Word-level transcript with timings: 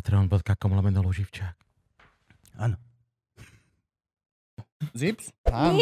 Patreon.com 0.00 0.72
lomeno 0.72 1.04
Luživčák. 1.04 1.52
Áno. 2.56 2.80
Zips? 4.96 5.28
Áno. 5.44 5.76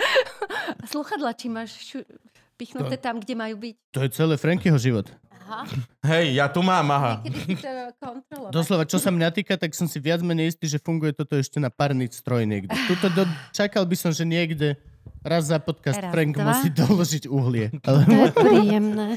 Sluchadla, 0.90 1.36
či 1.36 1.52
máš 1.52 1.76
šu- 1.84 2.08
pichnuté 2.56 2.96
tam, 2.96 3.20
kde 3.20 3.36
majú 3.36 3.60
byť. 3.60 3.74
To 3.92 4.00
je 4.00 4.08
celé 4.08 4.34
Frankyho 4.40 4.80
život. 4.80 5.12
Aha. 5.36 5.68
Hej, 6.08 6.32
ja 6.32 6.48
tu 6.48 6.64
mám, 6.64 6.88
aha. 6.88 7.20
To. 8.00 8.48
Doslova, 8.48 8.88
čo 8.88 8.96
sa 8.96 9.12
mňa 9.12 9.28
týka, 9.36 9.60
tak 9.60 9.76
som 9.76 9.84
si 9.84 10.00
viac 10.00 10.24
menej 10.24 10.56
istý, 10.56 10.64
že 10.64 10.80
funguje 10.80 11.12
toto 11.12 11.36
ešte 11.36 11.60
na 11.60 11.68
párny 11.68 12.08
stroj 12.08 12.48
niekde. 12.48 12.72
Tuto 12.88 13.12
do, 13.12 13.28
čakal 13.52 13.84
by 13.84 13.96
som, 14.00 14.16
že 14.16 14.24
niekde 14.24 14.80
raz 15.20 15.52
za 15.52 15.60
podcast 15.60 16.00
Raz, 16.00 16.08
Frank 16.08 16.40
dva. 16.40 16.56
musí 16.56 16.72
doložiť 16.72 17.28
uhlie. 17.28 17.68
Ale, 17.84 18.00
To 18.08 18.16
je 18.16 18.32
príjemné. 18.32 19.08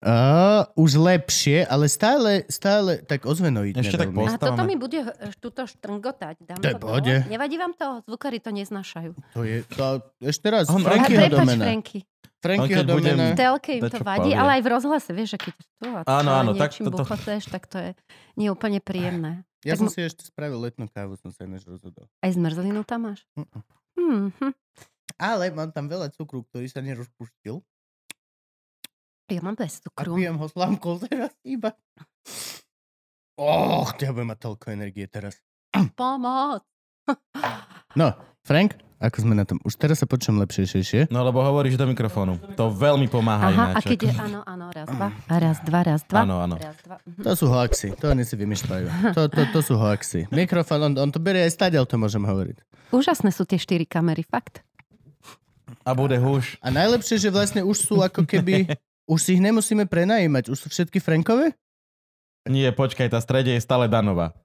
A, 0.00 0.64
už 0.80 0.96
lepšie, 0.96 1.68
ale 1.68 1.84
stále, 1.84 2.48
stále 2.48 3.04
tak 3.04 3.28
ozvenoidne. 3.28 3.84
Ešte 3.84 4.00
tak 4.00 4.16
A 4.16 4.40
toto 4.40 4.64
mi 4.64 4.80
bude 4.80 5.04
e, 5.04 5.12
tuto 5.36 5.68
štrngotať. 5.68 6.40
Dám 6.40 6.56
To 6.56 6.68
dole. 6.80 7.28
Nevadí 7.28 7.60
vám 7.60 7.76
to? 7.76 8.00
Zvukári 8.08 8.40
to 8.40 8.48
neznášajú. 8.48 9.12
To 9.36 9.44
je, 9.44 9.60
to, 9.68 10.00
ešte 10.24 10.48
raz, 10.48 10.72
On- 10.72 10.80
A 10.80 10.88
Frankyho 10.88 11.28
domena. 11.28 11.64
Franky. 11.68 11.98
Frankyho 12.40 12.82
domena. 12.88 13.36
V 13.36 13.36
telke 13.36 13.70
im 13.76 13.84
to 13.84 14.00
vadí, 14.00 14.32
povie. 14.32 14.40
ale 14.40 14.50
aj 14.56 14.62
v 14.64 14.68
rozhlase, 14.72 15.10
vieš, 15.12 15.36
že 15.36 15.38
keď 15.44 15.54
tu 15.60 15.88
a 15.92 16.00
Áno, 16.08 16.30
áno, 16.32 16.50
tak 16.56 16.72
toto- 16.72 17.04
buchoteš, 17.04 17.52
tak 17.52 17.68
to 17.68 17.76
je 17.76 17.90
nie 18.40 18.48
úplne 18.48 18.80
príjemné. 18.80 19.44
Ja 19.60 19.76
tak 19.76 19.84
som 19.84 19.86
mo- 19.86 19.92
si 19.92 20.00
ešte 20.00 20.24
spravil 20.24 20.56
letnú 20.56 20.88
kávu, 20.88 21.20
som 21.20 21.28
sa 21.28 21.44
ináč 21.44 21.68
rozhodol. 21.68 22.08
Aj 22.24 22.32
zmrzlinu 22.32 22.80
tam 22.88 23.12
máš? 23.12 23.28
Mm-mm. 23.36 23.60
Hmm, 24.00 24.26
hm. 24.32 24.52
Ale 25.20 25.52
mám 25.52 25.68
tam 25.68 25.84
veľa 25.84 26.08
cukru, 26.16 26.40
ktorý 26.48 26.64
sa 26.64 26.80
nerozpustil. 26.80 27.60
Ja 29.30 29.42
mám 29.46 29.54
bez 29.54 29.78
A 29.78 29.82
cukru. 29.86 30.18
pijem 30.18 30.36
ho 30.36 30.46
slámkou 30.50 30.98
teraz 30.98 31.30
iba. 31.46 31.72
Och, 33.38 33.94
ja 33.96 34.10
budem 34.12 34.34
mať 34.34 34.38
toľko 34.42 34.66
energie 34.74 35.06
teraz. 35.06 35.38
Pomoc. 35.98 36.66
No, 37.96 38.14
Frank, 38.44 38.76
ako 39.00 39.16
sme 39.24 39.32
na 39.32 39.48
tom? 39.48 39.56
Už 39.64 39.80
teraz 39.80 40.04
sa 40.04 40.06
počujem 40.06 40.36
lepšie. 40.36 41.08
No 41.08 41.24
lebo 41.24 41.40
hovoríš 41.40 41.80
do 41.80 41.88
mikrofónu. 41.88 42.36
To 42.60 42.68
veľmi 42.68 43.08
pomáha 43.08 43.48
Aha, 43.48 43.64
a 43.72 43.80
ináč. 43.80 43.96
keď 43.96 43.98
je, 44.06 44.12
áno, 44.12 44.40
áno, 44.44 44.66
raz, 44.68 44.86
dva, 44.92 45.08
a 45.08 45.34
raz, 45.40 45.56
dva, 45.64 45.80
raz, 45.80 46.00
dva. 46.04 46.20
Áno, 46.28 46.36
áno. 46.44 46.56
Raz, 46.60 46.76
dva. 46.84 47.00
mhm. 47.08 47.24
To 47.24 47.32
sú 47.32 47.46
hoaxy, 47.48 47.96
to 47.96 48.12
oni 48.12 48.28
si 48.28 48.36
vymýšľajú. 48.36 48.86
To, 49.16 49.22
to, 49.32 49.40
to 49.56 49.60
sú 49.64 49.74
hoaxy. 49.80 50.28
Mikrofón, 50.28 50.92
on, 50.92 50.92
on 51.00 51.08
to 51.08 51.16
berie 51.16 51.48
aj 51.48 51.56
stadiaľ, 51.56 51.88
to 51.88 51.96
môžem 51.96 52.20
hovoriť. 52.20 52.60
Úžasné 52.92 53.32
sú 53.32 53.48
tie 53.48 53.56
štyri 53.56 53.88
kamery, 53.88 54.20
fakt. 54.20 54.60
A 55.80 55.96
bude 55.96 56.20
húš. 56.20 56.60
A 56.60 56.68
najlepšie, 56.68 57.16
že 57.16 57.32
vlastne 57.32 57.64
už 57.64 57.80
sú 57.80 58.04
ako 58.04 58.28
keby... 58.28 58.68
Už 59.10 59.18
si 59.26 59.30
ich 59.34 59.42
nemusíme 59.42 59.90
prenajímať, 59.90 60.54
už 60.54 60.58
sú 60.62 60.66
všetky 60.70 61.02
Frankové? 61.02 61.58
Nie, 62.46 62.70
počkaj, 62.70 63.10
tá 63.10 63.18
strede 63.18 63.50
je 63.58 63.60
stále 63.60 63.90
Danova. 63.90 64.38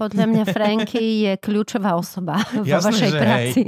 Podľa 0.00 0.24
mňa 0.24 0.44
Franky 0.48 1.28
je 1.28 1.32
kľúčová 1.36 1.92
osoba 1.92 2.40
vo 2.56 2.64
Jasné, 2.64 2.88
vašej 2.88 3.10
práci. 3.12 3.60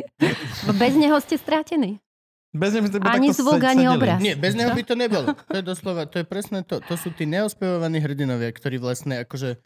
Bez 0.72 0.92
neho 0.96 1.20
ste 1.20 1.36
stratení. 1.36 2.00
Bez 2.48 2.72
neho 2.72 2.88
by 2.88 2.88
ste 2.88 2.98
Ani 3.04 3.28
zvuk, 3.36 3.60
ani 3.60 3.84
sedeli. 3.84 3.96
obraz. 4.00 4.18
Nie, 4.24 4.32
bez 4.40 4.56
neho 4.56 4.72
by 4.72 4.80
to 4.80 4.96
nebolo. 4.96 5.36
To 5.36 5.56
je 5.60 5.64
doslova, 5.64 6.08
to 6.08 6.24
je 6.24 6.24
presne 6.24 6.64
to. 6.64 6.80
To 6.80 6.94
sú 6.96 7.12
tí 7.12 7.28
neospevovaní 7.28 8.00
hrdinovia, 8.00 8.48
ktorí 8.48 8.80
vlastne 8.80 9.28
akože... 9.28 9.60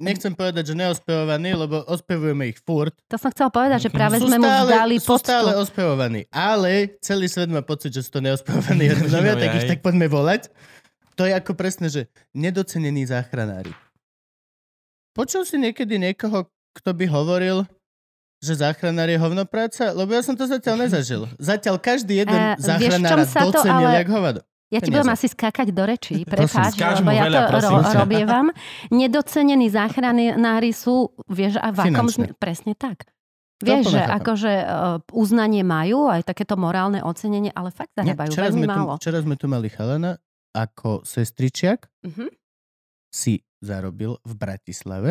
Nechcem 0.00 0.32
povedať, 0.32 0.72
že 0.72 0.74
neospevovaní, 0.80 1.52
lebo 1.52 1.84
ospevujeme 1.84 2.48
ich 2.48 2.58
furt. 2.64 2.96
To 3.12 3.20
som 3.20 3.28
chcela 3.28 3.52
povedať, 3.52 3.86
že 3.86 3.90
práve 3.92 4.16
sú 4.16 4.32
sme 4.32 4.40
mu 4.40 4.48
stále, 4.48 4.72
vzdali 4.72 4.96
sú 4.96 5.08
poctu. 5.12 5.28
stále 5.28 5.50
ospevovaní. 5.60 6.20
Ale 6.32 6.96
celý 7.04 7.28
svet 7.28 7.52
má 7.52 7.60
pocit, 7.60 7.92
že 7.92 8.08
sú 8.08 8.16
to 8.16 8.24
neospevovaní 8.24 8.88
hrdinovia, 8.96 9.36
tak 9.36 9.50
ich 9.60 9.68
tak 9.68 9.84
poďme 9.84 10.08
volať. 10.08 10.48
To 11.20 11.28
je 11.28 11.36
ako 11.36 11.52
presne, 11.52 11.92
že 11.92 12.08
nedocenení 12.32 13.04
záchranári. 13.04 13.76
Počul 15.12 15.44
si 15.44 15.60
niekedy 15.60 16.00
niekoho, 16.00 16.48
kto 16.72 16.96
by 16.96 17.04
hovoril, 17.04 17.68
že 18.40 18.56
záchranár 18.56 19.12
je 19.12 19.20
hovnopráca? 19.20 19.92
Lebo 19.92 20.16
ja 20.16 20.24
som 20.24 20.32
to 20.32 20.48
zatiaľ 20.48 20.88
nezažil. 20.88 21.28
Zatiaľ 21.36 21.76
každý 21.76 22.24
jeden 22.24 22.40
sa 22.56 22.80
to 22.80 23.52
docenil 23.52 23.84
ale- 23.84 24.00
jak 24.00 24.08
hovado. 24.08 24.40
Ja 24.70 24.78
ti 24.78 24.88
budem 24.88 25.10
asi 25.10 25.26
skákať 25.26 25.68
do 25.68 25.82
rečí, 25.82 26.22
prepáč, 26.22 26.78
lebo 26.78 27.10
ja 27.10 27.26
veľa, 27.26 27.34
to 27.36 27.42
prosím 27.50 27.76
ro- 27.76 27.94
robievam. 27.96 28.46
Nedocenení 28.88 29.66
záchranári 29.66 30.70
sú, 30.70 31.10
vieš, 31.26 31.58
a 31.58 31.68
v 31.68 31.78
akom 31.84 32.06
presne 32.36 32.72
tak. 32.72 33.10
Vieš, 33.58 33.90
že 33.90 34.00
akože 34.00 34.52
uh, 34.56 34.66
uznanie 35.12 35.60
majú, 35.60 36.06
aj 36.06 36.24
takéto 36.24 36.56
morálne 36.56 37.02
ocenenie, 37.02 37.50
ale 37.50 37.68
fakt 37.68 37.92
zarábajú 37.92 38.30
včera, 38.30 38.46
veľmi 38.46 38.56
sme 38.56 38.66
tu, 38.66 38.72
málo. 38.72 38.92
včera 38.96 39.18
sme 39.20 39.34
tu 39.34 39.46
mali 39.46 39.68
chalana, 39.68 40.16
ako 40.50 41.02
sestričiak 41.02 41.90
Mhm. 42.00 42.26
si 43.10 43.34
zarobil 43.60 44.16
v 44.22 44.32
Bratislave 44.32 45.10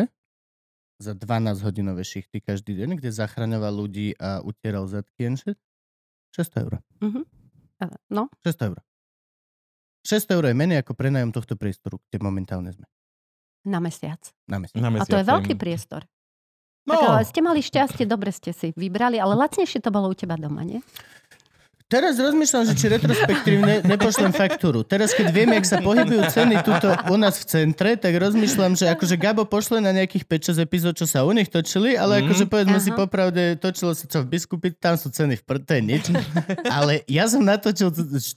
za 0.96 1.14
12-hodinové 1.14 2.02
šichty 2.02 2.40
každý 2.40 2.74
deň, 2.74 2.96
kde 2.96 3.08
zachraňoval 3.08 3.72
ľudí 3.72 4.16
a 4.16 4.40
utieral 4.40 4.84
zadky 4.84 5.24
and 5.24 5.36
shit. 5.36 5.56
600 6.32 6.64
eur. 6.64 6.74
Uh, 7.00 7.24
No, 8.08 8.28
600 8.42 8.66
eur. 8.66 8.78
600 10.06 10.36
eur 10.36 10.44
je 10.48 10.54
menej 10.56 10.78
ako 10.80 10.92
prenajom 10.96 11.30
tohto 11.30 11.54
priestoru, 11.54 12.00
kde 12.08 12.18
momentálne 12.24 12.72
sme. 12.72 12.86
na 13.68 13.78
mesiac. 13.78 14.20
Na 14.48 14.56
mesiac. 14.56 14.80
Na 14.80 14.88
A 14.88 15.04
to 15.04 15.16
je 15.16 15.24
mesiac, 15.24 15.32
veľký 15.36 15.54
priestor. 15.60 16.02
No, 16.88 16.96
Tak 16.96 17.04
ale 17.12 17.22
ste 17.28 17.40
mali 17.44 17.60
šťastie, 17.60 18.08
dobre 18.08 18.32
ste 18.32 18.56
si 18.56 18.72
vybrali, 18.72 19.20
ale 19.20 19.36
lacnejšie 19.36 19.84
to 19.84 19.92
bolo 19.92 20.08
u 20.08 20.16
teba 20.16 20.40
doma, 20.40 20.64
nie? 20.64 20.80
Teraz 21.90 22.14
rozmýšľam, 22.14 22.70
že 22.70 22.74
či 22.78 22.86
retrospektívne 22.86 23.82
nepošlem 23.82 24.30
faktúru. 24.30 24.86
Teraz, 24.86 25.10
keď 25.10 25.26
viem, 25.34 25.50
jak 25.58 25.66
sa 25.66 25.82
pohybujú 25.82 26.22
ceny 26.30 26.62
tuto 26.62 26.94
u 27.10 27.18
nás 27.18 27.42
v 27.42 27.44
centre, 27.44 27.98
tak 27.98 28.14
rozmýšľam, 28.14 28.78
že 28.78 28.86
akože 28.86 29.18
Gabo 29.18 29.42
pošle 29.42 29.82
na 29.82 29.90
nejakých 29.90 30.24
5-6 30.54 30.62
epizód, 30.62 30.94
čo 30.94 31.04
sa 31.04 31.26
u 31.26 31.34
nich 31.34 31.50
točili, 31.50 31.98
ale 31.98 32.20
Mhm. 32.20 32.30
akože 32.30 32.44
povedzme 32.46 32.78
si 32.78 32.94
Aha. 32.94 32.98
popravde, 33.02 33.58
točilo 33.58 33.90
sa 33.92 34.06
čo 34.06 34.22
v 34.22 34.30
Biskupi, 34.30 34.70
tam 34.70 34.94
sú 34.94 35.10
ceny 35.10 35.34
v 35.34 35.42
je 35.50 35.82
nič. 35.82 36.04
Ale 36.70 37.02
ja 37.10 37.26
som 37.26 37.42
natočil 37.42 37.90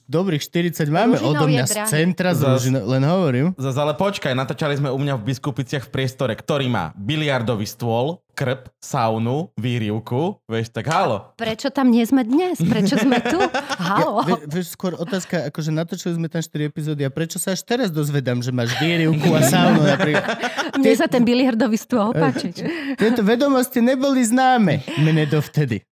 dobrých 0.04 0.42
40, 0.42 0.90
máme 0.90 1.22
odo 1.22 1.46
Ružinov 1.46 1.46
je 1.46 1.54
mňa 1.54 1.64
z 1.70 1.74
centra, 1.86 2.34
z 2.34 2.42
Ružino, 2.42 2.80
len 2.82 3.02
hovorím. 3.06 3.46
Zas, 3.54 3.78
ale 3.78 3.94
počkaj, 3.94 4.34
natáčali 4.34 4.74
sme 4.74 4.90
u 4.90 4.98
mňa 4.98 5.14
v 5.20 5.22
Biskupiciach 5.30 5.86
v 5.86 5.90
priestore, 5.94 6.34
ktorý 6.34 6.66
má 6.66 6.90
biliardový 6.98 7.68
stôl, 7.70 8.18
krp, 8.34 8.66
saunu, 8.82 9.54
výrivku, 9.54 10.42
vieš, 10.50 10.74
tak 10.74 10.90
halo. 10.90 11.32
Prečo 11.38 11.70
tam 11.70 11.94
nie 11.94 12.02
sme 12.02 12.26
dnes? 12.26 12.58
Prečo 12.58 12.98
sme 12.98 13.22
tu? 13.22 13.38
Halo. 13.88 14.26
Ja, 14.26 14.42
vie, 14.42 14.58
vieš, 14.58 14.74
skôr 14.74 14.98
otázka, 14.98 15.46
akože 15.54 15.70
natočili 15.70 16.18
sme 16.18 16.26
tam 16.26 16.42
4 16.42 16.66
epizódy 16.66 17.06
a 17.06 17.10
prečo 17.14 17.38
sa 17.38 17.54
až 17.54 17.62
teraz 17.62 17.94
dozvedám, 17.94 18.42
že 18.42 18.50
máš 18.50 18.74
výrivku 18.82 19.30
a 19.30 19.40
saunu 19.46 19.86
napríklad. 19.86 20.26
Mne 20.82 20.92
sa 20.98 21.06
ten 21.06 21.22
biliardový 21.22 21.78
stôl 21.78 22.10
páči. 22.10 22.50
Tieto 23.00 23.22
vedomosti 23.22 23.78
neboli 23.78 24.26
známe 24.26 24.82
mne 24.98 25.24
dovtedy. 25.30 25.86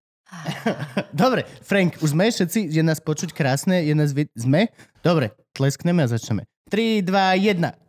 Dobre, 1.13 1.45
Frank, 1.63 2.01
už 2.01 2.17
sme 2.17 2.33
všetci, 2.33 2.73
je 2.73 2.83
nás 2.83 2.99
počuť 2.99 3.37
krásne, 3.37 3.85
je 3.85 3.95
nás 3.95 4.11
vid- 4.17 4.33
sme? 4.33 4.73
Dobre, 5.05 5.37
tleskneme 5.53 6.03
a 6.03 6.09
začneme. 6.09 6.49
3, 6.73 7.05
2, 7.05 7.53
1. 7.53 7.82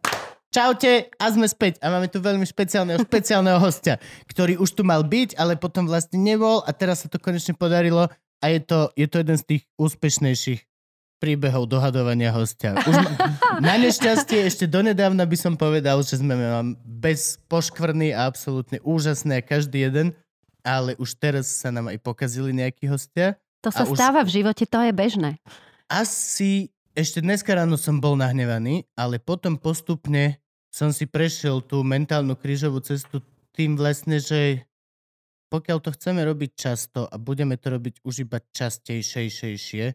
Čaute 0.54 1.10
a 1.18 1.26
sme 1.34 1.50
späť. 1.50 1.82
A 1.82 1.90
máme 1.90 2.06
tu 2.06 2.22
veľmi 2.22 2.46
špeciálneho, 2.46 3.02
špeciálneho 3.10 3.58
hostia, 3.58 3.98
ktorý 4.30 4.62
už 4.62 4.78
tu 4.78 4.86
mal 4.86 5.02
byť, 5.02 5.34
ale 5.42 5.58
potom 5.58 5.90
vlastne 5.90 6.22
nebol 6.22 6.62
a 6.62 6.70
teraz 6.70 7.02
sa 7.02 7.10
to 7.10 7.18
konečne 7.18 7.58
podarilo 7.58 8.06
a 8.38 8.46
je 8.54 8.62
to, 8.62 8.94
je 8.94 9.08
to 9.10 9.16
jeden 9.26 9.38
z 9.42 9.46
tých 9.50 9.64
úspešnejších 9.82 10.62
príbehov 11.18 11.66
dohadovania 11.66 12.30
hostia. 12.30 12.78
Už 12.78 12.94
na 13.66 13.82
nešťastie 13.82 14.46
ešte 14.46 14.70
donedávna 14.70 15.26
by 15.26 15.38
som 15.40 15.58
povedal, 15.58 16.06
že 16.06 16.22
sme 16.22 16.38
vám 16.38 16.78
bez 16.86 17.42
poškvrny 17.50 18.14
a 18.14 18.30
absolútne 18.30 18.78
úžasné 18.86 19.42
každý 19.42 19.90
jeden, 19.90 20.14
ale 20.62 20.94
už 21.02 21.18
teraz 21.18 21.50
sa 21.50 21.74
nám 21.74 21.90
aj 21.90 21.98
pokazili 22.04 22.54
nejakí 22.54 22.86
hostia. 22.86 23.42
To 23.66 23.74
sa 23.74 23.90
už- 23.90 23.98
stáva 23.98 24.22
v 24.22 24.44
živote, 24.44 24.70
to 24.70 24.80
je 24.86 24.94
bežné. 24.94 25.42
Asi 25.88 26.70
ešte 26.94 27.26
dneska 27.26 27.56
ráno 27.56 27.80
som 27.80 27.98
bol 27.98 28.14
nahnevaný, 28.14 28.86
ale 28.94 29.18
potom 29.18 29.58
postupne 29.58 30.43
som 30.74 30.90
si 30.90 31.06
prešiel 31.06 31.62
tú 31.62 31.86
mentálnu 31.86 32.34
krížovú 32.34 32.82
cestu 32.82 33.22
tým 33.54 33.78
vlastne, 33.78 34.18
že 34.18 34.66
pokiaľ 35.54 35.78
to 35.86 35.94
chceme 35.94 36.26
robiť 36.26 36.52
často 36.58 37.06
a 37.06 37.16
budeme 37.22 37.54
to 37.62 37.78
robiť 37.78 38.02
už 38.02 38.26
iba 38.26 38.42
častejšejšie, 38.42 39.86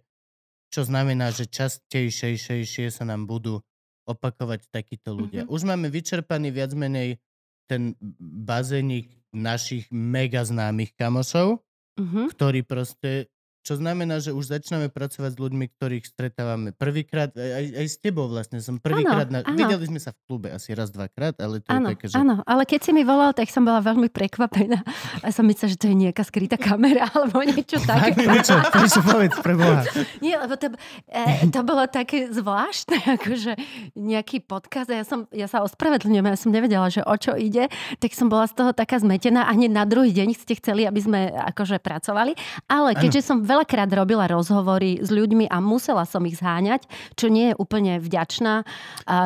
čo 0.70 0.80
znamená, 0.86 1.34
že 1.34 1.50
častejšejšie 1.50 2.94
sa 2.94 3.02
nám 3.02 3.26
budú 3.26 3.58
opakovať 4.06 4.70
takíto 4.70 5.18
ľudia. 5.18 5.42
Mhm. 5.44 5.50
Už 5.50 5.66
máme 5.66 5.90
vyčerpaný 5.90 6.54
viac 6.54 6.70
menej 6.78 7.18
ten 7.66 7.98
bazénik 8.22 9.10
našich 9.34 9.90
mega 9.90 10.46
známych 10.46 10.94
kamošov, 10.94 11.60
Mhm. 11.98 12.30
ktorí 12.38 12.62
proste, 12.62 13.26
čo 13.68 13.76
znamená, 13.76 14.16
že 14.16 14.32
už 14.32 14.48
začíname 14.48 14.88
pracovať 14.88 15.36
s 15.36 15.38
ľuďmi, 15.38 15.68
ktorých 15.76 16.08
stretávame 16.08 16.72
prvýkrát, 16.72 17.28
aj, 17.36 17.84
aj, 17.84 17.86
s 17.92 18.00
tebou 18.00 18.24
vlastne 18.24 18.64
som 18.64 18.80
prvýkrát, 18.80 19.28
na, 19.28 19.44
áno. 19.44 19.60
videli 19.60 19.84
sme 19.84 20.00
sa 20.00 20.16
v 20.16 20.24
klube 20.24 20.48
asi 20.48 20.72
raz, 20.72 20.88
dvakrát, 20.88 21.36
ale 21.36 21.60
to 21.60 21.68
Áno, 21.68 21.92
je 21.92 22.00
také, 22.00 22.04
že... 22.08 22.16
áno, 22.16 22.40
ale 22.48 22.64
keď 22.64 22.80
si 22.80 22.90
mi 22.96 23.04
volal, 23.04 23.36
tak 23.36 23.52
som 23.52 23.68
bola 23.68 23.84
veľmi 23.84 24.08
prekvapená. 24.08 24.80
A 25.20 25.28
som 25.28 25.44
myslela, 25.44 25.76
že 25.76 25.76
to 25.76 25.92
je 25.92 25.96
nejaká 26.00 26.24
skrytá 26.24 26.56
kamera 26.56 27.04
alebo 27.12 27.44
niečo 27.44 27.76
také. 27.84 28.16
Fakt? 28.24 28.72
Prečo? 28.72 29.00
Povedz, 29.04 29.36
pre 29.44 29.52
Boha. 29.52 29.84
Nie, 30.24 30.40
lebo 30.40 30.56
to, 30.56 30.72
e, 31.04 31.52
to 31.52 31.60
bolo 31.60 31.84
také 31.92 32.32
zvláštne, 32.32 33.20
akože 33.20 33.52
nejaký 34.00 34.48
podcast 34.48 34.88
a 34.88 34.96
ja, 34.96 35.04
som, 35.04 35.28
ja 35.28 35.44
sa 35.44 35.60
ospravedlňujem, 35.60 36.24
ja 36.24 36.40
som 36.40 36.56
nevedela, 36.56 36.88
že 36.88 37.04
o 37.04 37.14
čo 37.20 37.36
ide, 37.36 37.68
tak 38.00 38.16
som 38.16 38.32
bola 38.32 38.48
z 38.48 38.56
toho 38.56 38.72
taká 38.72 38.96
zmetená 38.96 39.44
a 39.44 39.52
hneď 39.52 39.76
na 39.76 39.84
druhý 39.84 40.16
deň 40.16 40.32
ste 40.32 40.56
chceli, 40.56 40.88
aby 40.88 41.00
sme 41.04 41.20
akože 41.52 41.84
pracovali. 41.84 42.32
Ale 42.64 42.96
keďže 42.96 43.28
som 43.28 43.44
veľakrát 43.58 43.90
robila 43.90 44.30
rozhovory 44.30 45.02
s 45.02 45.10
ľuďmi 45.10 45.50
a 45.50 45.58
musela 45.58 46.06
som 46.06 46.22
ich 46.30 46.38
zháňať, 46.38 46.86
čo 47.18 47.26
nie 47.26 47.50
je 47.50 47.54
úplne 47.58 47.98
vďačná 47.98 48.62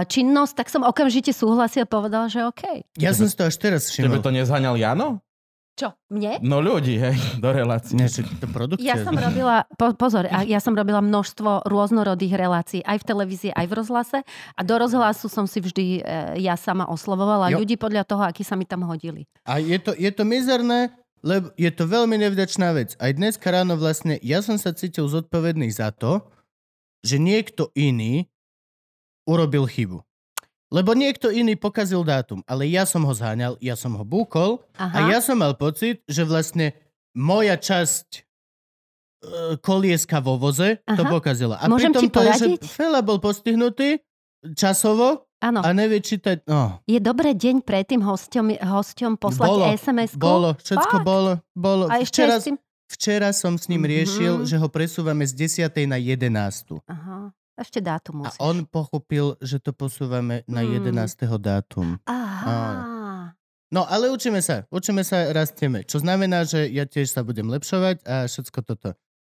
činnosť, 0.09 0.53
tak 0.57 0.73
som 0.73 0.89
okamžite 0.89 1.37
súhlasil 1.37 1.85
a 1.85 1.89
povedal, 1.89 2.33
že 2.33 2.49
OK. 2.49 2.89
Ja 2.97 3.13
som 3.13 3.29
si 3.29 3.37
to 3.37 3.45
až 3.45 3.61
teraz 3.61 3.93
Tebe 3.93 4.09
všimol. 4.09 4.25
to 4.25 4.33
nezhaňal 4.33 4.81
Jano? 4.81 5.21
Čo, 5.73 5.97
mne? 6.13 6.37
No 6.45 6.61
ľudí, 6.61 7.01
hej, 7.01 7.17
do 7.41 7.49
relácie. 7.49 7.97
Nie, 7.97 8.05
že 8.09 8.25
to 8.41 8.45
produkcia. 8.45 8.93
Ja 8.93 9.01
som 9.05 9.17
robila, 9.17 9.65
po, 9.81 9.97
pozor, 9.97 10.29
ja 10.29 10.61
som 10.61 10.77
robila 10.77 11.01
množstvo 11.01 11.65
rôznorodých 11.65 12.37
relácií, 12.37 12.81
aj 12.85 13.01
v 13.01 13.05
televízii, 13.09 13.53
aj 13.57 13.67
v 13.69 13.75
rozhlase. 13.81 14.19
A 14.53 14.61
do 14.65 14.75
rozhlasu 14.77 15.33
som 15.33 15.49
si 15.49 15.65
vždy 15.65 15.85
e, 15.97 16.01
ja 16.45 16.61
sama 16.61 16.85
oslovovala 16.93 17.57
Jo. 17.57 17.65
ľudí 17.65 17.81
podľa 17.81 18.05
toho, 18.05 18.21
akí 18.21 18.45
sa 18.45 18.53
mi 18.53 18.69
tam 18.69 18.85
hodili. 18.85 19.25
A 19.49 19.65
je 19.65 19.81
to, 19.81 19.97
je 19.97 20.13
to 20.13 20.29
mizerné, 20.29 20.93
lebo 21.23 21.55
je 21.55 21.71
to 21.71 21.87
veľmi 21.87 22.19
nevďačná 22.19 22.75
vec. 22.75 22.99
Aj 22.99 23.15
dnes 23.15 23.39
ráno 23.39 23.79
vlastne, 23.79 24.19
ja 24.21 24.43
som 24.43 24.59
sa 24.59 24.75
cítil 24.75 25.07
zodpovedný 25.07 25.71
za 25.71 25.95
to, 25.95 26.27
že 27.07 27.23
niekto 27.23 27.71
iný 27.79 28.27
urobil 29.27 29.71
chybu. 29.71 30.03
Lebo 30.73 30.97
niekto 30.97 31.29
iný 31.29 31.55
pokazil 31.55 32.01
dátum, 32.03 32.41
ale 32.49 32.65
ja 32.67 32.89
som 32.89 33.05
ho 33.05 33.13
zháňal, 33.13 33.61
ja 33.61 33.77
som 33.77 33.93
ho 33.95 34.03
búkol 34.03 34.65
Aha. 34.81 34.89
a 34.89 34.99
ja 35.13 35.21
som 35.21 35.37
mal 35.37 35.53
pocit, 35.55 36.01
že 36.09 36.25
vlastne 36.25 36.73
moja 37.13 37.61
časť 37.61 38.09
e, 38.17 38.21
kolieska 39.61 40.25
vo 40.25 40.41
voze 40.41 40.81
to 40.89 41.05
Aha. 41.05 41.13
pokazila. 41.13 41.61
A 41.61 41.69
Môžem 41.69 41.93
pritom 41.93 42.09
to 42.09 42.21
že? 42.25 42.47
Fela 42.65 43.05
bol 43.05 43.21
postihnutý 43.21 44.01
časovo 44.53 45.27
Áno. 45.39 45.59
a 45.59 45.69
nevie 45.71 45.99
čítať. 45.99 46.43
No, 46.45 46.83
Je 46.85 46.99
dobré 46.99 47.33
deň 47.33 47.63
predtým 47.63 47.99
hosťom, 47.99 48.59
hosťom 48.59 49.13
poslať 49.17 49.49
Bolo, 49.49 49.65
SMS-ku? 49.69 50.19
bolo, 50.19 50.49
všetko 50.57 50.97
Fakt? 50.99 51.05
bolo. 51.05 51.33
bolo. 51.53 51.85
A 51.87 51.99
ešte 51.99 52.23
Včera, 52.23 52.35
s 52.37 52.45
tým... 52.45 52.57
Včera 52.89 53.31
som 53.31 53.55
s 53.55 53.67
ním 53.67 53.81
Mhm. 53.81 53.89
riešil, 53.89 54.35
že 54.45 54.55
ho 54.55 54.69
presúvame 54.69 55.25
z 55.25 55.33
10. 55.49 55.87
na 55.87 55.97
11. 55.97 56.83
Aha. 56.85 57.33
Ešte 57.55 57.79
dátum 57.79 58.21
A 58.21 58.29
musíš. 58.29 58.39
on 58.39 58.65
pochopil, 58.65 59.37
že 59.39 59.57
to 59.59 59.71
posúvame 59.71 60.41
na 60.47 60.61
Mm. 60.61 60.73
11. 60.83 61.39
dátum. 61.39 62.01
Aha. 62.05 63.33
No 63.69 63.85
ale 63.85 64.09
učíme 64.09 64.39
sa, 64.39 64.69
učíme 64.69 65.01
sa, 65.01 65.33
rastieme. 65.33 65.81
Čo 65.83 65.99
znamená, 65.99 66.45
že 66.45 66.69
ja 66.69 66.85
tiež 66.85 67.09
sa 67.09 67.23
budem 67.23 67.49
lepšovať 67.49 68.05
a 68.05 68.25
všetko 68.25 68.59
toto. 68.63 68.91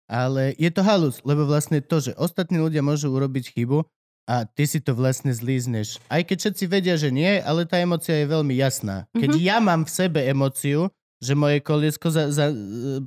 Ale 0.05 0.51
je 0.53 0.67
to 0.69 0.81
halus, 0.81 1.23
lebo 1.23 1.43
vlastne 1.43 1.79
to, 1.79 1.97
že 1.97 2.11
ostatní 2.13 2.55
ľudia 2.57 2.79
môžu 2.79 3.09
urobiť 3.09 3.51
chybu 3.51 3.87
a 4.25 4.43
ty 4.43 4.65
si 4.65 4.81
to 4.81 4.91
vlastne 4.91 5.29
zlízneš. 5.29 6.01
Aj 6.09 6.19
keď 6.19 6.37
všetci 6.41 6.65
vedia, 6.65 6.97
že 6.97 7.09
nie, 7.09 7.37
ale 7.39 7.63
tá 7.63 7.77
emocia 7.77 8.17
je 8.17 8.27
veľmi 8.27 8.53
jasná. 8.53 9.05
Keď 9.13 9.31
Mhm. 9.31 9.41
ja 9.41 9.57
mám 9.59 9.81
v 9.85 9.91
sebe 9.91 10.19
emóciu, 10.21 10.89
že 11.21 11.33
moje 11.33 11.61
koliesko 11.61 12.09
za, 12.09 12.29
za, 12.29 12.49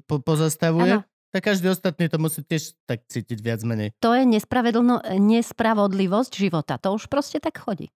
po, 0.07 0.19
pozastavuje, 0.19 0.97
Áno. 0.97 1.03
tak 1.29 1.43
každý 1.45 1.69
ostatný 1.69 2.09
to 2.09 2.17
musí 2.17 2.41
tiež 2.41 2.73
tak 2.87 3.05
cítiť 3.05 3.39
viac 3.39 3.61
menej. 3.63 3.93
To 3.99 4.15
je 4.15 4.25
nespravedlno, 4.25 5.03
nespravodlivosť 5.19 6.33
života. 6.35 6.79
To 6.79 6.95
už 6.95 7.07
proste 7.07 7.39
tak 7.39 7.59
chodí. 7.59 7.91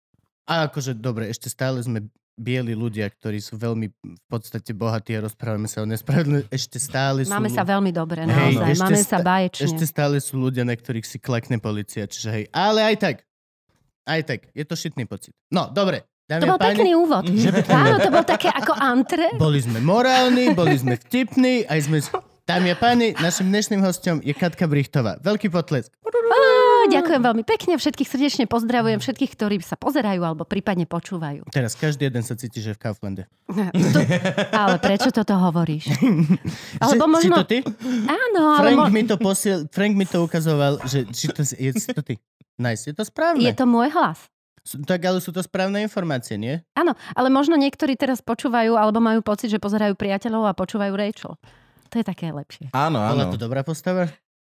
A 0.44 0.66
akože, 0.66 0.92
dobre, 0.92 1.30
ešte 1.30 1.46
stále 1.46 1.78
sme 1.80 2.10
bieli 2.42 2.74
ľudia, 2.74 3.06
ktorí 3.06 3.38
sú 3.38 3.54
veľmi 3.54 3.86
v 3.94 4.24
podstate 4.26 4.74
bohatí 4.74 5.14
a 5.14 5.22
rozprávame 5.22 5.70
sa 5.70 5.80
o 5.80 5.86
nespravedlnosti. 5.86 6.50
Ešte 6.50 6.82
stále 6.82 7.22
sú... 7.22 7.30
Máme 7.30 7.46
sa 7.48 7.62
veľmi 7.62 7.94
dobre, 7.94 8.26
Hej, 8.26 8.58
naozaj. 8.58 8.66
ešte 8.68 8.82
Máme 8.82 8.98
sta- 8.98 9.06
sa 9.06 9.18
báječne. 9.22 9.64
Ešte 9.70 9.84
stále 9.86 10.16
sú 10.18 10.34
ľudia, 10.36 10.66
na 10.66 10.74
ktorých 10.74 11.06
si 11.06 11.16
klakne 11.16 11.56
policia, 11.56 12.10
čiže 12.10 12.28
hej. 12.28 12.44
Ale 12.50 12.82
aj 12.82 12.96
tak, 12.98 13.16
aj 14.04 14.20
tak, 14.26 14.40
je 14.50 14.64
to 14.66 14.74
šitný 14.74 15.06
pocit. 15.06 15.30
No, 15.48 15.70
dobre, 15.70 16.02
dámy 16.26 16.42
To 16.42 16.46
bol 16.52 16.60
páni, 16.60 16.74
pekný 16.74 16.90
úvod. 16.98 17.22
Pekný 17.30 17.70
Áno, 17.70 17.96
to 18.02 18.10
bol 18.10 18.26
také 18.26 18.50
ako 18.50 18.74
antre. 18.74 19.30
boli 19.38 19.62
sme 19.62 19.78
morálni, 19.78 20.50
boli 20.52 20.74
sme 20.74 20.98
vtipní, 20.98 21.70
aj 21.70 21.80
sme... 21.86 21.98
Dámy 22.42 22.74
a 22.74 22.76
páni, 22.76 23.14
našim 23.22 23.46
dnešným 23.46 23.78
hostom 23.86 24.18
je 24.18 24.34
Katka 24.34 24.66
Brichtová. 24.66 25.14
Veľký 25.22 25.46
potlesk. 25.46 25.94
Ďakujem 26.90 27.20
veľmi 27.23 27.44
pekne, 27.46 27.79
všetkých 27.79 28.08
srdečne 28.08 28.44
pozdravujem, 28.50 28.99
všetkých, 28.99 29.31
ktorí 29.37 29.56
sa 29.62 29.79
pozerajú 29.79 30.23
alebo 30.23 30.43
prípadne 30.43 30.88
počúvajú. 30.88 31.46
Teraz 31.52 31.79
každý 31.79 32.08
jeden 32.08 32.25
sa 32.25 32.34
cíti, 32.34 32.58
že 32.58 32.75
v 32.75 32.81
Kauflande. 32.82 33.31
To, 33.46 34.00
ale 34.50 34.76
prečo 34.81 35.12
toto 35.12 35.37
hovoríš? 35.37 35.93
Alebo 36.82 37.05
Že- 37.05 37.20
Si 37.23 37.29
možno... 37.29 37.37
to 37.43 37.44
ty? 37.44 37.58
Áno, 38.08 38.43
ale 38.56 38.73
Frank, 38.73 38.79
mo... 38.81 38.84
mi 38.88 39.02
to 39.05 39.17
posiel, 39.20 39.69
Frank 39.69 39.93
mi 39.94 40.08
to 40.08 40.25
ukazoval, 40.25 40.81
že 40.88 41.05
či 41.12 41.29
to, 41.29 41.44
je 41.44 41.70
si 41.76 41.90
to 41.93 42.00
ty. 42.00 42.17
Nice, 42.56 42.88
je 42.88 42.94
to 42.96 43.05
správne. 43.05 43.44
je 43.44 43.52
to 43.52 43.69
môj 43.69 43.93
hlas. 43.93 44.26
Tak 44.62 45.02
ale 45.02 45.19
sú 45.19 45.35
to 45.35 45.43
správne 45.43 45.82
informácie, 45.82 46.38
nie? 46.38 46.62
Áno, 46.78 46.94
ale 47.19 47.28
možno 47.35 47.58
niektorí 47.58 47.99
teraz 47.99 48.23
počúvajú 48.23 48.78
alebo 48.78 49.02
majú 49.02 49.19
pocit, 49.20 49.50
že 49.50 49.58
pozerajú 49.58 49.99
priateľov 49.99 50.46
a 50.46 50.55
počúvajú 50.55 50.94
Rachel. 50.94 51.35
To 51.90 51.94
je 51.99 52.05
také 52.06 52.31
lepšie. 52.32 52.70
Áno, 52.73 53.02
Bola 53.02 53.26
áno. 53.26 53.35
to 53.35 53.38
dobrá 53.43 53.61
postava? 53.67 54.06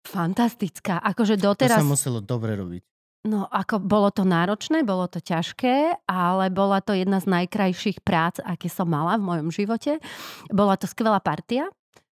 Fantastická. 0.05 0.97
Akože 1.01 1.37
To 1.37 1.53
doteraz... 1.53 1.79
sa 1.79 1.85
muselo 1.85 2.19
dobre 2.19 2.57
robiť. 2.57 2.81
No, 3.21 3.45
ako 3.45 3.77
bolo 3.77 4.09
to 4.09 4.25
náročné, 4.25 4.81
bolo 4.81 5.05
to 5.05 5.21
ťažké, 5.21 5.93
ale 6.09 6.49
bola 6.49 6.81
to 6.81 6.97
jedna 6.97 7.21
z 7.21 7.29
najkrajších 7.29 8.01
prác, 8.01 8.41
aké 8.41 8.65
som 8.65 8.89
mala 8.89 9.21
v 9.21 9.29
mojom 9.29 9.53
živote. 9.53 10.01
Bola 10.49 10.73
to 10.73 10.89
skvelá 10.89 11.21
partia, 11.21 11.69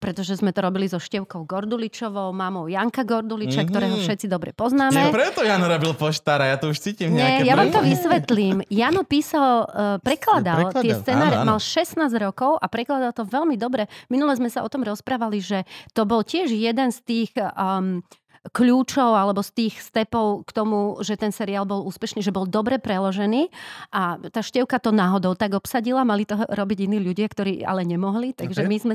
pretože 0.03 0.35
sme 0.35 0.51
to 0.51 0.59
robili 0.61 0.85
so 0.85 0.99
Števkou 0.99 1.47
Gorduličovou, 1.47 2.03
mamou 2.29 2.67
Janka 2.67 3.03
Gorduliča, 3.03 3.63
Mhm. 3.63 3.69
ktorého 3.71 3.97
všetci 3.97 4.27
dobre 4.27 4.51
poznáme. 4.51 5.15
preto 5.15 5.41
Jan 5.41 5.63
robil 5.63 5.95
poštára, 5.95 6.45
ja 6.45 6.57
to 6.57 6.67
už 6.67 6.83
cítim 6.83 7.15
nejaké 7.15 7.41
Nie, 7.41 7.47
ja 7.47 7.55
vám 7.55 7.71
to 7.71 7.79
vysvetlím. 7.81 8.67
Jano 8.67 9.03
písal, 9.03 9.63
uh, 9.63 9.97
prekladal 9.99 10.67
Prekladal. 10.67 10.83
tie 10.83 10.95
scenáre, 10.97 11.37
mal 11.41 11.57
16 11.57 11.95
rokov 12.19 12.59
a 12.59 12.67
prekladal 12.67 13.13
to 13.13 13.23
veľmi 13.23 13.55
dobre. 13.55 13.87
Minule 14.09 14.35
sme 14.35 14.49
sa 14.49 14.61
o 14.61 14.69
tom 14.69 14.83
rozprávali, 14.83 15.39
že 15.39 15.63
to 15.93 16.03
bol 16.03 16.21
tiež 16.21 16.51
jeden 16.51 16.91
z 16.91 16.99
tých 17.01 17.31
um, 17.37 18.03
kľúčov 18.51 19.15
alebo 19.15 19.39
z 19.39 19.55
tých 19.55 19.79
stepov 19.79 20.43
k 20.43 20.51
tomu, 20.51 20.99
že 20.99 21.15
ten 21.15 21.31
seriál 21.31 21.63
bol 21.63 21.87
úspešný, 21.87 22.27
že 22.27 22.35
bol 22.35 22.51
dobre 22.51 22.83
preložený 22.83 23.47
a 23.95 24.19
tá 24.19 24.43
števka 24.43 24.83
to 24.83 24.91
náhodou 24.91 25.39
tak 25.39 25.55
obsadila, 25.55 26.03
mali 26.03 26.27
to 26.27 26.35
robiť 26.35 26.91
iní 26.91 26.99
ľudia, 26.99 27.31
ktorí 27.31 27.63
ale 27.63 27.87
nemohli, 27.87 28.35
takže 28.35 28.67
Ok. 28.67 28.69
my 28.69 28.77
sme 28.83 28.95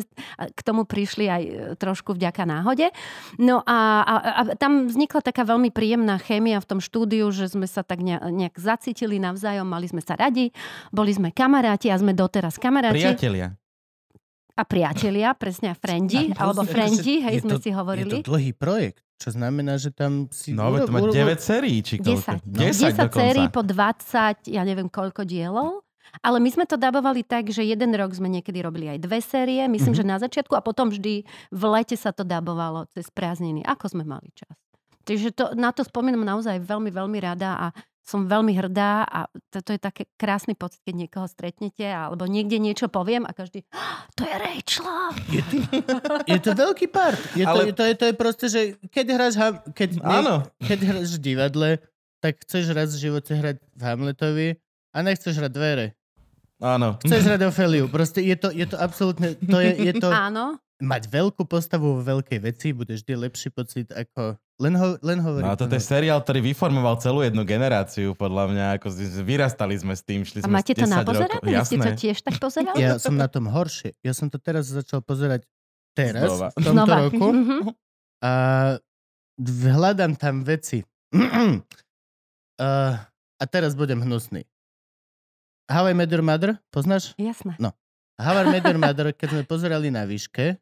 k 0.52 0.62
tomu 0.68 0.84
prišli 0.84 1.26
aj 1.32 1.44
trošku 1.80 2.20
vďaka 2.20 2.44
náhode. 2.44 2.92
No 3.40 3.64
a, 3.64 4.04
a, 4.04 4.14
a 4.36 4.42
tam 4.60 4.92
vznikla 4.92 5.24
taká 5.24 5.48
veľmi 5.48 5.72
príjemná 5.72 6.20
chémia 6.20 6.60
v 6.60 6.68
tom 6.68 6.80
štúdiu, 6.84 7.32
že 7.32 7.48
sme 7.48 7.72
sa 7.72 7.88
tak 7.88 8.04
nejak 8.04 8.60
zacítili 8.60 9.16
navzájom, 9.16 9.64
mali 9.64 9.88
sme 9.88 10.04
sa 10.04 10.20
radi, 10.20 10.52
boli 10.92 11.16
sme 11.16 11.32
kamaráti 11.32 11.88
a 11.88 11.96
sme 11.96 12.12
doteraz 12.12 12.60
kamaráti. 12.60 13.00
Priatelia. 13.00 13.56
A 14.58 14.64
priatelia, 14.64 15.32
presne, 15.32 15.70
a 15.70 15.78
to- 15.78 16.34
alebo 16.36 16.66
frendi, 16.66 17.22
hej, 17.22 17.46
sme 17.46 17.52
to- 17.52 17.62
si 17.62 17.70
hovorili. 17.70 18.10
Je 18.12 18.20
to 18.20 18.34
dlhý 18.34 18.52
projekt, 18.52 19.06
čo 19.16 19.30
znamená, 19.30 19.78
že 19.78 19.90
tam 19.90 20.26
si... 20.30 20.50
No, 20.50 20.74
veď 20.74 20.80
to 20.84 20.92
má 20.92 21.00
uro- 21.00 21.10
uro- 21.10 21.16
9 21.16 21.38
sérií, 21.38 21.78
či 21.80 21.96
koľko? 21.96 22.42
10. 22.42 22.42
10 22.42 22.90
10 22.90 22.98
dokonca. 23.00 23.22
sérií 23.22 23.48
po 23.48 23.62
20, 23.62 24.50
ja 24.50 24.62
neviem 24.64 24.88
koľko 24.88 25.22
dielov. 25.24 25.86
Ale 26.18 26.40
my 26.40 26.50
sme 26.50 26.64
to 26.64 26.74
dabovali 26.76 27.22
tak, 27.22 27.48
že 27.48 27.62
jeden 27.62 27.92
rok 27.92 28.10
sme 28.12 28.26
niekedy 28.28 28.58
robili 28.58 28.88
aj 28.88 28.98
dve 28.98 29.20
série, 29.20 29.60
myslím, 29.62 29.92
Mhm. 29.92 30.00
že 30.00 30.06
na 30.06 30.18
začiatku 30.18 30.56
a 30.56 30.62
potom 30.62 30.88
vždy 30.88 31.22
v 31.52 31.64
lete 31.68 31.94
sa 31.94 32.10
to 32.10 32.24
dabovalo 32.24 32.88
cez 32.90 33.08
prázdniny, 33.08 33.62
ako 33.62 33.92
sme 33.92 34.04
mali 34.04 34.32
čas. 34.34 34.56
Takže 35.04 35.32
to, 35.32 35.52
na 35.54 35.70
to 35.70 35.84
spomínam 35.84 36.20
naozaj 36.22 36.58
veľmi, 36.58 36.90
veľmi 36.90 37.20
rada 37.22 37.50
a 37.54 37.68
som 38.08 38.24
veľmi 38.24 38.56
hrdá 38.56 39.04
a 39.04 39.28
to, 39.52 39.60
to 39.60 39.76
je 39.76 39.82
také 39.84 40.08
krásny 40.16 40.56
pocit, 40.56 40.80
keď 40.88 40.96
niekoho 40.96 41.28
stretnete 41.28 41.84
alebo 41.84 42.24
niekde 42.24 42.56
niečo 42.56 42.88
poviem 42.88 43.28
a 43.28 43.36
každý, 43.36 43.68
"Ah, 43.76 44.08
to 44.16 44.24
je 44.24 44.32
Rachel. 44.32 44.88
Je 45.28 45.44
to, 45.44 45.56
je 46.24 46.40
to 46.40 46.52
veľký 46.56 46.88
part. 46.88 47.20
Je 47.36 47.44
to, 47.44 47.52
Ale- 47.52 47.68
je 47.68 47.74
to, 47.76 47.84
je 47.84 47.96
to 48.00 48.06
je 48.08 48.16
proste, 48.16 48.46
že 48.48 48.62
keď 48.88 49.06
hráš, 49.12 49.36
keď, 49.76 50.00
Áno. 50.00 50.48
keď 50.64 50.80
hráš 50.88 51.20
v 51.20 51.36
divadle, 51.36 51.70
tak 52.24 52.40
chceš 52.48 52.72
raz 52.72 52.96
v 52.96 53.12
živote 53.12 53.36
hrať 53.36 53.60
v 53.76 53.82
Hamletovi 53.84 54.48
a 54.96 54.98
nechceš 55.04 55.36
hrať 55.44 55.52
dvere. 55.52 55.86
Áno. 56.58 56.98
Chceš 57.06 57.22
hrať 57.28 57.42
Ofeliu. 57.46 57.86
Proste 57.86 58.24
je 58.26 58.34
to, 58.34 58.50
je 58.50 58.66
to 58.66 58.80
absolútne, 58.82 59.38
to 59.38 59.58
je, 59.62 59.72
je 59.78 59.94
to, 60.00 60.10
Áno, 60.32 60.58
mať 60.82 61.12
veľkú 61.12 61.46
postavu 61.46 62.00
vo 62.00 62.02
veľkej 62.02 62.40
veci 62.42 62.74
bude 62.74 62.98
vždy 62.98 63.14
lepší 63.14 63.50
pocit 63.54 63.92
ako 63.94 64.38
Len, 64.58 64.74
ho, 64.74 64.98
len 65.06 65.22
hovorím. 65.22 65.46
No 65.46 65.54
a 65.54 65.60
toto 65.60 65.78
je 65.78 65.84
seriál, 65.86 66.18
ktorý 66.18 66.42
vyformoval 66.42 66.98
celú 66.98 67.22
jednu 67.22 67.46
generáciu, 67.46 68.18
podľa 68.18 68.50
mňa. 68.50 68.66
Ako 68.82 68.90
vyrastali 69.22 69.78
sme 69.78 69.94
s 69.94 70.02
tým, 70.02 70.26
šli 70.26 70.42
A 70.42 70.50
sme 70.50 70.58
máte 70.58 70.74
to 70.74 70.82
10 70.82 70.98
napozerané? 70.98 71.38
rokov. 71.38 71.46
Vy 71.46 71.56
ste 71.62 71.78
to 71.78 71.92
tiež 71.94 72.18
tak 72.26 72.36
pozerali? 72.42 72.78
Ja 72.82 72.98
som 72.98 73.14
na 73.14 73.30
tom 73.30 73.46
horšie. 73.46 73.94
Ja 74.02 74.18
som 74.18 74.34
to 74.34 74.42
teraz 74.42 74.66
začal 74.66 75.06
pozerať 75.06 75.46
teraz, 75.94 76.26
Znova. 76.26 76.48
v 76.50 76.56
tomto 76.58 76.74
Znova. 76.74 76.96
roku. 77.06 77.28
Mhm. 77.30 77.58
A 78.26 78.32
hľadám 79.78 80.18
tam 80.18 80.42
veci. 80.42 80.82
uh, 81.14 82.94
a 83.38 83.44
teraz 83.46 83.78
budem 83.78 84.02
hnusný. 84.02 84.42
How 85.70 85.86
I 85.86 85.94
Met 85.94 86.10
Your 86.10 86.26
Mother, 86.26 86.58
poznáš? 86.74 87.14
Jasné. 87.22 87.62
How 88.18 88.42
I 88.42 88.46
Met 88.50 88.66
Your 88.66 88.82
Mother, 88.82 89.14
keď 89.14 89.38
sme 89.38 89.44
pozerali 89.46 89.94
na 89.94 90.10
výške, 90.10 90.58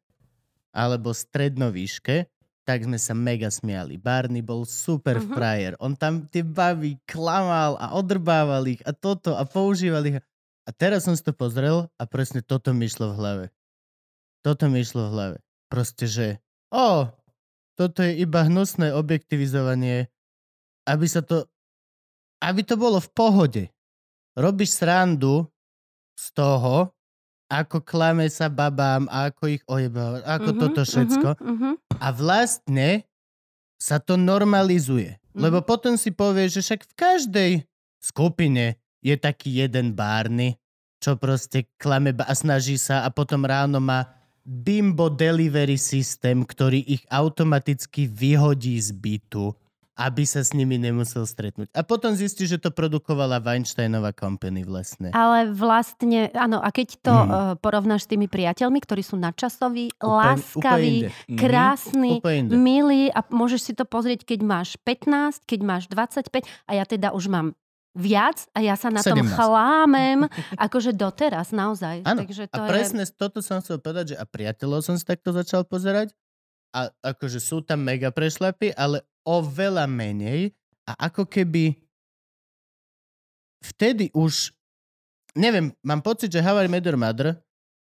alebo 0.75 1.15
stredno 1.15 1.71
výške, 1.71 2.27
tak 2.65 2.81
sme 2.81 2.97
sa 2.97 3.13
mega 3.13 3.47
smiali. 3.47 3.95
Barney 3.95 4.41
bol 4.41 4.65
super 4.65 5.17
Mhm. 5.17 5.29
frajer. 5.31 5.73
On 5.77 5.93
tam 5.93 6.25
tie 6.25 6.41
baby 6.41 6.97
klamal 7.05 7.77
a 7.77 7.93
odrbával 7.93 8.65
ich 8.67 8.81
a 8.81 8.91
toto 8.91 9.33
a 9.33 9.45
používal 9.45 10.01
ich. 10.03 10.17
A 10.65 10.69
teraz 10.71 11.05
som 11.05 11.13
si 11.13 11.21
to 11.21 11.29
pozrel 11.29 11.87
a 11.95 12.03
presne 12.03 12.41
toto 12.41 12.73
mi 12.73 12.85
išlo 12.85 13.13
v 13.13 13.15
hlave. 13.15 13.45
Toto 14.41 14.65
mi 14.65 14.81
išlo 14.81 15.07
v 15.07 15.13
hlave. 15.13 15.37
Proste, 15.69 16.05
že 16.05 16.27
o, 16.69 17.05
toto 17.75 18.01
je 18.01 18.17
iba 18.17 18.41
hnusné 18.41 18.89
objektivizovanie, 18.91 20.09
aby 20.85 21.05
sa 21.05 21.21
to, 21.21 21.45
aby 22.41 22.61
to 22.61 22.75
bolo 22.75 22.97
v 22.97 23.09
pohode. 23.11 23.63
Robíš 24.33 24.75
srandu 24.75 25.45
z 26.17 26.33
toho, 26.33 26.89
ako 27.45 27.77
klame 27.79 28.25
sa 28.27 28.49
babám, 28.49 29.05
ako 29.05 29.43
ich 29.47 29.63
ojebáva, 29.65 30.25
ako 30.25 30.49
Mhm, 30.49 30.57
toto 30.59 30.81
všetko. 30.81 31.29
mhm, 31.37 31.45
mhm. 31.45 31.71
A 31.99 32.09
vlastne 32.11 33.07
sa 33.75 33.99
to 33.99 34.15
normalizuje. 34.15 35.19
Mhm. 35.35 35.41
Lebo 35.41 35.59
potom 35.61 35.99
si 35.99 36.11
povieš, 36.11 36.59
že 36.59 36.61
však 36.61 36.81
v 36.87 36.93
každej 36.95 37.51
skupine 37.99 38.79
je 39.05 39.15
taký 39.19 39.61
jeden 39.61 39.93
Barney, 39.93 40.57
čo 40.97 41.19
proste 41.19 41.69
klame 41.77 42.15
a 42.17 42.33
snaží 42.33 42.79
sa 42.81 43.05
a 43.05 43.13
potom 43.13 43.45
ráno 43.45 43.77
má 43.77 44.09
bimbo 44.45 45.09
delivery 45.09 45.77
systém, 45.77 46.45
ktorý 46.45 46.85
ich 46.85 47.03
automaticky 47.09 48.05
vyhodí 48.05 48.77
z 48.77 48.93
bytu, 48.93 49.53
aby 49.95 50.23
sa 50.23 50.39
s 50.39 50.51
nimi 50.51 50.75
nemusel 50.75 51.23
stretnúť. 51.23 51.71
A 51.71 51.81
potom 51.81 52.11
zistí, 52.11 52.43
že 52.43 52.57
to 52.57 52.67
produkovala 52.67 53.39
Weinsteinová 53.39 54.11
company 54.11 54.61
vlastne. 54.61 55.09
Ale 55.09 55.49
vlastne, 55.49 56.27
áno, 56.31 56.59
a 56.59 56.67
keď 56.67 56.87
to 56.99 57.13
Hmm. 57.13 57.27
uh, 57.27 57.37
porovnáš 57.55 58.03
s 58.03 58.11
tými 58.11 58.27
priateľmi, 58.27 58.75
ktorí 58.77 58.99
sú 58.99 59.15
nadčasoví, 59.15 59.95
Úplne- 59.95 60.03
láskaví. 60.03 60.95
Mhm. 61.25 61.37
krásni, 61.37 62.11
Úplne 62.17 62.37
inde. 62.41 62.53
milí 62.53 63.03
a 63.07 63.23
môžeš 63.25 63.61
si 63.61 63.73
to 63.73 63.83
pozrieť, 63.83 64.23
keď 64.25 64.39
máš 64.41 64.75
15, 64.79 65.41
keď 65.41 65.59
máš 65.61 65.83
25 65.87 66.43
a 66.63 66.71
ja 66.73 66.83
teda 66.83 67.09
už 67.09 67.27
mám 67.27 67.55
viac 67.93 68.43
a 68.51 68.59
ja 68.59 68.75
sa 68.75 68.91
na 68.91 68.99
tom 68.99 69.15
17. 69.17 69.31
chlámem, 69.33 70.27
akože 70.59 70.91
doteraz 70.91 71.49
naozaj. 71.49 72.03
Áno, 72.03 72.19
Takže 72.21 72.43
a 72.45 72.51
to 72.51 72.61
presne 72.67 73.01
z 73.01 73.15
toto 73.15 73.39
som 73.39 73.57
chcel 73.57 73.79
povedať, 73.79 74.11
že 74.11 74.15
a 74.17 74.27
priateľov 74.27 74.83
som 74.83 74.93
si 74.93 75.03
takto 75.03 75.31
začal 75.31 75.63
pozerať 75.63 76.11
a 76.69 76.91
akože 76.91 77.39
sú 77.39 77.63
tam 77.63 77.79
mega 77.79 78.11
prešlapy, 78.11 78.75
ale 78.75 78.99
oveľa 79.25 79.89
menej 79.89 80.53
a 80.85 81.09
ako 81.09 81.25
keby 81.25 81.73
vtedy 83.65 84.13
už 84.13 84.53
neviem, 85.35 85.75
mám 85.83 85.99
pocit, 85.99 86.31
že 86.31 86.39
How 86.39 86.63
I 86.63 86.71
Met 86.71 86.87
Your 86.87 86.95
Mother 86.97 87.35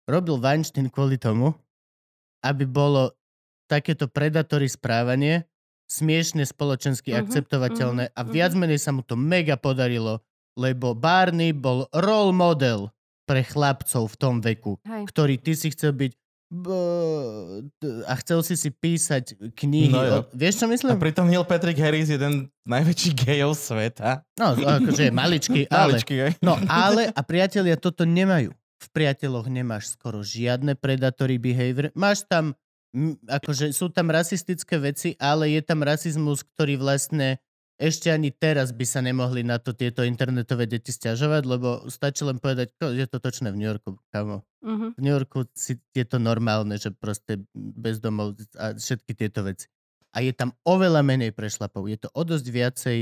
robil 0.06 0.38
Weinstein 0.38 0.88
kvôli 0.88 1.18
tomu, 1.18 1.52
aby 2.47 2.64
bolo 2.64 3.12
takéto 3.66 4.06
predatory 4.06 4.70
správanie 4.70 5.47
smiešne 5.90 6.47
spoločensky 6.47 7.11
Mhm, 7.14 7.18
akceptovateľné 7.26 8.04
mhm, 8.11 8.14
a 8.14 8.20
viac 8.23 8.54
menej 8.54 8.78
sa 8.78 8.94
mu 8.94 9.02
to 9.02 9.18
mega 9.18 9.59
podarilo, 9.59 10.23
lebo 10.54 10.94
Barney 10.94 11.50
bol 11.50 11.90
role 11.90 12.30
model 12.30 12.94
pre 13.26 13.42
chlapcov 13.42 14.11
v 14.11 14.16
tom 14.18 14.35
veku. 14.42 14.78
Hej. 14.87 15.06
ktorý 15.11 15.35
ty 15.38 15.54
si 15.54 15.70
chcel 15.70 15.94
byť 15.94 16.12
a 18.11 18.12
chcel 18.19 18.42
si 18.42 18.59
si 18.59 18.75
písať 18.75 19.38
knihy. 19.54 19.95
No 19.95 20.02
jo. 20.02 20.19
vieš, 20.35 20.59
čo 20.59 20.66
A 20.66 20.73
myslím? 20.75 20.99
pritom 20.99 21.30
Neil 21.30 21.47
Patrick 21.47 21.78
Harris 21.78 22.11
je 22.11 22.19
jeden 22.19 22.50
z 22.50 22.66
najväčších 22.66 23.14
gejov 23.14 23.54
sveta. 23.54 24.26
No, 24.35 24.59
akože 24.59 25.09
je 25.09 25.12
maličký, 25.14 25.61
ale... 25.71 25.95
Maličký, 25.95 26.14
hej. 26.19 26.33
No 26.42 26.59
ale, 26.66 27.14
a 27.14 27.21
priatelia 27.23 27.78
toto 27.78 28.02
nemajú. 28.02 28.50
V 28.80 28.88
priateľoch 28.90 29.47
nemáš 29.47 29.95
skoro 29.95 30.26
žiadne 30.26 30.75
predatory 30.75 31.38
behavior. 31.38 31.95
Máš 31.95 32.26
tam, 32.26 32.59
akože 33.30 33.71
sú 33.71 33.92
tam 33.95 34.11
rasistické 34.11 34.75
veci, 34.83 35.14
ale 35.23 35.54
je 35.54 35.62
tam 35.62 35.87
rasizmus, 35.87 36.42
ktorý 36.42 36.83
vlastne 36.83 37.38
ešte 37.80 38.12
ani 38.12 38.28
teraz 38.28 38.76
by 38.76 38.84
sa 38.84 39.00
nemohli 39.00 39.40
na 39.40 39.56
to 39.56 39.72
tieto 39.72 40.04
internetové 40.04 40.68
deti 40.68 40.92
stiažovať, 40.92 41.42
lebo 41.49 41.88
stačí 41.88 42.28
len 42.28 42.37
povedať, 42.37 42.76
"Ko, 42.76 42.92
je 42.92 43.08
to 43.08 43.16
točné 43.16 43.49
v 43.49 43.56
New 43.56 43.68
Yorku, 43.72 43.96
kamo. 44.12 44.44
Mhm. 44.60 44.87
V 44.94 45.00
New 45.00 45.14
Yorku 45.16 45.49
si, 45.56 45.80
je 45.96 46.04
to 46.04 46.20
normálne, 46.20 46.76
že 46.76 46.92
proste 46.92 47.40
bezdomov 47.56 48.37
a 48.60 48.76
všetky 48.76 49.16
tieto 49.16 49.40
veci. 49.49 49.72
A 50.12 50.20
je 50.20 50.37
tam 50.37 50.52
oveľa 50.68 51.00
menej 51.00 51.32
prešlapov. 51.32 51.88
Je 51.88 51.96
to 51.96 52.12
o 52.12 52.22
dosť 52.26 52.46
viacej 52.52 52.99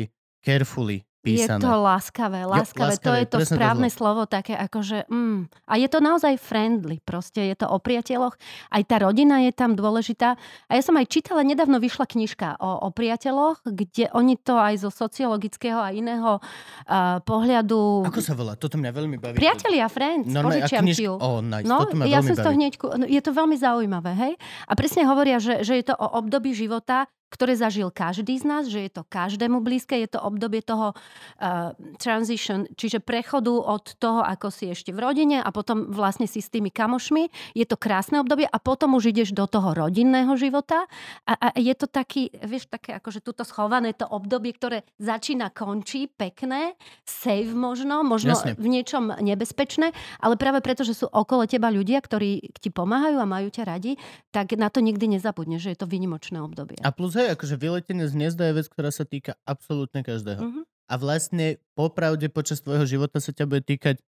carefully 0.46 1.07
Je 1.26 1.44
písané. 1.44 1.60
to 1.60 1.68
láskavé, 1.68 2.46
láskavé. 2.46 2.94
to 2.94 3.10
láskavé, 3.10 3.16
je 3.18 3.28
to 3.28 3.38
presne 3.42 3.52
to 3.52 3.58
správne 3.58 3.88
slovo. 3.90 3.98
slovo, 3.98 4.22
také 4.30 4.54
akože... 4.54 5.10
Mm. 5.10 5.50
A 5.66 5.74
je 5.76 5.88
to 5.90 5.98
naozaj 5.98 6.34
friendly, 6.38 7.02
proste 7.02 7.42
je 7.42 7.56
to 7.58 7.66
o 7.66 7.76
priateľoch. 7.82 8.38
Aj 8.70 8.82
tá 8.86 8.96
rodina 9.02 9.42
je 9.42 9.52
tam 9.52 9.74
dôležitá. 9.74 10.38
A 10.70 10.72
ja 10.78 10.82
som 10.82 10.94
aj 10.94 11.10
čítala, 11.10 11.42
nedávno 11.42 11.82
vyšla 11.82 12.06
knižka 12.06 12.62
o, 12.62 12.86
o 12.86 12.88
priateľoch, 12.94 13.66
kde 13.66 14.08
oni 14.14 14.38
to 14.38 14.56
aj 14.56 14.78
zo 14.78 14.90
sociologického 14.94 15.76
a 15.82 15.90
iného 15.90 16.38
uh, 16.38 17.18
pohľadu... 17.26 18.06
Ako 18.06 18.22
sa 18.22 18.38
volá? 18.38 18.54
Toto 18.54 18.78
mňa 18.78 18.90
veľmi 18.94 19.16
baví. 19.18 19.36
Priatelia, 19.36 19.90
friends, 19.90 20.30
Normálne, 20.30 20.64
požičiam 20.64 20.86
knižka- 20.86 21.02
ti 21.02 21.04
ju. 21.10 21.14
Ó, 21.18 21.42
nice. 21.42 21.66
No, 21.66 21.82
Toto 21.82 21.98
ja 22.06 22.22
som 22.22 22.34
z 22.38 22.40
toho 22.40 22.54
baví. 22.54 22.62
hneď... 22.62 22.72
no, 22.78 23.04
Je 23.10 23.20
to 23.20 23.30
veľmi 23.34 23.56
zaujímavé, 23.58 24.12
hej? 24.14 24.32
A 24.70 24.72
presne 24.78 25.02
hovoria, 25.04 25.42
že, 25.42 25.66
že 25.66 25.82
je 25.82 25.84
to 25.90 25.98
o 25.98 26.06
období 26.14 26.54
života, 26.54 27.10
ktoré 27.28 27.54
zažil 27.54 27.92
každý 27.92 28.40
z 28.40 28.44
nás, 28.48 28.64
že 28.66 28.88
je 28.88 28.90
to 28.90 29.02
každému 29.04 29.60
blízke, 29.60 29.94
je 30.00 30.08
to 30.08 30.20
obdobie 30.20 30.64
toho 30.64 30.96
uh, 30.96 31.76
transition, 32.00 32.64
čiže 32.72 33.04
prechodu 33.04 33.52
od 33.52 33.94
toho, 34.00 34.24
ako 34.24 34.48
si 34.48 34.72
ešte 34.72 34.96
v 34.96 35.04
rodine 35.04 35.36
a 35.44 35.48
potom 35.52 35.92
vlastne 35.92 36.24
si 36.24 36.40
s 36.40 36.48
tými 36.48 36.72
kamošmi. 36.72 37.28
Je 37.52 37.68
to 37.68 37.76
krásne 37.76 38.16
obdobie 38.20 38.48
a 38.48 38.56
potom 38.56 38.96
už 38.96 39.12
ideš 39.12 39.36
do 39.36 39.44
toho 39.44 39.76
rodinného 39.76 40.32
života 40.40 40.88
a, 41.28 41.32
a 41.36 41.46
je 41.56 41.74
to 41.76 41.84
taký, 41.84 42.32
vieš, 42.32 42.72
také 42.72 42.96
akože 42.96 43.20
tuto 43.20 43.44
schované 43.44 43.92
to 43.92 44.08
obdobie, 44.08 44.56
ktoré 44.56 44.88
začína, 44.96 45.52
končí, 45.52 46.08
pekné, 46.08 46.80
safe 47.04 47.52
možno, 47.52 48.00
možno 48.00 48.32
Jasne. 48.32 48.56
v 48.56 48.66
niečom 48.72 49.20
nebezpečné, 49.20 49.92
ale 50.16 50.34
práve 50.40 50.64
preto, 50.64 50.80
že 50.80 50.96
sú 50.96 51.06
okolo 51.12 51.44
teba 51.44 51.68
ľudia, 51.68 52.00
ktorí 52.00 52.56
ti 52.56 52.72
pomáhajú 52.72 53.20
a 53.20 53.28
majú 53.28 53.52
ťa 53.52 53.64
radi, 53.68 54.00
tak 54.32 54.56
na 54.56 54.72
to 54.72 54.80
nikdy 54.80 55.18
nezabudneš, 55.18 55.68
že 55.68 55.70
je 55.76 55.78
to 55.84 55.90
výnimočné 55.90 56.40
obdobie. 56.40 56.80
A 56.80 56.94
plus 56.94 57.17
hej, 57.18 57.34
akože 57.34 57.54
vyletenie 57.54 58.06
z 58.06 58.14
hniezda 58.14 58.48
je 58.48 58.54
vec, 58.54 58.66
ktorá 58.66 58.88
sa 58.88 59.02
týka 59.02 59.34
absolútne 59.42 60.00
každého. 60.00 60.40
Mhm. 60.40 60.60
A 60.88 60.94
vlastne 60.96 61.60
popravde 61.76 62.32
počas 62.32 62.64
tvojho 62.64 62.88
života 62.88 63.20
sa 63.20 63.28
ťa 63.28 63.44
bude 63.44 63.60
týkať 63.60 64.00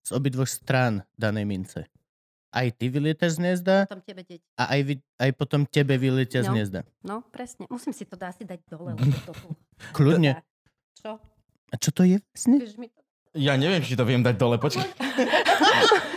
z 0.00 0.10
obidvoch 0.10 0.48
strán 0.48 1.04
danej 1.14 1.44
mince. 1.44 1.80
Aj 2.48 2.68
ty 2.68 2.88
vylietaš 2.88 3.36
z 3.36 3.38
hniezda 3.40 3.84
Potom 3.84 4.00
tebe 4.00 4.22
deť. 4.24 4.40
a 4.56 4.76
aj, 4.76 4.80
vy, 4.84 4.94
aj 5.18 5.30
potom 5.34 5.60
tebe 5.64 5.96
vylietia 5.96 6.40
z 6.40 6.48
No. 6.48 6.52
hniezda. 6.52 6.80
No, 7.02 7.16
presne. 7.28 7.64
Musím 7.68 7.92
si 7.92 8.04
to 8.04 8.16
dá 8.16 8.32
si 8.32 8.44
dať 8.44 8.60
dole, 8.64 8.92
lebo 8.92 9.02
to 9.28 9.32
tu... 9.32 9.48
Kľudne. 9.92 10.40
Čo? 10.96 11.20
A 11.68 11.74
čo 11.76 11.90
to 11.92 12.04
je 12.04 12.16
vlastne? 12.20 12.60
Mi 12.76 12.88
to... 12.88 13.00
Ja 13.32 13.56
neviem, 13.56 13.80
či 13.80 13.96
to 13.96 14.04
viem 14.04 14.20
dať 14.20 14.36
dole, 14.36 14.60
počkaj. 14.60 14.84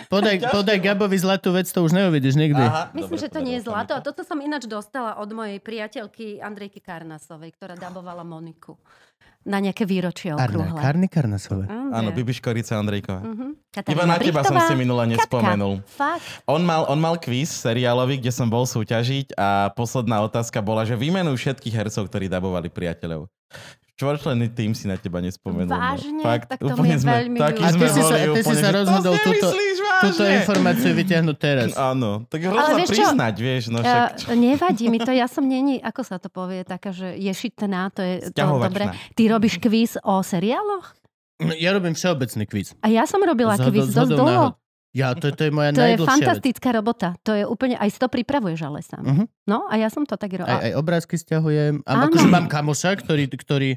Podaj, 0.05 0.37
podaj 0.53 0.77
Gabovi 0.85 1.17
zlatú 1.17 1.49
vec, 1.49 1.65
to 1.65 1.81
už 1.81 1.89
neuvidíš 1.91 2.37
nikdy. 2.37 2.61
Aha, 2.61 2.93
Myslím, 2.93 3.17
dobre, 3.17 3.23
že 3.25 3.29
to 3.33 3.39
nie 3.41 3.57
je 3.57 3.65
zlato. 3.65 3.97
A 3.97 3.99
toto 4.05 4.21
som 4.21 4.37
ináč 4.37 4.69
dostala 4.69 5.17
od 5.17 5.29
mojej 5.33 5.57
priateľky 5.57 6.37
Andrejky 6.45 6.77
Karnasovej, 6.77 7.57
ktorá 7.57 7.73
dabovala 7.73 8.21
Moniku 8.21 8.77
na 9.45 9.61
nejaké 9.61 9.85
výročie 9.85 10.33
okrúhle. 10.33 10.73
Karny 10.73 11.05
Karnasové. 11.05 11.69
Áno, 11.69 12.09
Bibi 12.09 12.33
Škorica 12.33 12.81
Andrejková. 12.81 13.21
Mhm. 13.21 13.47
Iba 13.85 14.03
na 14.09 14.17
teba 14.17 14.41
som 14.41 14.57
si 14.65 14.73
minula 14.73 15.05
nespomenul. 15.05 15.85
Fakt? 15.85 16.25
On 16.49 16.61
mal, 16.65 16.89
on 16.89 16.97
mal 16.97 17.17
kvíz 17.21 17.53
seriálový, 17.53 18.17
kde 18.17 18.33
som 18.33 18.49
bol 18.49 18.65
súťažiť 18.65 19.37
a 19.37 19.69
posledná 19.77 20.25
otázka 20.25 20.65
bola, 20.65 20.81
že 20.81 20.97
vymenuj 20.97 21.37
všetkých 21.37 21.75
hercov, 21.77 22.09
ktorí 22.09 22.25
dabovali 22.25 22.73
priateľov. 22.73 23.29
Štvorčlenný 23.95 24.51
tým 24.51 24.75
si 24.75 24.85
na 24.85 24.99
teba 24.99 25.17
nespomenul. 25.17 25.71
no. 25.71 25.79
Vážne? 25.79 26.19
Fakt, 26.19 26.51
Tak 26.51 26.59
to 26.59 26.67
úplne 26.69 26.99
sme, 26.99 27.11
veľmi 27.15 27.37
ľúto. 27.37 27.61
A 27.63 27.69
ty 27.71 27.87
si 27.87 28.01
sa- 28.01 28.19
ty 28.27 28.41
si 28.43 28.55
sa 28.57 28.69
rozhodol 28.73 29.15
túto- 29.17 29.51
Túto 29.95 30.23
informáciu 30.27 30.91
vyťahnuť 30.91 31.37
teraz. 31.37 31.69
Áno, 31.73 32.27
tak 32.27 32.43
Ale 32.43 32.51
hrozno 32.51 32.75
vieš 32.75 32.89
čo? 32.89 32.95
priznať, 33.07 33.35
vieš, 33.39 33.63
no 33.69 33.79
však... 33.79 34.09
Uh, 34.21 34.35
nevadí 34.35 34.85
mi 34.85 34.99
to, 34.99 35.07
ja 35.09 35.23
som 35.25 35.41
není, 35.41 35.79
ako 35.79 36.01
sa 36.03 36.19
to 36.19 36.27
povie, 36.27 36.61
taká, 36.61 36.91
že 36.91 37.15
ješitná, 37.15 37.87
to 37.89 38.03
je 38.03 38.15
to 38.27 38.43
dobre. 38.43 38.91
Ty 39.15 39.23
robíš 39.29 39.55
kvíz 39.57 39.95
o 39.97 40.19
seriáloch? 40.19 40.91
Ja 41.55 41.71
robím 41.71 41.95
všeobecný 41.95 42.43
kvíz. 42.45 42.75
A 42.79 42.87
ja 42.87 43.03
som 43.03 43.19
robila 43.19 43.55
Zhodou- 43.55 43.71
kvíz 43.71 43.95
dosť 43.95 44.11
dlho. 44.13 44.59
Ja, 44.95 45.11
to, 45.11 45.27
to 45.29 45.43
je 45.43 45.51
moja 45.51 45.69
To 45.69 45.83
je 45.83 45.91
najdlhšia 45.91 46.07
vec. 46.07 46.11
fantastická 46.23 46.69
robota. 46.71 47.07
To 47.21 47.35
je 47.35 47.43
úplne, 47.43 47.75
aj 47.75 47.89
si 47.89 47.99
to 47.99 48.07
pripravuješ 48.07 48.59
ale 48.63 48.79
sám. 48.79 49.03
Mhm. 49.03 49.23
No 49.43 49.67
a 49.67 49.75
ja 49.75 49.87
som 49.87 50.01
to 50.01 50.15
tak 50.15 50.31
Aj, 50.31 50.39
robila. 50.39 50.59
aj 50.61 50.71
obrázky 50.73 51.15
stiahujem. 51.15 51.83
A 51.83 52.07
akože 52.07 52.25
mám 52.25 52.47
kamoša, 52.47 52.95
ktorý, 52.97 53.27
ktorý 53.27 53.69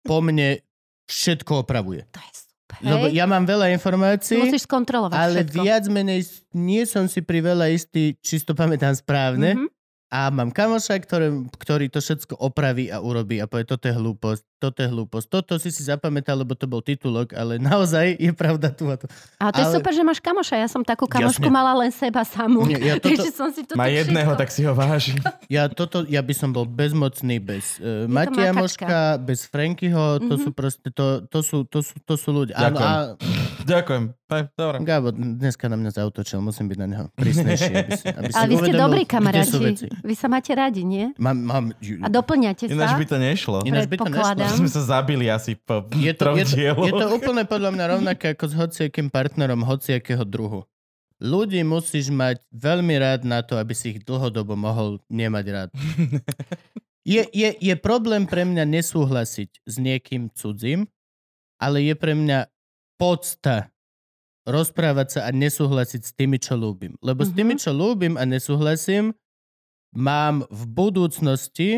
po 0.00 0.18
mne 0.18 0.64
všetko 1.04 1.62
opravuje. 1.62 2.08
To 2.08 2.18
je 2.18 2.32
super. 2.34 2.80
Lebo 2.80 3.06
ja 3.06 3.24
mám 3.24 3.44
veľa 3.44 3.70
informácií, 3.70 4.40
Musíš 4.40 4.64
skontrolovať 4.64 5.12
ale 5.14 5.44
všetko. 5.44 5.60
viac 5.60 5.84
menej 5.86 6.20
nie 6.50 6.82
som 6.84 7.04
si 7.04 7.20
pri 7.20 7.44
veľa 7.44 7.68
istý, 7.68 8.16
či 8.18 8.40
si 8.40 8.44
to 8.44 8.52
pamätám 8.52 8.92
správne. 8.92 9.52
Mhm. 9.54 9.66
A 10.14 10.30
mám 10.30 10.48
kamoša, 10.48 10.94
ktorý, 10.96 11.26
ktorý 11.52 11.86
to 11.88 11.98
všetko 11.98 12.38
opraví 12.38 12.86
a 12.86 12.98
urobí 12.98 13.36
a 13.36 13.44
povie, 13.44 13.66
toto 13.66 13.84
je 13.84 13.92
hlúposť, 13.92 14.46
toto 14.56 14.78
je 14.78 14.86
hlúposť. 14.86 15.26
Toto 15.28 15.52
si 15.56 15.68
si 15.68 15.82
zapamätal, 15.82 16.38
lebo 16.38 16.54
to 16.54 16.64
bol 16.64 16.78
titulok, 16.78 17.34
ale 17.34 17.58
naozaj 17.58 18.14
je 18.14 18.30
pravda 18.30 18.70
tu 18.70 18.86
a 18.86 18.94
tu. 18.94 19.10
A 19.36 19.50
to 19.50 19.58
je 19.58 19.66
ale- 19.66 19.74
super, 19.74 19.90
že 19.90 20.00
máš 20.00 20.20
kamoša. 20.20 20.54
Ja 20.56 20.68
som 20.68 20.80
takú 20.80 21.04
kamošku 21.04 21.42
Jasne. 21.42 21.50
mala 21.52 21.74
len 21.76 21.90
seba 21.90 22.22
samú. 22.22 22.62
Nie, 22.62 22.78
ja 22.78 22.94
toto- 23.02 23.10
Takže 23.10 23.30
som 23.32 23.50
si 23.50 23.62
to 23.62 23.74
Má 23.74 23.90
jedného, 23.90 24.22
všetko- 24.28 24.38
tak 24.38 24.48
si 24.48 24.62
ho 24.62 24.72
váži. 24.72 25.18
Ja, 25.46 25.66
toto, 25.66 26.06
ja 26.06 26.22
by 26.22 26.32
som 26.32 26.50
bol 26.50 26.64
bezmocný 26.64 27.36
bez 27.36 27.76
uh, 27.76 28.06
to 28.06 28.08
Matia. 28.08 28.50
Moška, 28.50 29.18
bez 29.18 29.44
Frankyho, 29.44 30.22
to 30.22 30.34
Mhm. 30.34 30.40
sú 30.40 30.50
proste, 30.50 30.88
to, 30.88 31.20
to, 31.22 31.38
sú, 31.40 31.62
to, 31.64 31.78
sú, 31.80 31.94
to 32.00 32.14
sú 32.14 32.30
ľudia. 32.32 32.54
Ďakujem. 32.56 32.80
a 32.80 32.94
Ďakujem. 33.62 34.04
Aj, 34.26 34.42
Dobre. 34.50 34.76
Gabo, 34.80 35.08
dneska 35.12 35.68
na 35.68 35.76
mňa 35.76 35.90
zautočil, 35.92 36.40
musím 36.40 36.66
byť 36.66 36.78
na 36.80 36.86
neho 36.86 37.04
prísnejší, 37.12 37.70
aby 37.72 37.92
si, 37.92 38.06
aby 38.08 38.30
si 38.30 38.34
Ale 38.34 38.46
vy 38.46 38.56
ste 38.56 38.72
dobrí 38.72 39.02
kamaráti. 39.04 39.86
Vy 40.04 40.12
sa 40.12 40.28
máte 40.28 40.52
radi, 40.52 40.84
nie? 40.84 41.16
Mám, 41.16 41.38
mám, 41.40 41.64
A 42.04 42.08
doplňate 42.08 42.68
Ináč 42.68 42.92
sa? 42.92 43.00
by 43.00 43.06
to 43.06 43.16
nešlo. 43.16 43.58
Ináč 43.64 43.88
by 43.88 43.96
to 43.98 44.06
nešlo. 44.06 44.60
Sme 44.60 44.68
sa 44.68 44.82
zabili 44.84 45.26
asi 45.26 45.56
po 45.56 45.88
je 45.90 46.12
to, 46.12 46.36
je, 46.36 46.44
to, 46.44 46.52
dieloch. 46.52 46.84
je 46.84 46.92
to 46.92 47.06
úplne 47.10 47.42
podľa 47.42 47.70
mňa 47.72 47.84
rovnaké 47.90 48.26
ako 48.30 48.44
s 48.44 48.54
hociakým 48.54 49.08
partnerom 49.08 49.64
hociakého 49.64 50.20
druhu. 50.22 50.68
Ľudí 51.16 51.62
musíš 51.62 52.12
mať 52.12 52.44
veľmi 52.50 52.94
rád 52.94 53.24
na 53.24 53.40
to, 53.40 53.56
aby 53.56 53.72
si 53.72 53.90
ich 53.90 54.04
dlhodobo 54.04 54.52
mohol 54.52 55.00
nemať 55.08 55.44
rád. 55.48 55.70
Je, 57.04 57.20
je, 57.30 57.52
je 57.60 57.74
problém 57.76 58.24
pre 58.24 58.42
mňa 58.42 58.64
nesúhlasiť 58.64 59.60
s 59.60 59.74
niekým 59.76 60.32
cudzím, 60.32 60.88
ale 61.60 61.84
je 61.84 61.92
pre 61.92 62.16
mňa 62.16 62.48
podsta 62.96 63.68
rozprávať 64.44 65.08
sa 65.10 65.20
a 65.24 65.30
nesúhlasiť 65.30 66.00
s 66.00 66.12
tými, 66.12 66.36
čo 66.36 66.56
ľúbim. 66.56 66.96
Lebo 67.00 67.20
s 67.20 67.28
tými, 67.28 67.56
Mhm. 67.56 67.60
čo 67.60 67.70
ľúbim 67.72 68.16
a 68.16 68.24
nesúhlasím, 68.24 69.12
mám 69.94 70.44
v 70.50 70.62
budúcnosti 70.66 71.70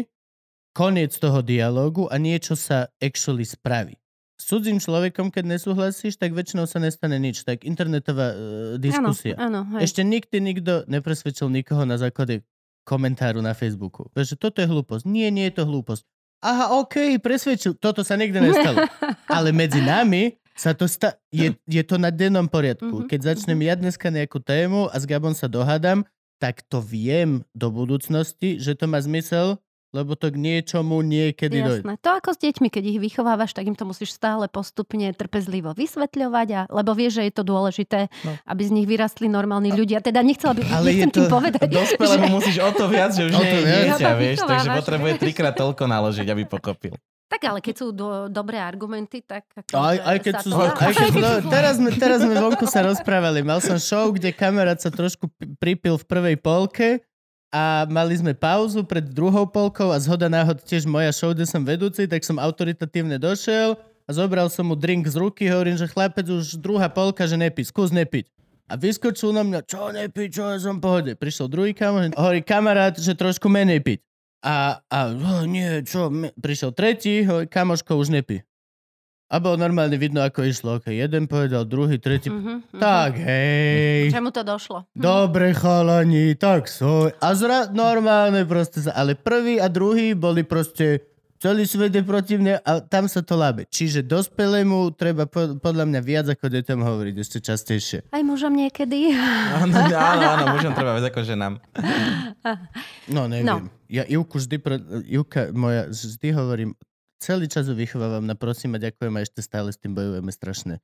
koniec 0.72 1.16
toho 1.16 1.40
dialógu 1.40 2.04
a 2.12 2.20
niečo 2.20 2.52
sa 2.52 2.92
actually 3.00 3.48
spraví. 3.48 3.96
S 4.36 4.52
cudzím 4.52 4.76
človekom, 4.76 5.32
keď 5.32 5.56
nesúhlasíš, 5.56 6.20
tak 6.20 6.36
väčšinou 6.36 6.68
sa 6.68 6.76
nestane 6.76 7.16
nič. 7.16 7.40
Tak 7.48 7.64
internetová 7.64 8.36
uh, 8.36 8.36
diskusia. 8.76 9.32
Áno, 9.40 9.64
áno, 9.64 9.80
hej. 9.80 9.88
Ešte 9.88 10.04
nikdy 10.04 10.36
nikto 10.44 10.84
nepresvedčil 10.84 11.48
nikoho 11.48 11.88
na 11.88 11.96
základe 11.96 12.44
komentáru 12.84 13.40
na 13.40 13.56
Facebooku. 13.56 14.12
Vieš, 14.12 14.36
že 14.36 14.40
toto 14.40 14.60
je 14.60 14.68
hlúposť. 14.68 15.08
Nie, 15.08 15.32
nie 15.32 15.48
je 15.48 15.56
to 15.56 15.64
hlúposť. 15.64 16.04
Aha, 16.44 16.76
OK, 16.76 17.16
presvedčil. 17.24 17.80
Toto 17.80 18.04
sa 18.04 18.12
nikdy 18.20 18.36
nestalo. 18.44 18.84
Ale 19.36 19.56
medzi 19.56 19.80
nami 19.80 20.36
sa 20.52 20.76
to 20.76 20.84
sta- 20.84 21.16
je, 21.32 21.56
je 21.64 21.82
to 21.82 21.96
na 21.96 22.12
dennom 22.12 22.44
poriadku. 22.44 23.04
Mhm, 23.04 23.08
Keď 23.08 23.20
začnem 23.32 23.60
ja 23.64 23.72
dneska 23.72 24.12
nejakú 24.12 24.36
tému 24.44 24.92
a 24.92 24.96
s 25.00 25.08
Gabom 25.08 25.32
sa 25.32 25.48
dohádam, 25.48 26.04
tak 26.36 26.62
to 26.66 26.78
viem 26.78 27.44
do 27.52 27.68
budúcnosti, 27.68 28.60
že 28.60 28.76
to 28.76 28.84
má 28.84 29.00
zmysel, 29.00 29.56
lebo 29.94 30.12
to 30.12 30.28
k 30.28 30.36
niečomu 30.36 31.00
niekedy 31.00 31.64
dojde. 31.64 31.80
Jasné. 31.80 31.94
To 32.04 32.10
ako 32.20 32.36
s 32.36 32.38
deťmi, 32.42 32.68
keď 32.68 32.84
ich 32.84 32.98
vychovávaš, 33.00 33.56
tak 33.56 33.64
im 33.64 33.72
to 33.72 33.88
musíš 33.88 34.12
stále 34.12 34.44
postupne 34.44 35.08
trpezlivo 35.16 35.72
vysvetľovať, 35.72 36.48
a, 36.52 36.60
lebo 36.68 36.92
vieš, 36.92 37.22
že 37.22 37.32
je 37.32 37.32
to 37.32 37.44
dôležité, 37.46 38.12
No. 38.20 38.36
aby 38.44 38.62
z 38.66 38.70
nich 38.76 38.84
vyrastli 38.84 39.30
normálni 39.30 39.72
ľudia. 39.72 40.04
Teda 40.04 40.20
nechcela 40.20 40.52
by, 40.52 40.60
Ale 40.68 40.92
nechcem 40.92 41.08
tým 41.08 41.16
to 41.16 41.32
povedať, 41.32 41.66
Dospelému 41.72 42.28
musíš 42.28 42.60
o 42.60 42.70
to 42.76 42.84
viac, 42.92 43.16
že 43.16 43.24
už 43.24 43.32
O 43.32 43.40
to 43.40 43.56
nie 43.64 43.78
je 43.78 43.84
dieťa, 43.88 44.10
vieš, 44.20 44.36
takže 44.44 44.68
potrebuje 44.76 45.12
trikrát 45.16 45.54
toľko 45.56 45.88
naložiť, 45.88 46.26
aby 46.28 46.44
pochopil. 46.44 46.92
Tak 47.26 47.42
ale 47.42 47.58
keď 47.58 47.74
sú 47.74 47.86
do, 47.90 48.30
dobré 48.30 48.62
argumenty, 48.62 49.18
tak... 49.18 49.50
Aj, 49.74 49.98
aj 49.98 50.18
keď 50.22 50.34
sú 50.46 50.54
aj 50.54 50.94
keď, 50.94 51.12
no, 51.18 51.30
teraz, 51.50 51.74
sme, 51.74 51.90
teraz 51.90 52.18
sme 52.22 52.38
vonku 52.38 52.70
sa 52.70 52.86
rozprávali. 52.86 53.42
Mal 53.42 53.58
som 53.58 53.82
show, 53.82 54.14
kde 54.14 54.30
kamarát 54.30 54.78
sa 54.78 54.94
trošku 54.94 55.26
pripil 55.58 55.98
v 55.98 56.06
prvej 56.06 56.36
polke 56.38 57.02
a 57.50 57.82
mali 57.90 58.14
sme 58.14 58.30
pauzu 58.30 58.86
pred 58.86 59.02
druhou 59.02 59.42
polkou 59.42 59.90
a 59.90 59.98
zhoda 59.98 60.30
náhod 60.30 60.62
tiež 60.62 60.86
moja 60.86 61.10
show, 61.10 61.34
kde 61.34 61.50
som 61.50 61.66
vedúci, 61.66 62.06
tak 62.06 62.22
som 62.22 62.38
autoritatívne 62.38 63.18
došiel 63.18 63.74
a 64.06 64.10
zobral 64.14 64.46
som 64.46 64.70
mu 64.70 64.78
drink 64.78 65.10
z 65.10 65.18
ruky, 65.18 65.50
hovorím, 65.50 65.74
že 65.74 65.90
chlapec 65.90 66.30
už 66.30 66.62
druhá 66.62 66.86
polka, 66.86 67.26
že 67.26 67.34
nepí, 67.34 67.66
skús 67.66 67.90
nepiť. 67.90 68.30
A 68.66 68.78
vyskočil 68.78 69.30
na 69.34 69.42
mňa, 69.46 69.60
čo 69.66 69.90
nepí, 69.94 70.26
čo 70.30 70.46
ja 70.46 70.58
som 70.58 70.78
v 70.78 70.82
pohode. 70.82 71.12
Prišiel 71.14 71.46
druhý 71.46 71.70
kamoš, 71.74 72.14
hovorí 72.18 72.42
kamarát, 72.42 72.94
že 72.98 73.14
trošku 73.14 73.46
menej 73.50 73.82
piť. 73.82 74.05
A, 74.44 74.84
a 74.86 74.98
oh, 75.12 75.44
nie, 75.48 75.80
čo, 75.86 76.12
prišiel 76.36 76.74
tretí, 76.76 77.24
hovorí, 77.24 77.48
kamoško, 77.48 77.96
už 77.96 78.12
nepí. 78.12 78.44
A 79.26 79.42
bolo 79.42 79.58
normálne 79.58 79.98
vidno, 79.98 80.22
ako 80.22 80.46
išlo. 80.46 80.78
Okay, 80.78 81.02
jeden 81.02 81.26
povedal, 81.26 81.66
druhý, 81.66 81.98
tretí. 81.98 82.30
Mhm, 82.30 82.70
mhm. 82.70 82.78
Tak, 82.78 83.18
hej. 83.18 84.14
Čemu 84.14 84.30
to 84.30 84.46
došlo? 84.46 84.86
Dobre 84.94 85.50
chalani, 85.50 86.38
tak 86.38 86.70
so. 86.70 87.10
A 87.10 87.28
zra, 87.34 87.66
normálne 87.74 88.46
proste 88.46 88.86
sa, 88.86 88.94
ale 88.94 89.18
prvý 89.18 89.58
a 89.58 89.66
druhý 89.66 90.14
boli 90.14 90.46
proste 90.46 91.15
celý 91.40 91.64
svet 91.68 91.92
je 91.92 92.02
proti 92.02 92.34
mne 92.40 92.60
a 92.60 92.70
tam 92.80 93.06
sa 93.06 93.20
to 93.20 93.36
lábe. 93.36 93.68
Čiže 93.68 94.04
dospelému 94.04 94.92
treba 94.96 95.28
po, 95.28 95.56
podľa 95.56 95.84
mňa 95.88 96.00
viac 96.00 96.26
ako 96.32 96.48
deťom 96.48 96.80
hovoriť 96.82 97.14
ešte 97.16 97.38
častejšie. 97.44 97.98
Aj 98.12 98.22
mužom 98.24 98.52
niekedy. 98.54 99.12
Áno, 99.62 99.72
áno, 99.76 100.24
áno, 100.24 100.44
mužom 100.56 100.72
treba 100.76 100.96
viac 100.96 101.08
ako 101.10 101.20
ženám. 101.24 101.58
No, 103.08 103.30
neviem. 103.30 103.46
No. 103.46 103.56
Ja 103.86 104.02
Ivku 104.04 104.42
vždy, 104.42 104.56
pro, 104.58 104.76
Ivka 105.06 105.54
moja, 105.54 105.88
vždy 105.88 106.28
hovorím, 106.34 106.70
celý 107.22 107.46
čas 107.46 107.70
ju 107.70 107.74
vychovávam 107.74 108.26
na 108.26 108.34
prosím 108.34 108.76
a 108.76 108.82
ďakujem 108.82 109.14
a 109.14 109.24
ešte 109.24 109.40
stále 109.40 109.70
s 109.70 109.78
tým 109.80 109.94
bojujeme 109.94 110.30
strašne. 110.30 110.82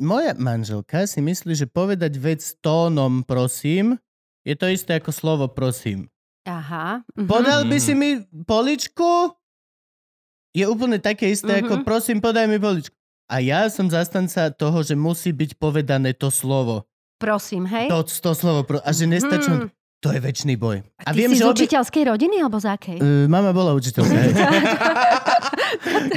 Moja 0.00 0.32
manželka 0.40 1.04
si 1.04 1.20
myslí, 1.20 1.52
že 1.52 1.66
povedať 1.68 2.16
vec 2.16 2.40
tónom 2.64 3.20
prosím 3.24 4.00
je 4.40 4.56
to 4.56 4.72
isté 4.72 4.96
ako 4.96 5.12
slovo 5.12 5.44
prosím. 5.52 6.08
Aha. 6.44 7.04
mhm. 7.16 7.26
Podal 7.26 7.64
by 7.64 7.76
Mhm. 7.76 7.84
si 7.84 7.92
mi 7.94 8.10
poličku? 8.42 9.36
Je 10.50 10.66
úplne 10.66 10.98
také 10.98 11.30
isté 11.30 11.60
ako 11.60 11.80
Mhm. 11.80 11.84
prosím, 11.84 12.18
podaj 12.18 12.46
mi 12.46 12.58
poličku. 12.58 12.94
A 13.30 13.38
ja 13.38 13.70
som 13.70 13.86
zastanca 13.86 14.50
toho, 14.50 14.82
že 14.82 14.98
musí 14.98 15.30
byť 15.30 15.54
povedané 15.54 16.10
to 16.12 16.26
slovo. 16.28 16.90
Prosím, 17.16 17.68
hej? 17.68 17.86
To, 17.86 18.02
to 18.02 18.32
slovo. 18.34 18.66
A 18.82 18.90
že 18.90 19.06
nestačí... 19.06 19.50
Mhm. 19.50 19.70
To 20.00 20.08
je 20.08 20.16
väčší 20.16 20.56
boj. 20.56 20.80
A 21.04 21.12
ty 21.12 21.28
si 21.28 21.36
z 21.36 21.44
učiteľskej 21.44 22.08
rodiny 22.08 22.40
alebo 22.40 22.56
z 22.56 22.72
akej? 22.72 22.98
Uh, 22.98 23.28
mama 23.28 23.52
bola 23.52 23.76
učiteľka. 23.76 24.08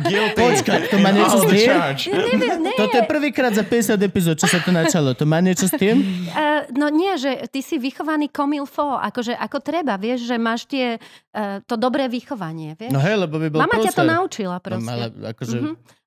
Guilty. 0.08 0.40
Počkaj, 0.40 0.88
to 0.88 0.98
má 1.04 1.12
niečo 1.12 1.38
s 1.44 1.46
tým? 1.46 1.68
charge. 1.68 2.04
Neviem, 2.08 2.64
nie. 2.64 2.76
Toto 2.80 2.96
je 2.96 3.04
prvýkrát 3.04 3.52
za 3.52 3.68
50 3.68 4.00
epizód, 4.00 4.36
čo 4.40 4.48
sa 4.48 4.64
to 4.64 4.72
načalo. 4.72 5.12
To 5.14 5.28
má 5.28 5.44
niečo 5.44 5.68
s 5.68 5.76
tým? 5.76 6.00
Uh, 6.34 6.66
no 6.74 6.90
nie, 6.90 7.14
že 7.14 7.46
ty 7.54 7.62
si 7.62 7.78
vychovaný 7.78 8.26
komilfo, 8.26 8.98
akože 8.98 9.38
ako 9.38 9.62
treba, 9.62 10.02
vieš, 10.02 10.26
že 10.26 10.42
máš 10.42 10.66
tie, 10.66 10.98
uh, 10.98 11.62
to 11.62 11.78
dobré 11.78 12.10
vychovanie, 12.10 12.74
vieš? 12.74 12.90
No 12.90 12.98
hej, 12.98 13.22
lebo 13.22 13.38
by 13.38 13.48
bol 13.54 13.60
Mama 13.62 13.78
ťa 13.78 13.94
to 13.94 14.02
prúser. 14.02 14.14
naučila 14.18 14.58
No, 14.58 14.64
proste. 14.66 14.88
mala, 14.88 15.08
akože... 15.14 15.56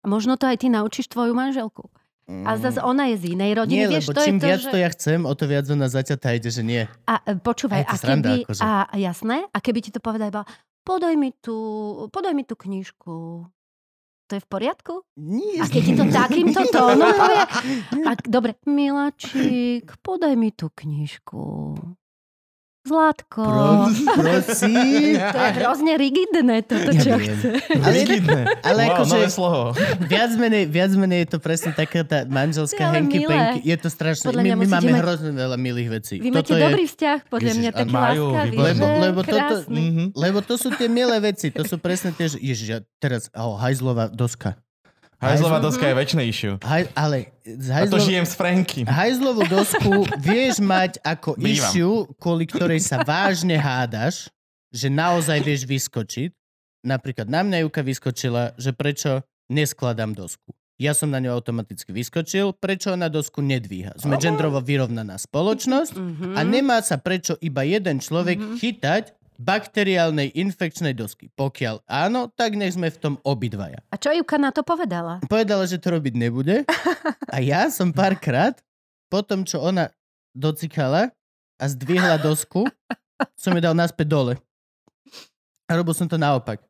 A 0.03 0.07
možno 0.11 0.35
to 0.35 0.51
aj 0.51 0.57
ty 0.59 0.67
naučíš 0.67 1.07
tvoju 1.07 1.31
manželku. 1.31 1.87
A 2.27 2.59
zase 2.59 2.83
ona 2.83 3.07
je 3.15 3.23
z 3.23 3.25
inej 3.39 3.53
rodiny, 3.55 3.87
Mm. 3.87 3.91
Nie, 3.91 3.95
vieš, 3.95 4.07
lebo 4.11 4.15
to 4.19 4.23
čím 4.27 4.37
je 4.37 4.43
to, 4.43 4.47
viac 4.51 4.61
že... 4.61 4.71
to 4.75 4.79
ja 4.83 4.89
chcem, 4.91 5.21
o 5.23 5.33
to 5.39 5.45
viac 5.47 5.67
ona 5.71 5.87
zaťatá 5.87 6.29
ide, 6.35 6.51
že 6.51 6.63
nie. 6.67 6.83
A 7.07 7.15
e, 7.23 7.39
počúvaj, 7.39 7.87
A 7.87 7.95
sranda, 7.95 8.35
keby, 8.35 8.43
akože. 8.51 8.61
a 8.67 8.71
jasné, 8.99 9.37
a 9.47 9.59
keby 9.63 9.79
ti 9.79 9.91
to 9.95 10.03
povedal 10.03 10.27
iba, 10.35 10.43
podaj 10.83 11.15
mi 11.15 11.31
tú, 11.39 11.57
podaj 12.11 12.35
mi 12.35 12.43
tú 12.43 12.59
knižku. 12.59 13.47
To 14.27 14.33
je 14.35 14.43
v 14.43 14.49
poriadku? 14.51 15.07
Nie. 15.23 15.63
A 15.63 15.71
keď 15.71 15.83
ti 15.87 15.93
to 15.95 16.05
takýmto 16.11 16.61
tónom 16.75 17.15
povie, 17.15 17.43
a, 18.11 18.13
dobre, 18.27 18.59
miláčik, 18.67 19.87
podaj 20.03 20.35
mi 20.35 20.51
tú 20.51 20.67
knižku. 20.75 21.75
Zlatko. 22.87 23.43
Pro, 23.43 23.71
prosím. 24.15 25.19
To 25.27 25.39
je 25.39 25.51
hrozne 25.57 25.93
rigidné, 25.97 26.57
toto, 26.63 26.91
čo 26.93 27.19
viem. 27.19 27.35
chce. 27.35 27.49
Ale, 27.77 27.95
Rigidné. 27.99 28.41
ale 28.63 28.81
wow, 28.81 28.93
akože- 28.95 29.13
nové 29.13 29.29
slovo. 29.29 29.61
viac, 30.07 30.33
menej, 30.33 30.65
viac 30.67 30.93
menej 30.95 31.19
je 31.23 31.29
to 31.29 31.39
presne 31.39 31.71
taká 31.73 32.01
tá 32.03 32.23
manželská 32.25 32.95
henky 32.95 33.27
penky. 33.27 33.59
Je 33.63 33.77
to 33.77 33.89
strašné. 33.89 34.25
Podľa 34.25 34.43
My, 34.43 34.51
my 34.55 34.67
máme 34.69 34.89
mať- 34.89 35.03
hrozne 35.03 35.31
veľa 35.33 35.57
milých 35.57 35.89
vecí. 35.93 36.15
Vy 36.17 36.31
máte 36.31 36.53
je, 36.53 36.63
dobrý 36.63 36.85
vzťah, 36.87 37.19
podľa 37.27 37.43
Ježiš, 37.45 37.59
mňa, 37.59 37.71
taký 37.73 37.93
majú, 37.93 38.25
láskavý? 38.31 38.57
Lebo- 38.57 38.87
lebo 39.01 39.21
toto-. 39.23 39.59
Mhm. 39.67 40.05
Lebo 40.15 40.39
to 40.41 40.55
sú 40.55 40.69
tie 40.73 40.87
milé 40.87 41.17
veci. 41.21 41.51
To 41.51 41.63
sú 41.63 41.77
presne 41.77 42.11
tie, 42.11 42.27
že 42.29 42.39
ježiš, 42.39 42.69
ja 42.69 42.81
teraz, 42.97 43.27
oh, 43.33 43.57
hajzlová 43.57 44.07
doska. 44.09 44.55
Hajzlová 45.19 45.57
Mhm. 45.57 45.65
doska 45.65 45.85
je 45.87 45.95
väčšie 45.95 46.23
issue. 46.23 46.55
Haj, 46.61 46.83
ale 46.93 47.17
z 47.43 47.67
A 47.67 47.85
to 47.85 47.97
hajzlov, 47.97 48.01
žijem 48.03 48.25
s 48.25 48.35
Franky. 48.35 48.81
hajzlovú 48.85 49.43
dosku 49.47 49.93
vieš 50.23 50.59
mať 50.59 51.01
ako 51.01 51.35
Bývam. 51.35 51.49
issue, 51.49 51.97
kvôli 52.15 52.45
ktorej 52.45 52.81
sa 52.81 53.01
vážne 53.03 53.57
hádaš, 53.57 54.29
že 54.69 54.87
naozaj 54.87 55.41
vieš 55.41 55.65
vyskočiť. 55.65 56.31
Napríklad 56.83 57.27
na 57.27 57.41
mňa 57.41 57.65
Juka 57.65 57.81
vyskočila, 57.81 58.55
že 58.55 58.71
prečo 58.71 59.21
neskladám 59.49 60.13
dosku. 60.13 60.53
ja 60.77 60.93
som 60.93 61.09
na 61.09 61.17
ňu 61.17 61.33
automaticky 61.33 61.89
vyskočil, 61.89 62.53
prečo 62.53 62.93
ona 62.93 63.09
dosku 63.09 63.41
nedvíha. 63.41 63.97
Sme 63.97 64.21
gendrovo 64.21 64.61
vyrovnaná 64.61 65.17
spoločnosť 65.17 65.97
Mhm. 65.97 66.29
a 66.33 66.41
nemá 66.43 66.77
sa 66.79 66.97
prečo 66.97 67.33
iba 67.41 67.65
jeden 67.65 67.97
človek 67.97 68.37
Mhm. 68.37 68.57
chytať 68.59 69.05
bakteriálnej 69.37 70.33
infekčnej 70.35 70.97
dosky. 70.97 71.29
Pokiaľ 71.37 71.85
áno, 71.87 72.29
tak 72.33 72.57
nech 72.57 72.75
sme 72.75 72.89
v 72.89 72.99
tom 72.99 73.15
obidvaja. 73.23 73.81
A 73.93 73.97
čo 74.01 74.13
Juka 74.13 74.41
na 74.41 74.51
to 74.53 74.65
povedala? 74.65 75.21
Povedala, 75.29 75.69
že 75.69 75.81
to 75.81 75.97
robiť 75.97 76.15
nebude 76.17 76.65
a 77.35 77.37
ja 77.41 77.69
som 77.69 77.93
párkrát 77.93 78.57
po 79.13 79.23
tom, 79.23 79.47
čo 79.47 79.63
ona 79.63 79.93
docikala 80.35 81.13
a 81.57 81.65
zdvihla 81.65 82.21
dosku, 82.21 82.69
som 83.41 83.57
ju 83.57 83.61
dal 83.63 83.73
naspäť 83.73 84.13
dole. 84.13 84.35
A 85.67 85.73
robil 85.79 85.97
som 85.97 86.07
to 86.07 86.21
naopak. 86.21 86.61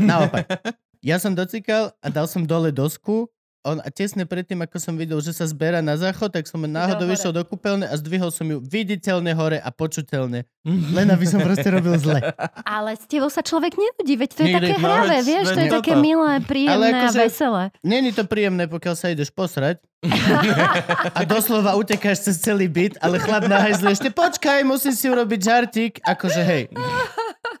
Naopak. 0.00 0.46
Ja 0.98 1.14
som 1.22 1.30
docikal 1.30 1.94
a 2.02 2.10
dal 2.10 2.26
som 2.26 2.42
dole 2.42 2.74
dosku 2.74 3.30
on, 3.74 3.78
a 3.84 3.88
tesne 3.92 4.24
predtým, 4.24 4.60
ako 4.64 4.76
som 4.80 4.94
videl, 4.96 5.20
že 5.20 5.36
sa 5.36 5.44
zbera 5.44 5.84
na 5.84 5.94
záchod, 6.00 6.32
tak 6.32 6.48
som 6.48 6.60
náhodou 6.64 7.04
vyšiel 7.04 7.32
do 7.32 7.44
kúpeľne 7.44 7.84
a 7.84 7.94
zdvihol 7.96 8.32
som 8.32 8.48
ju 8.48 8.58
viditeľne 8.58 9.32
hore 9.36 9.58
a 9.60 9.68
počuteľne. 9.68 10.48
Len 10.68 11.06
aby 11.08 11.24
som 11.24 11.40
proste 11.40 11.68
robil 11.72 11.96
zle. 11.96 12.20
Ale 12.76 12.96
s 12.96 13.04
tebou 13.08 13.32
sa 13.32 13.40
človek 13.40 13.76
nenudí, 13.76 14.14
veď 14.16 14.30
to 14.32 14.40
je 14.44 14.48
Nikdy. 14.52 14.58
také 14.60 14.74
hravé, 14.80 15.16
vieš, 15.24 15.46
to 15.52 15.60
je 15.60 15.68
toto. 15.72 15.76
také 15.80 15.92
milé, 15.96 16.32
príjemné 16.44 16.88
a 16.92 17.08
akože- 17.08 17.20
veselé. 17.24 17.62
Není 17.80 18.10
to 18.12 18.24
príjemné, 18.28 18.64
pokiaľ 18.68 18.94
sa 18.96 19.08
ideš 19.08 19.32
posrať 19.32 19.80
a 21.18 21.26
doslova 21.26 21.74
utekáš 21.74 22.30
cez 22.30 22.38
celý 22.38 22.70
byt, 22.70 23.00
ale 23.02 23.18
chlap 23.18 23.50
na 23.50 23.58
hajzle 23.58 23.90
ešte 23.90 24.14
počkaj, 24.14 24.62
musím 24.62 24.94
si 24.94 25.10
urobiť 25.10 25.40
žartík. 25.42 25.92
Akože 26.06 26.42
hej, 26.44 26.70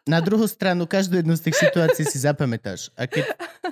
na 0.08 0.18
druhú 0.18 0.44
stranu 0.44 0.82
každú 0.84 1.14
jednu 1.14 1.36
z 1.36 1.44
tých 1.44 1.56
situácií 1.60 2.02
si 2.02 2.18
zapamätáš. 2.18 2.88
A 2.94 3.04
keď 3.04 3.28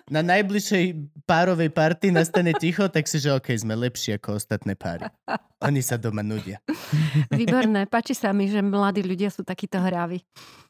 na 0.06 0.20
najbližšej 0.22 0.84
párovej 1.24 1.68
party 1.68 2.12
nastane 2.12 2.52
ticho, 2.52 2.86
tak 2.86 3.04
si, 3.04 3.16
že 3.16 3.32
OK, 3.32 3.50
sme 3.52 3.72
lepší 3.74 4.14
ako 4.14 4.36
ostatné 4.36 4.76
páry. 4.76 5.08
Oni 5.58 5.80
sa 5.80 5.96
doma 5.96 6.20
nudia. 6.20 6.60
Výborné, 7.28 7.86
páči 7.86 8.12
sa 8.12 8.30
mi, 8.30 8.46
že 8.46 8.60
mladí 8.60 9.00
ľudia 9.00 9.28
sú 9.28 9.42
takíto 9.42 9.76
hraví. 9.76 10.20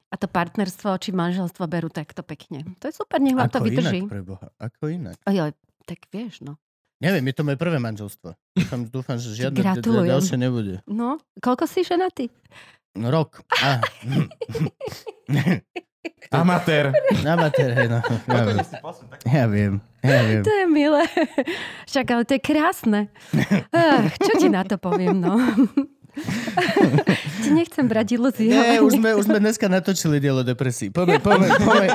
A 0.07 0.15
to 0.15 0.25
partnerstvo 0.25 0.95
či 0.97 1.11
manželstvo 1.11 1.67
berú 1.67 1.91
takto 1.91 2.23
pekne. 2.23 2.63
To 2.79 2.87
je 2.87 2.95
super, 2.95 3.19
nech 3.19 3.35
vám 3.35 3.51
to 3.51 3.59
Ako 3.59 3.67
vydrží. 3.67 3.99
inak, 4.01 4.09
preboha. 4.09 4.47
Ako 4.57 4.83
inak. 4.87 5.19
Ojoj, 5.25 5.51
tak 5.83 6.07
vieš, 6.09 6.41
no. 6.41 6.55
Neviem, 6.97 7.29
je 7.29 7.35
to 7.35 7.45
moje 7.45 7.59
prvé 7.59 7.77
manželstvo. 7.77 8.33
Dúfam, 8.57 8.81
dúfam 8.89 9.17
že 9.19 9.37
žiadne 9.37 9.53
d- 9.53 9.61
d- 9.61 9.67
Gratulujem. 9.69 10.09
ďalšie 10.09 10.37
nebude. 10.39 10.75
No, 10.87 11.19
koľko 11.37 11.67
si 11.67 11.83
ženatý? 11.83 12.31
No, 12.97 13.11
rok. 13.13 13.45
A. 13.63 13.81
Amatér. 16.31 16.93
Amatér, 17.27 17.71
hej, 17.77 17.89
no. 17.89 18.01
Ja 18.27 18.43
viem. 18.45 18.59
Ja 19.27 19.45
viem. 19.47 19.75
Ja 20.03 20.21
viem. 20.27 20.43
To 20.43 20.53
je 20.53 20.67
milé. 20.67 21.03
Však 21.87 22.07
ale 22.11 22.23
to 22.27 22.33
je 22.35 22.43
krásne. 22.43 23.01
Ach, 23.71 24.11
čo 24.19 24.33
ti 24.39 24.49
na 24.51 24.67
to 24.67 24.81
poviem, 24.81 25.23
no. 25.23 25.39
ti 27.45 27.51
nechcem 27.53 27.85
brať 27.85 28.17
ilúzie. 28.17 28.49
Nie, 28.49 28.81
už 28.81 28.97
sme, 28.97 29.13
už 29.15 29.29
sme 29.29 29.39
dneska 29.39 29.69
natočili 29.69 30.17
dielo 30.17 30.41
depresí. 30.41 30.89
Poďme, 30.89 31.21
poďme, 31.21 31.49
poďme. 31.61 31.89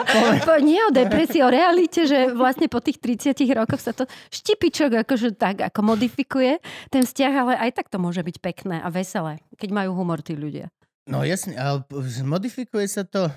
Po, 0.45 0.53
nie 0.61 0.77
o 0.85 0.93
depresii, 0.93 1.41
o 1.41 1.49
realite, 1.49 2.05
že 2.05 2.29
vlastne 2.29 2.69
po 2.69 2.79
tých 2.79 3.01
30 3.01 3.33
rokoch 3.57 3.81
sa 3.81 3.91
to 3.97 4.05
štipičok 4.29 5.01
akože 5.01 5.33
tak 5.33 5.65
ako 5.73 5.79
modifikuje 5.81 6.61
ten 6.93 7.01
vzťah, 7.01 7.33
ale 7.33 7.53
aj 7.57 7.81
tak 7.81 7.89
to 7.89 7.97
môže 7.97 8.21
byť 8.21 8.37
pekné 8.39 8.77
a 8.79 8.87
veselé, 8.93 9.41
keď 9.57 9.69
majú 9.73 9.97
humor 9.97 10.21
tí 10.21 10.37
ľudia. 10.37 10.69
No 11.09 11.25
jasne, 11.25 11.57
ale 11.57 11.81
modifikuje 12.21 12.85
sa 12.85 13.01
to, 13.01 13.29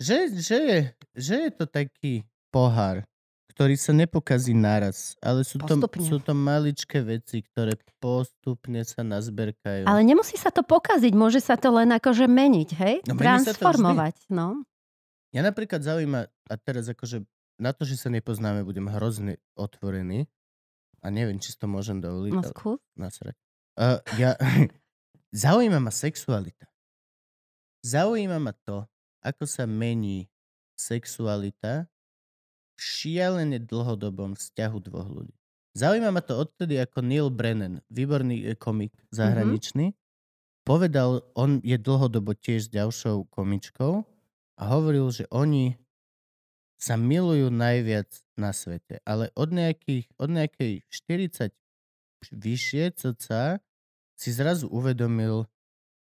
že, 0.00 0.30
že, 0.40 0.58
je, 0.58 0.78
že 1.12 1.34
je 1.46 1.50
to 1.52 1.64
taký 1.68 2.24
pohár, 2.48 3.04
ktorý 3.52 3.74
sa 3.74 3.90
nepokazí 3.90 4.54
naraz, 4.54 5.18
ale 5.18 5.42
sú 5.42 5.58
to, 5.58 5.74
sú 5.98 6.22
to 6.22 6.32
maličké 6.32 7.02
veci, 7.02 7.42
ktoré 7.42 7.74
postupne 7.98 8.86
sa 8.86 9.02
nazberkajú. 9.02 9.84
Ale 9.84 10.06
nemusí 10.06 10.38
sa 10.38 10.54
to 10.54 10.62
pokaziť, 10.62 11.12
môže 11.12 11.42
sa 11.42 11.58
to 11.58 11.74
len 11.74 11.90
akože 11.90 12.30
meniť, 12.30 12.68
hej? 12.78 12.94
No. 13.10 13.18
Transformovať, 13.18 14.30
no. 14.30 14.62
Ja 15.34 15.42
napríklad 15.42 15.82
zaujíma, 15.82 16.30
a 16.30 16.54
teraz 16.56 16.88
akože 16.88 17.26
na 17.58 17.74
to, 17.74 17.82
že 17.82 17.98
sa 17.98 18.08
nepoznáme, 18.08 18.62
budem 18.62 18.86
hrozne 18.88 19.42
otvorený 19.58 20.30
a 21.02 21.10
neviem, 21.10 21.42
či 21.42 21.52
to 21.58 21.66
môžem 21.66 21.98
dovoliť. 21.98 22.32
No 22.32 22.40
ale- 22.40 22.78
nasrať. 22.94 23.34
Uh, 23.74 23.98
ja, 24.16 24.38
zaujíma 25.44 25.82
ma 25.82 25.90
sexualita. 25.90 26.70
Zaujíma 27.86 28.38
ma 28.42 28.52
to, 28.52 28.86
ako 29.22 29.46
sa 29.46 29.66
mení 29.66 30.26
sexualita 30.78 31.86
v 32.74 32.80
šialene 32.80 33.58
dlhodobom 33.62 34.38
vzťahu 34.38 34.78
dvoch 34.82 35.08
ľudí. 35.10 35.34
Zaujíma 35.78 36.10
ma 36.10 36.22
to 36.22 36.38
odtedy, 36.38 36.78
ako 36.78 37.06
Neil 37.06 37.30
Brennan, 37.30 37.82
výborný 37.90 38.42
e, 38.42 38.58
komik 38.58 38.94
zahraničný, 39.14 39.94
povedal, 40.66 41.22
on 41.38 41.62
je 41.62 41.78
dlhodobo 41.78 42.34
tiež 42.34 42.66
s 42.66 42.72
ďalšou 42.74 43.30
komičkou 43.30 44.02
a 44.58 44.62
hovoril, 44.74 45.06
že 45.14 45.30
oni 45.30 45.78
sa 46.78 46.94
milujú 46.94 47.50
najviac 47.50 48.10
na 48.38 48.54
svete, 48.54 49.02
ale 49.02 49.34
od, 49.34 49.50
nejakých, 49.50 50.06
od 50.18 50.30
nejakej 50.30 50.72
40 50.90 51.50
vyššie 52.30 52.84
cca 52.94 53.58
si 54.18 54.30
zrazu 54.34 54.66
uvedomil, 54.70 55.46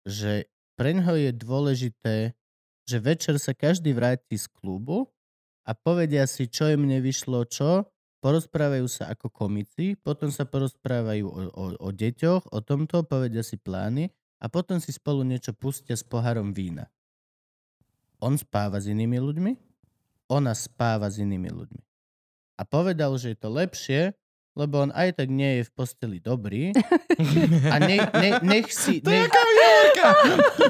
že 0.05 0.52
preňho 0.75 1.15
je 1.15 1.31
dôležité, 1.33 2.15
že 2.83 2.97
večer 2.99 3.39
sa 3.39 3.55
každý 3.55 3.95
vráti 3.95 4.35
z 4.35 4.51
klubu 4.51 5.07
a 5.63 5.71
povedia 5.71 6.27
si, 6.27 6.51
čo 6.51 6.67
im 6.67 6.83
nevyšlo, 6.83 7.47
čo, 7.47 7.87
porozprávajú 8.23 8.87
sa 8.87 9.11
ako 9.11 9.27
komici, 9.31 9.99
potom 9.99 10.31
sa 10.31 10.47
porozprávajú 10.47 11.25
o, 11.27 11.41
o, 11.51 11.65
o 11.75 11.89
deťoch, 11.91 12.51
o 12.51 12.59
tomto, 12.63 13.03
povedia 13.03 13.43
si 13.43 13.59
plány 13.59 14.07
a 14.39 14.47
potom 14.47 14.79
si 14.79 14.91
spolu 14.95 15.23
niečo 15.27 15.51
pustia 15.55 15.95
s 15.95 16.03
pohárom 16.03 16.55
vína. 16.55 16.87
On 18.23 18.35
spáva 18.39 18.79
s 18.79 18.87
inými 18.87 19.19
ľuďmi, 19.19 19.51
ona 20.31 20.55
spáva 20.55 21.11
s 21.11 21.19
inými 21.19 21.51
ľuďmi. 21.51 21.83
A 22.59 22.61
povedal, 22.63 23.11
že 23.19 23.35
je 23.35 23.37
to 23.39 23.49
lepšie, 23.51 24.01
lebo 24.53 24.79
on 24.79 24.91
aj 24.91 25.15
tak 25.15 25.27
nie 25.27 25.59
je 25.59 25.63
v 25.63 25.71
posteli 25.71 26.17
dobrý 26.17 26.71
a 27.65 27.75
ne, 27.77 27.97
ne, 28.03 28.29
nech 28.41 28.69
si... 28.69 28.99
To 28.99 29.09
je 29.09 29.17
Ne, 29.17 29.25
aká 29.25 29.41
vierka. 29.43 30.07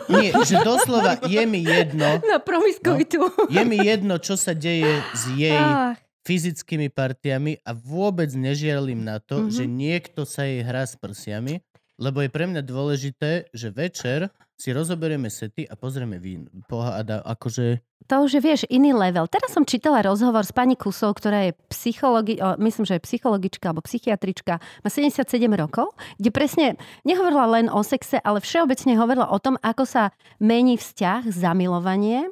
nie, 0.09 0.29
že 0.41 0.55
doslova 0.59 1.19
je 1.21 1.43
mi 1.43 1.61
jedno, 1.61 2.19
Na 2.23 2.39
promiskuitu. 2.39 3.27
je 3.49 3.61
mi 3.61 3.77
jedno, 3.77 4.15
čo 4.17 4.33
sa 4.33 4.51
deje 4.51 4.87
s 5.13 5.27
jej 5.29 5.51
Ach, 5.53 5.99
fyzickými 6.23 6.87
partiami 6.87 7.59
a 7.59 7.71
vôbec 7.71 8.31
nežiarlim 8.31 9.01
na 9.01 9.19
to, 9.19 9.43
Mhm. 9.43 9.49
že 9.49 9.63
niekto 9.65 10.23
sa 10.23 10.43
jej 10.43 10.61
hrá 10.61 10.83
s 10.83 10.95
prsiami, 10.95 11.59
lebo 11.95 12.19
je 12.19 12.29
pre 12.29 12.45
mňa 12.45 12.63
dôležité, 12.63 13.51
že 13.51 13.69
večer 13.69 14.31
si 14.57 14.69
rozoberieme 14.71 15.27
sety 15.27 15.65
a 15.65 15.73
pozrieme 15.73 16.21
vín. 16.21 16.47
Pohada, 16.69 17.19
akože... 17.25 17.81
to 18.05 18.15
už 18.23 18.37
je, 18.37 18.41
vieš, 18.41 18.61
iný 18.69 18.93
level. 18.93 19.25
Teraz 19.27 19.51
som 19.51 19.65
čítala 19.65 20.05
rozhovor 20.05 20.45
s 20.45 20.53
pani 20.53 20.77
Kusou, 20.77 21.11
ktorá 21.11 21.49
je 21.49 21.57
psychologi- 21.73 22.39
myslím, 22.61 22.85
že 22.85 23.01
je 23.01 23.05
psychologička 23.05 23.73
alebo 23.73 23.83
psychiatrička, 23.83 24.61
má 24.61 24.89
77 24.89 25.25
rokov, 25.57 25.91
kde 26.21 26.29
presne 26.29 26.65
nehovorila 27.03 27.59
len 27.59 27.67
o 27.67 27.81
sexe, 27.81 28.21
ale 28.21 28.39
všeobecne 28.39 28.93
hovorila 28.95 29.27
o 29.33 29.41
tom, 29.41 29.57
ako 29.59 29.83
sa 29.83 30.03
mení 30.37 30.77
vzťah, 30.77 31.27
zamilovanie 31.33 32.29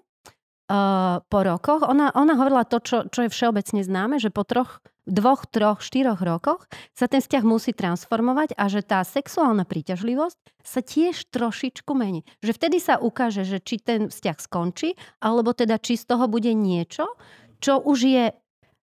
uh, 0.72 1.20
po 1.26 1.40
rokoch. 1.44 1.84
Ona, 1.84 2.14
ona 2.16 2.34
hovorila 2.38 2.64
to, 2.64 2.80
čo, 2.80 2.98
čo 3.10 3.28
je 3.28 3.34
všeobecne 3.34 3.82
známe, 3.84 4.22
že 4.22 4.32
po 4.32 4.48
troch, 4.48 4.80
dvoch, 5.10 5.50
troch, 5.50 5.82
štyroch 5.82 6.22
rokoch 6.22 6.70
sa 6.94 7.10
ten 7.10 7.20
vzťah 7.20 7.44
musí 7.46 7.74
transformovať 7.74 8.54
a 8.58 8.70
že 8.70 8.86
tá 8.86 9.02
sexuálna 9.02 9.66
príťažlivosť 9.66 10.38
sa 10.62 10.80
tiež 10.86 11.30
trošičku 11.34 11.92
mení. 11.98 12.22
Že 12.46 12.52
vtedy 12.58 12.78
sa 12.78 13.02
ukáže, 13.02 13.42
že 13.42 13.58
či 13.58 13.82
ten 13.82 14.14
vzťah 14.14 14.38
skončí, 14.38 14.94
alebo 15.22 15.58
teda 15.58 15.82
či 15.82 15.98
z 15.98 16.06
toho 16.06 16.30
bude 16.30 16.54
niečo, 16.54 17.10
čo 17.62 17.82
už 17.82 18.00
je 18.06 18.26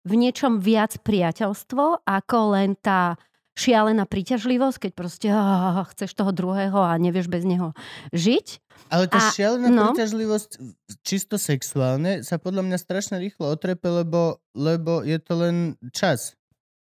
v 0.08 0.13
niečom 0.15 0.63
viac 0.63 0.95
priateľstvo, 1.03 2.08
ako 2.08 2.38
len 2.56 2.80
tá 2.80 3.19
šialená 3.58 4.06
príťažlivosť, 4.06 4.78
keď 4.88 4.91
proste 4.93 5.28
ah, 5.34 5.82
chceš 5.89 6.13
toho 6.13 6.30
druhého 6.30 6.78
a 6.78 6.93
nevieš 7.02 7.28
bez 7.28 7.41
neho 7.41 7.74
žiť. 8.13 8.62
Ale 8.93 9.10
tá 9.10 9.17
A- 9.17 9.34
šialená 9.34 9.67
no. 9.74 9.91
príťažlivosť 9.91 10.62
čisto 11.02 11.41
sexuálne 11.41 12.22
sa 12.22 12.38
podľa 12.38 12.70
mňa 12.70 12.78
strašne 12.78 13.17
rýchlo 13.17 13.50
otrepe, 13.50 13.89
lebo, 13.89 14.38
lebo 14.54 15.02
je 15.02 15.17
to 15.17 15.34
len 15.34 15.56
čas. 15.89 16.38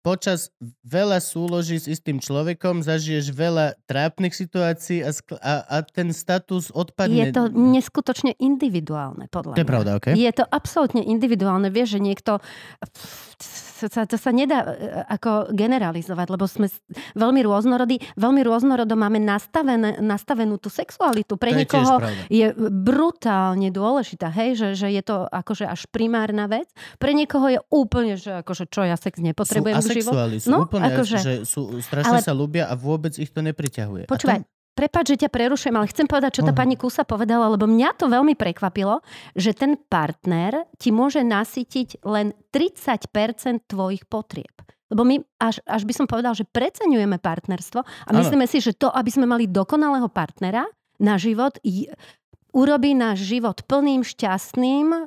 Počas 0.05 0.53
veľa 0.85 1.17
súloží 1.17 1.81
s 1.81 1.88
istým 1.88 2.21
človekom 2.21 2.85
zažiješ 2.85 3.33
veľa 3.33 3.73
trápnych 3.88 4.37
situácií 4.37 5.01
a, 5.01 5.17
skl- 5.17 5.40
a, 5.40 5.64
a 5.64 5.81
ten 5.81 6.12
status 6.12 6.69
odpadne. 6.69 7.25
Je 7.25 7.33
to 7.33 7.49
neskutočne 7.49 8.37
individuálne, 8.37 9.33
podľa 9.33 9.57
To 9.57 9.61
je 9.61 9.64
mňa. 9.64 9.73
pravda, 9.73 9.90
okej? 9.97 10.12
Je 10.12 10.33
to 10.37 10.45
absolútne 10.45 11.01
individuálne. 11.01 11.73
Vieš, 11.73 11.97
že 11.97 12.01
niekto... 12.05 12.37
to 13.81 13.88
sa, 13.88 14.05
to 14.05 14.21
sa 14.21 14.29
nedá 14.29 14.77
e, 14.77 15.09
ako 15.09 15.57
generalizovať, 15.57 16.27
lebo 16.29 16.45
sme 16.45 16.69
veľmi 17.17 17.40
rôznorodí, 17.40 17.97
veľmi 18.21 18.45
rôznorodo 18.45 19.01
máme 19.01 19.25
nastavené, 19.25 20.05
nastavenú 20.05 20.61
tú 20.61 20.69
sexualitu. 20.69 21.40
Pre 21.40 21.49
To 21.49 21.57
je 21.57 21.61
niekoho 21.64 21.93
pravda. 21.97 22.29
je 22.29 22.47
brutálne 22.69 23.73
dôležitá, 23.73 24.29
hej, 24.29 24.61
že, 24.61 24.69
že 24.77 24.88
je 24.93 25.01
to 25.01 25.25
akože 25.33 25.64
až 25.64 25.88
primárna 25.88 26.45
vec. 26.45 26.69
Pre 27.01 27.09
niekoho 27.17 27.49
je 27.49 27.61
úplne, 27.73 28.21
že 28.21 28.45
akože 28.45 28.69
čo 28.69 28.85
ja 28.85 29.01
sex 29.01 29.17
nepotrebujem 29.17 29.93
sú 30.00 30.50
No, 30.50 30.64
úplne, 30.64 30.90
akože- 30.90 31.18
že 31.20 31.35
sú, 31.44 31.78
strašne 31.85 32.18
Ale- 32.18 32.26
sa 32.26 32.33
ľúbia 32.33 32.66
a 32.66 32.74
vôbec 32.74 33.14
ich 33.20 33.30
to 33.30 33.44
nepriťahuje. 33.44 34.09
Počúvaj, 34.09 34.42
Prepač, 34.74 35.14
že 35.14 35.22
ťa 35.22 35.30
prerušujem, 35.30 35.70
ale 35.78 35.87
chcem 35.87 36.02
povedať, 36.02 36.35
čo 36.35 36.42
tá 36.42 36.50
pani 36.50 36.74
Kusa 36.74 37.07
povedala, 37.07 37.46
lebo 37.46 37.62
mňa 37.62 37.94
to 37.94 38.11
veľmi 38.11 38.35
prekvapilo, 38.35 39.07
že 39.38 39.54
ten 39.54 39.78
partner 39.78 40.66
ti 40.83 40.90
môže 40.90 41.22
nasytiť 41.22 42.02
len 42.02 42.35
30% 42.50 43.70
tvojich 43.70 44.02
potrieb. 44.11 44.50
Lebo 44.90 45.07
my, 45.07 45.22
až, 45.38 45.62
až 45.62 45.87
by 45.87 45.94
som 45.94 46.07
povedal, 46.11 46.35
že 46.35 46.42
preceňujeme 46.50 47.22
partnerstvo 47.22 47.80
a 47.87 48.11
myslíme 48.18 48.50
si, 48.50 48.59
že 48.59 48.74
to, 48.74 48.90
aby 48.90 49.14
sme 49.14 49.30
mali 49.30 49.46
dokonalého 49.46 50.11
partnera 50.11 50.66
na 50.98 51.22
život, 51.22 51.54
urobí 52.50 52.98
náš 52.98 53.22
život 53.26 53.62
plným, 53.66 54.02
šťastným, 54.02 54.87
e, 54.90 55.00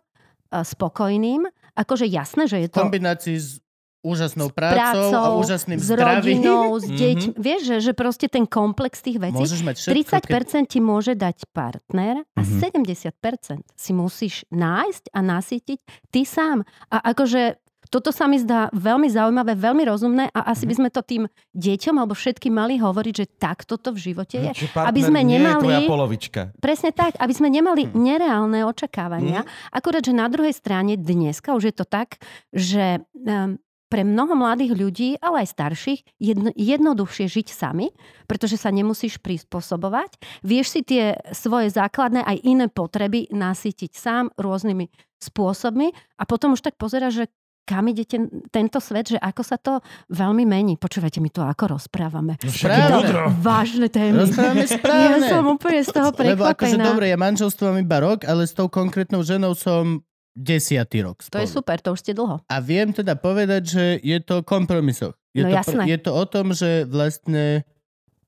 spokojným. 0.63 1.43
Akože 1.75 2.07
jasné, 2.07 2.47
že 2.47 2.63
je 2.63 2.67
to 2.71 2.83
kombinácii 2.83 3.35
s 3.35 3.59
úžasnou 4.07 4.47
prácou, 4.49 4.79
a 4.79 5.11
prácou, 5.11 5.31
úžasným 5.39 5.77
s 5.77 5.85
zdravím. 5.85 6.39
rodinou, 6.39 6.63
s 6.73 6.85
Mhm. 6.85 6.95
deťmi. 6.95 7.31
Vieš, 7.37 7.61
že, 7.61 7.75
že 7.81 7.91
proste 7.91 8.25
ten 8.25 8.43
komplex 8.43 8.99
tých 8.99 9.19
vecí. 9.19 9.35
Môžeš 9.37 9.61
mať 9.61 9.75
všetko, 9.77 9.93
30% 10.23 10.65
ti 10.65 10.79
môže 10.79 11.13
dať 11.13 11.43
partner 11.51 12.23
a 12.31 12.41
Mhm. 12.41 12.57
70% 12.57 13.67
si 13.73 13.91
musíš 13.91 14.47
nájsť 14.49 15.11
a 15.11 15.19
nasytiť 15.19 15.79
ty 16.07 16.21
sám. 16.23 16.63
A 16.87 17.03
akože 17.07 17.59
toto 17.87 18.11
sa 18.11 18.27
mi 18.27 18.35
zdá 18.35 18.67
veľmi 18.69 19.07
zaujímavé, 19.07 19.55
veľmi 19.55 19.83
rozumné 19.85 20.27
a 20.29 20.51
asi 20.51 20.67
by 20.67 20.75
Mhm. 20.75 20.77
sme 20.77 20.89
to 20.89 21.01
tým 21.01 21.23
deťom 21.53 21.95
alebo 21.95 22.11
všetkým 22.11 22.51
mali 22.51 22.75
hovoriť, 22.75 23.13
že 23.15 23.25
takto 23.33 23.79
to 23.79 23.89
v 23.89 24.11
živote 24.11 24.35
je. 24.37 24.51
Že 24.57 24.67
partner 24.69 24.91
Aby 24.91 25.01
sme 25.01 25.19
nie 25.21 25.39
nemali- 25.39 25.55
je 25.55 25.63
tvoja 25.63 25.79
polovička. 25.87 26.41
Presne 26.57 26.91
tak, 26.91 27.15
aby 27.15 27.31
sme 27.31 27.47
nemali 27.47 27.87
Hm. 27.87 27.95
nereálne 27.95 28.59
očakávania. 28.65 29.39
Mhm. 29.41 29.71
Akurát, 29.71 30.03
že 30.03 30.11
na 30.13 30.27
druhej 30.27 30.51
strane 30.51 30.99
dneska 30.99 31.55
už 31.55 31.63
je 31.63 31.75
to 31.77 31.85
tak, 31.85 32.19
že 32.51 32.99
um, 33.15 33.55
pre 33.87 34.03
mnoho 34.03 34.35
mladých 34.35 34.75
ľudí, 34.75 35.09
ale 35.23 35.47
aj 35.47 35.55
starších, 35.55 35.99
jedno, 36.19 36.51
jednoduchšie 36.53 37.25
žiť 37.31 37.47
sami, 37.51 37.91
pretože 38.27 38.59
sa 38.59 38.67
nemusíš 38.71 39.19
prispôsobovať. 39.23 40.19
Vieš 40.43 40.65
si 40.67 40.81
tie 40.83 41.15
svoje 41.31 41.71
základné 41.71 42.23
aj 42.23 42.37
iné 42.43 42.67
potreby 42.67 43.31
nasytiť 43.31 43.91
sám 43.95 44.31
rôznymi 44.35 44.91
spôsobmi 45.17 45.87
a 46.19 46.23
potom 46.27 46.53
už 46.53 46.61
tak 46.61 46.75
pozeráš, 46.75 47.25
že 47.25 47.25
kam 47.67 47.83
ide 47.91 48.07
ten, 48.07 48.31
tento 48.47 48.79
svet, 48.79 49.11
že 49.11 49.19
ako 49.19 49.43
sa 49.43 49.59
to 49.59 49.83
veľmi 50.07 50.47
mení. 50.47 50.79
Počúvajte, 50.79 51.19
my 51.19 51.27
tu 51.27 51.43
ako 51.43 51.75
rozprávame. 51.75 52.39
No 52.39 52.47
Správne. 52.47 53.35
Vážne 53.43 53.91
témy. 53.91 54.23
Rozprávame 54.23 54.63
Ja 54.63 54.71
správne. 54.71 55.27
som 55.27 55.43
úplne 55.51 55.83
z 55.83 55.91
toho 55.91 56.15
Lebo 56.15 56.47
akože 56.47 56.79
prekvapená. 56.79 56.83
dobre, 56.87 57.11
ja 57.11 57.19
manželstvo 57.19 57.75
mám 57.75 57.83
iba 57.83 57.99
rok, 57.99 58.23
ale 58.23 58.47
s 58.47 58.55
tou 58.55 58.71
konkrétnou 58.71 59.19
ženou 59.19 59.51
som 59.51 59.99
desiatý 60.37 61.01
rok 61.01 61.17
To 61.23 61.35
je 61.35 61.43
spolu. 61.43 61.57
super, 61.57 61.77
to 61.79 61.89
už 61.91 61.99
ste 61.99 62.13
dlho. 62.13 62.37
A 62.45 62.55
viem 62.59 62.89
teda 62.89 63.13
povedať, 63.13 63.63
že 63.65 63.83
je 63.99 64.17
to 64.19 64.39
o 64.39 64.43
kompromisoch. 64.43 65.17
Je, 65.33 65.41
No 65.41 65.49
to, 65.49 65.57
jasné. 65.57 65.83
je 65.87 65.97
to 65.97 66.11
o 66.11 66.23
tom, 66.23 66.53
že 66.53 66.85
vlastne 66.85 67.65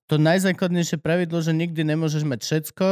to 0.06 0.18
najzákladnejšie 0.18 0.98
pravidlo, 0.98 1.38
že 1.38 1.54
nikdy 1.54 1.86
nemôžeš 1.86 2.22
mať 2.24 2.40
všetko, 2.40 2.88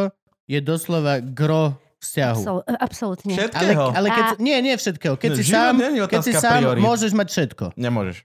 je 0.46 0.60
doslova 0.60 1.18
gro 1.20 1.74
vzťahu. 1.98 2.38
Absol- 2.40 2.64
absolútne. 2.80 3.34
Ale, 3.34 3.42
Všetkého. 3.42 3.86
ale 3.90 4.08
keď, 4.08 4.26
A- 4.28 4.38
nie, 4.38 4.58
nie 4.62 4.76
všetkého. 4.76 5.16
Keď 5.16 5.30
No, 5.30 5.36
si 5.36 5.44
sám, 5.44 5.74
keď 6.08 6.20
si 6.22 6.32
sám 6.32 6.62
priorít. 6.62 6.84
môžeš 6.84 7.12
mať 7.12 7.28
všetko. 7.28 7.66
Nemôžeš. 7.74 8.18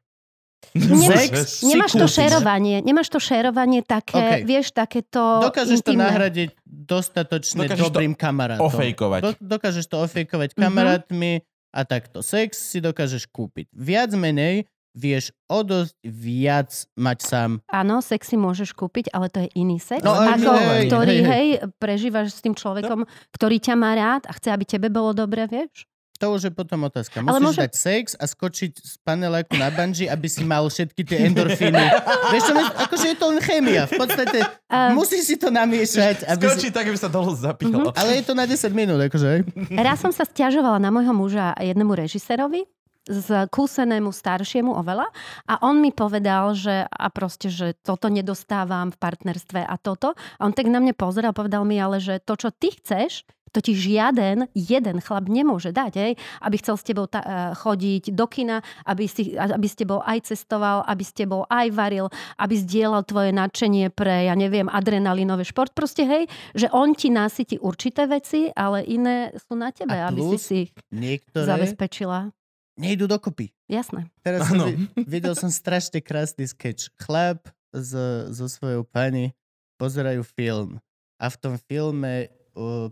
Nemáš, 0.72 1.29
Sex 1.29 1.62
nemáš 1.62 1.92
to 1.92 2.07
šerovanie, 2.07 2.81
nemáš 2.81 3.09
to 3.09 3.18
šerovanie 3.18 3.81
také, 3.81 4.40
OK. 4.40 4.42
vieš, 4.42 4.70
takéto 4.70 5.20
Dokážeš 5.42 5.81
to 5.81 5.92
intimné. 5.92 6.07
nahradiť 6.07 6.51
dostatočne 6.64 7.66
Dokážeš 7.66 7.79
to 7.79 7.87
dobrým 7.87 8.12
kamarátom. 8.12 8.64
Ofejkovať. 8.64 9.20
Do, 9.20 9.31
dokážeš 9.38 9.85
to 9.85 9.96
ofejkovať 10.01 10.48
Mhm. 10.51 10.59
kamarátmi 10.59 11.33
a 11.70 11.81
takto. 11.83 12.20
Sex 12.20 12.57
si 12.57 12.79
dokážeš 12.79 13.27
kúpiť. 13.27 13.68
Viac 13.70 14.12
menej 14.12 14.64
vieš 14.92 15.33
o 15.46 15.61
dosť 15.62 15.96
viac 16.03 16.68
mať 16.94 17.18
sám. 17.18 17.51
Áno, 17.66 17.98
sex 17.98 18.29
si 18.29 18.37
môžeš 18.37 18.72
kúpiť, 18.72 19.09
ale 19.09 19.29
to 19.29 19.40
je 19.40 19.48
iný 19.55 19.77
sex, 19.77 20.01
No, 20.01 20.12
ako, 20.12 20.53
hej, 20.53 20.85
ktorý, 20.85 21.09
hej, 21.11 21.16
hej. 21.18 21.29
hej, 21.29 21.46
prežívaš 21.77 22.27
s 22.31 22.40
tým 22.40 22.53
človekom, 22.53 23.05
ktorý 23.31 23.57
ťa 23.57 23.75
má 23.75 23.92
rád 23.92 24.29
a 24.29 24.33
chce, 24.33 24.48
aby 24.48 24.64
tebe 24.64 24.88
bolo 24.88 25.12
dobre, 25.12 25.44
vieš? 25.46 25.88
To 26.23 26.39
už 26.39 26.47
je 26.47 26.53
potom 26.55 26.87
otázka. 26.87 27.19
Ale 27.19 27.43
Musíš 27.43 27.43
môže- 27.43 27.63
dať 27.67 27.73
sex 27.75 28.05
a 28.15 28.25
skočiť 28.25 28.73
z 28.79 28.95
paneláku 29.03 29.59
na 29.59 29.75
banži, 29.75 30.07
aby 30.07 30.31
si 30.31 30.47
mal 30.47 30.63
všetky 30.65 31.03
tie 31.03 31.27
endorfíny. 31.27 31.83
Vieš 32.31 32.43
čo, 32.47 32.53
akože 32.55 33.07
je 33.11 33.17
to 33.19 33.27
len 33.27 33.41
chémia. 33.43 33.83
V 33.91 33.99
podstate 33.99 34.39
Um, 34.73 34.97
musíš 34.97 35.29
si 35.29 35.37
to 35.37 35.53
namiešať. 35.53 36.25
Aby 36.25 36.49
Skočí 36.49 36.71
si... 36.71 36.73
tak, 36.73 36.89
aby 36.89 36.97
sa 36.97 37.13
dolu 37.13 37.37
zapílo. 37.37 37.93
Mhm. 37.93 37.99
Ale 37.99 38.11
je 38.17 38.25
to 38.25 38.33
na 38.33 38.49
10 38.49 38.73
minút, 38.73 38.97
akože. 39.05 39.45
Raz 39.77 40.01
som 40.01 40.09
sa 40.09 40.25
stiažovala 40.25 40.81
na 40.81 40.89
môjho 40.89 41.13
muža 41.13 41.53
jednému 41.61 41.93
režisérovi, 41.93 42.65
z 43.05 43.51
kúsenému 43.51 44.15
staršiemu 44.15 44.73
oveľa 44.73 45.11
a 45.45 45.59
on 45.67 45.83
mi 45.83 45.91
povedal, 45.91 46.55
že 46.55 46.87
a 46.87 47.11
proste, 47.11 47.51
že 47.51 47.75
toto 47.83 48.07
nedostávam 48.07 48.89
v 48.89 48.97
partnerstve 48.97 49.61
a 49.61 49.75
toto. 49.75 50.15
A 50.39 50.47
on 50.47 50.55
tak 50.55 50.71
na 50.71 50.79
mňa 50.79 50.95
pozeral, 50.95 51.35
povedal 51.35 51.67
mi 51.67 51.83
ale, 51.83 51.99
že 51.99 52.23
to, 52.23 52.39
čo 52.39 52.55
ty 52.55 52.71
chceš, 52.71 53.27
to 53.53 53.61
ti 53.61 53.73
žiaden 53.73 54.49
jeden 54.51 54.97
chlap 54.99 55.29
nemôže 55.29 55.71
dať, 55.71 55.93
hej? 55.95 56.12
aby 56.41 56.57
chcel 56.57 56.75
s 56.75 56.83
tebou 56.83 57.05
ta- 57.05 57.21
eh, 57.21 57.31
chodiť 57.55 58.11
do 58.11 58.25
kina, 58.25 58.59
aby, 58.83 59.05
si, 59.05 59.33
aby 59.33 59.62
s 59.62 59.77
tebou 59.77 60.01
aj 60.01 60.27
cestoval, 60.27 60.83
aby 60.85 61.03
s 61.03 61.12
tebou 61.12 61.45
aj 61.47 61.69
varil, 61.71 62.09
aby 62.37 62.55
zdieľal 62.55 63.05
tvoje 63.05 63.31
nadšenie 63.31 63.88
pre, 63.88 64.27
ja 64.27 64.35
neviem, 64.35 64.67
adrenalinový 64.67 65.45
šport. 65.45 65.71
Proste, 65.71 66.03
hej, 66.03 66.25
že 66.53 66.67
on 66.69 66.93
ti 66.93 67.09
nasytí 67.09 67.57
určité 67.57 68.05
veci, 68.05 68.49
ale 68.51 68.83
iné 68.83 69.31
sú 69.38 69.53
na 69.53 69.69
tebe, 69.69 69.93
A 69.93 70.09
aby 70.09 70.21
si 70.35 70.38
si 70.38 70.57
ich 70.62 70.73
Niektoré 70.88 71.45
zabezpečila. 71.47 72.33
nejdú 72.75 73.05
dokopy. 73.05 73.53
Jasné. 73.69 74.09
Teraz 74.21 74.49
som 74.49 74.65
vi- 74.65 74.88
videl 75.07 75.37
som 75.37 75.49
strašne 75.49 76.01
krásny 76.01 76.45
sketch. 76.45 76.88
Chlap 76.97 77.53
s, 77.71 77.93
so 78.31 78.49
svojou 78.49 78.83
pani 78.83 79.37
pozerajú 79.77 80.25
film 80.25 80.81
a 81.17 81.27
v 81.27 81.37
tom 81.37 81.55
filme 81.59 82.29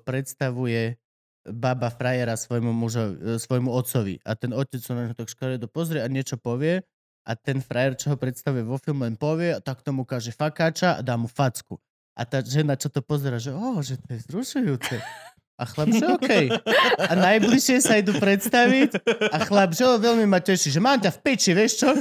predstavuje 0.04 0.96
baba 1.48 1.88
frajera 1.88 2.36
svojmu, 2.36 2.72
mužo, 2.72 3.16
uh, 3.16 3.40
svojmu 3.40 3.72
otcovi 3.72 4.20
a 4.24 4.36
ten 4.36 4.52
otec 4.52 4.80
sa 4.84 4.92
na 4.92 5.08
ňo 5.08 5.14
tak 5.16 5.32
škaredo 5.32 5.66
pozrie 5.72 6.04
a 6.04 6.08
niečo 6.08 6.36
povie 6.36 6.84
a 7.24 7.32
ten 7.36 7.60
frajer, 7.60 7.96
čo 7.96 8.12
ho 8.12 8.16
predstavuje 8.16 8.64
vo 8.64 8.76
filme, 8.80 9.08
len 9.08 9.16
povie 9.16 9.56
a 9.56 9.60
tak 9.60 9.84
tomu 9.84 10.04
ukáže 10.04 10.32
fakáča 10.32 10.96
a 10.96 11.04
dá 11.04 11.16
mu 11.16 11.28
facku. 11.28 11.80
A 12.16 12.28
tá 12.28 12.44
žena, 12.44 12.76
čo 12.76 12.92
to 12.92 13.00
pozera, 13.00 13.40
že 13.40 13.52
oh, 13.52 13.80
že 13.80 13.96
to 14.00 14.16
je 14.16 14.20
zrušujúce. 14.28 14.96
A 15.60 15.68
chlap, 15.68 15.92
že 15.92 16.06
okej. 16.08 16.46
A 16.98 17.12
najbližšie 17.12 17.76
sa 17.78 17.94
idú 17.94 18.16
predstaviť 18.16 19.04
a 19.28 19.44
chlap, 19.44 19.70
že 19.70 19.84
veľmi 19.84 20.24
ma 20.24 20.40
teší, 20.40 20.72
že 20.72 20.80
mám 20.80 20.96
ťa 20.96 21.12
v 21.12 21.20
peči, 21.20 21.52
vieš 21.52 21.84
čo? 21.84 21.92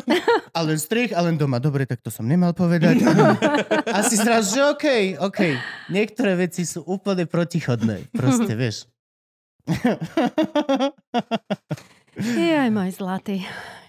A 0.49 0.63
len 0.63 0.79
strich 0.79 1.11
a 1.11 1.19
len 1.19 1.35
doma. 1.35 1.59
Dobre, 1.59 1.83
tak 1.83 1.99
to 1.99 2.07
som 2.07 2.23
nemal 2.23 2.51
povedať. 2.51 3.03
A 3.95 3.99
si 4.01 4.15
zrazu, 4.15 4.55
že 4.55 4.63
okej, 4.69 5.03
okej. 5.19 5.53
Niektoré 5.89 6.39
veci 6.39 6.63
sú 6.63 6.81
úplne 6.83 7.27
protichodné. 7.27 8.07
Proste, 8.09 8.55
vieš. 8.55 8.87
Je 12.15 12.51
aj 12.53 12.69
môj 12.71 12.89
zlatý. 12.91 13.43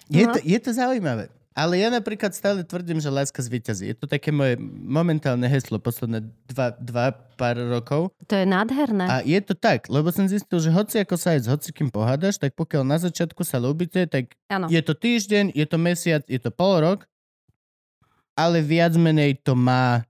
Je 0.07 0.27
No. 0.27 0.35
to, 0.35 0.39
je 0.43 0.59
to 0.59 0.71
zaujímavé. 0.73 1.31
Ale 1.51 1.83
ja 1.83 1.91
napríklad 1.91 2.31
stále 2.31 2.63
tvrdím, 2.63 3.03
že 3.03 3.11
láska 3.11 3.43
zvíťazí. 3.43 3.91
Je 3.91 3.97
to 3.99 4.07
také 4.07 4.31
moje 4.31 4.55
momentálne 4.71 5.51
heslo 5.51 5.83
posledné 5.83 6.23
dva, 6.47 6.71
dva 6.79 7.11
pár 7.35 7.59
rokov. 7.59 8.15
To 8.31 8.35
je 8.39 8.47
nádherné. 8.47 9.05
A 9.11 9.15
je 9.27 9.41
to 9.43 9.59
tak, 9.59 9.91
lebo 9.91 10.15
som 10.15 10.31
zistil, 10.31 10.63
že 10.63 10.71
hoci 10.71 11.03
ako 11.03 11.19
sa 11.19 11.35
aj 11.35 11.41
s 11.43 11.51
hocikým 11.51 11.91
pohádaš, 11.91 12.39
tak 12.39 12.55
pokiaľ 12.55 12.87
na 12.87 13.03
začiatku 13.03 13.43
sa 13.43 13.59
ľúbite, 13.59 14.07
tak 14.07 14.31
Áno. 14.47 14.71
je 14.71 14.79
to 14.79 14.95
týždeň, 14.95 15.51
je 15.51 15.67
to 15.67 15.77
mesiac, 15.77 16.23
je 16.31 16.39
to 16.39 16.55
pol 16.55 16.79
rok, 16.79 17.11
ale 18.39 18.63
viac 18.63 18.95
menej 18.95 19.43
to 19.43 19.59
má 19.59 20.07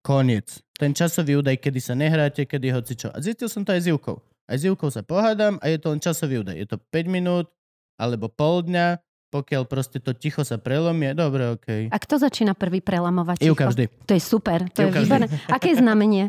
koniec. 0.00 0.64
Ten 0.80 0.96
časový 0.96 1.36
údaj, 1.36 1.60
kedy 1.60 1.84
sa 1.84 1.92
nehráte, 1.92 2.48
kedy 2.48 2.72
hoci 2.72 2.96
čo. 2.96 3.12
A 3.12 3.20
zistil 3.20 3.52
som 3.52 3.60
to 3.60 3.76
aj 3.76 3.84
s 3.84 3.90
Ivkou. 3.92 4.16
Aj 4.48 4.56
s 4.56 4.64
Ivkou 4.64 4.88
sa 4.88 5.04
pohádam 5.04 5.60
a 5.60 5.68
je 5.68 5.76
to 5.76 5.92
len 5.92 6.00
časový 6.00 6.40
údaj. 6.40 6.56
Je 6.56 6.64
to 6.64 6.80
5 6.80 7.12
minút 7.12 7.52
alebo 8.00 8.32
pol 8.32 8.64
dňa, 8.64 8.96
pokiaľ 9.28 9.62
proste 9.68 10.00
to 10.00 10.16
ticho 10.16 10.40
sa 10.44 10.56
prelomie, 10.56 11.12
dobre, 11.12 11.52
okej. 11.56 11.92
A 11.92 11.96
kto 12.00 12.16
začína 12.16 12.56
prvý 12.56 12.80
prelamovať 12.80 13.44
Ivka 13.44 13.68
ticho? 13.68 13.72
vždy. 13.72 13.84
To 14.08 14.12
je 14.16 14.22
super, 14.22 14.58
to 14.72 14.78
je 14.84 14.88
Ivka 14.88 15.00
výborné. 15.04 15.26
Aké 15.52 15.72
je 15.72 15.76
znamenie? 15.80 16.24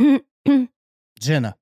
Žena. 1.26 1.52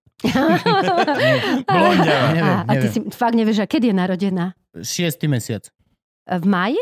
Blondiava. 1.67 2.29
Neviem, 2.35 2.59
a, 2.59 2.67
a 2.67 2.73
ty 2.75 2.87
neviem. 2.87 2.93
si 2.95 3.01
fakt 3.15 3.35
nevieš, 3.39 3.59
a 3.63 3.67
kedy 3.71 3.91
je 3.91 3.95
narodená? 3.95 4.47
Šiestý 4.79 5.27
mesiac. 5.31 5.71
V 6.27 6.45
máji? 6.47 6.79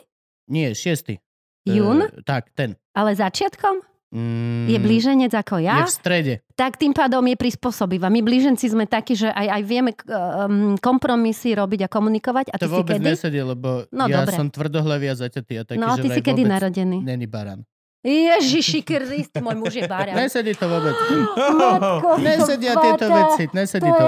Nie, 0.48 0.72
šiestý. 0.72 1.20
Jún? 1.66 2.06
E, 2.06 2.22
tak, 2.22 2.52
ten. 2.54 2.78
Ale 2.96 3.12
začiatkom? 3.12 3.82
Mm, 4.08 4.70
Je 4.70 4.78
blíženec 4.78 5.32
ako 5.34 5.58
Je 5.58 5.66
ja, 5.66 5.82
v 5.82 5.90
strede. 5.90 6.34
tak 6.54 6.78
tým 6.78 6.90
pádom 6.90 7.20
je 7.22 7.34
prispôsobivá. 7.34 8.06
My 8.06 8.22
blíženci 8.22 8.70
sme 8.70 8.86
takí, 8.86 9.12
že 9.12 9.26
aj, 9.26 9.46
aj 9.50 9.62
vieme 9.62 9.90
um, 9.92 10.78
kompromisy 10.78 11.52
robiť 11.52 11.84
a 11.84 11.88
komunikovať. 11.88 12.54
A 12.54 12.56
To 12.56 12.60
ty 12.60 12.66
si 12.66 12.72
vôbec 12.72 12.96
kedy? 12.96 13.04
nesedie, 13.04 13.42
lebo 13.42 13.84
No, 13.90 14.06
ja 14.06 14.22
dobre. 14.22 14.34
som 14.34 14.46
tvrdohlavý 14.46 15.10
a 15.10 15.14
zaťatý 15.16 15.52
a 15.58 15.62
taký, 15.64 15.78
No 15.78 15.90
a 15.90 15.98
že 15.98 16.02
ty 16.02 16.08
si 16.10 16.20
kedy 16.22 16.42
narodený? 16.44 17.02
Není 17.02 17.26
barán. 17.26 17.66
Ježiši 18.06 18.86
Krist, 18.86 19.34
môj 19.36 19.58
muž 19.58 19.74
je 19.74 19.84
bára. 19.84 20.14
Nesedí 20.22 20.54
to 20.54 20.70
vôbec. 20.70 20.94
Matko, 21.58 22.22
Nesedia 22.22 22.78
tieto 22.78 23.06
veci, 23.10 23.50
nesedí 23.50 23.90
To 23.90 23.98
to. 23.98 24.06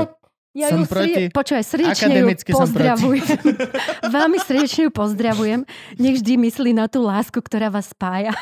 Ja 0.58 0.68
Som 0.68 0.82
ju 0.82 0.86
proti- 0.86 1.14
srdie, 1.14 1.30
počúvaj, 1.30 1.62
srdečne 1.62 1.94
ju 1.94 2.10
Akademicky 2.18 2.50
som 2.50 2.58
proti. 2.58 2.66
pozdravujem. 2.66 3.36
Veľmi 4.18 4.38
srdečne 4.40 4.80
ju 4.82 4.90
pozdravujem. 4.90 5.60
Nech 5.94 6.14
vždy 6.18 6.32
myslí 6.36 6.70
na 6.72 6.84
tú 6.84 6.98
lásku, 7.00 7.38
ktorá 7.38 7.70
vás 7.70 7.86
spája. 7.88 8.34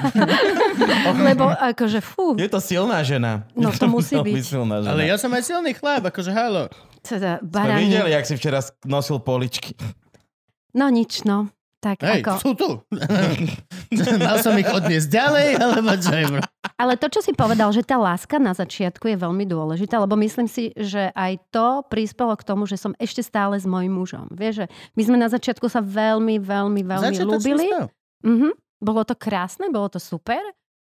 Lebo 1.29 1.45
akože 1.47 2.01
fú, 2.01 2.33
Je 2.35 2.49
to 2.49 2.57
silná 2.57 3.03
žena. 3.03 3.45
No, 3.53 3.69
Je 3.69 3.77
to 3.77 3.87
musí 3.87 4.17
byť. 4.27 4.33
silná 4.41 4.81
žena. 4.81 4.91
Ale 4.91 5.05
ja 5.05 5.17
som 5.17 5.29
aj 5.29 5.45
silný 5.45 5.73
chlap, 5.73 6.09
akože 6.09 6.33
halo. 6.33 6.73
teda 7.03 7.37
Sme 7.39 7.73
videli, 7.79 8.11
jak 8.11 8.25
si 8.25 8.35
včera 8.35 8.59
nosil 8.83 9.21
poličky. 9.21 9.77
No 10.73 10.89
nič, 10.89 11.21
no. 11.23 11.53
Tak 11.77 12.01
Hej, 12.03 12.25
ako... 12.25 12.33
sú 12.41 12.51
tu. 12.57 12.69
Mal 14.27 14.37
som 14.41 14.57
ich 14.57 14.67
odniesť 14.67 15.09
ďalej, 15.13 15.49
alebo 15.61 15.93
čo 16.01 16.13
je, 16.17 16.25
bro? 16.27 16.43
Ale 16.77 16.93
to, 17.01 17.07
čo 17.09 17.21
si 17.25 17.33
povedal, 17.33 17.73
že 17.73 17.85
tá 17.85 17.97
láska 17.97 18.37
na 18.37 18.53
začiatku 18.53 19.09
je 19.09 19.17
veľmi 19.17 19.45
dôležitá, 19.49 19.97
lebo 20.01 20.17
myslím 20.21 20.49
si, 20.49 20.77
že 20.77 21.09
aj 21.17 21.41
to 21.53 21.85
prispelo 21.89 22.37
k 22.37 22.43
tomu, 22.45 22.69
že 22.69 22.77
som 22.77 22.93
ešte 23.01 23.25
stále 23.25 23.57
s 23.57 23.65
mojim 23.65 23.93
mužom. 23.93 24.29
Vieš, 24.33 24.65
že 24.65 24.67
my 24.97 25.03
sme 25.05 25.17
na 25.21 25.29
začiatku 25.33 25.69
sa 25.69 25.81
veľmi, 25.81 26.41
veľmi, 26.43 26.83
veľmi 26.85 27.17
Začiatočný 27.17 27.33
ľúbili. 27.33 27.67
Mhm. 28.25 28.49
Bolo 28.77 29.03
to 29.09 29.17
krásne, 29.17 29.73
bolo 29.73 29.89
to 29.89 29.97
super. 29.97 30.41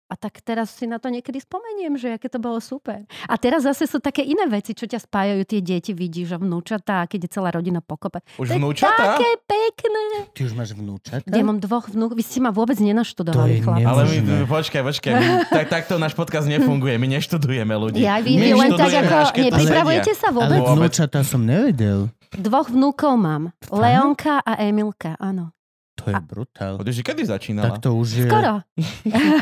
A 0.07 0.15
tak 0.15 0.39
teraz 0.39 0.71
si 0.71 0.87
na 0.87 1.03
to 1.03 1.11
niekedy 1.11 1.35
spomeniem, 1.43 1.99
že 1.99 2.15
aké 2.15 2.31
to 2.31 2.39
bolo 2.39 2.63
super. 2.63 3.03
A 3.27 3.35
teraz 3.35 3.67
zase 3.67 3.83
sú 3.83 3.99
také 3.99 4.23
iné 4.23 4.47
veci, 4.47 4.71
čo 4.71 4.87
ťa 4.87 5.03
spájajú 5.03 5.43
tie 5.43 5.59
deti, 5.59 5.91
vidíš, 5.91 6.31
že 6.31 6.37
vnúčatá, 6.39 7.03
keď 7.11 7.27
je 7.27 7.29
celá 7.35 7.51
rodina 7.51 7.83
pokope. 7.83 8.23
Už 8.39 8.47
To 8.47 8.55
vnúčatá? 8.55 9.19
Také 9.19 9.35
pekné. 9.43 10.31
Ty 10.31 10.39
už 10.47 10.53
máš 10.55 10.71
vnúčata? 10.71 11.27
Ja 11.27 11.43
mám 11.43 11.59
dvoch 11.59 11.91
vnúk. 11.91 12.15
Vy 12.15 12.23
ste 12.23 12.39
ma 12.39 12.55
vôbec 12.55 12.79
nenaštudovali, 12.79 13.59
chlapci. 13.59 13.83
Ale 13.83 14.01
my, 14.07 14.17
počkaj, 14.47 14.81
počkaj. 14.95 15.11
My, 15.11 15.27
tak, 15.51 15.65
takto 15.67 15.99
náš 15.99 16.15
podcast 16.15 16.47
nefunguje. 16.47 16.95
My 16.95 17.07
neštudujeme 17.11 17.75
ľudí. 17.75 17.99
Ja 17.99 18.23
vy, 18.23 18.39
My 18.39 18.55
len 18.55 18.71
tak 18.79 18.95
ako... 19.03 19.35
Nepripravujete 19.35 20.11
sa 20.15 20.31
Ale 20.31 20.35
vôbec? 20.39 20.59
Vôbec. 20.63 20.77
vnúčata 20.87 21.19
som 21.27 21.43
nevedel. 21.43 22.07
Dvoch 22.31 22.71
vnúkov 22.71 23.19
mám. 23.19 23.51
Leonka 23.67 24.39
a 24.39 24.55
Emilka, 24.63 25.19
áno. 25.19 25.56
To 25.97 26.05
je 26.07 26.17
brutál. 26.21 26.77
Počkej, 26.77 27.03
kedy 27.03 27.21
začínala? 27.25 27.73
Tak 27.73 27.81
to 27.81 27.97
už 27.97 28.07
je... 28.13 28.25
Skoro. 28.29 28.61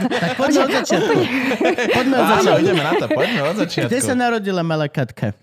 Tak 0.07 0.31
poďme 0.39 0.61
od 0.63 0.71
začiatku. 0.73 1.15
Poďme 1.91 2.15
od 2.15 2.23
Áno, 2.23 2.31
začiatku. 2.41 2.63
ideme 2.63 2.81
na 2.81 2.93
to. 2.95 3.05
Poďme 3.11 3.41
od 3.43 3.55
začiatku. 3.59 3.89
Kde 3.91 3.99
sa 3.99 4.13
narodila 4.15 4.61
malá 4.63 4.87
Katka? 4.87 5.35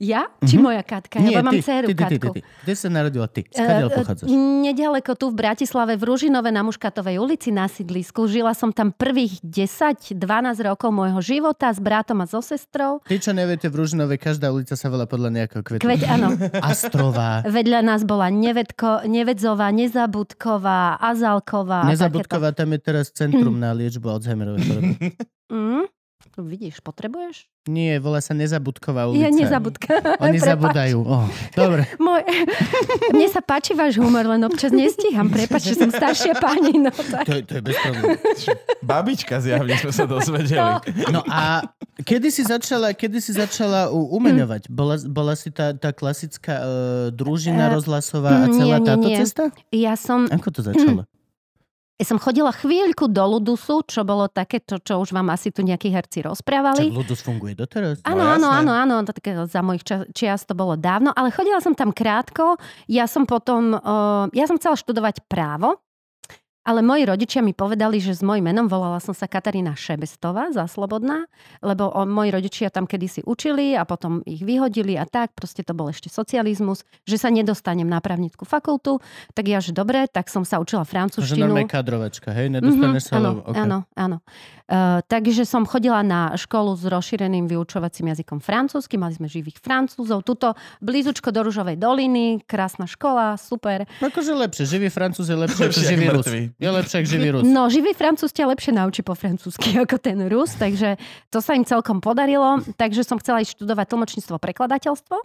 Ja? 0.00 0.32
Či 0.40 0.56
moja 0.56 0.80
Katka? 0.80 1.20
Ja 1.20 1.44
mám 1.44 1.60
dceru 1.60 1.84
ty, 1.84 1.92
ty, 1.92 2.04
ty, 2.08 2.16
Katku. 2.16 2.32
ty, 2.32 2.40
ty. 2.40 2.64
Kde 2.64 2.72
sa 2.72 2.88
narodila 2.88 3.28
ty? 3.28 3.44
Skadiaľ 3.44 3.88
Eh, 3.88 3.92
eh, 3.92 3.98
pochádzaš? 4.00 4.26
Nedaleko 4.64 5.12
tu 5.12 5.28
v 5.28 5.36
Bratislave, 5.36 6.00
v 6.00 6.08
Ružinove 6.08 6.48
na 6.48 6.64
Muškatovej 6.64 7.20
ulici 7.20 7.52
na 7.52 7.68
sídlisku. 7.68 8.24
Žila 8.24 8.56
som 8.56 8.72
tam 8.72 8.96
prvých 8.96 9.44
10-12 9.44 10.16
rokov 10.64 10.88
môjho 10.88 11.20
života 11.20 11.68
s 11.68 11.76
bratom 11.76 12.24
a 12.24 12.26
so 12.26 12.40
sestrou. 12.40 13.04
Ty, 13.04 13.20
čo 13.20 13.36
neviete, 13.36 13.68
v 13.68 13.76
Ružinove 13.76 14.16
každá 14.16 14.48
ulica 14.48 14.72
sa 14.72 14.88
volá 14.88 15.04
podľa 15.04 15.36
nejakého 15.36 15.60
kvetu. 15.60 15.84
Kveť, 15.84 16.08
áno. 16.08 16.32
Astrová. 16.64 17.44
Vedľa 17.44 17.84
nás 17.84 18.00
bola 18.08 18.32
Nevedko, 18.32 19.04
Nevedzová, 19.04 19.68
Nezabudková, 19.68 20.96
Azalková. 20.96 21.84
Nezabudková, 21.84 22.56
tam 22.56 22.72
je 22.72 22.80
teraz 22.80 23.12
centrum 23.12 23.60
na 23.60 23.76
liečbu 23.76 24.08
Alzheimerovej 24.08 24.62
choroby. 24.64 24.94
Mm? 25.50 25.82
Tu 26.30 26.40
vidíš, 26.40 26.78
potrebuješ? 26.78 27.50
Nie, 27.66 27.98
volá 27.98 28.18
sa 28.18 28.32
Nezabudková 28.32 29.04
ulica. 29.04 29.26
Je 29.26 29.34
Nezabudka. 29.36 29.92
Oni 30.16 30.38
Prepáč. 30.38 30.48
zabudajú. 30.48 30.98
Oh, 31.00 31.26
dobre. 31.52 31.90
Môj... 32.00 32.22
Mne 33.14 33.26
sa 33.28 33.40
páči 33.40 33.74
váš 33.74 33.94
humor, 33.96 34.24
len 34.24 34.40
občas 34.40 34.70
nestíham. 34.70 35.26
Prepač, 35.26 35.66
že 35.66 35.76
som 35.76 35.90
staršia 35.90 36.38
pani. 36.38 36.78
No, 36.78 36.88
tak. 36.88 37.24
To, 37.24 37.34
je- 37.34 37.44
to 37.44 37.52
je 37.52 37.62
bez 37.62 37.76
problémov. 37.76 38.16
Babička 38.80 39.38
zjavne 39.38 39.74
sme 39.76 39.90
sa 39.90 40.04
dozvedeli. 40.04 40.70
No 41.10 41.20
a 41.26 41.66
kedy 42.00 42.28
si 42.28 42.42
začala, 42.42 42.90
kedy 42.90 43.18
si 43.18 43.32
začala 43.32 43.90
u- 43.90 44.14
umeňovať? 44.14 44.66
Bola, 44.66 44.96
bola 45.02 45.34
si 45.34 45.50
tá, 45.50 45.74
tá 45.74 45.90
klasická 45.90 46.54
uh, 46.56 46.66
družina 47.10 47.66
Eh, 47.66 47.74
rozhlasová 47.74 48.30
a 48.36 48.46
nie, 48.46 48.56
celá 48.56 48.76
nie, 48.78 48.86
táto 48.86 49.04
nie. 49.04 49.18
cesta? 49.18 49.42
Ja 49.68 49.94
som 49.94 50.26
Ako 50.26 50.48
to 50.48 50.62
začalo? 50.62 51.09
Ja 52.00 52.08
som 52.08 52.16
chodila 52.16 52.48
chvíľku 52.48 53.12
do 53.12 53.20
Ludusu, 53.28 53.84
čo 53.84 54.08
bolo 54.08 54.24
také, 54.24 54.64
to, 54.64 54.80
čo 54.80 55.04
už 55.04 55.12
vám 55.12 55.28
asi 55.36 55.52
tu 55.52 55.60
nejakí 55.60 55.92
herci 55.92 56.24
Čak 56.24 56.32
rozprávali. 56.32 56.88
Ludus 56.88 57.20
funguje 57.20 57.52
doteraz? 57.52 58.00
Áno, 58.08 58.24
No, 58.24 58.48
áno, 58.48 58.48
áno, 58.72 58.72
áno, 58.72 59.04
také 59.04 59.36
za 59.36 59.60
mojich 59.60 59.84
čas, 59.84 60.08
čias 60.16 60.48
to 60.48 60.56
bolo 60.56 60.80
dávno, 60.80 61.12
ale 61.12 61.28
chodila 61.28 61.60
som 61.60 61.76
tam 61.76 61.92
krátko. 61.92 62.56
Ja 62.88 63.04
som 63.04 63.28
potom, 63.28 63.76
uh, 63.76 64.32
ja 64.32 64.48
som 64.48 64.56
chcela 64.56 64.80
študovať 64.80 65.28
právo, 65.28 65.76
ale 66.70 66.86
moji 66.86 67.02
rodičia 67.02 67.42
mi 67.42 67.50
povedali, 67.50 67.98
že 67.98 68.14
s 68.14 68.22
mojím 68.22 68.46
menom 68.46 68.70
volala 68.70 69.02
som 69.02 69.10
sa 69.10 69.26
Katarína 69.26 69.74
Šebestová 69.74 70.54
za 70.54 70.70
Slobodná, 70.70 71.26
lebo 71.66 71.90
o, 71.90 72.06
moji 72.06 72.30
rodičia 72.30 72.70
tam 72.70 72.86
kedysi 72.86 73.26
učili 73.26 73.74
a 73.74 73.82
potom 73.82 74.22
ich 74.22 74.46
vyhodili 74.46 74.94
a 74.94 75.02
tak, 75.02 75.34
proste 75.34 75.66
to 75.66 75.74
bol 75.74 75.90
ešte 75.90 76.06
socializmus, 76.06 76.86
že 77.02 77.18
sa 77.18 77.26
nedostanem 77.34 77.90
na 77.90 77.98
právnickú 77.98 78.46
fakultu, 78.46 79.02
tak 79.34 79.50
ja, 79.50 79.58
že 79.58 79.74
dobre, 79.74 80.06
tak 80.06 80.30
som 80.30 80.46
sa 80.46 80.62
učila 80.62 80.86
francúzštinu. 80.86 81.50
normálne 81.50 81.66
kadrovačka, 81.66 82.30
hej? 82.30 82.46
Nedostaneš 82.54 83.10
sa, 83.10 83.18
Mhm, 83.18 83.18
áno, 83.18 83.30
okay. 83.42 83.62
áno, 83.66 83.78
áno. 83.98 84.16
Uh, 84.70 85.02
takže 85.10 85.42
som 85.42 85.66
chodila 85.66 85.98
na 86.06 86.38
školu 86.38 86.78
s 86.78 86.86
rozšíreným 86.86 87.50
vyučovacím 87.50 88.14
jazykom 88.14 88.38
francúzsky, 88.38 88.94
mali 88.94 89.18
sme 89.18 89.26
živých 89.26 89.58
francúzov, 89.58 90.22
tuto 90.22 90.54
blízučko 90.78 91.34
do 91.34 91.42
Ružovej 91.42 91.74
doliny, 91.74 92.38
krásna 92.46 92.86
škola, 92.86 93.34
super. 93.34 93.82
Akože 93.98 94.30
lepšie. 94.30 94.70
Živý 94.70 94.88
francúz 94.94 95.26
je 95.26 95.34
lepšie 95.34 95.58
ako 95.58 95.66
Lepšie 95.66 95.82
ako 95.82 95.90
živý 95.90 96.06
Rus. 96.06 96.26
Je 96.60 96.68
lepšie 96.68 96.96
ako 97.00 97.08
živý 97.08 97.28
Rus. 97.32 97.42
No, 97.48 97.72
živý 97.72 97.96
francúz 97.96 98.36
ťa 98.36 98.44
lepšie 98.52 98.76
naučí 98.76 99.00
po 99.00 99.16
francúzsky 99.16 99.74
ako 99.82 99.96
ten 99.96 100.20
Rus, 100.28 100.52
takže 100.60 101.00
to 101.32 101.40
sa 101.40 101.56
im 101.56 101.64
celkom 101.64 102.04
podarilo. 102.04 102.60
Takže 102.76 103.00
som 103.00 103.16
chcela 103.16 103.40
ísť 103.40 103.56
študovať 103.56 103.88
tlmočníctvo, 103.88 104.36
prekladateľstvo, 104.36 105.16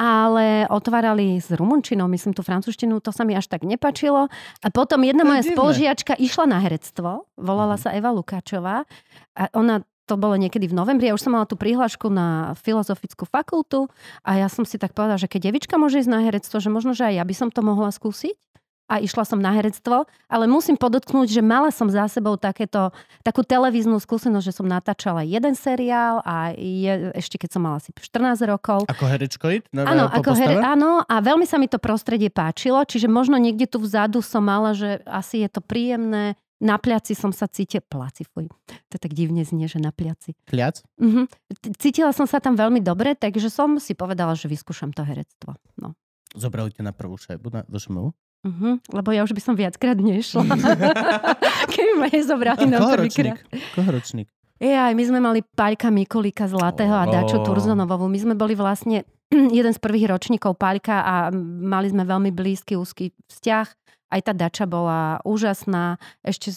ale 0.00 0.64
otvárali 0.72 1.36
s 1.36 1.52
rumunčinou, 1.52 2.08
myslím 2.08 2.32
tú 2.32 2.40
francúzštinu, 2.40 2.96
to 3.04 3.12
sa 3.12 3.28
mi 3.28 3.36
až 3.36 3.52
tak 3.52 3.68
nepačilo. 3.68 4.32
A 4.64 4.66
potom 4.72 5.04
jedna 5.04 5.28
moja 5.28 5.44
divné. 5.44 5.52
spolužiačka 5.52 6.16
išla 6.16 6.48
na 6.48 6.58
herectvo, 6.64 7.28
volala 7.36 7.76
sa 7.76 7.92
Eva 7.92 8.08
Lukáčová 8.16 8.88
a 9.36 9.42
ona 9.52 9.84
to 10.04 10.20
bolo 10.20 10.36
niekedy 10.36 10.68
v 10.68 10.76
novembri, 10.76 11.08
ja 11.08 11.16
už 11.16 11.24
som 11.24 11.32
mala 11.32 11.48
tú 11.48 11.56
prihlášku 11.56 12.12
na 12.12 12.52
filozofickú 12.60 13.24
fakultu 13.24 13.88
a 14.20 14.36
ja 14.36 14.52
som 14.52 14.68
si 14.68 14.76
tak 14.76 14.92
povedala, 14.92 15.16
že 15.16 15.32
keď 15.32 15.48
devička 15.48 15.80
môže 15.80 15.96
ísť 15.96 16.12
na 16.12 16.20
herectvo, 16.28 16.60
že 16.60 16.68
možno, 16.68 16.92
že 16.92 17.08
aj 17.08 17.14
ja 17.20 17.24
by 17.24 17.34
som 17.36 17.48
to 17.48 17.64
mohla 17.64 17.88
skúsiť 17.88 18.36
a 18.84 19.00
išla 19.00 19.24
som 19.24 19.40
na 19.40 19.56
herectvo, 19.56 20.04
ale 20.28 20.44
musím 20.44 20.76
podotknúť, 20.76 21.32
že 21.32 21.42
mala 21.42 21.72
som 21.72 21.88
za 21.88 22.04
sebou 22.06 22.36
takéto, 22.36 22.92
takú 23.24 23.40
televíznu 23.40 23.96
skúsenosť, 23.96 24.44
že 24.44 24.56
som 24.56 24.68
natáčala 24.68 25.24
jeden 25.24 25.56
seriál 25.56 26.20
a 26.20 26.52
je, 26.52 27.12
ešte 27.16 27.40
keď 27.40 27.50
som 27.56 27.62
mala 27.64 27.80
asi 27.80 27.96
14 27.96 28.44
rokov. 28.44 28.84
Ako 28.84 29.04
herečkoid? 29.08 29.72
Áno, 29.72 30.12
ako 30.12 30.36
here, 30.36 30.60
áno, 30.60 31.00
a 31.00 31.14
veľmi 31.24 31.48
sa 31.48 31.56
mi 31.56 31.64
to 31.64 31.80
prostredie 31.80 32.28
páčilo, 32.28 32.84
čiže 32.84 33.08
možno 33.08 33.40
niekde 33.40 33.64
tu 33.64 33.80
vzadu 33.80 34.20
som 34.20 34.44
mala, 34.44 34.76
že 34.76 35.00
asi 35.08 35.40
je 35.40 35.48
to 35.48 35.64
príjemné. 35.64 36.36
Na 36.64 36.80
pliaci 36.80 37.12
som 37.12 37.34
sa 37.34 37.44
cítila, 37.44 37.82
pláci, 37.84 38.24
fuj, 38.24 38.48
to 38.88 38.96
tak 38.96 39.12
divne 39.12 39.44
znie, 39.44 39.68
že 39.68 39.82
na 39.82 39.92
pliaci. 39.92 40.32
Pliac? 40.48 40.80
Mhm. 40.96 41.28
Cítila 41.76 42.14
som 42.14 42.24
sa 42.24 42.40
tam 42.40 42.56
veľmi 42.56 42.80
dobre, 42.80 43.16
takže 43.18 43.52
som 43.52 43.76
si 43.76 43.92
povedala, 43.92 44.32
že 44.38 44.48
vyskúšam 44.48 44.94
to 44.94 45.04
herectvo. 45.04 45.58
No. 45.76 45.92
Zobrali 46.32 46.72
ťa 46.72 46.88
na 46.88 46.92
prvú 46.94 47.20
šajbu 47.20 47.48
na 47.52 47.60
VŠMU? 47.68 48.14
Mhm, 48.44 48.92
lebo 48.92 49.08
ja 49.08 49.24
už 49.24 49.32
by 49.32 49.40
som 49.40 49.54
viackrát 49.56 49.96
nešla. 49.96 50.44
Keby 51.72 51.92
ma 51.96 52.06
nezobrali 52.12 52.68
na 52.68 52.78
prvýkrát. 52.84 53.40
Kohoročník. 53.72 54.28
Ja, 54.60 54.86
my 54.92 55.04
sme 55.04 55.18
mali 55.18 55.42
Paľka 55.42 55.90
Mikulíka 55.90 56.46
Zlatého 56.46 56.94
a 56.94 57.04
Daču 57.04 57.40
Oh. 57.40 57.44
Turzonovovú. 57.44 58.06
My 58.06 58.20
sme 58.20 58.34
boli 58.38 58.54
vlastne 58.54 59.02
jeden 59.58 59.72
z 59.72 59.80
prvých 59.82 60.12
ročníkov 60.12 60.54
Paľka 60.56 61.02
a 61.02 61.14
mali 61.60 61.90
sme 61.90 62.06
veľmi 62.06 62.30
blízky, 62.30 62.78
úzky 62.78 63.10
vzťah. 63.28 63.66
Aj 64.14 64.20
tá 64.22 64.30
Dača 64.30 64.62
bola 64.68 65.18
úžasná. 65.26 65.98
Ešte, 66.22 66.54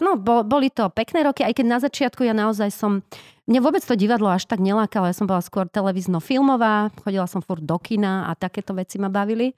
no, 0.00 0.16
bo- 0.16 0.40
boli 0.40 0.72
to 0.72 0.88
pekné 0.88 1.20
roky, 1.20 1.44
aj 1.44 1.52
keď 1.52 1.66
na 1.68 1.78
začiatku 1.78 2.24
ja 2.24 2.32
naozaj 2.32 2.72
som... 2.72 3.04
Mne 3.44 3.60
vôbec 3.60 3.84
to 3.84 3.92
divadlo 3.92 4.32
až 4.32 4.48
tak 4.48 4.56
nelákalo, 4.56 5.04
ja 5.04 5.12
som 5.12 5.28
bola 5.28 5.44
skôr 5.44 5.68
televízno-filmová, 5.68 6.96
chodila 7.04 7.28
som 7.28 7.44
furt 7.44 7.60
do 7.60 7.76
kina 7.76 8.24
a 8.24 8.32
takéto 8.32 8.72
veci 8.72 8.96
ma 8.96 9.12
bavili. 9.12 9.52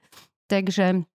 Takže... 0.51 1.07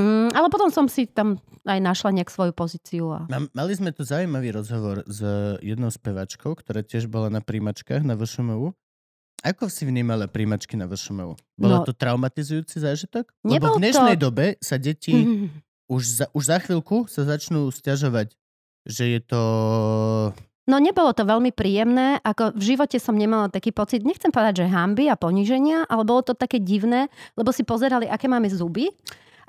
Mm, 0.00 0.32
ale 0.32 0.48
potom 0.48 0.72
som 0.72 0.88
si 0.88 1.04
tam 1.04 1.36
aj 1.68 1.76
našla 1.76 2.16
nejak 2.16 2.32
svoju 2.32 2.56
pozíciu. 2.56 3.12
A... 3.12 3.28
Mali 3.52 3.72
sme 3.76 3.92
tu 3.92 4.00
zaujímavý 4.00 4.48
rozhovor 4.48 5.04
s 5.04 5.20
jednou 5.60 5.92
spevačkou, 5.92 6.56
ktorá 6.56 6.80
tiež 6.80 7.04
bola 7.04 7.28
na 7.28 7.44
príjmačkách 7.44 8.00
na 8.00 8.16
VŠMU. 8.16 8.72
Ako 9.40 9.68
si 9.68 9.84
vnímala 9.84 10.24
príjmačky 10.24 10.76
na 10.76 10.88
VŠMU? 10.88 11.36
Bola 11.56 11.80
No. 11.80 11.84
to 11.84 11.92
traumatizujúci 11.92 12.80
zážitok? 12.80 13.28
Lebo 13.44 13.76
v 13.76 13.84
dnešnej 13.84 14.16
to- 14.16 14.28
dobe 14.28 14.56
sa 14.60 14.80
deti 14.80 15.12
už, 15.94 16.02
za, 16.02 16.26
už 16.32 16.44
za 16.48 16.56
chvíľku 16.64 17.04
sa 17.04 17.28
začnú 17.28 17.68
stiažovať, 17.68 18.32
že 18.88 19.04
je 19.04 19.20
to 19.20 19.40
No 20.70 20.78
nebolo 20.78 21.10
to 21.10 21.26
veľmi 21.26 21.50
príjemné, 21.50 22.22
ako 22.22 22.54
v 22.54 22.62
živote 22.62 22.94
som 23.02 23.18
nemala 23.18 23.50
taký 23.50 23.74
pocit, 23.74 24.06
nechcem 24.06 24.30
povedať, 24.30 24.62
že 24.62 24.70
hamby 24.70 25.10
a 25.10 25.18
poníženia, 25.18 25.82
ale 25.90 26.06
bolo 26.06 26.22
to 26.22 26.30
také 26.30 26.62
divné, 26.62 27.10
lebo 27.34 27.50
si 27.50 27.66
pozerali, 27.66 28.06
aké 28.06 28.30
máme 28.30 28.46
zuby. 28.46 28.86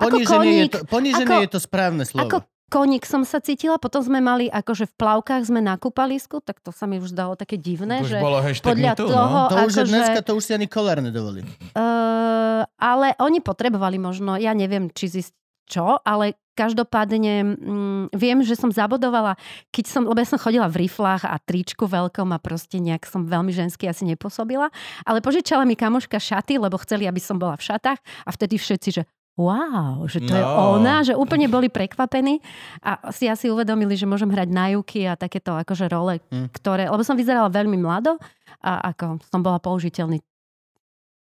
Ako 0.02 0.18
Poníženie, 0.18 0.38
koník, 0.38 0.58
je, 0.58 0.68
to, 0.74 0.78
poníženie 0.90 1.36
ako- 1.38 1.44
je 1.46 1.50
to 1.54 1.60
správne 1.62 2.04
slovo. 2.04 2.26
ako 2.26 2.36
koník 2.72 3.04
som 3.04 3.22
sa 3.22 3.36
cítila, 3.38 3.76
potom 3.76 4.00
sme 4.00 4.24
mali 4.24 4.48
akože 4.48 4.88
v 4.88 4.94
plavkách 4.96 5.44
sme 5.44 5.60
na 5.60 5.76
kúpalisku, 5.76 6.40
tak 6.40 6.58
to 6.64 6.72
sa 6.72 6.88
mi 6.88 6.96
už 6.96 7.12
zdalo 7.12 7.36
také 7.36 7.60
divné, 7.60 8.00
Už 8.00 8.16
že 8.16 8.18
podľa 8.64 8.96
MeToo, 8.96 9.12
toho, 9.12 9.38
no. 9.44 9.50
to 9.52 9.56
už 9.60 9.72
je 9.76 9.84
akože- 9.84 9.92
dneska, 9.92 10.20
to 10.24 10.32
už 10.32 10.42
si 10.42 10.52
ani 10.56 10.66
kolár 10.66 11.04
nedovolí. 11.04 11.44
Uh, 11.76 12.64
ale 12.80 13.12
oni 13.20 13.44
potrebovali 13.44 14.00
možno, 14.00 14.40
ja 14.40 14.56
neviem, 14.56 14.88
či 14.88 15.20
zist 15.20 15.36
čo, 15.68 16.00
ale 16.02 16.36
každopádne 16.52 17.56
mm, 17.56 18.04
viem, 18.12 18.44
že 18.44 18.58
som 18.60 18.68
zabodovala, 18.68 19.40
keď 19.72 19.84
som, 19.88 20.02
lebo 20.04 20.20
ja 20.20 20.28
som 20.28 20.36
chodila 20.36 20.68
v 20.68 20.84
riflách 20.84 21.24
a 21.24 21.40
tričku 21.40 21.88
veľkom 21.88 22.28
a 22.28 22.38
proste 22.42 22.76
nejak 22.76 23.08
som 23.08 23.24
veľmi 23.24 23.52
žensky 23.56 23.88
asi 23.88 24.04
nepôsobila, 24.04 24.68
ale 25.08 25.24
požičala 25.24 25.64
mi 25.64 25.72
kamoška 25.72 26.20
šaty, 26.20 26.60
lebo 26.60 26.76
chceli, 26.84 27.08
aby 27.08 27.20
som 27.20 27.40
bola 27.40 27.56
v 27.56 27.64
šatách 27.72 27.98
a 28.00 28.30
vtedy 28.36 28.60
všetci, 28.60 28.88
že 29.00 29.02
wow, 29.34 30.04
že 30.04 30.20
to 30.20 30.30
je 30.30 30.40
No. 30.40 30.76
ona, 30.76 31.00
že 31.00 31.12
úplne 31.12 31.48
boli 31.48 31.66
prekvapení 31.66 32.38
a 32.78 33.10
si 33.10 33.26
asi 33.26 33.48
uvedomili, 33.48 33.96
že 33.96 34.04
môžem 34.04 34.28
hrať 34.28 34.48
na 34.48 34.70
juky 34.70 35.04
a 35.04 35.16
takéto 35.16 35.54
akože 35.54 35.88
role, 35.88 36.20
Hm. 36.28 36.52
ktoré, 36.52 36.86
lebo 36.86 37.00
som 37.00 37.16
vyzerala 37.16 37.48
veľmi 37.48 37.76
mlado 37.76 38.20
a 38.58 38.92
ako 38.92 39.20
som 39.24 39.40
bola 39.40 39.56
použiteľný 39.56 40.20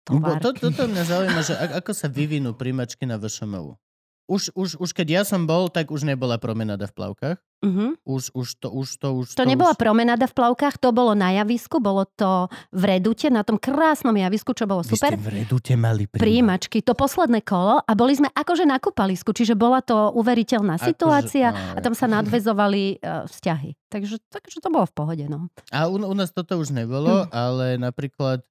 tovar. 0.05 0.37
to, 0.39 0.53
toto 0.53 0.85
mňa 0.85 1.03
zaujíma, 1.03 1.41
že 1.41 1.55
ako 1.57 1.93
sa 1.93 2.07
vyvinú 2.13 2.53
príjmačky 2.53 3.05
na 3.05 3.17
VŠMU. 3.17 3.77
Už, 4.25 4.57
už, 4.57 4.81
už 4.81 4.91
keď 4.97 5.21
ja 5.21 5.23
som 5.29 5.45
bol, 5.45 5.69
tak 5.69 5.93
už 5.93 6.09
nebola 6.09 6.41
promenáda 6.41 6.89
v 6.89 6.97
plavkách. 6.97 7.39
Mhm. 7.65 7.97
Už, 8.05 8.33
už 8.37 8.49
to, 8.61 8.69
už 8.69 8.89
to, 9.01 9.09
už 9.25 9.27
To 9.41 9.49
nebola 9.49 9.73
už... 9.73 9.81
promenáda 9.81 10.29
v 10.29 10.37
plavkách, 10.37 10.77
to 10.77 10.93
bolo 10.93 11.17
na 11.17 11.33
javisku, 11.33 11.81
bolo 11.81 12.05
to 12.05 12.53
v 12.73 12.83
Redute, 12.85 13.33
na 13.33 13.41
tom 13.41 13.57
krásnom 13.57 14.13
javisku, 14.13 14.53
čo 14.53 14.69
bolo 14.69 14.85
Vy 14.85 14.97
super. 14.97 15.17
ste 15.17 15.21
v 15.21 15.29
Redute 15.41 15.73
mali. 15.77 16.05
Príjimačky, 16.05 16.85
to 16.85 16.93
posledné 16.93 17.41
kolo 17.41 17.81
a 17.81 17.93
boli 17.97 18.13
sme 18.17 18.29
akože 18.33 18.69
na 18.69 18.77
kúpalisku, 18.77 19.33
čiže 19.33 19.57
bola 19.57 19.81
to 19.81 20.13
uveriteľná 20.13 20.77
Akože- 20.77 20.89
situácia 20.93 21.47
no, 21.53 21.77
a 21.77 21.79
tam 21.81 21.97
sa 21.97 22.05
nadvezovali 22.05 23.01
uh, 23.01 23.25
vzťahy. 23.29 23.77
Takže, 23.89 24.21
takže 24.29 24.61
to 24.61 24.69
bolo 24.69 24.85
v 24.85 24.95
pohode, 24.97 25.25
no. 25.25 25.49
A 25.73 25.89
u, 25.89 25.97
u 25.97 26.15
nás 26.17 26.33
toto 26.37 26.61
už 26.61 26.69
nebolo, 26.73 27.25
ale 27.33 27.81
napríklad 27.81 28.45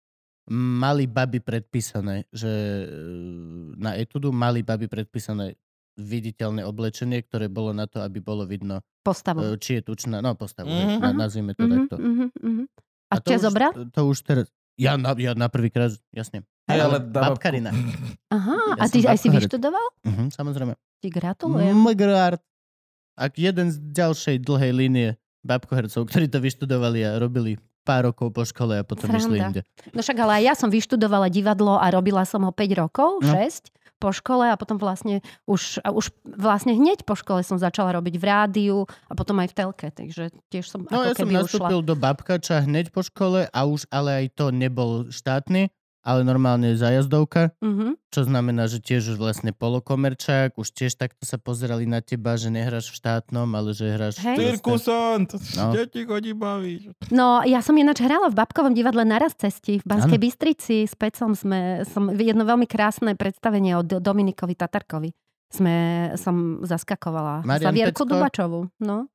mali 0.51 1.07
baby 1.07 1.39
predpísané, 1.39 2.27
že 2.27 2.51
e, 2.51 2.85
na 3.79 3.95
etudu 3.95 4.35
mali 4.35 4.59
baby 4.59 4.91
predpísané 4.91 5.55
viditeľné 5.95 6.61
oblečenie, 6.61 7.21
ktoré 7.21 7.47
bolo 7.47 7.71
na 7.71 7.85
to, 7.85 7.99
aby 7.99 8.17
bolo 8.17 8.43
vidno, 8.43 8.81
Postavu. 8.99 9.43
e, 9.43 9.55
či 9.55 9.77
je 9.77 9.81
tučná, 9.83 10.19
no 10.19 10.33
postavu, 10.33 10.65
Mhm. 10.65 10.77
mm-hmm. 10.79 10.99
na, 10.99 11.09
nazvime 11.13 11.51
to 11.51 11.63
Mhm, 11.63 11.71
takto. 11.71 11.95
mhm, 11.97 12.25
mhm. 12.35 12.63
A, 13.07 13.15
to 13.15 13.27
ťa 13.27 13.35
už, 13.35 13.41
zobral? 13.43 13.71
To 13.87 14.01
už 14.07 14.17
teraz, 14.19 14.45
ja 14.73 14.95
na, 14.95 15.13
ja 15.13 15.31
na 15.31 15.45
prvýkrát, 15.45 15.93
jasne. 16.09 16.41
Hej, 16.65 16.79
ale 16.79 16.97
Ale 16.97 16.97
dáva- 17.05 17.29
babkarina. 17.31 17.69
Aha, 18.31 18.55
Ja 18.73 18.79
a 18.79 18.85
ty 18.87 18.99
aj 19.01 19.17
si 19.17 19.27
vyštudoval? 19.27 19.85
Mhm, 20.01 20.31
samozrejme. 20.31 20.73
Ti 20.97 21.07
gratulujem. 21.09 21.75
Mgrard. 21.75 22.41
Ak 23.13 23.35
jeden 23.35 23.69
z 23.69 23.77
ďalšej 23.85 24.41
dlhej 24.41 24.73
línie 24.73 25.07
babkohercov, 25.43 26.01
ktorí 26.03 26.25
to 26.25 26.39
vyštudovali 26.39 27.03
a 27.03 27.15
robili 27.15 27.53
pár 27.83 28.07
rokov 28.07 28.31
po 28.31 28.41
škole 28.41 28.73
a 28.73 28.81
potom 28.81 29.11
išli 29.11 29.37
Sranda. 29.37 29.47
inde. 29.51 29.61
No 29.91 29.99
však 29.99 30.17
ale 30.17 30.39
aj 30.39 30.43
ja 30.45 30.53
som 30.55 30.65
vyštudovala 30.67 31.27
divadlo 31.27 31.75
a 31.75 31.85
robila 31.89 32.23
som 32.23 32.41
ho 32.41 32.49
5 32.49 32.63
rokov, 32.73 33.19
No. 33.19 33.29
6 33.29 33.69
po 34.03 34.11
škole 34.11 34.51
a 34.51 34.59
potom 34.59 34.75
vlastne 34.75 35.23
už, 35.47 35.79
a 35.79 35.95
už 35.95 36.11
vlastne 36.27 36.75
hneď 36.75 37.07
po 37.07 37.15
škole 37.15 37.39
som 37.47 37.55
začala 37.55 37.95
robiť 37.95 38.19
v 38.19 38.25
rádiu 38.27 38.77
a 39.07 39.15
potom 39.15 39.39
aj 39.39 39.55
v 39.55 39.55
telke, 39.55 39.87
takže 39.87 40.35
tiež 40.51 40.67
som 40.67 40.83
No 40.83 40.99
ako 40.99 41.07
ja 41.07 41.13
som 41.15 41.19
keby 41.23 41.33
nastúpil 41.39 41.79
ušla. 41.79 41.87
do 41.87 41.95
babkača 41.95 42.55
hneď 42.67 42.91
po 42.91 42.99
škole 42.99 43.47
a 43.47 43.59
už 43.63 43.87
ale 43.87 44.27
aj 44.27 44.35
to 44.35 44.51
nebol 44.51 45.07
štátny, 45.07 45.71
ale 46.03 46.21
normálne 46.21 46.75
zajazdovka, 46.75 47.55
Mhm. 47.57 47.95
čo 48.07 48.21
znamená, 48.21 48.67
že 48.67 48.77
tiež 48.77 49.09
už 49.09 49.17
vlastne 49.17 49.49
polokomerčák, 49.49 50.53
už 50.53 50.67
tiež 50.69 50.93
takto 50.93 51.23
sa 51.23 51.37
pozerali 51.37 51.83
na 51.85 51.99
teba, 51.99 52.35
že 52.35 52.47
nehráš 52.47 52.89
v 52.89 52.99
štátnom, 52.99 53.47
ale 53.49 53.71
že 53.71 53.87
hráš 53.89 54.19
Hej. 54.19 54.59
Cirkusant, 54.59 55.31
No. 55.55 55.71
deti 55.71 56.03
chodí 56.03 56.31
baviť. 56.31 57.09
No, 57.09 57.41
ja 57.41 57.59
som 57.59 57.73
ináč 57.73 57.99
hrala 57.99 58.27
v 58.27 58.35
Babkovom 58.35 58.71
divadle 58.71 59.01
Naraz 59.03 59.33
cesti 59.33 59.79
v 59.79 59.85
Banskej 59.85 60.15
Áno. 60.15 60.23
Bystrici. 60.23 60.75
S 60.83 60.93
Pecom 60.93 61.33
sme, 61.33 61.59
som, 61.85 62.11
jedno 62.11 62.43
veľmi 62.43 62.65
krásne 62.65 63.13
predstavenie 63.13 63.73
od 63.73 63.97
Dominikovi 63.97 64.53
Tatarkovi. 64.53 65.15
Sme, 65.47 65.75
som 66.15 66.59
zaskakovala. 66.61 67.41
Marian 67.43 67.69
Za 67.69 67.71
Vierku 67.71 68.03
Pecko? 68.03 68.11
Dubačovú. 68.11 68.59
No. 68.79 69.05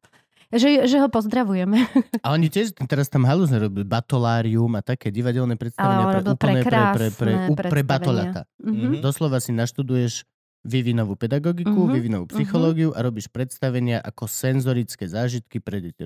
Že, 0.49 0.89
že 0.89 0.97
ho 0.97 1.09
pozdravujeme. 1.09 1.77
A 2.25 2.33
oni 2.33 2.49
tiež 2.49 2.73
teraz 2.85 3.07
tam 3.07 3.23
halúzne 3.23 3.61
robili 3.61 3.85
batolárium 3.85 4.73
a 4.73 4.81
také 4.81 5.13
divadelné 5.13 5.55
predstavenia 5.55 6.03
Ale 6.03 6.13
pre 6.15 6.21
úplne 6.25 6.61
pre, 6.65 6.81
pre, 6.89 7.09
pre, 7.13 7.33
pre, 7.69 7.81
batolata. 7.85 8.49
Mhm. 8.59 8.99
Doslova 8.99 9.39
si 9.39 9.53
naštuduješ 9.53 10.25
vývinovú 10.61 11.15
pedagogiku, 11.15 11.87
Mhm, 11.87 11.93
vývinovú 11.93 12.25
mhm. 12.27 12.33
psychológiu 12.33 12.91
a 12.91 13.01
robíš 13.01 13.29
predstavenia 13.29 14.01
ako 14.01 14.25
senzorické 14.25 15.05
zážitky 15.05 15.61
pre 15.61 15.79
deti. 15.81 16.03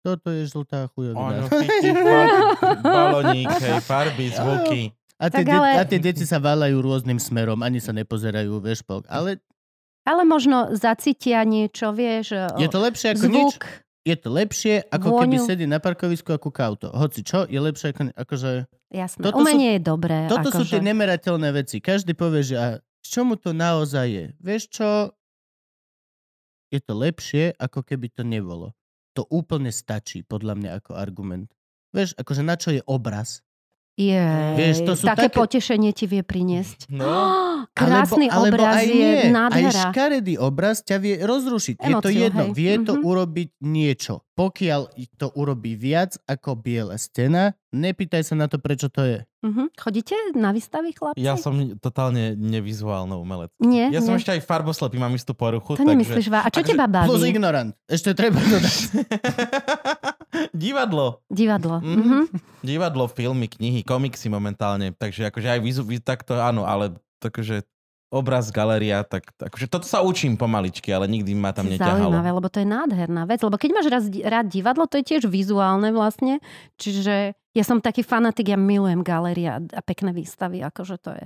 Toto 0.00 0.30
je 0.30 0.46
žltá 0.46 0.86
chujovina. 0.90 1.44
chytíš 1.50 1.94
ba- 1.96 2.30
balónik, 2.78 3.50
hej, 3.50 3.80
farby, 3.80 4.30
zvuky. 4.30 4.82
A 5.14 5.30
tie, 5.30 5.40
Tak 5.40 5.44
de- 5.44 5.52
ale- 5.52 5.74
a 5.74 5.82
tie 5.82 5.98
deti 5.98 6.22
sa 6.22 6.38
váľajú 6.38 6.78
rôznym 6.78 7.18
smerom, 7.18 7.58
ani 7.58 7.78
sa 7.78 7.90
nepozerajú, 7.90 8.58
vieš. 8.58 8.82
Ale 9.06 9.38
Ale 10.04 10.28
možno 10.28 10.76
zacítia 10.76 11.40
niečo, 11.48 11.96
vieš, 11.96 12.36
je 12.60 12.68
to 12.68 12.78
lepšie 12.80 13.16
ako 13.16 13.26
nič. 13.28 13.56
zvuk. 13.56 13.64
Je 14.04 14.16
to 14.20 14.28
lepšie, 14.28 14.84
ako 14.92 15.16
keby 15.16 15.40
Vôňu. 15.40 15.48
sedí 15.48 15.64
na 15.64 15.80
parkovisku 15.80 16.28
a 16.28 16.36
kúka 16.36 16.68
auto. 16.68 16.92
Hoci 16.92 17.24
čo, 17.24 17.48
je 17.48 17.56
lepšie 17.56 17.96
ako, 17.96 18.12
akože... 18.12 18.68
Jasné. 18.92 19.20
Toto 19.24 19.40
Umenie 19.40 19.80
je 19.80 19.82
dobré. 19.82 20.28
Toto 20.28 20.52
sú 20.52 20.60
akože. 20.60 20.76
tie 20.76 20.82
nemerateľné 20.84 21.48
veci. 21.56 21.80
Každý 21.80 22.12
povie, 22.12 22.44
že 22.44 22.56
a 22.60 22.66
z 23.00 23.08
čomu 23.08 23.40
to 23.40 23.56
naozaj 23.56 24.04
je. 24.04 24.26
Vieš 24.44 24.62
čo? 24.68 24.88
Je 26.68 26.84
to 26.84 26.92
lepšie, 26.92 27.56
ako 27.56 27.80
keby 27.80 28.12
to 28.12 28.28
nebolo. 28.28 28.76
To 29.16 29.24
úplne 29.32 29.72
stačí, 29.72 30.20
podľa 30.20 30.52
mňa, 30.60 30.70
ako 30.84 31.00
argument. 31.00 31.48
Vieš, 31.96 32.12
akože 32.20 32.42
na 32.44 32.60
čo 32.60 32.76
je 32.76 32.84
obraz? 32.84 33.40
Jej, 33.94 34.54
Vieš, 34.54 34.76
to 34.82 34.92
sú 34.94 35.04
také 35.04 35.30
také- 35.30 35.38
potešenie 35.38 35.90
ti 35.90 36.04
vie 36.04 36.20
priniesť. 36.20 36.90
No. 36.90 37.06
Krásny 37.72 38.26
alebo, 38.26 38.54
obraz 38.54 38.74
alebo 38.76 38.82
aj 38.82 38.84
je 38.84 38.92
nie. 38.92 39.14
Aj 39.16 39.30
nádhera. 39.30 39.82
škaredý 39.84 40.34
obraz 40.36 40.76
ťa 40.80 40.96
vie 40.96 41.14
rozrušiť. 41.16 41.76
je 41.78 41.94
to 41.96 42.10
jedno. 42.10 42.44
hej. 42.44 42.52
Vie 42.52 42.72
to 42.80 42.92
Mhm. 42.92 43.02
urobiť 43.02 43.48
niečo. 43.60 44.26
Pokiaľ 44.32 44.80
to 45.14 45.30
urobí 45.32 45.74
viac 45.74 46.18
ako 46.24 46.56
biela 46.56 46.94
stena, 46.96 47.54
nepýtaj 47.72 48.22
sa 48.24 48.34
na 48.34 48.46
to, 48.46 48.58
prečo 48.58 48.86
to 48.88 49.02
je. 49.04 49.18
Mhm. 49.40 49.70
Chodíte 49.72 50.14
na 50.34 50.50
výstavy, 50.50 50.90
chlapci? 50.90 51.18
Ja 51.20 51.34
som 51.34 51.54
totálne 51.76 52.34
nevizuálny 52.34 53.14
umelec. 53.14 53.54
Nie, 53.58 53.88
Ja 53.88 54.00
som 54.00 54.10
nie. 54.10 54.20
ešte 54.20 54.32
aj 54.32 54.42
farboslepý, 54.42 54.96
mám 54.96 55.12
istú 55.12 55.32
poruchu. 55.32 55.74
To 55.74 55.82
nemyslíš, 55.84 56.26
Vá. 56.26 56.42
A 56.42 56.48
čo 56.48 56.60
takže- 56.60 56.74
teba 56.74 56.86
Plus 57.04 57.22
baví? 57.22 57.30
ignorant. 57.30 57.70
Ešte 57.84 58.10
treba 58.12 58.38
dodať. 58.40 58.74
Divadlo. 60.52 61.22
Divadlo. 61.30 61.78
Mhm. 61.80 62.00
Mhm. 62.00 62.22
Divadlo, 62.64 63.04
filmy, 63.06 63.46
knihy, 63.46 63.80
komiksy 63.86 64.28
momentálne. 64.32 64.92
Takže 64.94 65.28
akože 65.30 65.48
aj 65.58 65.60
vizu, 65.60 65.82
takto 66.00 66.36
áno, 66.38 66.64
ale 66.64 66.96
takže 67.22 67.64
obraz, 68.14 68.54
galéria, 68.54 69.02
tak 69.02 69.26
akože 69.42 69.66
toto 69.66 69.90
sa 69.90 69.98
učím 70.06 70.38
pomaličky, 70.38 70.94
ale 70.94 71.10
nikdy 71.10 71.34
ma 71.34 71.50
tam 71.50 71.66
neťahalo. 71.66 72.14
Zaujímavé, 72.14 72.30
lebo 72.30 72.46
to 72.46 72.62
je 72.62 72.68
nádherná 72.70 73.22
vec. 73.26 73.42
Lebo 73.42 73.58
keď 73.58 73.70
máš 73.74 73.86
raz, 73.90 74.04
rád 74.06 74.46
divadlo, 74.46 74.86
to 74.86 75.02
je 75.02 75.04
tiež 75.14 75.26
vizuálne 75.26 75.90
vlastne. 75.90 76.38
Čiže 76.78 77.34
ja 77.34 77.64
som 77.66 77.82
taký 77.82 78.06
fanatik, 78.06 78.54
ja 78.54 78.58
milujem 78.58 79.02
galéria 79.02 79.58
a 79.58 79.80
pekné 79.82 80.14
výstavy. 80.14 80.62
Akože 80.62 80.96
to 81.02 81.10
je... 81.10 81.24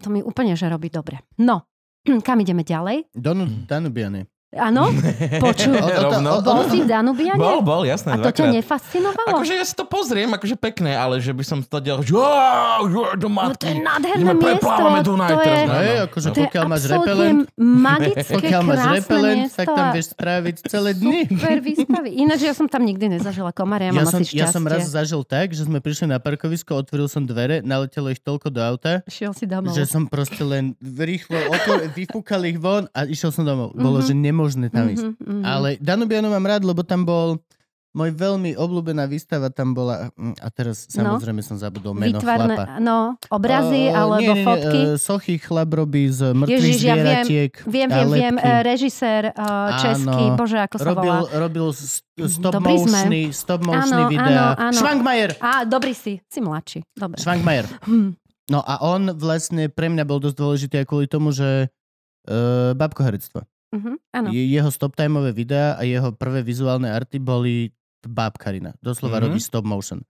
To 0.00 0.08
mi 0.08 0.24
úplne, 0.24 0.56
že 0.56 0.70
robí 0.70 0.88
dobre. 0.88 1.20
No, 1.36 1.68
kam 2.26 2.40
ideme 2.40 2.64
ďalej? 2.64 3.12
Donu, 3.12 3.44
Danubiany. 3.68 4.24
Áno? 4.50 4.88
Počuj. 5.44 5.76
Rovno. 5.76 6.40
Bol 6.40 6.62
si 6.66 6.80
v 6.80 6.88
Danubiane? 6.88 7.36
Bol, 7.36 7.60
bol, 7.60 7.84
jasné. 7.84 8.16
A 8.16 8.22
to 8.22 8.32
ťa 8.32 8.48
nefascinovalo? 8.50 9.36
Akože 9.36 9.52
ja 9.52 9.60
si 9.62 9.74
to 9.74 9.84
pozriem, 9.84 10.30
akože 10.30 10.56
pekné, 10.56 10.92
ale 10.92 11.18
že 11.18 11.30
by 11.30 11.44
som 11.44 11.58
to 11.60 11.76
delal, 11.78 12.00
že 12.00 12.16
"Á, 12.16 12.80
že 12.82 12.96
do 13.18 13.28
No 13.28 13.52
to 13.52 13.68
je 13.68 13.76
matky. 13.76 13.76
nádherné 13.76 14.24
Ideme, 14.24 14.40
miesto. 14.40 15.04
Dunaj 15.04 15.28
To 15.28 15.36
je, 15.36 15.44
teraz. 15.44 15.68
No 15.68 15.76
je, 15.78 15.94
akože 16.02 16.28
to 16.28 16.38
pokiaľ 16.40 16.64
máš 16.64 16.82
repelent, 16.86 17.40
magické, 17.54 18.22
pokiaľ 18.26 18.62
máš 18.62 18.82
repelent, 18.90 19.40
miesto 19.44 19.58
tak 19.58 19.66
tam 19.68 19.86
vieš 19.92 20.06
stráviť 20.10 20.56
celé 20.64 20.90
dni. 20.94 21.20
Super 21.28 21.58
výstavy. 21.60 22.08
Ináč 22.16 22.40
ja 22.40 22.54
som 22.54 22.66
tam 22.66 22.82
nikdy 22.82 23.04
nezažila 23.10 23.52
komare, 23.52 23.84
ja, 23.84 23.90
Ja 23.90 24.00
mám 24.00 24.08
som, 24.10 24.22
asi 24.22 24.32
ja 24.32 24.48
šťastie. 24.48 24.54
som 24.54 24.64
raz 24.64 24.84
zažil 24.86 25.22
tak, 25.22 25.52
že 25.52 25.62
sme 25.62 25.78
prišli 25.78 26.06
na 26.06 26.16
parkovisko, 26.16 26.72
otvoril 26.74 27.04
som 27.06 27.20
dvere, 27.22 27.60
naletelo 27.60 28.08
ich 28.08 28.18
toľko 28.18 28.48
do 28.48 28.60
auta, 28.60 29.04
Šiel 29.04 29.32
si 29.32 29.44
domov. 29.44 29.70
že 29.70 29.84
som 29.84 30.04
proste 30.04 30.40
len 30.40 30.72
rýchlo 30.80 31.36
otvor, 31.46 31.84
vyfúkal 31.90 32.40
ich 32.44 32.56
von 32.56 32.88
a 32.90 33.04
išiel 33.04 33.28
som 33.28 33.44
domov. 33.44 33.70
Bolo, 33.74 34.00
Mhm. 34.00 34.06
že 34.06 34.14
nemožné 34.38 34.70
tam 34.70 34.86
ísť. 34.86 35.04
Mhm, 35.10 35.18
mhm. 35.18 35.42
Ale 35.42 35.68
Danubianu 35.78 36.30
mám 36.30 36.46
rád, 36.46 36.62
lebo 36.62 36.80
tam 36.80 37.02
bol 37.02 37.42
môj 37.88 38.12
veľmi 38.12 38.54
obľúbená 38.54 39.08
výstava 39.08 39.48
tam 39.48 39.72
bola, 39.72 40.12
mm, 40.12 40.38
a 40.38 40.48
teraz 40.48 40.86
No. 40.86 41.16
samozrejme 41.16 41.40
som 41.40 41.56
zabudol 41.56 41.96
meno 41.96 42.20
chlapa. 42.20 42.46
Výtvarné, 42.46 42.78
no, 42.78 43.16
obrazy 43.26 43.90
Eh, 43.90 43.96
alebo 43.96 44.22
nie, 44.22 44.38
nie, 44.38 44.44
fotky. 44.44 44.80
eh, 44.84 44.96
sochy 45.00 45.34
chlap 45.34 45.72
robí 45.72 46.06
z 46.06 46.30
mŕtvych 46.30 46.52
Ježiš, 46.52 46.78
ja 46.78 46.94
viem, 46.94 47.00
zvieratiek. 47.00 47.52
Viem, 47.66 47.88
a 47.88 47.96
viem, 47.96 48.08
viem, 48.12 48.34
lepky. 48.36 48.46
e, 48.46 48.62
režisér 48.62 49.22
uh, 49.32 49.42
český, 49.82 50.14
Áno. 50.22 50.36
bože, 50.36 50.58
ako 50.60 50.76
sa 50.78 50.84
robil, 50.86 51.10
volá. 51.10 51.30
robil 51.40 51.66
stop 52.28 52.52
Dobrý 52.54 52.76
sme. 52.76 52.86
motiony, 52.86 53.22
stop 53.32 53.60
motiony 53.64 53.98
Áno, 53.98 54.12
videá. 54.12 54.28
áno, 54.28 54.44
áno. 54.62 54.78
Schwankmajer! 54.78 55.30
Á, 55.40 55.50
dobrý 55.64 55.92
si, 55.92 56.12
si 56.22 56.38
mladší. 56.38 56.78
Dobre. 56.92 57.18
Schwankmajer. 57.18 57.66
Hm. 57.88 58.14
No 58.46 58.62
a 58.62 58.80
on 58.80 59.12
vlastne 59.12 59.68
pre 59.68 59.88
mňa 59.88 60.04
bol 60.04 60.16
dosť 60.18 60.36
dôležitý 60.36 60.74
aj 60.78 60.86
kvôli 60.86 61.04
tomu, 61.04 61.32
že 61.32 61.68
uh, 62.24 62.72
babkoherectvo. 62.72 63.42
Mhm, 63.68 63.92
áno. 64.16 64.28
Je, 64.32 64.42
jeho 64.48 64.70
stop-timeové 64.72 65.36
videá 65.36 65.76
a 65.76 65.84
jeho 65.84 66.08
prvé 66.12 66.40
vizuálne 66.40 66.88
arty 66.88 67.20
boli 67.20 67.68
bábkarina. 68.00 68.72
Doslova 68.80 69.20
Mhm. 69.20 69.24
robí 69.28 69.40
stop 69.40 69.68
motion. 69.68 70.00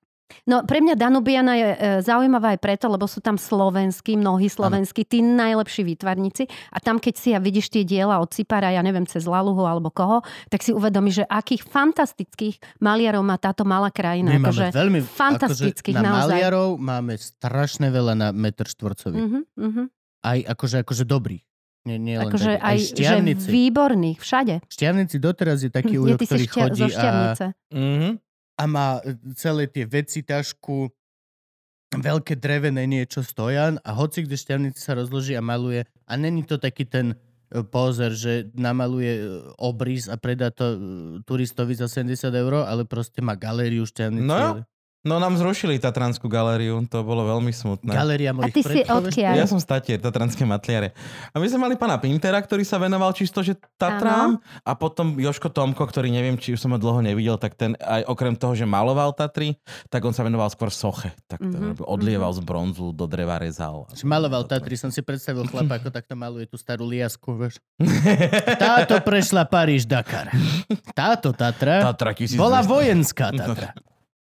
No 0.44 0.60
pre 0.60 0.84
mňa 0.84 0.92
Danubiana 0.92 1.56
je 1.56 1.68
e, 1.72 1.76
zaujímavá 2.04 2.52
aj 2.52 2.60
preto, 2.60 2.84
lebo 2.84 3.08
sú 3.08 3.24
tam 3.24 3.40
slovenskí, 3.40 4.12
mnohí 4.12 4.52
slovenskí, 4.52 5.08
tí 5.08 5.24
najlepší 5.24 5.88
výtvarníci 5.88 6.44
a 6.68 6.84
tam 6.84 7.00
keď 7.00 7.14
si 7.16 7.32
ja 7.32 7.40
vidíš 7.40 7.72
tie 7.72 7.80
diela 7.80 8.20
od 8.20 8.28
Cipara, 8.28 8.68
ja 8.68 8.84
neviem, 8.84 9.08
cez 9.08 9.24
Laluhu 9.24 9.64
alebo 9.64 9.88
koho, 9.88 10.20
tak 10.52 10.60
si 10.60 10.76
uvedomíš, 10.76 11.24
že 11.24 11.32
akých 11.32 11.64
fantastických 11.64 12.60
maliarov 12.76 13.24
má 13.24 13.40
táto 13.40 13.64
malá 13.64 13.88
krajina. 13.88 14.36
My 14.36 14.44
akože 14.44 14.68
máme 14.68 14.76
veľmi... 14.76 15.00
fantastických, 15.00 15.96
akože 15.96 16.04
na 16.04 16.12
naozaj. 16.12 16.28
maliarov 16.28 16.68
máme 16.76 17.14
strašne 17.16 17.88
veľa 17.88 18.12
na 18.12 18.28
metr 18.28 18.68
štvorcový. 18.68 19.16
Mhm, 19.16 19.40
mhm. 19.56 19.82
Aj 20.28 20.38
akože, 20.44 20.84
akože 20.84 21.08
dobrých. 21.08 21.47
Nie, 21.86 21.96
nie 21.96 22.18
len 22.18 22.28
Akože 22.28 22.58
aj, 22.58 22.60
aj 22.60 22.78
že 22.96 23.16
výborných, 23.48 24.18
všade. 24.18 24.54
Šťavnici 24.66 25.16
doteraz 25.22 25.62
je 25.62 25.70
taký 25.70 25.94
Je 25.96 26.02
ujo, 26.02 26.16
si 26.18 26.26
ktorý 26.26 26.44
šťa- 26.44 26.54
chodí 26.54 26.82
zo 26.90 26.98
a. 26.98 27.46
Mhm. 27.72 28.08
a 28.58 28.62
má 28.66 28.98
e, 29.06 29.14
celé 29.38 29.70
tie 29.70 29.86
veci, 29.86 30.26
tašku, 30.26 30.90
veľké 31.94 32.36
drevené 32.36 32.84
niečo 32.84 33.24
stojan 33.24 33.80
a 33.80 33.96
hoci 33.96 34.26
kde 34.26 34.36
šťavnici 34.36 34.76
sa 34.82 34.92
rozloží 34.98 35.32
a 35.32 35.40
maluje 35.40 35.86
a 36.04 36.12
není 36.18 36.44
to 36.44 36.60
taký 36.60 36.84
ten 36.84 37.16
e, 37.48 37.62
pózer, 37.64 38.12
že 38.12 38.52
namaluje 38.52 39.12
e, 39.14 39.22
obrys 39.56 40.10
a 40.12 40.20
predá 40.20 40.52
to 40.52 40.76
turistovi 41.24 41.72
za 41.72 41.88
70 41.88 42.28
eur, 42.28 42.66
ale 42.68 42.84
proste 42.84 43.24
má 43.24 43.32
galériu 43.32 43.88
šťavnici. 43.88 44.28
No. 44.28 44.60
No 45.08 45.16
nám 45.16 45.40
zrušili 45.40 45.80
Tatranskú 45.80 46.28
galériu, 46.28 46.84
to 46.84 47.00
bolo 47.00 47.24
veľmi 47.24 47.48
smutné. 47.48 47.96
Galéria 47.96 48.30
A 48.30 48.36
mojich 48.36 48.52
ty 48.52 48.60
si 48.60 48.84
odkiaľ? 48.84 49.34
Ja 49.40 49.48
som 49.48 49.56
statier, 49.56 49.96
Tatranské 49.96 50.44
matliare. 50.44 50.92
A 51.32 51.40
my 51.40 51.48
sme 51.48 51.64
mali 51.64 51.74
pána 51.80 51.96
Pintera, 51.96 52.36
ktorý 52.36 52.60
sa 52.68 52.76
venoval 52.76 53.16
čisto, 53.16 53.40
že 53.40 53.56
Tatrám. 53.80 54.36
A 54.62 54.72
potom 54.76 55.16
Joško 55.16 55.48
Tomko, 55.48 55.80
ktorý 55.88 56.12
neviem, 56.12 56.36
či 56.36 56.52
už 56.52 56.60
som 56.60 56.76
ho 56.76 56.78
dlho 56.78 57.00
nevidel, 57.00 57.40
tak 57.40 57.56
ten 57.56 57.72
aj 57.80 58.04
okrem 58.04 58.36
toho, 58.36 58.52
že 58.52 58.68
maloval 58.68 59.16
Tatry, 59.16 59.56
tak 59.88 60.04
on 60.04 60.12
sa 60.12 60.20
venoval 60.20 60.52
skôr 60.52 60.68
soche. 60.68 61.16
Tak 61.24 61.40
to 61.40 61.56
Mhm, 61.58 61.74
mm-hmm. 61.74 61.86
odlieval 61.88 62.30
z 62.36 62.40
bronzu, 62.44 62.92
do 62.92 63.06
dreva 63.08 63.40
rezal. 63.40 63.88
Že 63.96 64.04
maloval 64.04 64.44
Tatry, 64.44 64.76
som 64.76 64.92
si 64.92 65.00
predstavil 65.00 65.48
chlapa, 65.48 65.80
ako 65.80 65.88
takto 65.88 66.14
maluje 66.18 66.44
tú 66.44 66.60
starú 66.60 66.84
liasku, 66.84 67.34
vieš. 67.38 67.62
Táto 68.62 69.00
prešla 69.00 69.48
Paríž-Dakar. 69.48 70.34
Táto 70.92 71.32
Tatra 71.32 71.80
Tatra 71.94 72.10
1200. 72.12 72.36
bola 72.36 72.60
vojenská 72.60 73.32
Tatra. 73.32 73.72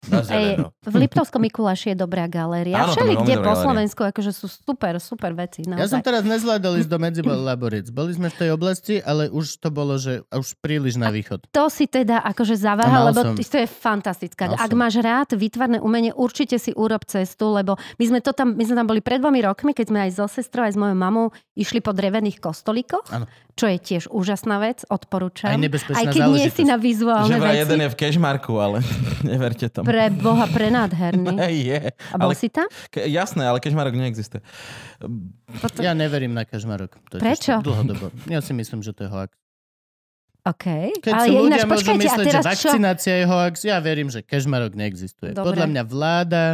Ej, 0.06 0.24
zeleno. 0.54 0.68
v 0.80 0.94
Liptovskom 0.98 1.40
Mikuláši 1.40 1.92
je 1.92 1.96
dobrá 1.96 2.24
galéria. 2.24 2.82
Áno, 2.82 2.92
Všeli, 2.92 3.14
kde 3.16 3.34
po 3.38 3.48
galéria. 3.48 3.62
Slovensku, 3.62 4.00
akože 4.02 4.30
sú 4.30 4.46
super, 4.46 4.96
super 4.96 5.32
veci. 5.32 5.62
Ja 5.62 5.86
som 5.86 5.98
Naozaj. 5.98 6.02
teraz 6.02 6.22
nezvládol 6.22 6.72
ísť 6.78 6.88
do 6.88 6.98
Medzibolaborec. 6.98 7.86
Boli 7.88 8.12
sme 8.12 8.28
v 8.28 8.36
tej 8.36 8.50
oblasti, 8.50 8.94
ale 8.98 9.28
už 9.28 9.58
to 9.58 9.68
bolo, 9.68 9.96
že 9.96 10.22
už 10.28 10.56
príliš 10.58 10.94
na 10.94 11.08
východ. 11.08 11.48
To 11.50 11.66
si 11.66 11.84
teda 11.84 12.20
akože 12.22 12.54
A 12.54 12.60
zaváha, 12.64 12.98
lebo 13.08 13.20
som. 13.22 13.34
to 13.34 13.56
je 13.56 13.66
fantastická. 13.66 14.42
Mal 14.46 14.58
Ak 14.58 14.70
som. 14.70 14.78
máš 14.78 14.94
rád 14.96 15.28
výtvarné 15.32 15.78
umenie, 15.78 16.10
určite 16.10 16.56
si 16.56 16.72
urob 16.72 17.04
cestu, 17.04 17.50
lebo 17.50 17.74
my 17.96 18.04
sme, 18.04 18.18
to 18.20 18.30
tam, 18.30 18.52
my 18.52 18.62
sme 18.62 18.76
tam 18.76 18.86
boli 18.86 19.00
pred 19.00 19.18
dvomi 19.18 19.40
rokmi, 19.40 19.72
keď 19.72 19.86
sme 19.88 19.98
aj 20.04 20.10
so 20.14 20.26
sestrou, 20.26 20.64
aj 20.64 20.74
s 20.74 20.78
mojou 20.78 20.94
mamou 20.94 21.26
išli 21.54 21.78
po 21.78 21.90
drevených 21.90 22.38
kostolíkoch, 22.38 23.06
Áno. 23.08 23.24
Čo 23.54 23.70
je 23.70 23.78
tiež 23.78 24.10
úžasná 24.10 24.58
vec, 24.58 24.82
odporúčam. 24.90 25.54
Aj 25.54 25.58
nebezpečná 25.58 26.02
aj 26.02 26.06
keď 26.10 26.22
nie 26.34 26.46
si 26.50 26.62
na 26.66 26.74
vizuálne 26.74 27.30
Že 27.30 27.38
veci. 27.38 27.58
jeden 27.62 27.78
je 27.80 27.88
v 27.88 27.96
Kešmarku, 27.96 28.52
ale 28.58 28.78
neverte 29.30 29.66
tomu. 29.70 29.86
Pre 29.86 30.04
Boha, 30.10 30.46
prenádherný. 30.50 31.38
Hej, 31.38 31.56
je. 31.70 31.80
A 32.10 32.16
bol 32.18 32.30
Ale, 32.30 32.34
si 32.34 32.50
tam? 32.50 32.66
ke, 32.90 33.06
jasné, 33.06 33.46
ale 33.46 33.62
Kešmarok 33.62 33.94
neexistuje. 33.94 34.42
Potom... 35.62 35.80
Ja 35.86 35.94
neverím 35.94 36.34
na 36.34 36.42
kažmarok. 36.42 36.98
totiž 37.08 37.22
Prečo? 37.22 37.54
to 37.62 37.70
Dlhodobo. 37.70 38.10
Ja 38.26 38.42
si 38.42 38.50
myslím, 38.52 38.82
že 38.82 38.90
to 38.90 39.06
je 39.06 39.10
hoax. 39.14 39.30
OK. 40.44 40.66
Keď 41.00 41.12
ale 41.14 41.24
je 41.24 41.32
ľudia 41.32 41.56
ináč, 41.56 41.62
môžu 41.64 41.72
počkajte, 41.72 41.94
a 41.94 42.04
mysleť, 42.04 42.24
že 42.26 42.28
teraz 42.28 42.44
čo? 42.44 42.68
vakcinácia 42.68 43.14
je 43.16 43.24
hoax, 43.24 43.54
ja 43.64 43.76
verím, 43.80 44.08
že 44.12 44.20
kažmarok 44.20 44.76
neexistuje. 44.76 45.32
Dobre. 45.32 45.56
Podľa 45.56 45.66
mňa 45.72 45.82
vláda 45.88 46.44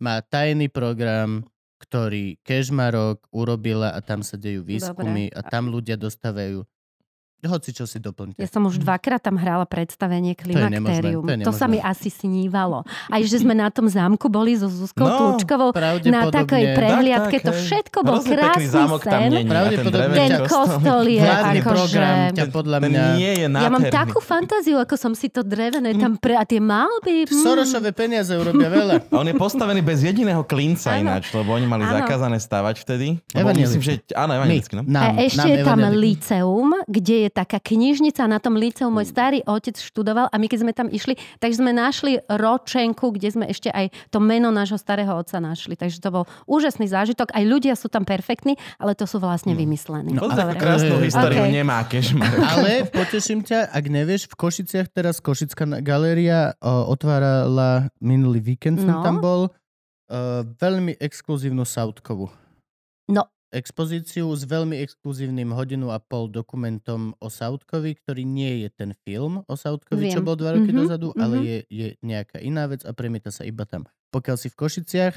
má 0.00 0.22
tajný 0.24 0.72
program, 0.72 1.44
ktorý 1.84 2.40
Kežmarok 2.40 3.28
urobila 3.28 3.92
a 3.92 4.00
tam 4.00 4.24
sa 4.24 4.40
dejú 4.40 4.64
výskumy 4.64 5.28
a 5.36 5.44
tam 5.44 5.68
ľudia 5.68 6.00
dostávajú 6.00 6.64
hoci 7.46 7.70
čo 7.74 7.84
si 7.84 8.00
doplňte. 8.00 8.40
Ja 8.40 8.48
som 8.48 8.64
už 8.64 8.80
dvakrát 8.80 9.20
tam 9.20 9.36
hrála 9.36 9.64
predstavenie 9.68 10.32
je 10.34 10.54
nemožné, 10.54 10.80
Klimakterium. 10.80 11.24
to 11.24 11.32
je 11.32 11.46
To, 11.46 11.52
sa 11.52 11.66
mi 11.70 11.78
asi 11.80 12.08
snívalo. 12.08 12.84
Aj 13.08 13.20
že 13.24 13.40
sme 13.40 13.54
na 13.56 13.68
tom 13.68 13.86
zámku 13.86 14.26
boli 14.28 14.56
so 14.56 14.68
Zuzkou 14.68 15.04
No, 15.04 15.36
Tlučkovou 15.36 15.70
na 16.08 16.32
takej 16.32 16.64
prehliadke. 16.74 17.36
Tak, 17.40 17.44
tak, 17.44 17.48
To 17.48 17.52
všetko 17.54 17.98
bol 18.04 18.18
krásny 18.24 18.66
zámok 18.68 19.02
tam 19.04 19.20
sen. 19.28 19.46
Pravdepodobne 19.46 20.16
Ten 20.16 20.32
kostol 20.48 21.00
je 21.08 21.22
akože... 21.22 22.02
podľa 22.50 22.78
Ten 22.80 22.90
mňa... 22.90 23.04
nie 23.18 23.32
je 23.44 23.46
Ja 23.50 23.70
mám 23.70 23.84
takú 23.88 24.18
fantáziu, 24.20 24.76
ako 24.80 24.94
som 24.96 25.12
si 25.12 25.28
to 25.28 25.44
drevené 25.44 25.94
tam 25.96 26.16
pre... 26.18 26.34
A 26.34 26.44
tie 26.46 26.58
malby... 26.58 27.28
mm. 27.28 27.44
Sorošové 27.44 27.94
peniaze 27.94 28.34
urobia 28.34 28.68
veľa. 28.68 28.94
A 29.14 29.22
on 29.22 29.26
je 29.30 29.36
postavený 29.36 29.80
bez 29.84 30.02
jediného 30.02 30.42
klinca 30.42 30.96
Áno. 30.96 31.06
ináč, 31.06 31.30
lebo 31.30 31.54
oni 31.54 31.66
mali 31.68 31.86
Áno. 31.86 32.02
zakázané 32.02 32.38
stavať 32.42 32.82
vtedy. 32.82 33.22
Myslím, 33.32 33.82
že... 33.82 33.92
Áno, 34.12 34.34
evangelicky, 34.34 34.74
no. 34.74 34.82
nám, 34.84 35.14
a 35.14 35.22
ešte 35.22 35.46
je 35.46 35.58
tam 35.62 35.80
liceum, 35.94 36.68
kde 36.88 37.16
je 37.26 37.30
taká 37.34 37.58
knižnica. 37.58 38.24
Na 38.24 38.38
tom 38.38 38.54
liceu 38.54 38.86
môj 38.86 39.04
starý 39.04 39.42
otec 39.42 39.74
študoval 39.74 40.30
a 40.30 40.36
my 40.36 40.46
keď 40.46 40.58
sme 40.60 40.72
tam 40.72 40.86
išli, 40.86 41.12
takže 41.36 41.58
sme 41.58 41.70
našli 41.70 42.22
ročenku, 42.24 43.10
kde 43.10 43.28
sme 43.28 43.44
ešte 43.44 43.68
aj 43.68 43.90
to 44.08 44.18
meno 44.18 44.48
nášho 44.48 44.76
starého 44.76 45.10
otca 45.12 45.36
našli. 45.36 45.74
Takže 45.74 45.98
to 45.98 46.08
bol 46.08 46.24
úžasný 46.44 46.86
zážitok. 46.86 47.28
Aj 47.28 47.42
ľudia 47.42 47.74
sú 47.74 47.88
tam 47.88 48.02
perfektní, 48.02 48.54
ale 48.76 48.94
to 48.94 49.04
sú 49.04 49.18
vlastne 49.18 49.52
vymyslení. 49.52 50.14
No, 50.14 50.30
ale- 50.30 50.54
krásnu 50.54 51.02
históriu 51.02 51.42
Ok. 51.42 51.50
nemá 51.50 51.82
Kešmarok. 51.82 52.38
Ale 52.54 52.70
poteším 52.86 53.42
ťa, 53.42 53.66
ak 53.66 53.84
nevieš, 53.84 54.30
v 54.30 54.34
Košiciach 54.36 54.86
teraz 54.88 55.18
Košická 55.18 55.66
na- 55.66 55.82
galéria 55.82 56.54
o, 56.62 56.86
otvárala 56.88 57.90
minulý 57.98 58.38
víkend, 58.38 58.78
som 58.78 58.94
No. 58.94 59.02
tam 59.02 59.18
bol, 59.18 59.40
uh, 59.48 60.46
veľmi 60.54 60.94
exkluzívnu 60.96 61.66
Sautkovú. 61.66 62.30
Expozíciu 63.54 64.26
s 64.28 64.42
veľmi 64.42 64.74
exkluzívnym 64.76 65.48
hodinu 65.48 65.88
a 65.88 65.96
pol 65.96 66.26
dokumentom 66.26 67.14
o 67.16 67.28
Sautkovi, 67.28 67.94
ktorý 67.94 68.22
nie 68.22 68.60
je 68.60 68.68
ten 68.68 68.90
film 68.98 69.40
o 69.40 69.54
Sautkovi, 69.54 70.08
čo 70.08 70.18
Viem. 70.18 70.26
bol 70.26 70.34
dva 70.34 70.52
roky 70.52 70.68
Mhm, 70.68 70.76
dozadu, 70.76 71.14
ale 71.14 71.34
mhm. 71.34 71.44
je, 71.44 71.58
je 71.68 71.86
nejaká 72.00 72.38
iná 72.38 72.66
vec 72.66 72.82
a 72.82 72.90
premieta 72.90 73.30
sa 73.30 73.42
iba 73.42 73.62
tam. 73.62 73.86
Pokiaľ 74.10 74.36
si 74.36 74.48
v 74.48 74.56
Košiciach, 74.56 75.14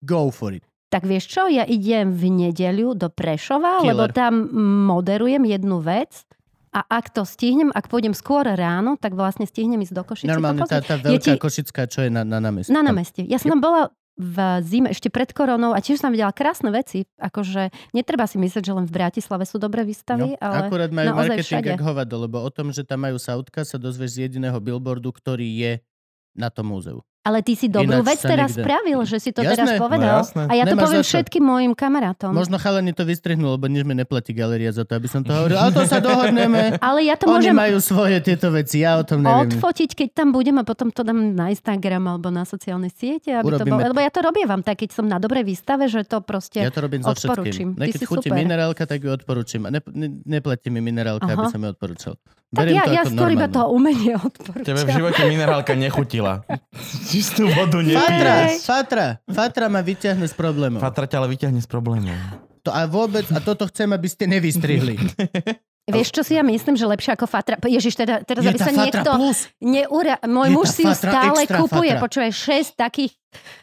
go 0.00 0.28
for 0.30 0.50
it. 0.50 0.64
Tak 0.86 1.02
vieš 1.02 1.28
čo, 1.28 1.46
ja 1.46 1.62
idem 1.62 2.10
v 2.10 2.24
nedeľu 2.46 2.94
do 2.94 3.08
Prešova, 3.08 3.80
Killer. 3.80 3.90
lebo 3.90 4.04
tam 4.08 4.48
moderujem 4.86 5.44
jednu 5.44 5.78
vec 5.78 6.24
a 6.70 6.80
ak 6.82 7.10
to 7.10 7.22
stihnem, 7.22 7.68
ak 7.70 7.86
pôjdem 7.86 8.12
skôr 8.12 8.46
ráno, 8.46 8.94
tak 8.94 9.12
vlastne 9.12 9.44
stihnem 9.44 9.78
ísť 9.78 9.92
do 9.92 10.02
Košice. 10.02 10.28
Normálne 10.28 10.62
tá, 10.62 10.78
tá 10.78 10.96
veľká 10.96 11.18
ti- 11.28 11.36
Košická, 11.36 11.84
čo 11.84 12.00
je 12.00 12.08
na, 12.08 12.22
na 12.22 12.38
námestí. 12.38 12.70
Na 12.70 12.80
námestí. 12.80 13.24
Ja 13.24 13.36
som 13.36 13.50
tam 13.50 13.60
bola 13.60 13.90
v 14.16 14.36
zime, 14.64 14.88
ešte 14.88 15.12
pred 15.12 15.28
koronou 15.28 15.76
a 15.76 15.80
tiež 15.84 16.00
som 16.00 16.08
videla 16.08 16.32
krásne 16.32 16.72
veci. 16.72 17.04
Akože 17.20 17.68
netreba 17.92 18.24
si 18.24 18.40
myslieť, 18.40 18.64
že 18.64 18.72
len 18.72 18.88
v 18.88 18.96
Bratislave 18.96 19.44
sú 19.44 19.60
dobré 19.60 19.84
výstavy, 19.84 20.34
No, 20.34 20.40
ale 20.40 20.72
akurát 20.72 20.88
majú 20.88 21.12
marketing 21.20 21.44
všade. 21.44 21.84
hovado, 21.84 22.14
lebo 22.24 22.40
o 22.40 22.48
tom, 22.48 22.72
že 22.72 22.80
tam 22.80 23.04
majú 23.04 23.20
Sautka, 23.20 23.68
sa 23.68 23.76
dozvieš 23.76 24.16
z 24.16 24.18
jediného 24.28 24.56
billboardu, 24.56 25.12
ktorý 25.12 25.44
je 25.44 25.72
na 26.32 26.48
tom 26.48 26.72
múzeu. 26.72 27.04
Ale 27.26 27.42
ty 27.42 27.52
si 27.52 27.66
dobrú 27.66 27.98
Ináč 27.98 28.06
vec 28.06 28.20
teraz 28.22 28.50
nikde- 28.50 28.62
spravil, 28.62 28.98
že 29.02 29.16
si 29.18 29.30
to 29.30 29.40
Jasné, 29.40 29.50
teraz 29.50 29.68
no 29.68 29.82
povedal. 29.82 30.16
jasné. 30.22 30.42
a 30.42 30.52
ja 30.52 30.62
to 30.62 30.70
Nemáš 30.70 30.84
poviem 30.86 31.02
všetkým 31.02 31.42
mojim 31.42 31.72
kamarátom. 31.72 32.30
Možno 32.30 32.54
chalani 32.56 32.92
to 32.92 33.02
vystrihnú, 33.02 33.50
lebo 33.50 33.66
nič 33.66 33.82
mi 33.82 33.92
neplatí 33.92 34.30
galéria 34.30 34.70
za 34.70 34.82
to, 34.82 34.94
aby 34.94 35.06
som 35.06 35.20
to 35.20 35.34
hovoril. 35.34 35.58
Ale 35.58 35.72
to 35.72 35.82
sa 35.82 35.98
dohodneme. 35.98 36.76
Ale 36.86 37.02
ja 37.02 37.14
to 37.14 37.26
Oni 37.26 37.34
môžem 37.42 37.50
majú 37.52 37.76
svoje 37.78 38.22
tieto 38.22 38.46
veci, 38.48 38.80
ja 38.80 38.94
o 38.94 39.02
tom 39.02 39.20
neviem. 39.20 39.50
odfotiť, 39.50 39.90
keď 39.92 40.08
tam 40.14 40.30
budem 40.30 40.54
a 40.54 40.64
potom 40.64 40.88
to 40.88 41.02
dám 41.02 41.34
na 41.34 41.50
Instagram 41.50 42.06
alebo 42.08 42.30
na 42.30 42.46
sociálne 42.46 42.86
siete. 42.88 43.34
Aby 43.34 43.42
to 43.52 43.66
Urobíme 43.66 43.74
to. 43.76 43.88
lebo 43.90 44.00
ja 44.00 44.08
to 44.08 44.20
robievam 44.22 44.62
tak, 44.62 44.78
keď 44.78 44.90
som 44.92 45.04
na 45.04 45.18
dobrej 45.18 45.42
výstave, 45.42 45.86
že 45.86 46.06
to 46.06 46.22
proste... 46.22 46.62
Ja 46.62 46.70
to 46.70 46.78
robím 46.80 47.02
so 47.02 47.10
odporúčim. 47.10 47.74
všetkým. 47.74 47.74
Ne, 47.74 47.84
Ty 47.84 47.90
keď 47.90 47.98
si 47.98 48.06
chutí 48.06 48.28
super. 48.28 48.38
minerálka, 48.38 48.82
tak 48.84 49.02
ju 49.02 49.10
odporúčim. 49.10 49.66
A 49.66 49.72
ne, 49.72 49.82
ne, 49.90 50.06
neplatí 50.22 50.68
mi 50.68 50.78
minerálka, 50.78 51.26
aby 51.26 51.42
Aha. 51.42 51.50
som 51.50 51.58
ju 51.58 51.68
odporúčal. 51.68 52.14
Tak 52.46 52.62
Beriem 52.62 52.78
ja, 52.78 52.84
to 52.84 52.92
ja 52.92 53.02
skôr 53.02 53.30
iba 53.34 53.48
to 53.48 53.58
umenie 53.66 54.14
Tebe 54.14 54.22
v 54.22 54.22
odporúčam. 54.22 54.86
živote 54.86 55.20
minerálka 55.26 55.74
nechutila. 55.74 56.46
Čistú 57.16 57.48
vodu 57.48 57.80
Fatra, 57.80 58.44
nepiješ. 58.44 58.68
Fatra, 58.68 59.06
Fatra 59.24 59.66
ma 59.72 59.80
vyťahne 59.80 60.28
z 60.28 60.34
problémov. 60.36 60.84
Fatra 60.84 61.08
ťa 61.08 61.16
ale 61.24 61.32
vyťahne 61.32 61.60
z 61.64 61.68
problémov. 61.68 62.12
To 62.68 62.70
a 62.74 62.84
vôbec, 62.84 63.24
a 63.32 63.40
toto 63.40 63.64
chcem, 63.72 63.88
aby 63.88 64.04
ste 64.04 64.28
nevystrihli. 64.28 65.00
Vieš, 65.86 66.10
čo 66.10 66.22
si 66.26 66.34
ja 66.34 66.42
myslím, 66.42 66.74
že 66.74 66.82
lepšie 66.82 67.14
ako 67.14 67.30
Fatra... 67.30 67.62
Ježiš, 67.62 67.94
teda, 67.94 68.26
teraz 68.26 68.42
Je 68.42 68.50
aby 68.50 68.58
sa 68.58 68.74
niekto... 68.74 69.06
plus. 69.06 69.46
Neura... 69.62 70.18
Môj 70.26 70.50
Je 70.50 70.54
muž 70.58 70.66
si 70.74 70.82
ju 70.82 70.90
stále 70.90 71.46
kupuje. 71.46 71.94
Fatra. 71.94 72.02
Počúvaj, 72.02 72.30
6 72.34 72.74
takých 72.74 73.12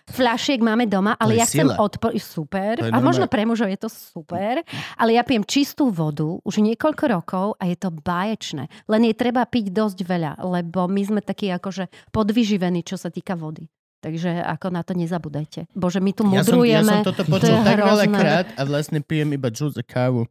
fľašiek 0.07 0.63
máme 0.63 0.87
doma, 0.87 1.19
ale 1.19 1.35
ja 1.35 1.43
chcem 1.43 1.67
odpor... 1.67 2.15
Super. 2.15 2.79
To 2.79 2.87
A 2.87 2.97
možno 3.03 3.27
pre 3.27 3.43
mužov 3.43 3.67
je 3.67 3.75
to 3.75 3.89
super. 3.91 4.63
Ale 4.95 5.19
ja 5.19 5.27
pijem 5.27 5.43
čistú 5.43 5.91
vodu 5.91 6.39
už 6.47 6.63
niekoľko 6.63 7.03
rokov 7.11 7.47
a 7.59 7.67
je 7.67 7.75
to 7.75 7.91
báječné. 7.91 8.71
Len 8.87 9.01
je 9.03 9.13
treba 9.19 9.43
piť 9.43 9.75
dosť 9.75 9.99
veľa, 10.07 10.31
lebo 10.47 10.87
my 10.87 11.03
sme 11.03 11.19
takí 11.19 11.51
akože 11.51 11.91
podvyživení, 12.15 12.87
čo 12.87 12.95
sa 12.95 13.11
týka 13.11 13.35
vody. 13.35 13.67
Takže 13.99 14.43
ako 14.43 14.67
na 14.71 14.83
to 14.83 14.95
nezabudajte. 14.95 15.71
Bože, 15.75 16.03
my 16.03 16.11
tu 16.15 16.27
Ja 16.27 16.43
som, 16.43 16.59
ja 16.63 16.83
mudrujeme. 16.83 16.93
som 17.03 17.07
toto 17.07 17.23
to 17.23 17.31
počul 17.31 17.55
je 17.55 17.67
tak 17.67 17.79
veľa 17.83 18.05
krát 18.11 18.47
a 18.55 18.61
vlastne 18.67 18.99
pijem 18.99 19.31
iba 19.35 19.47
džús 19.47 19.79
a 19.79 19.83
kávu. 19.83 20.27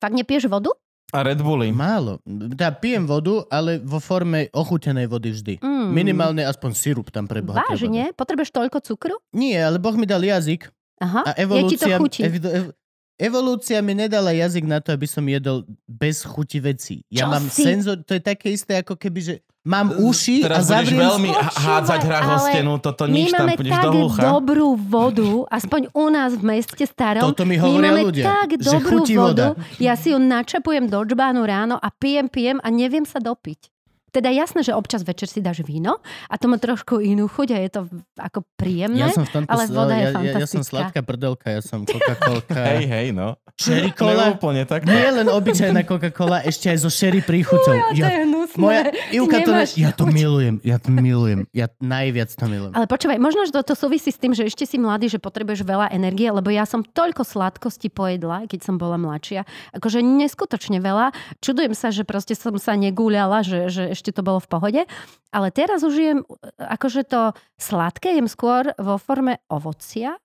Fakt 0.00 0.12
nepiješ 0.16 0.48
vodu? 0.52 0.76
A 1.14 1.22
Red 1.22 1.38
Bulli. 1.46 1.70
Málo. 1.70 2.18
Tá 2.58 2.74
pijem 2.74 3.06
vodu, 3.06 3.46
ale 3.46 3.78
vo 3.78 4.02
forme 4.02 4.50
ochutenej 4.50 5.06
vody 5.06 5.30
vždy. 5.30 5.54
Mm. 5.62 5.88
Minimálne 5.94 6.42
aspoň 6.42 6.70
sirup 6.74 7.14
tam 7.14 7.30
pre 7.30 7.38
Boha. 7.38 7.62
treba 7.62 7.70
dať. 7.70 7.86
Vážne? 7.86 8.02
Potrebuješ 8.18 8.50
toľko 8.50 8.78
cukru? 8.82 9.14
Nie, 9.30 9.62
ale 9.62 9.78
Boh 9.78 9.94
mi 9.94 10.10
dal 10.10 10.26
jazyk 10.26 10.74
Aha. 10.98 11.22
a 11.22 11.30
ja 11.38 11.62
ti 11.70 11.78
to 11.78 11.86
evolúcia, 11.86 11.96
chutí. 12.02 12.20
ev, 12.26 12.34
ev, 12.42 12.66
evolúcia 13.14 13.78
mi 13.78 13.94
nedala 13.94 14.34
jazyk 14.34 14.66
na 14.66 14.82
to, 14.82 14.90
aby 14.90 15.06
som 15.06 15.22
jedol 15.22 15.62
bez 15.86 16.26
chuti 16.26 16.58
veci. 16.58 17.06
Ja 17.06 17.30
Čo 17.30 17.30
mám 17.30 17.46
si? 17.46 17.62
senzor, 17.62 18.02
to 18.02 18.18
je 18.18 18.22
také 18.22 18.50
isté 18.50 18.82
ako 18.82 18.98
keby, 18.98 19.20
že 19.22 19.34
mám 19.64 19.96
uši 19.96 20.44
a 20.44 20.52
Teraz 20.52 20.68
budeš 20.68 20.92
zavriem... 20.92 21.00
veľmi 21.08 21.30
Počúvaj, 21.32 21.56
hádzať 21.64 22.00
hrách 22.04 22.24
o 22.24 22.36
ale 22.36 22.44
stenu, 22.52 22.72
toto 22.78 23.02
nič, 23.08 23.32
tam 23.32 23.48
máme 23.48 23.54
budeš 23.56 23.72
tak 23.72 23.84
do 23.84 23.90
ucha. 24.04 24.22
dobrú 24.28 24.68
vodu, 24.76 25.30
aspoň 25.48 25.80
u 25.96 26.06
nás 26.12 26.30
v 26.36 26.42
meste 26.44 26.84
starom. 26.84 27.24
Toto 27.24 27.42
mi 27.48 27.56
my 27.56 27.64
hovoria 27.64 27.90
máme 27.90 28.02
ľudia, 28.04 28.24
tak 28.28 28.48
že 28.60 28.76
dobrú 28.76 28.98
chutí 29.02 29.14
vodu. 29.16 29.56
voda. 29.56 29.80
Ja 29.80 29.96
si 29.96 30.12
ju 30.12 30.20
načapujem 30.20 30.86
do 30.86 31.00
džbánu 31.02 31.42
ráno 31.42 31.76
a 31.80 31.88
pijem, 31.88 32.28
pijem 32.28 32.60
a 32.60 32.68
neviem 32.68 33.08
sa 33.08 33.18
dopiť. 33.18 33.73
Teda 34.14 34.30
jasné, 34.30 34.62
že 34.62 34.70
občas 34.70 35.02
večer 35.02 35.26
si 35.26 35.42
dáš 35.42 35.66
víno 35.66 35.98
a 36.30 36.38
to 36.38 36.46
má 36.46 36.62
trošku 36.62 37.02
inú 37.02 37.26
chuť 37.26 37.48
a 37.50 37.58
je 37.58 37.70
to 37.74 37.80
ako 38.14 38.46
príjemné. 38.54 39.02
Ja 39.02 39.10
som 39.10 39.26
v 39.26 39.42
tomto, 39.42 39.50
ale 39.50 39.62
voda 39.66 39.94
je 39.98 40.06
ja, 40.06 40.10
ja, 40.14 40.38
ja 40.38 40.46
som 40.46 40.62
fantastická. 40.62 40.70
sladká 40.70 41.00
prdelka, 41.02 41.46
ja 41.50 41.58
som 41.58 41.82
Coca-Colka. 41.82 42.54
Hej, 42.78 42.86
hej, 42.86 43.08
no. 43.10 43.34
Cherry 43.58 43.90
Ne 43.90 43.98
cola. 43.98 44.34
úplne 44.34 44.62
tak. 44.66 44.86
Nie 44.86 45.10
len 45.10 45.26
obyčajná 45.26 45.82
Coca-Cola, 45.82 46.46
ešte 46.46 46.70
aj 46.70 46.78
so 46.86 46.90
sherry 46.90 47.22
príchuťou. 47.22 47.90
to 47.90 48.06
je 48.06 48.22
hnusné. 48.22 48.58
moja, 48.58 48.82
Ivka 49.10 49.38
to, 49.42 49.52
ja 49.74 49.90
to 49.90 50.04
milujem, 50.06 50.62
ja 50.62 50.76
to 50.78 50.90
milujem. 50.90 51.46
Ja 51.50 51.66
najviac 51.82 52.30
to 52.34 52.46
milujem. 52.46 52.74
Ale 52.74 52.86
počúvaj, 52.86 53.18
možno, 53.18 53.46
že 53.46 53.54
to 53.54 53.74
súvisí 53.74 54.14
s 54.14 54.18
tým, 54.18 54.34
že 54.34 54.46
ešte 54.46 54.66
si 54.66 54.78
mladý, 54.78 55.10
že 55.10 55.18
potrebuješ 55.18 55.66
veľa 55.66 55.90
energie, 55.90 56.30
lebo 56.30 56.50
ja 56.54 56.66
som 56.66 56.86
toľko 56.86 57.26
sladkosti 57.26 57.90
pojedla, 57.90 58.46
keď 58.46 58.60
som 58.62 58.78
bola 58.78 58.94
mladšia. 58.94 59.46
Akože 59.74 60.02
neskutočne 60.02 60.78
veľa. 60.78 61.10
Čudujem 61.42 61.74
sa, 61.74 61.90
že 61.90 62.06
proste 62.06 62.34
som 62.38 62.54
sa 62.58 62.78
negúľala, 62.78 63.42
že, 63.46 63.70
že 63.70 63.94
ešte 64.04 64.12
to 64.12 64.20
bolo 64.22 64.36
v 64.36 64.48
pohode. 64.50 64.82
Ale 65.30 65.48
teraz 65.48 65.80
už 65.80 65.94
jem, 65.96 66.18
akože 66.54 67.02
to 67.02 67.20
sladké 67.56 68.12
jem 68.12 68.28
skôr 68.28 68.76
vo 68.76 68.96
forme 68.96 69.40
ovocia 69.48 70.20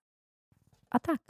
a 0.86 0.97
tak. 0.97 1.23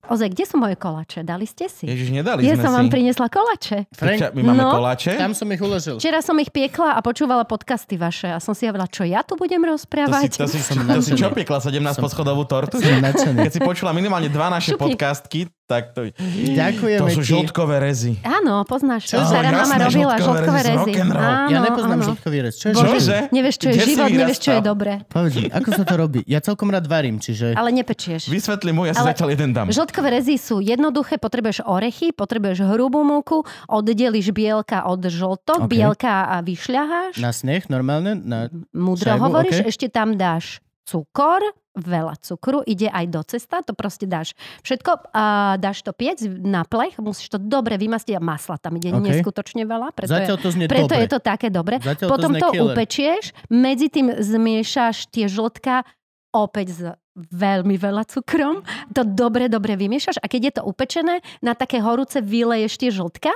Ozaj, 0.00 0.30
kde 0.30 0.44
sú 0.44 0.56
moje 0.56 0.72
kolače? 0.74 1.20
Dali 1.22 1.42
ste 1.42 1.66
si? 1.66 1.84
Ježiš, 1.84 2.14
nedali 2.14 2.40
Ja 2.42 2.54
sme 2.54 2.62
som 2.62 2.70
si. 2.70 2.76
vám 2.76 2.88
priniesla 2.88 3.26
kolače. 3.26 3.90
Frank, 3.90 4.30
My 4.30 4.40
máme 4.46 4.62
No. 4.62 4.70
koláče. 4.70 5.16
tam 5.16 5.32
som 5.32 5.48
ich 5.48 5.58
uložil. 5.58 5.96
Včera 5.96 6.20
som 6.20 6.36
ich 6.36 6.48
piekla 6.48 6.92
a 6.92 7.00
počúvala 7.00 7.42
podcasty 7.42 7.96
vaše 7.96 8.24
a 8.26 8.38
som 8.38 8.52
si 8.52 8.64
hovorila, 8.64 8.86
čo 8.86 9.02
ja 9.02 9.20
tu 9.20 9.34
budem 9.34 9.58
To 9.58 9.66
si, 9.66 9.72
rozprávať. 9.74 10.30
to, 10.34 10.46
si, 10.46 10.60
Som 10.62 10.86
to 10.86 11.02
si 11.02 11.12
čo 11.12 11.28
piekla? 11.28 11.58
17 11.58 11.72
Som- 11.90 12.04
poschodovú 12.04 12.44
tortu? 12.44 12.78
Som. 12.78 13.00
Keď 13.34 13.50
si 13.50 13.60
počula 13.60 13.90
minimálne 13.90 14.28
dva 14.28 14.48
naše 14.48 14.72
Šupni. 14.72 14.94
podcastky, 14.94 15.40
tak 15.68 15.92
to... 15.92 16.08
Ďakujeme 16.48 16.96
To 16.98 17.12
sú 17.12 17.20
ti. 17.20 17.28
žltkové 17.28 17.76
rezy. 17.78 18.16
Áno, 18.20 18.64
poznáš 18.64 19.04
to. 19.04 19.14
Čo? 19.14 19.28
Stará 19.28 19.52
mama 19.52 19.76
robila 19.78 20.16
žltkové 20.16 20.60
rezy. 20.64 20.92
Áno, 20.96 21.48
Ja 21.48 21.58
nepoznám 21.60 22.00
áno. 22.00 22.08
žltkový 22.08 22.38
rez. 22.40 22.54
Čo 22.56 22.66
je 22.66 22.72
Bože, 22.72 22.88
žltkový? 22.88 23.20
Nevieš, 23.30 23.54
čo 23.54 23.66
je 23.68 23.74
Kde 23.74 23.84
život, 23.84 24.08
nevieš, 24.10 24.38
čo 24.40 24.50
je 24.50 24.60
dobré. 24.60 24.92
Povedz 25.06 25.34
mi, 25.36 25.46
ako 25.46 25.68
sa 25.70 25.84
to 25.84 25.94
robí? 25.94 26.20
Ja 26.24 26.40
celkom 26.40 26.68
rád 26.68 26.88
varím, 26.88 27.16
čiže... 27.18 27.52
Ale 27.52 27.68
nepečieš. 27.70 28.26
Vysvetli 28.26 28.72
mu, 28.72 28.82
ja 28.82 28.92
si 28.92 29.00
Ale- 29.00 29.12
zatiaľ 29.12 29.28
jeden 29.30 29.50
dám. 29.52 29.68
Žltkové 29.68 30.08
rezy 30.10 30.34
sú 30.34 30.58
jednoduché, 30.58 31.16
potrebuješ 31.16 31.60
orechy, 31.62 32.10
potrebuješ 32.10 32.64
hrubú 32.66 33.04
múku, 33.04 33.40
oddeliš 33.68 34.32
bielka 34.32 34.82
od 34.82 35.04
žltok, 35.04 35.60
Ok. 35.60 35.70
bielka 35.70 36.26
a 36.26 36.40
vyšľaháš, 36.40 37.18
Na 37.18 37.30
sneh 37.30 37.68
normálne? 37.68 38.16
Na... 38.16 38.48
múdro 38.72 39.04
šajbu, 39.04 39.20
hovoríš, 39.20 39.58
ok. 39.58 39.68
ešte 39.68 39.86
tam 39.88 40.16
dáš 40.16 40.64
cukor, 40.82 41.44
veľa 41.78 42.18
cukru, 42.18 42.60
ide 42.62 42.86
aj 42.86 43.06
do 43.06 43.22
cesta, 43.22 43.62
to 43.62 43.72
proste 43.72 44.04
dáš 44.04 44.34
všetko, 44.60 45.14
a 45.14 45.24
dáš 45.56 45.80
to 45.80 45.94
piec 45.94 46.18
na 46.26 46.62
plech, 46.62 46.98
musíš 46.98 47.30
to 47.30 47.38
dobre 47.38 47.78
vymastiť 47.78 48.18
a 48.18 48.20
masla 48.20 48.58
tam 48.58 48.74
ide 48.74 48.90
Ok. 48.90 49.00
neskutočne 49.00 49.62
veľa, 49.62 49.94
preto, 49.94 50.10
Zatiaľ 50.10 50.36
je, 50.36 50.42
to 50.42 50.50
znie 50.50 50.66
preto 50.66 50.90
dobre. 50.90 51.00
je 51.00 51.08
to 51.08 51.20
také 51.22 51.48
dobre. 51.48 51.74
Zatiaľ 51.78 52.08
Potom 52.10 52.32
to 52.34 52.48
killer. 52.50 52.74
upečieš, 52.74 53.24
medzi 53.46 53.86
tým 53.86 54.10
zmiešaš 54.12 55.06
tie 55.08 55.30
žltka 55.30 55.86
opäť 56.28 56.66
s 56.68 56.80
veľmi 57.18 57.74
veľa 57.74 58.06
cukrom. 58.06 58.62
To 58.92 59.02
dobre, 59.02 59.46
dobre 59.46 59.74
vymiešaš 59.74 60.18
a 60.18 60.26
keď 60.26 60.40
je 60.42 60.52
to 60.58 60.62
upečené, 60.64 61.14
na 61.40 61.54
také 61.54 61.78
horúce 61.78 62.18
vyleješ 62.18 62.74
tie 62.76 62.90
žltka, 62.90 63.30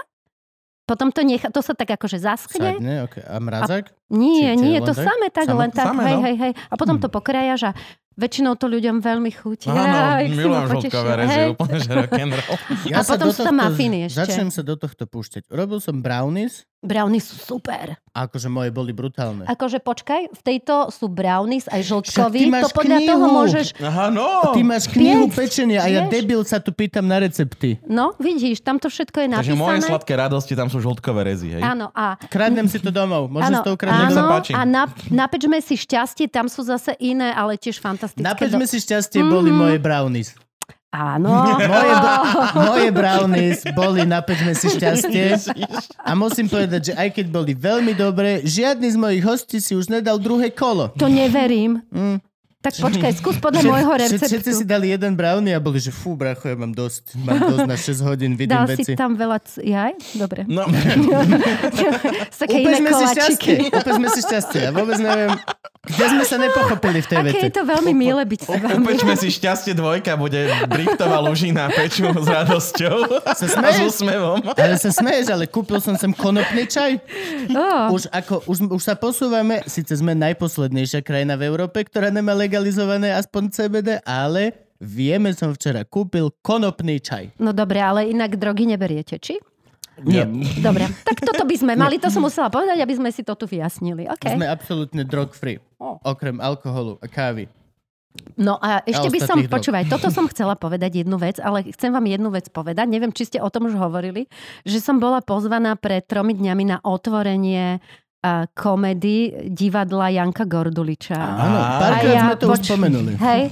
potom 0.82 1.08
to 1.08 1.22
nechá, 1.22 1.46
to 1.48 1.62
sa 1.62 1.72
tak 1.72 1.94
akože 1.94 2.18
zaschne. 2.18 2.74
Sadne, 2.76 3.06
okay. 3.06 3.22
A 3.22 3.38
mrazák? 3.38 3.86
Nie, 4.10 4.54
Či- 4.54 4.60
nie, 4.60 4.78
to 4.82 4.92
tak? 4.92 5.06
samé 5.06 5.26
tak, 5.30 5.46
Samo- 5.46 5.60
len 5.62 5.70
tak, 5.70 5.86
samé, 5.88 6.02
hej, 6.04 6.14
no. 6.14 6.22
hej, 6.22 6.36
hej. 6.36 6.52
A 6.68 6.74
potom 6.74 6.98
to 6.98 7.06
pokrajaš 7.08 7.70
a 7.70 7.72
väčšinou 8.16 8.56
to 8.56 8.66
ľuďom 8.68 9.00
veľmi 9.00 9.30
chutí. 9.32 9.68
Áno, 9.68 10.20
milujem 10.26 10.68
rezy, 10.72 11.38
Hej. 11.38 11.46
úplne 11.56 11.76
že 11.80 11.92
rock'n'roll. 11.92 12.56
A 12.92 13.00
potom 13.04 13.28
sú 13.32 13.40
tam 13.44 13.56
mafiny 13.60 14.08
ešte. 14.08 14.18
Začnem 14.24 14.50
sa 14.52 14.62
do 14.64 14.74
tohto 14.76 15.04
púšťať. 15.08 15.48
Robil 15.48 15.78
som 15.80 16.00
brownies, 16.00 16.64
Brownies 16.82 17.24
sú 17.24 17.36
super. 17.38 17.94
akože 18.12 18.46
moje 18.46 18.68
boli 18.68 18.90
brutálne. 18.90 19.46
Akože 19.46 19.78
počkaj, 19.78 20.28
v 20.28 20.40
tejto 20.42 20.90
sú 20.90 21.06
brownies 21.06 21.64
aj 21.64 21.78
žltkový. 21.80 22.50
máš 22.50 22.68
To 22.68 22.76
podľa 22.76 22.98
toho 23.00 23.22
knihu. 23.22 23.36
môžeš... 23.38 23.66
Aha, 23.78 24.06
no. 24.08 24.50
Ty 24.50 24.60
máš 24.60 24.84
knihu 24.88 25.24
Piec, 25.24 25.38
pečenia 25.38 25.78
a 25.78 25.86
ja 25.86 26.02
vieš? 26.02 26.12
debil 26.12 26.42
sa 26.42 26.58
tu 26.58 26.68
pýtam 26.68 27.04
na 27.04 27.16
recepty. 27.18 27.78
No, 27.82 28.12
vidíš, 28.16 28.60
tam 28.60 28.76
to 28.76 28.86
všetko 28.86 29.14
je 29.16 29.26
Takže 29.32 29.54
moje 29.54 29.78
napísané. 29.78 29.88
sladké 29.88 30.12
radosti, 30.12 30.52
tam 30.52 30.66
sú 30.66 30.78
žltkové 30.78 31.22
rezy, 31.24 31.48
hej? 31.52 31.62
Áno, 31.62 31.88
a 31.88 32.18
Kradnem 32.20 32.66
si 32.66 32.76
to 32.76 32.90
domov. 32.90 33.30
Môžem 33.30 33.54
Áno, 33.54 33.62
to 33.62 33.72
ukradnúť 33.72 34.12
páči. 34.12 34.52
a 34.52 34.60
na, 34.62 34.84
napečme 35.08 35.56
si 35.58 35.74
šťastie, 35.74 36.26
tam 36.26 36.46
sú 36.46 36.60
zase 36.62 36.98
iné, 36.98 37.30
ale 37.30 37.54
tiež 37.54 37.78
fantastické. 37.78 38.20
Napečme 38.20 38.58
do... 38.58 38.68
si 38.68 38.76
šťastie, 38.78 39.22
boli 39.22 39.48
Mhm. 39.48 39.56
moje 39.56 39.76
brownies. 39.78 40.34
Áno. 40.92 41.56
Moje, 41.56 41.92
moje 42.68 42.88
brownies 42.92 43.64
boli 43.72 44.04
napečme 44.04 44.52
si 44.52 44.68
šťastie. 44.76 45.40
A 46.04 46.12
musím 46.12 46.52
povedať, 46.52 46.92
že 46.92 46.94
aj 47.00 47.16
keď 47.16 47.26
boli 47.32 47.56
veľmi 47.56 47.96
dobré, 47.96 48.44
žiadny 48.44 48.92
z 48.92 49.00
mojich 49.00 49.24
hostí 49.24 49.56
si 49.56 49.72
už 49.72 49.88
nedal 49.88 50.20
druhé 50.20 50.52
kolo. 50.52 50.92
To 51.00 51.08
neverím. 51.08 51.80
Mm. 51.88 52.20
Tak 52.62 52.78
počkaj, 52.78 53.10
skús 53.12 53.36
podľa 53.36 53.58
Všet- 53.58 53.72
môjho 53.72 53.92
receptu. 53.96 54.26
Všetci 54.30 54.50
si 54.54 54.64
dali 54.64 54.86
jeden 54.88 55.12
brownie 55.12 55.50
a 55.50 55.58
boli, 55.58 55.76
že 55.76 55.90
fú, 55.90 56.14
bracho, 56.14 56.46
ja 56.46 56.54
mám 56.54 56.70
dosť. 56.72 57.18
Mám 57.18 57.38
dosť 57.44 57.66
na 57.66 57.74
6 57.76 58.00
hodín, 58.04 58.32
vidím 58.32 58.54
Dal 58.54 58.70
veci. 58.70 58.86
si 58.86 58.94
tam 58.94 59.12
veľa... 59.12 59.42
C- 59.42 59.66
Jaj? 59.66 59.92
Dobre. 60.14 60.46
No, 60.46 60.62
Upečme 62.42 62.90
si 62.92 63.04
šťastie. 63.08 63.54
Upečme 63.68 64.06
si 64.08 64.20
šťastie. 64.20 64.60
Ja 64.62 64.70
vôbec 64.70 64.96
neviem, 64.96 65.34
kde 65.82 66.04
sme 66.08 66.22
sa 66.22 66.36
nepochopili 66.38 66.98
v 66.98 67.06
tej 67.06 67.18
Aké 67.18 67.26
vete. 67.28 67.44
je 67.44 67.52
to 67.52 67.64
veľmi 67.64 67.92
milé 67.92 68.22
byť 68.22 68.40
s 68.40 68.48
vami. 68.48 68.72
upečme 68.78 69.12
si 69.16 69.28
šťastie 69.32 69.72
dvojka, 69.74 70.14
bude 70.14 70.38
Brichtová 70.68 71.18
lužina 71.20 71.66
peču 71.68 72.06
s 72.06 72.26
radosťou 72.28 72.96
a 73.20 73.32
s 73.32 73.42
smeješ? 73.48 73.90
úsmevom. 73.90 74.38
Ale 74.48 74.74
sa 74.76 74.90
smeješ, 74.90 75.26
ale 75.28 75.44
kúpil 75.44 75.78
som 75.78 75.94
sem 75.94 76.10
konopný 76.12 76.64
čaj. 76.64 77.02
Oh, 77.50 77.90
Už, 77.90 78.06
ako, 78.08 78.46
už, 78.46 78.58
už 78.70 78.82
sa 78.82 78.94
posúvame, 78.94 79.66
síce 79.66 79.90
sme 79.92 80.14
najposlednejšia 80.14 81.00
krajina 81.00 81.34
v 81.34 81.48
Európe, 81.48 81.82
ktorá 81.82 82.08
nemá 82.08 82.30
legalizované 82.52 83.16
aspoň 83.16 83.48
CBD, 83.48 83.88
ale 84.04 84.68
vieme, 84.76 85.32
som 85.32 85.56
včera 85.56 85.88
kúpil 85.88 86.28
konopný 86.44 87.00
čaj. 87.00 87.32
no 87.40 87.56
dobre, 87.56 87.80
ale 87.80 88.12
inak 88.12 88.36
drogy 88.36 88.68
neberiete, 88.68 89.16
či? 89.16 89.40
Nie. 90.04 90.28
Dobre, 90.60 90.84
tak 91.00 91.24
toto 91.24 91.48
by 91.48 91.56
sme 91.56 91.72
mali, 91.80 91.96
to 91.96 92.12
som 92.12 92.20
musela 92.20 92.52
povedať, 92.52 92.76
aby 92.76 92.92
sme 92.92 93.08
si 93.08 93.24
to 93.24 93.32
tu 93.32 93.48
vyjasnili. 93.48 94.04
Okay. 94.20 94.36
Sme 94.36 94.44
absolútne 94.44 95.00
drug 95.00 95.32
free. 95.32 95.56
Okrem 95.80 96.44
alkoholu 96.44 97.00
a 97.00 97.08
kávy. 97.08 97.48
No 98.36 98.60
a 98.60 98.84
ešte 98.84 99.08
by 99.08 99.20
som, 99.24 99.40
drog. 99.40 99.48
počúvaj, 99.48 99.88
toto 99.88 100.12
som 100.12 100.28
chcela 100.28 100.52
povedať 100.52 101.04
jednu 101.04 101.16
vec, 101.16 101.40
ale 101.40 101.64
chcem 101.72 101.88
vám 101.88 102.04
jednu 102.04 102.28
vec 102.28 102.52
povedať. 102.52 102.84
Neviem, 102.84 103.16
či 103.16 103.32
ste 103.32 103.40
o 103.40 103.48
tom 103.48 103.72
už 103.72 103.80
hovorili, 103.80 104.28
že 104.68 104.84
som 104.84 105.00
bola 105.00 105.24
pozvaná 105.24 105.72
pred 105.80 106.04
tromi 106.04 106.36
dňami 106.36 106.64
na 106.68 106.78
otvorenie 106.84 107.80
komedy 108.54 109.50
divadla 109.50 110.14
Janka 110.14 110.46
Gorduliča. 110.46 111.18
Áno, 111.18 111.58
párkrát 111.58 112.14
ja 112.14 112.22
sme 112.30 112.36
to 112.38 112.46
už 112.46 112.50
poč- 112.54 112.68
spomenuli. 112.70 113.12
Hej, 113.18 113.42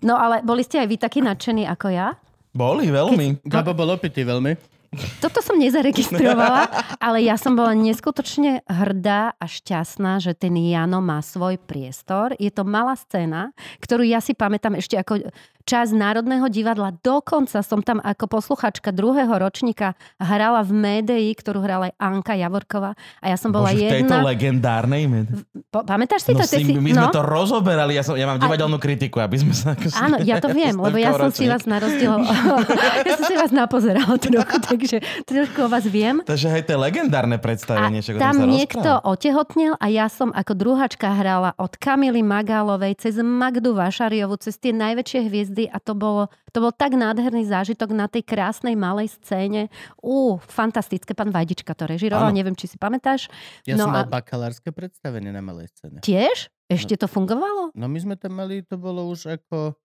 no 0.00 0.16
ale 0.16 0.40
boli 0.40 0.64
ste 0.64 0.80
aj 0.80 0.88
vy 0.88 0.96
takí 0.96 1.20
nadšení 1.20 1.68
ako 1.68 1.86
ja? 1.92 2.16
Boli 2.54 2.88
veľmi. 2.88 3.44
Gabo 3.44 3.76
bol 3.76 3.92
opitý 3.92 4.24
veľmi. 4.24 4.74
Toto 5.18 5.42
som 5.42 5.58
nezaregistrovala, 5.58 6.70
ale 7.06 7.26
ja 7.26 7.34
som 7.34 7.58
bola 7.58 7.74
neskutočne 7.74 8.62
hrdá 8.70 9.34
a 9.34 9.44
šťastná, 9.44 10.22
že 10.22 10.38
ten 10.38 10.54
Jano 10.54 11.02
má 11.02 11.18
svoj 11.18 11.58
priestor. 11.58 12.38
Je 12.38 12.50
to 12.54 12.62
malá 12.62 12.94
scéna, 12.94 13.50
ktorú 13.82 14.06
ja 14.06 14.22
si 14.22 14.38
pamätám 14.38 14.78
ešte 14.78 14.94
ako 14.94 15.26
čas 15.64 15.96
Národného 15.96 16.44
divadla. 16.52 16.92
Dokonca 17.00 17.64
som 17.64 17.80
tam 17.80 17.98
ako 18.04 18.28
posluchačka 18.28 18.92
druhého 18.92 19.32
ročníka 19.32 19.96
hrala 20.20 20.60
v 20.60 20.76
médii, 20.76 21.32
ktorú 21.32 21.64
hrala 21.64 21.88
aj 21.90 21.94
Anka 21.96 22.34
Javorková. 22.36 22.92
A 23.24 23.32
ja 23.32 23.36
som 23.40 23.48
bola 23.48 23.72
Bože, 23.72 23.88
v 23.88 23.90
tejto 23.90 24.14
jedna... 24.14 24.28
legendárnej 24.28 25.02
med... 25.08 25.26
Po, 25.72 25.80
pamätáš 25.82 26.28
si 26.28 26.32
No, 26.36 26.44
to? 26.44 26.46
Si, 26.46 26.60
si... 26.60 26.72
my 26.76 26.92
sme 26.92 27.08
no? 27.08 27.14
to 27.14 27.24
rozoberali, 27.24 27.96
ja, 27.96 28.04
som, 28.04 28.14
ja 28.14 28.28
mám 28.28 28.36
divadelnú 28.36 28.76
kritiku, 28.76 29.24
aby 29.24 29.40
sme 29.40 29.56
sa... 29.56 29.72
Áno, 30.04 30.20
ja 30.20 30.36
to 30.38 30.52
viem, 30.52 30.76
lebo 30.76 31.00
ja 31.00 31.16
som 31.16 31.32
si 31.32 31.48
vás 31.48 31.64
na 31.64 31.80
rozdiel... 31.80 32.12
ja 33.08 33.12
som 33.16 33.24
si 33.24 33.34
vás 33.34 33.50
napozerala 33.50 34.20
trochu, 34.20 34.56
takže 34.68 34.96
trošku 35.24 35.64
o 35.64 35.68
vás 35.72 35.88
viem. 35.88 36.20
Takže 36.20 36.52
hej, 36.52 36.62
to 36.68 36.76
je 36.76 36.78
legendárne 36.78 37.40
A 37.40 37.42
predstavenie. 37.42 38.04
tom 38.04 38.20
tam 38.20 38.36
niekto 38.44 39.00
rozpráva. 39.00 39.08
otehotnel 39.16 39.72
a 39.80 39.86
ja 39.88 40.12
som 40.12 40.28
ako 40.36 40.52
druháčka 40.52 41.08
hrala 41.08 41.56
od 41.56 41.72
Kamily 41.80 42.20
Magálovej 42.20 43.00
cez 43.00 43.16
Magdu 43.22 43.72
Vašariovu, 43.72 44.36
cez 44.36 44.60
tie 44.60 44.76
najväčšie 44.76 45.20
hviezdy 45.24 45.53
a 45.64 45.78
to 45.78 45.94
bolo, 45.94 46.26
to 46.50 46.58
bol 46.58 46.70
tak 46.70 46.92
nádherný 46.92 47.44
zážitok 47.44 47.90
na 47.90 48.06
tej 48.06 48.22
krásnej 48.22 48.74
malej 48.74 49.14
scéne. 49.14 49.70
Ú, 49.96 50.36
fantastické, 50.40 51.12
pán 51.12 51.30
Vajdička 51.30 51.70
to 51.70 51.86
režiroval, 51.86 52.28
neviem, 52.30 52.52
či 52.52 52.66
si 52.66 52.74
pamätáš. 52.74 53.30
Ja 53.62 53.74
No 53.74 53.86
som 53.86 53.94
mal 53.94 54.02
a- 54.02 54.10
bakalárske 54.10 54.68
predstavenie 54.68 55.30
na 55.30 55.38
malej 55.38 55.70
scéne. 55.70 56.00
Tiež? 56.00 56.50
Ešte 56.66 56.96
to 56.96 57.06
fungovalo? 57.06 57.70
No 57.70 57.86
my 57.86 57.98
sme 58.00 58.14
tam 58.14 58.34
mali, 58.34 58.60
to 58.60 58.74
bolo 58.74 59.06
už 59.06 59.38
ako 59.38 59.78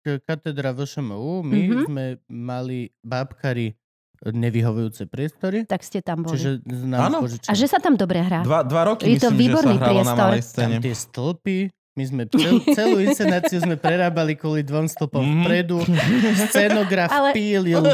k- 0.00 0.22
katedra 0.22 0.70
VŠMU, 0.70 1.42
my 1.42 1.58
Mhm. 1.58 1.82
sme 1.84 2.04
mali 2.24 2.78
bábkari 3.00 3.74
nevyhovujúce 4.20 5.06
priestory, 5.06 5.62
Tak 5.64 5.78
ste 5.80 6.00
tam 6.00 6.22
boli. 6.22 6.34
čiže 6.34 6.58
nám 6.84 7.22
A 7.22 7.52
že 7.52 7.66
sa 7.66 7.78
tam 7.78 7.94
dobre 7.94 8.18
hrá? 8.18 8.42
Dva, 8.42 8.60
dva 8.62 8.82
roky 8.88 9.06
Je 9.08 9.14
to 9.16 9.30
myslím, 9.30 9.30
že 9.30 9.30
sa 9.30 9.38
výborný 9.38 9.74
hralo 9.74 9.86
na 9.86 9.94
priestor. 9.94 10.18
malej 10.20 10.42
tam 10.42 10.50
scéne. 10.50 10.76
tie 10.80 10.94
stĺpy, 10.96 11.58
my 11.98 12.04
sme 12.04 12.22
cel, 12.28 12.62
celú 12.78 12.96
inscenáciu 13.00 13.58
sme 13.58 13.74
prerábali 13.74 14.32
kvôli 14.32 14.62
dvom 14.62 14.86
stĺpom 14.86 15.18
Mhm. 15.18 15.42
vpredu, 15.42 15.78
scenograf 16.46 17.10
Ale- 17.10 17.34
pílil, 17.34 17.82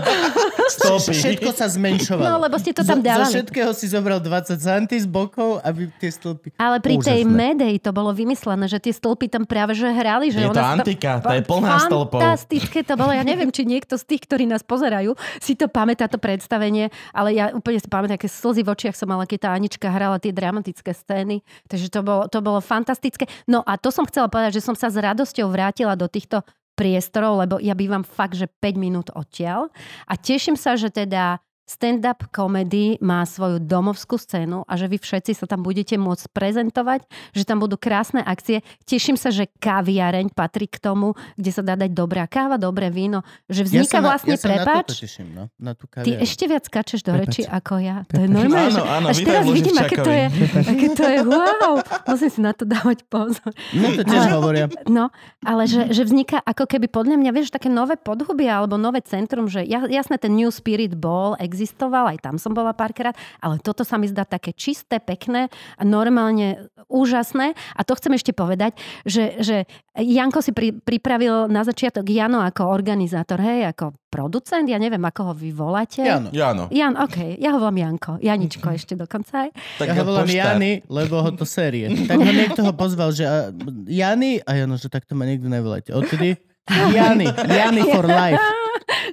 Stopy. 0.66 1.12
všetko 1.12 1.50
sa 1.50 1.66
zmenšovalo. 1.66 2.24
No, 2.26 2.36
lebo 2.38 2.56
ste 2.56 2.72
to 2.72 2.80
tam 2.82 2.98
Zo- 2.98 3.04
Zo 3.04 3.06
dávali. 3.06 3.30
všetkého 3.30 3.70
si 3.72 3.86
zobral 3.86 4.18
20 4.18 4.56
centy 4.56 4.96
z 4.96 5.06
bokov, 5.06 5.60
aby 5.60 5.88
tie 5.94 6.10
stĺpy... 6.10 6.56
Ale 6.56 6.76
pri 6.78 6.96
tej 6.98 7.20
Úžasné. 7.22 7.32
Medei 7.34 7.76
to 7.76 7.90
bolo 7.90 8.10
vymyslené, 8.10 8.64
že 8.64 8.78
tie 8.78 8.90
stĺpy 8.90 9.28
tam 9.28 9.44
práve 9.44 9.72
že 9.72 9.86
hrali. 9.86 10.28
Že 10.28 10.40
Je 10.40 10.46
to 10.46 10.52
ona 10.52 10.62
si 10.62 10.72
antika, 10.78 11.12
tá 11.18 11.32
je 11.32 11.42
plná 11.42 11.76
stĺpov. 11.82 12.18
Fantastické 12.18 12.80
to 12.80 12.94
bolo. 12.94 13.12
Ja 13.12 13.22
neviem, 13.22 13.48
či 13.48 13.62
niekto 13.62 13.94
z 13.94 14.04
tých, 14.06 14.24
ktorí 14.24 14.44
nás 14.44 14.60
pozerajú, 14.60 15.12
si 15.38 15.52
to 15.52 15.66
pamätá, 15.66 16.04
to 16.06 16.16
predstavenie, 16.16 16.88
ale 17.10 17.32
ja 17.32 17.48
úplne 17.50 17.76
si 17.76 17.86
pamätám, 17.86 18.16
aké 18.16 18.26
slzy 18.26 18.60
v 18.60 18.70
očiach 18.70 18.94
som 18.94 19.06
mala, 19.06 19.24
keď 19.24 19.38
tá 19.40 19.50
Anička 19.52 19.86
hrala 19.86 20.16
tie 20.16 20.32
dramatické 20.32 20.90
scény. 20.90 21.40
Takže 21.66 21.86
to 21.88 22.00
bolo, 22.00 22.26
to 22.26 22.40
bolo 22.40 22.58
fantastické. 22.58 23.28
No 23.44 23.62
a 23.62 23.76
to 23.76 23.93
som 23.94 24.04
chcela 24.10 24.26
povedať, 24.26 24.58
že 24.58 24.66
som 24.66 24.74
sa 24.74 24.90
s 24.90 24.98
radosťou 24.98 25.46
vrátila 25.46 25.94
do 25.94 26.10
týchto 26.10 26.42
priestorov, 26.74 27.46
lebo 27.46 27.62
ja 27.62 27.78
bývam 27.78 28.02
fakt, 28.02 28.34
že 28.34 28.50
5 28.50 28.74
minút 28.74 29.08
odtiaľ. 29.14 29.70
A 30.10 30.18
teším 30.18 30.58
sa, 30.58 30.74
že 30.74 30.90
teda 30.90 31.38
stand-up 31.64 32.28
comedy 32.28 32.96
má 32.98 33.24
svoju 33.24 33.56
domovskú 33.58 34.14
scénu 34.14 34.62
a 34.62 34.74
že 34.74 34.84
vy 34.84 34.96
všetci 34.96 35.32
sa 35.34 35.44
tam 35.44 35.60
budete 35.60 35.96
môcť 35.96 36.28
prezentovať, 36.30 37.00
že 37.32 37.42
tam 37.42 37.58
budú 37.58 37.74
krásne 37.74 38.20
akcie. 38.20 38.60
Teším 38.82 39.14
sa, 39.14 39.28
že 39.28 39.48
kaviareň 39.58 40.28
patrí 40.30 40.64
k 40.64 40.76
tomu, 40.78 41.12
kde 41.34 41.50
sa 41.50 41.60
dá 41.60 41.74
dať 41.74 41.90
dobrá 41.90 42.24
káva, 42.24 42.54
dobré 42.54 42.88
víno, 42.88 43.20
že 43.46 43.64
vzniká 43.64 43.88
sa 43.90 43.98
na- 43.98 44.06
vlastne 44.06 44.32
ja 44.32 44.38
sa 44.38 44.46
na 44.46 44.54
prepáč. 44.60 44.88
teším, 44.98 45.28
no, 45.30 45.44
na 45.56 45.72
tú 45.72 45.84
Ty 45.86 46.10
ešte 46.18 46.44
viac 46.44 46.64
skačeš 46.64 47.00
do 47.00 47.12
Prepáč. 47.12 47.26
reči 47.26 47.42
ako 47.44 47.74
ja. 47.78 48.04
To 48.06 48.18
je 48.18 48.28
normálne. 48.28 48.74
Áno, 48.74 48.84
áno, 48.84 49.06
Až 49.08 49.18
teraz 49.22 49.44
vidím, 49.46 49.74
aké 49.74 49.96
to 49.96 50.10
je, 50.10 50.24
aké 50.72 50.86
to 50.90 51.02
je, 51.02 51.18
wow. 51.22 51.74
Musím 52.06 52.30
si 52.30 52.40
na 52.40 52.52
to 52.52 52.64
dávať 52.64 53.04
pozor. 53.06 53.50
No 53.72 53.88
to 53.90 54.02
tiež 54.02 54.22
Ale- 54.22 54.32
hovoria. 54.32 54.66
No, 54.84 55.08
ale 55.40 55.64
že, 55.64 55.88
že 55.88 56.04
vzniká 56.04 56.38
ako 56.38 56.66
keby 56.66 56.86
podľa 56.86 57.16
mňa, 57.16 57.30
vieš, 57.30 57.48
také 57.50 57.66
nové 57.66 57.96
podhubie 57.96 58.46
alebo 58.46 58.76
nové 58.76 59.00
centrum, 59.00 59.46
že 59.46 59.62
ja- 59.62 59.86
jasné, 59.86 60.16
ten 60.16 60.30
New 60.30 60.50
Spirit 60.50 60.92
Ball 60.94 61.32
existoval, 61.54 62.10
aj 62.10 62.18
tam 62.18 62.36
som 62.42 62.50
bola 62.50 62.74
párkrát, 62.74 63.14
ale 63.38 63.62
toto 63.62 63.86
sa 63.86 63.94
mi 63.94 64.10
zdá 64.10 64.26
také 64.26 64.50
čisté, 64.50 64.98
pekné 64.98 65.46
a 65.78 65.82
normálne 65.86 66.66
úžasné. 66.90 67.54
A 67.78 67.80
to 67.86 67.94
chcem 67.94 68.18
ešte 68.18 68.34
povedať, 68.34 68.74
že, 69.06 69.38
že 69.38 69.70
Janko 69.94 70.42
si 70.42 70.50
pri, 70.50 70.74
pripravil 70.74 71.46
na 71.46 71.62
začiatok 71.62 72.10
Jano 72.10 72.42
ako 72.42 72.66
organizátor, 72.66 73.38
hej, 73.38 73.70
ako 73.70 73.94
producent, 74.10 74.66
ja 74.66 74.78
neviem, 74.82 75.02
ako 75.02 75.30
ho 75.30 75.34
vy 75.34 75.54
voláte. 75.54 76.02
Jano. 76.02 76.34
Jano. 76.34 76.66
Jan, 76.74 76.98
OK, 76.98 77.38
ja 77.38 77.54
ho 77.54 77.58
volám 77.62 77.78
Janko. 77.78 78.18
Janičko 78.18 78.66
ešte 78.78 78.98
dokonca 78.98 79.46
aj. 79.46 79.50
Tak 79.78 79.86
Ja 79.86 79.94
ho 79.94 80.02
volám 80.02 80.26
poštár. 80.26 80.58
Jany, 80.58 80.72
lebo 80.90 81.14
ho 81.22 81.30
to 81.34 81.46
série. 81.46 81.86
Tak 82.10 82.18
ho 82.18 82.32
niekto 82.34 82.60
ho 82.66 82.72
pozval, 82.74 83.14
že 83.14 83.24
a, 83.26 83.54
Jany, 83.86 84.42
a 84.42 84.50
Jano, 84.58 84.74
že 84.74 84.90
takto 84.90 85.14
ma 85.14 85.26
nikdy 85.26 85.46
nevoláte. 85.46 85.94
Odtedy 85.94 86.34
Jany, 86.94 87.30
Jany 87.30 87.82
for 87.86 88.06
life. 88.06 88.63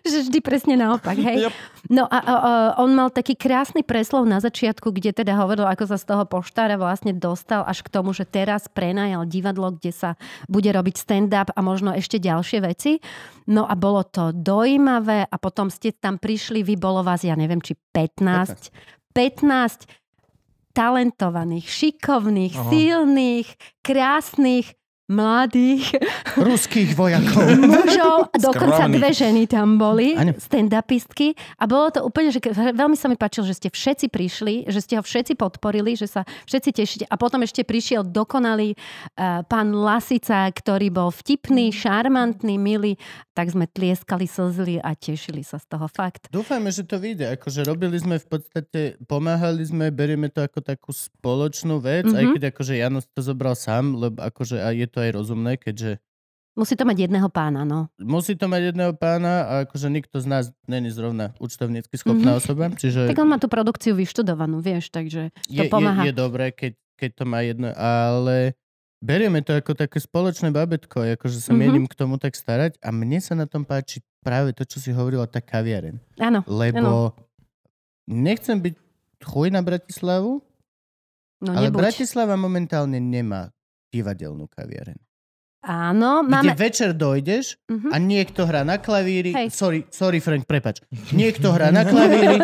že 0.12 0.28
vždy 0.28 0.40
presne 0.42 0.76
naopak, 0.78 1.18
hej. 1.18 1.48
Yep. 1.48 1.54
No 1.94 2.10
a, 2.10 2.18
a, 2.18 2.34
a 2.34 2.52
on 2.82 2.94
mal 2.94 3.14
taký 3.14 3.38
krásny 3.38 3.86
preslov 3.86 4.26
na 4.26 4.42
začiatku, 4.42 4.90
kde 4.90 5.14
teda 5.14 5.38
hovoril, 5.38 5.66
ako 5.70 5.86
sa 5.90 5.98
z 5.98 6.06
toho 6.10 6.24
poštára 6.26 6.78
vlastne 6.78 7.14
dostal 7.14 7.62
až 7.66 7.86
k 7.86 7.92
tomu, 7.94 8.14
že 8.14 8.26
teraz 8.26 8.66
prenajal 8.66 9.26
divadlo, 9.30 9.78
kde 9.78 9.94
sa 9.94 10.10
bude 10.50 10.70
robiť 10.70 10.96
stand-up 10.98 11.54
a 11.54 11.60
možno 11.62 11.94
ešte 11.94 12.18
ďalšie 12.18 12.60
veci. 12.66 12.98
No 13.46 13.66
a 13.66 13.74
bolo 13.78 14.02
to 14.06 14.34
dojímavé 14.34 15.26
a 15.26 15.36
potom 15.42 15.70
ste 15.70 15.94
tam 15.94 16.18
prišli, 16.18 16.66
vy 16.66 16.76
bolo 16.78 17.02
vás, 17.06 17.22
ja 17.26 17.34
neviem, 17.38 17.60
či 17.60 17.78
15, 17.94 18.72
15 19.14 20.02
talentovaných, 20.72 21.68
šikovných, 21.68 22.56
Aha. 22.56 22.70
silných, 22.72 23.48
krásnych, 23.84 24.72
mladých 25.12 25.92
Ruských 26.48 26.96
vojakov. 26.98 27.46
mužov 27.60 28.32
dokonca 28.40 28.88
dve 28.88 29.12
ženy 29.14 29.46
tam 29.46 29.76
boli, 29.78 30.18
stand-upistky 30.40 31.38
a 31.60 31.68
bolo 31.68 31.92
to 31.92 32.00
úplne, 32.02 32.32
že 32.32 32.40
veľmi 32.52 32.96
sa 32.96 33.12
mi 33.12 33.20
páčilo, 33.20 33.46
že 33.46 33.60
ste 33.60 33.70
všetci 33.70 34.08
prišli, 34.10 34.72
že 34.72 34.80
ste 34.80 34.98
ho 34.98 35.04
všetci 35.04 35.38
podporili, 35.38 35.94
že 35.94 36.10
sa 36.10 36.24
všetci 36.48 36.70
tešíte 36.72 37.06
a 37.06 37.16
potom 37.20 37.44
ešte 37.44 37.62
prišiel 37.62 38.08
dokonalý 38.08 38.74
uh, 38.74 39.44
pán 39.46 39.76
Lasica, 39.76 40.48
ktorý 40.50 40.90
bol 40.90 41.12
vtipný, 41.12 41.70
šarmantný, 41.76 42.56
milý, 42.56 42.96
tak 43.36 43.52
sme 43.52 43.68
tlieskali, 43.68 44.26
slzili 44.26 44.80
a 44.82 44.96
tešili 44.96 45.44
sa 45.46 45.60
z 45.60 45.68
toho 45.68 45.86
fakt. 45.92 46.32
Dúfajme, 46.32 46.72
že 46.72 46.88
to 46.88 46.98
vyjde. 46.98 47.36
Akože 47.36 47.68
robili 47.68 48.00
sme 48.00 48.18
v 48.20 48.28
podstate, 48.28 48.82
pomáhali 49.06 49.64
sme, 49.68 49.92
berieme 49.92 50.32
to 50.32 50.40
ako 50.44 50.64
takú 50.64 50.92
spoločnú 50.96 51.80
vec, 51.84 52.08
mm-hmm. 52.08 52.18
aj 52.18 52.26
Mhm. 52.32 52.34
keď 52.40 52.44
akože 52.56 52.74
Jano 52.80 53.00
to 53.04 53.22
zobral 53.22 53.56
sám, 53.58 53.98
lebo 54.00 54.24
akože 54.24 54.58
a 54.62 54.72
je 54.72 54.88
to 54.88 55.01
aj 55.02 55.12
rozumné, 55.12 55.56
keďže 55.56 55.98
Musí 56.52 56.76
to 56.76 56.84
mať 56.84 57.08
jedného 57.08 57.32
pána, 57.32 57.64
no. 57.64 57.88
musí 57.96 58.36
to 58.36 58.44
mať 58.46 58.76
jedného 58.76 58.92
pána 58.92 59.34
a 59.42 59.54
akože 59.64 59.88
nikto 59.88 60.20
z 60.20 60.28
nás 60.28 60.44
není 60.66 60.92
zrovna 60.92 61.32
účtovnícky 61.38 61.96
schopná 61.96 62.36
Mhm. 62.36 62.38
osoba, 62.38 62.66
čiže 62.70 63.08
Tak 63.08 63.18
on 63.18 63.30
má 63.30 63.38
tú 63.38 63.48
produkciu 63.48 63.96
vyštudovanú, 63.96 64.60
vieš, 64.60 64.90
takže 64.90 65.32
je, 65.46 65.58
to 65.58 65.64
je, 65.64 65.72
pomáha. 65.72 66.04
je 66.04 66.12
dobré, 66.12 66.52
keď, 66.52 66.76
keď 66.94 67.10
to 67.14 67.24
má 67.24 67.40
jedno, 67.40 67.72
ale 67.72 68.60
berieme 69.00 69.40
to 69.40 69.56
ako 69.56 69.74
také 69.74 69.98
spoločné 69.98 70.52
babetko, 70.52 71.00
akože 71.16 71.40
sa 71.40 71.50
Mhm. 71.50 71.58
mienim 71.58 71.86
k 71.88 71.96
tomu 71.96 72.20
tak 72.20 72.36
starať 72.36 72.76
a 72.78 72.92
mne 72.92 73.18
sa 73.18 73.32
na 73.32 73.48
tom 73.48 73.64
páči 73.64 74.04
práve 74.20 74.52
to, 74.52 74.68
čo 74.68 74.78
si 74.78 74.92
hovorila, 74.92 75.26
tá 75.26 75.40
kaviareň. 75.40 76.04
Áno, 76.20 76.44
Lebo 76.44 77.16
nechcem 78.06 78.60
byť 78.60 78.76
chuj 79.24 79.48
na 79.50 79.62
Bratislavu, 79.62 80.44
no 81.40 81.50
ale 81.50 81.70
nebuď. 81.70 81.80
Bratislava 81.80 82.36
momentálne 82.36 83.00
nemá 83.00 83.56
divadelnú 83.92 84.48
kaviareň. 84.48 84.98
Áno, 85.62 86.26
Kde 86.26 86.32
máme... 86.34 86.54
večer 86.58 86.90
dojdeš 86.92 87.62
Mhm. 87.70 87.90
a 87.94 87.96
niekto 88.02 88.50
hrá 88.50 88.66
na 88.66 88.82
klavíri, 88.82 89.30
Hej. 89.30 89.54
sorry, 89.54 89.86
sorry 89.94 90.18
Frank, 90.18 90.50
prepač, 90.50 90.82
niekto 91.14 91.54
hrá 91.54 91.70
na 91.70 91.86
klavíri, 91.86 92.42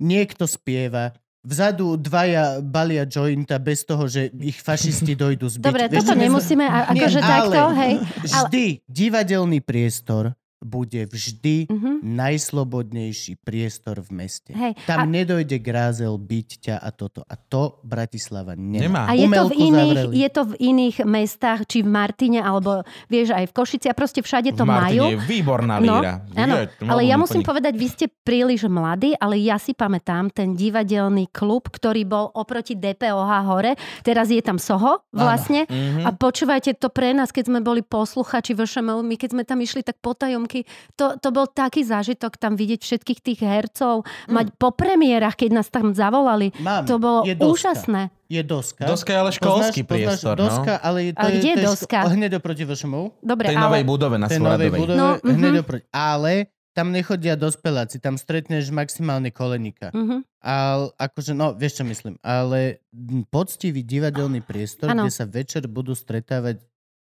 niekto 0.00 0.48
spieva, 0.48 1.12
vzadu 1.44 2.00
dvaja 2.00 2.64
balia 2.64 3.04
jointa 3.04 3.60
bez 3.60 3.84
toho, 3.84 4.08
že 4.08 4.32
ich 4.40 4.56
fašisti 4.56 5.12
dojdú 5.12 5.52
zbiť. 5.52 5.64
Dobre, 5.64 5.84
Vieš, 5.88 6.00
toto 6.00 6.14
nemusíme, 6.16 6.64
akože 6.64 7.20
takto, 7.20 7.60
hej. 7.76 7.92
Vždy 8.24 8.64
divadelný 8.88 9.60
priestor 9.60 10.32
bude 10.60 11.04
vždy 11.04 11.66
Mhm. 11.66 11.90
najslobodnejší 12.04 13.38
priestor 13.38 14.00
v 14.00 14.10
meste. 14.14 14.50
Hej, 14.50 14.76
Tam 14.82 15.00
a- 15.00 15.08
nedojde 15.08 15.56
grázel, 15.56 16.12
byť 16.14 16.48
ťa 16.60 16.76
a 16.76 16.90
toto. 16.90 17.22
A 17.22 17.34
to 17.34 17.80
Bratislava 17.82 18.52
nemá. 18.52 18.82
Nemá. 18.82 19.02
A 19.06 19.14
je 19.14 19.26
to, 19.26 19.44
v 19.46 19.54
iných, 19.56 19.96
zavreli. 19.96 20.14
je 20.16 20.28
to 20.28 20.42
v 20.42 20.54
iných 20.58 20.96
mestách, 21.02 21.60
či 21.64 21.80
v 21.80 21.88
Martine, 21.88 22.40
alebo 22.40 22.80
vieš, 23.06 23.30
aj 23.30 23.46
v 23.46 23.54
Košici 23.54 23.86
a 23.86 23.94
proste 23.94 24.20
všade 24.20 24.52
to 24.52 24.62
v 24.62 24.68
Martine 24.68 25.00
majú. 25.00 25.04
je 25.06 25.18
výborná 25.22 25.76
No, 25.78 25.96
líra. 25.96 26.12
áno, 26.30 26.56
Je, 26.58 26.66
ale 26.82 27.00
ja 27.04 27.16
musím 27.16 27.40
úplne- 27.40 27.48
povedať, 27.50 27.74
vy 27.74 27.88
ste 27.88 28.06
príliš 28.20 28.66
mladí, 28.66 29.14
ale 29.14 29.38
ja 29.38 29.56
si 29.56 29.72
pamätám 29.72 30.28
ten 30.28 30.52
divadelný 30.52 31.28
klub, 31.28 31.68
ktorý 31.68 32.04
bol 32.04 32.28
oproti 32.32 32.74
DPOH 32.74 33.08
hore. 33.44 33.72
Teraz 34.02 34.28
je 34.28 34.40
tam 34.40 34.58
Soho 34.58 35.06
vlastne. 35.10 35.64
Mhm. 35.64 36.04
A 36.04 36.10
počúvajte 36.10 36.74
to 36.74 36.88
pre 36.88 37.12
nás, 37.12 37.30
keď 37.30 37.46
sme 37.46 37.60
boli 37.60 37.80
posluchači 37.80 38.52
VŠMU, 38.52 39.00
my 39.00 39.14
keď 39.14 39.30
sme 39.30 39.42
tam 39.42 39.58
išli 39.58 39.80
tak 39.80 39.96
potajomky, 39.98 40.49
roky. 40.50 40.66
To, 40.98 41.14
to 41.14 41.28
bol 41.30 41.46
taký 41.46 41.86
zážitok 41.86 42.34
tam 42.34 42.58
vidieť 42.58 42.82
všetkých 42.82 43.20
tých 43.22 43.40
hercov, 43.40 44.02
Mm. 44.26 44.34
mať 44.34 44.46
po 44.58 44.74
premiérach, 44.74 45.38
keď 45.38 45.50
nás 45.54 45.68
tam 45.70 45.94
zavolali. 45.94 46.50
Mám, 46.58 46.84
To 46.84 46.98
bolo 46.98 47.22
je 47.22 47.34
doska. 47.34 47.46
úžasné. 47.46 48.02
Je 48.26 48.42
doska. 48.42 48.82
Doska 48.84 49.10
je 49.10 49.18
ale 49.18 49.30
školský 49.30 49.82
priestor, 49.82 50.34
no. 50.34 50.46
Doska, 50.46 50.74
ale 50.76 51.10
je, 51.10 51.12
to 51.14 51.20
Ale 51.20 51.30
je, 51.30 51.38
kde 51.38 51.48
je 51.48 51.56
to 51.56 51.66
doska? 51.68 51.98
Ško- 52.00 52.12
hneď 52.14 52.30
oproti 52.38 52.64
VŠMU. 52.64 53.02
Dobre, 53.20 53.46
tej 53.46 53.58
ale... 53.58 53.64
novej 53.64 53.84
budove 53.84 54.16
na 54.18 54.26
tej 54.26 54.38
novej 54.38 54.70
Svoradovej. 54.70 54.80
budove, 54.80 54.98
No, 54.98 55.08
hneď 55.20 55.52
mhm. 55.52 55.62
oproti. 55.62 55.84
Ale 55.88 56.32
tam 56.70 56.94
nechodia 56.94 57.34
dospeláci, 57.34 57.98
tam 57.98 58.14
stretneš 58.14 58.70
maximálne 58.70 59.30
koleníka. 59.30 59.90
Mhm. 59.90 60.22
Ale 60.40 60.94
akože, 60.96 61.34
no, 61.34 61.52
vieš 61.52 61.82
čo 61.82 61.84
myslím, 61.84 62.16
ale 62.22 62.80
poctivý 63.28 63.82
divadelný 63.82 64.40
priestor, 64.40 64.88
Áno. 64.88 65.04
kde 65.04 65.12
sa 65.12 65.26
večer 65.26 65.66
budú 65.66 65.92
stretávať 65.92 66.62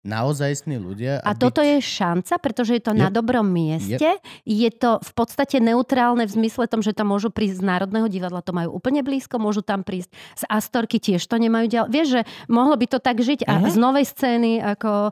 naozajstní 0.04 0.76
ľudia. 0.76 1.18
A 1.20 1.32
toto 1.32 1.58
je 1.58 1.80
šanca, 1.80 2.36
pretože 2.38 2.76
je 2.76 2.82
to 2.82 2.92
Yep. 2.92 3.00
na 3.00 3.08
dobrom 3.08 3.44
mieste. 3.44 4.20
Je 4.44 4.70
to 4.70 5.00
v 5.00 5.12
podstate 5.12 5.58
neutrálne 5.58 6.22
v 6.22 6.32
zmysle 6.32 6.68
tom, 6.68 6.78
že 6.78 6.92
tam 6.92 7.10
môžu 7.10 7.28
prísť 7.28 7.58
z 7.58 7.64
Národného 7.64 8.06
divadla, 8.06 8.38
to 8.38 8.52
majú 8.52 8.70
úplne 8.70 9.00
blízko, 9.00 9.40
môžu 9.40 9.60
tam 9.60 9.80
prísť 9.80 10.12
z 10.36 10.44
Astorky, 10.46 11.00
tiež 11.00 11.24
to 11.24 11.36
nemajú 11.36 11.66
ďalej. 11.66 11.88
Vieš, 11.88 12.06
že 12.06 12.20
mohlo 12.46 12.76
by 12.76 12.86
to 12.86 12.98
tak 13.00 13.16
žiť 13.18 13.48
a 13.48 13.52
Mhm. 13.58 13.66
z 13.66 13.76
novej 13.76 14.04
scény, 14.06 14.52
ako... 14.60 15.10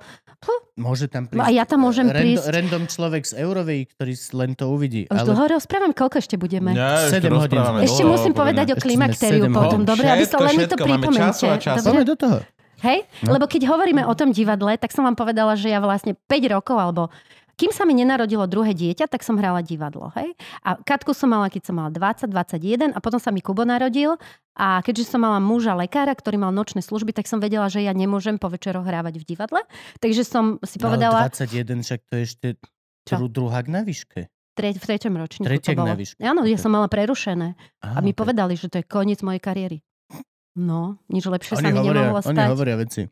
Môže 0.74 1.06
tam 1.06 1.28
prísť. 1.30 1.38
No 1.38 1.44
a 1.46 1.50
ja 1.52 1.62
tam 1.62 1.84
môžem 1.84 2.08
rando, 2.08 2.18
prísť. 2.18 2.44
Random 2.50 2.82
človek 2.86 3.22
z 3.22 3.32
Eurovej, 3.38 3.80
ktorý 3.94 4.12
len 4.34 4.50
to 4.52 4.64
uvidí. 4.66 5.06
Už 5.06 5.20
dlho 5.22 5.44
rozprávam, 5.50 5.92
koľko 5.92 6.18
ešte 6.18 6.34
budeme? 6.34 6.74
Ja, 6.74 7.06
ešte 7.06 7.22
Sedem 7.22 7.32
hodín 7.32 7.54
rozprávame 7.54 7.78
sme. 7.78 7.86
Ešte 7.86 8.02
dlho, 8.02 8.10
musím 8.10 8.32
povedať 8.34 8.66
o 8.72 8.76
klimaktériu 8.76 9.44
potom. 9.48 9.80
Dobre, 9.84 10.04
aby 10.04 10.24
sa 10.26 10.36
len 10.42 10.54
mi 10.58 10.66
to 10.66 10.74
pripomente. 10.74 11.22
času 11.22 11.44
a 11.46 11.56
čas. 11.56 11.76
Dobre? 11.80 12.02
Do 12.02 12.16
toho. 12.18 12.42
Hej? 12.82 13.06
No. 13.22 13.34
Lebo 13.34 13.46
keď 13.46 13.66
hovoríme 13.66 14.02
o 14.02 14.12
tom 14.12 14.30
divadle, 14.30 14.74
tak 14.76 14.90
som 14.90 15.02
vám 15.02 15.14
povedala, 15.14 15.54
že 15.54 15.70
ja 15.70 15.78
vlastne 15.78 16.18
5 16.26 16.54
rokov 16.54 16.76
alebo 16.76 17.08
kým 17.52 17.68
sa 17.68 17.84
mi 17.84 17.92
nenarodilo 17.92 18.48
druhé 18.48 18.72
dieťa, 18.72 19.06
tak 19.06 19.20
som 19.22 19.36
hrala 19.36 19.60
divadlo. 19.60 20.08
Hej? 20.16 20.34
A 20.64 20.80
Katku 20.80 21.12
som 21.12 21.30
mala, 21.30 21.46
keď 21.46 21.68
som 21.68 21.78
mala 21.78 21.92
20, 21.92 22.26
21 22.26 22.90
a 22.90 22.98
potom 22.98 23.20
sa 23.20 23.28
mi 23.28 23.44
Kubo 23.44 23.62
narodil. 23.62 24.16
A 24.56 24.80
keďže 24.80 25.14
som 25.14 25.22
mala 25.22 25.36
muža 25.38 25.76
lekára, 25.76 26.10
ktorý 26.12 26.40
mal 26.40 26.50
nočné 26.50 26.80
služby, 26.80 27.12
tak 27.12 27.28
som 27.28 27.38
vedela, 27.38 27.68
že 27.68 27.84
ja 27.84 27.92
nemôžem 27.92 28.40
po 28.40 28.48
večeroch 28.48 28.82
hrávať 28.82 29.20
v 29.20 29.24
divadle. 29.24 29.60
Takže 30.00 30.24
som 30.24 30.58
si 30.64 30.80
No, 30.80 30.90
povedala, 30.90 31.28
21, 31.28 31.84
však 31.84 32.00
to 32.02 32.12
je 32.18 32.22
ešte 32.24 32.48
Čo? 33.06 33.20
dru- 33.20 33.30
druhák 33.30 33.68
na 33.68 33.84
výške. 33.84 34.26
tre, 34.52 34.68
v 34.72 34.82
treťom 34.82 35.14
ročníku 35.14 35.48
Tretiak 35.48 35.76
to 35.76 35.84
na 35.84 35.94
výške. 35.94 36.20
Áno, 36.20 36.44
ja 36.44 36.56
som 36.56 36.68
mala 36.68 36.88
prerušené. 36.88 37.52
A 37.80 38.00
mi 38.00 38.12
ok. 38.12 38.18
povedali, 38.18 38.52
že 38.52 38.68
to 38.68 38.80
je 38.80 38.84
koniec 38.84 39.20
mojej 39.20 39.40
kariéry. 39.40 39.80
No, 40.52 41.00
nič 41.08 41.24
lepšie 41.24 41.56
sa 41.56 41.64
Oni 41.64 41.72
mi 41.72 41.80
hovoria, 41.80 42.12
nemohlo 42.12 42.20
oni 42.20 42.36
stať. 42.36 42.48
hovoria 42.52 42.76
veci. 42.76 43.02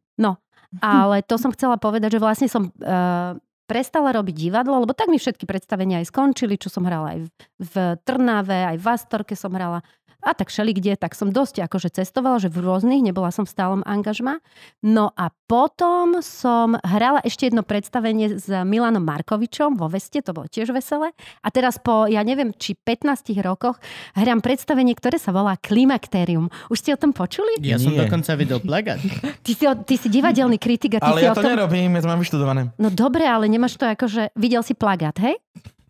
Ale 0.79 1.27
to 1.27 1.35
som 1.35 1.51
chcela 1.51 1.81
povedať, 1.81 2.15
že 2.15 2.23
vlastne 2.23 2.47
som 2.47 2.71
uh, 2.71 3.35
prestala 3.67 4.11
robiť 4.15 4.35
divadlo, 4.35 4.83
lebo 4.83 4.95
tak 4.95 5.11
mi 5.11 5.19
všetky 5.19 5.47
predstavenia 5.47 6.03
aj 6.03 6.11
skončili, 6.11 6.59
čo 6.59 6.71
som 6.71 6.83
hrala 6.87 7.15
aj 7.15 7.19
v, 7.23 7.31
v 7.63 7.75
Trnave, 8.03 8.67
aj 8.75 8.77
v 8.83 8.87
Astorke 8.87 9.35
som 9.39 9.55
hrala. 9.55 9.83
A 10.21 10.37
tak 10.37 10.53
šeli 10.53 10.77
kde, 10.77 11.01
tak 11.01 11.17
som 11.17 11.33
dosť 11.33 11.65
akože 11.65 11.89
cestovala, 11.97 12.37
že 12.37 12.53
v 12.53 12.61
rôznych, 12.61 13.01
nebola 13.01 13.33
som 13.33 13.49
v 13.49 13.53
stálom 13.53 13.81
angažma. 13.89 14.45
No 14.85 15.17
a 15.17 15.33
potom 15.49 16.21
som 16.21 16.77
hrala 16.85 17.25
ešte 17.25 17.49
jedno 17.49 17.65
predstavenie 17.65 18.37
s 18.37 18.47
Milanom 18.47 19.03
Markovičom 19.03 19.81
vo 19.81 19.89
Veste, 19.89 20.21
to 20.21 20.37
bolo 20.37 20.47
tiež 20.47 20.71
veselé. 20.71 21.11
A 21.41 21.49
teraz 21.49 21.81
po, 21.81 22.05
ja 22.07 22.21
neviem, 22.21 22.53
či 22.53 22.77
15 22.77 23.33
rokoch 23.41 23.81
hrám 24.15 24.45
predstavenie, 24.45 24.93
ktoré 24.93 25.17
sa 25.17 25.33
volá 25.33 25.57
Klimakterium. 25.57 26.53
Už 26.69 26.85
ste 26.85 26.93
o 26.93 27.01
tom 27.01 27.17
počuli? 27.17 27.57
Ja 27.65 27.81
som 27.81 27.97
Nie. 27.97 28.05
dokonca 28.05 28.37
videl 28.37 28.61
plagát. 28.61 29.01
Ty 29.47 29.53
si, 29.57 29.65
ty 29.89 29.95
si 29.97 30.09
divadelný 30.13 30.61
kritik 30.61 30.97
a 30.97 31.03
ty 31.03 31.11
Ale 31.11 31.21
si 31.21 31.27
ja 31.27 31.33
o 31.33 31.37
to 31.37 31.43
tom... 31.43 31.51
nerobím, 31.57 31.97
ja 31.97 32.05
to 32.05 32.09
mám 32.13 32.21
vyštudované. 32.21 32.71
No 32.77 32.93
dobre, 32.93 33.25
ale 33.25 33.49
nemáš 33.49 33.81
to 33.81 33.89
ako, 33.89 34.07
že 34.07 34.23
videl 34.37 34.61
si 34.61 34.77
plagát, 34.77 35.17
hej? 35.19 35.41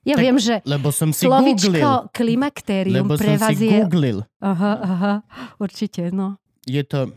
Ja 0.01 0.17
Tak 0.17 0.25
viem, 0.25 0.37
že 0.41 0.55
Lebo 0.65 0.89
som 0.89 1.13
si 1.13 1.29
googlil. 1.29 1.61
slovičko 1.61 2.09
klimakterium 2.11 3.05
Lebo 3.05 3.21
pre 3.21 3.37
som 3.37 3.43
vás 3.43 3.53
si 3.53 3.69
je... 3.69 3.79
googlil. 3.79 4.19
Aha, 4.41 4.73
aha, 4.81 5.13
určite, 5.57 6.09
no. 6.09 6.41
Je 6.65 6.81
to 6.83 7.13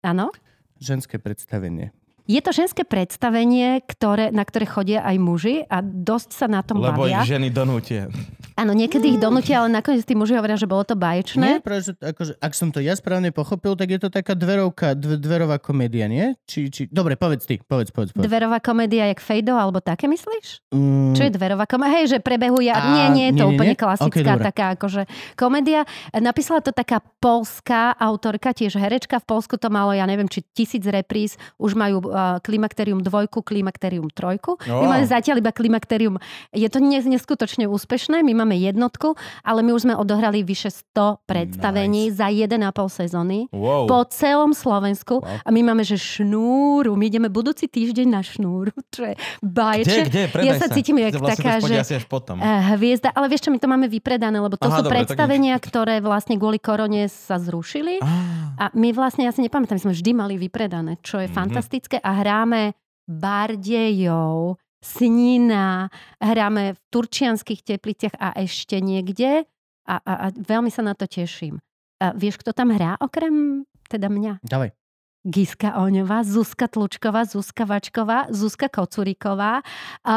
Áno? 0.00 0.34
ženské 0.76 1.16
predstavenie. 1.16 1.94
Je 2.24 2.40
to 2.40 2.56
ženské 2.56 2.88
predstavenie, 2.88 3.84
ktoré, 3.84 4.32
na 4.32 4.48
ktoré 4.48 4.64
chodia 4.64 5.04
aj 5.04 5.16
muži 5.20 5.56
a 5.68 5.84
dosť 5.84 6.30
sa 6.32 6.46
na 6.48 6.64
tom 6.64 6.80
Lebo 6.80 7.04
bavia. 7.04 7.20
ich 7.20 7.28
ženy 7.28 7.52
donútia. 7.52 8.08
Áno, 8.54 8.70
niekedy 8.70 9.12
ich 9.12 9.20
donútia, 9.20 9.60
ale 9.60 9.68
nakoniec 9.68 10.06
tí 10.06 10.14
muži 10.14 10.38
hovoria, 10.38 10.54
že 10.54 10.64
bolo 10.64 10.86
to 10.86 10.94
Nie, 10.94 11.02
báječné. 11.02 11.48
práve, 11.60 11.90
že 11.90 11.92
akože, 11.98 12.32
ak 12.38 12.52
som 12.54 12.70
to 12.70 12.78
ja 12.78 12.94
správne 12.94 13.34
pochopil, 13.34 13.74
tak 13.74 13.90
je 13.90 13.98
to 13.98 14.08
taká 14.14 14.38
dverovka, 14.38 14.94
dv, 14.94 15.18
dverová 15.18 15.58
komédia, 15.58 16.06
nie? 16.06 16.38
Či, 16.46 16.70
či... 16.70 16.82
Dobre, 16.86 17.18
povedz 17.18 17.44
ty, 17.50 17.58
povedz, 17.58 17.90
povedz. 17.90 18.14
povedz. 18.14 18.24
Dverová 18.24 18.62
komédia 18.62 19.10
jak 19.10 19.18
Fejdo, 19.18 19.58
alebo 19.58 19.82
také 19.82 20.06
myslíš? 20.06 20.70
Mm, 20.70 21.18
Čo 21.18 21.22
je 21.26 21.32
dverová 21.34 21.66
komédia? 21.66 21.98
Hej, 21.98 22.04
že 22.14 22.18
prebehuje... 22.22 22.70
A, 22.70 22.78
nie, 22.94 23.04
nie 23.10 23.26
je 23.28 23.42
to 23.42 23.44
nie, 23.44 23.50
nie, 23.50 23.56
úplne 23.58 23.74
nie? 23.74 23.82
klasická 23.82 24.22
Ok, 24.22 24.38
dobre. 24.38 24.46
taká 24.48 24.64
akože 24.78 25.02
komédia. 25.34 25.80
Napísala 26.14 26.62
to 26.62 26.70
taká 26.70 27.02
polská 27.18 27.90
autorka, 27.98 28.54
tiež 28.54 28.78
herečka. 28.78 29.18
V 29.18 29.26
Polsku 29.34 29.58
to 29.58 29.66
malo, 29.66 29.90
ja 29.90 30.06
neviem, 30.06 30.30
či 30.30 30.46
tisíc 30.54 30.86
repríz. 30.86 31.34
Už 31.58 31.74
majú 31.74 32.13
Klimakterium 32.40 33.00
dvojku, 33.00 33.42
Klimakterium 33.42 34.08
trojku. 34.08 34.56
My 34.62 34.72
Wow. 34.76 34.90
máme 34.90 35.06
zatiaľ 35.06 35.38
iba 35.38 35.50
Klimakterium. 35.50 36.16
Je 36.50 36.66
to 36.66 36.78
nes- 36.78 37.04
neskutočne 37.04 37.66
úspešné. 37.66 38.20
My 38.20 38.32
máme 38.34 38.54
jednotku, 38.54 39.14
ale 39.40 39.60
my 39.60 39.70
už 39.70 39.82
sme 39.82 39.94
odohrali 39.94 40.40
vyše 40.40 40.70
100 40.70 41.18
predstavení 41.24 42.10
za 42.10 42.26
1,5 42.26 42.60
sezóny 42.88 43.50
Wow. 43.50 43.86
po 43.86 44.04
celom 44.06 44.52
Slovensku. 44.52 45.18
Wow. 45.18 45.40
A 45.40 45.48
my 45.50 45.60
máme, 45.64 45.82
že 45.82 45.96
šnúru. 45.96 46.94
My 46.94 47.06
ideme 47.06 47.28
budúci 47.28 47.66
týždeň 47.66 48.06
na 48.08 48.20
šnúru, 48.20 48.70
čo 48.88 49.04
je 49.04 49.14
Kde, 49.14 49.42
báječné. 49.42 50.02
kde? 50.04 50.22
Predaj 50.28 50.46
Ja 50.46 50.54
sa 50.56 50.68
cítim 50.68 50.96
jak 50.96 51.14
vlastne 51.14 51.40
taká, 51.40 51.52
že- 51.60 51.80
asi 51.80 51.94
až 51.96 52.04
potom. 52.04 52.36
Eh, 52.36 52.46
hviezda, 52.74 53.10
ale 53.10 53.26
vieš 53.26 53.40
čo, 53.40 53.50
my 53.50 53.58
to 53.58 53.66
máme 53.66 53.86
vypredané, 53.86 54.36
lebo 54.36 54.54
to 54.54 54.66
Aha, 54.66 54.78
sú 54.78 54.82
dobre, 54.82 55.02
tak 55.02 55.14
predstavenia, 55.14 55.54
ktoré 55.58 55.98
vlastne 55.98 56.34
kvôli 56.34 56.58
korone 56.58 57.06
sa 57.06 57.36
zrušili. 57.36 57.98
Á, 57.98 58.06
A 58.54 58.70
my 58.72 58.90
vlastne, 58.90 59.22
ja 59.22 59.30
si 59.30 59.40
nepamätám, 59.40 59.74
my 59.74 59.82
sme 59.82 59.92
vždy 59.92 60.10
mali 60.12 60.34
vypredané, 60.36 60.94
čo 61.00 61.18
je 61.18 61.26
Mhm. 61.26 61.34
fantastické 61.34 61.96
a 62.04 62.10
hráme 62.20 62.76
Bardejov, 63.08 64.60
Snina, 64.84 65.88
hráme 66.20 66.76
v 66.76 66.78
Turčianských 66.92 67.64
tepliciach 67.64 68.20
a 68.20 68.36
ešte 68.36 68.84
niekde 68.84 69.48
a, 69.88 69.94
a, 69.96 70.12
a 70.28 70.36
veľmi 70.36 70.68
sa 70.68 70.84
na 70.84 70.92
to 70.92 71.08
teším. 71.08 71.56
A 72.04 72.12
vieš, 72.12 72.44
kto 72.44 72.52
tam 72.52 72.68
hrá 72.68 73.00
okrem 73.00 73.64
teda 73.88 74.12
mňa? 74.12 74.44
Dávaj. 74.44 74.76
Giska 75.24 75.72
Oňová, 75.74 76.20
Zuzka 76.20 76.68
Tlučková, 76.68 77.24
Zuzka 77.24 77.64
Vačková, 77.64 78.28
Zuzka 78.28 78.68
Kocuríková, 78.68 79.64
uh, 80.04 80.12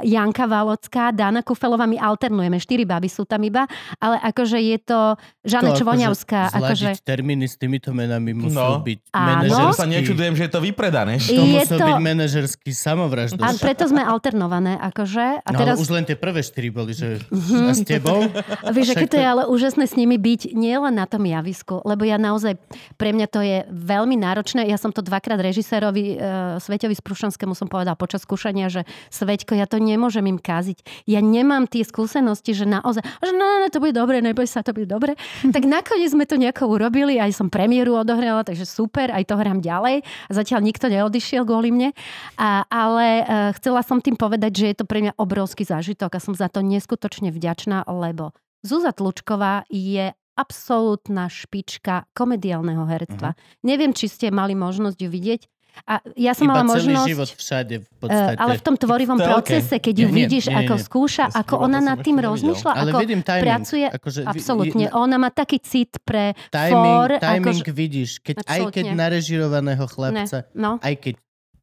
Janka 0.00 0.46
Valocká, 0.46 1.10
Dana 1.10 1.42
Kufelová. 1.42 1.82
My 1.82 1.98
alternujeme, 1.98 2.56
štyri 2.56 2.86
baby 2.86 3.10
sú 3.10 3.26
tam 3.26 3.42
iba, 3.42 3.66
ale 3.98 4.22
akože 4.22 4.54
je 4.56 4.78
to 4.78 4.98
Žana 5.42 5.68
To 5.68 5.76
Čvoňavská. 5.76 6.40
Akože, 6.54 6.94
Akože, 6.94 7.02
termíny 7.02 7.44
s 7.44 7.58
týmito 7.58 7.90
menami 7.90 8.30
musí 8.32 8.54
No. 8.54 8.78
byť 8.78 8.98
manažerský. 9.10 9.66
Že 9.66 9.74
sa 9.74 9.88
nečudujem, 9.90 10.32
že 10.32 10.42
je 10.46 10.52
to 10.52 10.60
vypredané. 10.62 11.12
To 11.18 11.34
Je 11.34 11.58
musel 11.58 11.76
to- 11.76 11.88
byť 11.88 11.98
manažerský 11.98 12.70
samovraždosť. 12.70 13.42
a 13.42 13.58
preto 13.58 13.84
sme 13.84 14.00
alternované, 14.00 14.78
akože. 14.78 15.42
A 15.42 15.48
No, 15.48 15.58
teraz, 15.58 15.74
ale 15.74 15.82
už 15.82 15.90
len 15.90 16.04
tie 16.04 16.14
prvé 16.14 16.38
štyri 16.38 16.70
boli, 16.70 16.94
že 16.94 17.18
Mhm. 17.26 17.66
a 17.66 17.72
s 17.72 17.82
tebou. 17.82 18.30
Vieš, 18.70 18.94
aké 18.94 19.10
to 19.10 19.18
je 19.18 19.26
ale 19.26 19.42
úžasné 19.44 19.84
s 19.84 19.98
nimi 19.98 20.14
byť 20.14 20.54
nielen 20.54 20.94
na 20.94 21.04
tom 21.04 21.20
javisku, 21.20 21.82
lebo 21.82 22.04
ja 22.04 22.14
naozaj, 22.14 22.54
pre 22.94 23.10
mňa 23.10 23.26
to 23.26 23.42
je 23.42 23.58
veľmi 23.66 24.14
náročné. 24.14 24.51
Ja 24.60 24.76
som 24.76 24.92
to 24.92 25.00
dvakrát 25.00 25.40
režisérovi 25.40 26.20
uh, 26.20 26.60
Sveťovi 26.60 26.92
Sprušanskému 26.92 27.56
som 27.56 27.72
povedal 27.72 27.96
počas 27.96 28.28
skúšania, 28.28 28.68
že 28.68 28.84
Sveťko, 29.08 29.56
ja 29.56 29.64
to 29.64 29.80
nemôžem 29.80 30.28
im 30.28 30.36
kaziť. 30.36 31.08
Ja 31.08 31.24
nemám 31.24 31.64
tie 31.64 31.80
skúsenosti, 31.80 32.52
že 32.52 32.68
naozaj, 32.68 33.00
že 33.00 33.32
no, 33.32 33.64
no, 33.64 33.68
to 33.72 33.80
bude 33.80 33.96
dobre, 33.96 34.20
neboj 34.20 34.44
sa, 34.44 34.60
to 34.60 34.76
bude 34.76 34.92
dobre. 34.92 35.16
tak 35.56 35.64
nakoniec 35.64 36.12
sme 36.12 36.28
to 36.28 36.36
nejako 36.36 36.68
urobili, 36.68 37.16
aj 37.16 37.32
som 37.32 37.48
premiéru 37.48 37.96
odohrala, 37.96 38.44
takže 38.44 38.68
super, 38.68 39.08
aj 39.08 39.24
to 39.24 39.34
hrám 39.40 39.64
ďalej. 39.64 40.04
Zatiaľ 40.28 40.60
nikto 40.60 40.92
neodišiel 40.92 41.48
kvôli 41.48 41.72
mne. 41.72 41.88
A, 42.36 42.68
ale 42.68 43.24
uh, 43.24 43.26
chcela 43.56 43.80
som 43.80 44.04
tým 44.04 44.20
povedať, 44.20 44.52
že 44.52 44.66
je 44.74 44.76
to 44.76 44.84
pre 44.84 45.00
mňa 45.00 45.16
obrovský 45.16 45.64
zážitok 45.64 46.12
a 46.12 46.20
som 46.20 46.36
za 46.36 46.52
to 46.52 46.60
neskutočne 46.60 47.32
vďačná, 47.32 47.88
lebo 47.88 48.36
Zúza 48.62 48.94
Tlučková 48.94 49.66
je 49.66 50.14
absolútna 50.34 51.26
špička 51.26 52.08
komediálneho 52.12 52.84
herectva. 52.84 53.34
Neviem, 53.60 53.90
či 53.90 54.06
ste 54.06 54.28
mali 54.28 54.52
možnosť 54.52 54.98
ju 54.98 55.08
vidieť. 55.08 55.42
A 55.82 56.04
ja 56.20 56.36
som 56.36 56.44
Iba 56.46 56.60
mala 56.60 56.68
možnosť... 56.70 57.08
život 57.08 57.28
všade 57.32 57.74
v 57.80 57.86
eh, 57.86 57.96
podstate. 57.96 58.36
ale 58.36 58.52
v 58.54 58.62
tom 58.62 58.76
tvorivom 58.76 59.16
telke. 59.16 59.28
procese, 59.30 59.80
keď 59.80 59.94
ju 59.96 60.06
Nie, 60.06 60.16
vidíš, 60.18 60.44
nie, 60.44 60.52
nie, 60.52 60.60
ako 60.62 60.74
skúša, 60.76 61.24
Ja 61.26 61.40
ako 61.40 61.54
ona 61.58 61.80
nad 61.80 61.96
tým 61.98 62.20
rozmýšľa, 62.20 62.72
ale 62.74 62.90
ako 62.90 63.00
vidím 63.00 63.20
timing. 63.22 63.40
pracuje. 63.42 63.86
Akože, 63.88 64.20
Absolútne. 64.22 64.86
vi- 64.86 64.94
Ona 64.94 65.16
má 65.16 65.32
taký 65.32 65.56
cit 65.58 65.96
pre 66.04 66.36
Timing, 66.50 66.76
for. 66.76 67.08
timing 67.18 67.56
akože- 67.56 67.72
vidíš, 67.74 68.10
keď, 68.20 68.36
aj 68.44 68.60
keď 68.70 68.84
narežirovaného 68.92 69.80
ne, 69.80 69.88
chlapca, 69.88 70.38
no. 70.52 70.76
aj 70.78 70.94
keď 70.94 71.14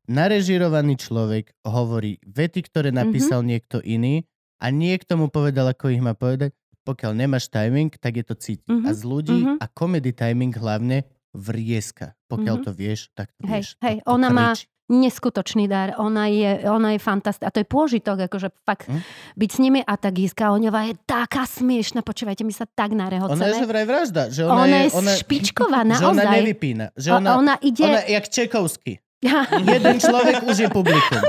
narežirovaný 0.08 0.98
človek 0.98 1.54
hovorí 1.64 2.18
vety, 2.20 2.60
ktoré 2.66 2.90
Mhm. 2.90 2.98
napísal 2.98 3.40
niekto 3.44 3.78
iný 3.80 4.26
a 4.58 4.74
niekto 4.74 5.16
mu 5.16 5.30
povedal, 5.30 5.70
ako 5.70 5.86
ich 5.88 6.02
má 6.02 6.14
povedať, 6.14 6.50
pokiaľ 6.90 7.12
nemáš 7.14 7.46
timing, 7.48 7.94
tak 7.94 8.14
je 8.16 8.26
to 8.26 8.34
cítiť. 8.34 8.66
Mhm, 8.68 8.84
A 8.84 8.92
z 8.92 9.02
ľudí, 9.04 9.40
mhm. 9.40 9.56
a 9.58 9.66
comedy 9.70 10.10
timing 10.12 10.52
hlavne 10.52 11.06
vrieska. 11.32 12.18
Pokiaľ 12.26 12.56
Mhm. 12.56 12.64
to 12.64 12.72
vieš, 12.74 13.00
tak 13.14 13.30
to 13.32 13.46
Hej, 13.46 13.54
vieš. 13.54 13.68
hej, 13.80 13.98
To- 14.00 14.04
to 14.04 14.12
ona 14.12 14.30
má- 14.30 14.58
neskutočný 14.90 15.66
dar. 15.66 15.94
Ona 15.98 16.26
je, 16.28 16.66
ona 16.66 16.90
je 16.92 17.00
fantastická. 17.00 17.46
A 17.46 17.54
to 17.54 17.62
je 17.62 17.68
pôžitok, 17.68 18.26
akože 18.26 18.50
fakt 18.60 18.90
Hm? 18.90 19.06
byť 19.38 19.50
s 19.52 19.60
nimi. 19.60 19.80
A 19.80 19.94
tá 19.94 20.10
Giska 20.10 20.50
Oňová 20.50 20.90
je 20.90 20.98
taká 21.00 21.46
smiešná. 21.46 22.02
Počúvajte, 22.02 22.42
my 22.42 22.50
sa 22.50 22.66
tak 22.66 22.90
Ona 22.90 23.06
je 23.06 23.14
že 23.14 23.22
narehoceme. 23.22 23.68
vraj 23.68 23.86
vražda. 23.86 24.24
Že 24.28 24.42
Ona, 24.44 24.58
ona, 24.60 24.78
je 24.80 24.90
ona, 24.92 25.12
špičková, 25.14 25.80
že 25.86 26.02
ona 26.02 26.26
naozaj. 26.26 26.36
nevypína. 26.36 26.86
Že 26.98 27.10
ona, 27.14 27.30
ona 27.38 27.54
ide... 27.62 27.86
ona 27.86 28.02
jak 28.04 28.26
Čekovský. 28.28 28.94
Jeden 29.70 29.96
človek 30.00 30.42
už 30.42 30.58
je 30.58 30.70
publikum. 30.72 31.22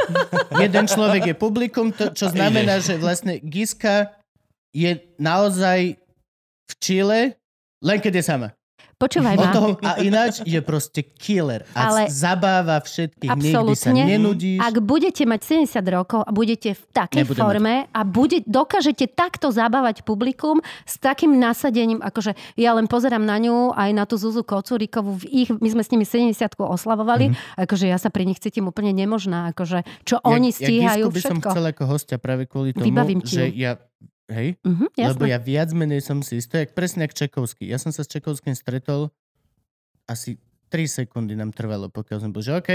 Jeden 0.56 0.84
človek 0.86 1.22
je 1.26 1.34
publikum, 1.36 1.90
to, 1.90 2.08
čo 2.10 2.28
znamená, 2.28 2.78
že 2.78 2.96
vlastne 2.96 3.42
Giska 3.42 4.14
je 4.70 4.90
naozaj 5.18 5.98
v 6.70 6.72
Čile, 6.78 7.20
len 7.82 7.98
keď 7.98 8.22
je 8.22 8.24
sama. 8.24 8.48
Počúvaj 9.00 9.32
ma. 9.32 9.48
tom, 9.48 9.80
a 9.80 9.96
ináč 10.04 10.44
je 10.44 10.60
proste 10.60 11.00
killer. 11.00 11.64
A 11.72 11.88
Ale- 11.88 12.12
zabáva 12.12 12.76
všetkých. 12.84 13.32
Nikdy 13.32 13.72
sa 13.72 13.96
nenudíš. 13.96 14.60
Ak 14.60 14.76
budete 14.84 15.24
mať 15.24 15.64
70 15.64 15.80
rokov 15.88 16.20
a 16.20 16.28
budete 16.28 16.76
v 16.76 16.82
takej 16.92 17.24
Nebudem 17.24 17.40
forme 17.40 17.74
a 17.96 18.00
bude, 18.04 18.44
dokážete 18.44 19.08
takto 19.08 19.48
zabávať 19.48 20.04
publikum 20.04 20.60
s 20.84 21.00
takým 21.00 21.32
nasadením, 21.40 22.04
akože 22.04 22.36
ja 22.60 22.76
len 22.76 22.84
pozerám 22.92 23.24
na 23.24 23.40
ňu 23.40 23.72
aj 23.72 23.90
na 23.96 24.04
tú 24.04 24.20
Zuzu 24.20 24.44
Kocurikovú, 24.44 25.16
v 25.16 25.24
ich, 25.32 25.48
my 25.48 25.68
sme 25.72 25.80
s 25.80 25.88
nimi 25.88 26.04
70 26.04 26.36
oslavovali, 26.60 27.32
mm-hmm. 27.32 27.64
akože 27.64 27.88
ja 27.88 27.96
sa 27.96 28.12
pri 28.12 28.28
nich 28.28 28.36
cítim 28.36 28.68
úplne 28.68 28.92
nemožná, 28.92 29.56
akože 29.56 29.80
čo 30.04 30.20
oni 30.20 30.52
Ja 30.52 30.60
stíhajú 30.60 31.08
Gisku 31.08 31.16
by 31.16 31.20
som 31.24 31.36
všetko. 31.40 31.50
chcel 31.56 31.66
ako 31.72 31.82
hostia 31.88 32.16
práve 32.20 32.44
kvôli 32.44 32.76
tomu, 32.76 32.84
Vybavím 32.84 33.24
ti 33.24 33.32
že 33.32 33.44
ja... 33.56 33.80
Hej? 34.30 34.48
Mhm, 34.62 34.86
jasné. 34.94 35.10
Lebo 35.10 35.24
ja 35.26 35.38
viac 35.42 35.70
menej 35.74 36.00
som 36.00 36.22
si 36.22 36.38
istý, 36.38 36.62
jak 36.62 36.72
presne 36.72 37.04
jak 37.04 37.14
Čekovský. 37.18 37.66
Ja 37.66 37.82
som 37.82 37.90
sa 37.90 38.06
s 38.06 38.08
Čekovským 38.08 38.54
stretol, 38.54 39.10
asi 40.06 40.38
3 40.70 40.86
sekundy 40.86 41.34
nám 41.34 41.50
trvalo, 41.50 41.90
pokiaľ 41.90 42.18
som 42.22 42.30
bol, 42.30 42.40
že 42.40 42.54
OK, 42.54 42.70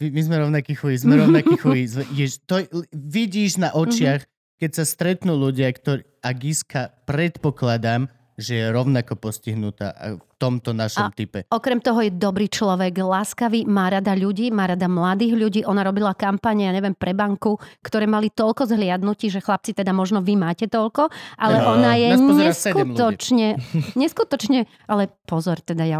my, 0.00 0.06
my 0.12 0.20
sme 0.22 0.36
rovnakí 0.38 0.72
chuji, 0.78 0.96
sme 1.02 1.18
rovnakí 1.22 1.58
chuji. 1.58 1.84
Jež, 2.14 2.40
to, 2.46 2.62
vidíš 2.94 3.58
na 3.58 3.74
očiach, 3.74 4.24
keď 4.56 4.70
sa 4.72 4.84
stretnú 4.86 5.36
ľudia, 5.36 5.68
ktorí, 5.68 6.06
a 6.22 6.30
Giska 6.32 6.94
predpokladám, 7.04 8.08
že 8.36 8.60
je 8.60 8.66
rovnako 8.68 9.16
postihnutá 9.16 10.20
tomto 10.36 10.76
našom 10.76 11.08
A- 11.08 11.14
type. 11.14 11.48
Okrem 11.48 11.80
toho 11.80 12.04
je 12.04 12.12
dobrý 12.12 12.46
človek, 12.46 12.92
láskavý, 13.00 13.64
má 13.64 13.88
rada 13.88 14.12
ľudí, 14.12 14.52
má 14.52 14.68
rada 14.68 14.84
mladých 14.84 15.32
ľudí. 15.32 15.60
Ona 15.64 15.80
robila 15.80 16.12
kampane, 16.12 16.68
ja 16.68 16.72
neviem, 16.72 16.92
pre 16.92 17.16
banku, 17.16 17.56
ktoré 17.80 18.04
mali 18.04 18.28
toľko 18.28 18.68
zhliadnutí, 18.68 19.32
že 19.32 19.40
chlapci 19.40 19.72
teda 19.72 19.96
možno 19.96 20.20
vy 20.20 20.36
máte 20.36 20.68
toľko, 20.68 21.08
ale 21.40 21.56
No, 21.56 21.72
ona 21.72 21.96
je 21.96 22.08
neskutočne, 22.20 23.48
neskutočne, 23.96 24.68
ale 24.86 25.08
pozor, 25.24 25.58
teda 25.64 25.84
ja... 25.88 25.98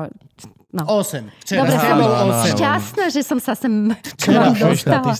No. 0.77 0.85
8. 0.85 1.41
Včera 1.41 1.65
Dobre, 1.65 1.73
som 1.73 1.89
som 1.89 1.97
bol 1.97 2.13
áno, 2.13 2.21
áno, 2.21 2.35
áno. 2.37 2.45
8. 2.45 2.53
šťastná, 2.53 3.05
že 3.09 3.21
som 3.25 3.39
sa 3.41 3.57
sem 3.57 3.73
Včera 3.97 4.53
dostala. 4.53 5.17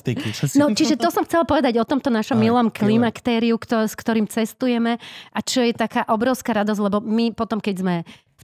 No, 0.61 0.65
čiže 0.77 1.01
to 1.01 1.09
som 1.09 1.25
chcela 1.25 1.49
povedať 1.49 1.81
o 1.81 1.87
tomto 1.89 2.13
našom 2.13 2.37
Aj, 2.37 2.45
milom 2.45 2.69
klimaktériu, 2.69 3.57
kto, 3.57 3.89
s 3.89 3.97
ktorým 3.97 4.29
cestujeme 4.29 5.01
a 5.33 5.39
čo 5.41 5.65
je 5.65 5.73
taká 5.73 6.05
obrovská 6.13 6.53
radosť, 6.61 6.81
lebo 6.85 7.01
my 7.01 7.33
potom, 7.33 7.57
keď 7.57 7.75
sme 7.81 7.95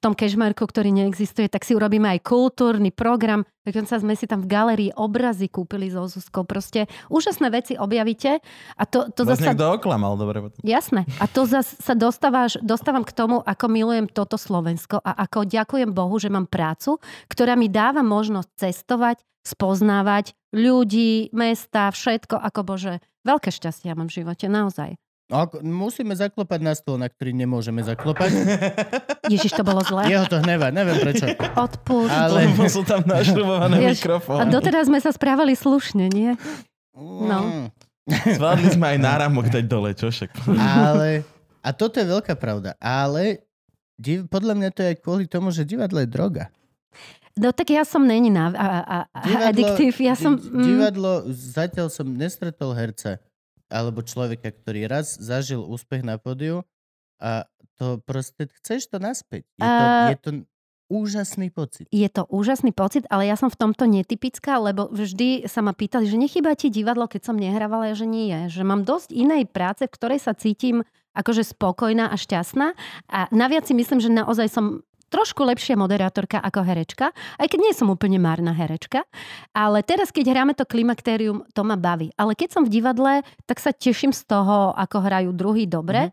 tom 0.02 0.18
kežmarku, 0.18 0.66
ktorý 0.66 0.90
neexistuje, 0.90 1.46
tak 1.46 1.62
si 1.62 1.78
urobíme 1.78 2.10
aj 2.10 2.26
kultúrny 2.26 2.90
program. 2.90 3.46
Dokonca 3.62 4.02
sme 4.02 4.18
si 4.18 4.26
tam 4.26 4.42
v 4.42 4.50
galerii 4.50 4.90
obrazy 4.98 5.46
kúpili 5.46 5.86
so 5.86 6.10
Zuzkou. 6.10 6.42
Proste 6.42 6.90
úžasné 7.06 7.46
veci 7.54 7.78
objavíte 7.78 8.42
a 8.74 8.82
to, 8.82 9.06
to 9.14 9.22
Vás 9.22 9.38
zasa... 9.38 9.54
niekto 9.54 9.78
oklamal, 9.78 10.18
dobre. 10.18 10.42
Potom. 10.42 10.58
Jasné. 10.66 11.06
A 11.22 11.30
to 11.30 11.46
zase 11.46 11.78
sa 11.78 11.94
dostávaš, 11.94 12.58
dostávam 12.58 13.06
k 13.06 13.14
tomu, 13.14 13.38
ako 13.46 13.70
milujem 13.70 14.10
toto 14.10 14.34
Slovensko 14.34 14.98
a 14.98 15.14
ako 15.22 15.46
ďakujem 15.46 15.94
Bohu, 15.94 16.18
že 16.18 16.26
mám 16.26 16.50
prácu, 16.50 16.98
ktorá 17.30 17.54
mi 17.54 17.70
dáva 17.70 18.02
možnosť 18.02 18.50
cestovať, 18.58 19.22
spoznávať 19.46 20.34
ľudí, 20.50 21.30
mesta, 21.30 21.94
všetko. 21.94 22.42
Ako 22.42 22.66
Bože, 22.66 22.98
veľké 23.22 23.54
šťastie 23.54 23.90
ja 23.90 23.94
mám 23.94 24.10
v 24.10 24.22
živote, 24.22 24.50
naozaj. 24.50 24.98
No, 25.32 25.48
ako- 25.48 25.64
musíme 25.64 26.12
zaklopať 26.12 26.60
na 26.60 26.76
stôl, 26.76 27.00
na 27.00 27.08
ktorý 27.08 27.32
nemôžeme 27.32 27.80
zaklopať. 27.80 28.28
Ježiš, 29.32 29.56
to 29.56 29.64
bolo 29.64 29.80
zlé. 29.80 30.12
Jeho 30.12 30.28
to 30.28 30.44
hnevá, 30.44 30.68
neviem 30.68 31.00
prečo. 31.00 31.24
Odpúšť. 31.56 32.12
Ale- 32.12 32.52
Lebo 32.52 32.68
sú 32.68 32.84
tam 32.84 33.00
našrubované 33.08 33.96
mikrofóny. 33.96 34.44
A 34.44 34.52
doteraz 34.52 34.92
sme 34.92 35.00
sa 35.00 35.08
správali 35.08 35.56
slušne, 35.56 36.12
nie? 36.12 36.36
No. 37.00 37.72
Zvládli 38.04 38.76
sme 38.76 38.92
aj 38.92 38.98
náramok 39.00 39.48
dať 39.48 39.64
dole, 39.64 39.96
čo 39.96 40.12
však. 40.12 40.52
Ale, 40.60 41.24
a 41.64 41.68
toto 41.72 41.96
je 41.96 42.06
veľká 42.12 42.36
pravda, 42.36 42.76
ale 42.76 43.48
div, 43.96 44.28
podľa 44.28 44.52
mňa 44.52 44.68
to 44.74 44.84
je 44.84 44.88
aj 44.92 44.98
kvôli 45.00 45.24
tomu, 45.24 45.48
že 45.48 45.64
divadlo 45.64 46.04
je 46.04 46.12
droga. 46.12 46.52
No 47.32 47.48
tak 47.56 47.72
ja 47.72 47.88
som 47.88 48.04
není 48.04 48.28
na, 48.28 48.52
a, 48.52 48.66
a, 48.84 48.98
a, 49.08 49.20
adiktív. 49.48 49.96
Ja 50.04 50.12
som... 50.12 50.36
mm, 50.36 50.60
divadlo, 50.60 51.24
zatiaľ 51.32 51.88
som 51.88 52.04
nestretol 52.04 52.76
herca 52.76 53.16
alebo 53.72 54.04
človeka, 54.04 54.52
ktorý 54.52 54.84
raz 54.84 55.16
zažil 55.16 55.64
úspech 55.64 56.04
na 56.04 56.20
pódiu 56.20 56.68
a 57.16 57.48
to 57.80 57.98
proste, 58.04 58.52
chceš 58.60 58.92
to 58.92 59.00
naspäť. 59.00 59.48
Je 59.56 59.64
to, 59.64 59.84
A- 59.88 60.08
je 60.12 60.18
to 60.20 60.30
úžasný 60.92 61.48
pocit. 61.48 61.88
Je 61.88 62.04
to 62.12 62.28
úžasný 62.28 62.76
pocit, 62.76 63.08
ale 63.08 63.24
ja 63.24 63.36
som 63.40 63.48
v 63.48 63.56
tomto 63.56 63.88
netypická, 63.88 64.60
lebo 64.60 64.92
vždy 64.92 65.48
sa 65.48 65.64
ma 65.64 65.72
pýtali, 65.72 66.04
že 66.04 66.20
nechýba 66.20 66.52
ti 66.52 66.68
divadlo, 66.68 67.08
keď 67.08 67.32
som 67.32 67.40
nehrávala, 67.40 67.88
ja, 67.90 67.96
že 67.96 68.04
nie. 68.04 68.52
Že 68.52 68.62
mám 68.68 68.84
dosť 68.84 69.16
inej 69.16 69.48
práce, 69.48 69.88
v 69.88 69.94
ktorej 69.96 70.20
sa 70.20 70.36
cítim 70.36 70.84
akože 71.16 71.48
spokojná 71.48 72.12
a 72.12 72.16
šťastná. 72.16 72.76
A 73.08 73.18
naviac 73.32 73.64
si 73.64 73.72
myslím, 73.72 74.04
že 74.04 74.12
naozaj 74.12 74.52
som 74.52 74.84
trošku 75.12 75.44
lepšia 75.44 75.76
moderátorka 75.76 76.40
ako 76.40 76.64
herečka, 76.64 77.12
aj 77.36 77.46
keď 77.52 77.60
nie 77.60 77.72
som 77.76 77.92
úplne 77.92 78.16
márna 78.16 78.56
herečka. 78.56 79.04
Ale 79.52 79.84
teraz, 79.84 80.08
keď 80.08 80.32
hráme 80.32 80.56
to 80.56 80.64
klimaktérium, 80.64 81.44
to 81.52 81.60
ma 81.60 81.76
baví. 81.76 82.08
Ale 82.16 82.32
keď 82.32 82.56
som 82.56 82.62
v 82.64 82.72
divadle, 82.72 83.20
tak 83.44 83.60
sa 83.60 83.76
teším 83.76 84.16
z 84.16 84.24
toho, 84.24 84.72
ako 84.72 84.96
hrajú 85.04 85.30
druhý 85.36 85.68
dobre. 85.68 86.08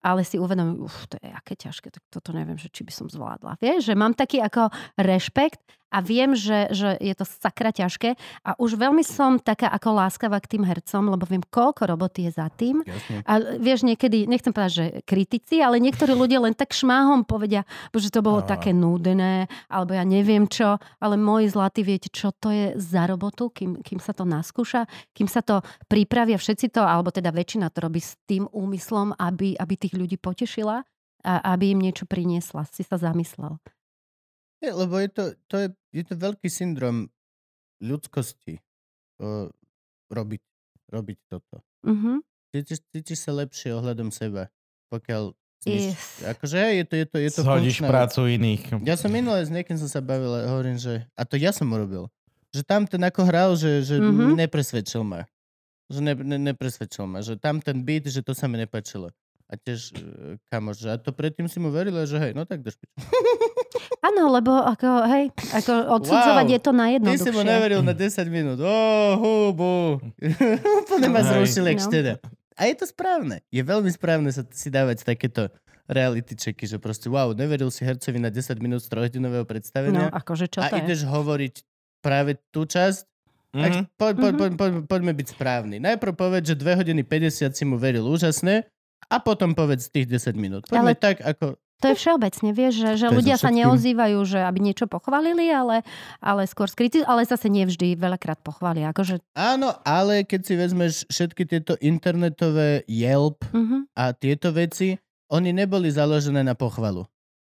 ale 0.00 0.24
si 0.24 0.40
uvedomím, 0.40 0.80
uf, 0.80 1.04
to 1.12 1.20
je 1.20 1.28
aké 1.28 1.52
ťažké, 1.52 1.92
tak 1.92 2.00
toto 2.08 2.32
neviem, 2.32 2.56
že 2.56 2.72
či 2.72 2.88
by 2.88 2.92
som 2.92 3.06
zvládla. 3.12 3.60
Vieš, 3.60 3.92
že 3.92 3.94
mám 3.94 4.16
taký 4.16 4.40
ako 4.40 4.72
rešpekt 4.96 5.60
a 5.90 5.98
viem, 6.00 6.38
že, 6.38 6.70
že 6.70 6.94
je 7.02 7.14
to 7.18 7.26
sakra 7.26 7.74
ťažké 7.74 8.14
a 8.46 8.54
už 8.56 8.78
veľmi 8.78 9.02
som 9.02 9.36
taká 9.42 9.68
ako 9.74 9.98
láskavá 9.98 10.38
k 10.38 10.56
tým 10.56 10.64
hercom, 10.64 11.10
lebo 11.10 11.26
viem, 11.26 11.42
koľko 11.42 11.90
roboty 11.90 12.30
je 12.30 12.32
za 12.38 12.46
tým. 12.48 12.86
Jasne. 12.86 13.26
A 13.26 13.32
vieš, 13.58 13.82
niekedy, 13.82 14.30
nechcem 14.30 14.54
povedať, 14.54 14.72
že 14.72 14.86
kritici, 15.02 15.58
ale 15.58 15.82
niektorí 15.82 16.14
ľudia 16.14 16.38
len 16.38 16.54
tak 16.54 16.70
šmáhom 16.70 17.26
povedia, 17.26 17.66
že 17.90 18.08
to 18.14 18.22
bolo 18.22 18.40
Á. 18.46 18.56
také 18.56 18.70
nudné, 18.70 19.50
alebo 19.66 19.92
ja 19.92 20.06
neviem 20.06 20.46
čo, 20.46 20.78
ale 21.02 21.18
moji 21.18 21.50
zlatí, 21.50 21.82
viete, 21.82 22.08
čo 22.08 22.30
to 22.30 22.54
je 22.54 22.78
za 22.78 23.04
robotu, 23.10 23.50
kým, 23.50 23.82
kým 23.82 23.98
sa 23.98 24.14
to 24.14 24.22
naskúša, 24.22 24.86
kým 25.12 25.26
sa 25.26 25.42
to 25.42 25.60
pripravia, 25.90 26.38
všetci 26.38 26.70
to, 26.70 26.80
alebo 26.80 27.10
teda 27.10 27.34
väčšina 27.34 27.68
to 27.74 27.82
robí 27.82 27.98
s 27.98 28.14
tým 28.24 28.46
úmyslom, 28.48 29.18
aby, 29.18 29.58
aby 29.58 29.74
tých 29.74 29.98
ľudí 29.98 30.16
potešila 30.16 30.86
a 31.20 31.32
aby 31.52 31.76
im 31.76 31.84
niečo 31.84 32.08
priniesla. 32.08 32.64
Si 32.70 32.80
sa 32.80 32.96
zamyslel. 32.96 33.60
Je, 34.60 34.70
lebo 34.70 34.94
je 34.96 35.08
to, 35.08 35.22
to 35.46 35.56
je, 35.56 35.68
je 35.90 36.04
to 36.04 36.14
veľký 36.14 36.46
syndrom 36.46 37.08
ľudskosti 37.78 38.60
uh, 39.18 39.48
robiť, 40.08 40.42
robiť 40.88 41.18
toto. 41.26 41.64
Mhm. 41.82 42.20
Cítiš, 42.50 42.82
cítiš 42.90 43.18
sa 43.20 43.32
lepšie 43.32 43.70
ohľadom 43.72 44.10
seba, 44.10 44.50
pokiaľ 44.88 45.32
znič, 45.62 45.82
Yes. 45.86 46.26
akože 46.26 46.58
je 46.58 46.84
to, 46.84 46.94
je 46.94 47.06
to, 47.06 47.16
je 47.16 47.30
to 47.30 47.40
Zhodíš 47.40 47.78
funkčná 47.78 47.88
prácu 47.88 48.20
iných. 48.26 48.62
Ja 48.82 48.96
som 48.96 49.08
minulé 49.08 49.40
s 49.40 49.48
niekým 49.48 49.76
som 49.76 49.86
sa 49.86 50.00
bavil 50.00 50.34
a 50.34 50.50
hovorím, 50.50 50.74
že 50.74 51.06
a 51.14 51.22
to 51.22 51.38
ja 51.38 51.52
som 51.52 51.68
urobil. 51.68 52.10
Že 52.50 52.62
tam 52.64 52.82
ten 52.84 52.98
ako 52.98 53.22
hral, 53.22 53.54
že, 53.54 53.80
že 53.80 53.96
Mhm. 53.96 54.04
mm-hmm. 54.04 54.32
nepresvedčil 54.40 55.02
ma. 55.02 55.24
Že 55.86 56.00
ne, 56.02 56.14
ne, 56.16 56.38
nepresvedčil 56.44 57.04
ma. 57.04 57.18
Že 57.20 57.38
tam 57.38 57.58
ten 57.58 57.80
beat, 57.80 58.04
že 58.04 58.18
to 58.18 58.32
sa 58.32 58.44
mi 58.44 58.58
nepačilo. 58.58 59.14
A 59.46 59.54
tiež 59.54 59.80
e, 59.90 59.98
kamoš, 60.46 60.76
že 60.80 60.88
a 60.88 60.96
to 60.96 61.10
predtým 61.10 61.46
si 61.46 61.58
mu 61.58 61.68
verila, 61.68 62.02
že 62.02 62.18
hej, 62.18 62.32
no 62.32 62.42
tak 62.42 62.62
pič. 62.62 62.74
Áno, 64.00 64.30
lebo 64.30 64.54
ako, 64.54 64.88
hej, 65.08 65.24
ako 65.52 65.72
odsudzovať 65.94 66.44
Wow. 66.44 66.52
je 66.52 66.58
to 66.58 66.62
Ty 66.62 66.72
si 66.72 66.72
mu 66.72 66.80
najjednoduchšie. 66.80 67.42
neveril 67.44 67.80
na 67.80 67.92
10 67.92 68.06
minút. 68.28 68.58
Oh, 68.58 69.12
hubu. 69.14 69.98
Úplne 70.80 71.08
ma 71.08 71.20
zrušil, 71.20 71.66
jak 71.66 71.80
No. 71.80 71.86
A 72.54 72.66
je 72.66 72.74
to 72.74 72.84
správne. 72.84 73.40
Je 73.48 73.60
veľmi 73.60 73.88
správne 73.88 74.28
sa 74.28 74.44
si 74.46 74.68
dávať 74.68 75.02
takéto 75.02 75.48
reality 75.86 76.34
checky, 76.34 76.64
že 76.64 76.76
proste 76.76 77.06
wow, 77.06 77.32
neveril 77.32 77.68
si 77.68 77.82
hercovi 77.82 78.18
na 78.18 78.28
10 78.28 78.38
minút 78.56 78.80
z 78.80 78.88
trojhodinového 78.88 79.42
No, 79.42 79.48
predstavenia 79.48 80.06
akože 80.08 80.46
čo 80.46 80.60
a 80.60 80.68
to 80.68 80.76
je? 80.76 80.82
ideš 80.82 81.02
hovoriť 81.02 81.54
práve 81.98 82.38
tú 82.48 82.62
časť, 82.62 83.02
Mhm. 83.50 83.58
tak 83.58 83.72
poď, 83.96 84.14
poď, 84.14 84.30
Mhm. 84.30 84.38
poď, 84.38 84.50
poď, 84.54 84.70
poďme 84.86 85.12
byť 85.12 85.26
správni. 85.28 85.76
Najprv 85.78 86.14
povedz, 86.14 86.46
že 86.46 86.54
2 86.54 86.78
hodiny 86.78 87.02
50 87.02 87.50
si 87.50 87.64
mu 87.64 87.74
veril 87.74 88.04
úžasné 88.04 88.70
a 89.04 89.16
potom 89.18 89.50
povedz 89.50 89.88
tých 89.88 90.06
10 90.06 90.36
minút. 90.36 90.62
Poďme 90.64 90.94
Ale- 90.94 91.00
tak, 91.00 91.18
ako... 91.18 91.58
To 91.80 91.88
je 91.88 91.96
všeobecne, 91.96 92.48
vieš, 92.52 92.74
že, 92.84 92.90
že 93.00 93.06
ľudia 93.08 93.40
sa 93.40 93.48
neozývajú, 93.48 94.18
že 94.28 94.44
aby 94.44 94.60
niečo 94.60 94.84
pochválili, 94.84 95.48
ale, 95.48 95.80
ale 96.20 96.44
skôr 96.44 96.68
skrytí, 96.68 97.00
ale 97.08 97.24
zase 97.24 97.48
nevždy 97.48 97.96
veľakrát 97.96 98.44
pochvália. 98.44 98.92
Akože, 98.92 99.24
Áno, 99.32 99.72
ale 99.82 100.28
keď 100.28 100.40
si 100.44 100.54
vezmeš 100.60 100.92
všetky 101.08 101.48
tieto 101.48 101.80
internetové 101.80 102.84
Yelp 102.84 103.40
uh-huh. 103.48 103.88
a 103.96 104.12
tieto 104.12 104.52
veci, 104.52 105.00
oni 105.32 105.56
neboli 105.56 105.88
založené 105.88 106.44
na 106.44 106.52
pochvalu. 106.52 107.08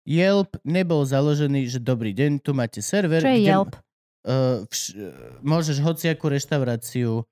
Yelp 0.09 0.57
nebol 0.65 1.05
založený, 1.05 1.69
že 1.69 1.81
dobrý 1.81 2.13
deň, 2.13 2.41
tu 2.41 2.53
máte 2.53 2.81
server. 2.85 3.21
Čo 3.21 3.29
je 3.29 3.41
kde- 3.45 3.51
Yelp? 3.53 3.73
uh, 4.25 4.65
vš- 4.69 4.97
môžeš 5.45 5.81
hociakú 5.81 6.33
reštauráciu 6.33 7.25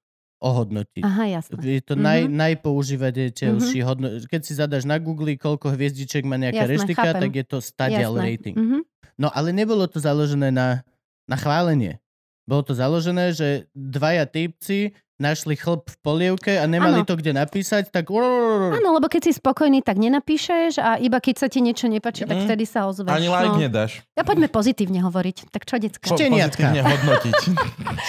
ohodnotiť. 0.42 1.00
Aha, 1.00 1.24
jasné. 1.32 1.54
Je 1.62 1.80
to 1.80 1.94
Mhm. 1.94 2.02
naj, 2.02 2.20
najpoužívanejší 2.28 3.80
hodno... 3.82 4.06
Keď 4.26 4.40
si 4.42 4.52
zadaš 4.52 4.82
na 4.82 4.98
Google, 4.98 5.34
koľko 5.34 5.70
hviezdiček 5.70 6.22
má 6.22 6.34
nejaká 6.34 6.66
Jasné, 6.66 6.72
reštika, 6.74 7.02
chápem. 7.06 7.20
tak 7.20 7.32
je 7.32 7.44
to 7.46 7.58
stadial 7.60 8.12
Jasné. 8.12 8.26
rating. 8.26 8.56
Mhm. 8.56 8.78
No 9.14 9.28
ale 9.30 9.52
nebolo 9.52 9.86
to 9.86 9.96
založené 9.96 10.50
na, 10.50 10.82
na 11.24 11.36
chválenie. 11.36 12.00
Bolo 12.42 12.66
to 12.66 12.74
založené, 12.74 13.30
že 13.30 13.70
dvaja 13.70 14.26
typci 14.26 14.98
našli 15.22 15.54
chlp 15.54 15.86
v 15.86 15.96
polievke 16.00 16.52
a 16.52 16.66
nemali 16.66 17.00
Áno. 17.00 17.06
to 17.06 17.14
kde 17.14 17.30
napísať, 17.32 17.88
tak... 17.88 18.10
Áno, 18.10 18.88
lebo 18.90 19.06
keď 19.06 19.30
si 19.30 19.32
spokojný, 19.32 19.78
tak 19.78 19.96
nenapíšeš 19.96 20.76
a 20.76 20.98
iba 20.98 21.16
keď 21.16 21.34
sa 21.36 21.46
ti 21.46 21.60
niečo 21.60 21.86
nepáči, 21.86 22.24
tak 22.24 22.34
Mhm. 22.34 22.44
vtedy 22.44 22.64
sa 22.64 22.84
ozveš. 22.84 23.06
Ani 23.08 23.28
like 23.28 23.48
no. 23.48 23.62
nedáš. 23.62 24.02
Ja 24.12 24.22
poďme 24.22 24.48
pozitívne 24.48 24.98
hovoriť. 25.00 25.48
Tak 25.48 25.62
čo, 25.62 25.78
decka? 25.78 26.02
Po- 26.02 26.12
Šteniatka. 26.12 26.58
pozitívne 26.58 26.82
hodnotiť. 26.82 27.36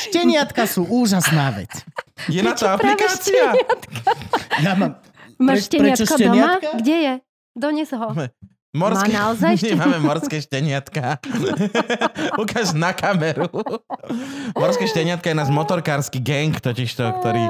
Šteniatka 0.04 0.64
sú 0.66 0.82
úžasná 0.84 1.54
vec. 1.54 1.70
Je 2.26 2.40
na 2.40 2.52
to 2.52 2.66
aplikácia? 2.68 3.54
Ja 4.58 4.74
mám... 4.74 4.98
Máš 5.36 5.66
Pre- 5.66 5.94
šteniatko 5.94 6.06
doma? 6.08 6.18
šteniatka? 6.18 6.70
Kde 6.78 6.96
je? 6.96 7.14
Dones 7.54 7.90
ho. 7.92 8.08
Morské... 8.74 9.06
Má 9.08 9.30
naozaj 9.30 9.54
Nie, 9.64 9.78
máme 9.78 10.02
morské 10.02 10.38
šteniatka. 10.40 11.22
Ukáž 12.42 12.74
na 12.74 12.90
kameru. 12.90 13.46
Morské 14.54 14.86
šteniatka 14.86 15.30
je 15.30 15.38
náš 15.38 15.50
motorkársky 15.50 16.18
gang, 16.18 16.52
totižto, 16.52 17.22
ktorý 17.22 17.44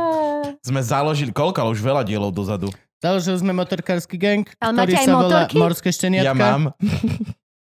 sme 0.59 0.79
založili, 0.79 1.31
koľko, 1.31 1.57
ale 1.57 1.69
už 1.71 1.79
veľa 1.79 2.03
dielov 2.03 2.29
dozadu. 2.29 2.67
Založili 2.99 3.39
sme 3.39 3.51
motorkársky 3.53 4.15
gang, 4.15 4.43
Ale 4.57 4.75
ktorý 4.77 4.93
sa 4.93 5.03
volá 5.09 5.15
motorky? 5.17 5.55
Morské 5.57 5.89
šteniatka. 5.89 6.27
Ja 6.27 6.35
mám. 6.35 6.75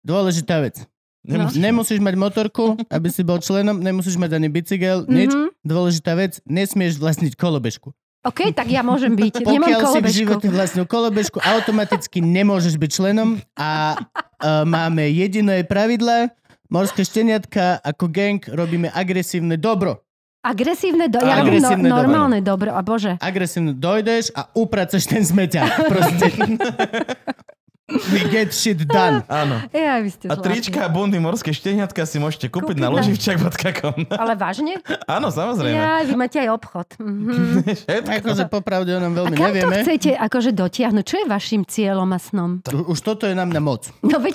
Dôležitá 0.02 0.60
vec. 0.60 0.84
Nemusíš- 1.26 1.58
Nemusíš 1.58 2.00
mať 2.00 2.16
motorku, 2.16 2.78
aby 2.86 3.08
si 3.10 3.26
bol 3.26 3.42
členom, 3.42 3.82
nemusíš 3.82 4.14
mať 4.14 4.36
ani 4.36 4.48
bicykel, 4.48 5.08
nič. 5.08 5.32
Mhm. 5.32 5.58
Dôležitá 5.66 6.14
vec, 6.14 6.38
nesmieš 6.46 6.96
vlastniť 6.96 7.34
kolobežku. 7.34 7.96
OK, 8.26 8.50
tak 8.58 8.68
ja 8.74 8.82
môžem 8.82 9.14
byť. 9.14 9.34
Nemám 9.46 9.70
Pokiaľ 9.70 9.82
si 9.86 10.00
v 10.02 10.12
živote 10.26 10.48
vlastnil 10.50 10.90
kolobežku, 10.90 11.38
automaticky 11.38 12.26
nemôžeš 12.26 12.82
byť 12.82 12.90
členom 12.90 13.38
a 13.54 13.94
uh, 14.02 14.66
máme 14.66 15.06
jediné 15.14 15.62
pravidla. 15.62 16.34
Morské 16.66 17.06
šteniatka 17.06 17.78
ako 17.86 18.10
gang 18.10 18.42
robíme 18.50 18.90
agresívne 18.90 19.54
dobro. 19.62 20.02
Agresívne, 20.46 21.10
do... 21.10 21.22
ja 21.22 21.42
robím 21.42 21.62
Agresívne 21.62 21.90
no, 21.90 21.98
dobro. 21.98 22.02
normálne 22.06 22.40
dobro. 22.42 22.70
A 22.74 22.82
bože. 22.82 23.18
Agresívne 23.18 23.74
dojdeš 23.74 24.34
a 24.34 24.50
upraceš 24.54 25.10
ten 25.10 25.26
smeťák. 25.26 25.70
Proste. 25.90 26.26
We 27.86 28.26
get 28.34 28.50
shit 28.50 28.82
done. 28.90 29.22
Áno. 29.46 29.62
Ja, 29.70 30.02
vy 30.02 30.10
ste 30.10 30.26
A 30.26 30.34
trička 30.34 30.82
a 30.82 30.90
bundy 30.90 31.22
morské 31.22 31.54
šteniatka 31.54 32.02
si 32.10 32.18
môžete 32.18 32.50
kúpiť, 32.50 32.74
Kúpiť 32.74 32.82
na 32.82 32.90
loživčak.com. 32.90 34.10
Ale 34.26 34.34
vážne? 34.34 34.82
Áno, 35.06 35.30
samozrejme. 35.30 35.78
Ja, 35.78 36.02
vy 36.02 36.18
máte 36.18 36.42
aj 36.42 36.50
obchod. 36.50 36.88
Mhm. 36.98 37.62
Akože 38.18 38.50
popravde 38.50 38.90
o 38.90 38.98
nám 38.98 39.14
A 39.14 39.18
veľmi 39.22 39.36
kam 39.38 39.46
to 39.46 39.54
nevieme. 39.54 39.78
chcete 39.86 40.18
akože 40.18 40.52
dotiahnuť? 40.58 41.04
Čo 41.06 41.16
je 41.22 41.26
vašim 41.30 41.62
cieľom 41.62 42.10
a 42.10 42.18
snom? 42.18 42.66
Už 42.66 43.00
toto 43.06 43.30
je 43.30 43.38
nám 43.38 43.54
na 43.54 43.62
moc. 43.62 43.86
No 44.02 44.18
veď... 44.18 44.34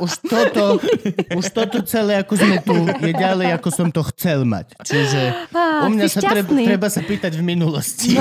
Už 0.00 0.12
toto, 0.24 0.80
už 1.32 1.44
toto 1.52 1.84
celé, 1.84 2.20
ako 2.20 2.34
sme 2.36 2.56
tu, 2.60 2.76
je 3.00 3.12
ďalej, 3.12 3.52
ako 3.52 3.68
som 3.68 3.88
to 3.92 4.00
chcel 4.12 4.44
mať. 4.48 4.76
Čiže 4.80 5.20
Á, 5.52 5.84
u 5.84 5.92
mňa 5.92 6.06
sa 6.08 6.20
treba, 6.20 6.52
treba 6.52 6.88
sa 6.88 7.00
pýtať 7.00 7.36
v 7.36 7.44
minulosti. 7.44 8.16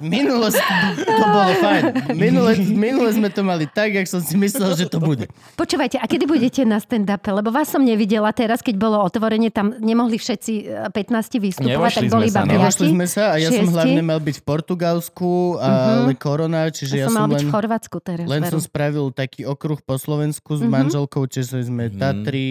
v 0.00 0.04
minulosti 0.04 0.64
to 0.96 1.24
bolo 1.24 1.52
fajn. 1.60 1.84
Minule, 2.22 2.52
minule 2.72 3.10
sme 3.10 3.28
to 3.28 3.42
mali 3.42 3.66
tak, 3.66 3.92
jak 3.92 4.06
som 4.06 4.18
si 4.18 4.34
myslel, 4.34 4.72
že 4.74 4.86
to 4.86 4.98
bude. 4.98 5.26
Počúvajte, 5.54 5.96
a 5.96 6.06
kedy 6.06 6.24
budete 6.24 6.62
na 6.62 6.78
stand-upe? 6.78 7.28
Lebo 7.28 7.50
vás 7.50 7.66
som 7.66 7.82
nevidela 7.82 8.30
teraz, 8.30 8.60
keď 8.60 8.74
bolo 8.76 8.96
otvorenie, 9.00 9.48
tam 9.48 9.74
nemohli 9.74 10.14
všetci 10.14 10.52
e, 10.86 10.88
15 10.88 11.02
vystupovať, 11.36 11.72
Nevošli 11.72 12.00
tak 12.00 12.12
boli 12.12 12.26
iba 12.28 12.40
no. 12.40 12.52
Nevošli 12.52 12.86
sme 12.88 13.06
sa 13.06 13.24
a 13.28 13.36
ja 13.36 13.50
som 13.50 13.64
Šiesti. 13.64 13.74
hlavne 13.74 14.02
mal 14.02 14.18
byť 14.18 14.36
v 14.36 14.44
Portugalsku, 14.44 15.30
ale 15.56 16.14
korona, 16.14 16.68
čiže 16.68 16.94
ja 16.94 17.00
Ja 17.00 17.06
som 17.06 17.12
som 17.12 17.20
mal 17.20 17.30
byť 17.30 17.38
len... 17.38 17.44
v 17.44 17.52
Chorvátsku 17.52 17.96
teraz. 17.98 18.24
Len 18.24 18.40
veru. 18.40 18.52
som 18.52 18.60
spravil 18.60 19.06
taký 19.10 19.42
okruh 19.44 19.80
po 19.80 19.94
Slovensku 19.96 20.50
s 20.52 20.62
Mhm. 20.62 20.70
manželkou, 20.70 21.26
čiže 21.26 21.64
sme 21.64 21.88
Mhm. 21.88 21.98
Tatry, 21.98 22.48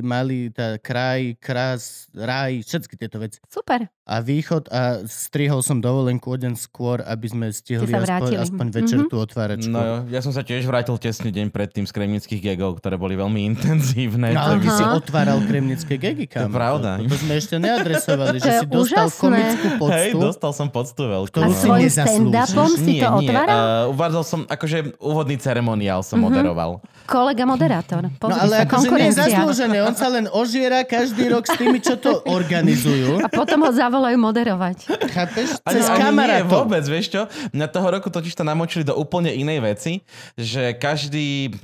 mali 0.00 0.50
tá 0.50 0.76
kraj, 0.76 1.38
krás, 1.38 1.82
raj, 2.10 2.60
všetky 2.62 2.94
tieto 2.94 3.16
veci. 3.16 3.40
Super. 3.46 3.88
A 4.04 4.20
východ 4.20 4.68
a 4.68 5.00
strihol 5.02 5.58
som 5.58 5.80
dovolenku 5.80 6.28
o 6.28 6.36
deň 6.36 6.54
skôr, 6.54 7.00
aby 7.00 7.24
sme 7.24 7.46
stihli 7.48 7.88
aspoň, 7.88 8.36
aspoň 8.38 8.66
večer 8.70 8.98
Mhm. 8.98 9.08
tú 9.08 9.16
otváračku. 9.16 9.72
No 9.72 10.04
ja 10.06 10.20
som 10.20 10.28
sa 10.28 10.40
tiež 10.40 10.60
vrátil 10.62 10.92
tesne 10.98 11.30
deň 11.30 11.48
predtým 11.48 11.82
z 11.82 11.90
kremnických 11.90 12.40
gegov, 12.42 12.76
ktoré 12.76 12.94
boli 12.94 13.14
veľmi 13.14 13.40
intenzívne. 13.46 14.30
No, 14.30 14.40
ale 14.42 14.60
ty 14.60 14.68
si 14.68 14.84
otváral 14.84 15.40
kremnické 15.42 15.96
gegy, 15.96 16.26
kam. 16.26 16.52
pravda. 16.52 16.98
To, 16.98 17.08
to 17.08 17.16
sme 17.16 17.32
ešte 17.34 17.56
neadresovali, 17.56 18.36
To 18.38 18.44
že 18.44 18.50
si 18.54 18.66
dostal 18.66 19.08
úžasné. 19.08 19.20
komickú 19.24 19.66
Hej, 19.66 19.80
poctu. 19.80 20.16
dostal 20.20 20.50
som 20.52 20.66
poctu 20.68 21.02
veľkú. 21.02 21.32
Ktorú 21.32 21.48
A 21.48 21.54
si 21.54 21.66
nezaslúžiš. 21.66 21.92
stand-upom 21.96 22.70
si 22.76 22.92
to 22.94 23.08
otváral? 23.08 23.56
Uh, 23.56 23.84
uvádzal 23.90 24.22
som, 24.22 24.40
akože 24.44 24.76
úvodný 25.00 25.36
ceremoniál 25.36 26.00
som 26.00 26.18
Mhm. 26.18 26.24
moderoval. 26.26 26.70
Kolega 27.04 27.44
moderátor. 27.44 28.02
No 28.02 28.12
Pozri 28.18 28.36
ale 28.38 28.54
sa, 28.54 28.62
akože 28.62 28.68
nie 28.76 28.84
konkurencia. 29.08 29.24
zaslúžené, 29.30 29.78
on 29.80 29.92
sa 29.92 30.08
len 30.08 30.24
ožiera 30.26 30.80
každý 30.82 31.28
rok 31.30 31.44
s 31.44 31.52
tými, 31.54 31.76
čo 31.78 31.96
to 31.96 32.20
organizujú. 32.26 33.20
A 33.20 33.28
potom 33.28 33.60
ho 33.60 33.72
zavolajú 33.94 34.18
moderovať. 34.18 34.90
Chápeš? 35.14 35.62
Ani, 35.62 35.78
Cez 35.78 35.86
nie, 35.86 36.02
kamarátov. 36.02 36.50
vôbec, 36.50 36.82
vieš 36.82 37.14
čo? 37.14 37.22
Mňa 37.54 37.66
toho 37.70 37.88
roku 37.94 38.10
totiž 38.10 38.34
to 38.34 38.42
namočili 38.42 38.82
do 38.82 38.98
úplne 38.98 39.30
inej 39.30 39.62
veci, 39.62 39.92
že 40.34 40.74
každý, 40.74 41.54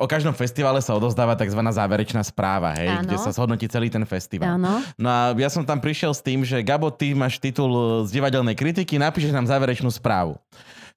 o 0.00 0.08
každom 0.08 0.32
festivale 0.32 0.80
sa 0.80 0.96
odozdáva 0.96 1.36
tzv. 1.36 1.60
záverečná 1.60 2.24
správa, 2.24 2.72
hej, 2.80 2.88
Áno. 2.88 3.04
kde 3.04 3.20
sa 3.20 3.36
zhodnotí 3.36 3.68
celý 3.68 3.92
ten 3.92 4.08
festival. 4.08 4.56
Áno. 4.56 4.80
No 4.96 5.08
a 5.12 5.20
ja 5.36 5.52
som 5.52 5.60
tam 5.60 5.76
prišiel 5.76 6.16
s 6.16 6.24
tým, 6.24 6.40
že 6.40 6.64
Gabo, 6.64 6.88
ty 6.88 7.12
máš 7.12 7.36
titul 7.36 8.08
z 8.08 8.16
divadelnej 8.16 8.56
kritiky, 8.56 8.96
napíšeš 8.96 9.36
nám 9.36 9.44
záverečnú 9.44 9.92
správu. 9.92 10.40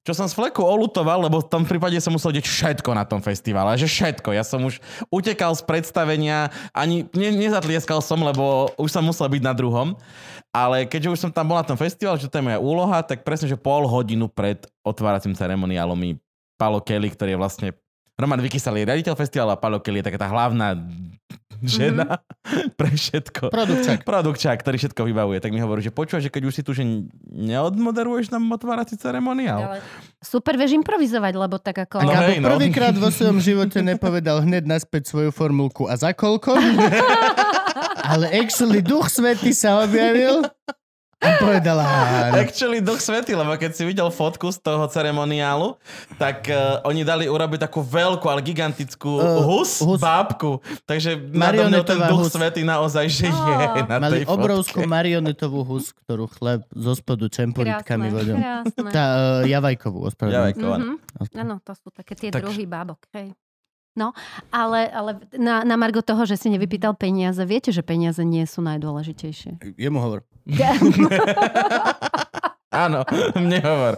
Čo 0.07 0.15
som 0.15 0.31
z 0.31 0.39
fleku 0.39 0.63
olutoval, 0.63 1.19
lebo 1.19 1.43
v 1.43 1.51
tom 1.51 1.67
prípade 1.67 1.99
som 1.99 2.15
musel 2.15 2.31
deť 2.31 2.47
všetko 2.47 2.95
na 2.95 3.03
tom 3.03 3.19
festivale. 3.19 3.75
Že 3.75 3.91
všetko. 3.91 4.31
Ja 4.31 4.47
som 4.47 4.63
už 4.63 4.79
utekal 5.11 5.51
z 5.51 5.67
predstavenia, 5.67 6.47
ani 6.71 7.11
ne, 7.11 7.27
nezatlieskal 7.35 7.99
som, 7.99 8.23
lebo 8.23 8.71
už 8.79 8.87
som 8.87 9.03
musel 9.03 9.27
byť 9.27 9.43
na 9.43 9.51
druhom. 9.51 9.99
Ale 10.57 10.89
keďže 10.89 11.13
už 11.13 11.19
som 11.21 11.29
tam 11.29 11.53
bol 11.53 11.57
na 11.61 11.67
tom 11.67 11.77
festivale, 11.77 12.17
že 12.17 12.25
to 12.25 12.41
je 12.41 12.47
moja 12.49 12.57
úloha, 12.57 12.97
tak 13.05 13.21
presne, 13.21 13.45
že 13.45 13.53
pol 13.53 13.85
hodinu 13.85 14.25
pred 14.25 14.65
otváracím 14.81 15.37
ceremoniálom 15.37 15.93
mi 15.93 16.17
Palo 16.57 16.81
Kelly, 16.81 17.13
ktorý 17.13 17.37
je 17.37 17.41
vlastne 17.41 17.67
Roman 18.17 18.41
Vykysalý, 18.41 18.81
riaditeľ 18.81 19.13
festivalu 19.13 19.53
a 19.53 19.61
Palo 19.61 19.77
Kelly 19.77 20.01
je 20.01 20.09
taká 20.09 20.25
tá 20.25 20.27
hlavná 20.33 20.73
žena 21.61 22.21
pre 22.79 22.89
všetko. 22.89 23.53
Produkčák. 23.53 24.01
Produkčák, 24.01 24.57
ktorý 24.61 24.77
všetko 24.81 25.01
vybavuje. 25.05 25.37
Tak 25.41 25.53
mi 25.53 25.61
hovorí, 25.61 25.85
že 25.85 25.93
počúva, 25.93 26.21
že 26.21 26.33
keď 26.33 26.43
už 26.49 26.53
si 26.53 26.61
tu, 26.65 26.73
že 26.73 26.81
neodmoderuješ 27.29 28.33
nám 28.33 28.45
otvárací 28.49 28.97
ceremoniál. 28.97 29.77
Ale 29.77 29.79
super 30.21 30.57
vieš 30.57 30.77
improvizovať, 30.77 31.33
lebo 31.37 31.61
tak 31.61 31.85
ako... 31.85 32.01
No 32.01 32.13
hej, 32.13 32.41
no. 32.41 32.49
prvýkrát 32.53 32.93
vo 32.97 33.09
svojom 33.09 33.41
živote 33.41 33.81
nepovedal 33.81 34.41
hneď 34.41 34.65
naspäť 34.65 35.13
svoju 35.13 35.29
formulku 35.29 35.85
a 35.85 35.93
za 35.97 36.13
koľko. 36.13 36.57
Ale 37.97 38.27
actually 38.33 38.79
duch 38.79 39.07
svety 39.07 39.51
sa 39.51 39.79
objavil 39.79 40.43
a 41.17 41.33
povedal 41.35 41.81
áno. 41.81 42.37
Actually, 42.37 42.77
duch 42.77 43.01
svety, 43.01 43.33
lebo 43.33 43.49
keď 43.51 43.73
si 43.73 43.81
videl 43.81 44.05
fotku 44.07 44.53
z 44.53 44.61
toho 44.61 44.85
ceremoniálu, 44.85 45.73
tak 46.15 46.45
uh, 46.45 46.77
oni 46.85 47.01
dali 47.01 47.25
urobiť 47.25 47.57
takú 47.59 47.81
veľkú, 47.81 48.29
ale 48.29 48.37
gigantickú 48.39 49.17
Uh, 49.17 49.41
hus, 49.41 49.81
hus. 49.81 49.97
bábku. 49.97 50.61
Takže 50.85 51.17
nado 51.33 51.65
mnou 51.65 51.81
ten 51.81 51.97
duch 51.97 52.21
hus. 52.21 52.29
svety 52.29 52.61
naozaj, 52.61 53.09
že 53.09 53.25
je 53.25 53.55
na 53.83 53.97
Mali 53.97 54.21
tej 54.21 54.29
obrovskú 54.29 54.85
fotke. 54.85 54.93
marionetovú 54.93 55.65
hus, 55.65 55.89
ktorú 56.05 56.29
chleb 56.29 56.61
zo 56.69 56.93
spodu 56.93 57.25
čemporitkami 57.25 58.13
krásne. 58.13 58.61
Tá 58.93 59.05
uh, 59.09 59.49
javajkovú, 59.49 60.05
ospravedlňujem. 60.05 60.53
Javajko, 60.53 60.65
áno. 60.69 60.85
Mhm. 61.17 61.33
Áno, 61.33 61.53
to 61.65 61.73
sú 61.73 61.89
také 61.89 62.13
tie 62.13 62.29
Tak- 62.29 62.45
druhy 62.45 62.69
bábok. 62.69 63.01
Hej. 63.11 63.33
No, 63.97 64.13
ale, 64.53 64.93
ale 64.93 65.17
na, 65.33 65.65
na 65.65 65.73
Margo 65.73 66.05
toho, 66.05 66.21
že 66.29 66.37
si 66.37 66.53
nevypýtal 66.53 66.93
peniaze, 66.93 67.41
viete, 67.41 67.73
že 67.73 67.81
peniaze 67.81 68.21
nie 68.21 68.45
sú 68.45 68.61
najdôležitejšie. 68.61 69.57
Jemu 69.73 69.97
hovor. 69.97 70.21
Áno, 72.67 73.01
mne 73.33 73.57
hovor. 73.63 73.97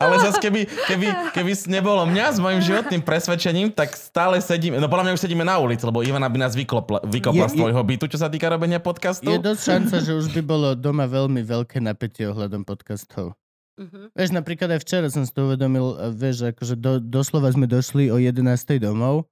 Ale 0.00 0.14
zase 0.22 0.40
keby, 0.40 0.64
keby, 0.88 1.06
keby 1.36 1.52
nebolo 1.68 2.06
mňa 2.08 2.26
s 2.32 2.38
mojim 2.40 2.64
životným 2.64 3.04
presvedčením, 3.04 3.74
tak 3.74 3.92
stále 3.92 4.40
sedíme, 4.40 4.80
no 4.80 4.88
podľa 4.88 5.10
mňa 5.10 5.14
už 5.18 5.22
sedíme 5.26 5.44
na 5.44 5.60
ulici, 5.60 5.84
lebo 5.84 6.00
Ivana 6.00 6.32
by 6.32 6.38
nás 6.38 6.56
vyklopla, 6.56 7.04
vykopla 7.04 7.44
Je- 7.44 7.52
z 7.52 7.54
tvojho 7.60 7.82
bytu, 7.84 8.08
čo 8.08 8.16
sa 8.16 8.32
týka 8.32 8.48
robenia 8.48 8.80
podcastu. 8.80 9.28
Je 9.28 9.36
dosť 9.36 9.60
šanca, 9.60 9.94
že 10.00 10.12
už 10.16 10.32
by 10.32 10.40
bolo 10.40 10.68
doma 10.72 11.04
veľmi 11.04 11.44
veľké 11.44 11.82
napätie 11.84 12.24
ohľadom 12.30 12.64
podcastov. 12.64 13.36
Mhm. 13.74 14.14
Vieš, 14.14 14.30
napríklad 14.30 14.70
aj 14.70 14.80
včera 14.80 15.06
som 15.10 15.26
si 15.26 15.34
to 15.34 15.50
uvedomil, 15.50 15.98
a 15.98 16.06
vieš, 16.08 16.54
akože 16.54 16.78
do, 16.78 17.02
doslova 17.02 17.50
sme 17.50 17.66
došli 17.66 18.06
o 18.06 18.16
11. 18.16 18.78
domov 18.78 19.26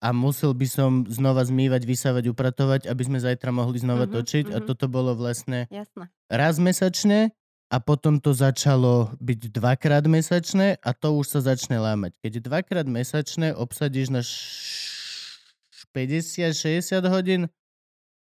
a 0.00 0.08
musel 0.10 0.52
by 0.52 0.64
som 0.64 0.90
znova 1.04 1.44
zmývať, 1.44 1.84
vysávať, 1.84 2.32
upratovať, 2.32 2.88
aby 2.88 3.02
sme 3.04 3.18
zajtra 3.20 3.52
mohli 3.52 3.80
znova 3.80 4.08
Mhm, 4.08 4.12
točiť 4.12 4.46
a 4.52 4.58
mhm. 4.60 4.66
toto 4.66 4.88
bolo 4.88 5.12
vlastne 5.12 5.68
Jasné. 5.68 6.08
raz 6.28 6.56
mesačne 6.56 7.32
a 7.68 7.76
potom 7.76 8.20
to 8.20 8.32
začalo 8.32 9.12
byť 9.20 9.40
dvakrát 9.50 10.04
mesačné 10.04 10.80
a 10.80 10.90
to 10.92 11.16
už 11.16 11.26
sa 11.28 11.40
začne 11.44 11.76
lámať. 11.76 12.16
Keď 12.20 12.32
dvakrát 12.40 12.84
mesačné 12.84 13.52
obsadíš 13.52 14.08
na 14.08 14.20
š- 14.20 15.40
50-60 15.94 17.04
hodín. 17.06 17.46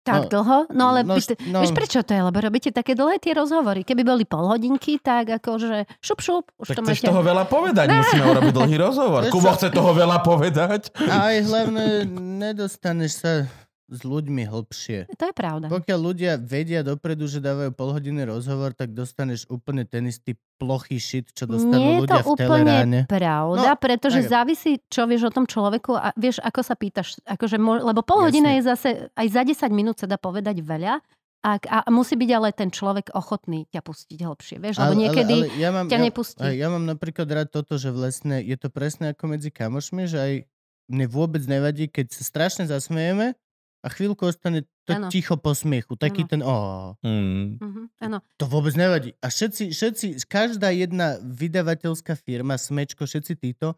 Tak 0.02 0.26
No, 0.26 0.30
dlho? 0.34 0.58
No 0.74 0.84
ale 0.90 1.06
no, 1.06 1.14
no, 1.14 1.14
pýt, 1.14 1.38
no. 1.46 1.62
vieš 1.62 1.70
prečo 1.70 2.02
to 2.02 2.10
je? 2.10 2.20
Lebo 2.20 2.38
robíte 2.38 2.74
také 2.74 2.92
dlhé 2.92 3.22
tie 3.22 3.32
rozhovory. 3.32 3.86
Keby 3.86 4.02
boli 4.02 4.24
pol 4.26 4.50
hodinky, 4.50 4.98
tak 4.98 5.30
akože 5.30 5.86
šup 6.02 6.18
šup, 6.18 6.44
už 6.58 6.74
Tak 6.74 6.76
to 6.76 6.82
chceš 6.82 6.98
máte. 6.98 7.08
toho 7.14 7.20
veľa 7.22 7.44
povedať, 7.46 7.86
musíme 8.02 8.24
urobiť 8.26 8.52
dlhý 8.52 8.76
rozhovor. 8.82 9.20
Kubo 9.30 9.54
chce 9.54 9.70
toho 9.70 9.94
veľa 9.94 10.18
povedať. 10.20 10.90
A 11.06 11.30
aj 11.30 11.36
hlavne 11.46 11.84
nedostaneš 12.42 13.22
sa 13.22 13.46
s 13.92 14.00
ľuďmi 14.02 14.48
hlbšie. 14.48 15.12
To 15.12 15.24
je 15.28 15.34
pravda. 15.36 15.68
Pokiaľ 15.68 15.98
ľudia 16.00 16.32
vedia 16.40 16.80
dopredu, 16.80 17.28
že 17.28 17.44
dávajú 17.44 17.76
polhodinný 17.76 18.24
rozhovor, 18.24 18.72
tak 18.72 18.96
dostaneš 18.96 19.44
úplne 19.52 19.84
ten 19.84 20.08
istý 20.08 20.34
plochý 20.56 20.96
shit, 20.96 21.28
čo 21.36 21.44
dostanú 21.44 21.76
Nie 21.76 21.92
je 21.92 21.98
to 22.00 22.02
ľudia 22.08 22.22
v 22.22 22.28
úplne 22.32 22.48
teleráne. 22.48 23.00
pravda, 23.04 23.68
No, 23.68 23.76
pretože 23.76 24.24
tak. 24.24 24.30
závisí, 24.32 24.80
čo 24.88 25.04
vieš 25.04 25.28
o 25.28 25.32
tom 25.32 25.44
človeku 25.44 25.92
a 25.92 26.16
vieš, 26.16 26.40
ako 26.40 26.60
sa 26.64 26.72
pýtaš. 26.72 27.20
Akože, 27.28 27.60
lebo 27.60 28.00
pol 28.00 28.24
hodina 28.24 28.56
je 28.56 28.62
zase, 28.64 28.88
aj 29.12 29.26
za 29.28 29.42
10 29.44 29.68
minút 29.70 30.00
sa 30.00 30.08
dá 30.08 30.16
povedať 30.16 30.64
veľa 30.64 31.04
a, 31.42 31.58
a 31.58 31.78
musí 31.90 32.14
byť 32.14 32.30
ale 32.30 32.54
ten 32.54 32.70
človek 32.70 33.10
ochotný 33.18 33.66
ťa 33.74 33.82
pustiť 33.82 34.18
hlbšie. 34.22 34.56
Vieš, 34.62 34.78
lebo 34.78 34.94
niekedy 34.94 35.34
ale 35.50 35.58
ja 35.58 35.70
mám, 35.74 35.86
ťa 35.90 35.98
ja, 35.98 36.04
nepustí. 36.06 36.38
aj 36.38 36.54
ja 36.54 36.68
mám 36.70 36.86
napríklad 36.86 37.26
rád 37.26 37.48
toto, 37.50 37.74
že 37.74 37.90
vlastne 37.90 38.38
je 38.38 38.54
to 38.54 38.70
presne 38.70 39.10
ako 39.10 39.26
medzi 39.26 39.50
kamošmi, 39.50 40.06
že 40.06 40.18
aj 40.22 40.32
mne 40.86 41.06
vôbec 41.10 41.42
nevadí, 41.42 41.90
keď 41.90 42.14
sa 42.14 42.22
strašne 42.22 42.64
zasmejeme 42.70 43.34
a 43.82 43.90
chvíľku 43.90 44.22
ostane 44.24 44.62
to 44.86 44.94
Áno. 44.94 45.10
ticho 45.10 45.34
po 45.36 45.50
smiechu. 45.52 45.98
Taký 45.98 46.22
Áno. 46.24 46.30
ten 46.30 46.40
oh, 46.40 46.94
Hmm. 47.02 47.58
Mhm, 47.58 47.82
áno. 47.98 48.18
To 48.38 48.46
vôbec 48.46 48.74
nevadí. 48.74 49.14
A 49.18 49.26
všetci, 49.26 49.74
všetci, 49.74 50.06
každá 50.26 50.70
jedna 50.70 51.18
vydavateľská 51.20 52.14
firma, 52.14 52.54
Smečko, 52.54 53.06
všetci 53.06 53.34
títo, 53.36 53.74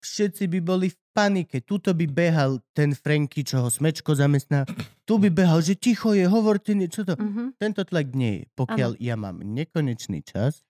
všetci 0.00 0.44
by 0.46 0.58
boli 0.60 0.92
v 0.92 0.96
panike. 1.10 1.64
Tuto 1.64 1.96
by 1.96 2.04
behal 2.06 2.60
ten 2.76 2.92
Franky, 2.92 3.42
čo 3.42 3.64
ho 3.64 3.68
Smečko 3.72 4.12
zamestná. 4.12 4.68
Tu 5.08 5.16
by 5.16 5.32
behal, 5.32 5.64
že 5.64 5.74
ticho 5.74 6.12
je, 6.12 6.28
hovorte 6.28 6.76
niečo 6.76 7.02
to. 7.02 7.16
Mhm. 7.16 7.56
Tento 7.56 7.82
tlak 7.82 8.12
nie 8.12 8.40
je. 8.40 8.42
Pokiaľ 8.54 8.90
ja 9.00 9.16
mám 9.16 9.40
nekonečný 9.40 10.20
čas, 10.22 10.62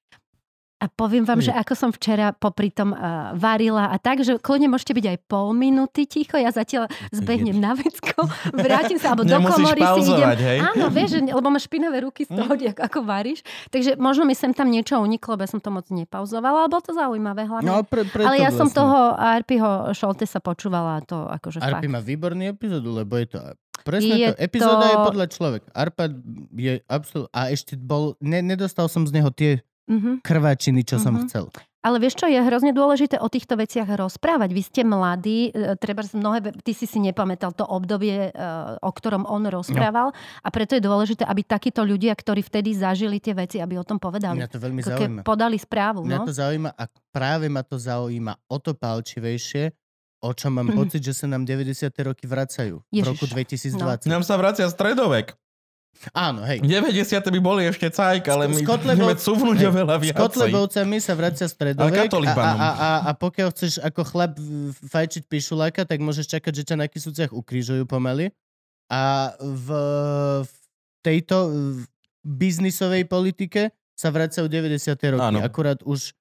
A 0.76 0.92
poviem 0.92 1.24
vám, 1.24 1.40
že 1.40 1.48
ako 1.56 1.72
som 1.72 1.88
včera 1.88 2.36
popri 2.36 2.68
tom 2.68 2.92
uh, 2.92 3.32
varila 3.32 3.88
a 3.88 3.96
tak, 3.96 4.20
že 4.20 4.36
kľudne 4.36 4.68
môžete 4.68 4.92
byť 4.92 5.06
aj 5.08 5.18
pol 5.24 5.56
minúty 5.56 6.04
ticho, 6.04 6.36
ja 6.36 6.52
zatiaľ 6.52 6.92
zbehnem 7.16 7.56
na 7.56 7.72
vecko, 7.72 8.28
vrátim 8.52 9.00
sa, 9.00 9.16
alebo 9.16 9.24
do 9.24 9.40
komory 9.40 9.80
si 9.80 10.12
idem. 10.12 10.36
hej? 10.36 10.58
Áno, 10.60 10.92
vieš, 10.92 11.16
lebo 11.24 11.48
máš 11.48 11.64
špinavé 11.64 12.04
ruky 12.04 12.28
z 12.28 12.36
toho, 12.36 12.52
mm. 12.52 12.76
ako 12.76 13.08
varíš. 13.08 13.40
Takže 13.72 13.96
možno 13.96 14.28
mi 14.28 14.36
sem 14.36 14.52
tam 14.52 14.68
niečo 14.68 15.00
uniklo, 15.00 15.40
lebo 15.40 15.48
ja 15.48 15.50
som 15.56 15.64
to 15.64 15.72
moc 15.72 15.88
nepauzovala, 15.88 16.64
ale 16.64 16.68
bolo 16.68 16.84
to 16.84 16.92
zaujímavé 16.92 17.48
hlavne. 17.48 17.64
no 17.64 17.80
pre, 17.80 18.04
preto 18.04 18.28
ale 18.28 18.36
ja 18.44 18.52
som 18.52 18.68
vlastne. 18.68 18.76
toho 18.76 18.98
Arpiho 19.16 19.70
Šoltesa 19.96 20.44
počúvala 20.44 21.00
a 21.00 21.04
to 21.08 21.24
akože 21.24 21.64
Arpi 21.64 21.88
fakt. 21.88 21.94
má 21.96 22.04
výborný 22.04 22.52
epizódu, 22.52 22.92
lebo 22.92 23.16
je 23.16 23.32
to 23.32 23.40
presne 23.80 24.12
Je 24.12 24.28
to. 24.28 24.44
Epizóda 24.44 24.84
to- 24.84 24.92
je 24.92 24.96
podľa 25.08 25.26
človek. 25.32 25.62
Arpa 25.72 26.04
je 26.52 26.84
absolútne... 26.84 27.32
A 27.32 27.48
ešte 27.48 27.80
bol... 27.80 28.12
Ne, 28.20 28.44
nedostal 28.44 28.92
som 28.92 29.08
z 29.08 29.16
neho 29.16 29.32
tie 29.32 29.64
Mhm. 29.86 30.20
krváčiny, 30.20 30.82
čo 30.82 30.98
som 30.98 31.14
Mhm. 31.14 31.22
chcel. 31.24 31.46
Ale 31.80 32.02
vieš 32.02 32.18
čo, 32.18 32.26
je 32.26 32.34
hrozne 32.36 32.74
dôležité 32.74 33.14
o 33.16 33.30
týchto 33.30 33.54
veciach 33.54 33.86
rozprávať. 33.86 34.50
Vy 34.50 34.62
ste 34.64 34.82
mladí, 34.82 35.54
e, 35.54 35.78
treba 35.78 36.02
mnohé, 36.02 36.42
ty 36.58 36.74
si 36.74 36.82
si 36.82 36.98
nepamätal 36.98 37.54
to 37.54 37.62
obdobie, 37.62 38.26
e, 38.26 38.30
o 38.76 38.90
ktorom 38.90 39.22
on 39.22 39.46
rozprával 39.46 40.10
a 40.42 40.48
preto 40.50 40.74
je 40.74 40.82
dôležité, 40.82 41.22
aby 41.22 41.40
takíto 41.40 41.86
ľudia, 41.86 42.10
ktorí 42.12 42.42
vtedy 42.42 42.74
zažili 42.74 43.22
tie 43.22 43.32
veci, 43.32 43.62
aby 43.62 43.78
o 43.78 43.86
tom 43.86 43.96
povedali. 43.96 44.34
Mňa 44.34 44.50
to 44.50 44.58
veľmi 44.58 44.82
zaujíma. 44.82 45.20
podali 45.22 45.54
správu, 45.54 46.02
Mňa 46.02 46.18
no. 46.18 46.26
to 46.26 46.34
zaujíma 46.34 46.70
a 46.70 46.84
práve 47.08 47.46
ma 47.46 47.62
to 47.62 47.78
zaujíma 47.78 48.34
o 48.44 48.56
to 48.58 48.74
palčivejšie, 48.74 49.70
o 50.18 50.34
čom 50.34 50.50
mám 50.52 50.66
Mhm. 50.66 50.76
pocit, 50.76 51.00
že 51.00 51.14
sa 51.14 51.26
nám 51.28 51.46
90. 51.46 51.70
roky 52.02 52.26
vracajú. 52.26 52.82
V 52.82 52.86
Ježiš, 52.90 53.06
roku 53.06 53.30
2020. 53.30 54.10
Nám 54.10 54.26
sa 54.26 54.34
vracia 54.34 54.66
stredovek. 54.66 55.38
Áno, 56.14 56.46
hej. 56.46 56.62
90. 56.62 57.18
by 57.18 57.40
boli 57.42 57.66
ešte 57.66 57.90
cajk, 57.90 58.24
ale 58.30 58.46
my 58.46 58.60
S 58.60 58.66
Kotlebov- 58.66 59.10
ideme 59.10 59.14
cúvnuť 59.18 59.58
hej, 59.58 59.68
oveľa 59.68 59.94
S 59.96 60.02
viacej. 60.06 60.20
Kotlebovcami 60.22 60.96
sa 61.02 61.12
vracia 61.18 61.46
stredovek 61.50 61.92
a, 61.92 62.02
katolíbanom. 62.06 62.58
a, 62.62 62.68
a, 62.70 62.90
a 63.06 63.10
pokiaľ 63.16 63.48
chceš 63.50 63.72
ako 63.82 64.00
chlap 64.06 64.32
fajčiť 64.86 65.22
pišuláka, 65.26 65.82
tak 65.82 65.98
môžeš 65.98 66.26
čakať, 66.38 66.52
že 66.52 66.62
ťa 66.62 66.76
na 66.78 66.86
kysúciach 66.86 67.32
ukrižujú 67.34 67.84
pomaly. 67.88 68.30
A 68.86 69.34
v, 69.42 69.68
v 70.46 70.52
tejto 71.02 71.36
v 71.50 71.82
biznisovej 72.22 73.06
politike 73.06 73.74
sa 73.94 74.10
vracajú 74.10 74.46
90. 74.46 74.78
roky. 75.14 75.22
Áno. 75.22 75.42
Akurát 75.42 75.82
už 75.82 76.14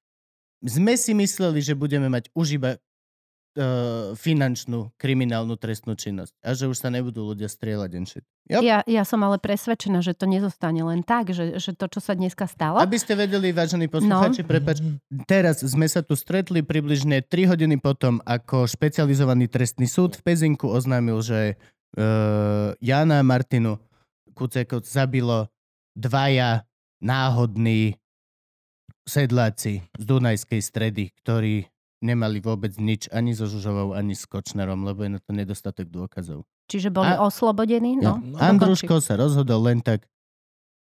sme 0.66 0.98
si 0.98 1.14
mysleli, 1.14 1.62
že 1.62 1.78
budeme 1.78 2.10
mať 2.10 2.34
už 2.34 2.58
iba 2.58 2.82
finančnú, 4.20 4.92
kriminálnu 5.00 5.56
trestnú 5.56 5.96
činnosť. 5.96 6.36
A 6.44 6.52
že 6.52 6.68
už 6.68 6.76
sa 6.76 6.92
nebudú 6.92 7.24
ľudia 7.32 7.48
strieľať 7.48 7.92
and 7.96 8.08
shit. 8.08 8.26
Yep. 8.52 8.62
Ja, 8.62 8.84
ja 8.86 9.04
som 9.08 9.24
ale 9.26 9.40
presvedčená, 9.40 10.04
že 10.04 10.14
to 10.14 10.30
nezostane 10.30 10.84
len 10.84 11.02
tak, 11.02 11.32
že, 11.32 11.58
že 11.58 11.74
to, 11.74 11.90
čo 11.90 12.04
sa 12.04 12.14
dneska 12.14 12.46
stalo, 12.46 12.78
Aby 12.78 13.00
ste 13.00 13.18
vedeli, 13.18 13.56
vážení 13.56 13.90
poslucháči, 13.90 14.46
no. 14.46 14.50
prepač, 14.52 14.84
teraz 15.26 15.66
sme 15.66 15.88
sa 15.90 16.06
tu 16.06 16.14
stretli 16.14 16.62
približne 16.62 17.26
3 17.26 17.56
hodiny 17.56 17.82
potom, 17.82 18.22
ako 18.28 18.70
špecializovaný 18.70 19.50
trestný 19.50 19.90
súd 19.90 20.20
v 20.20 20.22
Pezinku 20.22 20.70
oznámil, 20.70 21.18
že 21.26 21.56
uh, 21.98 22.76
Jana 22.84 23.24
a 23.24 23.26
Martinu 23.26 23.82
Kucekov 24.38 24.86
zabilo 24.86 25.50
dvaja 25.96 26.68
náhodní 27.02 27.98
sedláci 29.08 29.82
z 29.96 30.04
Dunajskej 30.04 30.62
stredy, 30.62 31.10
ktorí 31.24 31.66
nemali 32.06 32.38
vôbec 32.38 32.78
nič 32.78 33.10
ani 33.10 33.34
so 33.34 33.50
Žužovou, 33.50 33.98
ani 33.98 34.14
s 34.14 34.30
Kočnerom, 34.30 34.86
lebo 34.86 35.02
je 35.02 35.18
na 35.18 35.20
to 35.20 35.34
nedostatok 35.34 35.90
dôkazov. 35.90 36.46
čiže 36.70 36.94
boli 36.94 37.10
A- 37.10 37.26
oslobodení. 37.26 37.98
No, 37.98 38.22
no, 38.22 38.38
Andruško 38.38 39.02
sa 39.02 39.18
rozhodol 39.18 39.66
len 39.66 39.82
tak 39.82 40.06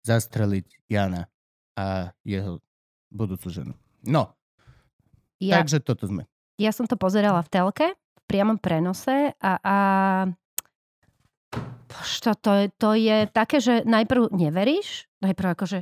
zastreliť 0.06 0.86
Jana 0.86 1.26
a 1.74 2.14
jeho 2.22 2.62
budúcu 3.10 3.50
ženu. 3.50 3.74
No, 4.06 4.30
ja, 5.42 5.58
takže 5.58 5.82
toto 5.82 6.06
sme. 6.06 6.30
ja 6.58 6.70
som 6.70 6.86
to 6.86 6.94
pozerala 6.94 7.42
v 7.42 7.50
telke, 7.50 7.86
v 7.94 8.22
priamom 8.30 8.58
prenose 8.58 9.34
a, 9.42 9.52
a 9.58 9.76
Bož, 11.88 12.10
to, 12.20 12.36
to, 12.36 12.50
je, 12.52 12.66
to 12.76 12.90
je 12.94 13.18
také, 13.32 13.58
že 13.64 13.74
najprv 13.88 14.28
neveríš, 14.28 15.08
najprv 15.24 15.48
akože 15.56 15.78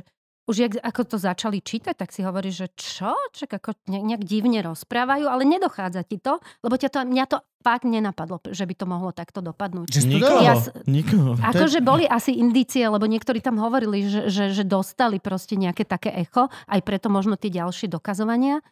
už 0.47 0.55
jak, 0.55 0.73
ako 0.79 1.01
to 1.03 1.17
začali 1.19 1.59
čítať, 1.59 1.91
tak 1.91 2.15
si 2.15 2.23
hovoríš, 2.23 2.55
že 2.55 2.67
čo? 2.79 3.11
Čak 3.35 3.59
ako 3.59 3.75
ne, 3.91 3.99
nejak 3.99 4.23
divne 4.23 4.63
rozprávajú, 4.63 5.27
ale 5.27 5.43
nedochádza 5.43 6.07
ti 6.07 6.23
to, 6.23 6.39
lebo 6.63 6.79
ťa 6.79 6.87
to, 6.87 6.99
mňa 7.03 7.25
to 7.27 7.37
fakt 7.59 7.83
nenapadlo, 7.83 8.39
že 8.47 8.63
by 8.63 8.73
to 8.79 8.85
mohlo 8.87 9.11
takto 9.11 9.43
dopadnúť. 9.43 9.91
Nikoho? 10.07 10.39
Ja 10.39 10.55
nikoho. 10.87 11.35
Akože 11.43 11.83
boli 11.83 12.07
asi 12.07 12.39
indície, 12.39 12.87
lebo 12.87 13.03
niektorí 13.03 13.43
tam 13.43 13.59
hovorili, 13.59 14.07
že, 14.07 14.31
že, 14.31 14.55
že 14.55 14.63
dostali 14.63 15.19
proste 15.19 15.59
nejaké 15.59 15.83
také 15.83 16.15
echo, 16.15 16.47
aj 16.71 16.79
preto 16.79 17.11
možno 17.11 17.35
tie 17.35 17.51
ďalšie 17.51 17.91
dokazovania. 17.91 18.63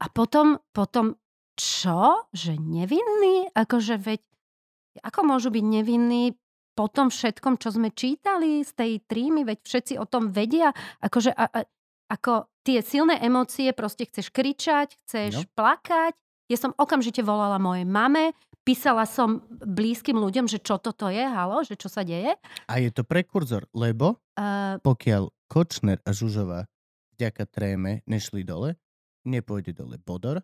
A 0.00 0.08
potom, 0.08 0.56
potom 0.72 1.20
čo? 1.60 2.24
Že 2.32 2.56
nevinný? 2.56 3.52
Akože 3.52 4.00
veď, 4.00 4.24
ako 5.04 5.20
môžu 5.36 5.52
byť 5.52 5.64
nevinní 5.68 6.32
po 6.74 6.86
tom 6.88 7.10
všetkom, 7.10 7.58
čo 7.58 7.74
sme 7.74 7.90
čítali 7.90 8.62
z 8.62 8.72
tej 8.72 8.92
trímy, 9.04 9.44
veď 9.44 9.58
všetci 9.62 9.94
o 10.00 10.06
tom 10.06 10.30
vedia. 10.32 10.70
Akože, 11.02 11.34
a, 11.34 11.44
a, 11.50 11.60
ako 12.08 12.48
tie 12.62 12.80
silné 12.80 13.20
emócie, 13.20 13.70
proste 13.72 14.06
chceš 14.06 14.30
kričať, 14.30 14.96
chceš 15.04 15.44
No. 15.44 15.48
plakať. 15.54 16.14
Ja 16.50 16.58
som 16.58 16.74
okamžite 16.74 17.22
volala 17.22 17.62
mojej 17.62 17.86
mame, 17.86 18.34
písala 18.66 19.06
som 19.06 19.46
blízkym 19.48 20.18
ľuďom, 20.18 20.50
že 20.50 20.58
čo 20.58 20.82
toto 20.82 21.06
je, 21.06 21.22
halo, 21.22 21.62
že 21.62 21.78
čo 21.78 21.86
sa 21.86 22.02
deje. 22.02 22.34
A 22.66 22.74
je 22.82 22.90
to 22.90 23.06
prekurzor, 23.06 23.70
lebo 23.70 24.18
Uh, 24.40 24.80
pokiaľ 24.80 25.28
Kočner 25.52 26.00
a 26.00 26.16
Žužová 26.16 26.64
vďaka 27.12 27.44
tréme 27.44 28.00
nešli 28.08 28.40
dole, 28.40 28.80
nepôjde 29.28 29.76
dole 29.76 30.00
Bodor, 30.00 30.40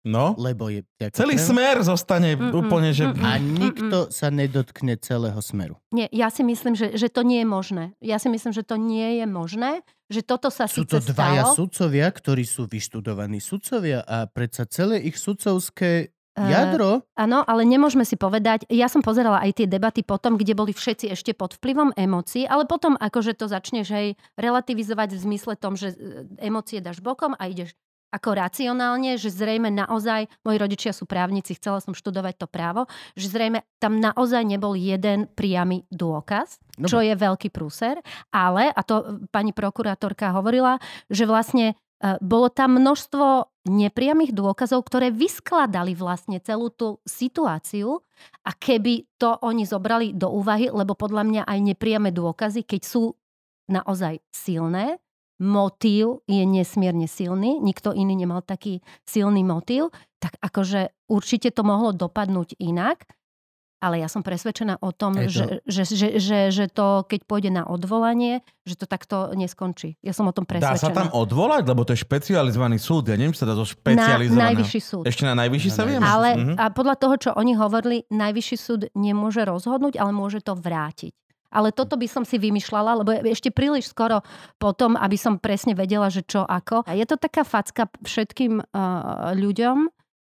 No, 0.00 0.32
lebo 0.40 0.72
je 0.72 0.80
celý 1.12 1.36
tréme 1.36 1.44
smer 1.44 1.76
zostane 1.84 2.32
Mm-mm, 2.32 2.56
úplne, 2.56 2.96
že... 2.96 3.04
mm-mm. 3.04 3.20
a 3.20 3.36
nikto 3.36 3.98
sa 4.08 4.32
nedotkne 4.32 4.96
celého 4.96 5.36
smeru. 5.44 5.76
nie, 5.92 6.08
ja 6.08 6.32
si 6.32 6.40
myslím, 6.40 6.72
že, 6.72 6.96
že 6.96 7.12
to 7.12 7.20
nie 7.20 7.44
je 7.44 7.48
možné. 7.48 7.84
Ja 8.00 8.16
si 8.16 8.32
myslím, 8.32 8.56
že 8.56 8.64
to 8.64 8.80
nie 8.80 9.20
je 9.20 9.26
možné, 9.28 9.84
že 10.08 10.24
toto 10.24 10.48
sa 10.48 10.64
Sú 10.64 10.88
síce 10.88 11.04
to 11.04 11.12
dvaja 11.12 11.44
stalo. 11.44 11.56
sudcovia, 11.56 12.08
ktorí 12.08 12.48
sú 12.48 12.64
vyštudovaní 12.64 13.44
sudcovia 13.44 14.00
a 14.00 14.24
predsa 14.24 14.64
celé 14.64 15.04
ich 15.04 15.20
sudcovské 15.20 16.16
Eh, 16.38 16.46
jadro 16.46 17.02
Áno, 17.18 17.42
ale 17.42 17.66
nemôžeme 17.66 18.06
si 18.06 18.14
povedať, 18.14 18.64
ja 18.70 18.86
som 18.86 19.02
pozerala 19.02 19.42
aj 19.42 19.60
tie 19.60 19.66
debaty 19.66 20.06
potom, 20.06 20.38
kde 20.38 20.54
boli 20.54 20.72
všetci 20.72 21.10
ešte 21.12 21.34
pod 21.34 21.58
vplyvom 21.58 21.92
emócií, 21.98 22.46
ale 22.46 22.64
potom 22.64 22.94
akože 22.96 23.34
to 23.34 23.50
začneš 23.50 23.90
aj 23.90 24.06
relativizovať 24.38 25.18
v 25.18 25.22
zmysle 25.26 25.54
tom, 25.58 25.74
že 25.74 25.92
e, 25.92 25.96
emócie 26.40 26.78
dáš 26.78 27.02
bokom 27.02 27.34
a 27.34 27.50
ideš 27.50 27.74
ako 28.10 28.30
racionálne, 28.36 29.16
že 29.16 29.30
zrejme 29.30 29.70
naozaj, 29.70 30.26
moji 30.42 30.56
rodičia 30.58 30.92
sú 30.94 31.06
právnici, 31.06 31.54
chcela 31.56 31.78
som 31.78 31.94
študovať 31.94 32.42
to 32.42 32.46
právo, 32.50 32.90
že 33.14 33.30
zrejme 33.30 33.62
tam 33.78 34.02
naozaj 34.02 34.42
nebol 34.44 34.74
jeden 34.74 35.30
priamy 35.32 35.86
dôkaz, 35.88 36.58
No, 36.80 36.88
čo 36.88 37.04
je 37.04 37.12
veľký 37.12 37.52
prúser, 37.52 38.00
ale, 38.32 38.72
a 38.72 38.80
to 38.82 38.94
e, 39.00 39.04
pani 39.28 39.52
prokurátorka 39.52 40.32
hovorila, 40.32 40.80
že 41.12 41.28
vlastne 41.28 41.76
bolo 42.20 42.48
tam 42.48 42.80
množstvo 42.80 43.52
nepriamých 43.68 44.32
dôkazov, 44.32 44.88
ktoré 44.88 45.12
vyskladali 45.12 45.92
vlastne 45.92 46.40
celú 46.40 46.72
tú 46.72 46.96
situáciu 47.04 48.00
a 48.40 48.56
keby 48.56 49.04
to 49.20 49.36
oni 49.44 49.68
zobrali 49.68 50.16
do 50.16 50.32
úvahy, 50.32 50.72
lebo 50.72 50.96
podľa 50.96 51.28
mňa 51.28 51.42
aj 51.44 51.58
nepriame 51.60 52.08
dôkazy, 52.08 52.64
keď 52.64 52.82
sú 52.88 53.12
naozaj 53.68 54.24
silné, 54.32 54.96
motív 55.40 56.20
je 56.28 56.44
nesmierne 56.44 57.08
silný, 57.08 57.58
nikto 57.58 57.96
iný 57.96 58.14
nemal 58.14 58.44
taký 58.44 58.84
silný 59.08 59.40
motív, 59.40 59.88
tak 60.20 60.36
akože 60.38 60.92
určite 61.08 61.48
to 61.50 61.64
mohlo 61.64 61.96
dopadnúť 61.96 62.60
inak. 62.60 63.08
Ale 63.80 63.96
ja 63.96 64.12
som 64.12 64.20
presvedčená 64.20 64.76
o 64.84 64.92
tom, 64.92 65.16
to... 65.16 65.32
že, 65.32 65.64
že, 65.64 65.88
že, 65.88 66.08
že, 66.20 66.38
že 66.52 66.64
to, 66.68 67.00
keď 67.08 67.24
pôjde 67.24 67.48
na 67.48 67.64
odvolanie, 67.64 68.44
že 68.68 68.76
to 68.76 68.84
takto 68.84 69.32
neskončí. 69.32 69.96
Ja 70.04 70.12
som 70.12 70.28
o 70.28 70.36
tom 70.36 70.44
presvedčená. 70.44 70.76
Dá 70.76 70.84
sa 70.84 70.92
tam 70.92 71.08
odvolať? 71.16 71.64
Lebo 71.64 71.88
to 71.88 71.96
je 71.96 72.04
špecializovaný 72.04 72.76
súd. 72.76 73.08
Ja 73.08 73.16
neviem, 73.16 73.32
sa 73.32 73.48
dá 73.48 73.56
to 73.56 73.64
špecializovaný. 73.64 74.36
Na 74.36 74.52
najvyšší 74.52 74.80
súd. 74.84 75.04
Ešte 75.08 75.24
na 75.24 75.32
najvyšší 75.32 75.70
sa 75.72 75.88
viem. 75.88 76.04
Ale 76.04 76.36
mhm. 76.36 76.54
a 76.60 76.68
podľa 76.68 76.96
toho, 77.00 77.14
čo 77.16 77.30
oni 77.32 77.56
hovorili, 77.56 78.04
najvyšší 78.12 78.56
súd 78.60 78.80
nemôže 78.92 79.48
rozhodnúť, 79.48 79.96
ale 79.96 80.12
môže 80.12 80.44
to 80.44 80.52
vrátiť. 80.52 81.16
Ale 81.50 81.74
toto 81.74 81.98
by 81.98 82.06
som 82.06 82.22
si 82.22 82.38
vymýšľala, 82.38 83.02
lebo 83.02 83.10
ešte 83.26 83.50
príliš 83.50 83.90
skoro 83.90 84.22
potom, 84.56 84.94
aby 84.94 85.18
som 85.18 85.42
presne 85.42 85.74
vedela, 85.74 86.06
že 86.06 86.22
čo 86.22 86.46
ako. 86.46 86.86
A 86.86 86.94
je 86.94 87.02
to 87.06 87.18
taká 87.18 87.42
facka 87.42 87.90
všetkým 88.06 88.62
uh, 88.62 89.34
ľuďom, 89.34 89.90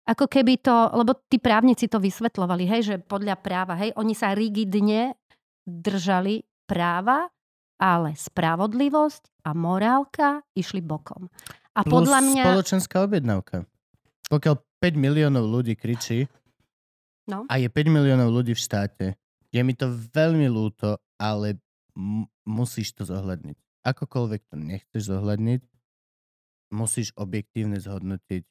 ako 0.05 0.27
keby 0.29 0.61
to, 0.61 0.75
lebo 0.93 1.17
tí 1.31 1.41
právnici 1.41 1.89
to 1.89 1.97
vysvetľovali, 1.97 2.69
hej, 2.69 2.83
že 2.85 2.97
podľa 3.01 3.41
práva, 3.41 3.79
hej, 3.81 3.97
oni 3.97 4.13
sa 4.13 4.37
rigidne 4.37 5.17
držali 5.65 6.45
práva, 6.69 7.33
ale 7.81 8.13
spravodlivosť 8.13 9.49
a 9.49 9.51
morálka 9.57 10.45
išli 10.53 10.85
bokom. 10.85 11.33
A 11.75 11.83
Plus 11.83 12.05
podľa 12.05 12.21
mňa... 12.21 12.43
spoločenská 12.45 12.97
objednávka. 13.03 13.65
Pokiaľ 14.29 14.55
5 14.79 14.95
miliónov 14.95 15.45
ľudí 15.49 15.75
kričí 15.75 16.29
no. 17.29 17.49
a 17.49 17.55
je 17.57 17.69
5 17.69 17.89
miliónov 17.89 18.31
ľudí 18.31 18.53
v 18.53 18.61
štáte, 18.61 19.07
je 19.51 19.61
mi 19.65 19.73
to 19.73 19.89
veľmi 19.91 20.47
ľúto, 20.51 21.01
ale 21.21 21.61
m- 21.97 22.29
musíš 22.45 22.95
to 22.95 23.07
zohľadniť. 23.07 23.57
Akokoľvek 23.85 24.41
to 24.49 24.57
nechceš 24.57 25.03
zohľadniť, 25.13 25.61
musíš 26.73 27.13
objektívne 27.15 27.79
zhodnotiť 27.79 28.45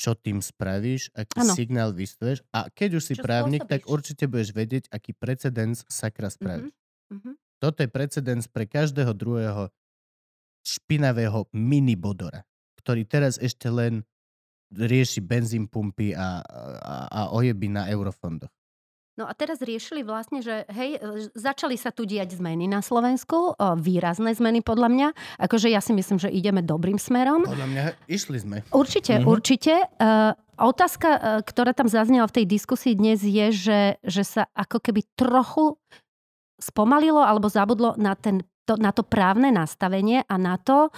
čo 0.00 0.16
tým 0.16 0.40
spravíš, 0.40 1.12
aký 1.12 1.44
ano. 1.44 1.52
signál 1.52 1.90
vystveš 1.92 2.40
a 2.56 2.72
keď 2.72 2.96
už 2.96 3.04
si 3.04 3.14
čo 3.20 3.22
právnik, 3.24 3.68
spôsobíš? 3.68 3.84
tak 3.84 3.92
určite 3.92 4.24
budeš 4.32 4.50
vedieť, 4.56 4.84
aký 4.88 5.12
precedens 5.12 5.84
sakra 5.92 6.32
spravíš. 6.32 6.72
Mm-hmm. 7.12 7.34
Toto 7.60 7.84
je 7.84 7.88
precedens 7.92 8.48
pre 8.48 8.64
každého 8.64 9.12
druhého 9.12 9.68
špinavého 10.64 11.52
minibodora, 11.52 12.48
ktorý 12.80 13.04
teraz 13.04 13.36
ešte 13.36 13.68
len 13.68 14.00
rieši 14.72 15.20
benzín 15.20 15.68
pumpy 15.68 16.16
a, 16.16 16.40
a, 16.40 16.94
a 17.10 17.20
ojeby 17.36 17.68
na 17.68 17.92
eurofondoch. 17.92 18.52
No 19.20 19.28
a 19.28 19.36
teraz 19.36 19.60
riešili 19.60 20.00
vlastne, 20.00 20.40
že 20.40 20.64
hej, 20.72 20.96
e, 20.96 21.28
začali 21.36 21.76
sa 21.76 21.92
tu 21.92 22.08
diať 22.08 22.40
zmeny 22.40 22.64
na 22.64 22.80
Slovensku, 22.80 23.52
výrazné 23.76 24.32
zmeny 24.32 24.64
podľa 24.64 24.88
mňa. 24.88 25.08
Akože 25.44 25.68
ja 25.68 25.84
si 25.84 25.92
myslím, 25.92 26.16
že 26.16 26.32
ideme 26.32 26.64
dobrým 26.64 26.96
smerom. 26.96 27.44
Podľa 27.44 27.68
mňa 27.68 27.82
išli 28.08 28.40
sme. 28.40 28.56
Určite, 28.72 29.20
mm-hmm. 29.20 29.28
určite. 29.28 29.74
Uh, 30.00 30.32
otázka, 30.56 31.44
ktorá 31.44 31.76
tam 31.76 31.92
zaznela 31.92 32.24
v 32.32 32.40
tej 32.40 32.46
diskusii 32.48 32.96
dnes 32.96 33.20
je, 33.20 33.52
že, 33.52 33.80
že 34.00 34.24
sa 34.24 34.48
ako 34.56 34.80
keby 34.80 35.04
trochu 35.12 35.76
spomalilo 36.56 37.20
alebo 37.20 37.52
zabudlo 37.52 38.00
na, 38.00 38.16
ten, 38.16 38.40
to, 38.64 38.80
na 38.80 38.88
to 38.88 39.04
právne 39.04 39.52
nastavenie 39.52 40.24
a 40.24 40.34
na 40.40 40.56
to, 40.56 40.88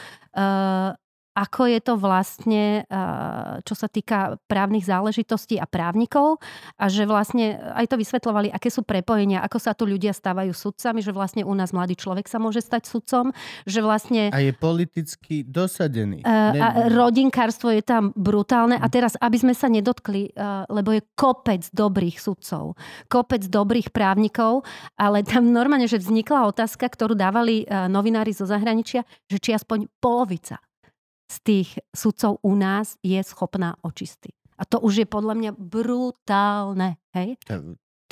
ako 1.33 1.65
je 1.65 1.81
to 1.81 1.95
vlastne, 1.97 2.85
eh, 2.85 3.53
čo 3.65 3.73
sa 3.73 3.89
týka 3.89 4.37
právnych 4.45 4.85
záležitostí 4.85 5.57
a 5.57 5.65
právnikov 5.65 6.37
a 6.77 6.93
že 6.93 7.09
vlastne 7.09 7.57
aj 7.73 7.89
to 7.89 7.97
vysvetľovali, 7.97 8.53
aké 8.53 8.69
sú 8.69 8.85
prepojenia, 8.85 9.41
ako 9.41 9.59
sa 9.59 9.73
tu 9.73 9.89
ľudia 9.89 10.13
stávajú 10.13 10.53
sudcami, 10.53 11.01
že 11.01 11.13
vlastne 11.17 11.43
u 11.49 11.55
nás 11.57 11.73
mladý 11.73 11.97
človek 11.97 12.29
sa 12.29 12.37
môže 12.37 12.61
stať 12.61 12.85
sudcom, 12.85 13.33
že 13.65 13.81
vlastne... 13.81 14.29
A 14.29 14.45
je 14.45 14.53
politicky 14.53 15.41
dosadený. 15.45 16.21
Uh, 16.23 16.53
a 16.61 16.69
rodinkárstvo 16.93 17.73
je 17.73 17.81
tam 17.81 18.13
brutálne. 18.13 18.77
A 18.77 18.87
teraz, 18.93 19.17
aby 19.17 19.41
sme 19.41 19.55
sa 19.57 19.73
nedotkli, 19.73 20.37
uh, 20.37 20.69
lebo 20.69 20.93
je 20.93 21.01
kopec 21.17 21.65
dobrých 21.73 22.21
sudcov, 22.21 22.77
kopec 23.09 23.49
dobrých 23.49 23.89
právnikov, 23.89 24.69
ale 25.01 25.25
tam 25.25 25.49
normálne, 25.49 25.89
že 25.89 25.97
vznikla 25.97 26.53
otázka, 26.53 26.85
ktorú 26.93 27.17
dávali 27.17 27.65
novinári 27.69 28.37
zo 28.37 28.45
zahraničia, 28.45 29.07
že 29.31 29.39
či 29.41 29.57
aspoň 29.57 29.89
polovica 30.01 30.61
z 31.33 31.37
tých 31.41 31.69
sudcov 31.97 32.45
u 32.45 32.53
nás 32.53 33.01
je 33.01 33.17
schopná 33.25 33.81
očisty. 33.81 34.37
A 34.61 34.69
to 34.69 34.79
už 34.85 35.03
je 35.03 35.07
podľa 35.09 35.35
mňa 35.35 35.51
brutálne. 35.57 37.01
Hej? 37.17 37.41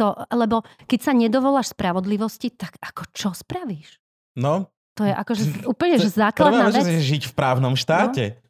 To, 0.00 0.16
lebo 0.32 0.64
keď 0.88 1.00
sa 1.04 1.12
nedovoláš 1.12 1.76
spravodlivosti, 1.76 2.48
tak 2.56 2.80
ako 2.80 3.02
čo 3.12 3.28
spravíš? 3.36 4.00
No. 4.40 4.72
To 4.96 5.04
je 5.04 5.12
akože 5.12 5.44
úplne 5.72 6.00
že 6.00 6.08
základná 6.08 6.72
vec. 6.72 6.88
žiť 6.88 7.28
v 7.28 7.32
právnom 7.36 7.76
štáte. 7.76 8.40
No 8.40 8.49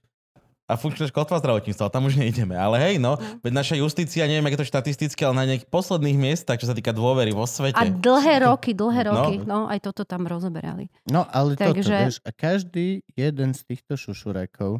a 0.70 0.78
funkčné 0.78 1.10
školstvo 1.10 1.34
a 1.34 1.42
zdravotníctvo, 1.42 1.82
ale 1.82 1.92
tam 1.92 2.06
už 2.06 2.14
neideme. 2.14 2.54
Ale 2.54 2.78
hej, 2.78 3.02
no, 3.02 3.18
no. 3.18 3.42
veď 3.42 3.52
naša 3.52 3.74
justícia, 3.82 4.30
neviem, 4.30 4.46
ako 4.46 4.54
je 4.54 4.62
to 4.62 4.70
štatisticky, 4.70 5.20
ale 5.26 5.34
na 5.34 5.44
nejakých 5.50 5.66
posledných 5.66 6.14
miestach, 6.14 6.62
čo 6.62 6.70
sa 6.70 6.78
týka 6.78 6.94
dôvery 6.94 7.34
vo 7.34 7.42
svete. 7.42 7.74
A 7.74 7.90
dlhé 7.90 8.46
roky, 8.46 8.70
dlhé 8.70 9.02
no. 9.02 9.10
roky, 9.10 9.34
no, 9.42 9.44
no 9.44 9.58
aj 9.66 9.82
toto 9.82 10.06
tam 10.06 10.30
rozoberali. 10.30 10.86
No, 11.10 11.26
ale 11.26 11.58
Takže... 11.58 11.90
toto, 11.90 12.02
vieš, 12.06 12.16
a 12.22 12.30
každý 12.30 13.02
jeden 13.18 13.50
z 13.50 13.60
týchto 13.66 13.98
šušurekov 13.98 14.78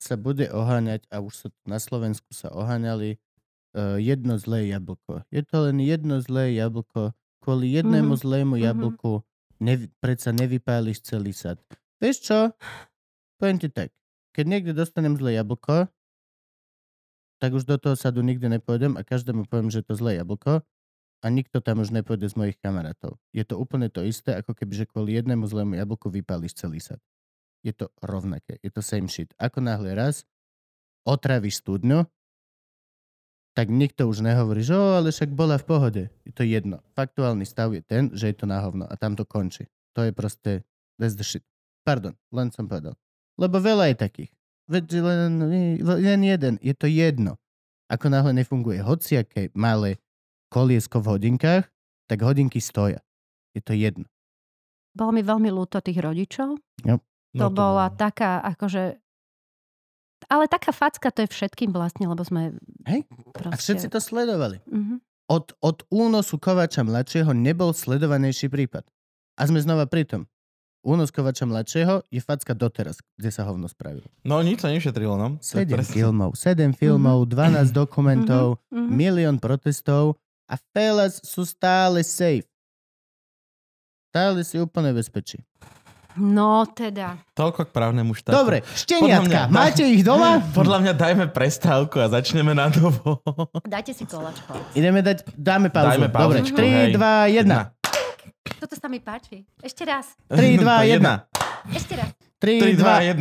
sa 0.00 0.14
bude 0.16 0.48
oháňať, 0.48 1.04
a 1.12 1.20
už 1.20 1.32
sa 1.36 1.48
na 1.68 1.76
Slovensku 1.76 2.32
sa 2.32 2.48
oháňali, 2.56 3.20
uh, 3.76 4.00
jedno 4.00 4.40
zlé 4.40 4.72
jablko. 4.72 5.28
Je 5.28 5.44
to 5.44 5.68
len 5.68 5.76
jedno 5.84 6.24
zlé 6.24 6.56
jablko, 6.56 7.12
kvôli 7.44 7.76
jednému 7.76 8.16
mm-hmm. 8.16 8.24
zlému 8.24 8.56
mhm. 8.56 8.64
jablku 8.64 9.12
mm-hmm. 9.20 9.60
nev- 9.60 9.90
predsa 10.00 10.32
nevypáliš 10.32 11.04
celý 11.04 11.36
sad. 11.36 11.60
Vieš 12.00 12.16
čo? 12.24 12.38
Poviem 13.36 13.60
ti 13.60 13.68
tak 13.68 13.92
keď 14.36 14.44
niekde 14.44 14.76
dostanem 14.76 15.16
zlé 15.16 15.40
jablko, 15.40 15.88
tak 17.40 17.56
už 17.56 17.64
do 17.64 17.80
toho 17.80 17.96
sadu 17.96 18.20
nikdy 18.20 18.52
nepôjdem 18.52 19.00
a 19.00 19.04
každému 19.04 19.48
poviem, 19.48 19.72
že 19.72 19.80
to 19.80 19.96
zlé 19.96 20.20
jablko 20.20 20.60
a 21.24 21.26
nikto 21.32 21.64
tam 21.64 21.80
už 21.80 21.88
nepôjde 21.88 22.28
z 22.28 22.36
mojich 22.36 22.60
kamarátov. 22.60 23.16
Je 23.32 23.40
to 23.48 23.56
úplne 23.56 23.88
to 23.88 24.04
isté, 24.04 24.36
ako 24.36 24.52
keby, 24.52 24.84
že 24.84 24.84
kvôli 24.84 25.16
jednému 25.16 25.48
zlému 25.48 25.80
jablku 25.80 26.12
vypáliš 26.12 26.52
celý 26.52 26.84
sad. 26.84 27.00
Je 27.64 27.72
to 27.72 27.88
rovnaké. 28.04 28.60
Je 28.60 28.68
to 28.68 28.84
same 28.84 29.08
shit. 29.08 29.32
Ako 29.40 29.64
náhle 29.64 29.96
raz 29.96 30.28
otravíš 31.08 31.64
studňu, 31.64 32.04
tak 33.56 33.72
nikto 33.72 34.04
už 34.04 34.20
nehovorí, 34.20 34.60
že 34.60 34.76
oh, 34.76 35.00
ale 35.00 35.08
však 35.08 35.32
bola 35.32 35.56
v 35.56 35.64
pohode. 35.64 36.02
Je 36.28 36.32
to 36.36 36.44
jedno. 36.44 36.84
Faktuálny 36.92 37.48
stav 37.48 37.72
je 37.72 37.80
ten, 37.80 38.12
že 38.12 38.28
je 38.28 38.36
to 38.36 38.44
na 38.44 38.60
hovno 38.60 38.84
a 38.84 38.94
tam 39.00 39.16
to 39.16 39.24
končí. 39.24 39.64
To 39.96 40.04
je 40.04 40.12
proste 40.12 40.60
that's 41.00 41.16
the 41.16 41.24
shit. 41.24 41.40
Pardon, 41.88 42.12
len 42.36 42.52
som 42.52 42.68
povedal. 42.68 43.00
Lebo 43.36 43.60
veľa 43.60 43.92
je 43.92 43.96
takých. 44.00 44.30
Veď 44.66 44.84
len, 44.98 45.32
len 45.84 46.20
jeden. 46.24 46.54
Je 46.58 46.74
to 46.74 46.90
jedno. 46.90 47.38
Ako 47.86 48.10
náhle 48.10 48.34
nefunguje 48.34 48.82
hociaké 48.82 49.54
malé 49.54 50.02
koliesko 50.50 50.98
v 50.98 51.06
hodinkách, 51.14 51.70
tak 52.10 52.18
hodinky 52.22 52.58
stoja. 52.58 52.98
Je 53.54 53.62
to 53.62 53.76
jedno. 53.76 54.08
Bolo 54.96 55.12
mi 55.12 55.22
veľmi 55.22 55.52
ľúto 55.52 55.78
tých 55.84 56.00
rodičov. 56.00 56.56
Jo. 56.82 56.96
To 57.36 57.46
no, 57.46 57.46
to 57.46 57.48
bola 57.52 57.92
to... 57.92 58.00
taká, 58.00 58.40
akože... 58.56 58.96
Ale 60.26 60.48
taká 60.48 60.72
facka 60.72 61.12
to 61.12 61.22
je 61.22 61.28
všetkým 61.28 61.70
vlastne, 61.70 62.08
lebo 62.08 62.24
sme... 62.24 62.56
Hej, 62.88 63.04
proste... 63.36 63.52
a 63.52 63.60
všetci 63.60 63.86
to 63.92 64.00
sledovali. 64.00 64.64
Mm-hmm. 64.64 64.98
Od, 65.28 65.46
od 65.60 65.78
únosu 65.92 66.40
Kovača 66.40 66.86
mladšieho 66.86 67.36
nebol 67.36 67.76
sledovanejší 67.76 68.48
prípad. 68.48 68.88
A 69.36 69.44
sme 69.44 69.60
znova 69.60 69.84
pri 69.84 70.08
tom. 70.08 70.22
Únos 70.84 71.10
Kovača 71.10 71.46
mladšieho 71.46 72.06
je 72.10 72.20
facka 72.22 72.54
doteraz, 72.54 73.02
kde 73.18 73.30
sa 73.34 73.42
hovno 73.48 73.66
spravilo. 73.66 74.06
No 74.22 74.38
nič 74.42 74.62
sa 74.62 74.70
nešetrilo, 74.70 75.18
no. 75.18 75.40
7 75.42 75.66
filmov, 75.82 76.38
7 76.38 76.76
filmov, 76.76 77.26
mm-hmm. 77.26 77.70
12 77.70 77.74
dokumentov, 77.74 78.62
mm-hmm. 78.70 78.90
milión 78.90 79.36
protestov 79.42 80.20
a 80.46 80.54
fellas 80.74 81.18
sú 81.26 81.42
stále 81.42 82.06
safe. 82.06 82.46
Stále 84.14 84.46
si 84.46 84.56
úplne 84.62 84.94
bezpečí. 84.94 85.42
No 86.16 86.64
teda. 86.64 87.20
Toľko 87.36 87.68
k 87.68 87.70
právnemu 87.76 88.16
štátu. 88.16 88.32
Dobre, 88.32 88.64
šteniatka, 88.72 89.28
mňa, 89.28 89.52
máte 89.52 89.84
ich 89.84 90.00
doma? 90.00 90.40
Podľa 90.58 90.78
mňa 90.80 90.92
dajme 90.96 91.24
prestávku 91.28 92.00
a 92.00 92.08
začneme 92.08 92.56
na 92.56 92.72
novo. 92.72 93.20
Dajte 93.68 93.92
si 93.92 94.08
kolačko. 94.08 94.56
Ideme 94.72 95.04
dať, 95.04 95.28
dáme 95.36 95.68
pauzu. 95.68 96.00
Dáme 96.00 96.08
Dobre, 96.08 96.40
3, 96.40 96.96
2, 96.96 97.44
1. 97.44 97.75
Toto 98.56 98.72
sa 98.72 98.88
mi 98.88 99.04
páči. 99.04 99.44
Ešte 99.60 99.84
raz. 99.84 100.16
3, 100.32 100.56
2, 100.64 100.96
1. 100.96 101.76
Ešte 101.76 101.92
raz. 101.92 102.10
3, 102.40 102.72
2, 102.80 103.12
1. 103.12 103.20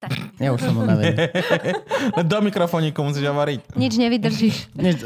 Tak. 0.00 0.10
Ja 0.40 0.54
už 0.54 0.60
som 0.64 0.74
unavený. 0.80 1.28
Do 2.30 2.38
mikrofóniku 2.40 3.04
musíš 3.04 3.28
hovoriť. 3.28 3.76
Nič 3.76 3.92
nevydržíš. 3.98 4.56
Nič, 4.86 5.04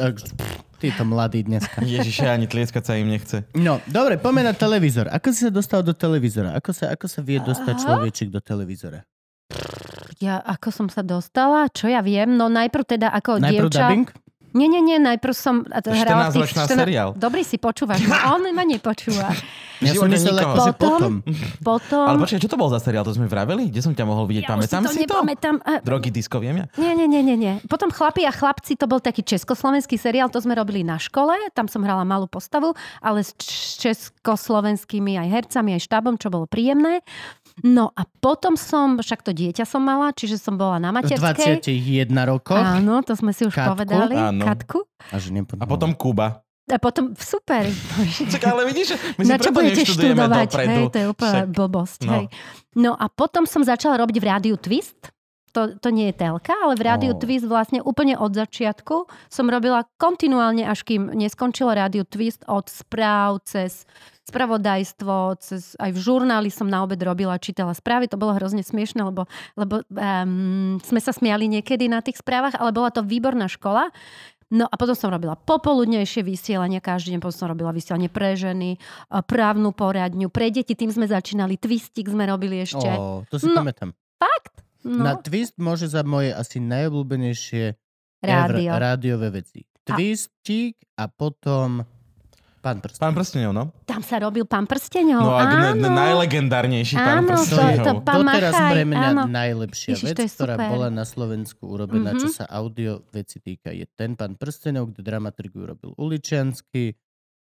ty 0.78 0.92
to 0.92 1.02
mladý 1.08 1.42
dneska. 1.42 1.80
Ježiš, 1.96 2.22
ani 2.28 2.46
tlieskať 2.46 2.82
sa 2.84 2.92
im 3.00 3.08
nechce. 3.08 3.48
No, 3.56 3.80
dobre, 3.88 4.20
poďme 4.20 4.46
na 4.46 4.54
televízor. 4.54 5.08
Ako 5.10 5.32
si 5.32 5.48
sa 5.48 5.50
dostal 5.50 5.80
do 5.82 5.96
televízora? 5.96 6.52
Ako 6.54 6.70
sa, 6.76 6.92
ako 6.92 7.08
sa 7.08 7.24
vie 7.24 7.40
dostať 7.40 7.74
človečik 7.82 8.28
do 8.30 8.38
televízora? 8.38 9.02
ja 10.22 10.38
ako 10.40 10.68
som 10.70 10.86
sa 10.88 11.02
dostala, 11.02 11.66
čo 11.68 11.90
ja 11.90 12.00
viem, 12.00 12.38
no 12.38 12.46
najprv 12.48 12.84
teda 12.96 13.10
ako 13.12 13.42
Najprv 13.42 13.68
dievča... 13.68 13.82
dubbing? 13.82 14.06
Nie, 14.54 14.70
nie, 14.70 14.78
nie, 14.80 15.02
najprv 15.02 15.34
som 15.34 15.66
to 15.66 15.90
hrala 15.90 16.30
v 16.30 16.38
tých 16.38 16.54
14-ročná 16.54 16.62
seriál. 16.70 17.08
Dobrý 17.18 17.42
si 17.42 17.58
počúvaš, 17.58 18.06
no 18.06 18.14
on 18.38 18.46
ma 18.54 18.62
nepočúva. 18.62 19.34
Ja 19.82 19.90
som 19.90 20.06
myslel, 20.06 20.38
ako, 20.38 20.54
že 20.54 20.72
Potom- 20.78 20.78
potom. 20.78 21.12
Potom... 21.60 22.04
Ale 22.06 22.16
počkaj, 22.22 22.40
čo 22.40 22.48
to 22.48 22.54
bol 22.54 22.70
za 22.70 22.78
seriál? 22.78 23.02
To 23.02 23.10
sme 23.10 23.26
vraveli? 23.26 23.68
Kde 23.68 23.82
som 23.82 23.90
ťa 23.92 24.06
mohol 24.06 24.30
vidieť? 24.30 24.46
ja 24.46 24.50
Pamätám 24.54 24.86
to 24.86 24.94
si 24.94 25.02
to? 25.02 25.18
nepamätám. 25.18 25.58
A- 25.60 25.82
Drogy, 25.82 26.14
disko, 26.14 26.38
viem 26.38 26.62
ja? 26.62 26.66
Nie, 26.78 26.94
nie, 26.94 27.10
nie, 27.10 27.20
nie, 27.26 27.36
nie. 27.36 27.54
Potom 27.66 27.90
Chlapi 27.90 28.22
a 28.22 28.32
chlapci, 28.32 28.78
to 28.78 28.86
bol 28.86 29.02
taký 29.02 29.26
československý 29.26 29.98
seriál, 29.98 30.30
to 30.30 30.38
sme 30.38 30.54
robili 30.54 30.86
na 30.86 30.96
škole, 30.96 31.34
tam 31.52 31.66
som 31.66 31.82
hrala 31.82 32.06
malú 32.06 32.30
postavu, 32.30 32.72
ale 33.02 33.26
s 33.26 33.34
československými 33.82 35.18
aj 35.18 35.28
hercami, 35.42 35.74
aj 35.74 35.82
štábom, 35.90 36.16
čo 36.16 36.30
bolo 36.30 36.46
príjemné. 36.46 37.02
No 37.62 37.94
a 37.94 38.02
potom 38.18 38.58
som, 38.58 38.98
však 38.98 39.22
to 39.22 39.30
dieťa 39.30 39.62
som 39.62 39.78
mala, 39.78 40.10
čiže 40.10 40.42
som 40.42 40.58
bola 40.58 40.82
na 40.82 40.90
materskej. 40.90 41.62
21 41.62 42.10
rokoch. 42.26 42.58
Áno, 42.58 42.98
to 43.06 43.14
sme 43.14 43.30
si 43.30 43.46
už 43.46 43.54
Katku? 43.54 43.78
povedali. 43.78 44.18
Áno. 44.18 44.42
Katku. 44.42 44.82
A, 45.14 45.22
že 45.22 45.30
nepod... 45.30 45.62
A 45.62 45.64
potom 45.70 45.94
Kuba. 45.94 46.42
A 46.66 46.80
potom, 46.80 47.12
super. 47.14 47.68
Čak, 48.32 48.42
ale 48.48 48.66
vidíš, 48.66 48.94
že 48.94 48.96
my 49.20 49.22
si 49.22 49.30
Na 49.30 49.36
čo 49.38 49.52
budete 49.54 49.84
študovať? 49.86 50.48
dopredu. 50.50 50.72
Hej, 50.72 50.84
to 50.90 50.98
je 50.98 51.06
úplne 51.12 51.34
Však. 51.44 51.48
blbosť. 51.52 51.98
no. 52.02 52.12
Hej. 52.16 52.24
No 52.74 52.92
a 52.98 53.06
potom 53.06 53.44
som 53.46 53.62
začala 53.62 54.00
robiť 54.02 54.16
v 54.18 54.26
rádiu 54.26 54.56
Twist. 54.58 55.14
To, 55.54 55.70
to 55.78 55.94
nie 55.94 56.10
je 56.10 56.18
telka, 56.18 56.50
ale 56.58 56.74
v 56.74 56.82
rádiu 56.82 57.14
Ó. 57.14 57.20
Twist 57.20 57.46
vlastne 57.46 57.78
úplne 57.78 58.18
od 58.18 58.34
začiatku 58.34 59.06
som 59.30 59.46
robila 59.46 59.86
kontinuálne, 60.02 60.66
až 60.66 60.82
kým 60.82 61.14
neskončilo 61.14 61.70
rádiu 61.70 62.02
Twist 62.02 62.42
od 62.50 62.66
správ 62.66 63.38
cez 63.46 63.86
spravodajstvo, 64.24 65.36
cez, 65.40 65.76
aj 65.76 65.92
v 65.92 65.98
žurnáli 66.00 66.48
som 66.48 66.64
na 66.64 66.80
obed 66.80 66.98
robila, 67.00 67.36
čítala 67.36 67.76
správy, 67.76 68.08
to 68.08 68.16
bolo 68.16 68.32
hrozne 68.36 68.64
smiešne, 68.64 69.04
lebo, 69.04 69.28
lebo 69.56 69.84
um, 69.92 70.80
sme 70.80 71.00
sa 71.00 71.12
smiali 71.12 71.44
niekedy 71.48 71.88
na 71.88 72.00
tých 72.00 72.24
správach, 72.24 72.56
ale 72.56 72.72
bola 72.72 72.88
to 72.88 73.04
výborná 73.04 73.46
škola. 73.46 73.92
No 74.54 74.68
a 74.70 74.74
potom 74.76 74.94
som 74.94 75.10
robila 75.10 75.34
popoludnejšie 75.34 76.20
vysielania, 76.22 76.78
každý 76.78 77.16
deň 77.16 77.20
potom 77.20 77.36
som 77.36 77.48
robila 77.50 77.74
vysielanie 77.74 78.12
pre 78.12 78.36
ženy, 78.36 78.76
a 79.10 79.24
právnu 79.24 79.72
poradňu, 79.72 80.28
pre 80.32 80.52
deti, 80.52 80.76
tým 80.76 80.92
sme 80.92 81.08
začínali, 81.08 81.58
twistik 81.58 82.06
sme 82.06 82.28
robili 82.28 82.62
ešte. 82.62 82.86
Ó, 82.86 83.24
to 83.28 83.40
si 83.40 83.50
No, 83.50 83.60
pamätám. 83.60 83.92
No, 84.84 85.00
Na 85.00 85.16
Twist 85.16 85.56
môže 85.56 85.88
za 85.88 86.04
moje 86.04 86.28
asi 86.28 86.60
najobľúbenejšie 86.60 87.72
rádio. 88.20 88.70
rádiové 88.76 89.28
veci. 89.32 89.64
Twistík 89.84 90.76
a 91.00 91.08
potom 91.08 91.88
Pán 92.64 92.80
prst. 92.80 92.96
Pán 92.96 93.12
prstenov, 93.12 93.52
no. 93.52 93.64
Tam 93.84 94.00
sa 94.00 94.16
robil 94.16 94.42
pán 94.42 94.64
prstenov, 94.64 95.20
No 95.20 95.36
a 95.36 95.44
áno. 95.44 95.76
n- 95.76 95.84
najlegendárnejší 95.84 96.96
pán 96.96 97.20
Áno, 97.20 97.36
to- 97.36 97.60
to 97.78 97.92
pán 98.00 98.24
Doteraz 98.24 98.54
Machaj, 98.54 98.72
pre 98.72 98.82
mňa 98.86 99.08
áno. 99.12 99.22
najlepšia 99.28 99.90
Ježiš, 99.92 100.06
vec, 100.06 100.16
to 100.16 100.22
je 100.22 100.30
ktorá 100.32 100.54
super. 100.56 100.68
bola 100.72 100.88
na 100.88 101.04
Slovensku 101.04 101.62
urobená, 101.68 102.10
čo 102.14 102.26
Mhm. 102.26 102.34
sa 102.34 102.44
audio 102.48 103.04
veci 103.10 103.36
týka, 103.38 103.68
je 103.68 103.84
ten 103.86 104.16
pán 104.16 104.32
Prstenov, 104.34 104.88
kde 104.88 105.04
dramaturgiu 105.04 105.62
robil 105.62 105.92
Uličiansky, 105.94 106.96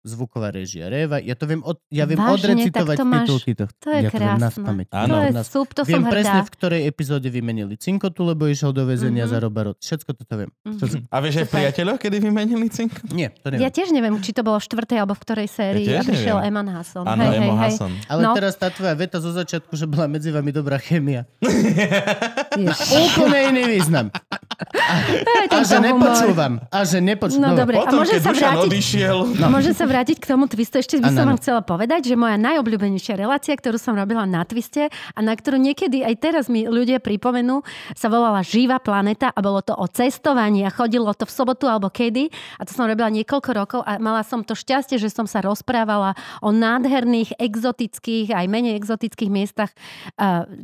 zvuková 0.04 0.50
režia 0.50 0.86
Reva. 0.86 1.18
Ja 1.18 1.34
to 1.34 1.46
viem, 1.46 1.62
od, 1.62 1.78
ja 1.88 2.04
viem 2.04 2.18
Vážne, 2.18 2.58
odrecitovať 2.58 2.96
to 2.96 3.06
máš- 3.06 3.20
titulky 3.24 3.52
tohto. 3.54 3.78
To 3.78 3.90
je 3.90 4.00
ja 4.00 4.10
to 4.10 4.18
viem 4.18 4.34
na 4.34 4.50
krásne. 4.50 4.84
Áno. 4.92 5.08
To 5.08 5.18
je 5.20 5.32
Na- 5.32 5.46
súb, 5.46 5.68
to 5.70 5.82
Viem 5.84 5.94
som 5.96 6.04
presne, 6.08 6.34
hrdá. 6.36 6.44
v 6.44 6.52
ktorej 6.52 6.82
epizóde 6.84 7.28
vymenili 7.28 7.74
Cinkotu, 7.76 8.22
lebo 8.24 8.46
išiel 8.46 8.72
do 8.72 8.84
väzenia 8.84 9.24
Mhm. 9.24 9.32
za 9.32 9.38
Robarot. 9.38 9.78
Všetko 9.78 10.10
toto 10.16 10.34
viem. 10.36 10.50
Mhm. 10.64 11.06
A 11.08 11.18
vieš 11.18 11.36
aj 11.36 11.46
v 11.46 11.48
Super. 11.48 11.56
priateľoch, 11.56 11.98
kedy 11.98 12.18
vymenili 12.20 12.68
cink? 12.68 12.94
Nie, 13.10 13.30
to 13.32 13.48
Ja 13.48 13.62
neviem. 13.62 13.72
tiež 13.72 13.90
neviem, 13.92 14.14
či 14.18 14.32
to 14.32 14.42
bolo 14.42 14.58
v 14.58 14.66
štvrtej 14.66 14.98
alebo 14.98 15.14
v 15.14 15.22
ktorej 15.22 15.48
sérii 15.48 15.86
Ja 15.86 16.00
a 16.00 16.04
prišiel 16.04 16.38
neviem. 16.40 16.50
Eman 16.52 16.68
Hasson. 16.72 17.04
Áno, 17.04 17.22
hej, 17.24 17.38
hej, 17.38 17.52
hej. 17.52 17.74
Ale 18.08 18.22
No. 18.22 18.34
teraz 18.34 18.54
tá 18.56 18.68
tvoja 18.68 18.94
veta 18.94 19.18
zo 19.18 19.30
začiatku, 19.30 19.72
že 19.72 19.86
bola 19.86 20.08
medzi 20.08 20.30
vami 20.30 20.50
dobrá 20.50 20.78
chémia. 20.78 21.30
Ježiš. 22.54 22.90
Úplne 23.14 23.38
iný 23.50 23.64
význam. 23.72 24.10
A 24.12 24.94
tento 25.48 25.58
že 25.64 25.78
nepočúvam. 25.80 26.54
A 26.68 26.78
že 26.84 26.98
nepočúvam. 27.00 27.44
No 27.44 27.56
dobre, 27.56 27.76
a 27.76 27.86
keď 27.86 28.20
sa 28.20 28.32
vrátiť... 28.32 28.84
No. 29.38 29.48
Sa 29.72 29.86
vrátiť 29.92 30.24
k 30.24 30.30
tomu 30.32 30.48
twistu. 30.48 30.80
Ešte 30.80 31.04
by 31.04 31.12
som 31.12 31.28
vám 31.28 31.36
chcela 31.44 31.60
povedať, 31.60 32.08
že 32.08 32.16
moja 32.16 32.40
najobľúbenejšia 32.40 33.20
relácia, 33.20 33.52
ktorú 33.52 33.76
som 33.76 33.92
robila 33.92 34.24
na 34.24 34.48
twiste 34.48 34.88
a 34.88 35.20
na 35.20 35.36
ktorú 35.36 35.60
niekedy 35.60 36.08
aj 36.08 36.16
teraz 36.24 36.46
mi 36.48 36.64
ľudia 36.64 37.04
pripomenú, 37.04 37.60
sa 37.92 38.08
volala 38.08 38.40
Živá 38.40 38.80
planeta 38.80 39.36
a 39.36 39.40
bolo 39.44 39.60
to 39.60 39.76
o 39.76 39.84
cestovaní 39.92 40.64
a 40.64 40.72
chodilo 40.72 41.12
to 41.12 41.28
v 41.28 41.36
sobotu 41.36 41.68
alebo 41.68 41.92
kedy. 41.92 42.32
A 42.56 42.64
to 42.64 42.72
som 42.72 42.88
robila 42.88 43.12
niekoľko 43.12 43.50
rokov 43.52 43.82
a 43.84 44.00
mala 44.00 44.24
som 44.24 44.48
to 44.48 44.56
šťastie, 44.56 44.96
že 44.96 45.12
som 45.12 45.28
sa 45.28 45.44
rozprávala 45.44 46.16
o 46.40 46.56
nádherných, 46.56 47.36
exotických, 47.36 48.32
aj 48.32 48.48
menej 48.48 48.80
exotických 48.80 49.28
miestach, 49.28 49.76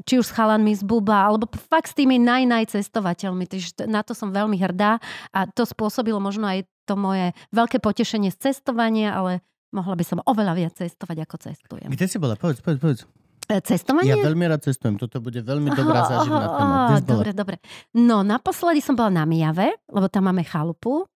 či 0.07 0.13
už 0.15 0.23
s 0.23 0.31
chalanmi 0.31 0.71
z 0.71 0.87
Buba, 0.87 1.27
alebo 1.27 1.51
fakt 1.67 1.91
s 1.91 1.99
tými 1.99 2.15
naj, 2.15 2.47
cestovateľmi. 2.71 3.43
Takže 3.43 3.91
na 3.91 4.07
to 4.07 4.15
som 4.15 4.31
veľmi 4.31 4.55
hrdá 4.55 5.03
a 5.35 5.39
to 5.51 5.67
spôsobilo 5.67 6.23
možno 6.23 6.47
aj 6.47 6.63
to 6.87 6.95
moje 6.95 7.35
veľké 7.51 7.83
potešenie 7.83 8.31
z 8.31 8.49
cestovania, 8.49 9.11
ale 9.11 9.43
mohla 9.75 9.93
by 9.93 10.05
som 10.07 10.23
oveľa 10.23 10.53
viac 10.55 10.73
cestovať, 10.79 11.27
ako 11.27 11.35
cestujem. 11.43 11.89
Kde 11.91 12.07
si 12.07 12.15
bola? 12.15 12.39
Povedz, 12.39 12.63
povedz, 12.63 12.79
povedz. 12.79 13.01
E, 13.47 13.63
Cestovanie? 13.63 14.11
Ja 14.11 14.19
veľmi 14.19 14.43
rád 14.43 14.63
cestujem. 14.63 14.99
Toto 14.99 15.19
bude 15.19 15.39
veľmi 15.39 15.71
dobrá 15.71 16.03
Aha, 16.03 16.09
záživná 16.19 16.47
téma. 16.51 16.75
bola? 16.99 16.99
Dobre, 16.99 17.31
dobre. 17.31 17.55
No, 17.95 18.19
naposledy 18.19 18.83
som 18.83 18.95
bola 18.95 19.11
na 19.11 19.23
Mijave, 19.23 19.71
lebo 19.87 20.07
tam 20.07 20.27
máme 20.27 20.43
chalupu. 20.43 21.07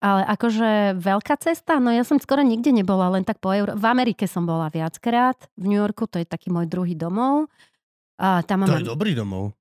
Ale 0.00 0.24
akože 0.24 0.96
veľká 0.96 1.36
cesta, 1.36 1.76
no 1.76 1.92
ja 1.92 2.00
som 2.08 2.16
skoro 2.16 2.40
nikde 2.40 2.72
nebola, 2.72 3.12
len 3.12 3.20
tak 3.20 3.36
po 3.36 3.52
Euro... 3.52 3.76
V 3.76 3.84
Amerike 3.84 4.24
som 4.24 4.48
bola 4.48 4.72
viackrát, 4.72 5.36
v 5.60 5.64
New 5.68 5.76
Yorku, 5.76 6.08
to 6.08 6.16
je 6.16 6.24
taký 6.24 6.48
môj 6.48 6.64
druhý 6.72 6.96
domov. 6.96 7.52
A 8.16 8.40
tam 8.40 8.64
To 8.64 8.72
mám... 8.72 8.80
je 8.80 8.88
dobrý 8.88 9.12
domov. 9.12 9.52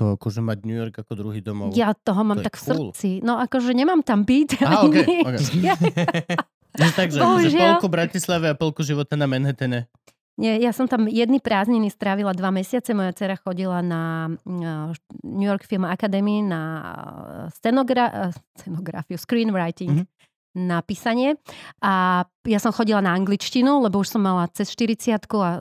To 0.00 0.16
akože 0.16 0.40
mať 0.40 0.58
New 0.64 0.74
York 0.74 0.96
ako 0.96 1.12
druhý 1.12 1.38
domov. 1.38 1.76
Ja 1.76 1.92
toho 1.92 2.24
mám 2.24 2.40
To 2.40 2.46
tak 2.46 2.56
v 2.56 2.62
cool. 2.64 2.88
srdci. 2.90 3.20
No 3.20 3.36
akože 3.36 3.70
nemám 3.70 4.00
tam 4.00 4.24
byť. 4.24 4.48
Ani 4.58 4.76
okej, 4.82 5.16
nič. 5.28 5.44
Ja, 5.60 5.76
No, 6.80 6.86
takže, 6.88 7.18
že 7.18 7.20
Bohužiaľ. 7.20 7.76
polku 7.76 7.86
Bratislave 7.86 8.46
a 8.46 8.54
polku 8.54 8.80
života 8.80 9.12
na 9.12 9.26
Manhattane. 9.26 9.90
Nie, 10.34 10.56
ja 10.56 10.70
som 10.70 10.86
tam 10.86 11.04
jedny 11.04 11.36
prázdniny 11.36 11.90
strávila 11.90 12.32
dva 12.32 12.48
mesiace. 12.48 12.94
Moja 12.94 13.12
dcera 13.12 13.36
chodila 13.36 13.82
na 13.82 14.30
uh, 14.40 14.94
New 15.20 15.44
York 15.44 15.66
Film 15.66 15.84
Academy 15.84 16.40
na 16.40 16.60
uh, 16.80 16.86
scenogra- 17.52 18.30
uh, 18.30 18.32
scenografiu, 18.56 19.18
screenwriting, 19.18 20.00
Mhm. 20.00 20.04
na 20.62 20.80
písanie. 20.80 21.36
A 21.78 22.24
ja 22.42 22.56
som 22.56 22.70
chodila 22.70 22.98
na 22.98 23.12
angličtinu, 23.12 23.82
lebo 23.82 24.00
už 24.00 24.08
som 24.08 24.22
mala 24.22 24.48
cez 24.48 24.70
40 24.70 25.12
a 25.36 25.60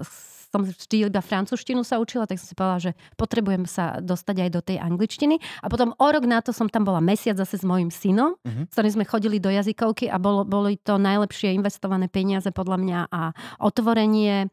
som 0.50 0.62
vždy 0.62 1.06
iba 1.06 1.22
francúzštinu 1.22 1.82
sa 1.82 1.98
učila, 1.98 2.26
tak 2.26 2.38
som 2.38 2.46
si 2.46 2.54
povedala, 2.54 2.82
že 2.82 2.92
potrebujem 3.16 3.64
sa 3.64 3.98
dostať 3.98 4.36
aj 4.40 4.50
do 4.50 4.62
tej 4.62 4.78
angličtiny. 4.78 5.38
A 5.62 5.70
potom 5.70 5.94
o 5.94 6.08
rok 6.08 6.26
na 6.26 6.42
to 6.42 6.50
som 6.50 6.66
tam 6.66 6.84
bola 6.84 6.98
mesiac 7.00 7.38
zase 7.38 7.56
s 7.56 7.64
mojim 7.64 7.88
synom, 7.88 8.34
Mhm. 8.42 8.68
s 8.68 8.74
ktorým 8.74 8.94
sme 8.98 9.06
chodili 9.06 9.38
do 9.38 9.48
jazykovky 9.48 10.06
a 10.06 10.18
bolo, 10.18 10.42
boli 10.44 10.76
to 10.76 10.98
najlepšie 10.98 11.54
investované 11.54 12.10
peniaze 12.10 12.50
podľa 12.50 12.78
mňa 12.78 13.00
a 13.08 13.22
otvorenie 13.60 14.50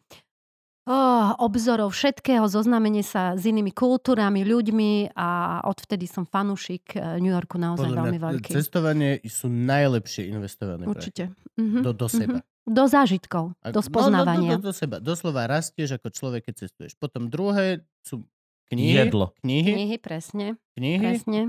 oh, 0.86 1.34
obzorov 1.40 1.90
všetkého, 1.90 2.46
zoznámenie 2.46 3.02
sa 3.02 3.34
s 3.34 3.42
inými 3.42 3.74
kultúrami, 3.74 4.46
ľuďmi 4.46 5.18
a 5.18 5.28
odvtedy 5.64 6.06
som 6.06 6.22
fanúšik 6.22 6.94
eh, 6.94 7.18
New 7.18 7.32
Yorku 7.32 7.58
naozaj 7.58 7.90
Podľa 7.90 8.02
veľmi 8.04 8.18
veľký. 8.22 8.50
cestovanie 8.54 9.18
sú 9.26 9.48
najlepšie 9.48 10.30
investované. 10.30 10.86
Určite. 10.86 11.34
Mhm. 11.58 11.82
Do, 11.82 11.90
do 11.90 12.06
seba. 12.06 12.38
Do 12.66 12.84
zážitkov, 12.84 13.54
A- 13.60 13.70
do 13.70 13.78
No, 13.78 13.86
spoznávania. 13.86 14.50
no, 14.52 14.58
do, 14.58 14.60
do, 14.60 14.68
do 14.68 14.72
seba. 14.72 14.98
Doslova 14.98 15.46
rastieš 15.46 15.94
ako 15.94 16.10
človek, 16.10 16.50
keď 16.50 16.66
cestuješ. 16.66 16.92
Potom 16.94 17.26
druhé 17.26 17.86
sú 18.02 18.26
knihy. 18.66 18.98
jedlo. 19.00 19.30
Knihy. 19.38 19.70
Knihy, 19.72 19.96
presne, 19.96 20.58
Knihy. 20.74 20.98
presne. 20.98 21.40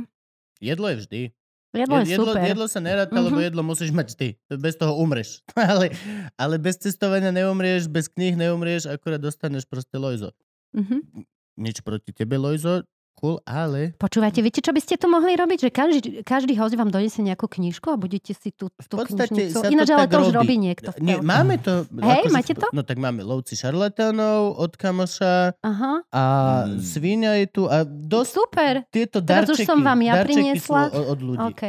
Jedlo 0.57 0.88
je 0.88 0.98
vždy. 0.98 1.22
Jedlo 1.69 1.95
je 1.99 2.06
jedlo, 2.07 2.31
super. 2.31 2.41
jedlo 2.44 2.65
sa 2.65 2.80
neráta, 2.80 3.14
lebo 3.14 3.38
Mhm. 3.38 3.45
jedlo 3.45 3.61
musíš 3.61 3.91
mať 3.91 4.07
ty. 4.14 4.27
Bez 4.48 4.77
toho 4.77 4.94
umreš. 4.95 5.41
ale, 5.57 5.89
ale 6.35 6.56
bez 6.57 6.77
cestovania 6.77 7.30
neumrieš, 7.30 7.85
bez 7.85 8.07
kníh 8.07 8.34
neumrieš, 8.34 8.85
akurát 8.85 9.18
dostaneš 9.18 9.65
proste 9.65 9.94
lojzo. 9.95 10.31
Mhm. 10.72 11.26
Nič 11.57 11.81
proti 11.81 12.14
tebe, 12.14 12.38
lojzo, 12.38 12.85
cool, 13.18 13.41
ale 13.44 13.98
Počúvajte, 13.98 14.39
viete, 14.39 14.60
čo 14.60 14.69
by 14.69 14.77
ste 14.77 14.95
tu 14.95 15.06
mohli 15.06 15.34
robiť? 15.34 15.60
Že 15.60 15.69
každý, 15.72 15.99
každý 16.22 16.53
host 16.56 16.73
vám 16.73 16.88
donesie 16.88 17.19
nejakú 17.19 17.48
knižku 17.48 17.88
a 17.88 17.98
budete 17.98 18.31
si 18.31 18.49
tú, 18.49 18.69
v 18.72 18.85
tú 18.85 18.95
knižnicu. 18.95 19.57
to 19.57 19.68
Ináč, 19.68 19.89
ale 19.89 20.06
to 20.06 20.22
už 20.22 20.31
robí. 20.31 20.56
niekto. 20.56 20.89
v 20.91 21.02
Nie, 21.02 21.18
máme 21.18 21.57
to. 21.57 21.89
Hej, 21.91 22.30
máte 22.30 22.53
to? 22.53 22.69
No 22.72 22.81
tak 22.81 22.95
máme 22.95 23.19
lovci 23.19 23.57
šarlatánov 23.57 24.53
od 24.56 24.72
kamoša 24.72 25.57
Aha, 25.60 25.94
a 26.07 26.23
Mm. 26.64 26.77
svíňa 26.77 27.31
je 27.35 27.48
tu 27.48 27.64
a 27.65 27.81
dosť 27.84 28.31
super. 28.31 28.73
tieto 28.88 29.18
Teraz 29.18 29.48
darčeky. 29.48 29.64
už 29.64 29.68
som 29.68 29.80
vám 29.80 29.99
ja 29.99 30.14
priniesla. 30.22 30.81
Od, 30.88 31.06
od 31.10 31.19
ľudí. 31.19 31.48
OK, 31.48 31.64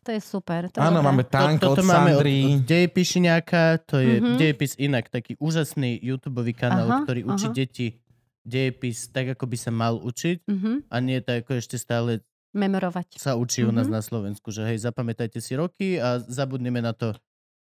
to 0.00 0.10
je 0.10 0.20
super. 0.20 0.60
To 0.68 0.78
Áno, 0.78 1.00
máme 1.00 1.22
tank 1.22 1.58
od 1.58 1.62
toto 1.68 1.82
máme 1.82 2.12
od, 2.12 2.22
Sandry. 2.22 2.38
od 2.46 2.62
Dejpišiňáka, 2.64 3.62
to 3.84 3.96
je 3.98 4.14
Mhm. 4.14 4.22
mm-hmm. 4.24 4.38
Dejpis 4.38 4.72
inak, 4.76 5.04
taký 5.06 5.36
úžasný 5.36 6.00
YouTube 6.00 6.40
kanál, 6.52 6.88
Aha, 6.88 7.02
ktorý 7.02 7.20
učí 7.24 7.46
aha. 7.46 7.54
deti 7.54 7.86
dejepis 8.46 9.06
tak, 9.06 9.26
ako 9.28 9.44
by 9.44 9.56
sa 9.56 9.70
mal 9.70 9.98
učiť 9.98 10.46
Mhm, 10.46 10.72
a 10.86 10.96
nie 10.98 11.18
tak, 11.18 11.42
ako 11.42 11.58
ešte 11.58 11.76
stále 11.76 12.22
Memorovať. 12.52 13.16
sa 13.16 13.34
učí 13.34 13.60
u 13.60 13.70
nás 13.70 13.84
Mhm. 13.84 13.92
na 13.92 14.00
Slovensku, 14.00 14.48
že 14.48 14.62
hej, 14.64 14.78
zapamätajte 14.80 15.36
si 15.36 15.52
roky 15.52 15.98
a 15.98 16.16
zabudneme 16.20 16.78
na 16.78 16.90
to 16.90 17.10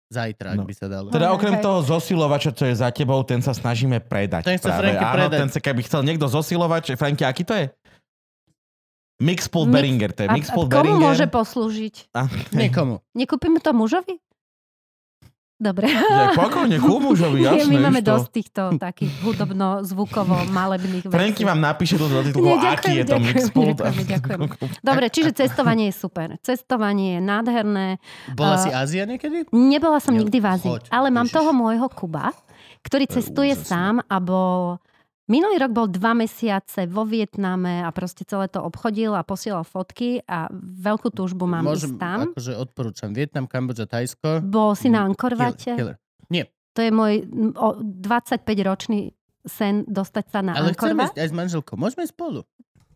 zajtra, 0.08 0.52
ak 0.52 0.58
No. 0.58 0.66
by 0.66 0.74
sa 0.74 0.88
dalo. 0.88 1.08
Teda 1.10 1.30
okrem 1.30 1.60
toho 1.60 1.84
zosilovača, 1.84 2.50
čo 2.50 2.66
je 2.66 2.74
za 2.74 2.90
tebou, 2.90 3.22
ten 3.22 3.38
sa 3.38 3.52
snažíme 3.52 4.02
predať. 4.02 4.42
Ten 4.44 4.58
chce. 4.58 4.72
Franky 4.72 4.98
Áno, 5.00 5.16
predať. 5.20 5.38
ten 5.38 5.50
sa, 5.50 5.60
keby 5.62 5.82
chcel 5.84 6.02
niekto 6.02 6.26
zosilovať, 6.26 6.96
Franky, 6.96 7.22
aký 7.22 7.44
to 7.44 7.54
je? 7.54 7.68
Mixpool 9.20 9.66
Mix- 9.66 9.76
Beringer, 9.76 10.10
to 10.10 10.24
je 10.24 10.28
A, 10.28 10.32
a 10.32 10.34
Mixpool 10.34 10.66
komu 10.66 10.96
Beringer. 10.96 11.04
môže 11.06 11.26
poslúžiť? 11.28 11.96
A, 12.14 12.32
Niekomu. 12.56 13.04
Nekúpime 13.12 13.60
to 13.60 13.70
mužovi? 13.72 14.16
Dobre. 15.60 15.92
ja, 15.92 16.32
pokojne, 16.32 16.80
ku 16.82 17.04
mužovi, 17.04 17.44
jasné. 17.44 17.68
My 17.68 17.92
máme 17.92 18.00
isto. 18.00 18.16
dosť 18.16 18.28
týchto 18.32 18.62
takých 18.80 19.12
hudobno-zvukovo-malebných 19.22 21.04
vecí. 21.04 21.12
Franky 21.12 21.44
vám 21.44 21.60
napíše 21.60 22.00
do 22.00 22.08
titulku, 22.08 22.48
Nie, 22.48 22.72
aký 22.72 22.92
je 22.94 23.04
to 23.04 23.20
ďakujem, 23.20 23.28
Mixpool. 23.28 23.68
ďakujeme, 23.70 24.04
ďakujeme. 24.08 24.46
Dobre, 24.80 25.06
čiže 25.16 25.32
cestovanie 25.36 25.92
je 25.92 25.96
super. 25.96 26.28
Cestovanie 26.40 27.20
je 27.20 27.22
nádherné. 27.22 27.88
Bola 28.32 28.56
A- 28.56 28.64
si 28.64 28.70
Ázia 28.72 29.04
niekedy? 29.04 29.52
Nebola 29.52 30.00
som 30.00 30.16
nikdy 30.16 30.40
v 30.40 30.48
Ázii, 30.48 30.76
ale 30.88 31.12
mám 31.12 31.28
Ježiš. 31.28 31.36
toho 31.36 31.52
môjho 31.52 31.88
Kuba, 31.92 32.32
ktorý 32.82 33.04
To 33.04 33.12
je 33.12 33.16
cestuje 33.20 33.54
sám 33.54 34.00
a 34.02 34.16
bol... 34.18 34.80
Minulý 35.30 35.62
rok 35.62 35.72
bol 35.72 35.86
dva 35.86 36.18
mesiace 36.18 36.90
vo 36.90 37.06
Vietname 37.06 37.86
a 37.86 37.94
proste 37.94 38.26
celé 38.26 38.50
to 38.50 38.66
obchodil 38.66 39.14
a 39.14 39.22
posielal 39.22 39.62
fotky 39.62 40.26
a 40.26 40.50
veľkú 40.58 41.14
túžbu 41.14 41.46
mám 41.46 41.70
Môžem, 41.70 41.94
ísť 41.94 42.02
tam. 42.02 42.20
akože 42.34 42.54
odporúčam. 42.58 43.14
Vietnam, 43.14 43.46
Kambodža, 43.46 43.86
Tajsko. 43.86 44.42
Bol 44.42 44.74
si 44.74 44.90
na 44.90 45.06
Killer, 45.06 45.14
Ankorvate. 45.14 45.74
killer. 45.78 45.98
To 46.78 46.86
je 46.86 46.92
môj 46.94 47.14
mm, 47.26 47.54
o 47.58 47.68
25-ročný 47.82 49.12
sen 49.44 49.84
dostať 49.90 50.26
sa 50.30 50.40
na 50.46 50.54
Ale 50.54 50.72
chceme 50.72 50.96
Ankorvat. 50.96 51.12
ísť 51.12 51.20
aj 51.20 51.28
s 51.28 51.36
manželkou. 51.36 51.76
Môžeme 51.76 52.06
spolu. 52.06 52.46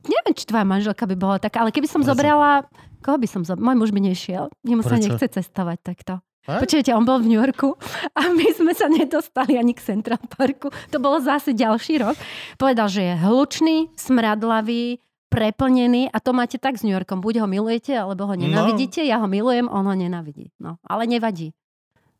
Neviem, 0.07 0.33
či 0.35 0.43
tvoja 0.47 0.63
manželka 0.67 1.03
by 1.03 1.15
bola 1.19 1.37
taká, 1.41 1.63
ale 1.63 1.71
keby 1.73 1.87
som 1.89 1.99
Prečo? 1.99 2.15
zobrala... 2.15 2.63
Koho 3.03 3.19
by 3.19 3.27
som 3.27 3.43
zobrala? 3.43 3.73
Môj 3.73 3.77
muž 3.83 3.91
by 3.91 3.99
nešiel. 3.99 4.47
Jemu 4.63 4.83
sa 4.83 4.95
nechce 4.95 5.27
cestovať 5.27 5.77
takto. 5.83 6.13
Fakt? 6.43 6.59
Počujete, 6.59 6.91
on 6.91 7.07
bol 7.07 7.23
v 7.23 7.31
New 7.31 7.39
Yorku 7.39 7.71
a 8.19 8.21
my 8.27 8.47
sme 8.51 8.75
sa 8.75 8.91
nedostali 8.91 9.55
ani 9.55 9.71
k 9.71 9.79
Central 9.79 10.19
Parku. 10.27 10.67
To 10.91 10.99
bolo 10.99 11.23
zase 11.23 11.55
ďalší 11.55 12.03
rok. 12.03 12.19
Povedal, 12.59 12.91
že 12.91 12.99
je 12.99 13.13
hlučný, 13.15 13.87
smradlavý, 13.95 14.99
preplnený 15.31 16.11
a 16.11 16.19
to 16.19 16.35
máte 16.35 16.59
tak 16.59 16.75
s 16.75 16.83
New 16.83 16.91
Yorkom. 16.91 17.23
Buď 17.23 17.41
ho 17.41 17.47
milujete, 17.47 17.95
alebo 17.95 18.27
ho 18.27 18.35
nenavidíte. 18.35 19.07
Ja 19.07 19.23
ho 19.23 19.27
milujem, 19.31 19.71
on 19.71 19.87
ho 19.87 19.95
nenavidí. 19.95 20.51
No, 20.59 20.83
ale 20.83 21.07
nevadí. 21.07 21.55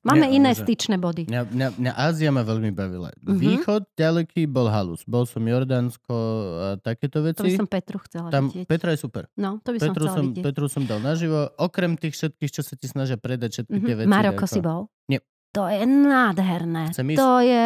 Máme 0.03 0.25
Nie, 0.25 0.35
iné 0.35 0.51
že- 0.51 0.61
styčné 0.61 0.95
body. 0.97 1.25
Mňa, 1.25 1.41
mňa, 1.47 1.67
mňa 1.75 1.93
Ázia 1.95 2.27
ma 2.27 2.41
veľmi 2.41 2.69
bavila. 2.69 3.15
Mhm. 3.17 3.33
Východ 3.33 3.83
ďaleký 3.93 4.43
bol 4.45 4.67
halus. 4.67 5.01
Bol 5.03 5.23
som 5.23 5.39
Jordánsko 5.41 6.11
a 6.53 6.67
takéto 6.77 7.17
To 7.17 7.23
by 7.23 7.31
veci. 7.33 7.55
som 7.55 7.65
Petru 7.65 7.97
chcela 7.99 8.27
Tam 8.27 8.47
vidieť. 8.47 8.67
Petra 8.67 8.91
je 8.91 8.99
super. 8.99 9.31
No, 9.33 9.57
to 9.57 9.71
by 9.71 9.77
Petru 9.77 9.87
som 9.87 9.95
chcela 10.05 10.11
som, 10.13 10.25
vidieť. 10.27 10.43
Petru 10.43 10.65
som 10.67 10.83
dal 10.83 10.99
naživo. 10.99 11.39
Okrem 11.57 11.95
tých 11.95 12.13
všetkých, 12.13 12.51
čo 12.51 12.61
sa 12.61 12.75
ti 12.75 12.85
snažia 12.85 13.15
predať 13.15 13.49
všetky 13.57 13.77
tie 13.77 13.93
Mhm. 13.93 13.99
veci. 14.01 14.09
Maroko 14.09 14.43
ako- 14.43 14.47
si 14.49 14.59
bol? 14.59 14.81
Nie. 15.07 15.19
To 15.51 15.69
je 15.69 15.85
nádherné. 15.85 16.89
To 17.15 17.37
je, 17.39 17.63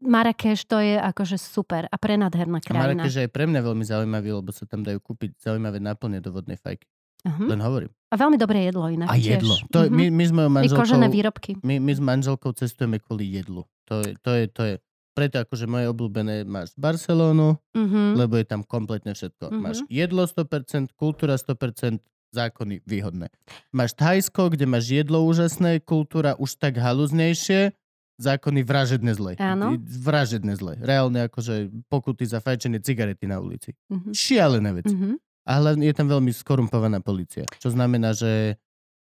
Marrakeš, 0.00 0.60
to 0.64 0.76
je 0.76 0.94
akože 0.94 1.36
super 1.36 1.84
a 1.84 1.96
prenádherná 1.96 2.60
A 2.60 2.62
krajina. 2.62 3.00
Marrakeš 3.00 3.16
je 3.16 3.24
aj 3.24 3.32
pre 3.32 3.44
mňa 3.44 3.60
veľmi 3.62 3.80
zaujímavý, 3.82 4.28
lebo 4.36 4.52
sa 4.52 4.62
tam 4.62 4.80
dajú 4.80 5.00
kúpiť 5.00 5.40
zaujímavé 5.40 5.80
náplne 5.80 6.20
do 6.20 6.30
vodnej 6.30 6.54
fajky. 6.54 6.84
Uh-huh. 7.22 7.46
Len 7.46 7.60
hovorím. 7.60 7.90
A 8.06 8.16
veľmi 8.16 8.36
dobré 8.36 8.64
jedlo 8.64 8.86
inak 8.86 9.06
A 9.06 9.14
jedlo. 9.14 9.54
tiež. 9.54 9.68
To, 9.68 9.78
Mhm. 9.82 9.92
my, 9.92 10.04
my 10.10 10.24
s 10.24 10.32
mojou 10.32 10.46
I 10.46 10.54
manželkou... 10.54 10.80
kožené 10.80 11.06
výrobky. 11.08 11.50
My, 11.60 11.76
my 11.76 11.92
s 11.92 12.00
manželkou 12.00 12.50
cestujeme 12.52 12.96
kvôli 12.96 13.28
jedlu. 13.30 13.62
To 13.86 14.00
je, 14.00 14.16
to 14.18 14.30
je, 14.32 14.44
to 14.46 14.62
je 14.64 14.74
preto 15.10 15.36
akože 15.38 15.66
moje 15.66 15.86
obľúbené 15.86 16.42
máš 16.42 16.72
Barcelónu, 16.74 17.60
Uh-huh. 17.70 18.14
lebo 18.14 18.34
je 18.34 18.44
tam 18.44 18.62
kompletne 18.62 19.12
všetko. 19.12 19.48
Mhm. 19.48 19.58
Máš 19.58 19.78
jedlo 19.86 20.24
100%, 20.24 20.94
kultúra 20.94 21.34
100%, 21.34 22.00
zákony 22.30 22.80
výhodné. 22.84 23.26
Máš 23.68 23.92
Thajsko, 23.92 24.48
kde 24.48 24.62
máš 24.64 24.86
jedlo 24.88 25.20
úžasné, 25.20 25.82
kultúra 25.82 26.32
už 26.34 26.54
tak 26.56 26.78
halúznejšie, 26.78 27.74
zákony 28.16 28.62
vražedne 28.62 29.10
zle. 29.10 29.34
Áno. 29.34 29.74
Vražedne 29.80 30.54
zle. 30.54 30.78
Reálne 30.78 31.26
akože 31.26 31.68
pokuty 31.88 32.22
za 32.22 32.38
fajčenie 32.38 32.78
cigarety 32.78 33.24
na 33.24 33.40
ulici. 33.40 33.74
Uh-huh. 33.88 34.12
Šialené 34.12 34.70
veci. 34.72 34.92
Uh-huh. 34.92 35.18
A 35.48 35.58
hlavne 35.58 35.88
je 35.88 35.96
tam 35.96 36.08
veľmi 36.08 36.30
skorumpovaná 36.30 37.00
policia. 37.00 37.48
Čo 37.58 37.72
znamená, 37.72 38.12
že 38.12 38.60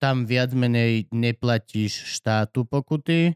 tam 0.03 0.29
viac 0.29 0.53
menej 0.53 1.09
neplatíš 1.13 2.21
štátu 2.21 2.69
pokuty, 2.69 3.33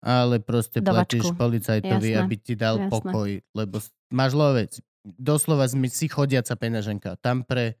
ale 0.00 0.40
proste 0.40 0.80
Dovačku. 0.80 0.96
platíš 0.96 1.26
policajtovi, 1.36 2.16
Jasné. 2.16 2.20
aby 2.24 2.34
ti 2.40 2.54
dal 2.56 2.80
Jasné. 2.80 2.88
pokoj, 2.88 3.30
lebo 3.52 3.76
máš 4.08 4.32
lovec. 4.32 4.72
Doslova 5.04 5.68
si 5.68 6.08
chodiaca 6.08 6.56
peňaženka. 6.56 7.20
Tam 7.20 7.44
pre 7.44 7.72
e, 7.72 7.74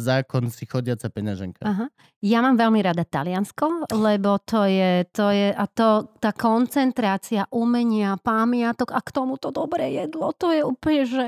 zákon 0.00 0.48
si 0.48 0.64
chodiaca 0.64 1.08
peňaženka. 1.08 1.64
Aha. 1.64 1.86
Ja 2.24 2.40
mám 2.40 2.56
veľmi 2.56 2.80
rada 2.80 3.04
Taliansko, 3.04 3.92
lebo 3.92 4.40
to 4.40 4.64
je, 4.64 5.04
to 5.12 5.32
je 5.32 5.52
a 5.52 5.64
to, 5.68 6.16
tá 6.16 6.32
koncentrácia 6.32 7.44
umenia, 7.52 8.16
pamiatok 8.20 8.92
a 8.96 9.00
k 9.04 9.12
tomu 9.12 9.36
to 9.36 9.52
dobré 9.52 9.92
jedlo, 9.92 10.32
to 10.32 10.52
je 10.52 10.64
úplne, 10.64 11.02
že 11.04 11.24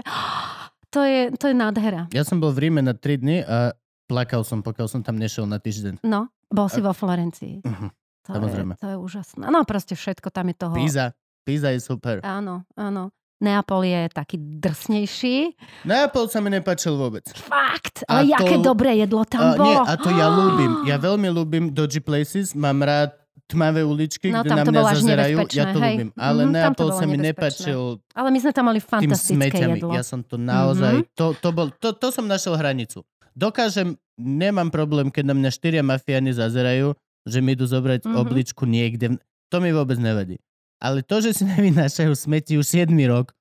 to 0.95 1.03
je, 1.03 1.35
to 1.35 1.51
je 1.51 1.55
nádhera. 1.55 2.07
Ja 2.09 2.23
som 2.23 2.39
bol 2.39 2.55
v 2.55 2.63
Ríme 2.63 2.81
na 2.81 2.95
3 2.95 3.19
dny 3.19 3.37
a 3.43 3.75
plakal 4.07 4.41
som, 4.41 4.63
pokiaľ 4.63 4.87
som 4.87 5.01
tam 5.01 5.19
nešiel 5.19 5.43
na 5.45 5.59
týždeň. 5.59 6.01
No, 6.01 6.31
bol 6.47 6.69
si 6.69 6.79
vo 6.79 6.95
Florencii. 6.95 7.67
Mhm. 7.67 7.89
To 8.25 8.29
Samozrejme. 8.33 8.73
Je, 8.73 8.81
to 8.81 8.89
je 8.89 8.97
úžasné. 8.97 9.45
No 9.45 9.61
proste 9.63 9.93
všetko 9.93 10.31
tam 10.31 10.49
je 10.49 10.57
toho. 10.57 10.73
Píza. 10.73 11.13
Píza 11.43 11.69
je 11.69 11.81
super. 11.83 12.25
Áno, 12.25 12.65
áno. 12.73 13.13
Neapol 13.37 13.85
je 13.85 14.09
taký 14.09 14.41
drsnejší. 14.41 15.53
Neapol 15.85 16.25
sa 16.27 16.41
mi 16.41 16.49
nepáčil 16.49 16.97
vôbec. 16.97 17.29
Fakt, 17.37 18.01
A 18.07 18.23
ale 18.23 18.33
to- 18.33 18.41
aké 18.41 18.57
dobré 18.59 18.97
jedlo 18.97 19.27
tam 19.27 19.43
A, 19.43 19.49
bolo. 19.53 19.67
nie, 19.67 19.77
a 19.77 19.93
to 19.95 20.09
ja 20.09 20.33
ľúbim. 20.41 20.73
Ja 20.85 20.97
veľmi 20.97 21.29
ľúbim 21.29 21.65
Dodgy 21.69 22.01
Places. 22.01 22.55
Mám 22.55 22.81
rád 22.81 23.13
tmavé 23.47 23.83
uličky, 23.83 24.29
No, 24.29 24.41
kde 24.41 24.51
na 24.51 24.65
mňa 24.65 24.83
zazerajú. 24.95 25.37
Ja 25.49 25.65
to 25.67 25.79
hej. 25.79 25.97
ľúbim. 25.97 26.09
Ale 26.15 26.41
Mhm, 26.43 26.49
to 26.49 26.55
Neapol 26.55 26.89
sa 26.91 27.05
mi 27.05 27.17
nepáčil 27.19 27.81
Ale 28.11 28.29
my 28.29 28.39
sme 28.39 28.51
tam 28.51 28.65
mali 28.67 28.81
tým 28.81 28.89
fantastické 28.89 29.37
smeťami. 29.53 29.79
jedlo. 29.79 29.93
Ja 29.93 30.03
som 30.03 30.21
to 30.21 30.37
naozaj... 30.37 30.95
Mhm. 30.99 31.13
To, 31.15 31.27
to, 31.35 31.49
bol, 31.51 31.69
to, 31.71 31.93
to 31.93 32.09
som 32.09 32.25
našiel 32.25 32.55
hranicu. 32.55 33.05
Dokážem, 33.33 33.89
nemám 34.15 34.69
problém, 34.69 35.09
keď 35.09 35.25
na 35.27 35.35
mňa 35.35 35.51
štyria 35.51 35.83
mafiáni 35.83 36.31
zazerajú, 36.31 36.95
že 37.23 37.39
mi 37.39 37.53
idú 37.53 37.65
zobrať 37.65 38.05
Mhm. 38.05 38.17
obličku 38.17 38.65
niekde. 38.65 39.21
To 39.49 39.57
mi 39.59 39.71
vôbec 39.71 39.97
nevadí. 39.97 40.41
Ale 40.79 41.01
to, 41.01 41.21
že 41.21 41.33
si 41.33 41.45
nevynášajú 41.51 42.13
smeti 42.13 42.55
už 42.55 42.65
7 42.65 42.89
rok, 43.05 43.33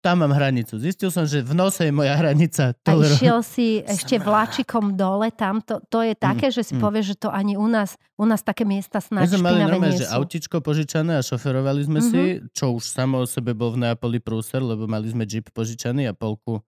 tam 0.00 0.22
mám 0.22 0.32
hranicu. 0.32 0.78
Zistil 0.78 1.10
som, 1.10 1.26
že 1.26 1.42
v 1.42 1.54
nose 1.56 1.82
je 1.82 1.90
moja 1.90 2.14
hranica. 2.14 2.72
A 2.86 2.92
išiel 2.94 3.42
si 3.42 3.80
ešte 3.94 4.22
vláčikom 4.22 4.94
dole, 4.94 5.34
tam 5.34 5.58
to, 5.58 5.82
to 5.90 6.04
je 6.06 6.14
také, 6.14 6.54
že 6.54 6.62
si 6.62 6.74
mm. 6.76 6.80
povieš, 6.80 7.04
že 7.12 7.16
to 7.26 7.28
ani 7.32 7.58
u 7.58 7.66
nás, 7.66 7.98
u 8.14 8.24
nás 8.24 8.40
také 8.40 8.62
miesta 8.62 9.02
My 9.10 9.26
snáď 9.26 9.36
sme 9.36 9.46
mali 9.50 9.58
normálne, 9.66 9.98
že 9.98 10.06
autičko 10.06 10.62
požičané 10.62 11.18
a 11.18 11.22
šoferovali 11.24 11.82
sme 11.84 12.00
Mhm. 12.00 12.08
si, 12.08 12.22
čo 12.54 12.76
už 12.76 12.84
samo 12.86 13.22
o 13.22 13.26
sebe 13.26 13.56
bol 13.56 13.74
v 13.74 13.82
Neapoli 13.82 14.22
prúser, 14.22 14.62
lebo 14.62 14.86
mali 14.86 15.10
sme 15.10 15.26
jeep 15.26 15.50
požičaný 15.50 16.06
a 16.06 16.14
polku 16.14 16.62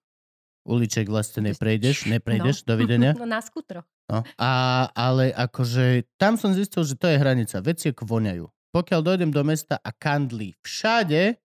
uliček 0.69 1.09
vlastne 1.09 1.49
neprejdeš, 1.49 2.05
neprejdeš, 2.05 2.69
dovidenia. 2.69 3.17
No 3.21 3.25
na 3.25 3.41
skutroch. 3.41 3.89
No. 4.13 4.21
A, 4.37 4.51
ale 4.93 5.33
akože 5.33 6.05
tam 6.21 6.37
som 6.37 6.53
zistil, 6.53 6.85
že 6.85 6.97
to 6.97 7.09
je 7.09 7.17
hranica. 7.17 7.61
Veci 7.65 7.93
voňajú. 7.93 8.45
Pokiaľ 8.69 9.01
dojdem 9.01 9.31
do 9.33 9.41
mesta 9.45 9.81
a 9.81 9.91
kandli 9.97 10.53
všade, 10.61 11.41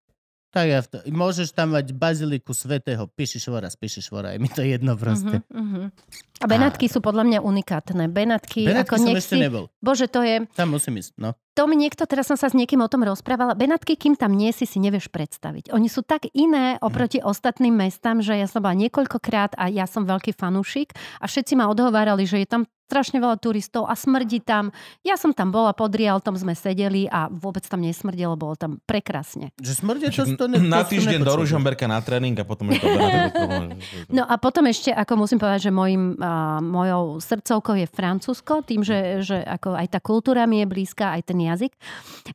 tak 0.54 0.66
ja 0.70 0.86
to, 0.86 1.02
môžeš 1.10 1.50
tam 1.58 1.74
mať 1.74 1.98
baziliku 1.98 2.54
svetého 2.54 3.10
Pišišvora 3.10 3.74
z 3.74 3.76
Pišišvora. 3.82 4.38
Je 4.38 4.40
mi 4.40 4.46
to 4.46 4.62
jedno 4.62 4.94
proste. 4.94 5.42
Uh-huh, 5.50 5.90
uh-huh. 5.90 5.90
A 6.38 6.46
Benátky 6.46 6.86
sú 6.86 7.02
podľa 7.02 7.26
mňa 7.26 7.40
unikátne. 7.42 8.06
Benátky, 8.06 8.70
Benátky 8.70 8.86
ako 8.86 8.96
som 9.02 9.08
nech 9.10 9.26
ešte 9.26 9.42
nebol. 9.42 9.74
Bože, 9.82 10.06
to 10.06 10.22
je... 10.22 10.46
Tam 10.54 10.70
musím 10.70 11.02
ísť, 11.02 11.18
no. 11.18 11.34
To 11.58 11.66
mi 11.66 11.74
niekto, 11.74 12.06
teraz 12.06 12.30
som 12.30 12.38
sa 12.38 12.54
s 12.54 12.58
niekým 12.58 12.86
o 12.86 12.90
tom 12.92 13.02
rozprávala, 13.02 13.58
Benátky, 13.58 13.98
kým 13.98 14.14
tam 14.14 14.38
nie 14.38 14.54
si, 14.54 14.70
si 14.70 14.78
nevieš 14.78 15.10
predstaviť. 15.10 15.74
Oni 15.74 15.90
sú 15.90 16.06
tak 16.06 16.30
iné 16.38 16.78
oproti 16.86 17.18
ostatným 17.18 17.74
mestám, 17.74 18.22
že 18.22 18.38
ja 18.38 18.46
som 18.46 18.62
bola 18.62 18.78
niekoľkokrát 18.78 19.58
a 19.58 19.74
ja 19.74 19.90
som 19.90 20.06
veľký 20.06 20.38
fanúšik 20.38 20.94
a 21.18 21.26
všetci 21.26 21.58
ma 21.58 21.66
odhovárali, 21.66 22.30
že 22.30 22.46
je 22.46 22.48
tam 22.50 22.64
strašne 22.94 23.18
veľa 23.18 23.42
turistov 23.42 23.90
a 23.90 23.98
smrdí 23.98 24.46
tam. 24.46 24.70
Ja 25.02 25.18
som 25.18 25.34
tam 25.34 25.50
bola, 25.50 25.74
pod 25.74 25.90
Rialtom 25.90 26.38
sme 26.38 26.54
sedeli 26.54 27.10
a 27.10 27.26
vôbec 27.26 27.66
tam 27.66 27.82
nesmrdelo, 27.82 28.38
bolo 28.38 28.54
tam 28.54 28.78
prekrásne. 28.86 29.50
Že 29.58 29.74
smrde 29.82 30.08
to, 30.14 30.38
to, 30.38 30.46
ne, 30.46 30.62
na 30.62 30.86
týždeň 30.86 31.26
do. 31.26 31.34
Ružomberka 31.34 31.90
na 31.90 31.98
tréning 32.06 32.38
a 32.38 32.46
potom 32.46 32.70
je 32.70 32.78
to. 32.78 32.86
No 34.18 34.30
a 34.30 34.38
potom 34.38 34.70
ešte, 34.70 34.94
ako 34.94 35.26
musím 35.26 35.42
povedať, 35.42 35.70
že 35.70 35.72
mojim, 35.74 36.14
a, 36.22 36.62
mojou 36.62 37.18
srdcovkou 37.18 37.82
je 37.82 37.88
Francúzsko, 37.90 38.62
tým, 38.62 38.86
že, 38.86 39.26
že 39.26 39.42
ako 39.42 39.74
aj 39.74 39.88
tá 39.90 39.98
kultúra 39.98 40.46
mi 40.46 40.62
je 40.62 40.70
blízka, 40.70 41.18
aj 41.18 41.34
ten 41.34 41.42
jazyk. 41.42 41.74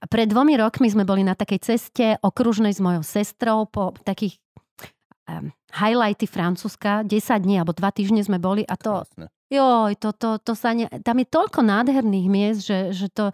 A 0.03 0.05
pred 0.11 0.27
dvomi 0.27 0.59
rokmi 0.59 0.91
sme 0.91 1.07
boli 1.07 1.23
na 1.23 1.39
takej 1.39 1.61
ceste 1.63 2.19
okružnej 2.19 2.75
s 2.75 2.83
mojou 2.83 3.07
sestrou 3.07 3.71
po 3.71 3.95
takých 4.03 4.43
um, 5.29 5.55
highlighty 5.71 6.27
Francúzska, 6.27 7.07
10 7.07 7.45
dní 7.45 7.63
alebo 7.63 7.77
2 7.77 7.85
týždne 7.95 8.23
sme 8.25 8.41
boli 8.41 8.67
a 8.67 8.75
to, 8.75 9.05
Krásne. 9.05 9.38
Joj, 9.49 9.93
to, 9.97 10.13
to, 10.13 10.39
to 10.41 10.53
sa 10.53 10.77
ne, 10.77 10.89
tam 11.03 11.17
je 11.21 11.27
toľko 11.29 11.61
nádherných 11.65 12.29
miest, 12.29 12.61
že, 12.69 12.93
že 12.93 13.09
to 13.13 13.33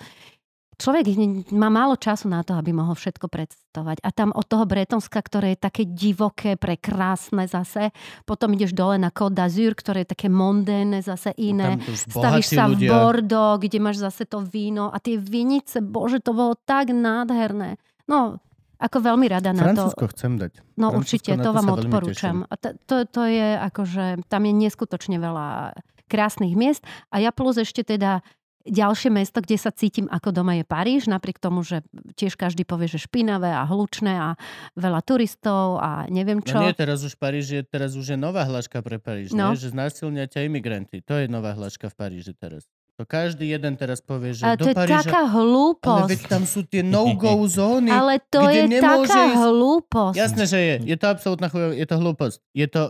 človek 0.74 1.06
má 1.54 1.70
málo 1.70 1.94
času 1.94 2.26
na 2.26 2.42
to, 2.42 2.58
aby 2.58 2.74
mohol 2.74 2.98
všetko 2.98 3.30
predstavovať. 3.30 4.02
A 4.02 4.08
tam 4.10 4.34
od 4.34 4.46
toho 4.46 4.66
Bretonska, 4.66 5.22
ktoré 5.22 5.54
je 5.54 5.64
také 5.70 5.82
divoké, 5.86 6.58
prekrásne 6.58 7.46
zase, 7.46 7.94
potom 8.26 8.52
ideš 8.54 8.74
dole 8.74 8.98
na 8.98 9.14
Côte 9.14 9.38
d'Azur, 9.38 9.74
ktoré 9.78 10.02
je 10.02 10.12
také 10.14 10.26
mondénne, 10.26 10.98
zase 11.00 11.30
iné. 11.38 11.78
Tam 11.78 11.94
už 11.94 11.98
Stavíš 12.10 12.46
sa 12.50 12.66
v 12.66 12.78
ľudia. 12.78 12.90
Bordeaux, 12.90 13.56
kde 13.62 13.78
máš 13.78 14.02
zase 14.02 14.26
to 14.26 14.42
víno 14.42 14.90
a 14.90 14.98
tie 14.98 15.14
vinice, 15.18 15.78
bože, 15.78 16.18
to 16.22 16.34
bolo 16.34 16.58
tak 16.58 16.90
nádherné. 16.90 17.78
No, 18.10 18.42
ako 18.82 18.98
veľmi 19.00 19.26
rada 19.30 19.54
na 19.54 19.72
to. 19.72 19.88
Francúzsko 19.88 20.04
chcem 20.12 20.32
dať. 20.36 20.52
No 20.76 20.90
Francúzsko, 20.90 20.98
určite, 20.98 21.30
to 21.38 21.42
to 21.46 21.50
vám 21.54 21.68
odporúčam. 21.70 22.36
A 22.50 22.54
to, 22.58 22.68
to, 22.84 22.96
to 23.08 23.22
je 23.30 23.48
akože, 23.62 24.26
tam 24.26 24.42
je 24.44 24.52
neskutočne 24.52 25.16
veľa 25.22 25.72
krásnych 26.06 26.54
miest. 26.54 26.82
A 27.08 27.18
ja 27.18 27.30
plus 27.30 27.56
ešte 27.56 27.82
teda 27.82 28.20
ďalšie 28.64 29.12
mesto, 29.12 29.44
kde 29.44 29.60
sa 29.60 29.68
cítim 29.68 30.08
ako 30.08 30.32
doma 30.32 30.56
je 30.56 30.64
Paríž, 30.64 31.04
napriek 31.04 31.36
tomu, 31.36 31.60
že 31.60 31.84
tiež 32.16 32.32
každý 32.32 32.64
povie, 32.64 32.88
že 32.88 32.96
špinavé 32.96 33.52
a 33.52 33.60
hlučné 33.62 34.08
a 34.10 34.28
veľa 34.72 35.04
turistov 35.04 35.76
a 35.78 36.08
neviem 36.08 36.40
čo. 36.40 36.56
No 36.56 36.64
nie, 36.64 36.72
teraz 36.72 37.04
už 37.04 37.12
Paríž 37.14 37.46
je, 37.46 37.60
teraz 37.60 37.92
už 37.92 38.16
je 38.16 38.18
nová 38.18 38.40
hláška 38.42 38.80
pre 38.80 38.96
Paríž, 38.96 39.36
No. 39.36 39.52
nie? 39.52 39.60
že 39.60 39.68
znásilnia 39.68 40.24
ťa 40.24 40.48
imigranti. 40.48 41.04
To 41.04 41.20
je 41.20 41.28
nová 41.28 41.52
hláška 41.52 41.92
v 41.92 41.94
Paríži 41.94 42.32
teraz. 42.32 42.64
To 42.94 43.02
každý 43.02 43.50
jeden 43.50 43.74
teraz 43.74 43.98
povie, 44.00 44.32
že 44.32 44.46
ale 44.46 44.56
do 44.56 44.64
to 44.64 44.70
je 44.70 44.76
Paríža... 44.76 45.02
taká 45.02 45.20
ale 45.20 45.34
hlúposť. 45.34 46.08
veď 46.08 46.22
tam 46.24 46.42
sú 46.46 46.60
tie 46.62 46.80
no-go 46.80 47.42
zóny. 47.44 47.90
Ale 47.90 48.16
to 48.24 48.48
je 48.48 48.64
taká 48.80 49.02
ísť- 49.28 49.38
hlúposť. 49.44 50.14
Jasné, 50.16 50.44
že 50.46 50.58
je. 50.62 50.74
Je 50.88 50.96
to 50.96 51.06
absolútna 51.10 51.50
chuj, 51.50 51.74
je 51.74 51.84
to 51.84 51.96
hlúposť. 51.98 52.36
Je 52.54 52.64
to... 52.64 52.82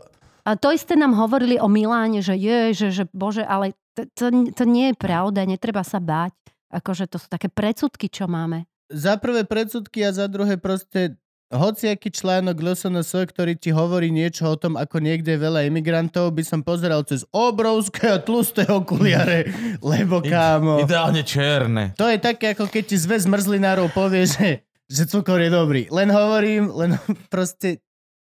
A 0.45 0.61
to 0.61 0.69
isté 0.77 0.93
nám 0.93 1.17
hovorili 1.17 1.57
o 1.57 1.73
Miláne, 1.73 2.21
že 2.21 2.37
je, 2.37 2.77
že, 2.77 2.89
že 2.93 3.05
bože, 3.17 3.41
ale 3.41 3.73
to, 3.97 4.05
to, 4.13 4.25
to 4.53 4.65
nie 4.69 4.93
je 4.93 4.97
pravda, 4.97 5.49
netreba 5.49 5.81
sa 5.81 5.97
báť. 5.97 6.37
Akože 6.69 7.09
to 7.09 7.17
sú 7.17 7.33
také 7.33 7.49
predsudky, 7.49 8.13
čo 8.13 8.29
máme. 8.29 8.69
Za 8.93 9.17
prvé 9.17 9.49
predsudky 9.49 10.05
a 10.05 10.13
za 10.13 10.29
druhé 10.29 10.61
proste 10.61 11.17
hociaký 11.55 12.11
článok 12.11 12.59
LSNS, 12.59 13.31
ktorý 13.31 13.55
ti 13.55 13.71
hovorí 13.71 14.11
niečo 14.11 14.51
o 14.51 14.57
tom, 14.59 14.75
ako 14.75 14.99
niekde 14.99 15.39
je 15.39 15.41
veľa 15.41 15.71
imigrantov, 15.71 16.35
by 16.35 16.43
som 16.43 16.61
pozeral 16.67 17.07
cez 17.07 17.23
obrovské 17.31 18.11
a 18.11 18.19
tlusté 18.19 18.67
okuliare, 18.67 19.49
lebo 19.95 20.21
kámo... 20.21 20.83
Ideálne 20.83 21.23
černé. 21.23 21.95
To 21.97 22.11
je 22.11 22.19
také, 22.19 22.53
ako 22.53 22.69
keď 22.69 22.83
ti 22.91 22.97
zväz 22.99 23.31
mrzlinárov 23.31 23.95
povie, 23.95 24.27
že, 24.27 24.67
že 24.91 25.03
cukor 25.07 25.41
je 25.41 25.51
dobrý. 25.53 25.87
Len 25.89 26.11
hovorím, 26.11 26.75
len 26.75 26.91
proste 27.33 27.84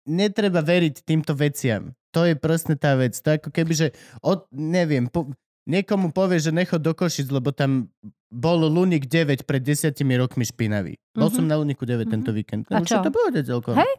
netreba 0.05 0.61
veriť 0.61 1.01
týmto 1.01 1.33
veciam. 1.33 1.93
To 2.09 2.23
je 2.23 2.33
presne 2.33 2.73
tá 2.73 2.95
vec. 2.95 3.17
To 3.17 3.29
ako 3.29 3.49
keby, 3.49 3.73
že 3.75 3.87
od, 4.21 4.47
neviem, 4.49 5.05
po, 5.05 5.27
niekomu 5.65 6.09
povie, 6.09 6.39
že 6.39 6.49
nechod 6.49 6.79
do 6.79 6.93
Košic, 6.93 7.27
lebo 7.27 7.51
tam 7.51 7.91
bol 8.27 8.61
Lunik 8.61 9.05
9 9.05 9.43
pred 9.43 9.59
desiatimi 9.59 10.15
rokmi 10.15 10.43
špinavý. 10.43 10.95
Bol 11.11 11.27
Mhm. 11.27 11.35
som 11.35 11.45
na 11.45 11.55
Luniku 11.55 11.83
9 11.83 12.07
tento 12.07 12.31
víkend. 12.31 12.69
A 12.69 12.79
čo? 12.81 13.01
to 13.01 13.09
bude 13.09 13.41
celkom. 13.41 13.75
Hej? 13.75 13.91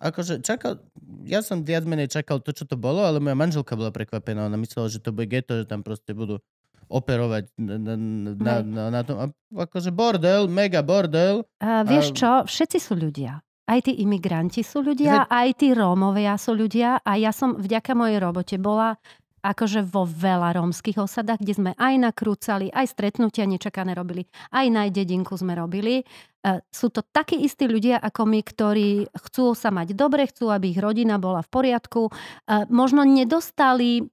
Akože 0.00 0.40
čakal, 0.40 0.80
ja 1.22 1.40
som 1.40 1.60
viac 1.60 1.84
menej 1.84 2.08
čakal 2.08 2.40
to, 2.40 2.50
čo 2.50 2.64
to 2.64 2.72
bolo, 2.74 3.04
ale 3.04 3.20
moja 3.20 3.36
manželka 3.36 3.76
bola 3.76 3.92
prekvapená. 3.92 4.48
Ona 4.48 4.56
myslela, 4.56 4.88
že 4.88 4.96
to 4.96 5.12
bude 5.12 5.28
geto, 5.28 5.54
že 5.54 5.68
tam 5.68 5.84
proste 5.84 6.10
budú 6.10 6.40
operovať 6.88 7.52
na, 7.54 7.76
na, 7.76 7.94
na, 8.34 8.54
na, 8.60 8.84
na 8.90 9.00
tom. 9.00 9.16
A 9.20 9.24
akože 9.54 9.92
bordel, 9.92 10.48
mega 10.48 10.80
bordel. 10.80 11.44
A 11.60 11.84
vieš 11.84 12.10
A- 12.10 12.16
čo? 12.16 12.30
Všetci 12.44 12.78
sú 12.80 12.96
ľudia. 12.96 13.44
Aj 13.70 13.78
tí 13.78 14.02
imigranti 14.02 14.66
sú 14.66 14.82
ľudia, 14.82 15.30
aj 15.30 15.62
tí 15.62 15.70
Rómovia 15.70 16.34
sú 16.34 16.58
ľudia 16.58 17.06
a 17.06 17.14
ja 17.14 17.30
som 17.30 17.54
vďaka 17.54 17.94
mojej 17.94 18.18
robote 18.18 18.58
bola 18.58 18.98
akože 19.40 19.84
vo 19.84 20.04
veľa 20.04 20.60
rómskych 20.60 21.00
osadách, 21.00 21.40
kde 21.40 21.54
sme 21.56 21.72
aj 21.76 21.94
nakrúcali, 22.12 22.68
aj 22.70 22.92
stretnutia 22.92 23.48
nečakané 23.48 23.96
robili, 23.96 24.28
aj 24.52 24.66
na 24.68 24.86
dedinku 24.88 25.36
sme 25.36 25.56
robili. 25.56 26.04
E, 26.40 26.60
Sú 26.72 26.92
to 26.92 27.00
takí 27.00 27.40
istí 27.40 27.64
ľudia 27.68 28.00
ako 28.00 28.28
my, 28.28 28.40
ktorí 28.40 29.08
chcú 29.12 29.52
sa 29.56 29.72
mať 29.72 29.96
dobre, 29.96 30.28
chcú, 30.28 30.52
aby 30.52 30.72
ich 30.72 30.80
rodina 30.80 31.16
bola 31.16 31.40
v 31.44 31.52
poriadku. 31.52 32.08
E, 32.08 32.12
Možno 32.68 33.04
nedostali 33.04 34.04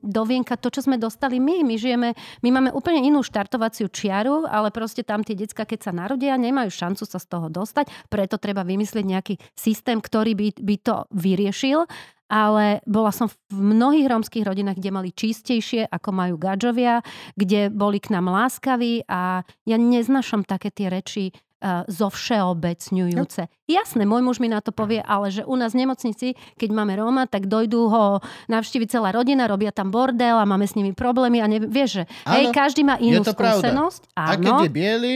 do 0.00 0.22
vienka 0.24 0.56
to, 0.56 0.72
čo 0.72 0.82
sme 0.82 0.96
dostali 0.96 1.36
my. 1.36 1.62
My 1.62 1.76
žijeme, 1.76 2.16
my 2.42 2.48
máme 2.48 2.70
úplne 2.72 3.04
inú 3.04 3.20
štartovaciu 3.20 3.92
čiaru, 3.92 4.48
ale 4.48 4.72
proste 4.72 5.04
tam 5.04 5.20
tie 5.22 5.36
decka, 5.36 5.68
keď 5.68 5.78
sa 5.84 5.92
narodia, 5.92 6.40
nemajú 6.40 6.72
šancu 6.72 7.04
sa 7.04 7.20
z 7.20 7.26
toho 7.28 7.46
dostať, 7.52 7.92
preto 8.08 8.40
treba 8.40 8.64
vymyslieť 8.64 9.04
nejaký 9.04 9.34
systém, 9.52 10.00
ktorý 10.00 10.32
by, 10.34 10.48
by 10.58 10.76
to 10.80 10.96
vyriešil 11.12 11.86
ale 12.30 12.78
bola 12.86 13.10
som 13.10 13.26
v 13.26 13.58
mnohých 13.58 14.06
rómskych 14.06 14.46
rodinách, 14.46 14.78
kde 14.78 14.94
mali 14.94 15.10
čistejšie, 15.10 15.90
ako 15.90 16.14
majú 16.14 16.38
gadžovia, 16.38 17.02
kde 17.34 17.68
boli 17.74 17.98
k 17.98 18.14
nám 18.14 18.30
láskaví 18.30 19.04
a 19.10 19.42
ja 19.66 19.76
neznašam 19.76 20.46
také 20.46 20.70
tie 20.70 20.86
reči 20.86 21.34
uh, 21.60 21.84
zovšeobecňujúce. 21.90 23.50
Jasné, 23.66 24.02
môj 24.08 24.22
muž 24.24 24.38
mi 24.38 24.48
na 24.50 24.62
to 24.64 24.72
povie, 24.74 25.02
ale 25.02 25.30
že 25.30 25.42
u 25.46 25.54
nás 25.54 25.74
v 25.76 25.86
nemocnici, 25.86 26.34
keď 26.56 26.70
máme 26.74 26.98
Róma, 26.98 27.26
tak 27.26 27.46
dojdú 27.46 27.82
ho 27.90 28.04
navštíviť 28.50 28.88
celá 28.90 29.14
rodina, 29.14 29.50
robia 29.50 29.70
tam 29.70 29.92
bordel 29.94 30.40
a 30.40 30.48
máme 30.48 30.66
s 30.66 30.74
nimi 30.74 30.94
problémy 30.96 31.38
a 31.42 31.46
neviem, 31.46 31.70
vieš, 31.70 32.02
že 32.02 32.04
hej, 32.26 32.50
každý 32.50 32.82
má 32.82 32.98
inú 32.98 33.22
to 33.22 33.36
pravda. 33.36 33.70
skúsenosť. 33.70 34.00
A 34.16 34.22
keď 34.38 34.52
je 34.66 34.72
biely, 34.72 35.14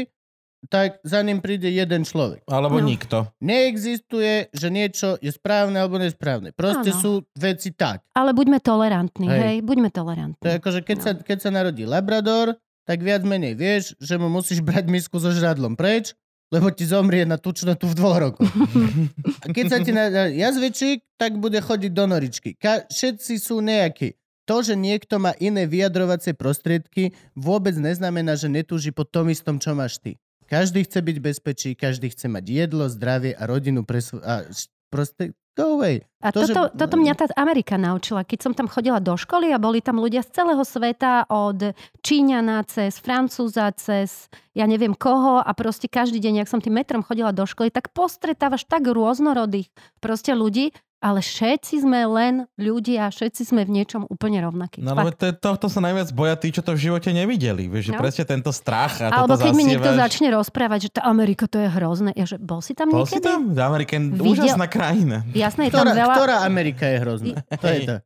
tak 0.66 1.00
za 1.00 1.20
ním 1.20 1.38
príde 1.38 1.66
jeden 1.66 2.02
človek. 2.02 2.44
Alebo 2.46 2.78
No. 2.78 2.86
nikto. 2.86 3.28
Neexistuje, 3.38 4.48
že 4.50 4.68
niečo 4.68 5.16
je 5.18 5.28
správne 5.28 5.76
alebo 5.76 5.96
nesprávne. 5.96 6.50
Proste 6.50 6.90
Áno. 6.90 7.00
sú 7.00 7.12
veci 7.32 7.70
tak. 7.70 8.04
ale 8.12 8.30
buďme 8.30 8.58
tolerantní, 8.58 9.26
Hej. 9.26 9.40
hej, 9.40 9.56
buďme 9.60 9.88
To 9.88 9.92
je 9.92 9.98
tolerantní. 9.98 10.44
ako, 10.52 10.68
že 10.70 10.80
keď, 10.80 10.96
No. 10.96 11.02
sa, 11.02 11.10
keď 11.16 11.38
sa 11.38 11.50
narodí 11.50 11.82
Labrador, 11.82 12.54
tak 12.84 13.00
viac 13.00 13.22
menej 13.22 13.54
vieš, 13.54 13.96
že 13.98 14.14
mu 14.14 14.28
musíš 14.28 14.60
brať 14.60 14.84
misku 14.86 15.16
so 15.16 15.28
žradlom 15.28 15.72
preč, 15.72 16.12
lebo 16.48 16.68
ti 16.68 16.84
zomrie 16.84 17.24
na 17.24 17.34
tučnotu 17.34 17.84
v 17.84 17.94
dvoch 17.94 18.18
rokoch. 18.20 18.46
A 19.42 19.48
keď 19.48 19.64
sa 19.66 19.78
ti 19.80 19.90
na 19.90 20.06
jazvečík, 20.28 21.02
tak 21.14 21.34
bude 21.34 21.58
chodiť 21.58 21.90
do 21.90 22.04
noričky. 22.04 22.54
Ka- 22.54 22.84
všetci 22.86 23.34
sú 23.36 23.58
nejakí. 23.58 24.14
To, 24.44 24.60
že 24.60 24.76
niekto 24.76 25.16
má 25.16 25.32
iné 25.38 25.64
vyjadrovacie 25.64 26.36
prostriedky, 26.36 27.16
vôbec 27.34 27.72
neznamená, 27.74 28.36
že 28.36 28.46
netúži 28.46 28.92
po 28.92 29.02
tom 29.02 29.32
istom, 29.32 29.56
čo 29.56 29.72
máš 29.72 29.96
ty. 29.96 30.20
Každý 30.46 30.84
chce 30.84 30.98
byť 31.00 31.16
bezpečí, 31.18 31.70
každý 31.74 32.12
chce 32.12 32.28
mať 32.28 32.44
jedlo, 32.44 32.88
zdravie 32.88 33.32
a 33.32 33.42
rodinu 33.44 33.82
pre 33.82 33.98
svo- 33.98 34.22
a 34.22 34.44
proste 34.88 35.32
go 35.54 35.78
away. 35.78 36.02
A 36.18 36.34
To, 36.34 36.42
že- 36.42 36.50
toto, 36.50 36.74
toto 36.74 36.96
mňa 36.98 37.14
tá 37.14 37.26
Amerika 37.38 37.78
naučila. 37.78 38.26
Keď 38.26 38.38
som 38.42 38.52
tam 38.58 38.66
chodila 38.66 38.98
do 38.98 39.14
školy 39.14 39.54
a 39.54 39.58
boli 39.62 39.78
tam 39.78 40.02
ľudia 40.02 40.26
z 40.26 40.34
celého 40.34 40.62
sveta, 40.66 41.30
od 41.30 41.78
Číňana 42.02 42.66
cez 42.66 42.98
Francúza, 42.98 43.70
cez 43.78 44.26
ja 44.50 44.66
neviem 44.66 44.98
koho 44.98 45.38
a 45.38 45.50
proste 45.54 45.86
každý 45.86 46.18
deň, 46.18 46.42
ak 46.42 46.50
som 46.50 46.58
tým 46.58 46.74
metrom 46.74 47.06
chodila 47.06 47.30
do 47.30 47.46
školy, 47.46 47.70
tak 47.70 47.94
postretávaš 47.94 48.66
tak 48.66 48.82
rôznorodých 48.86 49.70
proste 50.02 50.34
ľudí, 50.34 50.74
ale 51.04 51.20
všetci 51.20 51.74
sme 51.78 52.00
len 52.02 52.34
ľudia, 52.56 53.06
všetci 53.06 53.44
sme 53.44 53.60
v 53.60 53.76
niečom 53.76 54.08
úplne 54.08 54.40
rovnakí. 54.40 54.80
No 54.80 54.96
Fakt. 54.96 54.98
ale 54.98 55.10
to, 55.12 55.26
tohto 55.36 55.66
sa 55.68 55.78
najviac 55.78 56.08
boja 56.10 56.32
tí, 56.34 56.48
čo 56.48 56.58
to 56.58 56.72
v 56.72 56.80
živote 56.82 57.12
nevideli. 57.12 57.68
Vieš, 57.68 57.84
že 57.84 57.92
No. 57.92 58.00
presne 58.00 58.24
tento 58.24 58.48
strach 58.50 58.96
a 58.98 59.12
Alebo 59.12 59.36
keď 59.36 59.52
mi 59.52 59.64
niekto 59.66 59.84
zasievaš. 59.86 60.02
začne 60.02 60.28
rozprávať, 60.32 60.78
že 60.80 60.90
tá 60.90 61.02
Amerika 61.04 61.44
to 61.44 61.58
je 61.58 61.68
hrozné. 61.68 62.10
Ja, 62.14 62.24
že 62.24 62.40
bol 62.40 62.58
si 62.58 62.72
tam 62.72 62.88
Bol 62.88 63.04
si 63.04 63.20
niekedy? 63.20 63.28
tam? 63.28 63.40
Amerika 63.54 63.92
je 63.92 64.02
Videl- 64.08 64.24
úžasná 64.26 64.64
krajina. 64.66 65.28
Jasné, 65.30 65.62
je 65.62 65.70
tam 65.70 65.84
Ktorá, 65.84 65.92
veľa... 65.94 66.14
ktorá 66.14 66.36
Amerika 66.42 66.84
je 66.84 66.96
hrozná? 66.98 67.34
To 67.54 67.66
je 67.68 67.80
to. 67.84 67.96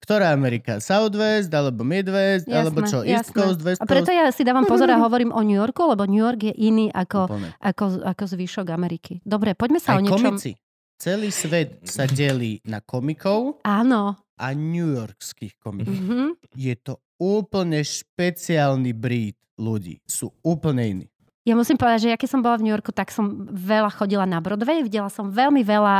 Ktorá 0.00 0.26
Amerika? 0.30 0.78
Southwest, 0.78 1.48
alebo 1.48 1.80
Midwest, 1.80 2.44
alebo 2.46 2.84
čo? 2.84 3.00
East 3.02 3.32
Coast, 3.32 3.58
West 3.58 3.80
A 3.80 3.84
preto 3.84 4.06
Coast? 4.06 4.14
ja 4.14 4.28
si 4.28 4.44
dávam 4.44 4.62
pozor 4.62 4.86
a 4.86 5.00
hovorím 5.00 5.32
o 5.32 5.40
New 5.40 5.56
Yorku, 5.56 5.80
lebo 5.82 6.04
New 6.04 6.20
York 6.20 6.44
je 6.44 6.54
iný 6.54 6.86
ako, 6.88 7.24
Úplne. 7.26 7.48
ako, 7.58 7.84
ako 8.04 8.22
zvyšok 8.26 8.66
Ameriky. 8.68 9.18
Dobre, 9.22 9.52
poďme 9.52 9.80
sa 9.80 9.96
Aj 9.96 9.98
o 9.98 10.04
niečom... 10.04 10.36
komici. 10.36 10.60
Celý 10.98 11.30
svet 11.34 11.82
sa 11.84 12.06
delí 12.06 12.62
na 12.64 12.78
komikov 12.78 13.60
Áno. 13.66 14.14
a 14.38 14.46
newyorských 14.54 15.58
komikov. 15.58 15.94
Mhm. 15.94 16.26
Je 16.54 16.74
to 16.78 17.02
úplne 17.18 17.82
špeciálny 17.82 18.94
breed 18.94 19.36
ľudí. 19.58 20.02
Sú 20.06 20.34
úplne 20.42 20.82
iní. 20.86 21.06
Ja 21.44 21.52
musím 21.52 21.76
povedať, 21.76 22.08
že 22.08 22.12
ja 22.12 22.16
keď 22.16 22.30
som 22.32 22.40
bola 22.40 22.56
v 22.56 22.64
New 22.64 22.72
Yorku, 22.72 22.88
tak 22.88 23.12
som 23.12 23.44
veľa 23.52 23.92
chodila 23.92 24.24
na 24.24 24.40
Broadway, 24.40 24.80
videla 24.80 25.12
som 25.12 25.28
veľmi 25.28 25.60
veľa 25.60 25.96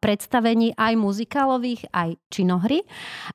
predstavení, 0.00 0.72
aj 0.72 0.96
muzikálových, 0.96 1.92
aj 1.92 2.16
činohry. 2.32 2.80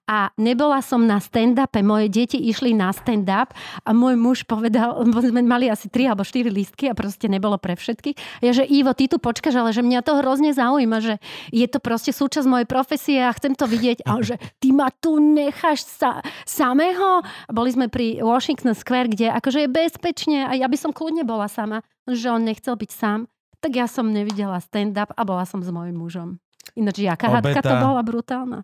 A 0.09 0.33
nebola 0.41 0.81
som 0.81 1.05
na 1.05 1.21
stand-upe, 1.21 1.85
moje 1.85 2.09
deti 2.09 2.41
išli 2.49 2.73
na 2.73 2.89
stand-up 2.89 3.53
a 3.85 3.93
môj 3.93 4.17
muž 4.17 4.41
povedal, 4.49 5.05
sme 5.05 5.45
mali 5.45 5.69
asi 5.69 5.85
3 5.85 6.09
alebo 6.09 6.25
4 6.25 6.49
lístky 6.49 6.89
a 6.89 6.97
proste 6.97 7.29
nebolo 7.29 7.61
pre 7.61 7.77
všetkých. 7.77 8.41
Ja, 8.41 8.57
že 8.57 8.65
Ivo, 8.65 8.97
ty 8.97 9.05
tu 9.05 9.21
počkaš, 9.21 9.53
ale 9.53 9.69
že 9.69 9.85
mňa 9.85 10.01
to 10.01 10.17
hrozne 10.17 10.57
zaujíma, 10.57 10.97
že 10.97 11.21
je 11.53 11.69
to 11.69 11.77
proste 11.77 12.09
súčasť 12.09 12.49
mojej 12.49 12.65
profesie 12.65 13.21
a 13.21 13.29
chcem 13.37 13.53
to 13.53 13.69
vidieť. 13.69 14.01
A 14.09 14.17
že 14.25 14.41
ty 14.57 14.73
ma 14.73 14.89
tu 14.89 15.21
necháš 15.21 15.85
sa, 15.85 16.25
samého? 16.41 17.21
Boli 17.53 17.69
sme 17.69 17.85
pri 17.85 18.17
Washington 18.25 18.73
Square, 18.73 19.13
kde 19.13 19.29
akože 19.29 19.61
je 19.61 19.69
bezpečne 19.69 20.49
a 20.49 20.57
ja 20.57 20.65
by 20.65 20.77
som 20.81 20.89
kľudne 20.89 21.21
bola 21.21 21.50
sama, 21.51 21.83
že 22.07 22.31
on 22.31 22.41
nechcel 22.41 22.79
byť 22.79 22.91
sám. 22.91 23.27
Tak 23.59 23.71
ja 23.75 23.85
som 23.85 24.07
nevidela 24.09 24.57
stand-up 24.57 25.11
a 25.11 25.21
bola 25.21 25.43
som 25.43 25.59
s 25.59 25.67
mojim 25.67 25.93
mužom. 25.93 26.39
Ináč, 26.73 27.03
jaká 27.03 27.27
hádka 27.29 27.59
to 27.59 27.75
bola 27.75 27.99
brutálna. 28.01 28.63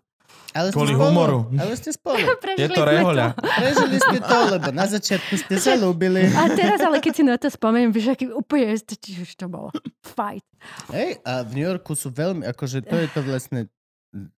Ale 0.52 0.68
Kvôli 0.72 0.92
spolu. 0.92 1.04
humoru. 1.08 1.38
Ale 1.56 1.72
ste 1.72 1.88
spolu. 1.88 2.20
Prežili 2.44 2.64
Je 2.64 2.68
to 2.68 2.82
sme 2.82 2.90
rehoľa. 2.90 3.26
Prežili 3.36 3.96
ste 3.96 4.18
to, 4.20 4.36
lebo 4.50 4.68
na 4.72 4.84
začiatku 4.84 5.34
ste 5.40 5.54
sa 5.56 5.72
ľúbili. 5.72 6.20
A 6.32 6.52
teraz 6.52 6.80
ale 6.80 7.00
keď 7.00 7.12
si 7.14 7.22
na 7.24 7.36
to 7.36 7.48
spomeniem, 7.48 7.88
vieš, 7.88 8.12
aký 8.12 8.28
úplne 8.28 8.76
už 8.76 9.30
to 9.32 9.46
bolo. 9.48 9.72
Fight. 10.04 10.44
Hej, 10.92 11.20
a 11.24 11.44
v 11.44 11.50
New 11.56 11.64
Yorku 11.64 11.96
sú 11.96 12.08
veľmi, 12.10 12.44
akože 12.44 12.84
to 12.84 12.96
je 12.96 13.08
to 13.08 13.20
vlastne, 13.24 13.60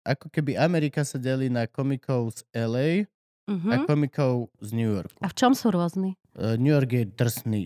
ako 0.02 0.30
keby 0.30 0.54
Amerika 0.54 1.02
sa 1.02 1.18
delí 1.18 1.50
na 1.50 1.66
komikov 1.66 2.38
z 2.38 2.40
LA 2.54 3.10
a 3.50 3.50
Mhm. 3.50 3.82
komikov 3.82 4.46
z 4.62 4.70
New 4.70 4.94
Yorku. 4.94 5.18
A 5.18 5.26
v 5.26 5.34
čom 5.34 5.58
sú 5.58 5.74
rôzni? 5.74 6.14
Uh, 6.38 6.54
New 6.54 6.70
York 6.70 6.86
je 6.86 7.02
drsný, 7.02 7.62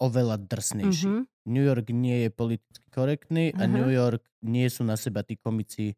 oveľa 0.00 0.40
drsnejší. 0.40 1.06
Mhm. 1.06 1.22
New 1.50 1.64
York 1.64 1.86
nie 1.92 2.26
je 2.26 2.30
politicky 2.32 2.88
korektný 2.92 3.52
a 3.56 3.64
Aha. 3.64 3.70
New 3.70 3.90
York 3.92 4.24
nie 4.40 4.66
sú 4.72 4.84
na 4.84 4.96
seba 4.96 5.20
tí 5.20 5.36
komici 5.36 5.94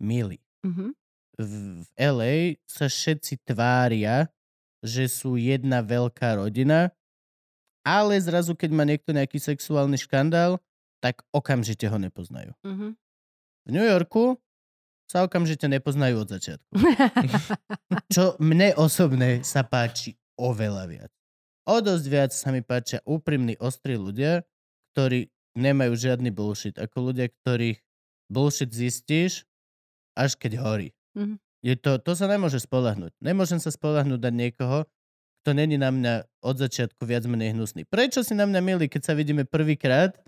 milí. 0.00 0.40
Mhm. 0.64 0.94
v, 1.32 1.52
v 1.82 1.88
LA 1.96 2.34
sa 2.68 2.86
všetci 2.86 3.40
tvária, 3.42 4.28
že 4.84 5.08
sú 5.08 5.34
jedna 5.40 5.80
veľká 5.80 6.38
rodina, 6.38 6.92
ale 7.82 8.20
zrazu, 8.22 8.54
keď 8.54 8.70
má 8.70 8.84
niekto 8.86 9.10
nejaký 9.10 9.42
sexuálny 9.42 9.98
škandál, 9.98 10.62
tak 11.02 11.26
okamžite 11.34 11.86
ho 11.90 11.98
nepoznajú. 11.98 12.54
Mhm. 12.62 12.94
V 13.62 13.70
New 13.70 13.82
Yorku 13.86 14.38
sa 15.10 15.26
okamžite 15.26 15.66
nepoznajú 15.66 16.24
od 16.24 16.28
začiatku. 16.30 16.72
Čo 18.14 18.38
mne 18.38 18.74
osobne 18.78 19.42
sa 19.42 19.66
páči 19.66 20.16
oveľa 20.38 20.84
viac. 20.88 21.12
O 21.62 21.78
dosť 21.78 22.06
viac 22.10 22.30
sa 22.34 22.50
mi 22.50 22.60
páčia 22.64 22.98
úprimní, 23.06 23.54
ostrí 23.62 23.94
ľudia, 23.94 24.42
ktorí 24.94 25.30
nemajú 25.54 25.94
žiadny 25.94 26.34
bullshit. 26.34 26.74
Ako 26.74 27.12
ľudia, 27.12 27.30
ktorých 27.30 27.78
bullshit 28.32 28.72
zistíš, 28.72 29.46
až 30.18 30.34
keď 30.36 30.58
horí. 30.60 30.88
Mhm. 31.14 31.38
Je 31.62 31.78
to, 31.78 31.94
to 32.02 32.18
sa 32.18 32.26
nemôže 32.26 32.58
spolahnúť. 32.58 33.14
Nemôžem 33.22 33.62
sa 33.62 33.70
spolahnúť 33.70 34.18
na 34.18 34.32
niekoho, 34.34 34.82
kto 35.42 35.54
není 35.54 35.78
na 35.78 35.94
mňa 35.94 36.26
od 36.42 36.58
začiatku 36.58 37.06
viac 37.06 37.22
menej 37.26 37.54
hnusný. 37.54 37.86
Prečo 37.86 38.26
si 38.26 38.34
na 38.34 38.50
mňa 38.50 38.60
milí, 38.62 38.86
keď 38.90 39.10
sa 39.10 39.14
vidíme 39.14 39.46
prvýkrát? 39.46 40.18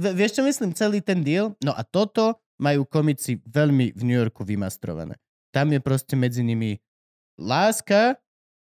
V- 0.00 0.16
vieš 0.16 0.40
čo 0.40 0.42
myslím? 0.48 0.72
Celý 0.72 1.04
ten 1.04 1.20
deal? 1.20 1.52
No 1.60 1.76
a 1.76 1.84
toto 1.84 2.40
majú 2.56 2.88
komici 2.88 3.40
veľmi 3.44 3.92
v 3.92 4.02
New 4.04 4.16
Yorku 4.16 4.48
vymastrované. 4.48 5.20
Tam 5.52 5.68
je 5.72 5.80
proste 5.80 6.16
medzi 6.16 6.40
nimi 6.40 6.80
láska, 7.36 8.16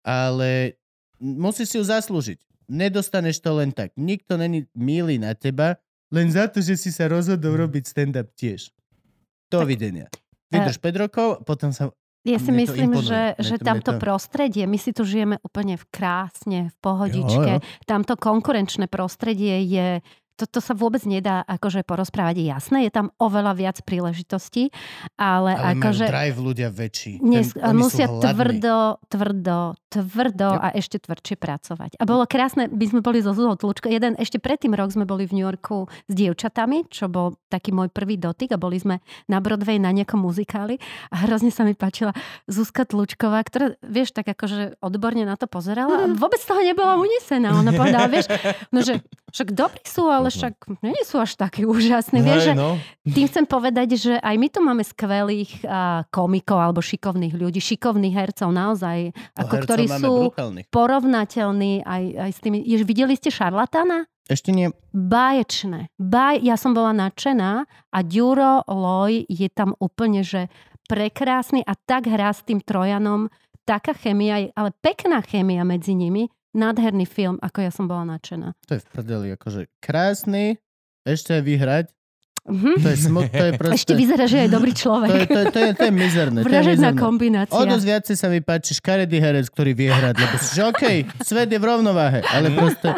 ale 0.03 0.78
musíš 1.19 1.67
si 1.71 1.75
ju 1.77 1.85
zaslúžiť. 1.85 2.39
Nedostaneš 2.69 3.43
to 3.43 3.53
len 3.57 3.75
tak. 3.75 3.93
Nikto 3.99 4.37
není 4.39 4.65
milý 4.73 5.19
na 5.19 5.35
teba, 5.35 5.77
len 6.09 6.29
za 6.33 6.49
to, 6.49 6.61
že 6.61 6.77
si 6.77 6.89
sa 6.89 7.05
rozhodol 7.05 7.59
robiť 7.65 7.83
stand-up 7.85 8.33
tiež. 8.33 8.73
Dovidenia. 9.49 10.09
Vydrž 10.49 10.81
5 10.81 11.03
rokov, 11.05 11.27
potom 11.45 11.69
sa... 11.69 11.93
Ja 12.27 12.35
si 12.35 12.51
myslím, 12.51 12.99
že, 12.99 13.39
že 13.39 13.55
tamto 13.57 13.95
to- 13.95 14.01
prostredie, 14.01 14.67
my 14.67 14.75
si 14.75 14.91
tu 14.91 15.07
žijeme 15.07 15.39
úplne 15.39 15.79
v 15.79 15.85
krásne, 15.87 16.59
v 16.67 16.77
pohodičke. 16.83 17.51
Jo, 17.57 17.63
Tamto 17.87 18.19
konkurenčné 18.19 18.91
prostredie 18.91 19.63
je 19.63 19.87
toto 20.39 20.63
sa 20.63 20.71
vôbec 20.71 21.03
nedá 21.03 21.43
akože 21.43 21.83
porozprávať. 21.83 22.39
Je 22.39 22.45
jasné, 22.47 22.77
je 22.87 22.91
tam 22.95 23.11
oveľa 23.19 23.53
viac 23.59 23.77
príležitostí, 23.83 24.71
ale, 25.19 25.59
Ale 25.59 25.75
akože... 25.75 26.05
drive 26.07 26.39
ľudia 26.39 26.69
väčší. 26.71 27.19
Dnes, 27.19 27.51
Ten, 27.51 27.75
musia 27.75 28.07
tvrdo, 28.07 29.03
tvrdo, 29.11 29.75
tvrdo 29.91 30.49
Yep. 30.49 30.61
a 30.61 30.67
ešte 30.77 30.97
tvrdšie 31.01 31.35
pracovať. 31.35 31.91
A 31.99 32.03
bolo 32.05 32.23
krásne, 32.29 32.69
my 32.69 32.85
sme 32.85 33.01
boli 33.01 33.19
so 33.19 33.33
Zuzou 33.33 33.57
Tlučko. 33.57 33.89
Jeden, 33.89 34.15
ešte 34.15 34.37
predtým 34.37 34.71
rok 34.77 34.93
sme 34.93 35.03
boli 35.03 35.25
v 35.25 35.35
New 35.35 35.45
Yorku 35.45 35.89
s 36.07 36.13
dievčatami, 36.13 36.87
čo 36.87 37.09
bol 37.09 37.35
taký 37.49 37.73
môj 37.73 37.89
prvý 37.89 38.15
dotyk 38.15 38.53
a 38.53 38.61
boli 38.61 38.77
sme 38.79 39.01
na 39.25 39.41
Broadway 39.41 39.81
na 39.81 39.89
nejakom 39.89 40.21
muzikáli 40.21 40.77
a 41.09 41.25
hrozne 41.25 41.49
sa 41.49 41.65
mi 41.65 41.73
páčila 41.73 42.13
Zuzka 42.45 42.85
Tlučková, 42.85 43.41
ktorá, 43.43 43.75
vieš, 43.81 44.13
tak 44.13 44.29
akože 44.29 44.79
odborne 44.79 45.25
na 45.25 45.35
to 45.35 45.49
pozerala 45.49 46.05
a 46.05 46.11
vôbec 46.13 46.39
z 46.39 46.47
toho 46.47 46.61
nebola 46.61 46.95
unesená. 47.01 47.57
Ona 47.57 47.73
povedala, 47.73 48.07
vieš, 48.07 48.29
no 48.69 48.85
že 48.85 49.01
však 49.33 49.53
dobrí 49.53 49.83
sú, 49.85 50.09
ale 50.09 50.28
však 50.29 50.53
nie 50.85 51.03
sú 51.03 51.17
až 51.17 51.35
takí 51.35 51.65
úžasní. 51.65 52.21
Vieš, 52.21 52.53
no. 52.53 52.77
tým 53.03 53.25
chcem 53.27 53.45
povedať, 53.45 53.97
že 53.97 54.13
aj 54.17 54.35
my 54.37 54.47
tu 54.47 54.59
máme 54.61 54.81
skvelých 54.81 55.65
a, 55.65 56.05
komikov 56.07 56.57
alebo 56.57 56.79
šikovných 56.79 57.33
ľudí, 57.33 57.59
šikovných 57.59 58.15
hercov 58.15 58.49
naozaj, 58.53 59.11
No, 59.11 59.45
ako, 59.45 59.53
hercov 59.57 59.67
ktorí 59.67 59.85
sú 59.89 60.13
brutálnych. 60.31 60.67
porovnateľní 60.69 61.73
aj, 61.83 62.03
aj 62.29 62.31
s 62.31 62.39
tými... 62.39 62.57
Jež, 62.61 62.85
videli 62.85 63.17
ste 63.17 63.33
šarlatána? 63.33 64.05
Ešte 64.29 64.53
nie. 64.53 64.69
Báječné. 64.93 65.89
Baj, 65.97 66.45
ja 66.45 66.53
som 66.53 66.77
bola 66.77 66.93
nadšená 66.93 67.65
a 67.65 67.99
Ďuro 68.05 68.61
Loj 68.69 69.25
je 69.25 69.49
tam 69.49 69.73
úplne, 69.81 70.21
že 70.21 70.53
prekrásny 70.85 71.65
a 71.65 71.73
tak 71.73 72.05
hrá 72.05 72.29
s 72.29 72.45
tým 72.45 72.61
Trojanom. 72.61 73.29
Taká 73.65 73.93
chemia, 73.93 74.49
ale 74.53 74.69
pekná 74.81 75.21
chemia 75.21 75.61
medzi 75.61 75.93
nimi. 75.93 76.29
Nádherný 76.49 77.05
film, 77.05 77.37
ako 77.45 77.61
ja 77.61 77.71
som 77.71 77.85
bola 77.85 78.17
nadšená. 78.17 78.57
To 78.65 78.71
je 78.77 78.81
v 78.81 78.87
prdeli, 78.89 79.27
akože 79.37 79.69
krásny, 79.77 80.57
ešte 81.05 81.37
aj 81.37 81.43
vyhrať. 81.45 81.85
Mhm. 82.49 82.81
To 82.81 82.87
je 82.89 82.97
smut, 82.97 83.29
to 83.29 83.45
je 83.45 83.53
proste... 83.61 83.77
Ešte 83.77 83.93
vyzerá, 83.93 84.25
že 84.25 84.37
je 84.45 84.49
dobrý 84.49 84.73
to, 84.73 84.77
je, 84.77 84.81
človek. 84.81 85.09
to, 85.09 85.17
je, 85.17 85.45
to, 85.53 85.59
je, 85.59 85.71
to 85.77 85.83
je 85.85 85.93
mizerné. 85.93 86.39
To 86.41 86.45
je 86.45 86.49
Vražedná 86.49 86.89
mizerné. 86.89 87.01
O 87.01 87.05
kombinácia. 87.05 87.69
dosť 87.69 87.85
viacej 87.85 88.15
sa 88.17 88.27
mi 88.33 88.39
páči 88.41 88.71
škaredý 88.73 89.17
herec, 89.21 89.45
ktorý 89.53 89.71
vie 89.77 89.91
hrať, 89.93 90.15
lebo 90.17 90.35
si, 90.41 90.49
že 90.57 90.63
okej, 90.65 90.97
svet 91.21 91.49
je 91.53 91.59
v 91.61 91.65
rovnováhe, 91.69 92.25
ale 92.25 92.49
proste, 92.49 92.89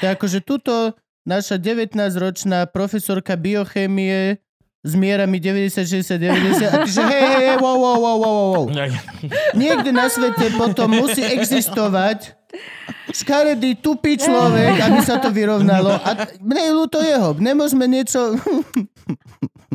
to 0.00 0.02
je 0.06 0.10
akože 0.16 0.38
tuto 0.40 0.96
naša 1.28 1.60
19-ročná 1.60 2.70
profesorka 2.70 3.36
biochémie 3.36 4.40
s 4.86 4.92
mierami 4.94 5.42
90, 5.42 5.82
60, 5.82 6.14
90 6.14 6.62
a 6.70 6.76
ty 6.86 6.90
že 6.94 7.02
hej, 7.02 7.22
hej, 7.26 7.44
hej, 7.50 7.56
wow, 7.58 7.74
wow, 7.74 7.98
wow, 7.98 8.16
wow, 8.22 8.36
wow. 8.54 8.64
Niekde 9.58 9.90
na 9.90 10.06
svete 10.06 10.54
potom 10.54 10.94
musí 10.94 11.26
existovať 11.26 12.38
škaredý, 13.10 13.76
tupý 13.76 14.16
človek, 14.16 14.76
aby 14.78 14.98
sa 15.00 15.16
to 15.16 15.30
vyrovnalo. 15.30 15.94
A 15.94 16.10
mne 16.38 16.62
je 16.62 16.72
ľúto 16.72 16.98
jeho. 17.00 17.32
Nemôžeme 17.34 17.86
niečo... 17.86 18.34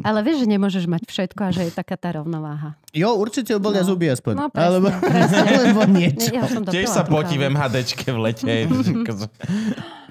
Ale 0.02 0.24
vieš, 0.26 0.44
že 0.44 0.48
nemôžeš 0.50 0.90
mať 0.90 1.04
všetko 1.06 1.42
a 1.46 1.50
že 1.54 1.62
je 1.68 1.74
taká 1.76 1.94
tá 1.94 2.16
rovnováha. 2.16 2.74
Jo, 2.90 3.14
určite 3.16 3.54
bolia 3.62 3.86
No. 3.86 3.94
zuby 3.94 4.10
aspoň. 4.10 4.34
No, 4.34 4.48
presne, 4.50 4.66
Alebo, 4.66 4.88
presne. 4.98 5.38
alebo 5.62 5.82
niečo. 5.86 6.32
Ja 6.32 6.44
Tiež 6.48 6.88
sa 6.90 7.04
potí 7.06 7.36
v. 7.38 7.52
MHDčke 7.52 8.10
v 8.10 8.18
lete. 8.18 8.44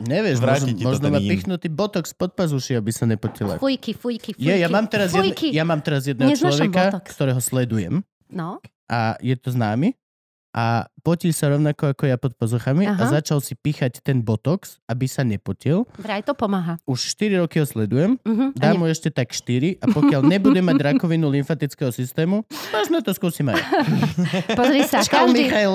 Nevieš, 0.01 0.38
možno, 0.78 1.01
ten 1.01 1.10
má 1.10 1.18
pichnutý 1.18 1.68
botox 1.68 2.12
pod 2.12 2.32
pazuši, 2.32 2.78
aby 2.78 2.90
sa 2.90 3.05
nepotila. 3.05 3.59
Fujky, 3.59 3.92
fujky, 3.92 4.36
fujky. 4.36 4.47
Je, 4.47 4.55
ja 4.62 4.68
mám 4.68 4.86
teraz, 4.86 5.10
jedne, 5.10 5.32
fujky. 5.32 5.48
ja 5.51 5.64
mám 5.64 5.80
teraz 5.82 6.06
jedného 6.06 6.28
Neznášam 6.28 6.70
človeka, 6.70 6.82
botox. 6.86 7.06
ktorého 7.10 7.40
sledujem 7.40 7.94
No, 8.30 8.62
a 8.86 9.18
je 9.18 9.34
to 9.34 9.51
známy 9.51 9.98
a 10.51 10.64
potí 11.01 11.31
sa 11.31 11.48
rovnako 11.48 11.93
ako 11.93 12.05
ja 12.05 12.14
pod 12.14 12.35
pazuchami 12.35 12.82
a 12.82 12.93
Aha. 12.93 13.06
začal 13.12 13.39
si 13.39 13.55
píchať 13.55 14.01
ten 14.01 14.18
botox, 14.18 14.82
aby 14.85 15.06
sa 15.06 15.22
nepotil. 15.22 15.86
vraj 15.97 16.20
to 16.20 16.35
pomáha. 16.35 16.74
Už 16.85 16.98
4 17.14 17.39
roky 17.39 17.56
ho 17.56 17.64
sledujem, 17.64 18.18
Uh-huh. 18.20 18.51
dám 18.52 18.77
mu 18.77 18.86
ešte 18.86 19.09
tak 19.09 19.31
4 19.31 19.78
a 19.78 19.86
pokiaľ 19.86 20.22
nebude 20.24 20.59
mať 20.59 20.77
rakovinu 20.77 21.31
lymfatického 21.31 21.89
systému, 21.89 22.43
možno 22.70 22.98
to 22.98 23.12
skúsim 23.12 23.47
aj. 23.47 23.62
Pozri 24.59 24.82
sa, 24.82 25.01
Čau, 25.01 25.31
každý, 25.31 25.47
Michail. 25.47 25.74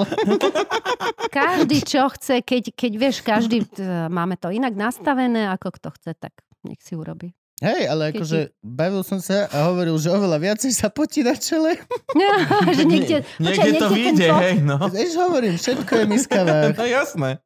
každý 1.31 1.77
čo 1.81 2.07
chce, 2.11 2.41
keď, 2.41 2.63
keď 2.71 2.91
vieš, 2.95 3.15
každý, 3.21 3.63
t- 3.63 3.79
máme 4.07 4.35
to 4.35 4.49
inak 4.49 4.73
nastavené, 4.73 5.47
ako 5.49 5.71
kto 5.73 5.89
chce, 5.93 6.11
tak 6.15 6.33
nech 6.61 6.79
si 6.79 6.93
urobí. 6.93 7.31
Hej, 7.55 7.87
ale 7.87 8.11
akože 8.11 8.51
bavil 8.59 8.99
som 8.99 9.23
sa 9.23 9.47
a 9.47 9.71
hovoril, 9.71 9.95
že 9.95 10.11
oveľa 10.11 10.43
viacej 10.43 10.75
sa 10.75 10.91
potí 10.91 11.23
na 11.23 11.39
čele. 11.39 11.79
že 12.75 12.83
niekde, 12.83 13.23
Niekde 13.39 13.79
to 13.79 13.87
vyjde, 13.87 14.27
pot- 14.27 14.41
hej, 14.43 14.55
no. 14.59 14.75
Vieš, 14.91 15.13
hovorím, 15.15 15.55
všetko 15.55 15.91
je 15.95 16.05
miskavá. 16.05 16.57
No 16.75 16.83
jasné. 16.83 17.39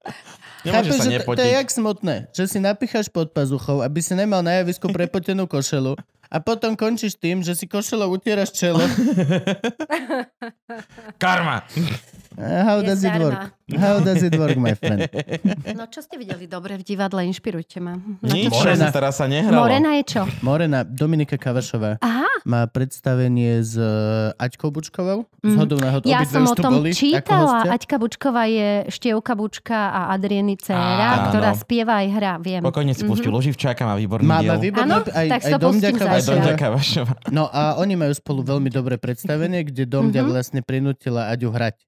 Nemôže 0.60 0.74
Chápeš, 0.76 0.92
sa 0.92 1.04
že 1.06 1.08
to, 1.08 1.08
to 1.08 1.14
je 1.14 1.22
nepotiť. 1.24 1.56
jak 1.56 1.68
smutné, 1.72 2.16
že 2.34 2.44
si 2.50 2.58
napíchaš 2.60 3.08
pod 3.08 3.32
pazuchou, 3.32 3.80
aby 3.80 4.02
si 4.02 4.12
nemal 4.12 4.42
na 4.42 4.60
javisku 4.60 4.90
prepotenú 4.90 5.46
košelu 5.46 5.94
a 6.30 6.38
potom 6.40 6.74
končíš 6.74 7.14
tým, 7.16 7.42
že 7.42 7.54
si 7.54 7.66
košelou 7.66 8.10
utieraš 8.12 8.50
čelo. 8.52 8.80
Karma. 11.18 11.66
Uh, 12.32 12.64
How 12.64 12.80
does 12.80 13.04
it 13.04 13.12
work? 13.14 13.52
How 13.72 14.00
does 14.00 14.22
it 14.22 14.34
work, 14.34 14.56
my 14.56 14.74
friend? 14.74 15.10
No 15.70 15.86
čo 15.86 16.00
ste 16.00 16.16
videli 16.16 16.46
dobre 16.46 16.76
v 16.76 16.84
divadle? 16.84 17.24
Inšpirujte 17.26 17.78
ma. 17.78 17.98
Nič, 18.22 18.50
Morena. 18.50 18.90
teraz 18.90 19.18
sa 19.18 19.26
nehralo. 19.26 19.62
Morena 19.62 19.96
je 19.96 20.04
čo? 20.08 20.22
Morena, 20.42 20.82
Dominika 20.82 21.36
Kavašová 21.36 22.00
Aha, 22.00 22.28
má 22.44 22.66
predstavenie 22.66 23.60
s 23.60 23.76
uh, 23.76 24.32
Aťkou 24.36 24.70
Bučkovou. 24.70 25.28
Z 25.40 25.46
Mhm. 25.46 25.56
hodou 25.58 25.78
náhod, 25.78 26.02
ja 26.04 26.24
som 26.24 26.44
o 26.44 26.52
tom 26.52 26.80
boli 26.80 26.92
čítala. 26.92 27.64
Aťka 27.66 27.96
Bučková 27.96 28.44
je 28.46 28.70
Števka 28.90 29.34
Bučka 29.34 29.88
a 29.88 30.12
Adrieny 30.12 30.56
dcéra, 30.56 31.32
ktorá 31.32 31.56
spieva 31.56 32.04
aj 32.04 32.08
hra, 32.10 32.34
viem. 32.38 32.60
Pokojne 32.60 32.92
si 32.92 33.04
pustil. 33.04 33.32
Luživčáka 33.32 33.84
má 33.84 33.96
výborný 33.96 34.26
Má, 34.26 34.36
má 34.38 34.56
diel. 34.58 34.60
výborné, 34.62 34.84
Áno, 34.86 35.00
aj, 35.06 35.28
tak 35.30 35.42
aj 35.42 35.48
sa 35.50 35.58
Domďa 35.58 35.88
pustím 35.88 35.96
Aj. 36.22 36.28
Donďa 36.30 36.54
Kavašová. 36.56 37.14
No 37.30 37.48
a 37.48 37.76
oni 37.76 37.96
majú 37.96 38.12
spolu 38.12 38.42
veľmi 38.42 38.70
dobré 38.70 38.96
predstavenie, 38.96 39.64
kde 39.64 39.84
Domďa 39.84 40.22
Mhm. 40.22 40.30
vlastne 40.30 40.62
prinútila 40.62 41.28
Aďu 41.28 41.50
hrať. 41.50 41.82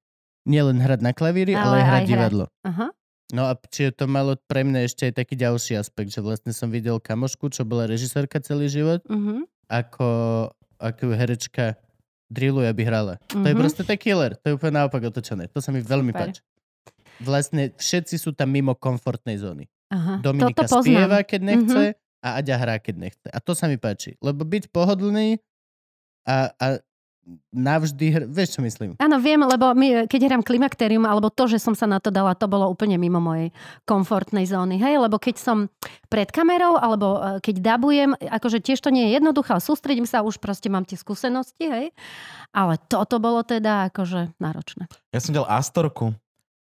Nielen 0.43 0.77
hrať 0.77 0.99
na 0.99 1.11
klavíri, 1.11 1.53
ale, 1.53 1.61
Ale 1.61 1.77
aj 1.77 1.85
hrať 1.85 2.03
divadlo. 2.07 2.45
Aha. 2.63 2.87
No 3.31 3.45
a 3.45 3.55
či 3.65 3.87
to 3.89 4.05
malo 4.05 4.35
pre 4.41 4.61
mňa 4.61 4.79
ešte 4.83 5.07
aj 5.07 5.13
taký 5.15 5.35
ďalší 5.35 5.77
aspekt, 5.77 6.09
že 6.09 6.19
vlastne 6.19 6.51
som 6.51 6.67
videl 6.67 6.97
kamošku, 6.97 7.47
čo 7.47 7.63
bola 7.63 7.85
režisérka 7.85 8.39
celý 8.39 8.67
život, 8.67 8.99
Uh-huh. 9.05 9.45
ako, 9.69 10.07
ako 10.75 11.03
herečka 11.11 11.79
drilluje, 12.27 12.67
aby 12.67 12.81
hrala. 12.81 13.15
To 13.29 13.39
je 13.39 13.53
Mhm. 13.53 13.59
proste 13.59 13.83
tak 13.83 13.99
killer. 13.99 14.35
To 14.37 14.45
je 14.45 14.53
úplne 14.53 14.75
naopak 14.77 14.99
otočené. 15.01 15.47
To 15.47 15.59
sa 15.59 15.69
mi 15.69 15.79
veľmi 15.79 16.09
Super. 16.09 16.21
páči. 16.27 16.41
Vlastne 17.19 17.71
všetci 17.71 18.15
sú 18.17 18.33
tam 18.33 18.49
mimo 18.49 18.73
komfortnej 18.73 19.37
zóny. 19.37 19.69
Aha. 19.89 20.17
Dominika 20.17 20.63
Toto 20.63 20.79
poznám. 20.79 20.83
Spieva, 20.89 21.19
keď 21.21 21.39
nechce 21.45 21.81
a 22.21 22.37
Aďa 22.37 22.55
hrá, 22.55 22.75
keď 22.77 22.95
nechce. 23.01 23.27
A 23.27 23.37
to 23.37 23.51
sa 23.51 23.65
mi 23.65 23.75
páči. 23.75 24.15
Lebo 24.19 24.41
byť 24.41 24.69
pohodlný 24.69 25.41
a, 26.23 26.53
a 26.53 26.65
navždy, 27.51 28.05
hr- 28.09 28.27
vieš 28.27 28.57
čo 28.57 28.61
myslím? 28.61 28.97
Áno, 28.97 29.17
viem, 29.17 29.37
lebo 29.37 29.73
my, 29.73 30.05
keď 30.05 30.21
hrám 30.25 30.41
klimakterium, 30.41 31.05
alebo 31.05 31.29
to, 31.29 31.45
že 31.45 31.57
som 31.57 31.73
sa 31.73 31.85
na 31.85 31.97
to 31.97 32.09
dala, 32.09 32.33
to 32.33 32.45
bolo 32.45 32.65
úplne 32.65 32.97
mimo 32.97 33.21
mojej 33.21 33.53
komfortnej 33.83 34.43
zóny. 34.43 34.77
Hej, 34.77 34.97
lebo 34.99 35.21
keď 35.21 35.37
som 35.37 35.57
pred 36.07 36.27
kamerou, 36.27 36.75
alebo 36.75 37.07
e, 37.15 37.39
keď 37.39 37.55
dabujem, 37.61 38.17
akože 38.17 38.57
tiež 38.59 38.81
to 38.81 38.89
nie 38.89 39.05
je 39.07 39.21
jednoduché, 39.21 39.53
ale 39.53 39.61
sústredím 39.61 40.05
sa, 40.05 40.21
už 40.21 40.37
proste 40.37 40.65
mám 40.67 40.81
tie 40.81 40.97
skúsenosti, 40.97 41.69
hej. 41.69 41.85
Ale 42.51 42.81
toto 42.81 43.21
bolo 43.21 43.41
teda 43.41 43.89
akože 43.89 44.33
náročné. 44.37 44.89
Ja 45.09 45.21
som 45.21 45.31
delal 45.31 45.47
Astorku 45.47 46.17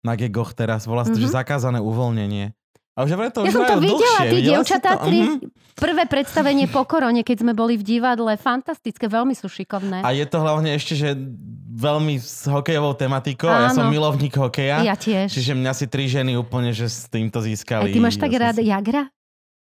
na 0.02 0.16
Gegoch 0.16 0.56
teraz, 0.56 0.88
volá 0.88 1.04
sa 1.04 1.12
to, 1.12 1.20
že 1.20 1.30
Mhm. 1.30 1.36
zakázané 1.36 1.80
uvoľnenie. 1.80 2.56
A 2.96 3.04
už 3.04 3.12
vraj 3.12 3.28
to 3.30 3.42
Ja 3.42 3.52
už 3.52 3.54
som 3.54 3.64
to 3.66 3.76
videla, 3.78 4.00
dlhšie. 4.00 4.24
tí 4.24 4.32
Videla 4.34 4.52
dievčatá, 4.56 4.92
tri, 4.98 5.18
Mhm. 5.20 5.38
prvé 5.76 6.04
predstavenie 6.06 6.66
po 6.66 6.82
korone, 6.82 7.22
keď 7.22 7.38
sme 7.38 7.52
boli 7.52 7.76
v 7.76 7.84
divadle, 7.84 8.32
fantastické, 8.36 9.06
veľmi 9.06 9.32
sú 9.32 9.46
šikovné. 9.46 10.00
A 10.00 10.10
je 10.10 10.24
to 10.24 10.38
hlavne 10.38 10.72
ešte, 10.72 10.96
že 10.96 11.12
veľmi 11.76 12.16
s 12.16 12.46
hokejovou 12.46 12.94
tematikou. 12.94 13.48
A 13.48 13.68
ja 13.68 13.70
som 13.70 13.84
Áno. 13.84 13.92
milovník 13.92 14.32
hokeja. 14.34 14.80
Ja 14.82 14.96
tiež. 14.96 15.28
Čiže 15.28 15.52
mňa 15.54 15.72
si 15.74 15.86
tri 15.86 16.08
ženy 16.08 16.34
úplne, 16.34 16.72
že 16.72 16.88
s 16.88 17.06
týmto 17.06 17.38
A 17.38 17.44
získali. 17.44 17.92
ty 17.92 18.00
máš 18.00 18.16
tak 18.16 18.32
Ja 18.32 18.40
rád 18.42 18.56
si- 18.56 18.66
Jagra? 18.66 19.12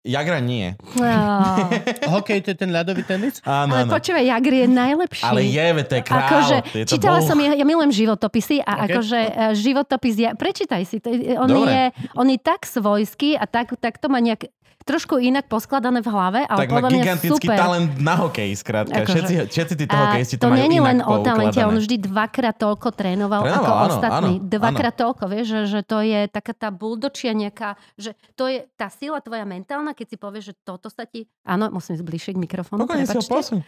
Jagra 0.03 0.43
nie. 0.43 0.75
No. 0.99 1.71
Hokej, 2.19 2.43
to 2.43 2.51
je 2.51 2.57
ten 2.59 2.75
ľadový 2.75 3.07
tenis? 3.07 3.39
Áno, 3.47 3.71
Ale 3.71 3.87
áno. 3.87 3.91
počúvaj, 3.95 4.19
Jagr 4.19 4.53
je 4.53 4.67
najlepší. 4.67 5.23
Ale 5.23 5.47
je, 5.47 5.63
to 5.87 5.93
je 5.95 6.03
král. 6.03 6.27
Akože, 6.27 6.57
je 6.75 6.83
to 6.83 6.91
čítala 6.91 7.23
boh. 7.23 7.27
som, 7.31 7.39
ja, 7.39 7.55
ja 7.55 7.63
milujem 7.63 7.91
životopisy 7.95 8.59
a 8.59 8.67
Ok. 8.67 8.75
okay. 8.75 8.87
akože 8.91 9.19
e, 9.23 9.31
životopis, 9.55 10.15
ja, 10.19 10.31
prečítaj 10.35 10.83
si, 10.83 10.99
to, 10.99 11.07
je- 11.07 11.39
on, 11.39 11.47
Dobre. 11.47 11.71
je, 11.71 11.83
on 12.19 12.27
je 12.27 12.35
tak 12.35 12.67
svojský 12.67 13.39
a 13.39 13.47
tak, 13.47 13.79
tak 13.79 13.95
to 13.95 14.11
má 14.11 14.19
nejak 14.19 14.51
trošku 14.83 15.15
inak 15.15 15.47
poskladané 15.47 16.03
v 16.03 16.09
hlave, 16.11 16.39
ale 16.43 16.67
tak 16.67 16.69
má 16.69 16.75
podľa 16.83 16.89
mňa 16.91 17.03
gigantický 17.07 17.47
super. 17.47 17.57
talent 17.57 17.89
na 18.03 18.13
hokej, 18.19 18.49
skrátka. 18.51 18.95
Akože. 18.99 19.15
Všetci, 19.15 19.33
všetci 19.47 19.73
títo 19.79 19.95
hokejisti 19.95 20.35
to 20.35 20.43
to 20.43 20.47
majú 20.51 20.59
není 20.59 20.77
inak 20.77 20.87
len 20.91 20.97
o 21.01 21.13
talente, 21.23 21.59
on 21.63 21.77
vždy 21.79 21.95
dvakrát 22.03 22.55
toľko 22.59 22.87
trénoval, 22.91 23.41
Trénoval, 23.47 23.63
ako 23.63 23.71
áno, 23.71 23.87
ostatní. 23.95 24.33
áno, 24.37 24.47
dvakrát 24.51 24.95
toľko, 24.99 25.23
vieš, 25.31 25.45
že, 25.47 25.61
že 25.71 25.79
to 25.87 25.97
je 26.03 26.19
taká 26.27 26.53
tá 26.53 26.69
buldočia 26.69 27.31
nejaká, 27.31 27.79
že 27.95 28.11
to 28.35 28.51
je 28.51 28.67
tá 28.75 28.91
sila 28.91 29.23
tvoja 29.23 29.47
mentálna, 29.47 29.92
keď 29.93 30.07
si 30.13 30.17
povieš, 30.17 30.43
že 30.51 30.55
toto 30.61 30.89
sa 30.89 31.05
ti... 31.05 31.25
Áno, 31.45 31.69
musím 31.69 31.95
zbližiť 31.97 32.35
mikrofón. 32.35 32.81
Pokojne 32.81 33.05
si 33.05 33.15
ho 33.17 33.23
posuň. 33.23 33.59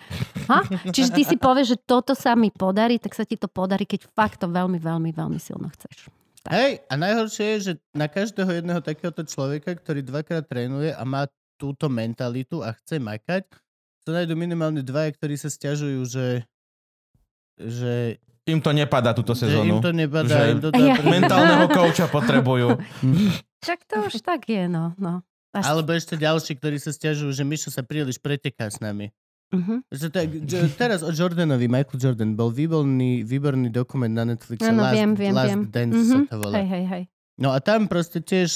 Ha? 0.52 0.60
Čiže 0.92 1.10
ty 1.14 1.22
si 1.24 1.36
povieš, 1.38 1.68
že 1.74 1.78
toto 1.80 2.12
sa 2.14 2.34
mi 2.34 2.50
podarí, 2.50 2.98
tak 2.98 3.14
sa 3.14 3.24
ti 3.24 3.38
to 3.38 3.46
podarí, 3.46 3.86
keď 3.86 4.10
fakt 4.12 4.42
to 4.42 4.50
veľmi, 4.50 4.78
veľmi, 4.78 5.14
veľmi 5.14 5.40
silno 5.40 5.70
chceš. 5.72 6.10
Hej, 6.46 6.86
a 6.86 6.94
najhoršie 6.94 7.46
je, 7.58 7.58
že 7.58 7.72
na 7.90 8.06
každého 8.06 8.62
jedného 8.62 8.78
takéhoto 8.78 9.26
človeka, 9.26 9.74
ktorý 9.74 10.06
dvakrát 10.06 10.46
trénuje 10.46 10.94
a 10.94 11.02
má 11.02 11.26
túto 11.58 11.90
mentalitu 11.90 12.62
a 12.62 12.76
chce 12.78 13.02
makať, 13.02 13.50
to 14.06 14.14
nájdú 14.14 14.38
minimálne 14.38 14.86
dvaja, 14.86 15.10
ktorí 15.18 15.34
sa 15.34 15.50
stiažujú, 15.50 16.06
že 16.06 16.26
že, 17.56 18.20
Im 18.46 18.60
to 18.62 18.76
nepadá 18.76 19.16
túto 19.16 19.34
že 19.34 19.48
sezónu. 19.48 19.80
im 19.80 19.82
to 19.82 19.90
nepadá, 19.96 20.28
Že 20.28 20.52
im 20.52 20.60
to 20.62 20.70
Ja- 20.76 21.00
dá 21.00 21.08
Mentálneho 21.08 21.66
kouča 21.72 22.06
potrebujú. 22.12 22.78
Čak 23.66 23.80
to 23.90 24.06
už 24.06 24.22
tak 24.22 24.46
je, 24.46 24.68
no. 24.70 24.94
no. 25.02 25.24
Až... 25.56 25.64
Alebo 25.66 25.96
ešte 25.96 26.20
ďalší, 26.20 26.60
ktorí 26.60 26.76
sa 26.76 26.92
stiažujú, 26.92 27.32
že 27.32 27.48
Mišo 27.48 27.72
sa 27.72 27.80
príliš 27.80 28.20
preteká 28.20 28.68
s 28.68 28.84
nami. 28.84 29.16
Uh-huh. 29.56 29.80
Že 29.88 30.08
tak, 30.12 30.28
že 30.44 30.58
teraz 30.76 31.00
o 31.00 31.16
Jordanovi, 31.16 31.72
Michael 31.72 32.02
Jordan, 32.02 32.36
bol 32.36 32.52
výborný, 32.52 33.24
výborný 33.24 33.72
dokument 33.72 34.12
na 34.12 34.28
Netflixe, 34.28 34.68
Áno, 34.68 34.84
Last, 34.84 34.98
viem, 35.00 35.12
viem, 35.16 35.32
Last 35.32 35.48
viem. 35.56 35.62
Dance 35.72 36.02
sa 36.04 36.18
Mhm. 36.20 36.26
to 36.28 36.36
volá. 36.36 36.56
Hej, 36.60 36.68
hej, 36.68 36.86
hej. 36.92 37.04
No 37.40 37.56
a 37.56 37.64
tam 37.64 37.88
proste 37.88 38.20
tiež 38.20 38.52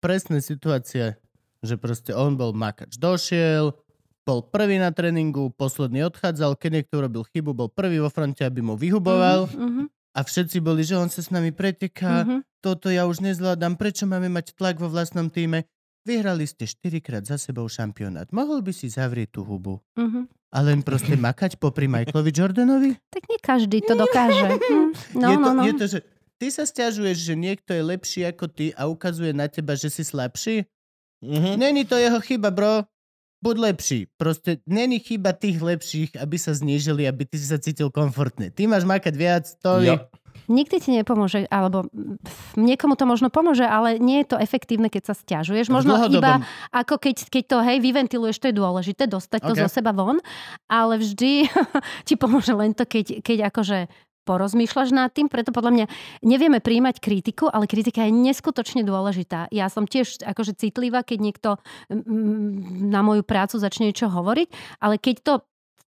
presná 0.00 0.40
situácia, 0.40 1.20
že 1.60 1.76
proste 1.76 2.16
on 2.16 2.34
bol 2.34 2.56
makač. 2.56 2.96
Došiel, 2.96 3.76
bol 4.24 4.40
prvý 4.42 4.80
na 4.80 4.90
tréningu, 4.90 5.52
posledný 5.52 6.08
odchádzal, 6.08 6.56
keď 6.56 6.70
niekto 6.80 6.98
urobil 6.98 7.22
chybu, 7.28 7.50
bol 7.52 7.68
prvý 7.68 8.00
vo 8.00 8.08
fronte, 8.08 8.40
aby 8.42 8.64
mu 8.64 8.74
vyhuboval 8.74 9.46
Uh-huh. 9.46 9.86
A 10.10 10.20
všetci 10.20 10.58
boli, 10.58 10.82
že 10.82 10.98
on 10.98 11.06
sa 11.06 11.22
s 11.22 11.30
nami 11.30 11.50
preteká, 11.50 12.26
Uh-huh. 12.26 12.40
toto 12.58 12.90
ja 12.90 13.06
už 13.06 13.22
nezvládam, 13.22 13.78
prečo 13.78 14.04
máme 14.04 14.26
mať 14.26 14.54
tlak 14.54 14.76
vo 14.76 14.90
vlastnom 14.90 15.30
týme? 15.30 15.64
Vyhrali 16.02 16.48
ste 16.48 16.64
4 16.64 16.98
krát 16.98 17.22
za 17.22 17.36
sebou 17.36 17.68
šampionát. 17.68 18.32
Mohol 18.32 18.64
by 18.64 18.72
si 18.72 18.88
zavrieť 18.88 19.36
tú 19.38 19.44
hubu 19.44 19.78
Uh-huh. 19.94 20.24
a 20.50 20.58
len 20.60 20.80
proste 20.82 21.14
makať 21.14 21.60
popri 21.60 21.86
Michaelovi 21.86 22.32
Jordanovi? 22.32 22.90
Tak 23.12 23.22
nie 23.28 23.38
každý 23.38 23.78
to 23.84 23.94
dokáže. 23.94 24.48
Hm. 24.70 24.90
No, 25.14 25.28
je, 25.30 25.36
to, 25.36 25.42
no, 25.46 25.50
no. 25.54 25.62
je 25.62 25.72
to, 25.78 25.86
že 25.86 25.98
ty 26.40 26.46
sa 26.48 26.64
stiažuješ, 26.64 27.16
že 27.20 27.34
niekto 27.36 27.70
je 27.76 27.82
lepší 27.84 28.20
ako 28.26 28.48
ty 28.50 28.72
a 28.74 28.88
ukazuje 28.88 29.30
na 29.30 29.46
teba, 29.46 29.76
že 29.78 29.92
si 29.92 30.02
slabší? 30.02 30.66
Mhm. 31.20 31.60
Není 31.60 31.84
to 31.84 31.94
jeho 31.94 32.18
chyba, 32.18 32.48
bro. 32.50 32.82
Buď 33.40 33.56
lepší. 33.72 34.00
Proste 34.20 34.60
není 34.68 35.00
chyba 35.00 35.32
tých 35.32 35.56
lepších, 35.56 36.10
aby 36.20 36.36
sa 36.36 36.52
znížili, 36.52 37.08
aby 37.08 37.24
ty 37.24 37.40
si 37.40 37.48
sa 37.48 37.56
cítil 37.56 37.88
komfortne. 37.88 38.52
Ty 38.52 38.68
máš 38.68 38.84
makať 38.84 39.14
viac, 39.16 39.44
to 39.64 39.80
je... 39.80 39.96
Nikdy 40.50 40.76
ti 40.82 40.90
nepomôže, 40.90 41.46
alebo 41.46 41.86
niekomu 42.58 42.98
to 42.98 43.06
možno 43.06 43.30
pomôže, 43.30 43.62
ale 43.62 44.02
nie 44.02 44.26
je 44.26 44.34
to 44.34 44.36
efektívne, 44.42 44.90
keď 44.90 45.12
sa 45.12 45.14
stiažuješ. 45.14 45.70
Možno 45.70 45.94
iba 46.10 46.42
ako 46.74 46.98
keď, 46.98 47.30
keď 47.30 47.44
to 47.46 47.56
hej, 47.62 47.78
vyventiluješ, 47.78 48.42
to 48.42 48.50
je 48.50 48.58
dôležité, 48.58 49.06
dostať 49.06 49.46
to 49.46 49.54
Ok. 49.54 49.60
zo 49.62 49.68
seba 49.70 49.94
von, 49.94 50.18
ale 50.66 50.98
vždy 50.98 51.46
ti 52.08 52.14
pomôže 52.18 52.50
len 52.50 52.74
to, 52.74 52.82
keď, 52.82 53.22
keď 53.22 53.38
akože 53.54 53.86
porozmýšľaš 54.24 54.90
nad 54.92 55.10
tým, 55.10 55.26
preto 55.26 55.50
podľa 55.50 55.72
mňa 55.74 55.86
nevieme 56.22 56.60
príjmať 56.60 57.00
kritiku, 57.00 57.48
ale 57.48 57.66
kritika 57.66 58.04
je 58.06 58.12
neskutočne 58.12 58.84
dôležitá. 58.84 59.48
Ja 59.50 59.66
som 59.72 59.88
tiež 59.88 60.22
akože 60.22 60.56
citlivá, 60.56 61.02
keď 61.02 61.18
niekto 61.18 61.48
na 62.84 63.00
moju 63.00 63.24
prácu 63.24 63.56
začne 63.56 63.90
niečo 63.90 64.12
hovoriť, 64.12 64.48
ale 64.80 65.00
keď 65.00 65.16
to, 65.24 65.34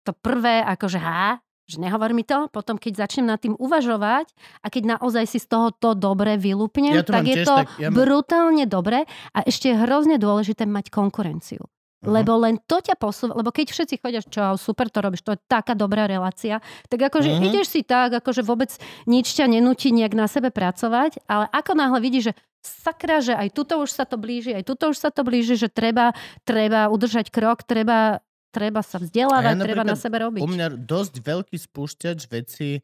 to 0.03 0.11
prvé 0.13 0.63
akože 0.63 0.99
há, 0.99 1.39
že 1.67 1.83
nehovor 1.83 2.15
mi 2.15 2.23
to, 2.23 2.47
potom 2.47 2.79
keď 2.79 3.03
začnem 3.03 3.27
nad 3.27 3.43
tým 3.43 3.51
uvažovať 3.59 4.31
a 4.63 4.71
keď 4.71 4.97
naozaj 4.97 5.27
si 5.27 5.39
z 5.43 5.51
toho 5.51 5.75
to 5.75 5.99
dobre 5.99 6.39
vylúpnem, 6.39 6.95
Ja 6.95 7.03
tak 7.03 7.27
je 7.27 7.43
tiež 7.43 7.47
to 7.47 7.55
tak, 7.59 7.67
ja 7.75 7.91
brutálne 7.91 8.63
dobre 8.63 9.03
a 9.35 9.39
ešte 9.43 9.75
je 9.75 9.75
hrozne 9.75 10.15
dôležité 10.15 10.63
mať 10.63 10.87
konkurenciu. 10.87 11.67
Mhm. 12.07 12.15
Lebo 12.15 12.31
len 12.39 12.55
to 12.63 12.79
ťa 12.79 12.95
posúva, 12.95 13.35
lebo 13.35 13.51
keď 13.51 13.75
všetci 13.75 13.95
chodia, 13.99 14.23
čo 14.23 14.55
super 14.55 14.87
to 14.87 15.03
robíš, 15.03 15.27
to 15.27 15.35
je 15.35 15.41
taká 15.45 15.75
dobrá 15.75 16.07
relácia, 16.07 16.63
tak 16.87 17.11
akože 17.11 17.27
Mhm. 17.27 17.35
mm-hmm. 17.35 17.49
ideš 17.51 17.67
si 17.67 17.81
tak, 17.83 18.15
akože 18.15 18.41
vôbec 18.47 18.71
nič 19.03 19.35
ťa 19.35 19.51
nenúti 19.51 19.91
nejak 19.91 20.15
na 20.15 20.31
sebe 20.31 20.49
pracovať, 20.49 21.19
ale 21.27 21.51
ako 21.51 21.71
náhle 21.75 21.99
vidíš, 21.99 22.31
že 22.31 22.33
sakra, 22.63 23.23
že 23.23 23.31
aj 23.35 23.51
tuto 23.55 23.79
už 23.79 23.91
sa 23.91 24.03
to 24.03 24.19
blíži, 24.19 24.51
aj 24.55 24.63
tuto 24.67 24.91
už 24.91 24.97
sa 24.99 25.11
to 25.11 25.23
blíži, 25.23 25.55
že 25.55 25.71
treba, 25.71 26.11
treba 26.43 26.91
udržať 26.91 27.31
krok, 27.31 27.63
treba, 27.63 28.19
treba 28.51 28.83
sa 28.83 28.99
vzdelávať, 28.99 29.55
ja 29.55 29.63
treba 29.63 29.83
na 29.87 29.95
sebe 29.95 30.19
robiť. 30.19 30.43
U 30.43 30.49
mňa 30.51 30.75
dosť 30.75 31.13
veľký 31.23 31.57
spúšťač 31.59 32.27
veci, 32.27 32.83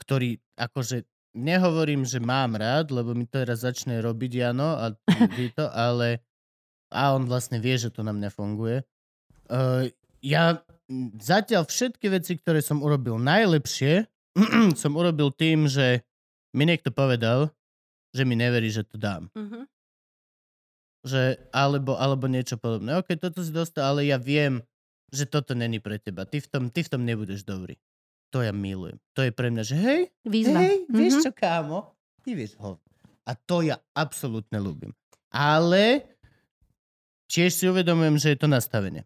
ktorý 0.00 0.38
akože 0.56 1.04
nehovorím, 1.36 2.08
že 2.08 2.18
mám 2.24 2.56
rád, 2.56 2.88
lebo 2.94 3.12
mi 3.12 3.28
to 3.28 3.44
teraz 3.44 3.62
začne 3.62 4.00
robiť 4.00 4.30
Jano 4.32 4.78
a 4.80 4.96
to, 5.58 5.64
ale 5.70 6.24
a 6.88 7.12
on 7.12 7.24
vlastne 7.24 7.58
vie, 7.58 7.74
že 7.74 7.88
to 7.88 8.00
na 8.00 8.12
mňa 8.12 8.30
funguje. 8.30 8.82
Uh, 9.48 9.88
ja 10.20 10.60
zatiaľ 11.14 11.64
všetky 11.64 12.08
veci, 12.08 12.36
ktoré 12.36 12.60
som 12.60 12.80
urobil 12.80 13.16
najlepšie, 13.16 14.08
som 14.80 14.92
urobil 14.94 15.30
tým, 15.30 15.68
že 15.68 16.00
mi 16.52 16.64
niekto 16.64 16.88
povedal, 16.88 17.52
že 18.10 18.24
mi 18.24 18.34
neverí, 18.34 18.68
že 18.68 18.82
to 18.82 18.96
dám. 18.96 19.28
Mhm. 19.36 19.68
Že, 21.06 21.38
alebo, 21.54 21.94
alebo 21.94 22.26
niečo 22.26 22.58
podobné. 22.58 22.98
OK, 22.98 23.14
toto 23.16 23.40
si 23.40 23.54
dostal, 23.54 23.94
ale 23.94 24.10
ja 24.10 24.18
viem, 24.18 24.60
že 25.08 25.24
toto 25.24 25.54
není 25.54 25.78
pre 25.78 25.96
teba. 25.96 26.26
Ty 26.26 26.42
v 26.42 26.48
tom, 26.50 26.64
ty 26.68 26.82
v 26.82 26.90
tom 26.90 27.06
nebudeš 27.06 27.46
dobrý. 27.46 27.78
To 28.34 28.44
ja 28.44 28.52
milujem. 28.52 28.98
To 29.16 29.24
je 29.24 29.32
pre 29.32 29.48
mňa, 29.48 29.62
že 29.62 29.76
hej, 29.78 30.00
Výzva. 30.20 30.60
hej, 30.60 30.84
vieš 30.90 31.14
Mhm. 31.16 31.22
čo, 31.24 31.30
kámo? 31.32 31.78
Ty 32.20 32.30
vieš 32.34 32.52
ho. 32.60 32.76
A 33.24 33.32
to 33.32 33.64
ja 33.64 33.78
absolútne 33.94 34.58
ľúbim. 34.58 34.92
Ale 35.30 36.04
tiež 37.28 37.50
si 37.52 37.64
uvedomujem, 37.68 38.16
že 38.16 38.34
je 38.34 38.38
to 38.40 38.48
nastavenie. 38.48 39.04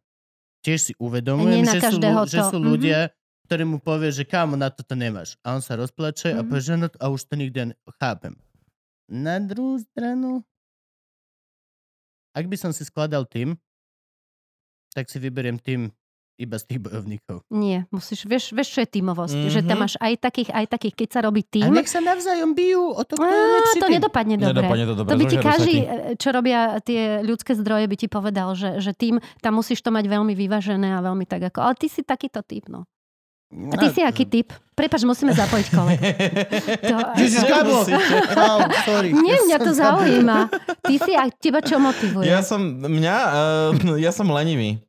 Tiež 0.62 0.78
si 0.80 0.92
uvedomujem, 0.96 1.66
že 1.66 1.78
sú, 1.82 1.98
ľu- 1.98 2.26
že 2.30 2.38
to, 2.38 2.50
sú 2.54 2.58
mhm. 2.62 2.66
ľudia, 2.66 2.98
ktorí 3.50 3.62
mu 3.66 3.78
povie, 3.82 4.14
že 4.14 4.22
kámo, 4.22 4.54
na 4.54 4.70
toto 4.70 4.94
nemáš. 4.94 5.34
A 5.42 5.52
on 5.52 5.60
sa 5.60 5.74
rozplače 5.74 6.32
a 6.32 6.40
Mhm. 6.40 6.46
povie, 6.48 6.62
že 6.62 6.74
no, 6.78 6.86
a 6.88 7.06
už 7.10 7.20
to 7.26 7.34
nikdy 7.34 7.58
ne... 7.70 7.74
chápem. 7.98 8.38
Na 9.10 9.36
druhú 9.36 9.76
stranu, 9.82 10.40
ak 12.32 12.48
by 12.48 12.56
som 12.56 12.72
si 12.72 12.86
skladal 12.86 13.28
tým, 13.28 13.58
tak 14.94 15.10
si 15.10 15.20
vyberiem 15.20 15.60
tým 15.60 15.92
iba 16.42 16.56
z 16.56 16.64
tých 16.66 16.80
bojovníkov. 16.80 17.46
Nie, 17.48 17.86
musíš, 17.88 18.22
vieš, 18.22 18.50
vieš, 18.50 18.68
čo 18.70 18.80
je 18.80 18.88
tímovosť, 18.90 19.32
mm-hmm. 19.32 19.52
že 19.52 19.60
tam 19.62 19.76
Mhm. 19.76 19.82
máš 19.82 19.94
aj 19.96 20.12
takých, 20.18 20.50
aj 20.50 20.64
takých, 20.68 20.94
keď 20.94 21.08
sa 21.08 21.20
robí 21.20 21.40
A 21.40 21.48
tým, 21.48 21.70
nech 21.70 21.86
sa 21.86 21.98
navzájom 21.98 22.50
bijú 22.52 22.84
o 22.88 23.02
to, 23.02 23.14
kto 23.14 23.24
je 23.24 23.30
Á, 23.40 23.54
lepší 23.56 23.78
to 23.78 23.86
tým. 23.86 23.94
nedopadne 23.96 24.34
dobre. 24.36 24.50
Nedopadne 24.52 24.84
to 24.84 24.94
dobre. 24.94 25.08
To 25.08 25.16
by 25.16 25.24
ti 25.24 25.36
každý, 25.38 25.74
e, 25.78 25.86
čo 26.14 26.28
robia 26.30 26.60
tie 26.78 27.00
ľudské 27.20 27.52
zdroje, 27.52 27.86
by 27.86 27.96
ti 27.96 28.06
povedal, 28.06 28.52
že, 28.52 28.78
že 28.78 28.92
tým, 28.92 29.16
tam 29.38 29.56
musíš 29.56 29.78
to 29.78 29.88
mať 29.88 30.04
veľmi 30.04 30.32
vyvážené 30.32 30.92
a 30.92 31.00
veľmi 31.00 31.24
tak 31.24 31.48
ako... 31.48 31.62
Ale 31.62 31.74
ty 31.74 31.86
si 31.86 32.02
takýto 32.02 32.42
typ, 32.42 32.66
no. 32.66 32.84
A 33.52 33.76
ty 33.76 33.84
No, 33.84 33.92
si 33.92 34.00
aký 34.00 34.24
typ? 34.24 34.48
Prepač, 34.72 35.04
musíme 35.04 35.36
zapojiť 35.36 35.66
kolega. 35.70 36.00
To! 36.88 36.96
Nemusíte. 37.12 37.92
Au, 38.32 38.64
sorry. 38.82 39.12
Nie, 39.12 39.44
mňa 39.44 39.58
to 39.60 39.72
zaujíma. 39.76 40.38
Ty 40.80 40.94
si, 40.96 41.12
a 41.12 41.28
teba 41.28 41.60
čo 41.60 41.76
motivuje? 41.76 42.24
Ja 42.24 42.40
som, 42.40 42.80
mňa, 42.80 43.16
uh, 43.76 44.00
ja 44.04 44.08
som 44.08 44.24
lenivý. 44.26 44.80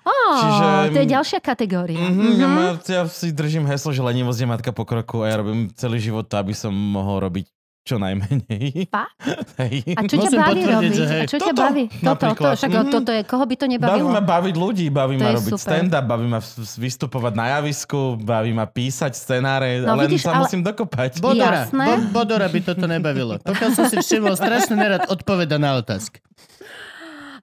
Ó, 0.00 0.12
Čiže- 0.34 0.90
to 0.90 0.98
je 0.98 1.08
ďalšia 1.08 1.40
kategória. 1.40 1.98
Mhm, 1.98 2.30
ja, 2.34 2.46
Mhm. 2.46 2.50
ma, 2.50 2.62
ja 2.80 3.02
si 3.06 3.28
držím 3.30 3.64
heslo, 3.64 3.90
že 3.90 4.00
lenivosť 4.00 4.38
je 4.38 4.48
matka 4.48 4.70
pokroku 4.70 5.20
a 5.20 5.28
ja 5.28 5.36
robím 5.36 5.68
celý 5.72 5.98
život 5.98 6.24
to, 6.24 6.34
aby 6.34 6.52
som 6.52 6.70
mohol 6.70 7.20
robiť 7.22 7.44
čo 7.82 7.96
najmenej. 7.96 8.86
Pa? 8.88 9.08
Hej. 9.58 9.82
A 9.90 10.00
čo 10.02 10.14
ťa 10.14 10.24
Musím 10.26 10.38
baví 10.38 10.52
potvrdiť, 10.58 10.68
robiť? 10.70 10.92
že 10.94 11.04
hej. 11.06 11.16
A 11.18 11.24
čo 11.26 11.36
ťa 11.38 11.44
Toto 11.46 11.62
baví? 11.62 11.84
Toto, 11.86 11.96
to, 11.98 12.06
napríklad. 12.06 12.52
však 12.54 12.70
Mhm. 12.70 12.90
toto 12.90 13.10
je, 13.10 13.20
koho 13.22 13.40
by 13.42 13.54
to 13.54 13.64
Baví 13.64 13.72
nebavilo? 13.74 14.08
ma 14.10 14.22
baviť 14.22 14.54
ľudí, 14.54 14.86
baví 14.90 15.14
To 15.14 15.22
ma 15.22 15.30
robiť 15.32 15.52
super. 15.54 15.64
stand-up, 15.66 16.04
baví 16.06 16.26
ma 16.26 16.40
vystupovať 16.76 17.32
na 17.34 17.46
javisku, 17.50 18.00
baví 18.16 18.52
ma 18.52 18.66
písať 18.66 19.12
scenáre, 19.12 19.80
No 19.80 19.92
len 19.94 20.06
vidíš, 20.06 20.22
sa 20.22 20.32
ale- 20.34 20.44
musím 20.44 20.60
dokopať. 20.62 21.10
Bodora, 21.18 21.64
Jasné. 21.66 21.84
bo, 21.84 21.92
Bodora 22.14 22.46
by 22.46 22.60
toto 22.62 22.84
nebavilo. 22.86 23.36
Pokiaľ 23.38 23.70
som 23.70 23.84
si 23.86 23.96
všimol, 23.98 24.32
strašne 24.34 24.74
nerad 24.74 25.04
odpoveda 25.06 25.56
na 25.56 25.74
otázky. 25.74 26.20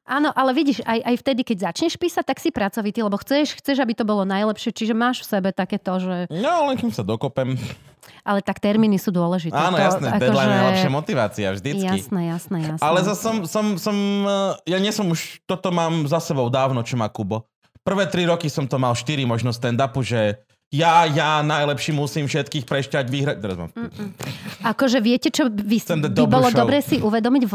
Áno, 0.08 0.32
ale 0.32 0.56
vidíš, 0.56 0.80
aj, 0.88 1.04
aj 1.04 1.16
vtedy, 1.20 1.42
keď 1.44 1.58
začneš 1.68 2.00
písať, 2.00 2.24
tak 2.24 2.40
si 2.40 2.48
pracovitý, 2.48 3.04
lebo 3.04 3.20
chceš, 3.20 3.60
chceš, 3.60 3.84
aby 3.84 3.92
to 3.92 4.08
bolo 4.08 4.24
najlepšie, 4.24 4.72
čiže 4.72 4.96
máš 4.96 5.28
v 5.28 5.36
sebe 5.36 5.50
takéto, 5.52 6.00
že... 6.00 6.32
No, 6.32 6.72
len 6.72 6.80
kým 6.80 6.96
sa 6.96 7.04
dokopem. 7.04 7.60
Ale 8.24 8.40
tak 8.40 8.64
termíny 8.64 8.96
sú 8.96 9.12
dôležité. 9.12 9.52
Áno, 9.52 9.76
To 9.76 9.84
jasné, 9.84 10.08
akože- 10.16 10.24
deadline 10.24 10.48
je 10.48 10.58
najlepšia 10.64 10.92
motivácia, 10.92 11.48
vždycky. 11.52 11.84
Jasné, 12.08 12.22
jasné, 12.32 12.58
jasné. 12.64 12.84
Ale 12.88 13.00
zase 13.04 13.20
som, 13.20 13.36
som, 13.44 13.66
som, 13.76 13.96
eh, 14.24 14.72
ja 14.72 14.80
nie 14.80 14.96
som 14.96 15.12
už, 15.12 15.44
toto 15.44 15.76
mám 15.76 16.08
za 16.08 16.24
sebou 16.24 16.48
dávno, 16.48 16.80
čo 16.88 16.96
má 16.96 17.12
Kubo. 17.12 17.44
Prvé 17.84 18.08
tri 18.08 18.24
roky 18.28 18.48
som 18.48 18.64
to 18.68 18.80
mal 18.80 18.96
štyri 18.96 19.28
možno 19.28 19.52
stand-upu, 19.52 20.04
že 20.04 20.44
ja, 20.68 21.06
ja 21.06 21.40
najlepší 21.42 21.92
musím 21.92 22.26
všetkých 22.26 22.64
prešťať, 22.64 23.06
vyhrať. 23.08 23.38
Teraz 23.40 23.56
mám... 23.56 23.72
Akože 24.64 25.00
viete, 25.00 25.32
čo 25.32 25.48
by, 25.48 25.78
by 26.12 26.26
bolo 26.28 26.52
show. 26.52 26.60
dobre 26.60 26.80
si 26.80 27.00
uvedomiť 27.00 27.44
v, 27.46 27.54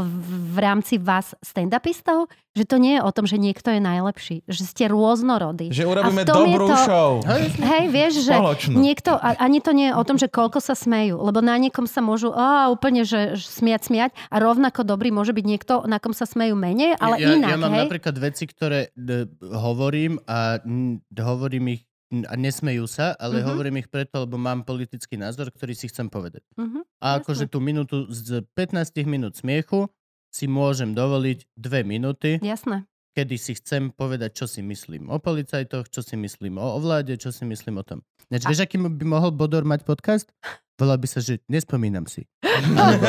v 0.48 0.58
rámci 0.58 0.96
vás 0.96 1.36
stand-upistov? 1.40 2.32
Že 2.52 2.64
to 2.68 2.76
nie 2.76 2.96
je 2.96 3.02
o 3.02 3.10
tom, 3.12 3.24
že 3.24 3.36
niekto 3.36 3.72
je 3.72 3.80
najlepší. 3.80 4.36
Že 4.44 4.62
ste 4.64 4.84
rôznorodí. 4.88 5.72
Že 5.72 5.88
urobíme 5.88 6.22
dobrú 6.22 6.68
to- 6.68 6.84
show. 6.84 7.10
Hej, 7.58 7.84
vieš, 7.88 8.12
že 8.24 8.32
Spoločnú. 8.32 8.76
niekto, 8.76 9.12
a, 9.12 9.40
ani 9.40 9.60
to 9.60 9.72
nie 9.72 9.88
je 9.88 9.94
o 9.96 10.04
tom, 10.04 10.16
že 10.16 10.28
koľko 10.28 10.60
sa 10.60 10.72
smejú, 10.72 11.16
lebo 11.16 11.40
na 11.40 11.56
niekom 11.56 11.84
sa 11.84 12.00
môžu 12.00 12.32
á, 12.32 12.68
úplne, 12.68 13.04
že 13.04 13.32
že 13.32 13.48
smiať, 13.48 13.88
smiať 13.88 14.10
a 14.28 14.36
rovnako 14.36 14.82
dobrý 14.82 15.08
môže 15.08 15.32
byť 15.32 15.44
niekto, 15.46 15.74
na 15.86 15.96
kom 15.96 16.12
sa 16.12 16.24
smejú 16.24 16.52
menej, 16.52 16.96
ale 16.96 17.16
ja, 17.16 17.32
inak, 17.32 17.50
ja 17.50 17.56
mám 17.56 17.72
hej? 17.72 17.80
napríklad 17.86 18.16
veci, 18.18 18.44
ktoré 18.44 18.90
d- 18.92 19.28
hovorím 19.40 20.20
a 20.26 20.60
n- 20.64 21.00
hovorím 21.14 21.76
ich 21.76 21.82
a 22.22 22.34
nesmejú 22.34 22.84
sa, 22.84 23.12
ale 23.14 23.40
Mhm. 23.40 23.46
hovorím 23.46 23.76
ich 23.78 23.88
preto, 23.88 24.20
lebo 24.20 24.36
mám 24.36 24.62
politický 24.62 25.16
názor, 25.16 25.48
ktorý 25.48 25.72
si 25.72 25.86
chcem 25.86 26.06
povedať. 26.06 26.44
Mhm. 26.54 26.84
A 26.98 27.18
akože 27.18 27.46
tú 27.46 27.58
minútu 27.58 28.04
z 28.06 28.44
15 28.50 29.04
minút 29.04 29.34
smiechu 29.34 29.88
si 30.28 30.44
môžem 30.46 30.90
dovoliť 30.90 31.44
dve 31.54 31.80
minúty, 31.82 32.36
Jasné. 32.38 32.84
kedy 33.12 33.36
si 33.36 33.52
chcem 33.54 33.88
povedať, 33.88 34.32
čo 34.34 34.46
si 34.46 34.60
myslím 34.60 35.08
o 35.08 35.16
policajtoch, 35.16 35.88
čo 35.88 36.00
si 36.00 36.14
myslím 36.14 36.56
o, 36.56 36.76
o 36.76 36.78
vláde, 36.78 37.16
čo 37.16 37.28
si 37.28 37.42
myslím 37.42 37.76
o 37.76 37.84
tom. 37.84 38.00
Neč, 38.28 38.44
vieš, 38.44 38.62
aký 38.62 38.76
by 38.76 39.04
mohol 39.04 39.28
Bodor 39.30 39.60
mať 39.62 39.82
podcast? 39.82 40.28
Volal 40.74 40.96
by 40.96 41.04
sa, 41.06 41.20
že 41.20 41.44
nespomínam 41.46 42.04
si. 42.04 42.24
Alebo, 42.74 43.06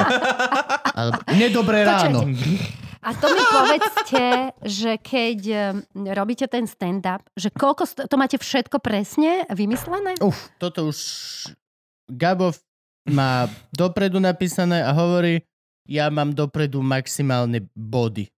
alebo 0.93 1.19
nedobré 1.31 1.83
ráno. 1.83 2.27
A 3.03 3.11
to 3.11 3.27
mi 3.27 3.43
povedzte, 3.43 4.23
že 4.63 4.95
keď 4.97 5.39
robíte 6.15 6.47
ten 6.47 6.63
stand-up, 6.63 7.27
že 7.35 7.51
koľko, 7.51 7.83
st- 7.83 8.07
to 8.07 8.15
máte 8.15 8.39
všetko 8.39 8.79
presne 8.79 9.43
vymyslené? 9.51 10.15
Uf, 10.23 10.49
toto 10.55 10.87
už 10.87 10.97
Gabo 12.07 12.55
má 13.11 13.51
dopredu 13.75 14.23
napísané 14.23 14.79
a 14.79 14.95
hovorí, 14.95 15.43
ja 15.83 16.07
mám 16.07 16.31
dopredu 16.31 16.79
maximálne 16.79 17.67
body. 17.75 18.31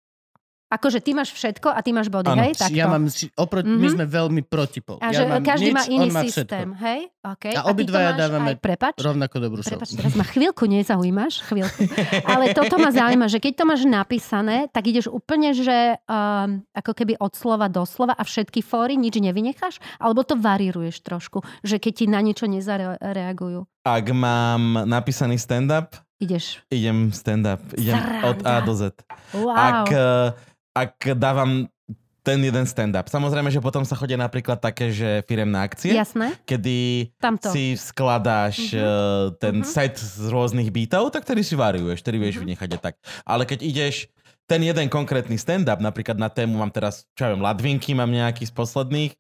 Akože 0.76 1.00
ty 1.00 1.12
máš 1.12 1.32
všetko 1.32 1.68
a 1.68 1.80
ty 1.80 1.90
máš 1.90 2.08
body, 2.08 2.28
Áno, 2.28 2.42
hej? 2.42 2.52
Takto. 2.54 2.74
Ja 2.74 2.86
mám, 2.86 3.08
ši- 3.08 3.32
opro- 3.34 3.62
my 3.62 3.80
Mhm. 3.82 3.94
sme 3.94 4.06
veľmi 4.06 4.42
protipol. 4.44 4.98
a 4.98 5.08
ja 5.08 5.16
že 5.16 5.24
mám 5.26 5.40
každý 5.42 5.66
nič, 5.66 5.74
má 5.74 5.84
iný 5.88 6.08
má 6.10 6.22
systém, 6.22 6.46
Všetko. 6.70 6.82
hej? 6.82 7.00
Okay. 7.18 7.52
A 7.52 7.58
to 7.58 7.64
obidvaja 7.68 8.12
dávame 8.14 8.52
Aj, 8.52 8.58
prepač, 8.58 8.94
Rovnako 8.98 9.36
dobrú 9.40 9.60
show. 9.60 9.74
Prepač, 9.74 9.90
teraz 9.94 10.14
ma 10.14 10.24
chvíľku 10.24 10.64
nezaujímaš, 10.66 11.42
chvíľku. 11.44 11.82
Ale 12.28 12.52
toto 12.52 12.76
ma 12.76 12.92
zaujíma, 12.92 13.26
že 13.26 13.40
keď 13.40 13.54
to 13.56 13.64
máš 13.66 13.82
napísané, 13.84 14.68
tak 14.68 14.86
ideš 14.86 15.08
úplne, 15.08 15.52
že 15.52 15.98
um, 16.04 16.62
ako 16.72 16.92
keby 16.94 17.16
od 17.18 17.32
slova 17.32 17.66
do 17.66 17.82
slova 17.84 18.12
a 18.12 18.22
všetky 18.22 18.60
fóry 18.60 18.94
nič 18.94 19.16
nevynecháš? 19.16 19.80
Alebo 19.96 20.22
to 20.22 20.36
varíruješ 20.36 21.00
trošku, 21.00 21.40
že 21.62 21.78
keď 21.78 21.94
ti 21.94 22.06
na 22.06 22.20
niečo 22.20 22.46
nezareagujú? 22.46 23.66
Ak 23.82 24.06
mám 24.10 24.62
napísaný 24.84 25.36
stand-up, 25.36 25.94
Ideš. 26.18 26.62
idem 26.68 27.10
stand-up. 27.10 27.62
Idem 27.74 27.98
od 28.24 28.38
A 28.40 28.44
Sranda. 28.56 28.62
do 28.62 28.74
Z. 28.74 28.82
Wow. 29.36 29.52
Ak, 29.52 29.88
eh, 29.88 30.28
ak 30.76 31.16
dávam 31.16 31.72
ten 32.22 32.42
jeden 32.42 32.66
stand-up. 32.66 33.06
Samozrejme, 33.06 33.48
že 33.48 33.62
potom 33.62 33.86
sa 33.86 33.94
chodia 33.94 34.18
napríklad 34.18 34.58
také, 34.58 34.90
že 34.90 35.22
firemné 35.24 35.62
akcie, 35.62 35.94
Jasné? 35.94 36.34
kedy 36.42 37.14
Tamto. 37.16 37.54
si 37.54 37.78
skladáš 37.78 38.74
Mhm. 38.74 38.82
uh, 38.82 38.90
ten 39.38 39.56
Mhm. 39.62 39.64
set 39.64 39.94
z 39.96 40.26
rôznych 40.28 40.68
bytov, 40.68 41.10
tak 41.10 41.22
tedy 41.22 41.40
si 41.40 41.54
variuješ, 41.54 42.02
tedy 42.02 42.18
vieš 42.18 42.36
Mhm. 42.36 42.44
vynechať 42.44 42.70
aj 42.72 42.82
tak. 42.82 42.96
Ale 43.24 43.46
keď 43.46 43.60
ideš 43.62 44.10
ten 44.46 44.62
jeden 44.62 44.86
konkrétny 44.88 45.36
stand-up, 45.36 45.78
napríklad 45.78 46.16
na 46.16 46.30
tému 46.30 46.56
mám 46.56 46.70
teraz, 46.70 47.04
čo 47.14 47.26
ja 47.26 47.34
viem, 47.34 47.42
Ladvinky 47.42 47.92
mám 47.92 48.08
nejaký 48.08 48.46
z 48.46 48.54
posledných, 48.54 49.12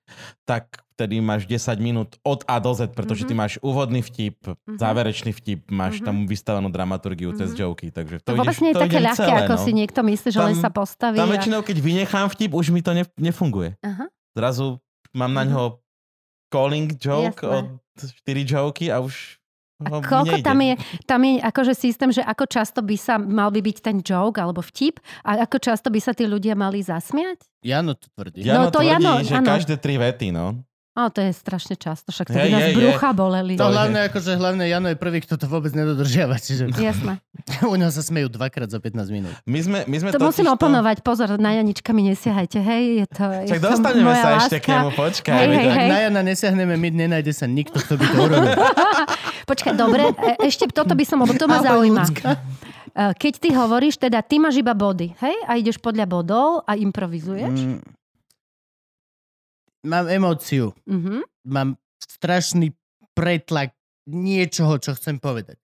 tak 0.43 0.69
vtedy 0.93 1.18
máš 1.18 1.43
10 1.43 1.76
minút 1.77 2.15
od 2.22 2.45
A 2.45 2.56
do 2.57 2.72
Z, 2.72 2.93
pretože 2.93 3.23
ty 3.23 3.34
Mhm. 3.34 3.38
máš 3.38 3.53
úvodný 3.60 3.99
vtip, 3.99 4.38
Mhm. 4.45 4.77
záverečný 4.77 5.31
vtip, 5.31 5.68
máš 5.68 5.99
Mhm. 5.99 6.06
tam 6.06 6.15
vystavenú 6.23 6.69
dramaturgiu 6.69 7.34
cez 7.34 7.52
Mhm. 7.52 7.57
joky, 7.60 7.88
takže 7.89 8.22
To 8.22 8.31
to, 8.31 8.38
vôbec 8.38 8.53
ideš, 8.53 8.61
nie 8.61 8.72
je 8.72 8.76
to 8.76 8.84
také 8.84 8.99
ľahké, 9.02 9.19
celé, 9.19 9.38
ako 9.41 9.53
no. 9.53 9.61
si 9.61 9.72
niekto 9.72 9.99
myslí, 10.02 10.30
že 10.30 10.39
len 10.39 10.56
Tam- 10.56 10.61
sa 10.61 10.69
postaví. 10.72 11.18
Tam 11.18 11.27
a... 11.27 11.34
väčšinou, 11.34 11.61
keď 11.61 11.77
vynechám 11.80 12.27
vtip, 12.30 12.52
už 12.52 12.69
mi 12.69 12.80
to 12.80 12.93
ne, 12.93 13.03
nefunguje. 13.15 13.76
Aha. 13.81 14.06
Zrazu 14.31 14.77
mám 15.11 15.34
na 15.34 15.43
Mhm. 15.43 15.49
ňo 15.52 15.64
calling 16.47 16.89
joke 16.95 17.41
Jasné. 17.41 17.52
od 17.52 17.65
4 18.14 18.43
joky 18.45 18.88
a 18.88 18.99
už 18.99 19.41
A 19.84 19.91
ho 19.91 19.99
koľko 19.99 20.39
nejde. 20.39 20.45
tam 20.45 20.60
je, 20.61 20.73
tam 21.03 21.19
je 21.19 21.34
akože 21.38 21.73
systém, 21.73 22.07
že 22.07 22.23
ako 22.23 22.47
často 22.47 22.80
by 22.80 22.95
sa 22.95 23.15
mal 23.18 23.52
by 23.52 23.60
byť 23.60 23.77
ten 23.81 23.99
joke 23.99 24.39
alebo 24.39 24.64
vtip 24.64 25.03
a 25.22 25.43
ako 25.43 25.60
často 25.60 25.91
by 25.91 25.99
sa 25.99 26.15
tí 26.15 26.23
ľudia 26.23 26.56
mali 26.56 26.80
zasmiať? 26.80 27.43
Jano 27.60 27.91
to 27.93 28.07
tvrdí. 28.10 28.39
No 28.41 28.47
Jano 28.47 28.65
to 28.69 28.80
tvrdí, 28.80 28.88
Jano, 28.88 29.11
že 29.19 29.35
áno. 29.35 29.47
každé 29.49 29.76
tri 29.76 29.95
vety, 29.97 30.31
no. 30.31 30.64
O, 30.95 31.11
to 31.11 31.19
je 31.19 31.35
strašne 31.35 31.76
často, 31.76 32.07
však 32.07 32.31
to 32.31 32.39
by 32.39 32.47
nás 32.47 32.72
brucha 32.72 33.11
boleli. 33.11 33.60
To 33.60 33.68
je- 33.68 33.73
hlavne, 33.76 33.99
akože 34.07 34.31
hlavne 34.31 34.64
Jano 34.64 34.88
je 34.88 34.95
prvý, 34.95 35.19
kto 35.19 35.35
to 35.35 35.43
vôbec 35.43 35.76
nedodržiava, 35.76 36.39
čiže 36.39 36.72
Jasné. 36.72 37.19
u 37.68 37.76
neho 37.76 37.91
sa 37.91 37.99
smejú 37.99 38.31
dvakrát 38.31 38.72
za 38.72 38.80
15 38.80 39.03
minút. 39.11 39.35
My 39.43 39.60
sme, 39.60 39.84
my 39.84 39.95
sme 39.99 40.10
To 40.15 40.23
musím 40.23 40.47
oponovať, 40.47 41.03
pozor, 41.03 41.35
na 41.35 41.52
Janička 41.52 41.91
mi 41.91 42.07
nesiahajte, 42.07 42.64
hej, 42.64 42.84
je 43.03 43.06
to, 43.11 43.23
je 43.27 43.43
Však 43.43 43.60
to 43.60 43.68
dostaneme 43.68 44.07
sa 44.07 44.30
láska. 44.31 44.39
ešte 44.39 44.57
k 44.57 44.65
nemu, 44.72 44.89
počkaj. 44.95 45.35
Hej, 45.35 45.47
hej, 45.52 45.68
to- 45.68 45.76
hej. 45.76 45.89
na 45.91 45.97
Jana 45.99 46.22
nesiahneme 46.23 46.73
my, 46.73 46.88
nenájde 46.88 47.34
sa 47.35 47.43
nikto, 47.43 47.76
kto 47.77 47.99
by 47.99 48.06
to 48.06 48.15
urobil. 48.15 48.56
Počkaj, 49.45 49.73
dobre, 49.73 50.09
e- 50.11 50.38
ešte 50.43 50.65
toto 50.67 50.91
by 50.91 51.05
som, 51.05 51.22
lebo 51.22 51.34
to 51.34 51.45
ma 51.45 51.61
zaujíma. 51.61 52.03
ľudská. 52.03 52.30
E, 52.34 52.39
Keď 53.13 53.34
ty 53.38 53.49
hovoríš, 53.51 53.95
teda 53.97 54.19
ty 54.22 54.39
máš 54.39 54.57
iba 54.57 54.73
body, 54.73 55.13
hej, 55.19 55.38
a 55.45 55.55
ideš 55.55 55.77
podľa 55.77 56.05
bodov 56.05 56.63
a 56.63 56.73
improvizuješ. 56.73 57.53
Mm. 57.53 57.80
Mám 59.85 60.05
emóciu. 60.09 60.73
Mhm. 60.89 61.22
Mám 61.45 61.77
strašný 62.01 62.73
pretlak 63.13 63.77
niečoho, 64.05 64.81
čo 64.81 64.97
chcem 64.97 65.22
povedať. 65.22 65.61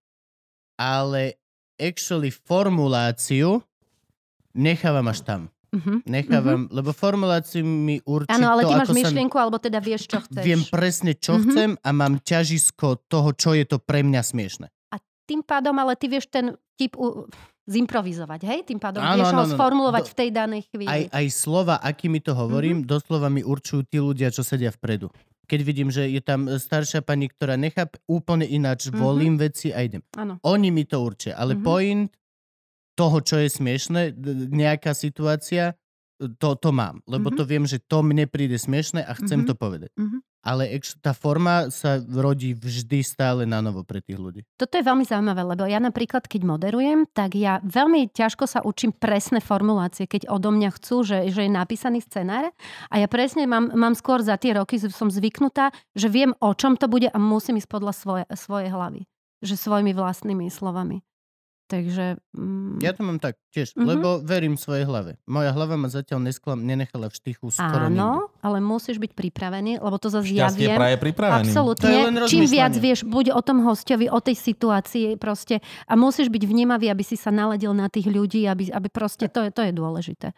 Ale 0.78 1.42
actually 1.76 2.30
formuláciu 2.30 3.66
nechávam 4.54 5.10
až 5.10 5.26
tam. 5.26 5.42
Mhm. 5.72 6.04
Nechávam, 6.04 6.68
lebo 6.68 6.92
formuláciu 6.92 7.64
mi 7.64 7.98
určí 8.02 8.28
Áno, 8.30 8.48
ale 8.50 8.62
to, 8.62 8.68
ty 8.68 8.76
máš 8.76 8.92
myšlienku, 8.92 9.36
alebo 9.36 9.56
teda 9.56 9.80
vieš, 9.80 10.04
čo 10.06 10.20
chceš. 10.20 10.44
Viem 10.44 10.62
presne, 10.66 11.12
čo 11.14 11.36
Mhm. 11.36 11.44
chcem 11.46 11.70
a 11.78 11.90
mám 11.92 12.20
ťažisko 12.20 13.08
toho, 13.08 13.32
čo 13.32 13.52
je 13.52 13.64
to 13.64 13.78
pre 13.78 14.02
mňa 14.02 14.22
smiešne. 14.22 14.68
Tým 15.24 15.40
pádom, 15.42 15.72
ale 15.74 15.96
ty 15.96 16.06
vieš 16.06 16.28
ten 16.28 16.52
typ 16.76 16.92
u... 16.94 17.24
zimprovizovať, 17.64 18.42
hej? 18.44 18.60
Tým 18.66 18.78
pádom 18.78 19.00
Áno, 19.00 19.16
vieš 19.16 19.32
áno, 19.32 19.38
ho 19.38 19.46
áno. 19.46 19.54
sformulovať 19.54 20.04
Do- 20.04 20.12
v 20.12 20.16
tej 20.18 20.30
danej 20.30 20.62
chvíli. 20.68 20.90
Aj, 20.90 21.04
aj 21.08 21.26
slova, 21.30 21.80
akými 21.80 22.20
to 22.20 22.34
hovorím, 22.34 22.78
Mhm. 22.78 22.86
doslova 22.86 23.28
mi 23.28 23.40
určujú 23.42 23.86
tí 23.86 23.98
ľudia, 23.98 24.28
čo 24.28 24.42
sedia 24.42 24.70
vpredu. 24.70 25.08
Keď 25.46 25.60
vidím, 25.62 25.88
že 25.88 26.04
je 26.06 26.20
tam 26.20 26.48
staršia 26.50 27.00
pani, 27.00 27.28
ktorá 27.28 27.56
nechápe 27.56 28.00
úplne 28.06 28.44
ináč, 28.44 28.88
volím 28.90 29.36
veci 29.38 29.70
a 29.70 29.80
idem. 29.80 30.04
Áno. 30.14 30.36
Oni 30.42 30.68
mi 30.68 30.84
to 30.84 31.00
určia, 31.00 31.32
ale 31.34 31.54
Mhm. 31.54 31.62
point 31.62 32.12
toho, 33.02 33.18
čo 33.26 33.36
je 33.42 33.50
smiešne, 33.50 34.14
nejaká 34.54 34.94
situácia, 34.94 35.74
to, 36.38 36.54
to 36.54 36.70
mám. 36.70 37.02
Lebo 37.10 37.34
Mhm. 37.34 37.36
to 37.38 37.44
viem, 37.50 37.66
že 37.66 37.82
to 37.82 38.06
mne 38.06 38.30
príde 38.30 38.54
smiešne 38.54 39.02
a 39.02 39.18
chcem 39.18 39.42
Mhm. 39.42 39.48
to 39.50 39.54
povedať. 39.58 39.90
Mhm. 39.98 40.22
Ale 40.42 40.66
tá 41.06 41.14
forma 41.14 41.70
sa 41.70 42.02
rodí 42.02 42.58
vždy 42.58 43.06
stále 43.06 43.46
na 43.46 43.62
novo 43.62 43.86
pre 43.86 44.02
tých 44.02 44.18
ľudí. 44.18 44.42
Toto 44.58 44.74
je 44.74 44.82
veľmi 44.82 45.06
zaujímavé, 45.06 45.46
lebo 45.46 45.70
ja 45.70 45.78
napríklad, 45.78 46.26
keď 46.26 46.42
moderujem, 46.50 47.06
tak 47.14 47.38
ja 47.38 47.62
veľmi 47.62 48.10
ťažko 48.10 48.50
sa 48.50 48.66
učím 48.66 48.90
presné 48.90 49.38
formulácie, 49.38 50.10
keď 50.10 50.34
odo 50.34 50.50
mňa 50.50 50.70
chcú, 50.82 51.06
že, 51.06 51.30
že 51.30 51.46
je 51.46 51.52
napísaný 51.54 52.02
scenár. 52.02 52.50
A 52.90 52.98
ja 52.98 53.06
presne 53.06 53.46
mám, 53.46 53.70
mám 53.78 53.94
skôr 53.94 54.26
za 54.26 54.34
tie 54.42 54.58
roky, 54.58 54.82
som 54.82 55.14
zvyknutá, 55.14 55.70
že 55.94 56.10
viem, 56.10 56.34
o 56.42 56.58
čom 56.58 56.74
to 56.74 56.90
bude 56.90 57.06
a 57.14 57.18
musím 57.22 57.62
ísť 57.62 57.70
podľa 57.70 57.94
svoje, 57.94 58.24
svojej 58.34 58.74
hlavy. 58.74 59.06
Že 59.46 59.56
svojimi 59.62 59.94
vlastnými 59.94 60.50
slovami. 60.50 61.06
Takže... 61.72 62.20
Mm, 62.32 62.78
Ja 62.78 62.92
to 62.92 63.02
mám 63.02 63.16
tak 63.16 63.40
tiež, 63.50 63.72
Mhm. 63.74 63.86
lebo 63.86 64.08
verím 64.20 64.54
svojej 64.54 64.84
hlave. 64.84 65.16
Moja 65.24 65.50
hlava 65.50 65.74
ma 65.74 65.88
zatiaľ 65.88 66.20
nesklam, 66.22 66.60
nenechala 66.60 67.08
v 67.08 67.16
štychu 67.16 67.48
skoro 67.48 67.88
nikdy. 67.88 67.96
áno, 67.96 68.12
ale 68.38 68.60
musíš 68.60 68.98
byť 68.98 69.12
pripravený, 69.12 69.80
lebo 69.80 69.96
to 69.96 70.08
zase 70.08 70.28
ja 70.30 70.46
Šťastie 70.46 70.68
viem. 70.68 70.76
praje 70.76 70.96
pripravený. 71.00 71.48
Len 71.48 72.28
Čím 72.28 72.44
viac 72.46 72.74
vieš, 72.76 73.00
buď 73.04 73.32
o 73.32 73.40
tom 73.40 73.62
hostovi, 73.62 74.06
o 74.06 74.20
tej 74.20 74.36
situácii 74.36 75.16
proste. 75.16 75.58
A 75.86 75.96
musíš 75.96 76.28
byť 76.28 76.44
vnímavý, 76.44 76.88
aby 76.88 77.02
si 77.02 77.16
sa 77.16 77.30
naladil 77.30 77.72
na 77.72 77.88
tých 77.88 78.06
ľudí, 78.06 78.44
aby, 78.44 78.68
aby 78.68 78.88
proste, 78.88 79.26
to 79.26 79.42
je, 79.42 79.50
to 79.50 79.62
je 79.62 79.72
dôležité. 79.72 80.36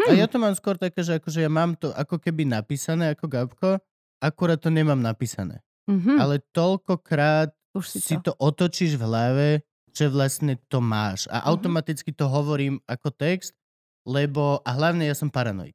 A 0.00 0.12
ja 0.12 0.26
to 0.26 0.36
mám 0.36 0.52
skôr 0.52 0.74
také, 0.74 1.00
že 1.00 1.14
akože 1.14 1.38
ja 1.38 1.48
mám 1.48 1.72
to 1.72 1.88
ako 1.88 2.18
keby 2.18 2.42
napísané 2.42 3.14
ako 3.14 3.24
Gabko, 3.24 3.70
akurát 4.18 4.58
to 4.58 4.66
nemám 4.66 4.98
napísané. 4.98 5.62
Mhm, 5.86 6.16
Ale 6.16 6.42
toľkokrát 6.50 7.52
už 7.72 7.84
si, 7.88 7.98
si 8.00 8.14
to. 8.16 8.30
to 8.30 8.32
otočíš 8.36 8.94
v 8.94 9.02
hlave, 9.02 9.46
že 9.94 10.10
vlastne 10.10 10.58
to 10.66 10.82
máš. 10.82 11.30
A 11.30 11.46
automaticky 11.46 12.10
to 12.10 12.26
hovorím 12.26 12.82
ako 12.84 13.14
text, 13.14 13.54
lebo, 14.04 14.60
a 14.60 14.74
hlavne 14.74 15.06
ja 15.06 15.14
som 15.14 15.30
paranoik. 15.30 15.72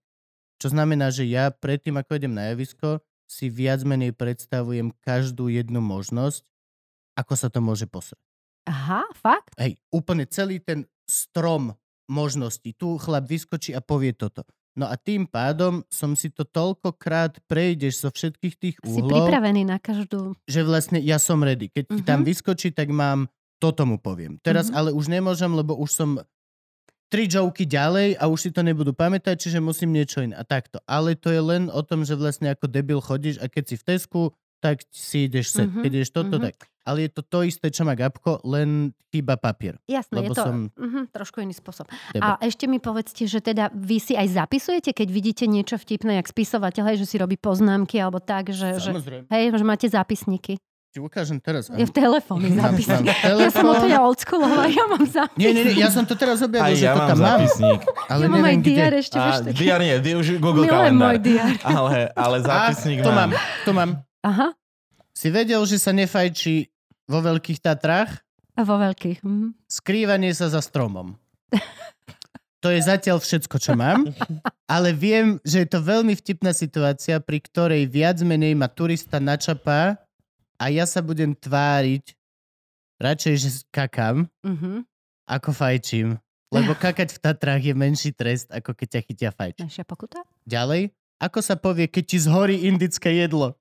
Čo 0.60 0.76
znamená, 0.76 1.08
že 1.10 1.24
ja 1.24 1.50
predtým, 1.50 1.96
ako 1.96 2.20
idem 2.20 2.36
na 2.36 2.52
javisko, 2.52 3.00
si 3.26 3.48
viac 3.48 3.80
menej 3.82 4.12
predstavujem 4.12 4.92
každú 5.00 5.48
jednu 5.48 5.80
možnosť, 5.80 6.44
ako 7.16 7.34
sa 7.34 7.48
to 7.48 7.64
môže 7.64 7.88
posrať. 7.88 8.20
Aha, 8.68 9.08
fakt? 9.16 9.56
Hej, 9.56 9.80
úplne 9.90 10.28
celý 10.28 10.60
ten 10.60 10.84
strom 11.08 11.74
možností. 12.06 12.76
Tu 12.76 12.86
chlap 13.00 13.26
vyskočí 13.26 13.72
a 13.72 13.82
povie 13.82 14.14
toto. 14.14 14.44
No 14.78 14.86
a 14.86 14.96
tým 14.96 15.26
pádom 15.26 15.82
som 15.90 16.14
si 16.14 16.30
to 16.30 16.46
toľkokrát 16.46 17.42
prejdeš 17.50 18.06
zo 18.06 18.10
všetkých 18.14 18.56
tých 18.56 18.76
Si 18.82 19.02
uhlov, 19.02 19.26
pripravený 19.26 19.66
na 19.66 19.78
každú... 19.82 20.38
že 20.46 20.62
vlastne 20.62 21.02
ja 21.02 21.18
som 21.18 21.42
ready. 21.42 21.68
Keď 21.70 21.84
ti 21.90 22.02
tam 22.02 22.22
Mhm. 22.22 22.28
vyskočí, 22.28 22.70
tak 22.72 22.90
mám 22.90 23.28
toto 23.60 23.84
mu 23.84 23.96
poviem. 23.96 24.40
Teraz 24.40 24.68
Mhm. 24.68 24.76
ale 24.76 24.90
už 24.92 25.06
nemôžem, 25.06 25.52
lebo 25.52 25.76
už 25.76 25.92
som 25.92 26.10
tri 27.08 27.26
joky 27.26 27.66
ďalej 27.66 28.16
a 28.16 28.26
už 28.26 28.40
si 28.40 28.50
to 28.50 28.62
nebudú 28.62 28.94
pamätať, 28.94 29.36
čiže 29.36 29.60
musím 29.60 29.92
niečo 29.92 30.22
iné. 30.22 30.34
A 30.34 30.44
takto. 30.44 30.78
Ale 30.86 31.14
to 31.14 31.28
je 31.28 31.42
len 31.42 31.68
o 31.68 31.82
tom, 31.82 32.06
že 32.06 32.14
vlastne 32.14 32.50
ako 32.50 32.66
debil 32.66 33.00
chodíš 33.00 33.38
a 33.38 33.46
keď 33.46 33.64
si 33.66 33.76
v 33.76 33.84
Tesku, 33.86 34.22
tak 34.60 34.84
si 34.90 35.26
ideš 35.26 35.52
set. 35.52 35.68
Mhm, 35.68 35.82
Keď 35.82 35.92
ideš 35.94 36.12
toto, 36.12 36.36
mhm. 36.36 36.44
tak. 36.46 36.56
Ale 36.84 37.06
je 37.06 37.12
to 37.12 37.22
to 37.22 37.40
isté, 37.44 37.70
čo 37.70 37.82
má 37.82 37.94
Gabko, 37.94 38.42
len 38.44 38.92
chýba 39.08 39.38
papier. 39.38 39.78
Jasné, 39.86 40.20
je 40.20 40.30
to 40.30 40.36
som- 40.36 40.70
mhm, 40.70 41.08
trošku 41.08 41.40
iný 41.40 41.54
spôsob. 41.54 41.86
Teba. 42.12 42.36
A 42.36 42.42
ešte 42.42 42.66
mi 42.66 42.78
povedzte, 42.78 43.24
že 43.24 43.40
teda 43.40 43.72
vy 43.72 43.98
si 43.98 44.14
aj 44.14 44.28
zapisujete, 44.36 44.92
keď 44.92 45.08
vidíte 45.08 45.46
niečo 45.46 45.78
vtipné, 45.78 46.18
jak 46.18 46.28
spisovateľ, 46.28 46.84
hej, 46.88 46.98
že 47.00 47.08
si 47.08 47.16
robí 47.16 47.38
poznámky 47.38 47.98
alebo 47.98 48.20
tak, 48.20 48.50
že, 48.50 48.78
že, 48.78 48.92
Samozrejme. 48.92 49.26
hej, 49.28 49.44
že 49.50 49.64
máte 49.64 49.88
zápisníky. 49.88 50.58
Ti 51.00 51.08
ukážem 51.08 51.40
teraz. 51.40 51.72
Ja 51.72 51.80
v 51.80 51.96
telefóne 51.96 52.52
zapisujem. 52.52 53.00
mám 53.00 53.08
Ja 53.08 53.16
som 53.16 53.24
telefón. 53.32 53.72
úplne 53.72 53.98
oldsschoolová, 53.98 54.64
ja 54.68 54.84
mám 54.84 55.06
zapis. 55.08 55.40
Nie, 55.40 55.50
nie, 55.50 55.64
nie, 55.64 55.80
ja 55.80 55.88
som 55.88 56.04
to 56.04 56.12
teraz 56.14 56.38
Aj 56.38 56.46
objavil, 56.46 56.76
že 56.76 56.84
ja 56.84 56.92
to 56.92 57.00
mám 57.00 57.08
tam 57.08 57.18
mám. 57.18 57.28
zápisník. 57.40 57.80
Ale 58.06 58.20
ja 58.20 58.28
mám 58.28 58.44
aj 58.44 58.56
kde. 58.58 58.68
diar 58.70 58.94
ešte, 58.94 59.16
A 59.16 59.28
diar 59.50 59.80
nie, 59.80 59.96
už 60.12 60.28
Google 60.38 60.68
Milujem 60.68 60.76
kalendár. 60.92 61.08
môj 61.08 61.20
diar. 61.22 61.52
Ale, 61.64 61.96
ale 62.12 62.38
A, 62.38 62.44
zápisník 62.44 63.00
to 63.00 63.10
mám. 63.10 63.32
mám, 63.32 63.40
to 63.64 63.72
mám. 63.72 63.90
Aha, 64.22 64.48
Si 65.10 65.28
vedel, 65.28 65.64
že 65.64 65.76
sa 65.76 65.92
nefajčí 65.92 66.68
vo 67.06 67.20
Veľkých 67.22 67.60
Tatrách? 67.60 68.20
a 68.54 68.62
vo 68.62 68.76
veľkých. 68.76 69.24
Mhm. 69.24 69.56
Skrývanie 69.66 70.32
sa 70.32 70.48
za 70.48 70.60
stromom. 70.60 71.16
To 72.60 72.68
je 72.68 72.82
zatiaľ 72.82 73.18
všetko, 73.18 73.56
čo 73.56 73.72
mám. 73.72 74.12
Ale 74.68 74.92
viem, 74.92 75.40
že 75.42 75.64
je 75.64 75.70
to 75.70 75.80
veľmi 75.80 76.12
vtipná 76.14 76.52
situácia, 76.52 77.16
pri 77.18 77.40
ktorej 77.40 77.88
viac 77.88 78.20
menej 78.20 78.52
ma 78.52 78.68
turista 78.68 79.16
načapá 79.16 79.96
a 80.60 80.68
ja 80.68 80.84
sa 80.84 81.00
budem 81.00 81.32
tváriť 81.32 82.14
radšej, 83.00 83.36
že 83.36 83.50
kakam, 83.70 84.28
Mhm. 84.44 84.84
ako 85.26 85.50
fajčím. 85.50 86.20
Lebo 86.50 86.74
kakať 86.74 87.14
v 87.14 87.22
Tatrách 87.22 87.62
je 87.62 87.74
menší 87.74 88.12
trest, 88.12 88.50
ako 88.50 88.74
keď 88.74 88.88
ťa 88.90 89.02
chytia 89.06 89.32
fajčiť. 89.32 89.64
Menšia 89.64 89.86
pokuta? 89.86 90.26
Ďalej, 90.44 90.90
ako 91.22 91.40
sa 91.40 91.54
povie, 91.54 91.86
keď 91.86 92.04
ti 92.06 92.18
zhorí 92.18 92.66
indické 92.66 93.14
jedlo? 93.16 93.54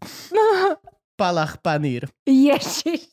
Palach 1.20 1.58
panír. 1.58 2.06
Ježiš. 2.24 3.10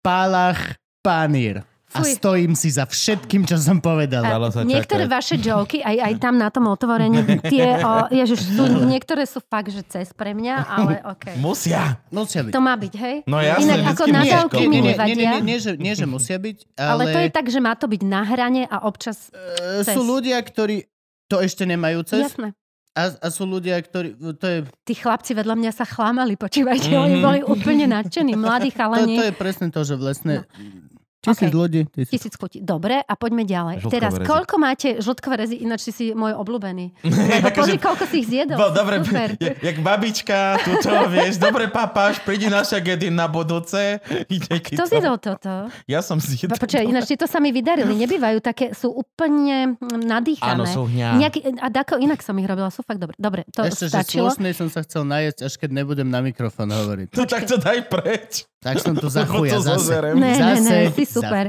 Palach 0.00 0.76
panír. 1.00 1.62
A 1.92 1.98
Fuj. 1.98 2.16
stojím 2.16 2.52
si 2.52 2.68
za 2.68 2.82
všetkým, 2.82 3.44
čo 3.44 3.54
som 3.54 3.76
povedal. 3.76 4.24
Sa 4.48 4.62
Niektoré 4.62 5.04
čakať. 5.04 5.12
vaše 5.12 5.34
joky, 5.36 5.78
aj, 5.78 5.96
aj 6.02 6.14
tam 6.16 6.34
na 6.34 6.48
tom 6.48 6.64
otvorení, 6.66 7.20
tie, 7.44 7.78
o, 7.78 8.08
ježiš, 8.08 8.48
sú, 8.48 8.64
niektoré 8.88 9.22
sú 9.22 9.40
fakt, 9.42 9.68
že 9.68 9.82
cez 9.82 10.08
pre 10.10 10.32
mňa, 10.32 10.54
ale 10.58 11.04
okej. 11.06 11.36
Musia. 11.36 12.00
Musia 12.08 12.40
byť. 12.42 12.50
To 12.50 12.60
má 12.60 12.72
byť, 12.74 12.94
hej? 12.94 13.16
No 13.24 13.38
jasne, 13.38 13.76
Inak 13.76 13.92
ako 13.92 14.02
vždycky 14.02 14.10
na 14.10 14.18
musíš 14.18 14.32
dávky 14.34 14.56
koľko. 14.58 14.70
mi 14.70 14.78
nevadia. 14.82 15.12
nie, 15.12 15.26
nie, 15.28 15.40
nie, 15.44 15.58
že, 15.58 15.72
nie, 15.76 15.92
že 15.92 16.06
musia 16.06 16.36
byť, 16.36 16.56
ale, 16.74 16.88
Ale 16.90 17.02
to 17.06 17.18
je 17.20 17.30
tak, 17.30 17.46
že 17.46 17.58
má 17.58 17.72
to 17.74 17.86
byť 17.86 18.02
na 18.02 18.22
hrane 18.22 18.62
a 18.64 18.76
občas... 18.82 19.28
e, 19.28 19.82
cez. 19.82 19.92
sú 19.92 20.00
ľudia, 20.00 20.38
ktorí 20.38 20.88
to 21.26 21.38
ešte 21.38 21.62
nemajú 21.62 22.04
cez 22.04 22.24
Jasné. 22.26 22.56
a, 22.92 23.02
a 23.10 23.26
sú 23.28 23.44
ľudia, 23.44 23.76
ktorí, 23.76 24.08
to 24.34 24.46
je, 24.46 24.58
Tí 24.82 24.94
chlapci 24.94 25.32
vedľa 25.32 25.54
mňa 25.54 25.72
sa 25.72 25.84
chlámali, 25.84 26.34
počúvajte, 26.34 26.88
Mhm. 26.88 27.00
oni 27.00 27.16
boli 27.18 27.40
úplne 27.42 27.84
nadšení, 27.86 28.32
mladí 28.34 28.68
to, 28.68 28.76
chalani. 28.78 29.12
to 29.14 29.24
je 29.24 29.34
presne 29.34 29.68
to, 29.68 29.80
že 29.80 29.94
vlastne 29.94 30.44
No. 30.44 30.91
Tisíc 31.22 31.48
Okej. 31.48 31.54
ľudí. 31.54 31.80
Tisíc. 31.86 32.10
Tisíc 32.10 32.34
kutí. 32.34 32.58
Dobre, 32.58 32.98
a 32.98 33.14
poďme 33.14 33.46
ďalej. 33.46 33.86
Žltkové 33.86 33.94
Teraz, 33.94 34.12
rezy. 34.18 34.26
koľko 34.26 34.54
máte 34.58 34.88
žltkové 34.98 35.34
rezy, 35.38 35.56
ináč 35.62 35.80
si 35.86 35.92
si 35.94 36.04
môj 36.10 36.34
obľúbený. 36.34 36.98
Lebo 37.38 37.48
pozri, 37.54 37.78
koľko 37.78 38.04
si 38.10 38.26
ich 38.26 38.28
zjedol. 38.28 38.58
Bo, 38.58 38.74
dobre, 38.74 38.98
Super. 39.06 39.38
jak, 39.46 39.56
jak 39.62 39.76
babička, 39.78 40.58
tuto, 40.66 40.90
vieš, 41.06 41.38
dobre 41.38 41.70
papáš, 41.70 42.18
prídi 42.26 42.50
naša 42.50 42.82
Gedin 42.82 43.14
na 43.14 43.30
budúce. 43.30 44.02
Kto 44.74 44.84
zjedol 44.90 45.22
toto? 45.22 45.70
Ja 45.86 46.02
som 46.02 46.18
zjedol. 46.18 46.58
Počkaj, 46.58 46.82
ináč 46.90 47.14
tieto 47.14 47.30
sa 47.30 47.38
mi 47.38 47.54
vydarili. 47.54 47.94
Nebývajú 47.94 48.42
také, 48.42 48.74
sú 48.74 48.90
úplne 48.90 49.78
nadýchané. 49.80 50.58
Áno, 50.58 50.66
sú 50.66 50.90
hňa. 50.90 51.22
Nejaký, 51.22 51.40
a 51.62 51.70
dako 51.70 52.02
inak 52.02 52.18
som 52.18 52.34
ich 52.42 52.48
robila, 52.50 52.66
sú 52.74 52.82
fakt 52.82 52.98
dobre. 52.98 53.14
Dobre, 53.14 53.46
to 53.54 53.62
Ešte, 53.62 53.86
že 53.86 53.94
stačilo. 53.94 54.26
slušnej 54.26 54.52
som 54.58 54.66
sa 54.66 54.82
chcel 54.82 55.06
najesť, 55.06 55.46
až 55.46 55.54
keď 55.54 55.70
nebudem 55.70 56.10
na 56.10 56.18
mikrofón 56.18 56.66
hovoriť. 56.74 57.14
No 57.14 57.24
tak 57.30 57.46
to 57.46 57.62
daj 57.62 57.86
preč. 57.86 58.50
Tak 58.62 58.78
som 58.78 58.94
tu 58.94 59.10
za 59.10 59.26
Lebo 59.26 59.34
chuja 59.42 59.58
to 59.58 59.60
zase. 59.60 59.74
zozerem. 59.74 60.14
Ne, 60.14 60.32
ne, 60.32 60.54
Zase 60.54 60.70
ne, 60.70 60.94
si 60.94 61.02
za- 61.02 61.12
super. 61.18 61.44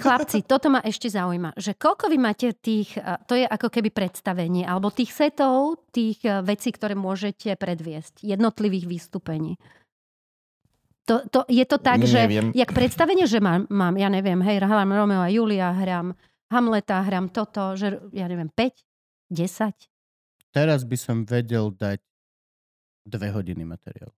Chlapci, 0.00 0.40
toto 0.40 0.72
ma 0.72 0.80
ešte 0.80 1.06
zaujíma, 1.06 1.52
že 1.52 1.76
koľko 1.76 2.08
vy 2.08 2.16
máte 2.16 2.56
tých, 2.56 2.96
to 3.28 3.36
je 3.36 3.44
ako 3.44 3.68
keby 3.68 3.92
predstavenie, 3.92 4.64
alebo 4.64 4.88
tých 4.88 5.12
setov, 5.12 5.84
tých 5.92 6.24
vecí, 6.40 6.72
ktoré 6.72 6.96
môžete 6.96 7.52
predviesť, 7.54 8.24
jednotlivých 8.24 8.88
vystúpení. 8.88 9.60
To, 11.04 11.22
to, 11.28 11.44
je 11.46 11.62
to 11.62 11.76
tak, 11.78 12.02
že 12.02 12.24
Neviem. 12.24 12.50
jak 12.50 12.72
predstavenie, 12.72 13.28
že 13.28 13.38
mám, 13.38 13.68
mám, 13.68 13.94
ja 13.94 14.08
neviem, 14.08 14.40
hej, 14.42 14.58
hrám 14.58 14.90
Romeo 14.90 15.22
a 15.22 15.30
Julia, 15.30 15.70
hrám 15.70 16.16
Hamleta, 16.48 17.04
hrám 17.04 17.28
toto, 17.28 17.76
že 17.76 18.00
ja 18.10 18.26
neviem, 18.26 18.48
5, 18.48 18.80
10. 19.28 19.76
Teraz 20.50 20.88
by 20.88 20.96
som 20.96 21.22
vedel 21.22 21.68
dať 21.68 22.00
dve 23.04 23.28
hodiny 23.28 23.62
materiálu. 23.62 24.15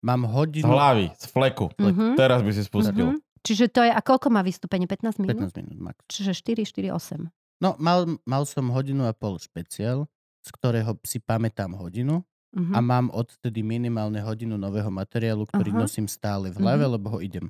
Mám 0.00 0.24
Z 0.24 0.32
hodinu 0.32 0.68
hlavy, 0.68 1.06
z 1.12 1.24
fleku. 1.28 1.66
Mhm. 1.76 2.16
Teraz 2.16 2.40
by 2.40 2.50
si 2.50 2.62
spustil. 2.64 3.14
Mhm. 3.14 3.20
Čiže 3.40 3.72
to 3.72 3.80
je, 3.80 3.92
a 3.92 4.00
koľko 4.00 4.28
má 4.28 4.44
vystúpenie? 4.44 4.84
15 4.84 5.16
minút? 5.16 5.48
15 5.48 5.60
minút 5.64 5.78
max. 5.80 5.96
Čiže 6.12 6.32
4, 6.36 6.64
4, 6.64 6.92
8. 6.92 7.28
No, 7.60 7.76
mal, 7.80 8.04
mal 8.24 8.44
som 8.44 8.68
hodinu 8.68 9.04
a 9.04 9.12
pol 9.12 9.36
špeciál, 9.36 10.08
z 10.40 10.48
ktorého 10.56 10.96
si 11.04 11.20
pamätám 11.20 11.72
hodinu 11.76 12.24
Mhm. 12.50 12.72
a 12.74 12.78
mám 12.82 13.06
odtedy 13.14 13.62
minimálne 13.62 14.18
hodinu 14.18 14.58
nového 14.58 14.90
materiálu, 14.90 15.46
ktorý 15.46 15.70
Aha. 15.70 15.80
nosím 15.86 16.10
stále 16.10 16.50
v 16.50 16.58
hlave, 16.58 16.82
Mhm. 16.82 16.92
lebo 16.98 17.06
ho 17.14 17.18
idem. 17.22 17.46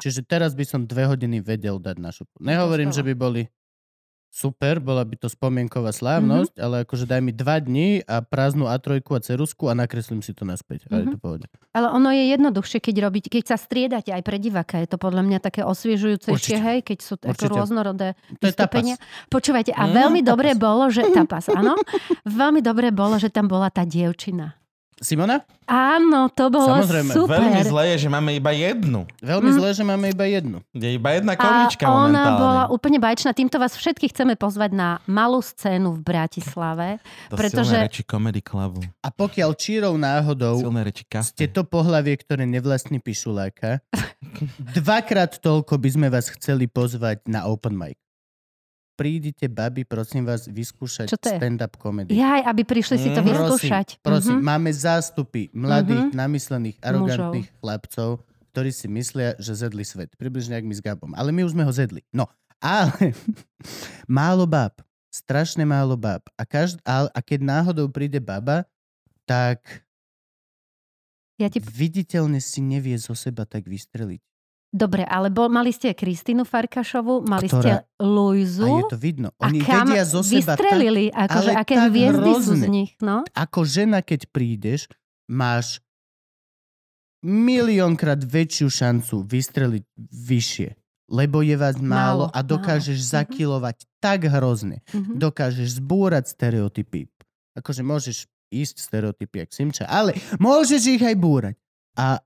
Čiže 0.00 0.24
teraz 0.24 0.56
by 0.56 0.64
som 0.64 0.80
dve 0.88 1.04
hodiny 1.06 1.38
vedel 1.38 1.76
dať 1.78 1.96
na 2.00 2.10
šupu. 2.10 2.32
Nehovorím, 2.40 2.88
že 2.90 3.04
by 3.04 3.12
boli 3.14 3.46
super, 4.30 4.78
bola 4.78 5.02
by 5.02 5.16
to 5.16 5.26
spomienková 5.26 5.90
slávnosť, 5.90 6.54
Mhm. 6.54 6.62
ale 6.62 6.74
akože 6.80 7.04
daj 7.04 7.20
mi 7.20 7.32
dva 7.32 7.58
dní 7.58 8.00
a 8.00 8.18
prázdnu 8.20 8.64
A3 8.64 9.02
a 9.02 9.20
cerusku 9.20 9.66
a 9.66 9.74
nakreslím 9.74 10.20
si 10.20 10.30
to 10.30 10.42
naspäť. 10.42 10.86
A 10.86 10.96
je 10.96 11.04
Mhm. 11.04 11.12
to 11.12 11.18
pohode. 11.18 11.46
Ale 11.70 11.86
ono 11.88 12.08
je 12.08 12.30
jednoduchšie, 12.30 12.78
keď 12.78 12.94
robíte, 13.00 13.28
keď 13.28 13.44
sa 13.44 13.56
striedate 13.56 14.08
aj 14.08 14.22
pre 14.22 14.36
diváka. 14.36 14.78
Je 14.78 14.86
to 14.86 14.96
podľa 14.96 15.22
mňa 15.22 15.38
také 15.40 15.60
osviežujúcejšie, 15.60 16.30
Určite. 16.32 16.62
hej, 16.62 16.78
keď 16.80 16.98
sú 17.00 17.14
ako 17.16 17.26
Určite. 17.28 17.50
rôznorodé 17.52 18.08
To 18.32 18.42
vystúpenia. 18.44 18.94
Počúvajte, 19.28 19.70
a 19.72 19.82
Mm, 19.84 19.92
veľmi 19.92 20.20
tapas. 20.20 20.30
dobre 20.30 20.48
bolo, 20.54 20.84
že 20.88 21.02
tapas, 21.26 21.44
áno. 21.48 21.74
veľmi 22.24 22.60
dobre 22.60 22.90
bolo, 22.90 23.16
že 23.16 23.28
tam 23.28 23.46
bola 23.46 23.66
tá 23.68 23.82
dievčina. 23.82 24.54
Simona? 25.00 25.40
Áno, 25.64 26.28
to 26.28 26.52
bolo 26.52 26.76
Samozrejme, 26.76 27.08
super. 27.08 27.40
Veľmi 27.40 27.62
zlé 27.64 27.84
je, 27.90 28.04
že 28.04 28.08
máme 28.08 28.30
iba 28.32 28.52
jednu. 28.52 29.08
Veľmi 29.18 29.48
Mm. 29.48 29.56
zle, 29.56 29.68
že 29.72 29.80
máme 29.82 30.06
iba 30.08 30.24
jednu. 30.24 30.60
Je 30.70 30.88
iba 30.92 31.10
jedna 31.10 31.32
A 31.32 31.40
komička 31.40 31.84
ona 31.84 32.04
momentálne. 32.04 32.36
bola 32.36 32.62
úplne 32.68 32.98
bajčná. 32.98 33.32
Týmto 33.32 33.56
vás 33.56 33.72
všetkých 33.72 34.12
chceme 34.12 34.36
pozvať 34.36 34.70
na 34.70 35.00
malú 35.06 35.40
scénu 35.40 35.96
v 35.96 36.00
Bratislave. 36.02 37.00
To 37.28 37.34
pretože- 37.34 37.72
silné 37.72 37.88
reči 37.88 38.04
Comedy 38.04 38.40
Clubu. 38.40 38.84
A 39.00 39.08
pokiaľ 39.08 39.50
čírov 39.56 39.96
náhodou 39.96 40.60
Silné 40.60 40.84
reči 40.84 41.08
ste 41.22 41.48
to 41.48 41.64
pohlavie, 41.64 42.12
ktoré 42.14 42.44
nevlastní 42.44 43.00
pišuláka, 43.00 43.80
dvakrát 44.76 45.40
toľko 45.40 45.74
by 45.76 45.88
sme 45.90 46.06
vás 46.08 46.28
chceli 46.30 46.66
pozvať 46.66 47.24
na 47.24 47.48
open 47.48 47.72
mic. 47.72 47.96
Prídite, 49.00 49.48
babi, 49.48 49.82
prosím 49.82 50.22
vás, 50.22 50.44
vyskúšať 50.44 51.08
stand-up 51.08 51.72
comedy. 51.74 52.12
Jaj, 52.12 52.44
aby 52.44 52.62
prišli 52.62 52.96
si 52.98 53.08
to 53.08 53.18
Mhm. 53.18 53.26
vyskúšať. 53.26 53.86
Prosím, 53.96 54.04
prosím 54.04 54.36
Mhm. 54.36 54.44
máme 54.44 54.70
zástupy 54.70 55.48
mladých, 55.50 56.12
namyslených, 56.12 56.76
arogantných 56.78 57.48
chlapcov, 57.56 58.20
ktorí 58.50 58.68
si 58.68 58.86
myslia, 58.86 59.32
že 59.36 59.56
zedli 59.56 59.82
svet. 59.82 60.12
Približne 60.14 60.52
jak 60.52 60.68
my 60.68 60.74
s 60.74 60.84
Gabom. 60.84 61.16
Ale 61.16 61.32
my 61.32 61.42
už 61.42 61.56
sme 61.56 61.64
ho 61.64 61.72
zedli. 61.72 62.04
No, 62.10 62.28
ale 62.58 63.16
málo 64.06 64.44
báb. 64.44 64.76
Strašne 65.08 65.64
málo 65.64 65.96
báb. 65.96 66.22
A, 66.36 66.44
každ- 66.44 66.84
a, 66.84 67.08
a 67.08 67.20
keď 67.20 67.40
náhodou 67.40 67.88
príde 67.88 68.20
baba, 68.20 68.68
tak 69.24 69.64
Ja 71.34 71.48
ti... 71.48 71.56
viditeľne 71.58 72.36
si 72.38 72.60
nevie 72.60 72.94
zo 72.94 73.16
seba 73.16 73.42
tak 73.42 73.64
vystreliť. 73.64 74.20
Dobre, 74.70 75.02
ale 75.02 75.28
bol, 75.28 75.50
mali 75.50 75.70
ste 75.70 75.90
Kristínu 75.90 76.46
Farkašovu, 76.46 77.26
mali 77.26 77.44
Ktorá- 77.44 77.58
ste 77.58 77.70
A 77.74 78.00
Luizu. 78.00 78.70
je 78.78 78.84
to 78.86 78.96
vidno. 78.96 79.34
A 79.36 79.46
Oni 79.46 79.58
kam 79.60 79.82
vedia 79.84 80.06
zo 80.06 80.22
seba 80.22 80.54
tak, 80.54 80.62
vystrelili, 80.62 81.04
akože 81.10 81.50
ale 81.50 81.58
aké 81.58 81.74
tak 81.74 81.86
hviezdy 81.88 82.30
sú 82.30 82.38
z 82.38 82.46
hrozne. 82.46 82.68
nich, 82.68 82.90
no? 83.00 83.16
ako 83.28 83.60
žena, 83.64 83.98
keď 84.00 84.30
prídeš, 84.30 84.86
máš 85.26 85.82
miliónkrát 87.20 88.20
väčšiu 88.20 88.68
šancu 88.68 89.16
vystreliť 89.22 89.84
vyššie. 90.08 90.68
Lebo 91.10 91.42
je 91.42 91.58
vás 91.58 91.74
málo, 91.74 91.82
Málo, 91.82 92.24
a 92.30 92.38
dokážeš 92.40 92.94
málo. 92.94 93.02
Mhm. 93.02 93.12
zakilovať 93.12 93.76
tak 93.98 94.20
hrozne. 94.24 94.76
Mhm. 94.88 95.18
Dokážeš 95.18 95.68
zbúrať 95.76 96.30
stereotypy. 96.30 97.10
Akože 97.52 97.82
môžeš 97.82 98.16
ísť 98.48 98.78
stereotypy, 98.78 99.42
jak 99.42 99.50
Simča, 99.50 99.84
ale 99.84 100.14
môžeš 100.38 100.82
ich 100.88 101.02
aj 101.02 101.16
búrať. 101.16 101.58
A 101.98 102.22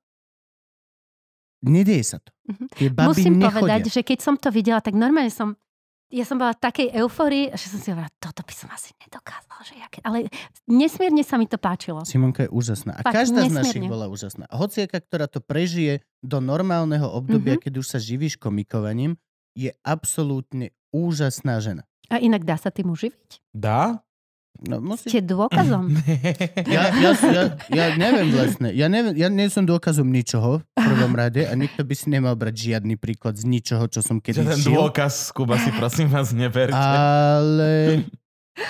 nedieje 1.67 2.05
sa 2.07 2.19
to. 2.19 2.31
Mhm. 2.45 2.65
Tie 2.71 2.89
baby 2.89 3.09
Musím 3.09 3.35
nechodia. 3.37 3.57
povedať, 3.57 3.83
že 3.89 4.01
keď 4.01 4.19
som 4.21 4.35
to 4.35 4.49
videla, 4.49 4.79
tak 4.79 4.93
normálne 4.93 5.29
som 5.29 5.57
ja 6.09 6.23
som 6.23 6.39
bola 6.39 6.55
v 6.55 6.63
takej 6.63 6.89
eufórii, 6.95 7.51
že 7.51 7.67
som 7.67 7.81
si 7.81 7.91
hovorila, 7.91 8.07
toto 8.17 8.41
by 8.41 8.55
som 8.55 8.71
asi 8.71 8.95
nedokázala. 8.97 9.61
Že 9.63 9.75
jaké... 9.77 9.99
Ale 10.01 10.31
nesmierne 10.65 11.21
sa 11.21 11.35
mi 11.35 11.45
to 11.45 11.59
páčilo. 11.59 12.07
Simonka 12.07 12.47
je 12.47 12.51
úžasná. 12.51 12.95
A 12.95 13.03
Fakt, 13.03 13.19
každá 13.19 13.43
z 13.43 13.51
našich 13.51 13.83
nesmierne. 13.83 13.91
bola 13.91 14.07
úžasná. 14.07 14.47
A 14.47 14.55
hociaka, 14.55 14.95
ktorá 14.97 15.27
to 15.27 15.43
prežije 15.43 16.07
do 16.23 16.39
normálneho 16.39 17.09
obdobia, 17.09 17.59
Mhm. 17.59 17.63
keď 17.63 17.73
už 17.77 17.87
sa 17.89 17.99
živíš 17.99 18.39
komikovaním, 18.39 19.19
je 19.53 19.75
absolútne 19.83 20.71
úžasná 20.91 21.59
žena. 21.59 21.83
A 22.07 22.21
inak 22.21 22.45
dá 22.45 22.55
sa 22.55 22.69
tým 22.69 22.95
uživiť? 22.95 23.41
Dá? 23.51 24.04
No, 24.63 24.79
musí... 24.79 25.11
Ste 25.11 25.21
dôkazom. 25.21 25.91
Ja, 26.75 26.91
ja, 26.97 27.11
ja, 27.13 27.45
ja 27.69 27.87
neviem 27.99 28.31
vlastne. 28.33 28.71
Ja, 28.73 28.87
neviem, 28.87 29.15
ja 29.19 29.29
nie 29.29 29.51
som 29.51 29.67
dôkazom 29.67 30.09
ničoho 30.09 30.63
v 30.63 30.79
prvom 30.79 31.13
rade 31.13 31.45
a 31.45 31.53
nikto 31.59 31.83
by 31.85 31.95
si 31.95 32.07
nemal 32.09 32.35
brať 32.39 32.73
žiadny 32.73 32.95
príklad 32.97 33.37
z 33.37 33.45
ničoho, 33.45 33.85
čo 33.91 34.01
som 34.01 34.23
kedy 34.23 34.43
ten 34.43 34.59
žil. 34.59 34.75
dôkaz, 34.79 35.35
Kuba, 35.35 35.59
si 35.61 35.71
prosím 35.75 36.09
vás 36.09 36.33
neberte. 36.33 36.75
Ale 36.75 38.03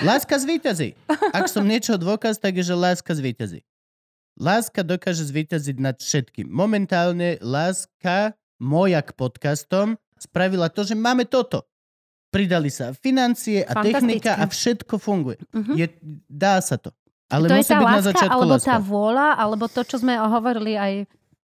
láska 0.03 0.35
zvíťazí. 0.41 0.97
Ak 1.31 1.47
som 1.47 1.63
niečo 1.63 1.95
dôkaz, 1.95 2.41
tak 2.41 2.57
je, 2.59 2.65
že 2.67 2.75
láska 2.75 3.13
zvíťazí. 3.15 3.63
Láska 4.35 4.83
dokáže 4.83 5.23
zvíťaziť 5.23 5.77
nad 5.79 5.95
všetkým. 5.95 6.51
Momentálne 6.51 7.39
láska 7.39 8.35
moja 8.59 8.99
k 8.99 9.15
podcastom 9.15 9.95
spravila 10.19 10.67
to, 10.67 10.83
že 10.83 10.95
máme 10.97 11.23
toto. 11.23 11.63
Pridali 12.35 12.67
sa 12.67 12.91
financie 12.91 13.63
a 13.63 13.71
technika 13.79 14.35
a 14.35 14.43
všetko 14.43 14.99
funguje. 14.99 15.39
Mhm. 15.55 15.73
Je, 15.79 15.87
dá 16.27 16.59
sa 16.59 16.75
to. 16.75 16.91
Ale 17.31 17.49
to 17.49 17.55
je 17.57 17.61
musí 17.63 17.71
tá 17.73 17.79
byť 17.79 17.87
na 17.87 17.95
láska, 17.97 18.07
začiatku 18.11 18.35
alebo 18.37 18.53
láska. 18.53 18.69
tá 18.69 18.77
vôľa, 18.77 19.27
alebo 19.39 19.63
to, 19.65 19.81
čo 19.81 19.95
sme 19.97 20.13
hovorili 20.19 20.73
aj 20.77 20.93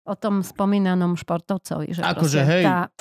o 0.06 0.14
tom 0.14 0.46
spomínanom 0.46 1.18
športovcovi. 1.18 1.96
Že 1.96 2.02
Akože, 2.06 2.42
hej. 2.44 2.64
Tá, 2.68 2.92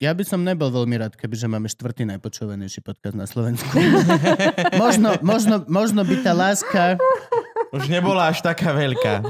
Ja 0.00 0.16
by 0.16 0.24
som 0.24 0.40
nebol 0.40 0.72
veľmi 0.72 0.96
rád, 0.96 1.12
kebyže 1.12 1.44
máme 1.44 1.68
štvrtý 1.68 2.08
najpočúvanejší 2.08 2.80
podcast 2.80 3.12
na 3.12 3.28
Slovensku. 3.28 3.68
možno, 4.82 5.20
možno, 5.20 5.60
možno 5.68 6.00
by 6.08 6.24
tá 6.24 6.32
láska 6.32 6.96
Už 7.76 7.92
nebola 7.92 8.32
až 8.32 8.40
taká 8.40 8.72
veľká. 8.72 9.20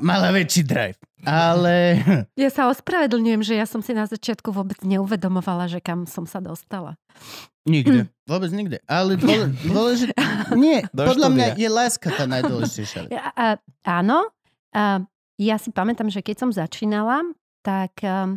Mala 0.00 0.32
väčší 0.32 0.62
drive. 0.64 0.98
Ale 1.26 1.98
ja 2.42 2.50
sa 2.50 2.70
ospravedlňujem, 2.70 3.42
že 3.42 3.54
ja 3.58 3.66
som 3.66 3.82
si 3.82 3.90
na 3.90 4.06
začiatku 4.06 4.54
vôbec 4.54 4.78
neuvedomovala, 4.86 5.66
že 5.66 5.82
kam 5.82 6.06
som 6.06 6.24
sa 6.24 6.38
dostala. 6.38 6.94
nikde. 7.66 8.06
Vôbec 8.30 8.52
nikde. 8.52 8.78
Ale 8.84 9.16
dôle, 9.16 9.50
dôležité... 9.74 10.12
Nie, 10.52 10.84
Do 10.92 11.08
podľa 11.08 11.28
mňa 11.32 11.46
štúdia. 11.52 11.62
je 11.64 11.68
láska 11.72 12.08
tá 12.12 12.24
najdôležitejšia. 12.28 13.00
Ja, 13.08 13.32
a, 13.32 13.46
áno, 13.88 14.28
a 14.76 15.02
ja 15.40 15.56
si 15.56 15.72
pamätám, 15.72 16.12
že 16.12 16.20
keď 16.20 16.36
som 16.44 16.50
začínala, 16.52 17.24
tak 17.64 17.96
um, 18.04 18.36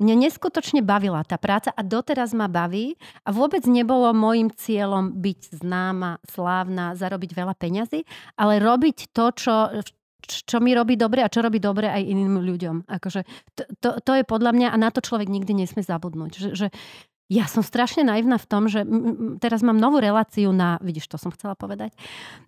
mne 0.00 0.14
neskutočne 0.24 0.80
bavila 0.80 1.20
tá 1.28 1.36
práca 1.36 1.70
a 1.76 1.84
doteraz 1.84 2.32
ma 2.32 2.48
baví 2.48 2.96
a 3.22 3.30
vôbec 3.30 3.60
nebolo 3.68 4.08
môjim 4.16 4.48
cieľom 4.48 5.12
byť 5.12 5.60
známa, 5.60 6.18
slávna, 6.24 6.96
zarobiť 6.96 7.30
veľa 7.36 7.54
peňazí, 7.54 8.08
ale 8.40 8.58
robiť 8.58 9.12
to, 9.12 9.24
čo, 9.36 9.54
čo 10.22 10.58
mi 10.58 10.72
robí 10.72 10.94
dobre 10.94 11.20
a 11.20 11.28
čo 11.28 11.40
robí 11.40 11.56
dobre 11.58 11.86
aj 11.86 12.02
iným 12.02 12.40
ľuďom. 12.40 12.76
Akože 12.86 13.24
to, 13.54 13.62
to, 13.78 13.88
to 14.00 14.12
je 14.16 14.24
podľa 14.24 14.52
mňa 14.52 14.68
a 14.70 14.76
na 14.76 14.88
to 14.88 15.00
človek 15.00 15.26
nikdy 15.26 15.52
nesmie 15.54 15.80
zabudnúť. 15.80 16.32
Že, 16.36 16.48
že 16.54 16.66
ja 17.30 17.46
som 17.46 17.62
strašne 17.62 18.02
naivná 18.02 18.42
v 18.42 18.46
tom, 18.46 18.66
že 18.66 18.82
m- 18.82 18.90
m- 18.90 19.14
teraz 19.38 19.62
mám 19.62 19.78
novú 19.78 20.02
reláciu 20.02 20.50
na, 20.50 20.82
vidíš, 20.82 21.06
to 21.06 21.14
som 21.14 21.30
chcela 21.30 21.54
povedať, 21.54 21.94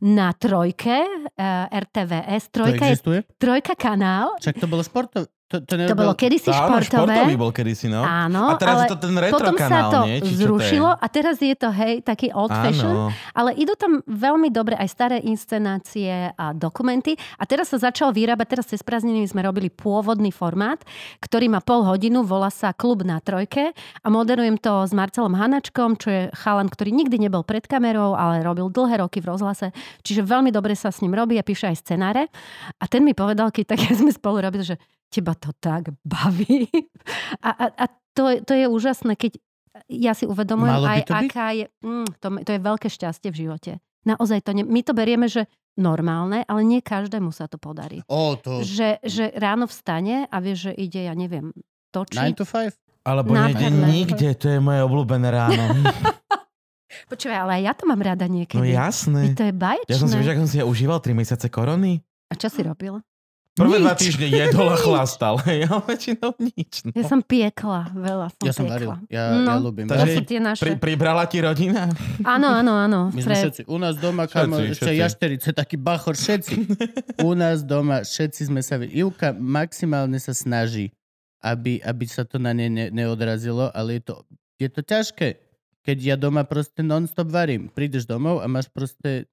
na 0.03 0.35
trojke, 0.35 1.07
uh, 1.07 1.71
RTVS, 1.71 2.51
To 2.51 2.67
trojka 2.67 2.85
je 2.85 2.91
existuje? 2.91 3.21
trojka 3.39 3.79
kanál, 3.79 4.35
Však 4.43 4.59
to 4.59 4.67
bolo 4.67 4.83
športové. 4.83 5.31
To, 5.53 5.61
to, 5.61 5.75
to 5.77 5.93
bolo 5.93 6.17
kedysi 6.17 6.49
Áno, 6.49 6.81
športový 6.81 7.05
športové. 7.13 7.37
bol 7.37 7.53
kedysi, 7.53 7.93
no. 7.93 8.01
Áno, 8.01 8.49
A 8.49 8.57
teraz 8.57 8.81
ale 8.81 8.83
je 8.89 8.91
to 8.97 8.99
ten 9.05 9.15
retro 9.21 9.37
potom 9.37 9.55
sa 9.61 9.69
kanál, 9.69 9.91
to 9.93 10.01
nie? 10.09 10.17
Či 10.17 10.25
čo 10.25 10.25
to 10.25 10.33
je? 10.33 10.41
zrušilo 10.41 10.91
a 10.97 11.07
teraz 11.13 11.37
je 11.45 11.53
to, 11.53 11.69
hej, 11.69 11.95
taký 12.01 12.33
old 12.33 12.49
fashion. 12.49 13.13
Ale 13.37 13.53
idú 13.53 13.77
tam 13.77 14.01
veľmi 14.09 14.49
dobre 14.49 14.81
aj 14.81 14.89
staré 14.89 15.17
inscenácie 15.21 16.33
a 16.33 16.57
dokumenty. 16.57 17.21
A 17.37 17.45
teraz 17.45 17.69
sa 17.69 17.77
začal 17.77 18.17
vyrábať, 18.17 18.47
teraz 18.49 18.67
cez 18.73 18.81
prázdniny 18.81 19.29
sme 19.29 19.45
robili 19.45 19.69
pôvodný 19.69 20.33
formát, 20.33 20.81
ktorý 21.21 21.53
má 21.53 21.61
pol 21.61 21.85
hodinu, 21.85 22.25
volá 22.25 22.49
sa 22.49 22.73
Klub 22.73 23.05
na 23.05 23.21
trojke 23.21 23.77
a 23.77 24.07
moderujem 24.09 24.57
to 24.57 24.89
s 24.89 24.97
Marcelom 24.97 25.37
Hanačkom, 25.37 26.01
čo 26.01 26.09
je 26.09 26.23
chalan, 26.33 26.73
ktorý 26.73 26.97
nikdy 26.97 27.29
nebol 27.29 27.45
pred 27.45 27.69
kamerou, 27.69 28.17
ale 28.17 28.41
robil 28.41 28.73
dlhé 28.73 29.05
roky 29.05 29.21
v 29.21 29.37
rozhlase. 29.37 29.77
Čiže 30.01 30.25
veľmi 30.25 30.49
dobre 30.49 30.73
sa 30.73 30.89
s 30.89 31.05
ním 31.05 31.13
robí 31.13 31.37
a 31.37 31.45
píše 31.45 31.69
aj 31.69 31.77
scenáre. 31.85 32.33
A 32.81 32.89
ten 32.89 33.05
mi 33.05 33.13
povedal, 33.13 33.53
keď 33.53 33.77
tak 33.77 33.85
sme 34.01 34.09
spolu 34.09 34.41
robili, 34.41 34.65
že 34.65 34.77
teba 35.13 35.37
to 35.37 35.53
tak 35.53 35.93
baví. 36.01 36.65
A, 37.45 37.51
a, 37.53 37.65
a 37.69 37.85
to, 38.17 38.41
to 38.41 38.53
je 38.57 38.65
úžasné, 38.65 39.13
keď 39.15 39.37
ja 39.89 40.13
si 40.13 40.25
uvedomujem 40.25 40.73
Malo 40.73 40.89
aj, 40.89 41.01
aká 41.09 41.53
je... 41.53 41.69
Mm, 41.85 42.09
to, 42.17 42.27
to 42.41 42.51
je 42.53 42.61
veľké 42.61 42.89
šťastie 42.89 43.29
v 43.29 43.37
živote. 43.37 43.73
Naozaj 44.09 44.45
to 44.45 44.51
ne, 44.57 44.65
my 44.65 44.81
to 44.81 44.93
berieme, 44.93 45.29
že 45.29 45.45
normálne, 45.77 46.45
ale 46.45 46.61
nie 46.65 46.81
každému 46.85 47.33
sa 47.33 47.49
to 47.49 47.57
podarí. 47.57 48.05
O, 48.09 48.37
to... 48.37 48.61
Že, 48.61 49.01
že 49.05 49.33
ráno 49.37 49.65
vstane 49.65 50.29
a 50.29 50.37
vie, 50.45 50.53
že 50.53 50.73
ide, 50.77 51.09
ja 51.09 51.15
neviem, 51.17 51.53
9 51.53 51.93
točiť. 51.93 52.33
to 52.37 52.45
5? 52.45 52.77
Alebo 53.03 53.35
nejde 53.35 53.69
nikde, 53.73 54.29
to 54.39 54.47
je 54.47 54.59
moje 54.63 54.81
obľúbené 54.85 55.29
ráno. 55.33 55.63
Počúvaj, 57.11 57.39
ale 57.49 57.53
aj 57.59 57.63
ja 57.65 57.73
to 57.73 57.85
mám 57.89 58.03
rada 58.05 58.29
No 58.29 58.37
niekedy. 58.37 58.69
jasné. 58.77 59.33
to 59.33 59.49
je 59.49 59.55
baječné. 59.57 59.91
Ja 59.91 59.97
som 59.97 60.09
si, 60.13 60.17
ako 60.21 60.41
som 60.45 60.51
si 60.53 60.59
ja 60.61 60.67
užíval 60.69 61.01
3 61.01 61.17
mesiace 61.17 61.49
korony? 61.49 62.05
A 62.29 62.37
čo 62.37 62.53
si 62.53 62.61
robil? 62.61 63.01
Prvé 63.53 63.77
dva 63.79 63.93
Nič. 63.93 64.01
týždne 64.01 64.27
jedol 64.29 64.65
a 64.67 64.77
chlastal. 64.77 65.37
Ja 65.63 65.77
väčšinou 65.79 66.33
nič. 66.41 66.89
No. 66.89 66.97
Ja 66.97 67.05
som 67.05 67.21
piekla, 67.21 67.93
veľa 67.93 68.27
som 68.31 68.43
Ja 68.43 68.53
som 68.53 68.65
varil. 68.65 68.97
piekla. 68.97 68.97
Ja, 69.07 69.23
No. 69.35 69.45
ja 69.45 69.57
ľúbim. 69.61 69.85
To 69.85 69.93
Takže- 69.93 70.15
sú 70.15 70.21
tie 70.25 70.41
naše. 70.41 70.63
Pri, 70.63 70.73
pribrala 70.75 71.25
ti 71.25 71.39
rodina? 71.39 71.93
Áno, 72.25 72.49
áno, 72.49 72.73
áno. 72.75 73.01
My 73.11 73.21
sme 73.21 73.37
všetci, 73.37 73.63
u 73.67 73.77
nás 73.77 73.95
doma, 73.95 74.25
kamo, 74.25 74.57
ešte 74.59 74.89
jašterice, 74.91 75.53
taký 75.53 75.77
bachor, 75.77 76.15
všetci. 76.15 76.55
U 77.23 77.35
nás 77.35 77.61
doma, 77.61 78.01
všetci 78.01 78.49
sme 78.49 78.61
sa... 78.61 78.81
Ivka 78.81 79.31
maximálne 79.33 80.17
sa 80.17 80.33
snaží, 80.33 80.89
aby, 81.39 81.77
aby 81.79 82.05
sa 82.07 82.25
to 82.25 82.41
na 82.41 82.51
nej 82.51 82.67
ne, 82.67 82.89
neodrazilo, 82.89 83.69
ale 83.69 84.01
je 84.01 84.03
to, 84.03 84.15
je 84.57 84.69
to 84.71 84.81
ťažké. 84.81 85.29
Keď 85.83 85.97
ja 85.99 86.17
doma 86.17 86.43
proste 86.43 86.81
non-stop 86.81 87.29
varím. 87.29 87.69
Prídeš 87.69 88.07
domov 88.07 88.39
a 88.39 88.47
máš 88.47 88.67
proste... 88.67 89.29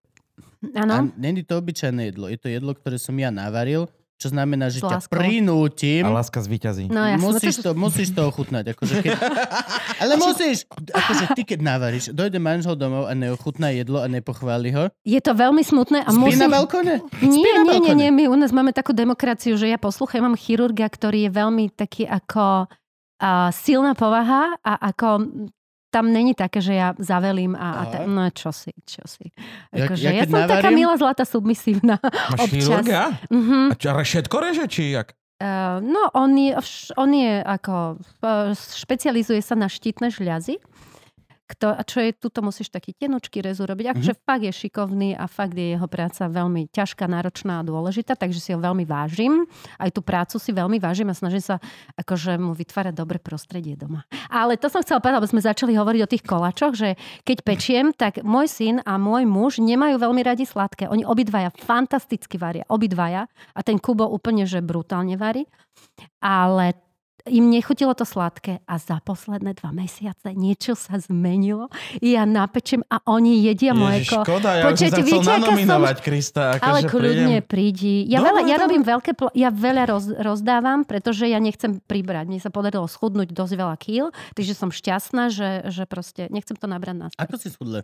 A 0.76 0.84
Áno. 0.84 1.08
není 1.16 1.40
to 1.42 1.56
obyčajné 1.56 2.10
jedlo. 2.10 2.28
Je 2.28 2.36
to 2.36 2.48
jedlo, 2.48 2.74
ktoré 2.74 2.98
som 2.98 3.16
ja 3.16 3.30
navaril, 3.30 3.88
čo 4.20 4.28
znamená, 4.36 4.68
že 4.68 4.84
ťa 4.84 5.08
prinútim. 5.08 6.04
A 6.04 6.12
láska 6.12 6.44
zvíťazí. 6.44 6.92
No 6.92 7.08
jasné. 7.08 7.24
musíš, 7.24 7.56
to, 7.64 7.72
musíš 7.72 8.10
to 8.12 8.28
ochutnať. 8.28 8.76
Akože 8.76 9.00
keď... 9.00 9.16
Ale 10.04 10.20
musíš. 10.20 10.68
Akože 10.92 11.32
ty, 11.40 11.48
keď 11.48 11.60
navaríš, 11.64 12.12
dojde 12.12 12.36
manžel 12.36 12.76
domov 12.76 13.08
a 13.08 13.16
neochutná 13.16 13.72
jedlo 13.72 14.04
a 14.04 14.12
nepochváli 14.12 14.76
ho. 14.76 14.92
Je 15.08 15.24
to 15.24 15.32
veľmi 15.32 15.64
smutné 15.64 16.04
a 16.04 16.12
Spí 16.12 16.36
na 16.36 16.52
musím... 16.52 16.52
balkóne? 16.52 17.00
Spí 17.16 17.32
Nie, 17.32 17.64
na 17.64 17.64
nie, 17.64 17.80
nie, 17.80 17.96
nie, 17.96 18.10
my 18.12 18.24
u 18.28 18.36
nás 18.36 18.52
máme 18.52 18.76
takú 18.76 18.92
demokraciu, 18.92 19.56
že 19.56 19.72
ja 19.72 19.80
poslúcham, 19.80 20.20
mám 20.20 20.36
chirurga, 20.36 20.92
ktorý 20.92 21.26
je 21.26 21.32
veľmi 21.32 21.72
taký 21.72 22.04
ako 22.04 22.68
uh, 22.68 23.48
silná 23.56 23.96
povaha 23.96 24.60
a 24.60 24.92
ako 24.92 25.08
tam 25.90 26.08
není 26.08 26.34
také, 26.34 26.62
že 26.62 26.74
ja 26.74 26.94
zavelím 26.96 27.54
a, 27.54 27.68
a 27.72 27.84
ta, 27.86 27.98
no 28.06 28.30
čo 28.30 28.50
si, 28.50 28.70
čo 28.84 29.02
si. 29.04 29.34
Ja- 29.72 29.86
Akože, 29.86 30.04
ja 30.04 30.12
ja, 30.12 30.22
keď 30.22 30.30
som 30.30 30.40
taká 30.44 30.56
navarím- 30.64 30.78
milá, 30.78 30.94
zlatá, 30.96 31.24
submisívna. 31.24 31.96
Máš 31.98 32.40
občas. 32.40 32.50
chirurga? 32.52 33.02
Mhm. 33.28 33.60
A 33.68 33.76
čo, 33.76 33.88
ale 33.90 34.04
všetko 34.04 34.36
reže, 34.40 34.66
či 34.66 34.94
jak? 34.94 35.18
Uh, 35.40 35.80
no, 35.80 36.12
on 36.14 36.36
je, 36.36 36.52
on 36.96 37.10
je 37.10 37.40
ako, 37.40 37.96
uh, 38.22 38.52
špecializuje 38.54 39.40
sa 39.40 39.56
na 39.56 39.66
štítne 39.66 40.10
žľazy, 40.10 40.60
kto, 41.50 41.74
a 41.74 41.82
čo 41.82 42.06
je, 42.06 42.14
tuto 42.14 42.46
musíš 42.46 42.70
taký 42.70 42.94
tenučký 42.94 43.42
rezu 43.42 43.66
robiť. 43.66 43.98
Akože 43.98 44.14
Mhm. 44.14 44.22
fakt 44.22 44.44
je 44.46 44.54
šikovný 44.54 45.18
a 45.18 45.26
fakt 45.26 45.58
je 45.58 45.74
jeho 45.74 45.88
práca 45.90 46.30
veľmi 46.30 46.70
ťažká, 46.70 47.10
náročná 47.10 47.60
a 47.60 47.66
dôležitá, 47.66 48.14
takže 48.14 48.38
si 48.38 48.54
ho 48.54 48.62
veľmi 48.62 48.86
vážim. 48.86 49.50
Aj 49.82 49.90
tú 49.90 50.06
prácu 50.06 50.38
si 50.38 50.54
veľmi 50.54 50.78
vážim 50.78 51.10
a 51.10 51.18
snažím 51.18 51.42
sa 51.42 51.58
akože 51.98 52.38
mu 52.38 52.54
vytvárať 52.54 52.94
dobré 52.94 53.18
prostredie 53.18 53.74
doma. 53.74 54.06
Ale 54.30 54.62
to 54.62 54.70
som 54.70 54.86
chcela 54.86 55.02
povedať, 55.02 55.18
lebo 55.26 55.32
sme 55.34 55.42
začali 55.42 55.74
hovoriť 55.74 56.02
o 56.06 56.12
tých 56.12 56.24
koláčoch, 56.24 56.74
že 56.78 56.94
keď 57.26 57.38
pečiem, 57.42 57.86
tak 57.98 58.22
môj 58.22 58.46
syn 58.46 58.76
a 58.86 59.02
môj 59.02 59.26
muž 59.26 59.58
nemajú 59.58 59.98
veľmi 59.98 60.22
radi 60.22 60.46
sladké. 60.46 60.86
Oni 60.86 61.02
obidvaja 61.02 61.50
fantasticky 61.58 62.38
varia, 62.38 62.68
obidvaja. 62.70 63.26
A 63.58 63.60
ten 63.66 63.82
Kubo 63.82 64.06
úplne, 64.06 64.46
že 64.46 64.62
brutálne 64.62 65.18
varí. 65.18 65.50
Ale 66.20 66.76
im 67.26 67.50
nechutilo 67.50 67.92
to 67.92 68.04
sladké 68.04 68.64
a 68.64 68.76
za 68.76 69.00
posledné 69.00 69.56
dva 69.56 69.72
mesiace 69.72 70.32
niečo 70.32 70.74
sa 70.74 70.96
zmenilo. 70.96 71.68
Ja 72.00 72.24
napečem 72.24 72.86
a 72.86 73.02
oni 73.06 73.42
jedia 73.42 73.74
moje 73.74 74.04
Ježiš, 74.04 74.12
ko. 74.12 74.22
škoda, 74.24 74.50
ja 74.54 74.62
už 74.62 74.64
som 74.64 74.70
Počujete, 74.70 74.92
sa 74.92 75.00
chcel 75.00 75.10
viete, 75.10 75.26
som- 75.26 75.98
Krista. 76.00 76.44
Akože 76.54 76.66
Ale 76.66 76.80
kľudne 76.86 77.38
prídi. 77.42 77.96
Ja, 78.06 78.20
Dobre, 78.20 78.30
veľa, 78.30 78.42
ja 78.42 78.56
dobre. 78.56 78.64
robím 78.64 78.84
veľké, 78.84 79.12
pl- 79.14 79.34
ja 79.34 79.50
veľa 79.50 79.84
roz, 79.86 80.06
rozdávam, 80.14 80.80
pretože 80.84 81.26
ja 81.26 81.38
nechcem 81.38 81.82
pribrať. 81.82 82.26
Mne 82.26 82.40
sa 82.40 82.50
podarilo 82.50 82.86
schudnúť 82.86 83.30
dosť 83.30 83.54
veľa 83.56 83.76
kýl, 83.76 84.06
takže 84.34 84.54
som 84.54 84.70
šťastná, 84.70 85.28
že, 85.30 85.50
že 85.68 85.84
proste 85.84 86.30
nechcem 86.30 86.56
to 86.56 86.66
nabrať 86.66 86.96
na 86.96 87.08
Ako 87.14 87.36
si 87.36 87.50
schudle? 87.50 87.84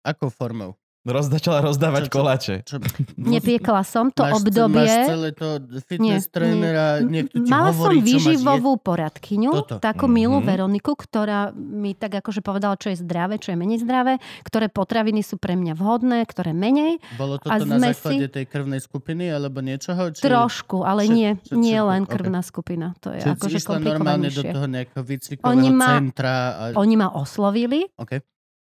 Akou 0.00 0.28
formou? 0.28 0.76
Roz, 1.00 1.26
začala 1.26 1.64
rozdávať 1.64 2.02
čo- 2.02 2.12
koláče. 2.12 2.54
Čo, 2.62 2.76
Nepiekla 3.16 3.80
som 3.82 4.12
to 4.12 4.20
máš, 4.20 4.36
obdobie. 4.38 4.84
Máš 4.84 5.08
celé 5.08 5.28
to 5.32 5.46
fitness 5.82 6.28
Nie, 6.28 6.30
trénera, 6.30 6.86
nie. 7.00 7.24
niekto 7.24 7.40
ti 7.40 7.48
Mala 7.48 7.72
hovorí, 7.72 7.98
som 7.98 8.04
výživovú 8.04 8.72
poradkyňu, 8.76 9.50
Toto. 9.54 9.74
takú 9.78 10.04
milú 10.06 10.36
Mhm. 10.36 10.46
Veroniku, 10.46 10.92
ktorá 10.92 11.50
mi 11.50 11.94
tak 11.94 12.20
akože 12.20 12.40
povedala, 12.40 12.76
čo 12.76 12.92
je 12.92 13.00
zdravé, 13.00 13.36
čo 13.36 13.48
je 13.48 13.56
menej 13.56 13.80
zdravé, 13.80 14.20
ktoré 14.42 14.68
potraviny 14.68 15.20
sú 15.20 15.34
pre 15.34 15.54
mňa 15.54 15.72
vhodné, 15.72 16.20
ktoré 16.22 16.52
menej. 16.52 17.00
Bolo 17.16 17.40
toto 17.40 17.64
na 17.64 17.80
základe 17.80 18.28
si- 18.28 18.34
tej 18.34 18.44
krvnej 18.44 18.78
skupiny, 18.78 19.24
alebo 19.26 19.58
niečoho? 19.58 20.12
Či... 20.12 20.20
Trošku, 20.20 20.84
ale 20.84 21.02
Čo- 21.02 21.12
nie, 21.12 21.30
čo- 21.38 21.56
nie 21.56 21.80
len 21.80 22.04
krvná 22.04 22.42
skupina. 22.42 22.92
To 23.00 23.08
je 23.10 23.24
Čiže 23.24 23.40
akože 23.56 23.58
normálne 23.80 24.28
do 24.28 24.42
toho 24.44 24.68
nejakého 24.68 25.00
výcvikového 25.00 25.48
Oni 25.48 25.68
ma- 25.70 25.96
centra. 25.96 26.34
A... 26.52 26.62
Oni 26.76 26.92
ma 26.94 27.08
oslovili 27.10 27.88
OK. 27.96 28.20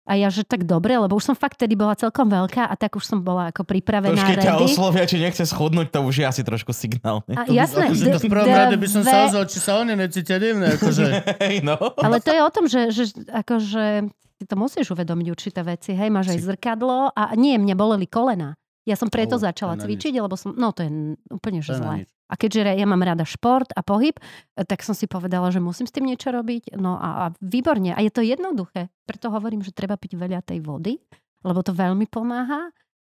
A 0.05 0.13
ja, 0.13 0.29
že 0.29 0.45
tak 0.45 0.69
dobre, 0.69 0.93
lebo 0.93 1.17
už 1.17 1.33
som 1.33 1.35
fakt 1.35 1.57
tedy 1.57 1.73
bola 1.73 1.97
celkom 1.97 2.29
veľká 2.29 2.69
a 2.69 2.73
tak 2.77 2.93
už 2.93 3.03
som 3.03 3.19
bola 3.25 3.49
ako 3.49 3.61
To 3.61 3.67
už 3.67 3.71
pripravená 3.73 4.21
keď 4.21 4.37
ťa 4.37 4.53
oslovia, 4.61 5.03
či 5.09 5.17
nechce 5.17 5.41
schudnúť, 5.49 5.89
to 5.89 5.99
už 6.05 6.21
je 6.21 6.25
asi 6.29 6.41
trošku 6.45 6.69
signál. 6.71 7.25
A, 7.25 7.43
To 7.43 7.51
by- 7.51 7.57
jasné, 7.57 7.89
Akože 7.89 8.05
to 8.05 8.19
v 8.21 8.25
d- 8.25 8.31
prvom 8.31 8.53
rade 8.53 8.77
by 8.77 8.87
som 8.87 9.01
sa 9.01 9.17
ozval, 9.25 9.45
či 9.49 9.57
sa 9.57 9.81
oni 9.81 9.97
necítia 9.97 10.37
divné. 10.37 10.77
Akože... 10.77 11.05
No. 11.65 11.77
Ale 11.97 12.21
to 12.21 12.29
je 12.29 12.41
o 12.43 12.51
tom, 12.53 12.65
že, 12.69 12.81
že 12.93 13.03
akože 13.25 14.05
si 14.35 14.43
to 14.45 14.55
musíš 14.59 14.91
uvedomiť 14.91 15.27
určité 15.31 15.63
veci. 15.63 15.95
Hej, 15.95 16.11
máš 16.11 16.35
aj 16.35 16.43
zrkadlo 16.43 17.09
a 17.15 17.33
nie, 17.33 17.55
mne 17.57 17.73
boleli 17.73 18.05
kolena. 18.05 18.53
Ja 18.85 18.93
som 18.93 19.09
preto 19.09 19.35
to 19.35 19.43
začala 19.43 19.75
cvičiť, 19.81 20.13
lebo 20.21 20.37
som, 20.37 20.53
no 20.53 20.69
to 20.69 20.85
je 20.85 20.89
úplne 21.33 21.59
že 21.59 21.73
zlé. 21.73 22.05
A 22.25 22.33
keďže 22.33 22.73
ja 22.73 22.85
mám 22.85 23.01
rada 23.01 23.21
šport 23.21 23.69
a 23.73 23.81
pohyb, 23.81 24.17
eh, 24.17 24.65
tak 24.65 24.81
som 24.81 24.93
si 24.93 25.05
povedala, 25.05 25.49
že 25.49 25.61
musím 25.61 25.85
s 25.85 25.93
tým 25.93 26.05
niečo 26.05 26.29
robiť. 26.29 26.77
No 26.77 26.97
a, 26.97 27.09
a 27.29 27.37
výborne. 27.41 27.93
A 27.93 28.01
je 28.01 28.09
to 28.09 28.21
jednoduché. 28.21 28.89
Preto 29.05 29.29
hovorím, 29.29 29.61
že 29.61 29.73
treba 29.73 29.93
piť 29.97 30.17
veľa 30.17 30.41
tej 30.41 30.61
vody, 30.61 30.97
lebo 31.41 31.61
to 31.61 31.73
veľmi 31.73 32.05
pomáha. 32.09 32.69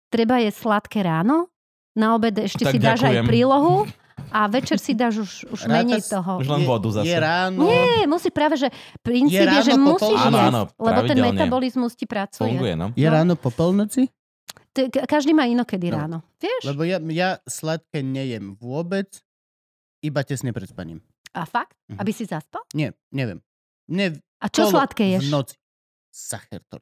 Treba 0.07 0.39
je 0.39 0.51
sladké 0.51 1.03
ráno, 1.03 1.51
na 1.97 2.15
obed 2.15 2.31
ešte 2.35 2.63
Tak 2.63 2.71
si 2.71 2.77
dáš 2.79 3.03
aj 3.03 3.19
ďakujem. 3.19 3.25
prílohu 3.27 3.75
a 4.37 4.47
večer 4.47 4.77
si 4.77 4.91
dáš 4.93 5.23
už, 5.23 5.31
už 5.51 5.59
Ráta 5.65 5.73
menej 5.73 6.01
toho. 6.03 6.31
Už 6.39 6.47
len 6.47 6.63
vodu 6.63 6.87
zase. 6.91 7.07
Je 7.07 7.17
ráno. 7.17 7.63
Nie, 7.63 8.07
musí 8.07 8.29
práve, 8.31 8.55
že 8.55 8.67
princíp 9.03 9.39
Je 9.39 9.43
je, 9.43 9.61
že 9.67 9.75
musíš? 9.75 10.19
Áno, 10.19 10.37
áno, 10.37 10.61
lebo 10.77 10.99
ten 11.03 11.17
metabolizmus 11.17 11.95
ti 11.95 12.05
pracuje. 12.05 12.47
Funguje, 12.47 12.75
no. 12.75 12.91
Je 12.93 13.07
No. 13.07 13.13
ráno 13.15 13.33
po 13.35 13.51
polnoci? 13.51 14.07
Každý 14.85 15.31
má 15.31 15.43
inokedy 15.43 15.89
No. 15.89 15.97
ráno. 15.97 16.17
Vieš? 16.37 16.61
Lebo 16.65 16.81
ja, 16.81 17.01
ja 17.09 17.29
sladké 17.43 17.99
nejem 17.99 18.53
vôbec, 18.53 19.09
iba 19.99 20.21
tesne 20.21 20.49
pred 20.49 20.65
spaním. 20.65 21.01
A 21.31 21.43
fakt? 21.43 21.73
Mhm. 21.87 21.97
Aby 21.97 22.11
si 22.11 22.23
zaspal? 22.23 22.61
Nie, 22.71 22.93
neviem. 23.09 23.41
Ne, 23.87 24.13
A 24.37 24.45
čo 24.47 24.65
kolo 24.65 24.77
sladké 24.77 25.03
V 25.07 25.13
ješ? 25.17 25.25
noci. 25.27 25.55
Sachertor. 26.09 26.81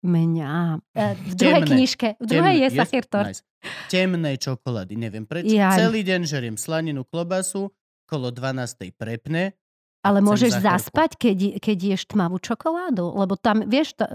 Mňa. 0.00 0.78
E, 0.88 1.04
V 1.16 1.34
druhej 1.34 1.62
Temné. 1.62 1.74
knižke. 1.74 2.08
V 2.16 2.26
druhej 2.28 2.56
je 2.56 2.68
Temné- 2.68 2.78
sachertor. 2.78 3.24
Nice. 3.26 3.42
Temnej 3.88 4.36
čokolády, 4.36 4.94
neviem 4.94 5.26
prečo. 5.26 5.50
Jaj. 5.50 5.74
Celý 5.76 6.06
deň 6.06 6.20
žeriem 6.24 6.54
slaninu, 6.54 7.02
klobasu, 7.02 7.74
kolo 8.06 8.30
12. 8.30 8.94
prepne. 8.94 9.58
Ale 9.98 10.22
môžeš 10.22 10.62
zaspať, 10.62 11.18
keď, 11.18 11.38
keď 11.58 11.78
ješ 11.92 12.06
tmavú 12.06 12.38
čokoládu? 12.38 13.10
Lebo 13.10 13.34
tam, 13.34 13.66
vieš, 13.66 13.98
to, 13.98 14.06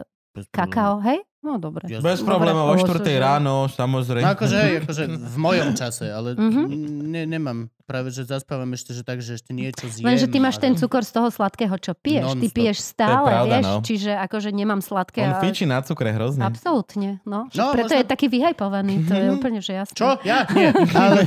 kakao, 0.49 1.03
hej? 1.03 1.19
No 1.43 1.57
dobre. 1.57 1.85
Ja- 1.85 1.99
Bez 1.99 2.19
problémov, 2.19 2.63
o 2.63 2.71
ale 2.71 2.79
4 2.79 3.03
že- 3.03 3.19
ráno, 3.19 3.67
samozrejme. 3.67 4.23
No 4.23 4.31
akože, 4.31 4.55
hej, 4.57 4.73
akože 4.79 5.03
v 5.11 5.37
mojom 5.37 5.69
čase, 5.73 6.07
ale 6.07 6.33
Mhm. 6.33 6.61
ne, 7.05 7.23
nemám. 7.25 7.59
Práve, 7.83 8.09
že 8.09 8.23
zaspávam 8.23 8.71
ešte, 8.71 8.89
že 8.89 9.01
tak, 9.01 9.19
že 9.19 9.35
ešte 9.35 9.51
niečo 9.51 9.83
zjem. 9.85 10.07
Lenže 10.07 10.25
ty 10.25 10.39
máš 10.39 10.55
a- 10.55 10.61
ten 10.61 10.73
cukor 10.73 11.03
z 11.03 11.11
toho 11.11 11.27
sladkého, 11.27 11.75
čo 11.77 11.91
piješ. 11.93 12.31
Ty 12.31 12.39
Non-stop. 12.39 12.55
piješ 12.55 12.77
stále, 12.79 13.27
pravda, 13.27 13.51
vieš? 13.53 13.63
no. 13.65 13.73
Čiže 13.81 14.11
akože 14.17 14.49
nemám 14.51 14.79
sladké. 14.79 15.19
On 15.21 15.35
a- 15.35 15.43
fičí 15.43 15.63
na 15.65 15.79
cukre 15.79 16.09
hrozne. 16.09 16.41
Absolútne, 16.41 17.19
no. 17.23 17.43
No, 17.49 17.65
Preto 17.69 17.91
možno- 17.91 17.99
je 17.99 18.05
taký 18.05 18.27
vyhajpovaný, 18.29 19.03
to 19.03 19.13
je 19.13 19.25
Mhm. 19.25 19.35
úplne, 19.35 19.59
že 19.59 19.73
jasné. 19.75 19.95
Čo? 19.95 20.09
Ja? 20.23 20.47
Nie. 20.49 20.71
Ale... 20.95 21.17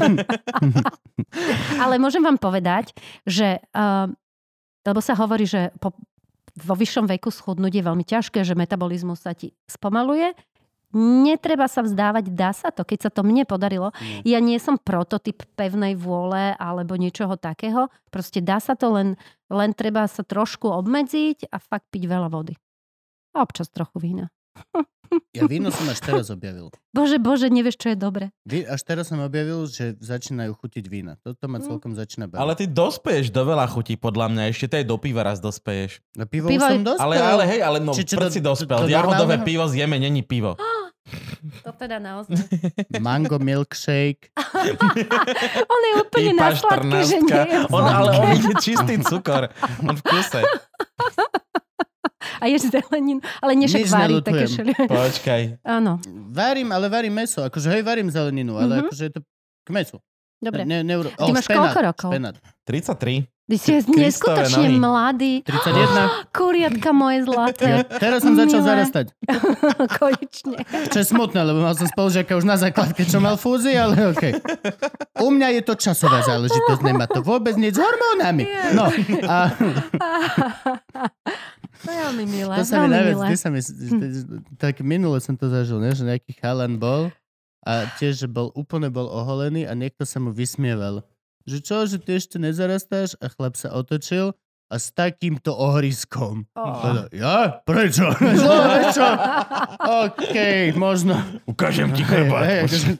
Ale 1.78 1.94
môžem 1.98 2.20
vám 2.20 2.36
povedať, 2.36 2.96
že 3.22 3.60
uh, 3.70 4.08
lebo 4.82 5.00
sa 5.00 5.12
hovorí, 5.14 5.44
že 5.44 5.74
po, 5.76 5.92
vo 6.56 6.74
vyššom 6.74 7.04
veku 7.04 7.28
schudnúť 7.28 7.72
je 7.76 7.84
veľmi 7.84 8.04
ťažké, 8.04 8.40
že 8.40 8.56
metabolizmus 8.56 9.20
sa 9.20 9.36
ti 9.36 9.52
spomaluje. 9.68 10.32
Netreba 10.96 11.68
sa 11.68 11.84
vzdávať, 11.84 12.32
dá 12.32 12.56
sa 12.56 12.72
to, 12.72 12.80
keď 12.80 13.08
sa 13.08 13.10
to 13.12 13.20
mne 13.20 13.44
podarilo. 13.44 13.92
Nie. 14.24 14.36
Ja 14.36 14.38
nie 14.40 14.56
som 14.56 14.80
prototyp 14.80 15.44
pevnej 15.52 15.92
vôle 15.92 16.56
alebo 16.56 16.96
niečoho 16.96 17.36
takého. 17.36 17.92
Proste 18.08 18.40
dá 18.40 18.56
sa 18.62 18.72
to, 18.78 18.96
len, 18.96 19.20
len 19.52 19.76
treba 19.76 20.08
sa 20.08 20.24
trošku 20.24 20.70
obmedziť 20.72 21.52
a 21.52 21.60
fakt 21.60 21.92
piť 21.92 22.08
veľa 22.08 22.32
vody. 22.32 22.56
A 23.36 23.44
občas 23.44 23.68
trochu 23.68 24.00
vína. 24.00 24.32
Ja 25.30 25.46
víno 25.46 25.70
som 25.70 25.86
až 25.86 26.02
teraz 26.02 26.26
objavil. 26.28 26.66
Bože, 26.96 27.16
bože, 27.16 27.46
nevieš, 27.46 27.78
čo 27.78 27.88
je 27.88 27.96
dobre. 27.96 28.34
Vy, 28.42 28.64
až 28.64 28.80
teraz 28.82 29.06
som 29.06 29.18
objavil, 29.18 29.64
že 29.64 29.94
začínajú 29.96 30.52
chutiť 30.52 30.84
vína. 30.84 31.14
Toto 31.16 31.46
ma 31.46 31.56
Mm. 31.56 31.64
celkom 31.64 31.92
začína 31.92 32.26
baviť. 32.26 32.40
Ale 32.40 32.52
ty 32.52 32.64
dospeješ 32.64 33.30
do 33.30 33.42
veľa 33.44 33.66
chutí, 33.66 33.94
podľa 33.94 34.26
mňa. 34.28 34.42
Ešte 34.50 34.66
tej 34.68 34.84
do 34.84 34.96
piva 34.96 35.22
raz 35.22 35.38
dospeješ. 35.38 36.02
Na 36.12 36.24
pivo, 36.24 36.46
Pivo 36.46 36.64
som 36.64 36.82
dospel. 36.82 37.00
Ale, 37.00 37.14
ale 37.16 37.44
hej, 37.46 37.60
ale 37.60 37.78
no, 37.78 37.92
Či- 37.92 38.02
či 38.04 38.14
prd 38.14 38.28
si 38.30 38.40
do- 38.40 38.50
dospel. 38.50 38.78
do- 38.78 38.84
do 38.84 38.92
Jahodové 38.92 39.38
pivo 39.40 39.64
zjeme, 39.64 39.96
není 39.96 40.20
pivo. 40.20 40.58
To 41.62 41.70
teda 41.70 42.02
naozaj. 42.02 42.34
Mango 42.98 43.38
milkshake. 43.38 44.34
On 45.70 45.80
je 45.80 45.92
úplne 46.02 46.32
na 46.34 46.50
sladké, 46.50 46.98
že 47.04 47.16
14. 47.22 47.22
nie 47.22 47.42
je 47.46 47.58
On, 47.70 47.86
ale 47.86 48.10
on 48.12 48.28
ide 48.34 48.54
čistý 48.58 48.98
cukor. 49.00 49.46
On 49.80 49.94
v 49.94 50.02
kuse. 50.02 50.42
A 52.36 52.46
ješ 52.46 52.70
zelenín, 52.70 53.18
ale 53.38 53.54
nie 53.54 53.64
však 53.64 53.78
Nič 53.78 53.90
varí 53.90 54.14
také 54.18 54.42
neľutujem. 54.42 54.50
šeli. 54.50 54.72
Počkaj. 54.88 55.40
Áno, 55.62 55.92
Varím, 56.28 56.68
ale 56.70 56.86
varím 56.86 57.14
meso. 57.14 57.40
Akože 57.40 57.68
hej, 57.68 57.82
varím 57.82 58.08
zeleninu, 58.08 58.54
ale 58.54 58.74
Mhm. 58.74 58.80
akože 58.84 59.02
je 59.02 59.12
to 59.12 59.20
k 59.62 59.68
mesu. 59.70 59.96
dobre. 60.36 60.62
Ne, 60.62 60.80
neuro... 60.80 61.10
Ty 61.10 61.30
máš 61.30 61.46
koľko 61.46 61.78
rokov? 61.82 62.08
Špenát. 62.10 62.34
33. 62.62 63.26
Ty 63.46 63.54
si 63.54 63.72
Kristove 63.72 63.94
neskutočne 64.00 64.66
nohy. 64.66 64.76
mladý. 64.76 65.32
31. 65.40 66.18
Kuriatka 66.34 66.88
moje 66.90 67.16
Ja, 67.16 67.24
zlaté. 67.24 67.66
teraz 67.94 68.18
som 68.20 68.32
začal 68.32 68.58
Milé. 68.58 68.68
zarastať. 68.68 69.04
Konečne. 69.96 70.56
Čo 70.88 70.96
je 70.96 71.06
smutné, 71.06 71.40
lebo 71.40 71.60
mal 71.60 71.72
som 71.72 71.86
spolužiaka 71.86 72.32
už 72.32 72.42
na 72.42 72.56
základke, 72.56 73.02
čo 73.02 73.16
mal 73.16 73.36
fúzi, 73.36 73.72
ale 73.72 74.10
okej. 74.10 74.32
U 75.16 75.30
mňa 75.30 75.46
je 75.52 75.60
to 75.62 75.74
časová 75.74 76.20
záležitosť, 76.22 76.80
nemá 76.82 77.06
to 77.06 77.22
vôbec 77.22 77.54
nič 77.54 77.72
s 77.72 77.78
hormónami. 77.78 78.44
No, 78.74 78.90
a 79.24 79.36
Veľmi 81.84 82.24
milé, 82.24 82.54
to 82.56 82.64
sa 82.64 82.86
mi 82.86 82.88
najviac, 82.88 83.16
milé. 83.20 83.36
sa 83.36 83.48
mi, 83.52 83.60
tak 84.56 84.80
minule 84.80 85.18
som 85.20 85.36
to 85.36 85.50
zažil, 85.50 85.82
ne, 85.82 85.92
že 85.92 86.06
nejaký 86.06 86.32
chalan 86.40 86.80
bol 86.80 87.12
a 87.66 87.90
tiež, 87.98 88.30
bol 88.30 88.54
úplne 88.54 88.88
bol 88.88 89.10
oholený 89.10 89.66
a 89.66 89.74
niekto 89.74 90.06
sa 90.06 90.22
mu 90.22 90.30
vysmieval. 90.30 91.02
Že 91.46 91.58
čo, 91.62 91.76
že 91.86 91.96
ty 91.98 92.18
ešte 92.18 92.38
nezarastáš? 92.38 93.18
A 93.18 93.26
chlap 93.30 93.58
sa 93.58 93.74
otočil 93.74 94.34
a 94.66 94.76
s 94.76 94.90
takýmto 94.90 95.50
ohriskom. 95.50 96.42
Oh. 96.52 96.74
Povedal, 96.76 97.06
Ja? 97.10 97.62
Prečo? 97.62 98.10
Čo, 98.40 98.50
prečo? 98.60 99.06
OK, 99.80 100.34
možno. 100.74 101.14
Ukážem 101.44 101.90
ti 101.90 102.02
chrbát. 102.02 102.66
akože- 102.66 102.98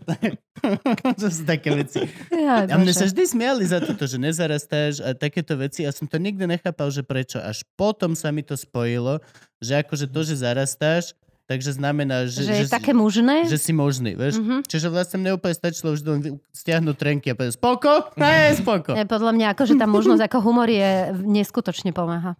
To 1.20 1.26
sú 1.26 1.42
také 1.44 1.74
veci. 1.74 2.06
Jaj, 2.28 2.70
A 2.70 2.74
mne 2.76 2.90
sa 2.90 3.04
vždy 3.04 3.22
smiali 3.24 3.62
za 3.62 3.78
toto, 3.78 4.02
že 4.02 4.16
nezarastáš 4.16 4.98
a 4.98 5.12
takéto 5.12 5.54
veci. 5.54 5.82
A 5.82 5.90
som 5.90 6.06
to 6.06 6.16
nikdy 6.16 6.42
nechápal, 6.44 6.88
že 6.88 7.02
prečo. 7.02 7.38
Až 7.38 7.62
potom 7.74 8.14
sa 8.14 8.30
mi 8.30 8.40
to 8.40 8.54
spojilo, 8.54 9.20
že 9.58 9.78
akože 9.78 10.06
to, 10.06 10.20
že 10.22 10.34
zarastáš, 10.38 11.12
takže 11.46 11.72
znamená, 11.72 12.26
že, 12.26 12.42
Že 12.42 12.54
je 12.60 12.66
také 12.68 12.92
mužné? 12.92 13.46
že 13.46 13.56
si 13.56 13.70
možný, 13.70 14.12
vieš? 14.12 14.36
Mhm. 14.36 14.62
Čiže 14.62 14.86
vlastne 14.86 15.16
mne 15.16 15.34
úplne 15.34 15.54
stačilo 15.54 15.90
už 15.90 16.02
len 16.02 16.18
stiahnuť 16.50 16.94
trenky 16.94 17.30
a 17.30 17.34
povedať 17.34 17.54
spoko? 17.54 18.10
Ne, 18.14 18.52
spoko. 18.52 18.92
Je, 18.92 19.02
podľa 19.02 19.32
mňa, 19.32 19.46
akože 19.52 19.74
tá 19.74 19.86
možnosť 19.86 20.22
ako 20.22 20.38
humor 20.40 20.66
je 20.66 20.90
neskutočne 21.16 21.90
pomáha. 21.90 22.34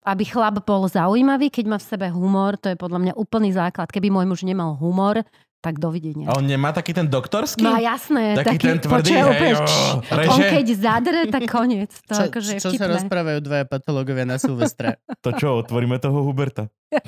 aby 0.00 0.24
chlap 0.24 0.62
bol 0.62 0.86
zaujímavý, 0.86 1.50
keď 1.50 1.64
má 1.66 1.76
v 1.76 1.84
sebe 1.84 2.08
humor, 2.08 2.56
to 2.56 2.66
je 2.66 2.76
podľa 2.76 2.98
mňa 3.00 3.12
úplný 3.14 3.52
základ. 3.52 3.86
Keby 3.86 4.08
môj 4.08 4.24
muž 4.24 4.40
nemal 4.42 4.72
humor, 4.72 5.20
tak 5.60 5.76
dovidenia. 5.76 6.24
A 6.24 6.40
on 6.40 6.48
nemá 6.48 6.72
taký 6.72 6.96
ten 6.96 7.04
doktorský? 7.04 7.60
No 7.60 7.76
jasné, 7.76 8.32
Taký 8.32 8.56
ten 8.56 8.80
tvrdý, 8.80 9.12
hej, 9.12 9.28
úplne, 9.28 9.52
čš, 9.60 9.76
reže? 10.08 10.30
on 10.32 10.40
keď 10.40 10.66
zadre, 10.72 11.20
tak 11.28 11.42
koniec. 11.52 11.92
To 12.08 12.16
Čo, 12.16 12.22
akože 12.26 12.50
je 12.50 12.60
čo 12.60 12.70
sa 12.70 12.76
vtipné. 12.80 12.96
rozprávajú 12.96 13.38
dvaja 13.40 13.64
patológovia 13.68 14.24
na 14.24 14.40
Silvestra? 14.40 14.96
To 15.20 15.36
čo, 15.36 15.60
otvoríme 15.60 16.00
toho 16.00 16.24
Huberta? 16.24 16.72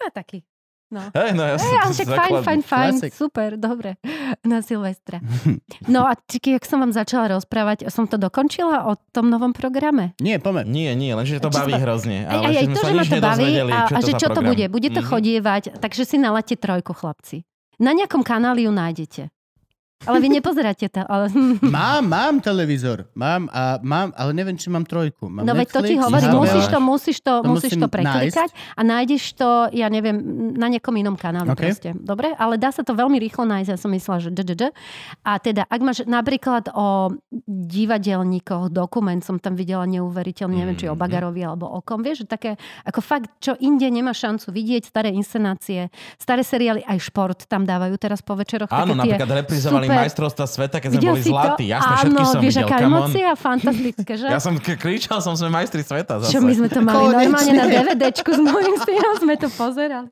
To 0.00 0.06
je 0.06 0.12
taký. 0.12 0.38
No. 0.90 1.06
Hej, 1.14 1.38
no 1.38 1.46
jasne. 1.46 1.70
To 1.70 1.86
sú 1.86 2.02
však 2.02 2.08
fajn, 2.10 2.32
fajn, 2.42 2.60
fajn, 2.64 2.92
Klasik. 2.98 3.12
super, 3.14 3.54
dobre, 3.54 3.94
na 4.42 4.58
Silvestra. 4.58 5.22
No 5.86 6.02
a 6.02 6.18
či- 6.18 6.42
jak 6.50 6.64
som 6.64 6.80
vám 6.80 6.90
začala 6.90 7.30
rozprávať, 7.30 7.86
som 7.88 8.04
to 8.04 8.16
dokončila 8.16 8.84
o 8.84 8.98
tom 9.10 9.28
novom 9.28 9.52
programe? 9.52 10.18
Nie, 10.18 10.36
pomer. 10.36 10.66
Nie, 10.66 10.92
nie, 10.92 11.14
lenže 11.14 11.38
to 11.38 11.46
baví 11.46 11.70
sa- 11.70 11.78
hrozne. 11.78 12.26
Aj, 12.26 12.34
Ale 12.34 12.44
aj, 12.44 12.56
aj 12.56 12.66
to, 12.66 12.80
že 12.82 12.92
ma 12.92 13.04
to 13.04 13.16
baví 13.18 13.50
a, 13.54 13.62
čo 13.86 13.94
a 13.94 13.98
to 13.98 14.02
že 14.02 14.12
čo 14.14 14.26
to 14.26 14.34
program. 14.34 14.50
bude. 14.50 14.64
Bude 14.66 14.88
to 14.90 14.98
Mhm. 14.98 15.06
chodievať, 15.06 15.62
takže 15.78 16.02
si 16.02 16.16
naladte 16.16 16.54
trojku, 16.54 16.90
chlapci. 16.90 17.46
Na 17.78 17.94
nejakom 17.94 18.20
kanáli 18.20 18.66
ju 18.66 18.72
nájdete. 18.72 19.22
Ale 20.08 20.16
vy 20.16 20.32
nepozeráte 20.32 20.88
to. 20.88 21.04
Ale... 21.04 21.28
Mám, 21.60 22.08
mám 22.08 22.34
televízor. 22.40 23.04
Mám, 23.12 23.52
a 23.52 23.76
mám, 23.84 24.16
ale 24.16 24.32
neviem, 24.32 24.56
či 24.56 24.72
mám 24.72 24.88
trojku. 24.88 25.28
Mám 25.28 25.44
No 25.44 25.52
veď 25.52 25.68
to 25.76 25.80
ti 25.84 26.00
hovorím, 26.00 26.40
musíš 26.40 26.66
to, 26.72 26.78
musíš 26.80 27.16
to, 27.20 27.32
To 27.44 27.50
musíš 27.52 27.76
to 27.76 27.88
preklikať 27.92 28.48
a 28.76 28.80
nájdeš 28.80 29.36
to, 29.36 29.68
ja 29.76 29.92
neviem, 29.92 30.16
na 30.56 30.72
nejakom 30.72 30.96
inom 30.96 31.20
kanáli 31.20 31.52
OK. 31.52 31.60
proste. 31.60 31.92
Dobre? 31.92 32.32
Ale 32.40 32.56
dá 32.56 32.72
sa 32.72 32.80
to 32.80 32.96
veľmi 32.96 33.20
rýchlo 33.20 33.44
nájsť, 33.44 33.68
ja 33.68 33.76
som 33.76 33.92
myslela, 33.92 34.18
že 34.24 34.30
dž, 34.32 34.72
A 35.20 35.36
teda, 35.36 35.68
ak 35.68 35.80
máš 35.84 35.98
napríklad 36.08 36.72
o 36.72 37.12
divadelníkoch 37.44 38.72
dokument, 38.72 39.20
som 39.20 39.36
tam 39.36 39.52
videla 39.52 39.84
neuveriteľne, 39.84 40.56
neviem, 40.56 40.76
či 40.80 40.88
o 40.88 40.96
Mhm. 40.96 41.00
Bagarovi 41.00 41.42
alebo 41.44 41.68
o 41.68 41.84
kom, 41.84 42.00
vieš, 42.00 42.24
že 42.24 42.26
také, 42.28 42.50
ako 42.88 43.00
fakt, 43.04 43.28
čo 43.40 43.52
inde 43.60 43.84
nemá 43.92 44.16
šancu 44.16 44.48
vidieť, 44.48 44.88
staré 44.88 45.12
inscenácie, 45.12 45.92
staré 46.16 46.40
seriály, 46.40 46.80
aj 46.88 46.98
šport 47.04 47.38
tam 47.44 47.68
dávajú 47.68 48.00
teraz 48.00 48.24
po 48.24 48.32
večeroch. 48.32 48.72
Áno, 48.72 48.96
napríklad 48.96 49.44
reprizovali 49.44 49.89
super- 49.90 50.00
majstrovstva 50.00 50.44
sveta, 50.46 50.76
keď 50.76 50.88
sme 50.88 50.96
Videl 50.96 51.12
boli 51.12 51.22
zlatí. 51.24 51.64
Jasne, 51.66 51.84
Áno, 51.84 51.98
všetky 51.98 52.24
som 52.24 52.38
vieš, 52.38 52.54
videl. 52.54 52.64
aká 52.64 52.76
come 52.76 52.86
on. 52.86 52.92
emócia, 53.02 53.28
fantastické, 53.34 54.12
že? 54.14 54.26
Ja 54.30 54.38
som 54.38 54.54
k- 54.56 54.74
kričal, 54.74 55.18
som 55.18 55.34
sme 55.34 55.48
majstri 55.50 55.82
sveta 55.82 56.18
zase. 56.18 56.30
Čo 56.30 56.40
my 56.40 56.52
sme 56.52 56.68
to 56.68 56.80
mali 56.80 56.96
Konečne. 57.04 57.20
normálne 57.24 57.52
na 57.52 57.66
DVDčku 57.66 58.30
s 58.30 58.40
mojím 58.40 58.76
synom, 58.78 59.14
sme 59.18 59.34
to 59.34 59.48
pozerali. 59.50 60.08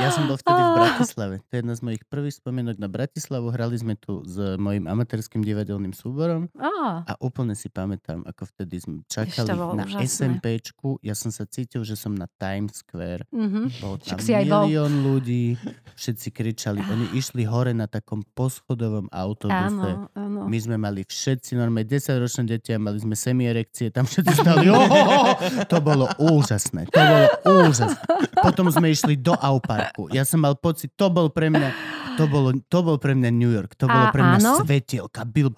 Ja 0.00 0.08
som 0.08 0.24
bol 0.24 0.34
vtedy 0.34 0.56
v. 0.56 0.70
Bratislave. 0.72 1.34
To 1.44 1.52
je 1.52 1.60
jedna 1.60 1.74
z 1.76 1.82
mojich 1.84 2.02
prvých 2.08 2.40
spomienok 2.40 2.80
na 2.80 2.88
Bratislavu. 2.88 3.52
Hrali 3.52 3.76
sme 3.76 3.94
tu 3.94 4.24
s 4.24 4.36
mojim 4.56 4.88
amatérským 4.88 5.44
divadelným 5.44 5.92
súborom 5.92 6.48
Á, 6.56 7.04
a 7.04 7.12
úplne 7.20 7.52
si 7.52 7.68
pamätám, 7.68 8.24
ako 8.24 8.48
vtedy 8.48 8.80
sme 8.80 8.94
čakali 9.04 9.52
na 9.76 9.84
úžasné. 9.84 10.08
SMPčku. 10.08 10.96
Ja 11.04 11.12
som 11.12 11.28
sa 11.28 11.44
cítil, 11.44 11.84
že 11.84 11.94
som 11.94 12.16
na 12.16 12.24
Times 12.36 12.80
Square. 12.80 13.28
mhm. 13.28 13.68
Bol 13.78 14.00
tam 14.00 14.16
Však 14.16 14.20
si 14.24 14.32
aj 14.32 14.44
bol. 14.48 14.64
milión 14.64 14.92
ľudí, 15.04 15.60
všetci 15.94 16.28
kričali. 16.32 16.80
Oni 16.80 17.12
išli 17.12 17.44
hore 17.44 17.76
na 17.76 17.84
takom 17.84 18.24
poschodovom 18.32 19.12
autobuse. 19.12 19.90
Áno, 19.92 20.08
áno. 20.16 20.40
My 20.48 20.58
sme 20.58 20.80
mali 20.80 21.04
všetci 21.04 21.54
normálne 21.54 21.84
10-ročné 21.84 22.48
deti 22.48 22.72
a 22.72 22.80
mali 22.80 22.96
sme 22.96 23.12
semierekcie, 23.12 23.92
tam 23.92 24.08
všetci 24.08 24.32
stali. 24.32 24.72
Oh, 24.72 24.80
oh, 24.80 25.06
oh. 25.12 25.32
To 25.68 25.76
bolo 25.78 26.08
úžasné, 26.16 26.88
to 26.88 26.96
bolo 26.96 27.26
úžasné. 27.68 28.00
Potom 28.40 28.72
sme 28.72 28.88
išli 28.88 29.20
do 29.20 29.36
Auparku. 29.50 30.06
Ja 30.14 30.22
som 30.22 30.46
mal 30.46 30.54
pocit, 30.54 30.94
to 30.94 31.10
bol 31.10 31.34
pre 31.34 31.50
mňa, 31.50 31.70
to, 32.14 32.30
bolo, 32.30 32.54
to 32.70 32.78
bol 32.86 32.96
pre 33.02 33.18
mňa 33.18 33.30
New 33.34 33.50
York, 33.50 33.74
to 33.74 33.90
bolo 33.90 34.06
A 34.08 34.14
pre 34.14 34.22
mňa 34.22 34.38
áno? 34.38 34.52
svetielka. 34.62 35.26
Bil, 35.26 35.50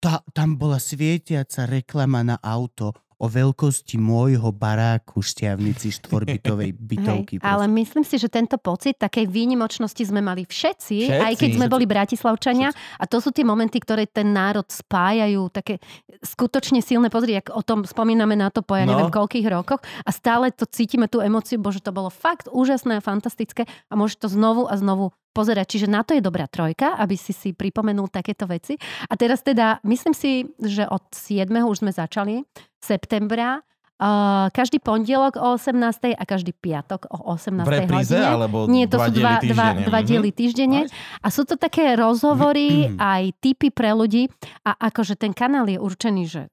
tá, 0.00 0.24
tam 0.32 0.56
bola 0.56 0.80
svietiaca 0.80 1.68
reklama 1.68 2.24
na 2.24 2.36
auto 2.40 2.96
o 3.24 3.26
veľkosti 3.26 3.96
môjho 3.96 4.52
baráku 4.52 5.24
šťavnici 5.24 5.96
štvorbytovej 5.96 6.76
bytovky. 6.92 7.40
Hej, 7.40 7.48
ale 7.48 7.64
myslím 7.72 8.04
si, 8.04 8.20
že 8.20 8.28
tento 8.28 8.60
pocit 8.60 9.00
takej 9.00 9.24
výnimočnosti 9.24 10.04
sme 10.04 10.20
mali 10.20 10.44
všetci, 10.44 11.08
Všetci. 11.08 11.24
aj 11.24 11.34
keď 11.40 11.50
sme 11.56 11.66
boli 11.72 11.88
bratislavčania. 11.88 12.68
A 13.00 13.08
to 13.08 13.24
sú 13.24 13.32
tie 13.32 13.42
momenty, 13.42 13.80
ktoré 13.80 14.04
ten 14.04 14.36
národ 14.36 14.68
spájajú, 14.68 15.48
také 15.48 15.80
skutočne 16.20 16.84
silné. 16.84 17.08
Pozri, 17.08 17.40
ak 17.40 17.48
o 17.56 17.64
tom 17.64 17.88
spomíname 17.88 18.36
na 18.36 18.52
to 18.52 18.60
po 18.60 18.76
ja 18.76 18.84
No. 18.84 18.92
neviem 18.92 19.08
koľkých 19.08 19.48
rokoch 19.48 19.80
a 20.04 20.10
stále 20.12 20.52
to 20.52 20.68
cítime 20.68 21.08
tú 21.08 21.24
emociu, 21.24 21.56
bože, 21.56 21.80
to 21.80 21.88
bolo 21.88 22.12
fakt 22.12 22.52
úžasné 22.52 23.00
a 23.00 23.02
fantastické 23.02 23.64
a 23.88 23.92
môžeš 23.96 24.20
to 24.20 24.28
znovu 24.28 24.68
a 24.68 24.76
znovu 24.76 25.16
pozerať. 25.34 25.66
Čiže 25.66 25.86
na 25.90 26.06
to 26.06 26.14
je 26.14 26.22
dobrá 26.22 26.46
trojka, 26.46 26.94
aby 26.94 27.18
si 27.18 27.34
si 27.34 27.50
pripomenul 27.50 28.06
takéto 28.06 28.46
veci. 28.46 28.78
A 29.10 29.18
teraz 29.18 29.42
teda, 29.42 29.82
myslím 29.82 30.14
si, 30.14 30.46
že 30.56 30.86
od 30.86 31.02
7. 31.10 31.50
už 31.66 31.82
sme 31.82 31.90
začali, 31.90 32.46
septembra, 32.78 33.60
Uh, 33.94 34.50
každý 34.50 34.82
pondelok 34.82 35.38
o 35.38 35.54
18. 35.54 36.18
a 36.18 36.22
každý 36.26 36.50
piatok 36.50 37.06
o 37.14 37.30
18. 37.30 37.62
V 37.62 37.70
repríze, 37.78 38.10
hodine. 38.10 38.26
alebo 38.26 38.66
Nie, 38.66 38.90
to 38.90 38.98
dva 38.98 39.06
sú 39.06 39.14
diely 39.14 39.22
dva, 39.22 39.36
dva, 39.54 39.68
dva 39.86 40.00
Mhm. 40.02 40.06
diely 40.10 40.30
týždenne. 40.34 40.80
A 41.22 41.30
sú 41.30 41.46
to 41.46 41.54
také 41.54 41.94
rozhovory, 41.94 42.90
aj 42.98 43.38
tipy 43.38 43.70
pre 43.70 43.94
ľudí. 43.94 44.26
A 44.66 44.74
akože 44.90 45.14
ten 45.14 45.30
kanál 45.30 45.70
je 45.70 45.78
určený, 45.78 46.26
že 46.26 46.50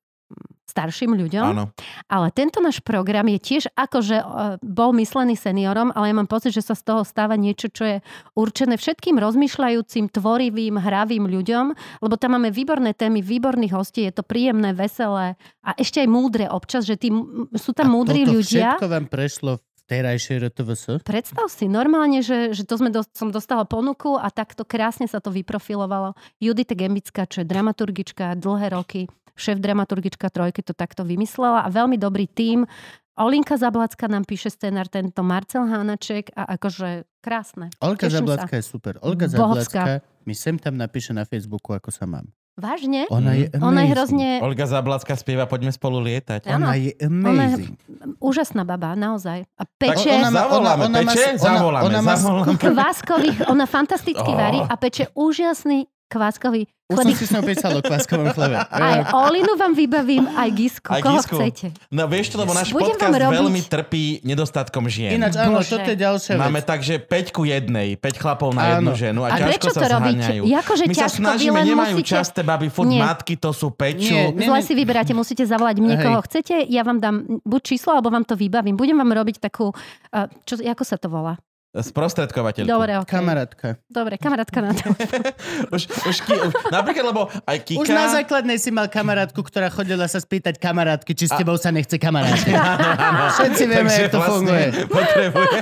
starším 0.71 1.19
ľuďom. 1.19 1.47
Áno. 1.51 1.65
Ale 2.07 2.31
tento 2.31 2.63
náš 2.63 2.79
program 2.79 3.27
je 3.27 3.39
tiež 3.43 3.63
akože 3.75 4.17
e, 4.17 4.25
bol 4.63 4.95
myslený 4.95 5.35
seniorom, 5.35 5.91
ale 5.91 6.09
ja 6.09 6.15
mám 6.15 6.31
pocit, 6.31 6.55
že 6.55 6.63
sa 6.63 6.73
z 6.73 6.87
toho 6.87 7.03
stáva 7.03 7.35
niečo, 7.35 7.67
čo 7.67 7.83
je 7.83 7.97
určené 8.39 8.79
všetkým 8.79 9.19
rozmýšľajúcim, 9.19 10.07
tvorivým, 10.07 10.79
hravým 10.79 11.27
ľuďom, 11.27 11.65
lebo 11.99 12.15
tam 12.15 12.39
máme 12.39 12.55
výborné 12.55 12.95
témy, 12.95 13.19
výborných 13.19 13.75
hostí, 13.75 14.07
je 14.07 14.15
to 14.15 14.23
príjemné, 14.23 14.71
veselé 14.71 15.35
a 15.61 15.69
ešte 15.75 16.01
aj 16.01 16.09
múdre 16.09 16.45
občas, 16.47 16.87
že 16.87 16.95
tí, 16.95 17.11
sú 17.59 17.71
tam 17.75 17.93
múdri 17.93 18.23
toto 18.23 18.39
ľudia. 18.39 18.77
všetko 18.77 18.87
vám 18.87 19.05
prešlo 19.11 19.51
v 19.59 19.79
terajšej 19.91 20.37
RTVS? 20.47 20.83
Predstav 21.03 21.51
si 21.51 21.67
normálne, 21.67 22.23
že, 22.23 22.55
že 22.55 22.63
to 22.63 22.79
sme 22.79 22.89
dos- 22.89 23.11
som 23.11 23.29
dostala 23.29 23.67
ponuku 23.67 24.15
a 24.15 24.31
takto 24.31 24.63
krásne 24.63 25.05
sa 25.05 25.19
to 25.19 25.29
vyprofilovalo. 25.29 26.15
Judita 26.39 26.73
Gembická, 26.73 27.27
čo 27.27 27.43
je 27.43 27.49
dramaturgička 27.49 28.39
dlhé 28.39 28.71
roky, 28.71 29.11
šéf 29.33 29.57
dramaturgička 29.57 30.27
trojky 30.27 30.61
to 30.61 30.71
takto 30.71 31.01
vymyslela 31.01 31.61
a 31.61 31.69
veľmi 31.69 31.95
dobrý 31.95 32.25
tím. 32.25 32.65
Olinka 33.13 33.53
Zablacka 33.53 34.07
nám 34.07 34.23
píše 34.23 34.49
scenár, 34.49 34.87
tento 34.87 35.19
Marcel 35.21 35.67
Hánaček 35.67 36.31
a 36.33 36.55
akože 36.55 37.03
krásne. 37.19 37.67
Olga 37.77 38.07
Teším 38.07 38.23
Zablacká 38.23 38.53
je 38.55 38.63
super. 38.63 38.93
Olga 38.99 39.27
Bohovská. 39.27 39.83
Zablacká 39.83 39.83
mi 40.21 40.33
sem 40.33 40.55
tam 40.55 40.73
napíše 40.73 41.11
na 41.11 41.21
Facebooku, 41.21 41.71
ako 41.71 41.89
sa 41.89 42.05
mám. 42.05 42.25
Vážne? 42.51 43.07
Ona 43.07 43.31
je 43.33 43.45
amazing. 43.47 43.63
Ona 43.63 43.79
je 43.79 43.89
hrozne 43.89 44.27
Olga 44.39 44.65
Zablacka 44.65 45.13
spieva 45.13 45.45
Poďme 45.45 45.71
spolu 45.71 45.99
lietať. 45.99 46.45
Áno. 46.45 46.67
Ona 46.67 46.73
je 46.73 46.91
Ona 46.99 47.11
je- 47.13 47.27
amazing. 47.31 47.73
úžasná 48.17 48.63
baba, 48.63 48.91
naozaj. 48.93 49.47
A 49.55 49.63
Tak 49.63 49.71
peče 49.77 50.09
ona 50.13 50.29
má- 50.29 50.39
zavoláme, 50.41 50.83
ona 50.83 50.99
má- 50.99 50.99
peče? 51.07 51.23
ona- 51.27 51.39
Zavoláme, 51.41 51.85
ona 51.85 51.99
má- 52.01 52.15
zavoláme. 52.17 52.57
kváskových, 52.57 53.39
ona 53.45 53.65
fantasticky 53.65 54.23
Oh. 54.25 54.35
varí 54.35 54.59
a 54.61 54.73
peče 54.73 55.07
úžasný 55.13 55.87
kváskový 56.11 56.67
Už 56.91 56.99
som 56.99 57.15
si 57.15 57.23
s 57.23 57.31
ňou 57.31 57.39
písal 57.41 57.71
o 57.71 57.79
kváskovom 57.79 58.35
chlebe. 58.35 58.59
Aj 58.67 59.15
Olinu 59.15 59.55
vám 59.55 59.71
vybavím, 59.71 60.27
aj 60.27 60.49
Gisku. 60.51 60.91
Aj 60.91 60.99
Koho 60.99 61.15
Gisku. 61.15 61.39
chcete? 61.39 61.71
No 61.87 62.03
vieš 62.03 62.35
čo, 62.35 62.37
lebo 62.37 62.51
náš 62.51 62.67
Budem 62.69 62.91
podcast 62.91 62.99
vám 63.01 63.15
robiť- 63.17 63.35
veľmi 63.39 63.61
trpí 63.63 64.03
nedostatkom 64.21 64.91
žien. 64.91 65.15
Ináč 65.15 65.39
áno, 65.39 65.63
Bože. 65.63 65.71
toto 65.71 65.87
je 65.87 65.95
ďalšia 65.95 66.35
Máme 66.35 66.59
vec. 66.59 66.67
tak, 66.67 66.83
že 66.83 66.99
5 66.99 67.31
ku 67.31 67.47
1, 67.47 67.71
5 67.95 67.95
chlapov 68.19 68.51
na 68.51 68.75
jednu 68.75 68.91
Áno. 68.91 68.99
ženu 68.99 69.19
a, 69.23 69.31
A 69.31 69.39
ťažko 69.39 69.71
sa 69.71 69.79
to 69.79 69.87
zháňajú. 69.89 70.43
Akože 70.43 70.83
My 70.83 70.91
sa 70.91 70.99
ťažko, 71.01 71.15
vy 71.15 71.23
snažíme, 71.23 71.55
len 71.55 71.65
nemajú 71.71 71.95
musíte- 71.95 72.11
čas 72.11 72.27
teba, 72.27 72.51
aby 72.59 72.67
furt 72.67 72.91
Nie. 72.91 73.01
matky, 73.01 73.33
to 73.35 73.55
sú 73.55 73.71
peču. 73.71 74.11
Nie, 74.11 74.35
nie. 74.35 74.43
Zle 74.43 74.59
si 74.59 74.73
vyberáte, 74.75 75.15
musíte 75.15 75.47
zavolať 75.47 75.79
mne, 75.79 75.95
koho 75.95 76.19
chcete. 76.27 76.67
Ja 76.67 76.83
vám 76.83 76.99
dám 76.99 77.15
buď 77.41 77.61
číslo, 77.63 77.95
alebo 77.95 78.11
vám 78.11 78.27
to 78.27 78.35
vybavím. 78.35 78.75
Budem 78.75 78.99
vám 78.99 79.15
robiť 79.15 79.39
takú, 79.39 79.71
uh, 79.71 80.27
čo, 80.43 80.59
ako 80.59 80.83
sa 80.83 80.99
to 80.99 81.07
volá? 81.07 81.39
Sprostredkovateľku. 81.71 82.67
Dobre, 82.67 82.99
okay. 82.99 83.15
Kamarátka. 83.15 83.79
Dobre, 83.87 84.19
kamarátka 84.19 84.59
na 84.59 84.75
to. 84.75 84.91
Už, 85.75 85.87
už, 85.87 86.15
ki, 86.27 86.35
už, 86.35 86.51
napríklad, 86.67 87.15
lebo 87.15 87.31
aj 87.47 87.57
Kika... 87.63 87.79
Už 87.79 87.87
na 87.95 88.11
základnej 88.11 88.59
si 88.59 88.75
mal 88.75 88.91
kamarátku, 88.91 89.39
ktorá 89.39 89.71
chodila 89.71 90.03
sa 90.03 90.19
spýtať 90.19 90.59
kamarátky, 90.59 91.15
či 91.15 91.31
s 91.31 91.33
tebou 91.33 91.55
sa 91.55 91.71
nechce 91.71 91.95
kamarátky. 91.95 92.51
Všetci 93.39 93.63
vieme, 93.71 93.87
Takže 93.87 94.03
jak 94.03 94.11
to 94.11 94.19
vlastne 94.19 94.35
funguje. 94.35 94.67
Potrebuje. 94.83 95.57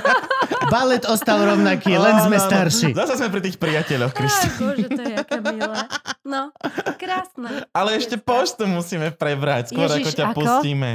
Balet 0.66 1.04
ostal 1.06 1.38
rovnaký, 1.46 1.94
len 1.94 2.14
sme 2.26 2.42
starší. 2.42 2.90
Zase 2.90 3.14
sme 3.14 3.28
pri 3.30 3.40
tých 3.46 3.56
priateľoch, 3.62 4.10
Kristi. 4.10 4.48
Bože, 4.58 4.88
to 4.90 5.02
je 5.06 5.14
aké 5.14 5.38
milé. 5.46 5.78
No, 6.26 6.50
krásne. 6.98 7.70
Ale 7.70 7.94
ešte 7.94 8.18
poštu 8.18 8.66
musíme 8.66 9.14
prebrať, 9.14 9.70
skôr 9.70 9.86
Ježiš, 9.86 10.02
ako 10.02 10.10
ťa 10.10 10.24
ako? 10.26 10.34
pustíme. 10.34 10.90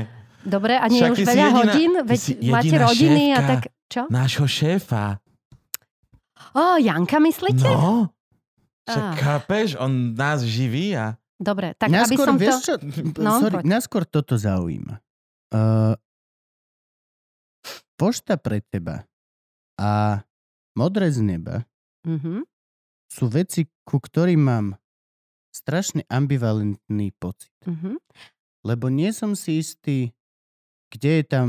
Dobre, 0.45 0.77
a 0.77 0.85
nie 0.85 1.01
Však 1.01 1.11
už 1.11 1.19
veľa 1.23 1.33
jediná- 1.33 1.55
hodín? 1.57 1.91
Veď 2.05 2.21
máte 2.45 2.75
rodiny 2.77 3.23
a 3.31 3.39
šéfka. 3.39 3.49
tak... 3.49 3.61
Čo? 3.85 4.07
Nášho 4.07 4.45
šéfa. 4.45 5.21
Ó, 6.51 6.75
Janka 6.77 7.17
myslíte? 7.17 7.65
No. 7.65 8.09
Však 8.85 9.01
Á. 9.03 9.15
chápeš, 9.17 9.67
on 9.75 10.13
nás 10.13 10.41
živí 10.41 10.93
a... 10.93 11.17
Dobre, 11.35 11.73
tak 11.73 11.89
aby 11.89 12.15
Naskôr, 12.15 12.25
som 12.25 12.35
to... 12.37 12.53
čo? 12.61 12.73
No, 13.19 13.31
Sorry, 13.39 13.55
poď. 13.59 13.65
naskôr 13.67 14.03
toto 14.03 14.35
zaujíma. 14.35 15.01
Uh, 15.49 15.93
pošta 17.95 18.35
pre 18.35 18.61
teba 18.63 19.03
a 19.75 20.21
modré 20.73 21.09
z 21.09 21.19
neba 21.21 21.63
Mhm. 22.05 22.45
sú 23.09 23.25
veci, 23.27 23.65
ku 23.81 23.97
ktorým 23.97 24.37
mám 24.39 24.67
strašne 25.49 26.05
ambivalentný 26.05 27.09
pocit. 27.15 27.49
Mhm. 27.65 27.97
Lebo 28.61 28.87
nie 28.87 29.09
som 29.09 29.33
si 29.33 29.57
istý, 29.57 30.13
kde 30.89 31.21
je 31.21 31.23
tam, 31.25 31.47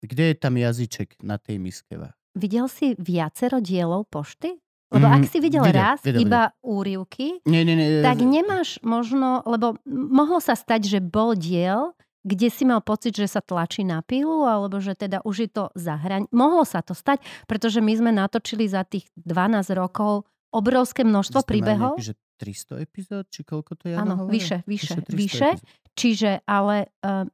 kde 0.00 0.24
je 0.24 0.36
tam 0.36 0.54
jazyček 0.54 1.18
na 1.20 1.36
tej 1.36 1.58
miske? 1.58 1.94
Videl 2.32 2.66
si 2.66 2.94
viacero 2.94 3.58
dielov 3.58 4.06
pošty? 4.06 4.54
Lebo 4.88 5.04
Mhm, 5.04 5.14
ak 5.14 5.24
si 5.26 5.38
videl 5.38 5.60
videl, 5.62 5.76
raz 5.76 6.00
videl, 6.00 6.24
iba 6.24 6.48
úrivky, 6.62 7.44
Nie, 7.44 7.60
nie, 7.60 7.76
nie. 7.76 8.00
tak 8.00 8.18
nemáš 8.18 8.80
možno, 8.80 9.44
lebo 9.44 9.76
mohlo 9.84 10.40
sa 10.40 10.56
stať, 10.56 10.88
že 10.88 10.98
bol 10.98 11.36
diel, 11.36 11.92
kde 12.24 12.48
si 12.48 12.64
mal 12.64 12.80
pocit, 12.80 13.12
že 13.12 13.28
sa 13.28 13.40
tlačí 13.40 13.84
na 13.84 14.00
pilu, 14.00 14.44
alebo 14.44 14.76
že 14.78 14.92
teda 14.92 15.20
už 15.22 15.36
je 15.38 15.50
to 15.50 15.64
zahraň. 15.74 16.24
Mohlo 16.30 16.64
sa 16.64 16.80
to 16.80 16.92
stať, 16.92 17.20
pretože 17.44 17.78
my 17.78 17.92
sme 17.92 18.10
natočili 18.10 18.64
za 18.64 18.80
tých 18.82 19.04
12 19.14 19.76
rokov 19.76 20.24
obrovské 20.48 21.04
množstvo 21.04 21.40
ste 21.40 21.48
príbehov. 21.50 22.00
nejaký, 22.00 22.08
že 22.08 22.14
300 22.38 22.80
epizód, 22.80 23.24
či 23.28 23.40
koľko 23.42 23.76
to 23.76 23.84
je? 23.86 23.94
Áno, 23.94 24.24
vyše, 24.24 24.64
vyše, 24.64 25.04
300 25.04 25.12
vyše. 25.12 25.48
epizód. 25.52 25.68
Čiže, 25.92 26.30
ale 26.44 26.76
uh, 27.02 27.28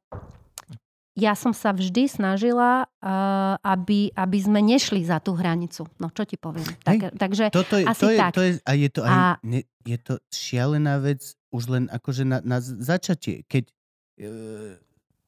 ja 1.15 1.31
som 1.31 1.55
sa 1.55 1.71
vždy 1.71 2.05
snažila, 2.05 2.83
uh, 2.99 3.55
aby, 3.63 4.11
aby 4.11 4.37
sme 4.37 4.59
nešli 4.59 4.99
za 5.01 5.23
tú 5.23 5.31
hranicu. 5.31 5.87
No, 5.95 6.11
čo 6.11 6.27
ti 6.27 6.35
poviem. 6.35 6.67
Tak, 6.83 7.15
takže 7.15 7.49
Toto 7.49 7.79
je, 7.79 7.87
Asi 7.87 7.99
to 7.99 8.07
je, 8.11 8.17
tak. 8.19 8.31
to 8.31 8.41
je, 8.41 8.51
a 8.59 8.71
je 8.75 8.89
to 8.91 9.01
aj, 9.01 9.15
A- 9.15 9.37
ne, 9.41 9.63
je 9.81 9.97
to 9.97 10.13
šialená 10.27 10.99
vec 10.99 11.23
už 11.49 11.63
len 11.67 11.83
akože 11.87 12.23
na, 12.23 12.43
na 12.43 12.59
začatie, 12.59 13.47
keď 13.47 13.71
e, 14.19 14.25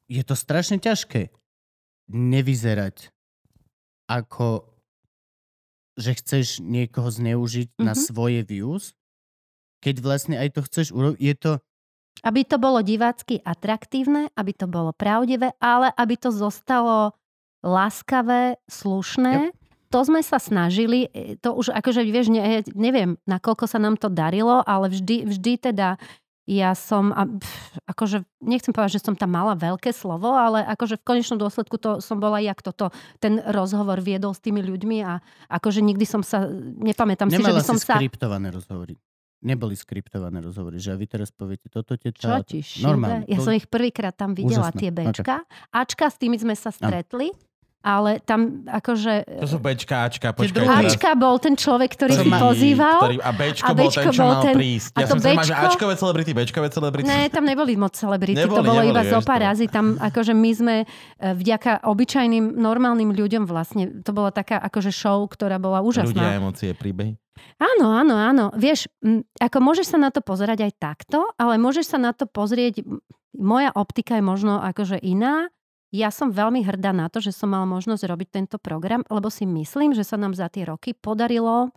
je 0.06 0.24
to 0.24 0.36
strašne 0.36 0.76
ťažké 0.78 1.32
nevyzerať 2.08 3.12
ako 4.08 4.68
že 5.98 6.14
chceš 6.14 6.48
niekoho 6.62 7.10
zneužiť 7.10 7.82
na 7.82 7.92
Mhm. 7.92 8.02
svoje 8.06 8.42
views, 8.44 8.94
keď 9.82 9.96
vlastne 9.98 10.36
aj 10.38 10.54
to 10.54 10.62
chceš 10.62 10.94
urobiť, 10.94 11.18
je 11.18 11.34
to, 11.34 11.52
aby 12.24 12.42
to 12.48 12.58
bolo 12.58 12.82
divácky 12.82 13.42
atraktívne, 13.42 14.30
aby 14.34 14.52
to 14.54 14.66
bolo 14.66 14.94
pravdivé, 14.94 15.54
ale 15.62 15.94
aby 15.94 16.16
to 16.18 16.34
zostalo 16.34 17.14
láskavé, 17.66 18.58
slušné. 18.70 19.54
To 19.88 20.04
sme 20.04 20.20
sa 20.20 20.36
snažili, 20.36 21.08
e, 21.16 21.40
to 21.40 21.56
už 21.56 21.72
akože 21.72 22.04
vieš, 22.04 22.28
ne, 22.28 22.60
neviem, 22.76 23.16
nakoľko 23.24 23.66
sa 23.72 23.80
nám 23.80 23.96
to 23.96 24.12
darilo, 24.12 24.60
ale 24.68 24.92
vždy, 24.92 25.24
vždy 25.32 25.54
teda 25.72 25.96
ja 26.48 26.72
som, 26.76 27.12
a, 27.12 27.28
pf, 27.28 27.52
akože 27.92 28.24
nechcem 28.40 28.72
povedať, 28.72 29.00
že 29.00 29.04
som 29.04 29.20
tam 29.20 29.36
mala 29.36 29.56
veľké 29.60 29.92
slovo, 29.92 30.32
ale 30.32 30.64
akože 30.64 30.96
v 31.00 31.08
konečnom 31.08 31.36
dôsledku 31.36 31.76
to 31.76 32.00
som 32.00 32.24
bola, 32.24 32.40
jak 32.40 32.64
toto, 32.64 32.92
ten 33.20 33.44
rozhovor 33.44 34.00
viedol 34.00 34.32
s 34.32 34.40
tými 34.40 34.64
ľuďmi 34.64 34.98
a 35.04 35.20
akože 35.52 35.84
nikdy 35.84 36.08
som 36.08 36.24
sa, 36.24 36.48
nepamätám 36.80 37.28
si, 37.28 37.36
že 37.36 37.44
nemala 37.44 37.60
by 37.60 37.68
som 37.68 37.80
sa... 37.80 38.00
skriptované 38.00 38.52
rozhovory. 38.56 38.96
Neboli 39.40 39.74
skriptované 39.74 40.42
rozhovory, 40.42 40.78
že 40.78 40.92
vy 40.92 41.06
teraz 41.06 41.30
poviete 41.30 41.70
toto, 41.70 41.94
Čo 41.94 42.10
teta, 42.10 42.42
ti 42.42 42.60
šíbe? 42.60 42.84
normálne. 42.84 43.24
Ja 43.26 43.38
To- 43.38 43.46
som 43.46 43.54
ich 43.54 43.66
prvýkrát 43.66 44.12
tam 44.12 44.34
videla, 44.34 44.70
Úžasné. 44.70 44.80
tie. 44.80 44.90
Bčka. 44.90 45.36
Ačka, 45.70 46.06
s 46.08 46.18
tými 46.18 46.36
sme 46.36 46.54
sa 46.54 46.70
stretli, 46.70 47.30
ale 47.82 48.20
tam 48.22 48.66
akože... 48.66 49.28
To 49.40 49.48
sú 49.48 49.58
Bčka, 49.58 50.06
Ačka, 50.06 50.34
počkaj. 50.34 50.66
Ačka 50.66 51.14
bol 51.14 51.38
ten 51.38 51.54
človek, 51.54 51.94
ktorý 51.94 52.14
si 52.14 52.28
pozýval. 52.28 53.00
Ktorý, 53.00 53.18
a 53.20 53.32
Bčko 53.32 53.64
A 53.64 53.72
bol 53.72 53.88
Bčko 53.88 54.02
ten, 54.02 54.12
čo 54.12 54.22
bol 54.22 54.34
mal 54.34 54.44
ten- 54.44 54.56
prísť. 54.58 54.90
a 54.90 55.00
Ja 55.00 55.06
to 55.06 55.10
som 55.10 55.18
sa 55.18 55.28
máš 55.32 55.48
Bčko- 55.48 55.64
Ačkové 55.68 55.94
celebrity, 55.96 56.32
Bčkové 56.34 56.68
celebrity. 56.68 57.08
Ne, 57.08 57.30
tam 57.30 57.44
neboli 57.44 57.74
moc 57.74 57.94
celebrity, 57.94 58.36
to 58.36 58.44
Neboli, 58.44 58.60
bolo 58.62 58.82
neboli, 58.82 58.92
iba 58.92 59.02
zo 59.04 59.20
pár 59.22 59.40
to- 59.40 59.48
razy. 59.48 59.66
Tam 59.68 59.86
akože 59.96 60.34
my 60.34 60.52
sme 60.52 60.76
e, 60.82 60.86
vďaka 61.32 61.86
obyčajným, 61.86 62.46
normálnym 62.54 63.12
ľuďom 63.12 63.44
vlastne, 63.44 64.02
to 64.02 64.12
bola 64.12 64.30
taká 64.30 64.60
akože 64.60 64.92
show, 64.92 65.24
ktorá 65.24 65.56
bola 65.56 65.80
Ľudia, 65.80 66.04
úžasná. 66.04 66.36
emócie, 66.36 66.74
príbehy. 66.74 67.16
Áno, 67.56 67.94
áno, 67.94 68.18
áno. 68.18 68.46
Vieš, 68.52 68.90
ako 69.38 69.58
môžeš 69.62 69.94
sa 69.94 69.98
na 69.98 70.10
to 70.10 70.20
pozerať 70.20 70.66
aj 70.66 70.74
takto, 70.76 71.30
ale 71.38 71.56
môžeš 71.56 71.94
sa 71.94 72.02
na 72.02 72.10
to 72.10 72.26
pozrieť, 72.26 72.82
moja 73.38 73.70
optika 73.72 74.18
je 74.18 74.26
možno 74.26 74.58
akože 74.58 74.98
iná. 74.98 75.46
Ja 75.90 76.12
som 76.12 76.30
veľmi 76.30 76.62
hrdá 76.62 76.92
na 76.92 77.08
to, 77.08 77.18
že 77.18 77.32
som 77.32 77.48
mala 77.48 77.64
možnosť 77.64 78.04
robiť 78.04 78.28
tento 78.30 78.58
program, 78.58 79.08
lebo 79.08 79.32
si 79.32 79.44
myslím, 79.44 79.96
že 79.96 80.04
sa 80.04 80.16
nám 80.16 80.36
za 80.36 80.52
tie 80.52 80.68
roky 80.68 80.92
podarilo 80.92 81.72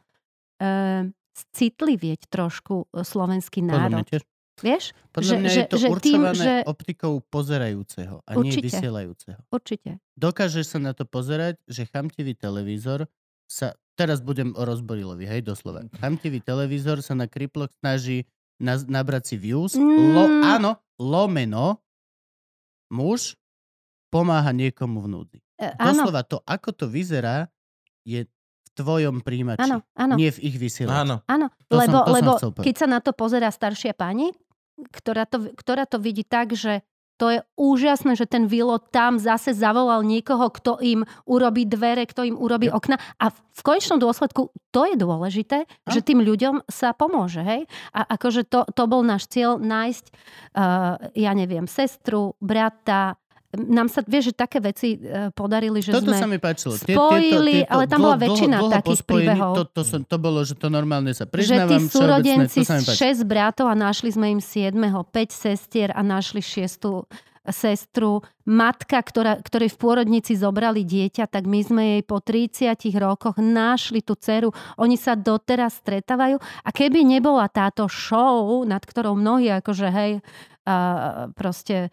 e, 0.58 1.06
citlivieť 1.54 2.26
trošku 2.26 2.90
e, 2.90 3.00
slovenský 3.00 3.62
Podľa 3.62 3.78
národ. 3.80 4.04
tiež. 4.04 4.22
Vieš? 4.60 4.84
Podľa 5.08 5.24
Že- 5.24 5.38
mňa 5.38 5.48
že- 5.48 5.56
je 5.56 5.64
to 5.64 5.78
že 5.78 5.88
tým, 5.88 5.94
určované 6.20 6.36
že- 6.36 6.62
optikou 6.66 7.14
pozerajúceho 7.24 8.16
a 8.20 8.30
nie 8.36 8.50
Určite. 8.52 8.66
vysielajúceho. 8.66 9.40
Určite. 9.48 9.90
Dokážeš 10.14 10.66
sa 10.66 10.78
na 10.78 10.92
to 10.92 11.06
pozerať, 11.06 11.56
že 11.64 11.86
chamtivý 11.86 12.34
televízor 12.34 13.06
sa... 13.46 13.72
Teraz 13.94 14.18
budem 14.18 14.52
o 14.52 14.64
rozborilovi, 14.64 15.24
hej, 15.24 15.44
doslova. 15.44 15.84
Chamtivý 15.94 16.40
televízor 16.40 17.00
sa 17.00 17.12
na 17.12 17.24
kriploch 17.24 17.68
snaží 17.78 18.24
na, 18.56 18.80
nabrať 18.80 19.32
si 19.32 19.36
views. 19.36 19.76
Lo, 19.76 20.24
Mm. 20.24 20.40
áno, 20.50 20.70
lomeno 20.96 21.84
muž 22.88 23.36
pomáha 24.10 24.50
niekomu 24.50 25.00
v 25.00 25.08
núdzi. 25.08 25.38
E, 25.56 25.70
Doslova 25.78 26.26
to, 26.26 26.42
ako 26.42 26.74
to 26.74 26.86
vyzerá, 26.86 27.46
je 28.02 28.26
v 28.26 28.68
tvojom 28.74 29.22
príjimači. 29.22 29.66
áno, 29.66 29.82
áno. 29.94 30.14
Nie 30.14 30.30
v 30.30 30.38
ich 30.42 30.56
vysielači. 30.56 30.98
Áno. 31.06 31.16
Áno, 31.26 31.46
To 31.68 31.74
som- 31.74 31.80
lebo, 31.80 31.96
to 31.96 32.06
som 32.06 32.16
lebo 32.16 32.30
chcel 32.36 32.50
povedať. 32.50 32.66
keď 32.66 32.74
sa 32.76 32.86
na 32.86 32.98
to 32.98 33.10
pozerá 33.12 33.48
staršia 33.48 33.92
pani, 33.94 34.30
ktorá 34.90 35.24
to, 35.24 35.52
ktorá 35.54 35.84
to 35.84 36.00
vidí 36.00 36.24
tak, 36.24 36.56
že 36.56 36.80
to 37.20 37.28
je 37.28 37.44
úžasné, 37.52 38.16
že 38.16 38.24
ten 38.24 38.48
Vilo 38.48 38.80
tam 38.80 39.20
zase 39.20 39.52
zavolal 39.52 40.00
niekoho, 40.00 40.48
kto 40.48 40.80
im 40.80 41.04
urobí 41.28 41.68
dvere, 41.68 42.08
kto 42.08 42.24
im 42.24 42.32
urobí 42.32 42.72
okna. 42.72 42.96
A 43.20 43.28
v 43.28 43.36
v 43.60 43.76
konečnom 43.76 44.00
dôsledku 44.00 44.48
to 44.72 44.88
je 44.88 44.96
dôležité, 44.96 45.68
A? 45.68 45.90
že 45.92 46.00
tým 46.00 46.24
ľuďom 46.24 46.64
sa 46.64 46.96
pomôže. 46.96 47.44
Hej? 47.44 47.68
A 47.92 48.16
akože 48.16 48.48
to, 48.48 48.64
to 48.72 48.88
bol 48.88 49.04
náš 49.04 49.28
cieľ 49.28 49.60
nájsť, 49.60 50.04
uh, 50.56 50.96
ja 51.12 51.36
neviem, 51.36 51.68
sestru, 51.68 52.40
brata. 52.40 53.19
Nám 53.50 53.90
sa, 53.90 54.06
vieš, 54.06 54.30
že 54.30 54.34
také 54.46 54.62
veci 54.62 54.94
uh, 54.94 55.34
podarili, 55.34 55.82
že 55.82 55.90
Toto 55.90 56.14
sme... 56.14 56.22
sa 56.22 56.30
mi 56.30 56.38
páčilo. 56.38 56.78
spojili, 56.78 57.66
ale 57.66 57.90
tam 57.90 58.06
bola 58.06 58.14
väčšina 58.14 58.62
takých 58.78 59.02
príbehov. 59.02 59.54
To, 59.58 59.64
to, 59.66 59.82
som, 59.82 60.06
to 60.06 60.16
bolo, 60.22 60.46
že 60.46 60.54
to 60.54 60.70
normálne 60.70 61.10
sa 61.10 61.26
že 61.26 61.34
tí 61.34 61.34
priznávam. 61.34 61.82
súrodenci 61.90 62.62
páči. 62.62 63.18
6 63.18 63.26
bratov 63.26 63.66
a 63.66 63.74
našli 63.74 64.14
sme 64.14 64.30
im 64.30 64.38
7, 64.38 64.70
5 64.78 65.10
sestier 65.34 65.90
a 65.90 66.00
našli 66.06 66.38
6 66.38 67.10
sestru. 67.50 68.22
Matka, 68.46 69.02
ktorá, 69.02 69.38
ktorej 69.42 69.74
v 69.74 69.80
pôrodnici 69.80 70.38
zobrali 70.38 70.86
dieťa, 70.86 71.26
tak 71.26 71.46
my 71.46 71.60
sme 71.62 71.82
jej 71.98 72.02
po 72.06 72.22
30 72.22 72.76
rokoch 72.98 73.38
našli 73.38 74.02
tú 74.02 74.14
dceru. 74.14 74.54
Oni 74.78 74.94
sa 74.94 75.18
doteraz 75.18 75.78
stretávajú. 75.82 76.38
A 76.38 76.68
keby 76.70 77.02
nebola 77.02 77.50
táto 77.50 77.90
show, 77.90 78.62
nad 78.62 78.82
ktorou 78.82 79.18
mnohí 79.18 79.50
akože 79.58 79.88
hej, 79.90 80.12
uh, 80.66 81.30
proste 81.34 81.90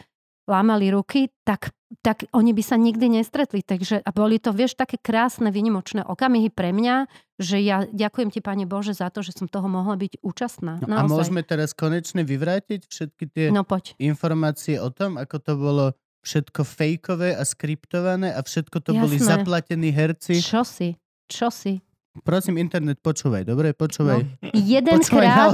lámali 0.47 0.87
ruky, 0.89 1.27
tak, 1.43 1.75
tak 1.99 2.23
oni 2.31 2.55
by 2.55 2.63
sa 2.63 2.79
nikdy 2.79 3.19
nestretli. 3.19 3.59
Takže, 3.61 3.99
a 3.99 4.09
boli 4.15 4.39
to, 4.39 4.55
vieš, 4.55 4.79
také 4.79 4.95
krásne, 4.95 5.51
vynimočné 5.51 6.07
okamihy 6.07 6.47
pre 6.49 6.71
mňa, 6.71 7.05
že 7.37 7.59
ja 7.59 7.83
ďakujem 7.85 8.31
ti, 8.31 8.39
Pane 8.39 8.63
Bože, 8.65 8.95
za 8.95 9.11
to, 9.11 9.19
že 9.21 9.35
som 9.35 9.51
toho 9.51 9.67
mohla 9.67 9.99
byť 9.99 10.23
účastná. 10.23 10.79
No, 10.87 10.95
a 10.97 11.03
môžeme 11.05 11.43
teraz 11.43 11.75
konečne 11.75 12.23
vyvrátiť 12.23 12.87
všetky 12.87 13.23
tie 13.29 13.45
No 13.51 13.67
poď. 13.67 13.93
informácie 13.99 14.79
o 14.79 14.87
tom, 14.89 15.19
ako 15.19 15.35
to 15.37 15.53
bolo 15.59 15.85
všetko 16.23 16.63
fejkové 16.67 17.35
a 17.35 17.43
skriptované 17.47 18.35
a 18.35 18.43
všetko 18.43 18.83
to 18.83 18.91
boli 18.91 19.15
Jasné. 19.15 19.31
zaplatení 19.37 19.91
herci. 19.95 20.43
Čo 20.43 20.67
si? 20.67 20.95
Čo 21.27 21.47
si? 21.51 21.79
Prosím, 22.21 22.57
internet, 22.57 22.97
počúvaj, 22.99 23.43
dobre? 23.43 23.73
Počúvaj. 23.73 24.23
Počúvaj 24.23 24.53
Jedenkrát, 24.53 25.51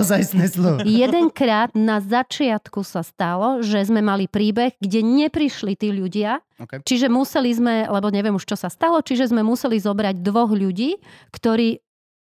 slovo. 0.47 0.77
jedenkrát 1.01 1.69
na 1.73 1.99
začiatku 1.99 2.83
sa 2.83 3.01
stalo, 3.01 3.59
že 3.59 3.81
sme 3.83 3.99
mali 3.99 4.27
príbeh, 4.27 4.75
kde 4.77 4.99
neprišli 5.01 5.73
tí 5.73 5.89
ľudia, 5.89 6.39
Okay. 6.53 6.79
čiže 6.79 7.11
museli 7.11 7.51
sme, 7.51 7.91
lebo 7.91 8.07
neviem 8.07 8.31
už 8.31 8.47
čo 8.47 8.55
sa 8.55 8.71
stalo, 8.71 9.03
čiže 9.03 9.33
sme 9.35 9.43
museli 9.43 9.75
zobrať 9.75 10.23
dvoch 10.23 10.47
ľudí, 10.47 10.95
ktorí 11.33 11.81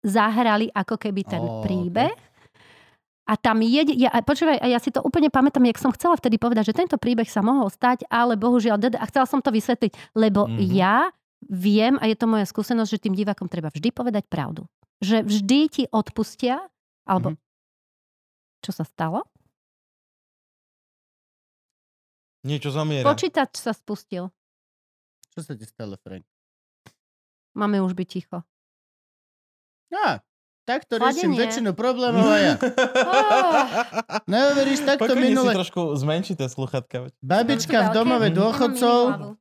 zahrali 0.06 0.70
ako 0.70 1.02
keby 1.02 1.22
ten 1.26 1.42
Ó, 1.42 1.66
príbeh. 1.66 2.14
A 3.26 3.34
tam 3.38 3.62
jedi, 3.62 3.94
ja, 3.98 4.10
počúvaj, 4.22 4.58
a 4.58 4.66
ja 4.66 4.78
si 4.78 4.90
to 4.90 5.02
úplne 5.02 5.30
pamätám, 5.30 5.66
jak 5.66 5.78
som 5.78 5.94
chcela 5.94 6.14
vtedy 6.14 6.38
povedať, 6.38 6.70
že 6.70 6.78
tento 6.78 6.98
príbeh 6.98 7.26
sa 7.26 7.42
mohol 7.42 7.70
stať, 7.70 8.06
ale 8.10 8.34
bohužiaľ, 8.38 8.78
a 8.98 9.06
chcela 9.06 9.26
som 9.26 9.38
to 9.38 9.50
vysvetliť, 9.50 10.14
lebo 10.14 10.46
Mhm. 10.46 10.52
mm-hmm. 10.58 10.70
ja 10.78 10.96
viem, 11.42 11.96
a 11.96 12.06
je 12.06 12.16
to 12.16 12.26
moja 12.26 12.44
skúsenosť, 12.44 12.90
že 12.90 13.02
tým 13.02 13.14
divákom 13.14 13.46
treba 13.46 13.68
vždy 13.68 13.90
povedať 13.90 14.26
pravdu. 14.26 14.68
Že 15.00 15.24
vždy 15.24 15.60
ti 15.70 15.84
odpustia, 15.88 16.60
alebo 17.04 17.32
Mhm. 17.32 17.38
čo 18.60 18.72
sa 18.72 18.84
stalo? 18.84 19.24
Niečo 22.42 22.70
zomiera. 22.70 23.04
Počítač 23.06 23.58
sa 23.58 23.72
spustil. 23.72 24.32
Čo 25.30 25.40
sa 25.42 25.54
ti 25.54 25.64
stalo, 25.64 26.00
Frank? 26.00 26.24
Máme 27.52 27.80
už 27.80 27.92
byť 27.94 28.08
ticho. 28.08 28.40
Á, 29.92 30.22
takto 30.64 30.96
riešim 30.96 31.34
väčšinu 31.34 31.74
problémov 31.74 32.24
a 32.24 32.38
ja. 32.38 32.54
Neuveríš, 34.32 34.86
takto 34.86 35.10
Pokojne 35.10 35.20
si 35.20 35.28
minule 35.28 35.52
trošku 35.52 35.82
zmenší 35.96 36.34
tie 36.34 36.46
sluchatka. 36.46 37.10
babička 37.20 37.90
v 37.90 37.92
domove 37.92 38.30
dôchodcov, 38.30 39.34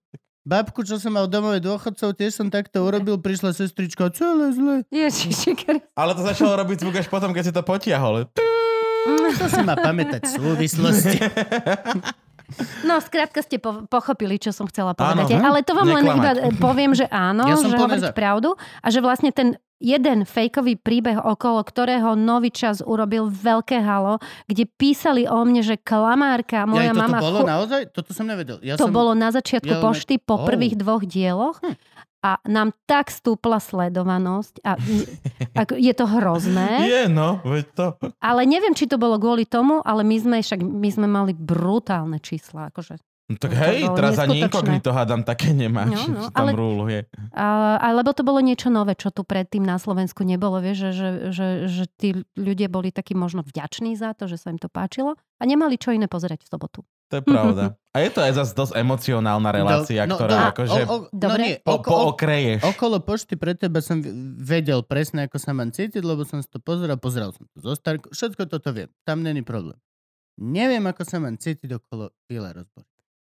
babku, 0.48 0.80
čo 0.80 0.96
som 0.96 1.12
mal 1.12 1.28
domove 1.28 1.60
dôchodcov, 1.60 2.16
tiež 2.16 2.32
som 2.32 2.48
takto 2.48 2.80
urobil, 2.80 3.20
prišla 3.20 3.52
sestrička, 3.52 4.08
celé 4.08 4.48
zle. 4.50 4.76
Ježiši. 4.88 5.52
Ale 5.92 6.16
to 6.16 6.24
začalo 6.24 6.56
robiť 6.56 6.80
zvuk 6.80 6.96
až 6.96 7.06
potom, 7.06 7.30
keď 7.30 7.44
si 7.44 7.52
to 7.52 7.60
potiahol. 7.60 8.24
To 9.30 9.46
si 9.46 9.60
má 9.60 9.76
pamätať 9.76 10.24
súvislosti. 10.26 11.20
No, 12.80 12.96
skrátka 12.98 13.44
ste 13.44 13.60
po, 13.60 13.84
pochopili, 13.86 14.40
čo 14.40 14.56
som 14.56 14.64
chcela 14.64 14.96
povedať. 14.96 15.36
Áno, 15.36 15.52
Ale 15.52 15.60
to 15.60 15.76
vám 15.76 15.84
len 15.86 16.00
neklamať. 16.00 16.16
iba 16.16 16.30
e, 16.48 16.56
poviem, 16.56 16.96
že 16.96 17.04
áno, 17.06 17.44
Ja 17.44 17.60
že 17.60 17.68
hovoríte 17.68 18.08
za. 18.08 18.16
pravdu 18.16 18.56
a 18.80 18.88
že 18.88 19.04
vlastne 19.04 19.28
ten 19.28 19.60
jeden 19.78 20.22
fejkový 20.22 20.74
príbeh, 20.74 21.16
okolo 21.16 21.62
ktorého 21.62 22.12
Nový 22.12 22.50
čas 22.50 22.78
urobil 22.78 23.26
veľké 23.26 23.78
halo, 23.78 24.18
kde 24.44 24.66
písali 24.68 25.24
o 25.24 25.38
mne, 25.40 25.62
že 25.62 25.74
klamárka, 25.74 26.62
moja 26.64 26.90
ja, 26.90 26.92
toto 26.92 27.02
mama... 27.04 27.18
bolo 27.18 27.40
chu- 27.40 27.48
naozaj? 27.48 27.80
Toto 27.88 28.10
som 28.10 28.26
nevedel. 28.26 28.58
Ja 28.60 28.74
to 28.74 28.86
som... 28.86 28.92
bolo 28.92 29.12
na 29.12 29.30
začiatku 29.30 29.70
ja 29.70 29.78
pošty 29.78 30.18
po 30.18 30.36
Oh. 30.36 30.44
prvých 30.44 30.74
dvoch 30.74 31.02
dieloch 31.02 31.58
Hm. 31.58 31.74
a 32.20 32.30
nám 32.44 32.74
tak 32.84 33.08
stúpla 33.08 33.58
sledovanosť 33.58 34.62
a 34.62 34.74
ako, 35.62 35.74
je 35.74 35.94
to 35.94 36.04
hrozné. 36.04 36.70
Je, 36.84 37.02
no, 37.06 37.38
veď 37.40 37.66
to. 37.72 37.86
Ale 38.18 38.42
neviem, 38.44 38.74
či 38.74 38.84
to 38.84 38.96
bolo 38.96 39.14
kvôli 39.16 39.42
tomu, 39.42 39.78
ale 39.80 40.02
my 40.02 40.16
sme 40.16 40.36
však 40.38 40.58
my 40.58 40.90
sme 40.90 41.06
mali 41.06 41.32
brutálne 41.32 42.18
čísla. 42.18 42.70
Akože. 42.70 42.98
No, 43.28 43.36
tak 43.36 43.52
To 43.52 43.60
hej, 43.60 43.84
teraz 43.92 44.16
ani 44.16 44.40
inkognito 44.40 44.88
hádam 44.88 45.20
také 45.20 45.52
nemá, 45.52 45.84
No, 45.84 45.92
no, 46.00 46.04
no, 46.08 46.20
no, 46.24 46.32
tam 46.32 46.48
ale- 46.48 46.56
rúluje. 46.56 46.98
A, 47.36 47.76
alebo 47.76 48.16
to 48.16 48.24
bolo 48.24 48.40
niečo 48.40 48.72
nové, 48.72 48.96
čo 48.96 49.12
tu 49.12 49.20
predtým 49.20 49.60
na 49.60 49.76
Slovensku 49.76 50.24
nebolo. 50.24 50.64
Vieš, 50.64 50.76
že, 50.80 50.90
že, 50.96 51.08
že, 51.36 51.46
že 51.68 51.84
tí 52.00 52.08
ľudia 52.40 52.72
boli 52.72 52.88
takí 52.88 53.12
možno 53.12 53.44
vďační 53.44 54.00
za 54.00 54.16
to, 54.16 54.32
že 54.32 54.40
sa 54.40 54.48
im 54.48 54.56
to 54.56 54.72
páčilo 54.72 55.20
a 55.36 55.42
nemali 55.44 55.76
čo 55.76 55.92
iné 55.92 56.08
pozerať 56.08 56.40
v 56.40 56.48
sobotu. 56.48 56.80
To 57.08 57.20
je 57.20 57.24
pravda. 57.24 57.76
A 57.96 58.04
je 58.04 58.14
to 58.14 58.20
aj 58.22 58.32
zase 58.36 58.52
dosť 58.54 58.78
emocionálna 58.78 59.50
relácia, 59.50 60.06
no, 60.06 60.14
ktorá 60.14 60.36
no, 60.38 60.44
akože 60.54 60.80
o, 60.80 60.86
o, 60.86 60.96
Dobre. 61.10 61.40
No 61.40 61.44
nie, 61.50 61.54
po, 61.58 61.82
oko, 61.82 61.90
o, 61.90 61.98
pookreješ. 62.12 62.60
okolo 62.62 63.02
pošty 63.02 63.34
pre 63.34 63.58
teba 63.58 63.82
som 63.82 63.98
vedel 64.38 64.86
presne, 64.86 65.26
ako 65.26 65.40
sa 65.40 65.50
mám 65.50 65.74
cítiť, 65.74 66.04
lebo 66.04 66.22
som 66.22 66.38
si 66.38 66.46
to 66.46 66.62
pozeral, 66.62 66.94
pozeral 67.00 67.34
som 67.34 67.48
to 67.50 67.58
zo 67.58 67.74
Starku, 67.74 68.12
všetko 68.12 68.46
toto 68.46 68.70
viem, 68.70 68.86
tam 69.02 69.24
není 69.24 69.42
problém. 69.42 69.74
Neviem, 70.38 70.84
ako 70.86 71.02
sa 71.02 71.18
mám 71.18 71.34
cítiť 71.34 71.80
okolo 71.80 72.14
Vila 72.30 72.54
rozbor. 72.54 72.86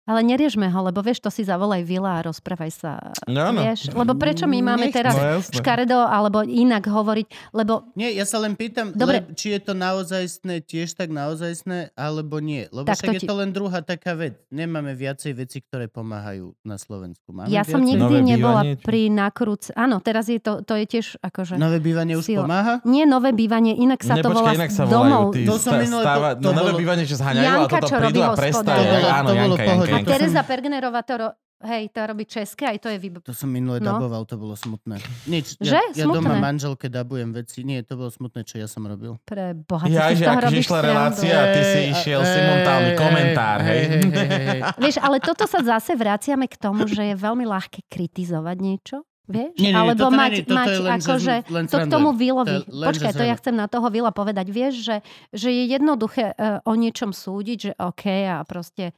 Ale 0.08 0.24
neriešme 0.24 0.64
ho, 0.66 0.80
lebo 0.82 0.98
vieš, 0.98 1.20
to 1.20 1.28
si 1.28 1.42
zavolaj 1.42 1.84
Vila 1.84 2.16
a 2.16 2.24
rozprávaj 2.24 2.70
sa. 2.70 2.96
No, 3.24 3.52
no. 3.52 3.60
Vieš? 3.60 3.92
Lebo 3.92 4.16
prečo 4.16 4.44
my 4.44 4.56
máme 4.58 4.88
Nechcem. 4.88 4.96
teraz 4.98 5.14
No 5.14 5.44
škaredo 5.44 6.00
alebo 6.00 6.40
inak 6.40 6.80
hovoriť, 6.82 7.26
lebo 7.52 7.92
Nie, 7.92 8.10
ja 8.10 8.24
sa 8.24 8.38
len 8.38 8.54
pýtam, 8.54 8.90
Dobre. 8.90 9.20
le, 9.22 9.36
či 9.36 9.52
je 9.52 9.60
to 9.60 9.72
naozajstné, 9.74 10.62
tiež 10.62 10.94
tak 10.94 11.12
naozajstné, 11.12 11.92
alebo 11.92 12.38
nie. 12.38 12.64
Lebo 12.68 12.86
Tak 12.86 12.96
však 12.96 13.04
to 13.04 13.12
je 13.12 13.20
ti- 13.20 13.28
to 13.28 13.34
len 13.34 13.50
druhá 13.50 13.80
taká 13.80 14.14
vec. 14.14 14.40
Nemáme 14.48 14.94
viacej 14.94 15.32
veci, 15.34 15.60
ktoré 15.60 15.86
pomáhajú 15.86 16.56
na 16.62 16.74
Slovensku. 16.74 17.28
Máme 17.30 17.48
ja 17.48 17.60
som 17.62 17.76
viacej? 17.76 17.88
nikdy 17.90 18.00
Nové 18.16 18.24
nebola 18.26 18.60
bývanie, 18.64 18.72
či- 18.74 18.82
pri 18.82 19.00
nakrúc. 19.10 19.62
Áno, 19.74 19.96
teraz 19.98 20.24
je 20.26 20.38
to, 20.38 20.62
to 20.62 20.72
je 20.74 20.84
tiež 20.88 21.20
akože... 21.20 21.54
Nové 21.54 21.78
bývanie 21.78 22.14
už 22.14 22.24
Sila. 22.24 22.42
pomáha? 22.42 22.80
Nie 22.82 23.04
nové 23.04 23.30
bývanie, 23.30 23.74
inak 23.74 24.00
sa 24.00 24.16
to 24.16 24.24
Nepočkaj, 24.24 24.38
volá 24.38 24.50
inak 24.54 24.70
sa 24.70 24.82
z 24.82 24.88
domov. 24.88 25.04
volajú 25.28 25.34
tí 25.34 25.42
To 25.44 25.54
som 25.54 25.74
stáva, 25.76 26.28
po- 26.30 26.38
to 26.38 26.46
no, 26.46 26.54
nové 26.54 26.70
bolo- 26.70 26.80
bývanie, 26.80 27.04
že 27.04 27.14
zhaňajú 27.14 27.44
a 27.44 27.52
Janka, 27.60 27.76
toto 27.76 27.86
čo 27.86 27.96
prídu 27.98 28.08
robí 28.16 28.20
a. 28.22 28.28
To 28.48 28.62
bolo- 28.64 29.08
Áno, 29.10 29.28
to 29.28 29.34
bolo 29.34 29.54
Janka. 29.54 29.64
Janka, 29.68 29.97
A 29.98 30.00
Janka. 30.00 30.12
Teresa 30.14 30.42
Pergnerová 30.42 31.02
to 31.02 31.14
ro- 31.16 31.36
Hej, 31.58 31.90
to 31.90 32.06
robí 32.06 32.22
české, 32.22 32.70
aj 32.70 32.78
to 32.78 32.86
je 32.86 33.02
výborné. 33.02 33.26
To 33.26 33.34
som 33.34 33.50
minule 33.50 33.82
No. 33.82 33.90
daboval, 33.90 34.22
to 34.22 34.38
bolo 34.38 34.54
smutné. 34.54 35.02
Nič, 35.26 35.58
Že? 35.58 35.90
ja, 35.90 35.90
ja 35.90 36.04
doma 36.06 36.38
manželke 36.38 36.86
dabujem 36.86 37.34
veci. 37.34 37.66
Nie, 37.66 37.82
to 37.82 37.98
bolo 37.98 38.14
smutné, 38.14 38.46
čo 38.46 38.62
ja 38.62 38.70
som 38.70 38.86
robil. 38.86 39.18
Pre 39.26 39.58
Boha, 39.58 39.90
Ja, 39.90 40.14
že 40.14 40.22
toho 40.22 40.38
akože 40.38 40.46
robíš 40.46 40.64
išla 40.64 40.78
relácia 40.78 41.34
a 41.34 41.44
ty 41.50 41.60
si 41.66 41.78
išiel 41.90 42.22
ej, 42.22 42.94
komentár, 42.94 43.58
hej? 43.66 43.82
hej, 43.82 43.86
hej, 43.90 44.06
hej, 44.14 44.46
hej. 44.46 44.60
Vieš, 44.86 44.96
ale 45.02 45.18
toto 45.18 45.44
sa 45.44 45.58
zase 45.58 45.98
vraciame 45.98 46.46
k 46.46 46.54
tomu, 46.54 46.86
že 46.86 47.02
je 47.04 47.14
veľmi 47.18 47.42
ľahké 47.42 47.90
kritizovať 47.90 48.56
niečo. 48.56 48.96
Vieš? 49.26 49.58
Nie, 49.58 49.60
nie, 49.60 49.68
nie, 49.68 49.74
Alebo 49.74 49.98
toto 49.98 50.14
mať, 50.14 50.32
toto 50.40 50.54
mať 50.54 50.68
akože 50.94 51.34
to 51.66 51.76
k 51.76 51.86
tomu 51.90 52.08
To 52.08 52.16
Vilovi. 52.16 52.58
len, 52.64 52.86
Počkaj, 52.86 53.12
to 53.12 53.24
ja 53.26 53.34
chcem 53.34 53.52
na 53.52 53.66
toho 53.66 53.90
Vila 53.90 54.08
povedať. 54.08 54.46
Vieš, 54.46 54.74
že, 54.78 54.96
že 55.34 55.50
je 55.50 55.68
jednoduché 55.68 56.32
uh, 56.32 56.62
o 56.62 56.72
niečom 56.72 57.10
súdiť, 57.10 57.58
že 57.58 57.72
OK 57.76 58.06
a 58.24 58.46
proste 58.46 58.94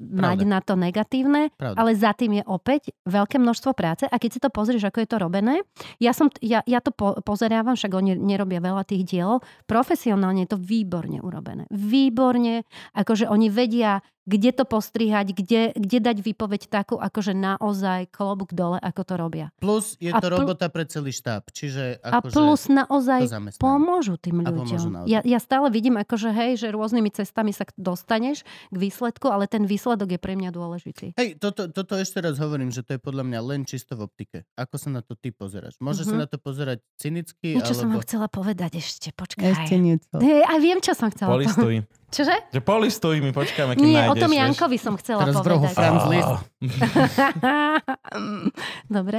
mať 0.00 0.38
na 0.48 0.64
to 0.64 0.74
negatívne, 0.80 1.52
Pravda. 1.54 1.76
ale 1.76 1.92
za 1.92 2.16
tým 2.16 2.40
je 2.40 2.44
opäť 2.48 2.96
veľké 3.04 3.36
množstvo 3.36 3.76
práce 3.76 4.04
a 4.08 4.16
keď 4.16 4.30
si 4.32 4.40
to 4.40 4.48
pozrieš, 4.48 4.88
ako 4.88 5.04
je 5.04 5.08
to 5.08 5.18
robené, 5.20 5.60
ja, 6.00 6.16
som, 6.16 6.32
ja, 6.40 6.64
ja 6.64 6.80
to 6.80 6.90
po, 6.90 7.20
pozerávam, 7.20 7.76
však 7.76 7.92
oni 7.92 8.16
nerobia 8.16 8.64
veľa 8.64 8.88
tých 8.88 9.04
dielov, 9.04 9.44
profesionálne 9.68 10.48
je 10.48 10.56
to 10.56 10.58
výborne 10.60 11.20
urobené. 11.20 11.68
Výborne, 11.68 12.64
akože 12.96 13.28
oni 13.28 13.52
vedia, 13.52 14.00
kde 14.24 14.50
to 14.50 14.64
postrihať, 14.64 15.30
kde, 15.30 15.62
kde 15.72 15.98
dať 16.00 16.16
výpoveď 16.18 16.66
takú, 16.66 16.96
akože 16.96 17.32
naozaj 17.32 18.08
klobúk 18.08 18.50
dole, 18.50 18.76
ako 18.76 19.00
to 19.02 19.14
robia. 19.14 19.46
Plus 19.54 19.96
je 19.98 20.08
A 20.08 20.16
to 20.16 20.26
pl- 20.26 20.40
robota 20.42 20.66
pre 20.66 20.84
celý 20.84 21.10
štáb. 21.10 21.44
Čiže 21.46 22.00
A 22.00 22.18
akože 22.18 22.32
plus 22.32 22.62
naozaj 22.66 23.28
pomôžu 23.56 24.16
tým 24.16 24.40
pomôžu 24.40 24.80
ľuďom. 24.80 24.92
naozaj. 24.94 25.08
Ja, 25.08 25.20
ja 25.20 25.38
stále 25.38 25.68
vidím, 25.68 25.96
akože 25.96 26.30
hej, 26.30 26.56
že 26.56 26.68
rôznymi 26.70 27.10
cestami 27.10 27.50
sa 27.50 27.68
dostaneš 27.74 28.42
k 28.68 28.76
výsledku, 28.78 29.26
ale 29.26 29.44
ten 29.44 29.62
výsledok 29.62 30.08
je 30.08 30.18
pre 30.18 30.34
mňa 30.34 30.50
dôležitý. 30.50 31.12
Hej, 31.14 31.36
toto, 31.36 31.68
toto 31.68 31.94
ešte 31.94 32.18
raz 32.18 32.36
hovorím, 32.36 32.68
že 32.68 32.80
to 32.80 32.92
je 32.92 33.00
podľa 33.00 33.24
mňa 33.24 33.40
len 33.40 33.60
čisto 33.62 33.92
v 33.92 34.04
optike. 34.04 34.48
Ako 34.54 34.74
sa 34.74 34.88
na 34.88 35.00
to 35.00 35.14
ty 35.14 35.30
pozeráš? 35.30 35.76
Môžeš 35.78 36.04
sa 36.06 36.14
Mhm. 36.14 36.20
na 36.20 36.26
to 36.26 36.36
pozerať 36.36 36.80
cynicky, 36.96 37.54
Niečo 37.54 37.74
som 37.74 37.86
alebo... 37.86 37.98
ho 37.98 38.04
chcela 38.04 38.26
povedať 38.26 38.72
ešte, 38.74 39.12
počkaj. 39.12 39.68
niečo. 39.74 40.16
Hej, 40.16 40.42
a 40.42 40.54
viem, 40.56 40.78
čo 40.78 40.92
som 40.92 41.08
chcela 41.08 41.28
povedať. 41.30 41.84
Čože? 42.06 42.36
Že 42.48 42.60
polistuj 42.60 43.16
mi, 43.18 43.30
počkáme, 43.30 43.74
kým 43.74 43.84
Nie, 43.84 44.04
nájdeš. 44.04 44.10
o 44.10 44.14
tom 44.16 44.30
vieš. 44.30 44.40
Jankovi 44.40 44.76
som 44.76 44.94
chcela 44.94 45.20
Teraz 45.22 45.36
povedať. 45.36 45.74
Liszt. 46.06 46.34
Dobre. 48.88 49.18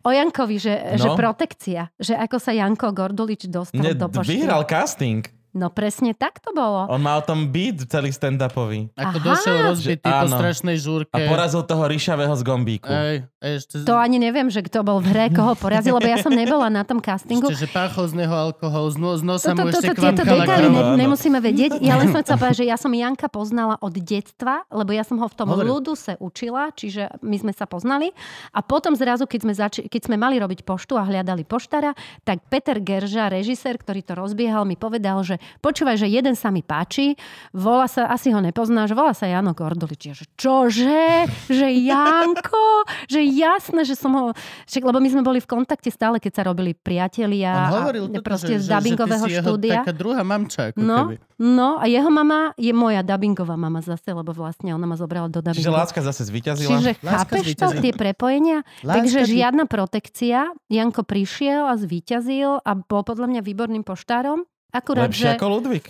O 0.00 0.10
Jankovi, 0.10 0.56
že, 0.56 0.74
že 0.96 1.06
No. 1.06 1.14
protekcia. 1.14 1.90
Že 1.96 2.14
ako 2.18 2.36
sa 2.38 2.50
Janko 2.52 2.88
Gordulič 2.90 3.46
dostal 3.46 3.80
Ne, 3.80 3.92
do 3.92 4.08
pošty. 4.08 4.38
vyhral 4.38 4.64
casting. 4.64 5.22
No 5.52 5.68
presne 5.68 6.16
tak 6.16 6.40
to 6.40 6.56
bolo. 6.56 6.88
On 6.88 6.96
o 6.98 7.20
tom 7.20 7.52
beat 7.52 7.84
celý 7.84 8.08
stand-upový. 8.08 8.88
Ako 8.96 9.20
Aha. 9.20 9.26
došiel 9.26 9.56
rozbitý 9.68 10.08
Že- 10.08 10.20
po 10.24 10.28
strašnej 10.32 10.76
žúrke. 10.80 11.12
A 11.12 11.28
porazil 11.28 11.60
toho 11.60 11.84
ríšavého 11.84 12.32
z 12.32 12.42
gombíku. 12.42 12.88
Ej, 12.88 13.28
ešte, 13.36 13.84
To 13.84 14.00
ani 14.00 14.16
neviem, 14.16 14.48
že 14.48 14.64
kto 14.64 14.80
bol 14.80 15.04
v 15.04 15.12
hre, 15.12 15.26
koho 15.28 15.52
porazil, 15.52 15.92
lebo 15.92 16.08
ja 16.08 16.24
som 16.24 16.32
nebola 16.32 16.72
na 16.72 16.88
tom 16.88 17.04
castingu. 17.04 17.52
ešte, 17.52 17.64
že 17.64 17.68
páchol 17.68 18.08
z 18.08 18.14
neho 18.16 18.32
alkohol, 18.32 18.88
z, 18.88 18.96
no, 18.96 19.12
z 19.12 19.22
nosa 19.28 19.52
mu 19.52 19.68
ešte 19.68 19.92
tieto 19.92 20.24
detaily 20.24 20.72
ne, 20.72 20.82
nemusíme 21.04 21.36
vedieť. 21.36 21.76
Ja 21.84 22.00
len 22.00 22.08
som 22.08 22.24
chcela 22.24 22.40
povedať, 22.40 22.64
že 22.64 22.66
ja 22.72 22.80
som 22.80 22.88
Janka 22.88 23.28
poznala 23.28 23.76
od 23.76 23.92
detstva, 23.92 24.64
lebo 24.72 24.96
ja 24.96 25.04
som 25.04 25.20
ho 25.20 25.28
v 25.28 25.36
tom 25.36 25.52
Hovoril. 25.52 25.68
ľudu 25.68 25.92
sa 25.92 26.16
učila, 26.16 26.72
čiže 26.72 27.20
my 27.20 27.36
sme 27.36 27.52
sa 27.52 27.68
poznali. 27.68 28.14
A 28.54 28.64
potom 28.64 28.96
zrazu, 28.96 29.28
keď 29.28 29.40
sme, 29.42 29.52
zači- 29.52 29.84
keď 29.84 30.08
sme 30.08 30.16
mali 30.16 30.40
robiť 30.40 30.64
poštu 30.64 30.96
a 30.96 31.04
hľadali 31.04 31.44
poštára, 31.44 31.92
tak 32.22 32.40
Peter 32.48 32.78
Gerža, 32.78 33.28
režisér, 33.28 33.76
ktorý 33.76 34.00
to 34.00 34.14
rozbiehal, 34.14 34.62
mi 34.62 34.78
povedal, 34.78 35.20
že 35.20 35.41
počúvaj, 35.58 35.96
že 35.96 36.06
jeden 36.06 36.32
sa 36.32 36.48
mi 36.48 36.60
páči, 36.60 37.14
volá 37.50 37.84
sa, 37.84 38.06
asi 38.06 38.28
ho 38.28 38.38
nepoznáš, 38.38 38.90
volá 38.90 39.10
sa 39.10 39.24
Jano 39.24 39.52
Gordulič. 39.52 40.02
Ja, 40.02 40.14
že 40.14 40.26
čože? 40.34 41.26
Že 41.48 41.68
Janko? 41.86 42.66
Že 43.06 43.20
jasné, 43.28 43.80
že 43.82 43.94
som 43.94 44.12
ho... 44.12 44.24
Však, 44.64 44.82
lebo 44.82 44.98
my 44.98 45.08
sme 45.08 45.22
boli 45.22 45.38
v 45.38 45.48
kontakte 45.48 45.88
stále, 45.88 46.16
keď 46.16 46.32
sa 46.32 46.42
robili 46.44 46.72
priatelia. 46.72 47.68
On 47.68 47.82
hovoril 47.82 48.04
a 48.06 48.10
toto, 48.12 48.24
proste 48.24 48.54
že, 48.56 48.64
z 48.64 48.66
dubbingového 48.68 49.24
že 49.24 49.28
si 49.28 49.34
jeho 49.34 49.46
štúdia. 49.46 49.78
taká 49.80 49.92
druhá 49.92 50.22
mamča, 50.22 50.70
ako 50.70 50.78
No, 50.78 50.98
keby. 51.06 51.16
no 51.38 51.68
a 51.76 51.84
jeho 51.84 52.08
mama 52.08 52.40
je 52.54 52.72
moja 52.72 53.00
dubbingová 53.00 53.54
mama 53.54 53.80
zase, 53.80 54.10
lebo 54.10 54.30
vlastne 54.30 54.70
ona 54.70 54.84
ma 54.84 54.94
zobrala 54.94 55.26
do 55.26 55.40
Čiže 55.40 55.62
dubbingu. 55.64 55.74
láska 55.74 56.00
zase 56.00 56.22
zvíťazila. 56.24 56.70
Čiže 56.72 56.90
Láska 56.98 57.12
chápeš 57.28 57.46
to, 57.54 57.66
tie 57.78 57.92
prepojenia? 57.92 58.58
Láska 58.80 58.96
Takže 58.98 59.18
žiadna 59.26 59.64
protekcia. 59.66 60.38
Janko 60.68 61.02
prišiel 61.02 61.66
a 61.66 61.74
zvíťazil 61.74 62.60
a 62.60 62.70
bol 62.74 63.02
podľa 63.02 63.26
mňa 63.28 63.40
výborným 63.42 63.82
poštárom. 63.82 64.44
Akurát, 64.72 65.12
Lepšie 65.12 65.28
že 65.28 65.36
ako 65.36 65.46
Ludvík. 65.52 65.86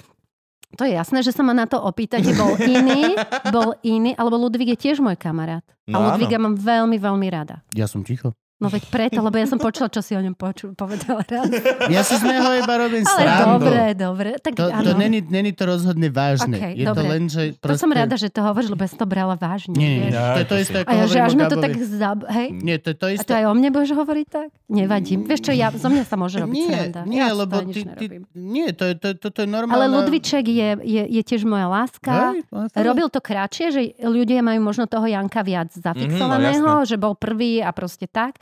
to 0.74 0.82
je 0.82 0.92
jasné, 0.98 1.22
že 1.22 1.30
sa 1.30 1.46
ma 1.46 1.54
na 1.54 1.70
to 1.70 1.78
opýtate. 1.78 2.34
Bol 2.34 2.58
iný, 2.58 3.14
bol 3.54 3.78
iný, 3.86 4.12
alebo 4.18 4.36
Ludvík 4.42 4.74
je 4.74 4.78
tiež 4.90 4.98
môj 4.98 5.14
kamarát. 5.14 5.62
No 5.86 6.02
a 6.02 6.02
áno. 6.02 6.06
Ludvíka 6.18 6.36
mám 6.42 6.58
veľmi, 6.58 6.98
veľmi 6.98 7.28
rada. 7.30 7.62
Ja 7.72 7.86
som 7.86 8.02
ticho. 8.02 8.34
No 8.62 8.68
veď 8.68 8.82
preto, 8.86 9.18
lebo 9.18 9.34
ja 9.34 9.44
som 9.44 9.58
počula, 9.58 9.88
čo 9.88 9.98
si 9.98 10.14
o 10.14 10.20
ňom 10.20 10.32
počul, 10.32 10.70
povedala 10.72 11.26
raz. 11.26 11.50
Ja 11.88 12.00
si 12.00 12.14
z 12.14 12.22
neho 12.22 12.46
iba 12.54 12.74
robím 12.76 13.02
Ale 13.02 13.18
srandu. 13.18 13.50
dobre, 13.58 13.82
dobre. 13.92 14.30
Tak 14.38 14.52
To, 14.54 14.70
áno. 14.70 14.84
to 14.84 14.92
není, 14.94 15.18
není 15.20 15.50
to 15.50 15.66
rozhodne 15.66 16.06
vážne. 16.08 16.54
Okej, 16.54 16.72
je 16.72 16.84
to 16.84 16.94
dobre. 16.94 17.10
len, 17.10 17.22
že 17.26 17.42
To 17.56 17.74
som 17.74 17.90
proste- 17.90 17.98
rada, 17.98 18.14
že 18.14 18.28
to 18.28 18.40
hovoríš, 18.40 18.70
lebo 18.70 18.80
ja 18.80 18.88
som 18.88 19.00
to 19.00 19.08
brala 19.08 19.34
vážne. 19.34 19.74
Nie, 19.74 19.94
vieš. 20.00 20.12
Ja, 20.12 20.22
To 20.22 20.38
je 20.38 20.44
to 20.44 20.48
to 20.48 20.56
isté, 20.56 20.76
ako 20.78 20.86
A 20.86 20.92
ja, 20.94 21.04
že 21.04 21.18
až 21.20 21.32
ma 21.34 21.44
to 21.44 21.56
tak 21.58 21.72
zab... 21.76 22.18
Hej? 22.24 22.48
Nie, 22.54 22.76
to 22.76 22.88
je 22.88 22.96
to 22.96 23.04
A 23.04 23.12
isté. 23.12 23.26
to 23.26 23.34
aj 23.34 23.44
o 23.44 23.52
mne 23.52 23.68
budeš 23.68 23.90
hovoriť 23.92 24.26
tak? 24.28 24.48
Nevadí. 24.68 25.14
Vieš 25.18 25.40
čo, 25.42 25.52
ja, 25.52 25.68
zo 25.68 25.88
mňa 25.88 26.04
sa 26.04 26.14
môže 26.14 26.36
robiť 26.38 26.54
nie, 26.54 26.68
sranda. 26.68 27.00
nie, 27.04 27.18
ja 27.18 27.34
lebo 27.34 27.54
to 27.56 27.66
nič 27.66 27.76
ty, 27.90 27.92
ty, 27.98 28.04
nie, 28.32 28.70
to 28.70 28.84
je, 28.84 28.94
to, 28.94 29.08
to, 29.16 29.28
to 29.28 29.38
je 29.42 29.48
normálne. 29.48 29.74
Ale 29.74 29.90
Ludviček 29.92 30.44
je, 30.44 30.68
je, 30.80 31.02
je 31.10 31.22
tiež 31.22 31.42
moja 31.42 31.66
láska. 31.66 32.32
Hej, 32.32 32.46
to- 32.46 32.78
Robil 32.78 33.08
to 33.08 33.18
kratšie, 33.18 33.66
že 33.68 33.80
ľudia 34.00 34.40
majú 34.40 34.62
možno 34.62 34.86
toho 34.86 35.04
Janka 35.04 35.42
viac 35.42 35.68
Mhm, 35.68 35.80
no 35.80 35.82
zafixovaného, 35.82 36.70
že 36.84 36.96
bol 36.96 37.12
prvý 37.12 37.58
a 37.58 37.70
proste 37.70 38.06
tak. 38.06 38.38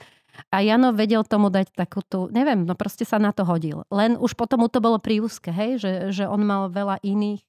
A 0.50 0.62
Jano 0.62 0.94
vedel 0.94 1.22
tomu 1.26 1.50
dať 1.50 1.74
takú 1.74 2.00
tú, 2.06 2.30
neviem, 2.30 2.62
no 2.64 2.74
proste 2.74 3.04
sa 3.04 3.18
na 3.18 3.30
to 3.34 3.42
hodil. 3.44 3.84
Len 3.90 4.16
už 4.16 4.34
potom 4.34 4.64
mu 4.64 4.68
to 4.70 4.78
bolo 4.82 4.98
príúzke, 5.02 5.50
hej, 5.50 5.78
že, 5.82 5.92
že 6.10 6.24
on 6.26 6.42
mal 6.42 6.70
veľa 6.70 7.02
iných 7.02 7.42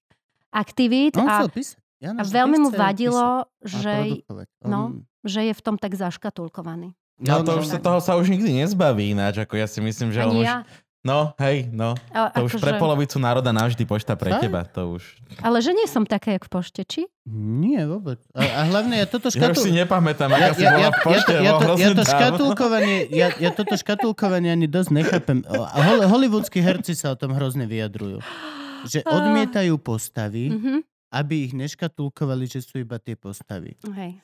aktivít 0.51 1.15
On 1.15 1.25
a, 1.25 1.41
chcel 1.41 1.49
písať. 1.51 1.79
Ja 2.01 2.17
a 2.17 2.23
veľmi 2.25 2.57
mu 2.57 2.69
vadilo, 2.73 3.45
že, 3.61 4.25
no, 4.65 5.05
že 5.21 5.47
je 5.47 5.53
v 5.53 5.61
tom 5.61 5.77
tak 5.77 5.93
zaškatulkovaný. 5.93 6.97
No 7.21 7.39
on- 7.39 7.45
to 7.45 7.61
už 7.61 7.69
sa 7.69 7.77
toho 7.77 8.01
sa 8.01 8.17
už 8.17 8.33
nikdy 8.33 8.65
nezbaví 8.65 9.13
ináč, 9.13 9.37
ako 9.37 9.53
ja 9.53 9.69
si 9.69 9.77
myslím, 9.85 10.09
že 10.09 10.25
on 10.25 10.33
Ani 10.33 10.41
už... 10.41 10.49
No, 11.01 11.33
hej, 11.35 11.65
no. 11.67 11.97
Ale, 12.09 12.29
To 12.31 12.45
už 12.45 12.51
akože- 12.53 12.61
pre 12.61 12.73
polovicu 12.77 13.17
národa 13.17 13.49
navždy 13.49 13.83
pošta 13.83 14.13
pre 14.13 14.29
Fakt? 14.31 14.45
teba. 14.45 14.61
To 14.69 14.95
už... 14.95 15.17
ale 15.41 15.57
že 15.57 15.73
nie 15.73 15.85
som 15.85 16.05
taká, 16.05 16.37
jak 16.37 16.45
v 16.45 16.51
pošte, 16.51 16.81
či? 16.83 17.09
Nie, 17.25 17.83
vôbec. 17.83 18.21
A, 18.31 18.45
a 18.45 18.69
hlavne 18.69 18.95
ja 18.95 19.05
toto 19.05 19.33
Ja 19.33 19.49
už 19.49 19.57
si 19.59 19.73
nepamätám, 19.73 20.29
Ja, 20.29 20.37
aká 20.39 20.53
si 20.53 20.61
ja, 20.61 20.69
ja, 20.69 20.77
bola 20.77 20.89
v 20.89 20.93
ja, 20.93 21.01
pošte, 21.01 21.31
to, 21.31 21.41
ja, 21.41 21.51
to, 21.51 21.65
ja 21.75 21.89
to 21.91 22.03
škatulkovanie, 22.05 22.97
ja, 23.09 23.27
ja 23.35 23.49
toto 23.49 23.73
škatulkovanie 23.73 24.49
ani 24.51 24.67
dosť 24.67 24.89
nechápem. 24.91 25.41
A 25.49 25.79
hol, 25.83 26.05
hollywoodskí 26.05 26.59
herci 26.59 26.93
sa 26.93 27.11
o 27.11 27.17
tom 27.17 27.33
hrozne 27.33 27.65
vyjadrujú. 27.65 28.21
Že 28.83 29.01
odmietajú 29.17 29.73
postavy, 29.77 30.53
Mhm. 30.53 30.85
aby 31.11 31.43
ich 31.43 31.53
neškatulkovali, 31.53 32.45
že 32.45 32.61
sú 32.61 32.77
iba 32.77 32.95
tie 32.95 33.13
postavy. 33.13 33.73
Hej. 33.89 34.21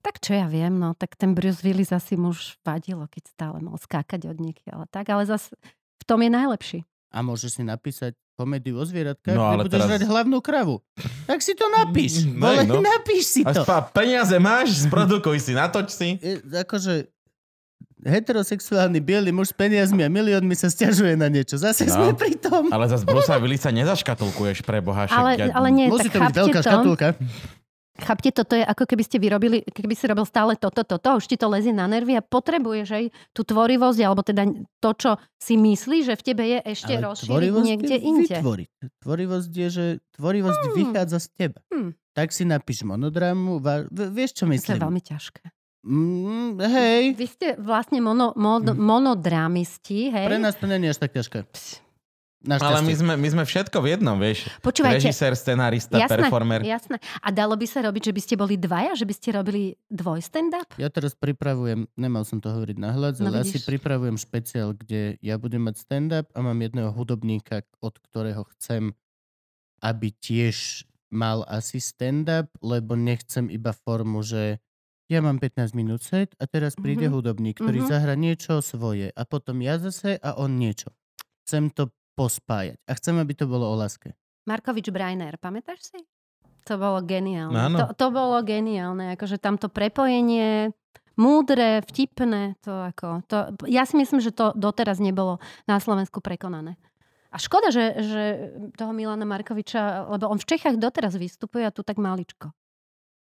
Tak 0.00 0.16
čo 0.18 0.32
ja 0.32 0.46
viem, 0.46 0.72
no, 0.72 0.92
tak 0.92 1.12
ten 1.14 1.30
Bruce 1.30 1.60
Willis 1.60 1.90
asi 1.90 2.14
mu 2.14 2.30
už 2.30 2.56
vadilo, 2.60 3.04
keď 3.04 3.22
stále 3.28 3.56
mal 3.58 3.76
skákať 3.76 4.26
od 4.26 4.36
niekiaľ. 4.36 4.84
Tak, 4.86 5.06
ale 5.06 5.24
zase 5.24 5.52
v 5.96 6.04
tom 6.04 6.18
je 6.18 6.30
najlepší. 6.30 6.78
A 7.10 7.20
môžeš 7.20 7.50
si 7.52 7.62
napísať 7.62 8.12
komédiu 8.32 8.74
o 8.74 8.82
zvieratkách, 8.82 9.34
No, 9.34 9.42
no, 9.42 9.52
ale 9.52 9.62
budeš 9.62 9.76
teraz- 9.78 9.90
teraz... 9.94 10.08
hlavnú 10.08 10.38
kravu. 10.38 10.80
Tak 11.26 11.38
si 11.38 11.52
to 11.52 11.68
napíš. 11.68 12.24
Mm, 12.24 12.38
Vole, 12.38 12.62
no. 12.64 12.80
napíš 12.80 13.24
si 13.28 13.40
A 13.42 13.52
to. 13.52 13.60
spa, 13.60 13.84
peniaze 13.84 14.32
máš, 14.36 14.88
sprodukuj 14.88 15.36
si, 15.38 15.52
natoč 15.52 15.90
si. 15.90 16.16
E, 16.16 16.40
akože 16.56 17.10
heterosexuálny 18.00 18.96
biely 18.98 19.28
muž 19.28 19.52
s 19.52 19.54
peniazmi 19.54 20.00
a 20.00 20.08
miliónmi 20.08 20.54
sa 20.54 20.66
stiažuje 20.66 21.12
na 21.14 21.28
niečo. 21.28 21.56
Zase 21.56 21.84
No. 21.84 21.92
sme 22.00 22.16
pri 22.16 22.32
tom. 22.34 22.72
Ale 22.72 22.88
zase 22.88 23.04
Brusa 23.04 23.36
Willisa 23.36 23.68
nezaškatulkuješ 23.68 24.62
pre 24.62 24.80
boha. 24.80 25.04
Ale, 25.06 25.36
ja- 25.36 25.52
ale 25.52 25.68
nie, 25.68 25.86
Musí 25.86 26.08
tak 26.08 26.14
to 26.14 26.20
byť 26.22 26.34
veľká 26.34 26.58
to. 26.58 26.64
škatulka. 26.64 27.06
Chápte, 28.00 28.30
toto 28.30 28.52
je 28.52 28.62
ako 28.62 28.84
keby 28.84 29.02
ste 29.02 29.16
vyrobili, 29.16 29.62
keby 29.62 29.92
si 29.92 30.04
robil 30.04 30.24
stále 30.24 30.54
toto, 30.54 30.82
toto, 30.82 31.08
už 31.14 31.24
ti 31.24 31.34
to 31.34 31.46
lezie 31.46 31.70
na 31.70 31.84
nervy 31.84 32.14
a 32.14 32.22
potrebuješ 32.22 32.88
aj 32.90 33.04
tú 33.30 33.42
tvorivosť, 33.42 33.98
alebo 34.00 34.20
teda 34.20 34.42
to, 34.78 34.90
čo 34.92 35.10
si 35.36 35.54
myslíš, 35.54 36.02
že 36.06 36.14
v 36.14 36.24
tebe 36.24 36.44
je 36.44 36.58
ešte 36.66 36.94
Ale 36.94 37.04
rozšíriť 37.06 37.52
niekde 37.54 37.96
inde. 37.96 38.26
vytvoriť. 38.26 38.68
Tvorivosť 38.98 39.50
je, 39.50 39.68
že 39.68 39.84
tvorivosť 40.12 40.60
Hmm. 40.62 40.74
vychádza 40.74 41.18
z 41.18 41.28
teba. 41.30 41.60
Hmm. 41.68 41.92
Tak 42.10 42.28
si 42.30 42.42
napíš 42.42 42.82
v- 43.86 44.10
vieš 44.12 44.34
čo 44.34 44.44
To 44.44 44.46
je 44.46 44.52
myslím? 44.56 44.80
veľmi 44.80 45.02
ťažké. 45.02 45.44
Mm, 45.80 46.60
hej, 46.60 47.02
Vy 47.14 47.26
ste 47.26 47.48
vlastne 47.56 47.98
mono, 47.98 48.36
mod, 48.36 48.68
monodrámisti, 48.70 50.10
hej? 50.10 50.26
pre 50.26 50.36
nás 50.36 50.52
to 50.52 50.66
není 50.66 50.84
až 50.86 50.98
tak 50.98 51.12
ťažké. 51.12 51.48
Ale 52.42 52.80
my 52.80 52.94
sme, 52.94 53.12
my 53.14 53.28
sme 53.30 53.44
všetko 53.44 53.76
v 53.78 53.86
jednom, 53.90 54.16
vieš. 54.16 54.48
Počúvajte, 54.58 54.96
Režisér, 55.02 55.32
scenárista, 55.32 55.94
jasné, 55.94 56.08
performer. 56.18 56.60
jasné. 56.62 56.96
A 57.20 57.28
dalo 57.28 57.52
by 57.52 57.64
sa 57.64 57.80
robiť, 57.82 58.02
že 58.02 58.12
by 58.12 58.20
ste 58.22 58.34
boli 58.34 58.56
dvaja? 58.56 58.92
Že 58.94 59.04
by 59.04 59.14
ste 59.14 59.28
robili 59.30 59.62
dvoj 59.86 60.20
stand-up? 60.20 60.72
Ja 60.74 60.88
teraz 60.88 61.12
pripravujem, 61.12 61.84
nemal 61.94 62.24
som 62.24 62.38
to 62.38 62.48
hovoriť 62.48 62.76
nahľad, 62.76 63.12
No 63.18 63.28
ale 63.28 63.44
asi 63.44 63.56
vidíš. 63.56 63.68
pripravujem 63.68 64.16
špeciál, 64.16 64.72
kde 64.72 65.20
ja 65.20 65.36
budem 65.36 65.62
mať 65.62 65.76
stand-up 65.78 66.26
a 66.30 66.40
mám 66.40 66.56
jedného 66.56 66.88
hudobníka, 66.88 67.60
od 67.78 68.00
ktorého 68.00 68.48
chcem, 68.50 68.96
aby 69.78 70.08
tiež 70.10 70.88
mal 71.08 71.44
asi 71.44 71.76
stand-up, 71.76 72.48
lebo 72.58 72.94
nechcem 72.94 73.48
iba 73.48 73.74
formu, 73.74 74.22
že 74.22 74.64
ja 75.06 75.18
mám 75.18 75.36
15 75.36 75.74
minút 75.74 76.00
set 76.00 76.32
a 76.36 76.46
teraz 76.46 76.72
príde 76.72 77.04
Mhm. 77.04 77.12
hudobník, 77.12 77.58
ktorý 77.58 77.82
Mhm. 77.82 77.88
zahra 77.90 78.14
niečo 78.14 78.62
svoje 78.62 79.10
a 79.10 79.22
potom 79.24 79.58
ja 79.58 79.76
zase 79.76 80.16
a 80.16 80.32
on 80.34 80.54
niečo. 80.54 80.88
Chcem 81.42 81.68
to 81.68 81.90
pospájať 82.18 82.78
a 82.86 82.92
chcem, 82.98 83.16
aby 83.18 83.32
to 83.34 83.44
bolo 83.50 83.68
o 83.70 83.74
láske. 83.76 84.14
Markovič 84.48 84.90
Breiner, 84.90 85.36
pamätáš 85.36 85.92
si? 85.94 86.00
To 86.68 86.76
bolo 86.76 87.00
geniálne. 87.04 87.56
Áno. 87.56 87.78
To, 87.78 87.84
to 87.96 88.06
bolo 88.12 88.40
geniálne, 88.44 89.16
akože 89.16 89.40
tamto 89.40 89.72
prepojenie, 89.72 90.74
múdre, 91.16 91.84
vtipné, 91.84 92.56
to 92.64 92.72
ako, 92.72 93.24
to, 93.28 93.36
ja 93.68 93.84
si 93.84 93.96
myslím, 94.00 94.24
že 94.24 94.32
to 94.32 94.56
doteraz 94.56 95.00
nebolo 95.00 95.40
na 95.68 95.80
Slovensku 95.80 96.24
prekonané. 96.24 96.80
A 97.30 97.38
škoda, 97.38 97.70
že, 97.70 97.94
že 98.02 98.22
toho 98.74 98.90
Milana 98.90 99.22
Markoviča, 99.22 100.10
lebo 100.10 100.26
on 100.26 100.42
v 100.42 100.48
Čechách 100.50 100.82
doteraz 100.82 101.14
vystupuje 101.14 101.62
a 101.62 101.70
tu 101.70 101.86
tak 101.86 102.00
maličko. 102.00 102.50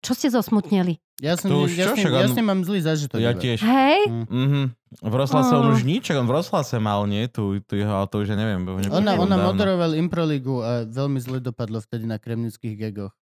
Čo 0.04 0.12
ste 0.12 0.28
zosmutneli? 0.28 1.00
Ja, 1.24 1.40
som, 1.40 1.48
To 1.48 1.64
už 1.64 1.72
ja, 1.72 1.88
čo, 1.88 1.96
však 1.96 2.12
ja 2.12 2.28
ním 2.28 2.44
mám 2.44 2.60
zlý 2.60 2.84
zážitok. 2.84 3.16
Ja 3.16 3.32
tiež. 3.32 3.64
Hej? 3.64 4.00
Mm. 4.12 4.26
Mhm. 4.28 4.62
V 4.94 5.14
Roslase 5.16 5.52
on 5.56 5.74
už 5.74 5.82
nič, 5.82 6.12
on 6.12 6.28
v 6.28 6.34
Roslase 6.38 6.76
mal, 6.78 7.02
nie? 7.08 7.26
Tu, 7.26 7.58
tu 7.64 7.74
jeho, 7.74 7.90
ale 7.90 8.06
to 8.06 8.22
už 8.22 8.30
ja 8.30 8.38
neviem. 8.38 8.62
Ona, 8.68 9.18
ona 9.18 9.34
dávno. 9.34 9.56
moderoval 9.56 9.96
Improligu 9.98 10.62
a 10.62 10.70
veľmi 10.86 11.18
zle 11.18 11.42
dopadlo 11.42 11.82
vtedy 11.82 12.06
na 12.06 12.20
kremnických 12.20 12.78
gegoch. 12.78 13.16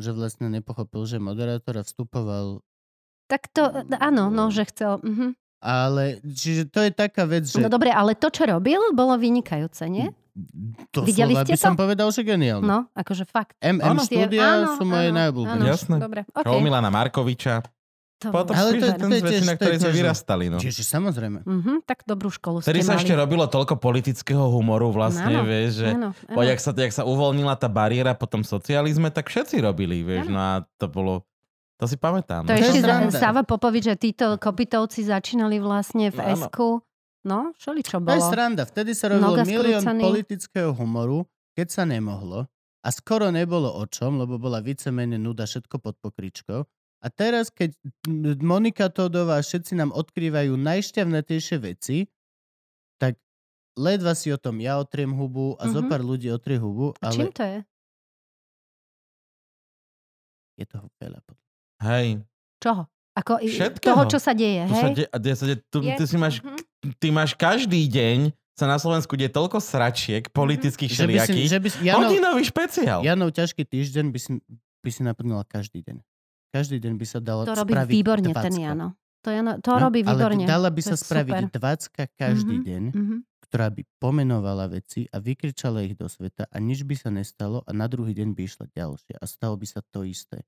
Že 0.00 0.16
vlastne 0.16 0.46
nepochopil, 0.48 1.04
že 1.04 1.20
moderátor 1.20 1.76
a 1.76 1.84
vstupoval. 1.84 2.64
Tak 3.28 3.50
to, 3.52 3.68
áno, 4.00 4.32
no, 4.32 4.48
že 4.48 4.64
chcel. 4.70 5.02
Mhm. 5.02 5.36
Ale, 5.62 6.18
čiže 6.26 6.66
to 6.66 6.82
je 6.82 6.90
taká 6.90 7.22
vec, 7.22 7.46
že 7.46 7.62
No 7.62 7.70
dobre, 7.70 7.94
ale 7.94 8.18
to, 8.18 8.34
čo 8.34 8.50
robil, 8.50 8.82
bolo 8.98 9.14
vynikajúce, 9.14 9.86
nie? 9.86 10.10
To 10.90 11.00
videli 11.02 11.32
slova 11.32 11.44
ste 11.44 11.52
by 11.52 11.60
som 11.60 11.74
to? 11.74 11.78
povedal, 11.78 12.08
že 12.08 12.20
geniálne. 12.22 12.64
No, 12.64 12.88
akože 12.92 13.24
fakt. 13.24 13.52
MM 13.60 13.80
Áno. 13.82 14.00
štúdia 14.00 14.40
Áno, 14.40 14.68
sú 14.74 14.82
moje 14.82 15.08
áno, 15.08 15.18
najobľúbenejšie. 15.18 15.60
áno. 15.60 15.68
Jasné. 15.70 15.96
Dobre, 15.98 16.20
okay. 16.26 16.58
Milana 16.58 16.88
Markoviča. 16.88 17.60
To 18.18 18.30
Potom 18.30 18.54
Ale 18.54 18.70
to- 18.70 18.86
to 19.02 19.06
je 19.10 19.42
na 19.42 19.52
to 19.52 19.56
ktorej 19.58 19.78
sme 19.78 19.92
vyrastali. 19.92 20.44
No. 20.46 20.56
Čiže 20.56 20.82
samozrejme. 20.84 21.42
Mhm, 21.42 21.82
tak 21.82 22.06
dobrú 22.06 22.30
školu 22.30 22.62
Vtedy 22.62 22.78
ste 22.78 22.86
sa 22.86 22.94
mali. 22.94 23.02
ešte 23.02 23.12
robilo 23.12 23.44
toľko 23.44 23.74
politického 23.76 24.46
humoru 24.48 24.88
vlastne, 24.88 25.26
Áno, 25.28 25.42
vieš, 25.42 25.82
že 25.82 25.88
Áno, 25.90 26.14
po, 26.24 26.40
jak, 26.40 26.56
sa, 26.56 26.70
jak 26.70 26.92
sa 26.92 27.02
uvoľnila 27.02 27.52
tá 27.52 27.66
bariéra 27.66 28.14
po 28.14 28.24
tom 28.24 28.40
socializme, 28.40 29.10
tak 29.10 29.26
všetci 29.26 29.58
robili, 29.58 30.00
vieš, 30.00 30.30
Áno. 30.30 30.32
no 30.32 30.40
a 30.40 30.52
to 30.72 30.86
bolo, 30.86 31.26
to 31.74 31.84
si 31.84 31.98
pamätám. 31.98 32.46
To 32.46 32.54
je 32.54 32.62
ešte 32.62 32.78
za, 32.78 32.86
sranda. 32.86 33.10
Sava 33.12 33.42
Popovič, 33.42 33.84
že 33.84 33.96
títo 33.96 34.38
kopitovci 34.38 35.02
začínali 35.02 35.58
vlastne 35.58 36.08
v 36.08 36.16
No, 36.16 36.22
áno. 36.22 36.46
No, 37.22 37.54
šoli 37.54 37.80
čo 37.80 37.96
To 37.96 38.08
je 38.08 38.18
bolo. 38.18 38.28
sranda. 38.28 38.62
Vtedy 38.64 38.92
sa 38.92 39.06
robilo 39.08 39.32
Noga 39.32 39.44
milión 39.44 39.78
skrúcaný. 39.78 40.02
politického 40.02 40.70
humoru, 40.72 41.22
keď 41.52 41.66
sa 41.70 41.82
nemohlo. 41.84 42.50
A 42.80 42.88
skoro 42.90 43.30
nebolo 43.30 43.70
o 43.70 43.86
čom, 43.86 44.18
lebo 44.18 44.36
bola 44.36 44.58
vicemene 44.58 45.14
nuda 45.16 45.46
všetko 45.46 45.78
pod 45.78 45.94
pokričkou. 45.96 46.66
A 46.98 47.06
teraz, 47.08 47.46
keď 47.48 47.78
Monika 48.40 48.86
Todová 48.88 49.38
a 49.38 49.44
všetci 49.44 49.74
nám 49.74 49.90
odkrývajú 49.92 50.54
najšťavnatejšie 50.56 51.56
veci, 51.58 52.10
tak 52.96 53.18
ledva 53.74 54.14
si 54.14 54.30
o 54.30 54.38
tom 54.38 54.58
ja 54.58 54.78
otriem 54.78 55.10
hubu 55.10 55.54
a 55.58 55.66
Mhm. 55.66 55.72
zo 55.72 55.80
pár 55.84 56.02
ľudí 56.02 56.26
otrie 56.28 56.58
hubu, 56.58 56.90
A 56.98 57.10
čím 57.10 57.26
ale 57.26 57.32
to 57.32 57.42
je? 57.44 57.58
je 60.54 60.64
toho 60.64 60.86
veľa. 60.98 61.18
Hej, 61.80 62.22
Čoho? 62.58 62.86
Ako 63.14 63.38
Všetkého. 63.38 63.92
toho, 63.92 64.02
čo 64.06 64.16
sa 64.16 64.32
deje, 64.32 64.64
tu 64.64 64.74
sa 64.74 64.88
hej? 64.88 64.94
de, 64.94 65.04
a 65.04 65.16
de, 65.16 65.30
sa 65.30 65.44
de, 65.44 65.54
tu, 65.62 65.78
Je? 65.78 65.92
ty, 65.92 66.04
si 66.04 66.16
máš, 66.16 66.40
Mhm. 66.40 66.92
ty 66.96 67.08
máš 67.08 67.30
každý 67.34 67.84
deň 67.84 68.18
sa 68.52 68.64
na 68.64 68.76
Slovensku 68.76 69.12
deje 69.12 69.28
toľko 69.28 69.58
sračiek 69.58 70.28
politických 70.28 70.88
Že 70.88 70.96
by 70.96 70.98
si, 70.98 71.04
všelijakých. 71.18 71.46
že 71.46 71.58
by 71.58 71.68
si, 71.68 71.78
Janov, 71.82 72.00
Hodinový 72.06 72.42
špeciál. 72.42 73.00
Janov 73.00 73.28
ťažký 73.30 73.62
týždeň 73.62 74.06
by 74.06 74.18
si, 74.18 74.30
by 74.78 74.90
si 74.90 75.00
naplnila 75.02 75.44
každý 75.44 75.80
deň. 75.82 76.00
Každý 76.50 76.76
deň 76.78 76.92
by 76.94 77.06
sa 77.06 77.18
dalo 77.18 77.42
To 77.42 77.52
robí 77.54 77.72
spraviť 77.72 77.90
výborne 77.90 78.24
ten 78.26 78.32
dvacka. 78.34 78.60
Jano. 78.62 78.88
To, 79.22 79.28
Jano, 79.30 79.52
to 79.56 79.70
No, 79.70 79.78
robí 79.78 80.00
výborne. 80.02 80.40
Ale 80.40 80.50
dala 80.50 80.68
by 80.68 80.80
To 80.80 80.88
sa 80.88 80.96
spraviť 80.98 81.32
super. 81.38 81.52
20 81.54 82.10
každý 82.12 82.54
Mhm. 82.54 82.64
deň, 82.64 82.82
Mhm. 82.90 83.16
ktorá 83.42 83.66
by 83.68 83.82
pomenovala 83.96 84.64
veci 84.66 85.04
a 85.06 85.16
vykričala 85.18 85.80
ich 85.82 85.94
do 85.94 86.04
sveta 86.06 86.44
a 86.44 86.56
nič 86.58 86.82
by 86.82 86.94
sa 86.94 87.08
nestalo 87.08 87.60
a 87.62 87.70
na 87.70 87.84
druhý 87.84 88.10
deň 88.10 88.32
by 88.32 88.42
išla 88.42 88.66
ďalšia 88.68 89.16
a 89.16 89.24
stalo 89.24 89.54
by 89.54 89.64
sa 89.64 89.80
to 89.82 90.02
isté. 90.02 90.40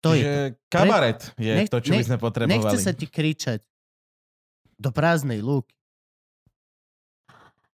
To 0.00 0.12
je 0.12 0.52
to. 0.52 0.56
Kabaret 0.68 1.20
je 1.36 1.52
Nech- 1.56 1.68
to, 1.68 1.80
čo 1.80 1.92
by 1.92 2.00
nech- 2.00 2.08
sme 2.08 2.16
potrebovali. 2.16 2.52
Nechce 2.52 2.76
sa 2.78 2.92
ti 2.92 3.04
kričať 3.04 3.60
do 4.76 4.88
prázdnej 4.90 5.40
lúky. 5.40 5.72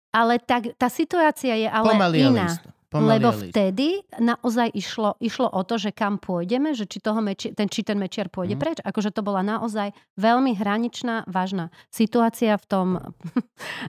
Ale 0.10 0.40
tak, 0.40 0.72
tá 0.80 0.88
situácia 0.88 1.54
je 1.54 1.68
ale 1.68 1.86
Pomaly, 1.86 2.18
ale 2.24 2.40
iná. 2.40 2.48
isto. 2.48 2.70
Pomaly, 2.96 3.12
Lebo 3.14 3.30
vtedy 3.44 3.88
naozaj 4.16 4.72
išlo, 4.72 5.20
išlo 5.20 5.48
o 5.48 5.62
to, 5.62 5.76
že 5.78 5.92
kam 5.92 6.16
pôjdeme, 6.18 6.72
že 6.72 6.84
či, 6.84 6.98
toho 6.98 7.20
meči, 7.20 7.52
ten, 7.52 7.68
či 7.68 7.82
ten 7.82 7.96
mečiar 7.96 8.28
pôjde 8.28 8.54
Mhm. 8.54 8.62
preč. 8.62 8.78
Akože 8.82 9.10
to 9.10 9.20
bola 9.20 9.42
naozaj 9.42 9.90
veľmi 10.16 10.54
hraničná, 10.54 10.96
vážna 11.26 11.68
situácia 11.90 12.54
v 12.54 12.66
tom, 12.66 12.88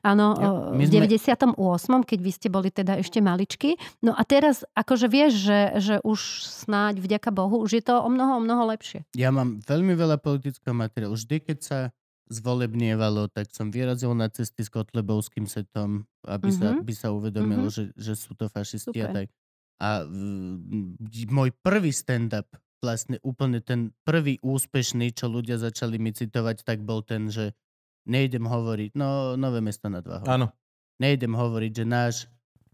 áno, 0.03 0.27
my 0.73 0.83
v 0.83 0.89
sme- 0.89 1.07
98., 1.09 1.55
keď 2.03 2.19
vy 2.19 2.31
ste 2.31 2.49
boli 2.49 2.69
teda 2.69 2.97
ešte 2.97 3.19
maličky. 3.19 3.75
No 4.01 4.11
a 4.11 4.23
teraz, 4.23 4.67
akože 4.73 5.07
vieš, 5.07 5.33
že, 5.43 5.61
že 5.77 5.95
už 6.03 6.19
snáď, 6.43 6.99
vďaka 6.99 7.31
Bohu, 7.31 7.59
už 7.59 7.71
je 7.73 7.85
to 7.85 7.97
o 7.97 8.09
mnoho, 8.09 8.37
o 8.37 8.43
mnoho 8.43 8.67
lepšie. 8.69 9.07
Ja 9.13 9.31
mám 9.31 9.63
veľmi 9.63 9.93
veľa 9.93 10.19
politického 10.19 10.73
materiálu. 10.73 11.15
Vždy, 11.15 11.37
keď 11.43 11.59
sa 11.59 11.79
zvolebnievalo, 12.27 13.31
tak 13.31 13.51
som 13.55 13.71
vyrazil 13.71 14.13
na 14.13 14.27
cesty 14.27 14.63
s 14.63 14.71
Kotlebovským 14.71 15.47
setom, 15.47 16.05
aby 16.27 16.51
sa, 16.51 16.75
Mhm. 16.75 16.83
by 16.83 16.95
sa 16.95 17.09
uvedomilo, 17.11 17.71
Mhm. 17.71 17.75
že, 17.75 17.83
že 17.95 18.13
sú 18.15 18.35
to 18.35 18.51
fašisti 18.51 18.99
a 18.99 19.07
Super. 19.09 19.15
tak. 19.15 19.27
A 19.77 19.89
v, 20.09 20.97
môj 21.29 21.53
prvý 21.61 21.93
stand-up, 21.93 22.49
vlastne 22.81 23.21
úplne 23.23 23.61
ten 23.61 23.93
prvý 24.05 24.39
úspešný, 24.41 25.13
čo 25.13 25.29
ľudia 25.29 25.57
začali 25.57 25.97
mi 25.99 26.13
citovať, 26.13 26.63
tak 26.63 26.81
bol 26.83 27.03
ten, 27.03 27.29
že 27.29 27.53
nejdem 28.07 28.47
hovoriť, 28.47 28.95
no 28.95 29.35
nové 29.35 29.59
mesto 29.61 29.89
nad 29.89 30.07
Váhom. 30.07 30.27
Áno. 30.29 30.47
Nejdem 30.97 31.35
hovoriť, 31.35 31.73
že 31.73 31.85
náš 31.85 32.15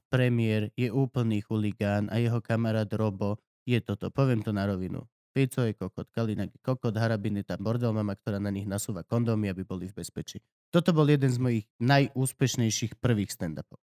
premiér 0.08 0.70
je 0.76 0.92
úplný 0.92 1.40
chuligán 1.40 2.06
a 2.12 2.20
jeho 2.20 2.38
kamarát 2.44 2.86
Robo 2.92 3.40
je 3.64 3.80
toto. 3.80 4.12
Poviem 4.12 4.44
to 4.44 4.52
na 4.52 4.68
rovinu. 4.68 5.08
Fico 5.32 5.64
je 5.64 5.72
kokot, 5.72 6.12
Kalinak 6.12 6.52
je 6.52 6.60
kokot, 6.60 6.92
Harabin 6.92 7.40
je 7.40 7.44
tá 7.48 7.56
bordel 7.56 7.88
mama, 7.96 8.12
ktorá 8.12 8.36
na 8.36 8.52
nich 8.52 8.68
nasúva 8.68 9.00
kondómy, 9.00 9.48
aby 9.48 9.64
boli 9.64 9.88
v 9.88 10.04
bezpečí. 10.04 10.44
toto 10.68 10.92
bol 10.92 11.08
jeden 11.08 11.32
z 11.32 11.40
mojich 11.40 11.64
najúspešnejších 11.80 13.00
prvých 13.00 13.32
stand-upov. 13.32 13.80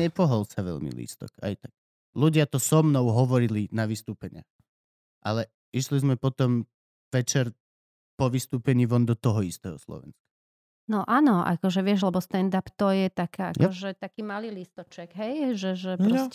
Nepohol 0.00 0.48
sa 0.48 0.64
veľmi 0.64 0.90
lístok, 0.96 1.30
aj 1.44 1.68
tak. 1.68 1.72
Ľudia 2.16 2.48
to 2.50 2.58
so 2.58 2.82
mnou 2.82 3.12
hovorili 3.12 3.70
na 3.70 3.86
vystúpeniach. 3.86 4.48
Ale 5.22 5.52
išli 5.70 6.00
sme 6.00 6.16
potom 6.16 6.66
večer 7.12 7.54
po 8.18 8.32
vystúpení 8.32 8.88
von 8.88 9.06
do 9.06 9.14
toho 9.14 9.44
istého 9.44 9.78
Slovenska. 9.78 10.24
No 10.90 11.06
áno, 11.06 11.46
akože 11.46 11.86
vieš, 11.86 12.10
lebo 12.10 12.18
stand-up 12.18 12.66
to 12.74 12.90
je 12.90 13.06
taká, 13.12 13.54
akože 13.54 13.94
taký 13.94 14.26
malý 14.26 14.50
listoček, 14.50 15.14
hej, 15.14 15.54
že, 15.54 15.78
že 15.78 15.90
No. 16.02 16.26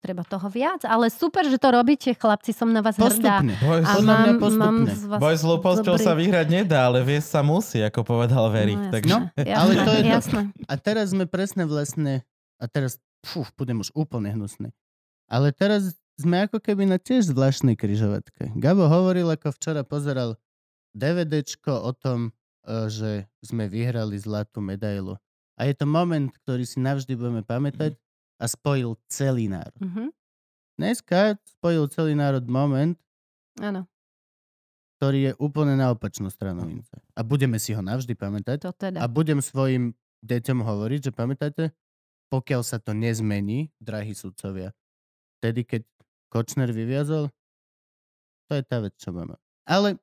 Treba 0.00 0.24
toho 0.24 0.48
viac, 0.48 0.80
ale 0.82 1.12
super, 1.12 1.44
že 1.44 1.60
to 1.60 1.68
robíte, 1.70 2.16
chlapci, 2.16 2.50
som 2.50 2.72
na 2.72 2.80
vás 2.80 2.96
hrdá. 2.96 3.44
Postupne. 3.44 3.54
Boj, 3.60 3.80
A 3.84 3.90
Podľa 3.94 4.16
mňa 4.16 4.32
mám, 4.32 4.54
mám 4.56 4.76
postupne. 4.80 4.92
z 4.96 5.04
vás 5.06 5.18
boj 5.20 5.34
s 5.36 5.42
hlúposťou 5.44 5.94
dobrý- 5.94 6.06
sa 6.08 6.12
vyhrať 6.16 6.46
nedá, 6.48 6.78
ale 6.88 6.98
viesť 7.04 7.28
sa 7.28 7.40
musí, 7.44 7.78
ako 7.84 8.00
povedal 8.02 8.48
Verik. 8.48 8.80
No, 8.80 8.88
takže... 8.88 9.12
No, 9.12 9.18
jasné, 9.36 9.54
ale 9.54 9.72
to 9.76 9.90
je 9.92 10.02
to. 10.02 10.08
jasné. 10.08 10.40
A 10.64 10.74
teraz 10.74 11.06
sme 11.12 11.24
presne 11.28 11.62
vlastne, 11.68 12.12
a 12.56 12.64
teraz, 12.64 12.96
fú, 13.20 13.44
budem 13.54 13.78
už 13.78 13.92
úplne 13.92 14.32
hnusný. 14.32 14.72
Ale 15.28 15.52
teraz 15.52 15.94
sme 16.16 16.48
ako 16.48 16.58
keby 16.58 16.84
na 16.84 16.96
tiež 16.96 17.28
zvláštnej 17.30 17.76
kryžovatke. 17.76 18.56
Gabo 18.56 18.88
hovoril, 18.88 19.28
ako 19.28 19.52
včera 19.52 19.84
pozeral 19.84 20.36
DVDčko 20.92 21.70
o 21.86 21.92
tom, 21.94 22.32
e, 22.66 22.88
že 22.88 23.10
sme 23.40 23.70
vyhrali 23.70 24.18
zlatú 24.18 24.58
medailu. 24.60 25.16
A 25.56 25.68
je 25.68 25.74
to 25.76 25.84
moment, 25.84 26.32
ktorý 26.32 26.64
si 26.64 26.80
navždy 26.80 27.12
budeme 27.14 27.44
pamätať 27.44 27.94
a 28.40 28.44
spojil 28.48 28.96
celý 29.06 29.46
národ. 29.52 29.76
Mhm. 29.84 30.10
Dneska 30.80 31.36
spojil 31.44 31.92
celý 31.92 32.16
národ 32.16 32.48
moment, 32.48 32.96
Áno, 33.60 33.84
ktorý 34.96 35.18
je 35.28 35.32
úplne 35.36 35.76
na 35.76 35.92
opačnú 35.92 36.32
stranu 36.32 36.64
mince. 36.64 36.96
A 37.12 37.20
budeme 37.20 37.60
si 37.60 37.76
ho 37.76 37.84
navždy 37.84 38.16
pamätať. 38.16 38.64
to 38.64 38.72
teda. 38.72 39.00
A 39.00 39.06
budem 39.08 39.44
svojim 39.44 39.92
deťom 40.24 40.64
hovoriť, 40.64 41.00
že 41.08 41.12
pamätáte, 41.12 41.64
pokiaľ 42.32 42.60
sa 42.64 42.80
to 42.80 42.96
nezmení, 42.96 43.68
drahí 43.80 44.16
sudcovia, 44.16 44.72
vtedy, 45.40 45.64
keď 45.68 45.82
Kočner 46.32 46.70
vyviazol, 46.72 47.28
to 48.48 48.52
je 48.56 48.64
tá 48.64 48.80
vec, 48.80 48.94
čo 48.96 49.12
máme. 49.12 49.36
Ale 49.68 50.00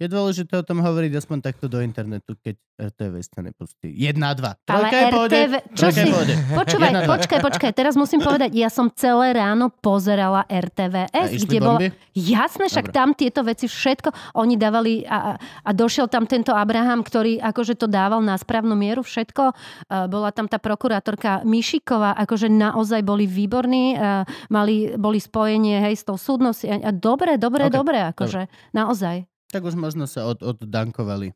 je 0.00 0.08
dôležité 0.08 0.56
o 0.56 0.64
tom 0.64 0.80
hovoriť 0.80 1.12
aspoň 1.20 1.38
takto 1.44 1.68
do 1.68 1.84
internetu, 1.84 2.32
keď 2.40 2.56
RTV 2.80 3.14
sa 3.20 3.40
nepustí. 3.44 3.92
Jedna, 3.92 4.32
dva. 4.32 4.56
Ale 4.64 4.88
Trojka 4.88 5.06
pohode. 5.12 5.36
RTV, 5.36 5.54
čo 5.76 5.86
si, 5.92 6.08
počúvaj, 6.60 6.90
Jedna, 6.90 7.00
počkaj, 7.04 7.38
počkaj, 7.44 7.70
teraz 7.76 7.94
musím 8.00 8.24
povedať, 8.24 8.56
ja 8.56 8.72
som 8.72 8.88
celé 8.88 9.36
ráno 9.36 9.68
pozerala 9.68 10.48
RTVS, 10.48 11.44
kde 11.44 11.58
bola, 11.60 11.76
bomby? 11.76 11.88
Jasné, 12.16 12.72
však 12.72 12.88
Dobre. 12.88 12.96
tam 12.96 13.08
tieto 13.12 13.40
veci 13.44 13.68
všetko, 13.68 14.40
oni 14.40 14.56
dávali 14.56 15.04
a, 15.04 15.36
a- 15.36 15.72
došiel 15.76 16.08
tam 16.08 16.24
tento 16.24 16.56
Abraham, 16.56 17.04
ktorý 17.04 17.36
akože 17.36 17.76
to 17.76 17.84
dával 17.84 18.24
na 18.24 18.40
správnu 18.40 18.72
mieru 18.72 19.04
všetko. 19.04 19.52
Uh, 19.86 20.08
bola 20.08 20.32
tam 20.32 20.48
tá 20.48 20.56
prokurátorka 20.56 21.44
Mišiková, 21.44 22.16
akože 22.16 22.48
naozaj 22.48 23.04
boli 23.04 23.28
výborní, 23.28 24.00
uh, 24.00 24.24
mali, 24.48 24.96
boli 24.96 25.20
spojenie 25.20 25.84
hej, 25.84 26.00
s 26.00 26.08
tou 26.08 26.16
súdnosť. 26.16 26.88
Dobre, 26.96 27.36
dobre, 27.36 27.68
Ok, 27.68 27.72
dobre, 27.76 28.00
akože 28.00 28.48
naozaj. 28.72 29.29
Tak 29.50 29.62
už 29.62 29.74
možno 29.74 30.06
sa 30.06 30.24
od, 30.24 30.38
oddankovali. 30.40 31.34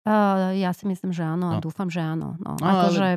Uh, 0.00 0.54
ja 0.54 0.70
si 0.70 0.86
myslím, 0.86 1.10
že 1.10 1.20
áno 1.20 1.50
a 1.50 1.54
No. 1.58 1.60
dúfam, 1.60 1.86
že 1.86 1.98
áno. 1.98 2.38
No, 2.38 2.54
No, 2.54 2.62
ale- 2.62 2.88
akože, 2.88 3.08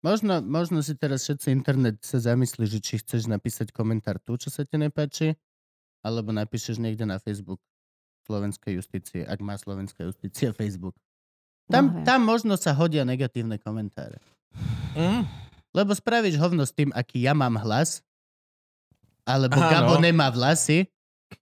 Možno, 0.00 0.40
možno 0.40 0.80
si 0.80 0.96
teraz 0.96 1.20
všetci 1.22 1.52
internet 1.52 2.00
sa 2.00 2.16
zamyslí, 2.16 2.64
že 2.64 2.80
či 2.80 2.96
chceš 2.96 3.28
napísať 3.28 3.68
komentár 3.68 4.16
tu, 4.16 4.32
čo 4.34 4.48
sa 4.48 4.64
ti 4.64 4.80
nepáči, 4.80 5.36
alebo 6.00 6.32
napíšeš 6.32 6.80
niekde 6.80 7.04
na 7.04 7.16
Facebook 7.16 7.60
Slovenskej 8.24 8.80
justície, 8.80 9.20
ak 9.22 9.36
má 9.40 9.60
Slovenská 9.60 10.00
justícia 10.02 10.52
Facebook. 10.56 10.96
Tam, 11.68 11.92
No, 11.92 12.00
tam 12.00 12.24
možno 12.24 12.56
sa 12.56 12.72
hodia 12.72 13.04
negatívne 13.04 13.60
komentáre. 13.60 14.16
Mm. 14.96 15.28
Lebo 15.70 15.92
spravíš 15.92 16.34
hovno 16.34 16.64
s 16.64 16.72
tým, 16.72 16.88
aký 16.90 17.20
ja 17.20 17.36
mám 17.36 17.60
hlas, 17.60 18.00
alebo 19.22 19.54
Áno. 19.54 19.68
Gabo 19.68 19.94
nemá 20.00 20.32
vlasy, 20.32 20.88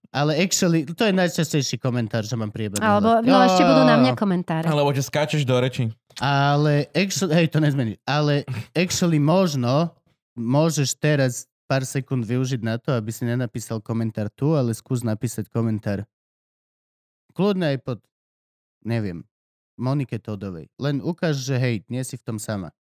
ale 0.09 0.41
actually, 0.41 0.89
to 0.89 1.05
je 1.05 1.13
najčastejší 1.13 1.77
komentár, 1.77 2.25
že 2.25 2.33
mám 2.33 2.49
priebežný 2.49 2.81
alebo, 2.81 3.21
no 3.21 3.37
ešte 3.45 3.61
budú 3.61 3.83
na 3.85 3.97
mňa 4.01 4.13
komentáre. 4.17 4.65
Alebo 4.65 4.89
že 4.89 5.05
skáčeš 5.05 5.45
do 5.45 5.53
reči. 5.57 5.93
Ale 6.17 6.89
actually, 6.97 7.33
hej, 7.37 7.47
to 7.53 7.61
nezmení. 7.61 8.01
Ale 8.03 8.41
actually 8.73 9.21
možno 9.21 9.93
môžeš 10.33 10.97
teraz 10.97 11.45
pár 11.69 11.85
sekúnd 11.85 12.25
využiť 12.25 12.65
na 12.65 12.81
to, 12.81 12.97
aby 12.97 13.13
si 13.13 13.29
nenapísal 13.29 13.77
komentár 13.77 14.33
tu, 14.33 14.57
ale 14.57 14.73
skús 14.73 15.05
napísať 15.05 15.45
komentár. 15.53 16.01
Kľudne 17.37 17.77
aj 17.77 17.79
pod, 17.85 18.01
neviem, 18.81 19.21
Monike 19.77 20.17
Todovej. 20.17 20.67
Len 20.81 20.99
ukáž, 21.05 21.37
že 21.37 21.55
hej, 21.61 21.85
nie 21.87 22.01
si 22.01 22.17
v 22.17 22.25
tom 22.25 22.37
sama. 22.41 22.73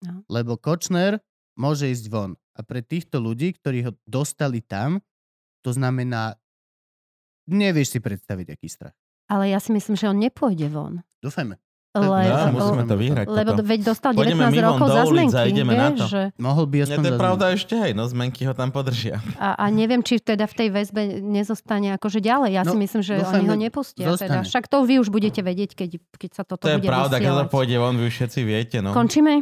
No. 0.00 0.24
Lebo 0.32 0.56
Kočner 0.56 1.20
môže 1.54 1.92
ísť 1.92 2.08
von. 2.08 2.40
A 2.56 2.64
pre 2.64 2.80
týchto 2.80 3.20
ľudí, 3.20 3.52
ktorí 3.52 3.84
ho 3.84 3.92
dostali 4.08 4.64
tam, 4.64 5.04
to 5.60 5.70
znamená, 5.70 6.36
nevieš 7.46 7.88
si 7.90 7.98
predstaviť, 7.98 8.46
aký 8.50 8.66
strach. 8.66 8.96
Ale 9.26 9.46
ja 9.46 9.58
si 9.58 9.70
myslím, 9.70 9.94
že 9.94 10.06
on 10.06 10.16
nepôjde 10.16 10.66
von. 10.66 11.00
Dúfajme. 11.18 11.54
Le, 11.90 12.06
No, 12.06 12.14
Lebo- 12.14 12.54
musíme 12.54 12.84
to 12.84 12.94
vyhrať. 12.94 13.26
lebo 13.26 13.50
toto. 13.52 13.66
veď 13.66 13.80
dostal 13.84 14.14
Pôjdeme 14.14 14.46
19 14.46 14.54
my 14.54 14.58
von 14.60 14.66
rokov 14.70 14.88
za 14.88 15.02
zmenky, 15.04 15.34
a 15.34 15.42
ideme 15.44 15.72
na 15.74 15.88
vieš, 15.88 15.98
to. 15.98 16.06
že... 16.06 16.20
Mohol 16.38 16.64
by 16.64 16.76
aspoň 16.80 17.02
to 17.02 17.08
je 17.08 17.18
pravda 17.18 17.44
ešte, 17.50 17.74
hej, 17.76 17.92
no 17.92 18.02
zmenky 18.06 18.42
ho 18.44 18.54
tam 18.54 18.70
podržia. 18.70 19.18
A, 19.36 19.48
a 19.56 19.64
neviem, 19.68 19.98
či 19.98 20.22
teda 20.22 20.46
v 20.46 20.54
tej 20.54 20.68
väzbe 20.70 21.02
nezostane 21.18 21.90
akože 21.92 22.22
ďalej. 22.22 22.50
Ja 22.52 22.62
No, 22.62 22.70
si 22.70 22.78
myslím, 22.78 23.02
že 23.02 23.18
dúfajme, 23.18 23.42
oni 23.42 23.46
ho 23.48 23.56
nepustia. 23.60 24.06
Teda. 24.14 24.38
Však 24.40 24.64
to 24.66 24.78
vy 24.80 24.94
už 24.96 25.10
budete 25.10 25.42
vedieť, 25.42 25.74
keď, 25.74 25.90
keď 26.14 26.30
sa 26.30 26.42
toto 26.44 26.62
To 26.62 26.70
je 26.70 26.78
bude 26.78 26.86
pravda, 26.86 27.10
keď 27.12 27.26
to 27.26 27.34
vysielať. 27.42 27.50
pôjde 27.50 27.76
von, 27.76 27.94
vy 27.96 28.04
už 28.06 28.14
všetci 28.14 28.40
viete, 28.40 28.76
no. 28.78 28.90
Končíme? 28.92 29.32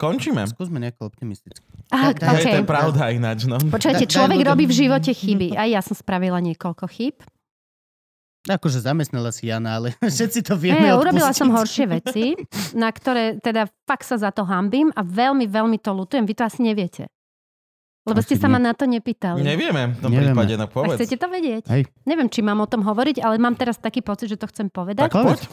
Končíme. 0.00 0.48
Skúsme 0.48 0.80
nejako 0.80 1.12
optimisticky. 1.12 1.60
Á, 1.92 2.16
Daj- 2.16 2.40
Hej, 2.40 2.44
to 2.48 2.56
je 2.56 2.64
okay. 2.64 2.72
pravda 2.72 3.02
ináč, 3.12 3.44
no. 3.44 3.60
Počujete, 3.60 4.08
človek 4.08 4.40
robí 4.40 4.64
v 4.64 4.72
živote 4.88 5.12
chyby. 5.12 5.60
Aj 5.60 5.68
ja 5.68 5.84
som 5.84 5.92
spravila 5.92 6.40
niekoľko 6.40 6.88
chyb. 6.88 7.20
Akože 8.48 8.80
zamestnala 8.80 9.28
si 9.36 9.52
Jana, 9.52 9.76
ale 9.76 9.92
všetci 10.00 10.40
to 10.40 10.56
vieme 10.56 10.88
Hey, 10.88 10.96
urobila 10.96 11.36
som 11.36 11.52
horšie 11.52 11.84
veci, 12.00 12.32
na 12.72 12.88
ktoré 12.88 13.36
teda 13.36 13.68
fakt 13.84 14.08
sa 14.08 14.16
za 14.16 14.32
to 14.32 14.48
hambím 14.48 14.88
a 14.96 15.04
veľmi, 15.04 15.44
veľmi 15.44 15.76
to 15.76 15.92
lutujem. 15.92 16.24
Vy 16.24 16.32
to 16.32 16.48
asi 16.48 16.64
neviete. 16.64 17.04
Lebo 18.08 18.24
ste 18.24 18.40
sa 18.40 18.48
ma 18.48 18.56
na 18.56 18.72
to 18.72 18.88
nepýtali. 18.88 19.44
Nevieme, 19.44 19.92
v 19.92 20.00
tom 20.00 20.08
Nevieme. 20.08 20.32
prípade, 20.32 20.56
no 20.56 20.64
A 20.64 20.72
povedz. 20.72 20.96
chcete 20.96 21.20
to 21.20 21.28
vedieť? 21.28 21.68
Hej. 21.68 21.84
Neviem, 22.08 22.32
či 22.32 22.40
mám 22.40 22.56
o 22.64 22.66
tom 22.66 22.80
hovoriť, 22.80 23.20
ale 23.20 23.36
mám 23.36 23.52
teraz 23.60 23.76
taký 23.76 24.00
pocit, 24.00 24.32
že 24.32 24.40
to 24.40 24.48
chcem 24.48 24.72
povedať. 24.72 25.12
Tak 25.12 25.20
povedz. 25.20 25.44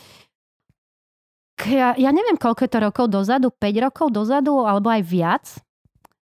Ja, 1.66 1.98
ja 1.98 2.10
neviem, 2.14 2.38
koľko 2.38 2.69
je 2.69 2.72
to 2.72 2.80
rokov 2.80 3.06
dozadu, 3.10 3.50
5 3.50 3.86
rokov 3.90 4.08
dozadu, 4.14 4.61
alebo 4.61 4.94
aj 4.94 5.02
viac, 5.02 5.45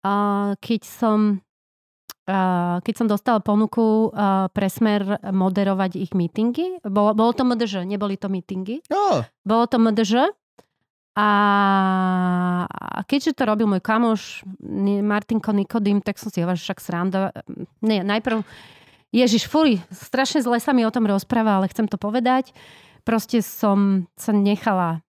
a 0.02 0.14
keď 0.58 0.82
som 0.82 1.20
a 2.30 2.80
keď 2.86 2.94
som 2.96 3.08
dostala 3.10 3.42
ponuku 3.42 4.14
a, 4.14 4.48
pre 4.54 4.70
Smer 4.70 5.20
moderovať 5.26 5.98
ich 5.98 6.14
mítingy. 6.14 6.80
Bolo, 6.86 7.18
bolo 7.18 7.34
to 7.34 7.42
MDŽ, 7.42 7.84
neboli 7.84 8.16
to 8.16 8.30
mítingy. 8.30 8.86
Jo, 8.88 9.26
Bolo 9.42 9.66
to 9.66 9.82
MDŽ. 9.82 10.30
A 11.18 11.30
a 12.70 13.00
keďže 13.04 13.34
to 13.34 13.44
robil 13.50 13.66
môj 13.66 13.82
kamoš 13.82 14.46
Martinko 15.02 15.52
Nikodým, 15.52 16.06
tak 16.06 16.22
som 16.22 16.30
si 16.30 16.40
hovorila, 16.40 16.60
že 16.60 16.70
však 16.70 16.80
sranda. 16.80 17.34
Nie, 17.82 18.06
najprv 18.06 18.46
Ježiš, 19.12 19.50
furi, 19.50 19.82
strašne 19.92 20.40
zle 20.40 20.62
sa 20.62 20.72
mi 20.72 20.88
o 20.88 20.94
tom 20.94 21.04
rozpráva, 21.04 21.60
ale 21.60 21.68
chcem 21.68 21.90
to 21.90 22.00
povedať. 22.00 22.56
Proste 23.04 23.42
som 23.44 24.08
sa 24.16 24.32
nechala, 24.32 25.04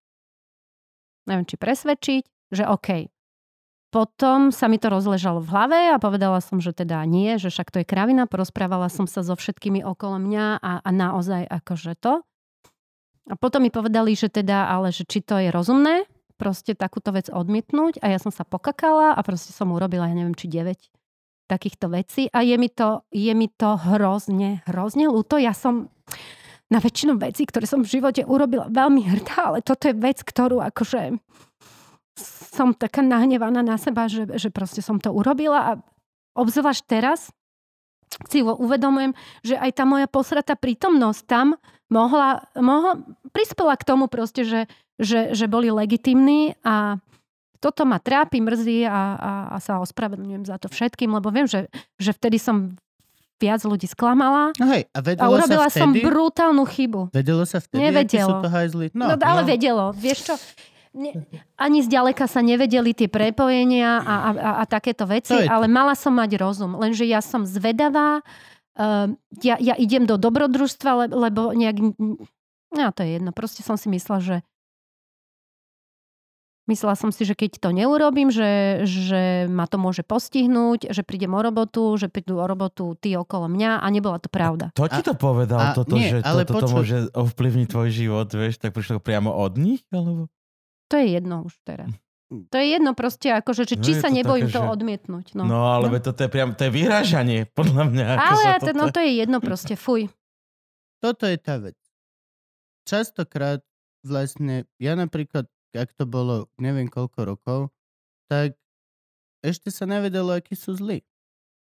neviem, 1.26 1.46
či 1.46 1.56
presvedčiť, 1.56 2.22
že 2.52 2.64
OK. 2.66 3.08
Potom 3.92 4.48
sa 4.56 4.72
mi 4.72 4.80
to 4.80 4.88
rozležalo 4.88 5.44
v 5.44 5.52
hlave 5.52 5.80
a 5.92 6.00
povedala 6.00 6.40
som, 6.40 6.64
že 6.64 6.72
teda 6.72 7.04
nie, 7.04 7.36
že 7.36 7.52
však 7.52 7.68
to 7.68 7.84
je 7.84 7.86
kravina. 7.86 8.24
Porozprávala 8.24 8.88
som 8.88 9.04
sa 9.04 9.20
so 9.20 9.36
všetkými 9.36 9.84
okolo 9.84 10.16
mňa 10.16 10.46
a, 10.64 10.72
a 10.80 10.90
naozaj 10.90 11.44
akože 11.44 12.00
to. 12.00 12.24
A 13.28 13.34
potom 13.36 13.60
mi 13.60 13.68
povedali, 13.68 14.16
že 14.16 14.32
teda, 14.32 14.72
ale 14.72 14.96
že 14.96 15.04
či 15.04 15.20
to 15.20 15.36
je 15.36 15.52
rozumné, 15.52 16.08
proste 16.40 16.72
takúto 16.74 17.14
vec 17.14 17.28
odmietnúť 17.28 18.02
a 18.02 18.10
ja 18.10 18.18
som 18.18 18.34
sa 18.34 18.42
pokakala 18.42 19.14
a 19.14 19.20
proste 19.22 19.54
som 19.54 19.70
urobila, 19.70 20.10
ja 20.10 20.16
neviem, 20.16 20.34
či 20.34 20.50
9 20.50 20.74
takýchto 21.46 21.92
vecí 21.92 22.32
a 22.32 22.40
je 22.40 22.56
mi 22.56 22.72
to, 22.72 23.04
je 23.12 23.30
mi 23.36 23.52
to 23.52 23.76
hrozne, 23.76 24.64
hrozne 24.64 25.06
ľúto. 25.06 25.36
Ja 25.36 25.52
som 25.52 25.92
na 26.72 26.80
väčšinu 26.80 27.20
vecí, 27.20 27.44
ktoré 27.44 27.68
som 27.68 27.84
v 27.84 27.92
živote 28.00 28.24
urobila 28.24 28.72
veľmi 28.72 29.04
hrdá, 29.04 29.52
ale 29.52 29.58
toto 29.60 29.92
je 29.92 29.94
vec, 29.94 30.24
ktorú 30.24 30.64
akože 30.72 31.20
som 32.52 32.72
taká 32.72 33.04
nahnevaná 33.04 33.60
na 33.60 33.76
seba, 33.76 34.08
že, 34.08 34.24
že 34.40 34.48
proste 34.48 34.80
som 34.80 34.96
to 34.96 35.12
urobila 35.12 35.60
a 35.60 35.70
obzvlášť 36.32 36.82
teraz 36.88 37.28
si 38.28 38.44
uvedomujem, 38.44 39.16
že 39.40 39.56
aj 39.56 39.70
tá 39.72 39.84
moja 39.88 40.04
posratá 40.04 40.52
prítomnosť 40.52 41.22
tam 41.24 41.56
mohla, 41.88 42.44
mohla 42.56 43.00
prispela 43.32 43.72
k 43.76 43.88
tomu 43.88 44.04
proste, 44.04 44.44
že, 44.44 44.68
že, 45.00 45.32
že 45.32 45.48
boli 45.48 45.72
legitimní 45.72 46.56
a 46.60 47.00
toto 47.62 47.86
ma 47.88 48.02
trápi, 48.02 48.42
mrzí 48.42 48.84
a, 48.84 49.00
a, 49.16 49.32
a 49.54 49.56
sa 49.62 49.78
ospravedlňujem 49.80 50.44
za 50.44 50.58
to 50.58 50.66
všetkým, 50.66 51.14
lebo 51.14 51.30
viem, 51.32 51.46
že, 51.48 51.70
že 51.96 52.12
vtedy 52.12 52.36
som 52.36 52.76
viac 53.42 53.66
ľudí 53.66 53.90
sklamala 53.90 54.54
No 54.62 54.70
hej, 54.70 54.86
a 54.94 55.02
a 55.02 55.26
urobila 55.26 55.66
sa 55.66 55.82
som 55.82 55.90
vtedy? 55.90 56.06
brutálnu 56.06 56.62
chybu. 56.62 57.10
Vedelo 57.10 57.42
sa 57.42 57.58
vtedy, 57.58 57.82
Nevedelo. 57.82 58.30
sú 58.30 58.34
to 58.38 58.48
hajzli? 58.48 58.86
No, 58.94 59.10
No, 59.10 59.14
ale 59.18 59.42
no. 59.42 59.48
vedelo. 59.50 59.84
Vieš 59.92 60.18
čo? 60.30 60.34
Ne, 60.92 61.24
ani 61.56 61.80
zďaleka 61.80 62.28
sa 62.28 62.44
nevedeli 62.44 62.92
tie 62.92 63.08
prepojenia 63.08 63.98
a, 63.98 64.04
a, 64.04 64.28
a, 64.30 64.50
a 64.60 64.64
takéto 64.68 65.08
veci, 65.08 65.32
to. 65.32 65.48
ale 65.48 65.64
mala 65.64 65.96
som 65.96 66.12
mať 66.12 66.36
rozum. 66.36 66.76
Lenže 66.76 67.08
ja 67.08 67.24
som 67.24 67.48
zvedavá, 67.48 68.20
uh, 68.76 69.08
ja, 69.40 69.56
ja 69.56 69.72
idem 69.74 70.04
do 70.04 70.20
dobrodružstva, 70.20 70.90
le, 70.92 71.06
lebo 71.08 71.56
nejak... 71.56 71.80
No 72.72 72.88
to 72.92 73.00
je 73.04 73.16
jedno. 73.16 73.32
Proste 73.32 73.64
som 73.64 73.80
si 73.80 73.88
myslela, 73.88 74.20
že 74.20 74.36
Myslela 76.62 76.94
som 76.94 77.10
si, 77.10 77.22
že 77.22 77.34
keď 77.34 77.58
to 77.58 77.70
neurobím, 77.70 78.30
že, 78.30 78.46
že 78.84 79.22
ma 79.46 79.66
to 79.66 79.76
môže 79.76 80.00
postihnúť, 80.00 80.88
že 80.88 81.02
prídem 81.02 81.30
o 81.30 81.40
robotu, 81.40 81.96
že 81.96 82.06
prídu 82.06 82.38
o 82.38 82.46
robotu 82.46 82.94
tí 82.94 83.12
okolo 83.12 83.46
mňa 83.46 83.82
a 83.82 83.86
nebola 83.88 84.16
to 84.16 84.26
pravda. 84.26 84.70
To 84.72 84.86
ti 84.86 85.02
A- 85.02 85.04
to 85.04 85.12
povedal, 85.12 85.58
a 85.58 85.66
toto, 85.72 85.98
nie, 85.98 86.06
že 86.08 86.22
ale 86.22 86.42
to, 86.42 86.54
toto 86.54 86.70
počuj. 86.70 86.76
môže 86.78 86.96
ovplyvniť 87.10 87.66
tvoj 87.66 87.88
život, 87.90 88.28
vieš, 88.30 88.56
tak 88.56 88.70
prišlo 88.70 88.98
priamo 88.98 89.28
od 89.28 89.58
nich, 89.58 89.82
alebo? 89.90 90.30
To 90.86 90.94
je 90.94 91.06
jedno 91.10 91.42
už 91.42 91.54
teraz. 91.62 91.90
To 92.30 92.56
je 92.56 92.66
jedno 92.70 92.94
proste, 92.94 93.28
akože, 93.28 93.66
že 93.66 93.76
No 93.76 93.82
či 93.82 93.92
je 93.92 93.98
sa 93.98 94.08
to 94.08 94.16
nebojím 94.16 94.46
také, 94.46 94.54
to 94.54 94.62
že- 94.62 94.70
odmietnť. 94.70 95.26
No, 95.34 95.42
No, 95.42 95.42
no 95.44 95.58
ale 95.68 95.90
no. 95.90 95.98
toto 95.98 96.20
je 96.20 96.30
priam, 96.30 96.54
to 96.54 96.62
je 96.62 96.72
vyhrážanie, 96.72 97.44
podľa 97.58 97.84
mňa. 97.86 98.04
Ale 98.08 98.38
sa 98.40 98.52
toto... 98.56 98.64
to, 98.64 98.70
no 98.72 98.84
to 98.88 99.00
je 99.00 99.12
jedno 99.18 99.38
proste, 99.38 99.74
fuj. 99.74 100.06
toto 100.96 101.26
je 101.26 101.36
tá 101.36 101.58
vec. 101.58 101.74
Častokrát 102.82 103.62
vlastne, 104.02 104.66
ja 104.76 104.94
napríklad, 104.94 105.46
ak 105.74 105.90
to 105.96 106.04
bolo 106.04 106.48
neviem 106.56 106.86
koľko 106.86 107.36
rokov, 107.36 107.60
tak 108.28 108.56
ešte 109.42 109.74
sa 109.74 109.84
nevedelo, 109.84 110.30
akí 110.32 110.54
sú 110.54 110.76
zlí. 110.76 111.02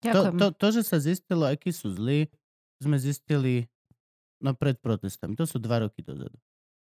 To, 0.02 0.10
Ďakujem. 0.10 0.38
to, 0.38 0.46
to, 0.58 0.68
že 0.74 0.82
sa 0.86 0.98
zistilo, 0.98 1.46
akí 1.46 1.70
sú 1.74 1.94
zlí, 1.94 2.30
sme 2.82 2.98
zistili 2.98 3.70
no 4.42 4.54
pred 4.58 4.78
protestami. 4.82 5.38
To 5.38 5.46
sú 5.46 5.62
dva 5.62 5.86
roky 5.86 6.02
dozadu. 6.02 6.34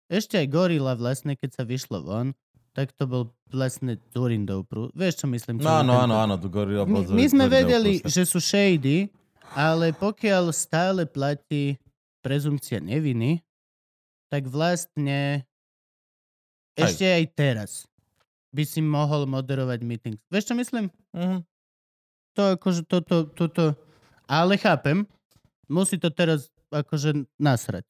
Ešte 0.06 0.38
aj 0.38 0.46
Gorila 0.50 0.94
vlastne, 0.94 1.34
keď 1.34 1.50
sa 1.56 1.62
vyšlo 1.66 2.02
von, 2.04 2.30
tak 2.72 2.94
to 2.96 3.04
bol 3.04 3.22
vlastne 3.52 4.00
Durindov 4.14 4.64
prú. 4.64 4.88
Vieš, 4.96 5.24
čo 5.24 5.26
myslím? 5.28 5.60
No 5.60 5.82
áno, 5.82 5.92
celý 5.92 6.02
áno, 6.02 6.14
tento- 6.14 6.22
áno, 6.22 6.34
tu 6.38 6.48
Gorilla 6.48 6.84
My, 6.86 6.92
bol 6.94 7.02
my 7.12 7.24
sme 7.28 7.44
vedeli, 7.48 7.92
oprus. 8.00 8.12
že 8.12 8.22
sú 8.24 8.38
shady, 8.40 9.12
ale 9.52 9.92
pokiaľ 9.92 10.54
stále 10.54 11.04
platí 11.04 11.76
prezumcia 12.24 12.80
neviny, 12.80 13.42
tak 14.32 14.48
vlastne. 14.48 15.44
Ešte 16.76 17.04
aj 17.04 17.24
teraz 17.36 17.70
by 18.52 18.64
si 18.68 18.84
mohol 18.84 19.24
moderovať 19.24 19.80
meeting. 19.80 20.16
Vieš, 20.28 20.52
čo 20.52 20.54
myslím? 20.56 20.92
Mhm. 21.16 21.44
To 22.32 22.56
akože 22.56 22.88
toto, 22.88 23.28
toto... 23.28 23.76
Ale 24.24 24.56
chápem, 24.56 25.04
musí 25.68 26.00
to 26.00 26.08
teraz 26.08 26.48
akože 26.72 27.28
nasrať. 27.36 27.84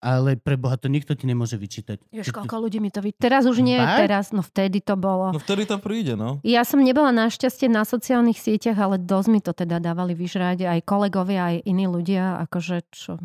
Ale 0.00 0.40
pre 0.40 0.56
Boha 0.56 0.80
to 0.80 0.88
nikto 0.88 1.12
ti 1.12 1.28
nemôže 1.28 1.60
vyčítať. 1.60 2.00
Ty- 2.00 2.32
koľko 2.32 2.56
ľudí 2.56 2.80
mi 2.80 2.88
to 2.88 3.04
vy... 3.04 3.12
Teraz 3.12 3.44
už 3.44 3.60
nie, 3.60 3.76
Fakt? 3.76 4.00
teraz, 4.00 4.24
no 4.32 4.40
vtedy 4.40 4.80
to 4.80 4.96
bolo. 4.96 5.36
No 5.36 5.36
vtedy 5.36 5.68
to 5.68 5.76
príde, 5.76 6.16
no. 6.16 6.40
Ja 6.40 6.64
som 6.64 6.80
nebola 6.80 7.12
našťastie 7.12 7.68
na 7.68 7.84
sociálnych 7.84 8.40
sieťach, 8.40 8.80
ale 8.80 8.96
dosť 8.96 9.28
mi 9.28 9.44
to 9.44 9.52
teda 9.52 9.76
dávali 9.76 10.16
vyžrať 10.16 10.64
aj 10.64 10.88
kolegovia, 10.88 11.52
aj 11.52 11.68
iní 11.68 11.84
ľudia, 11.84 12.40
akože 12.48 12.80
čo. 12.88 13.20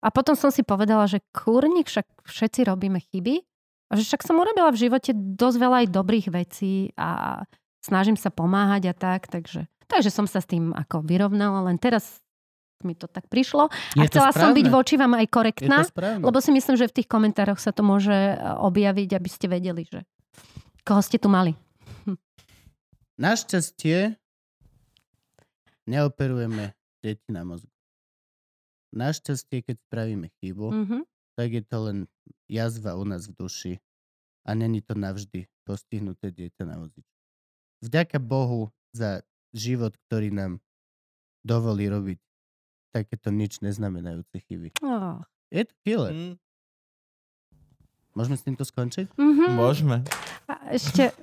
A 0.00 0.08
potom 0.08 0.32
som 0.32 0.48
si 0.48 0.64
povedala, 0.64 1.04
že 1.04 1.20
kurník, 1.36 1.92
však 1.92 2.08
všetci 2.24 2.64
robíme 2.64 2.96
chyby 3.12 3.49
a 3.90 3.98
že 3.98 4.06
však 4.06 4.22
som 4.22 4.38
urobila 4.38 4.70
v 4.70 4.86
živote 4.86 5.10
dosť 5.12 5.56
veľa 5.58 5.76
aj 5.84 5.88
dobrých 5.90 6.26
vecí 6.30 6.94
a 6.94 7.42
snažím 7.82 8.14
sa 8.14 8.30
pomáhať 8.30 8.90
a 8.90 8.94
tak, 8.94 9.26
takže, 9.26 9.66
takže 9.90 10.14
som 10.14 10.30
sa 10.30 10.38
s 10.38 10.46
tým 10.46 10.70
ako 10.70 11.02
vyrovnala, 11.02 11.66
len 11.66 11.74
teraz 11.76 12.22
mi 12.80 12.96
to 12.96 13.04
tak 13.04 13.28
prišlo. 13.28 13.68
Je 13.92 14.00
a 14.00 14.08
chcela 14.08 14.32
som 14.32 14.56
byť 14.56 14.66
voči 14.72 14.96
vám 14.96 15.12
aj 15.18 15.26
korektná, 15.28 15.84
lebo 16.16 16.38
si 16.40 16.48
myslím, 16.48 16.80
že 16.80 16.88
v 16.88 16.96
tých 17.02 17.08
komentároch 17.12 17.60
sa 17.60 17.76
to 17.76 17.84
môže 17.84 18.14
e, 18.14 18.36
objaviť, 18.40 19.20
aby 19.20 19.28
ste 19.28 19.52
vedeli, 19.52 19.84
že 19.84 20.00
koho 20.80 21.04
ste 21.04 21.20
tu 21.20 21.28
mali. 21.28 21.52
Našťastie 23.20 24.16
neoperujeme 25.84 26.72
deti 27.04 27.28
na 27.28 27.44
mozgu. 27.44 27.68
Našťastie, 28.96 29.60
keď 29.60 29.76
spravíme 29.86 30.32
chybu, 30.40 30.66
Mhm. 30.72 30.98
Tak 31.40 31.56
je 31.56 31.64
to 31.64 31.78
len 31.88 31.98
jazva 32.52 33.00
u 33.00 33.04
nás 33.08 33.24
v 33.24 33.32
duši 33.32 33.72
a 34.44 34.52
není 34.52 34.84
to 34.84 34.92
navždy 34.92 35.48
postihnuté 35.64 36.28
dieťa 36.28 36.68
na 36.68 36.76
vozičku. 36.76 37.16
Vďaka 37.80 38.20
Bohu 38.20 38.68
za 38.92 39.24
život, 39.56 39.96
ktorý 40.04 40.36
nám 40.36 40.60
dovolí 41.40 41.88
robiť 41.88 42.20
takéto 42.92 43.32
nič 43.32 43.64
neznamenajúce 43.64 44.36
chyby. 44.36 44.76
Oh. 44.84 45.24
Je 45.48 45.64
to 45.64 45.72
killer. 45.80 46.12
Mm, 46.12 46.36
Môžeme 48.12 48.36
s 48.36 48.44
týmto 48.44 48.68
skončiť? 48.68 49.16
Mhm. 49.16 49.44
Môžeme. 49.56 49.96
A 50.44 50.76
ešte, 50.76 51.14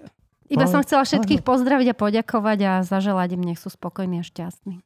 iba 0.49 0.65
som 0.65 0.81
chcela 0.81 1.05
všetkých 1.05 1.45
pozdraviť 1.45 1.93
a 1.93 1.99
poďakovať 1.99 2.59
a 2.65 2.73
zaželať 2.81 3.37
im, 3.37 3.43
nech 3.53 3.61
sú 3.61 3.69
spokojní 3.69 4.23
a 4.23 4.25
šťastní. 4.25 4.81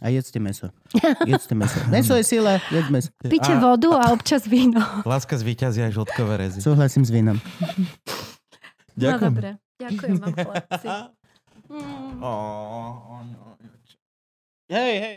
A 0.00 0.08
jedzte 0.08 0.40
meso. 0.40 0.72
Jedzte 1.22 1.52
meso. 1.54 1.76
Meso 1.86 2.16
je 2.16 2.24
sila, 2.24 2.56
jedz 2.68 2.88
meso. 2.88 3.08
Píte 3.20 3.52
A- 3.52 3.60
vodu 3.60 3.92
a 3.92 4.10
občas 4.10 4.44
víno. 4.44 4.80
Láska 5.04 5.36
zvíťazí 5.36 5.84
aj 5.84 5.92
žltkové 5.92 6.40
rezy. 6.40 6.58
Súhlasím 6.60 7.04
s 7.04 7.10
vínom. 7.10 7.36
No 8.90 9.06
Ďakujem. 9.06 9.32
dobre. 9.32 9.48
Ďakujem 9.80 10.14
vám, 10.18 10.34
chlapci. 10.34 10.86
Mm. 11.70 12.18
Hej, 14.66 14.94
hej. 14.98 15.14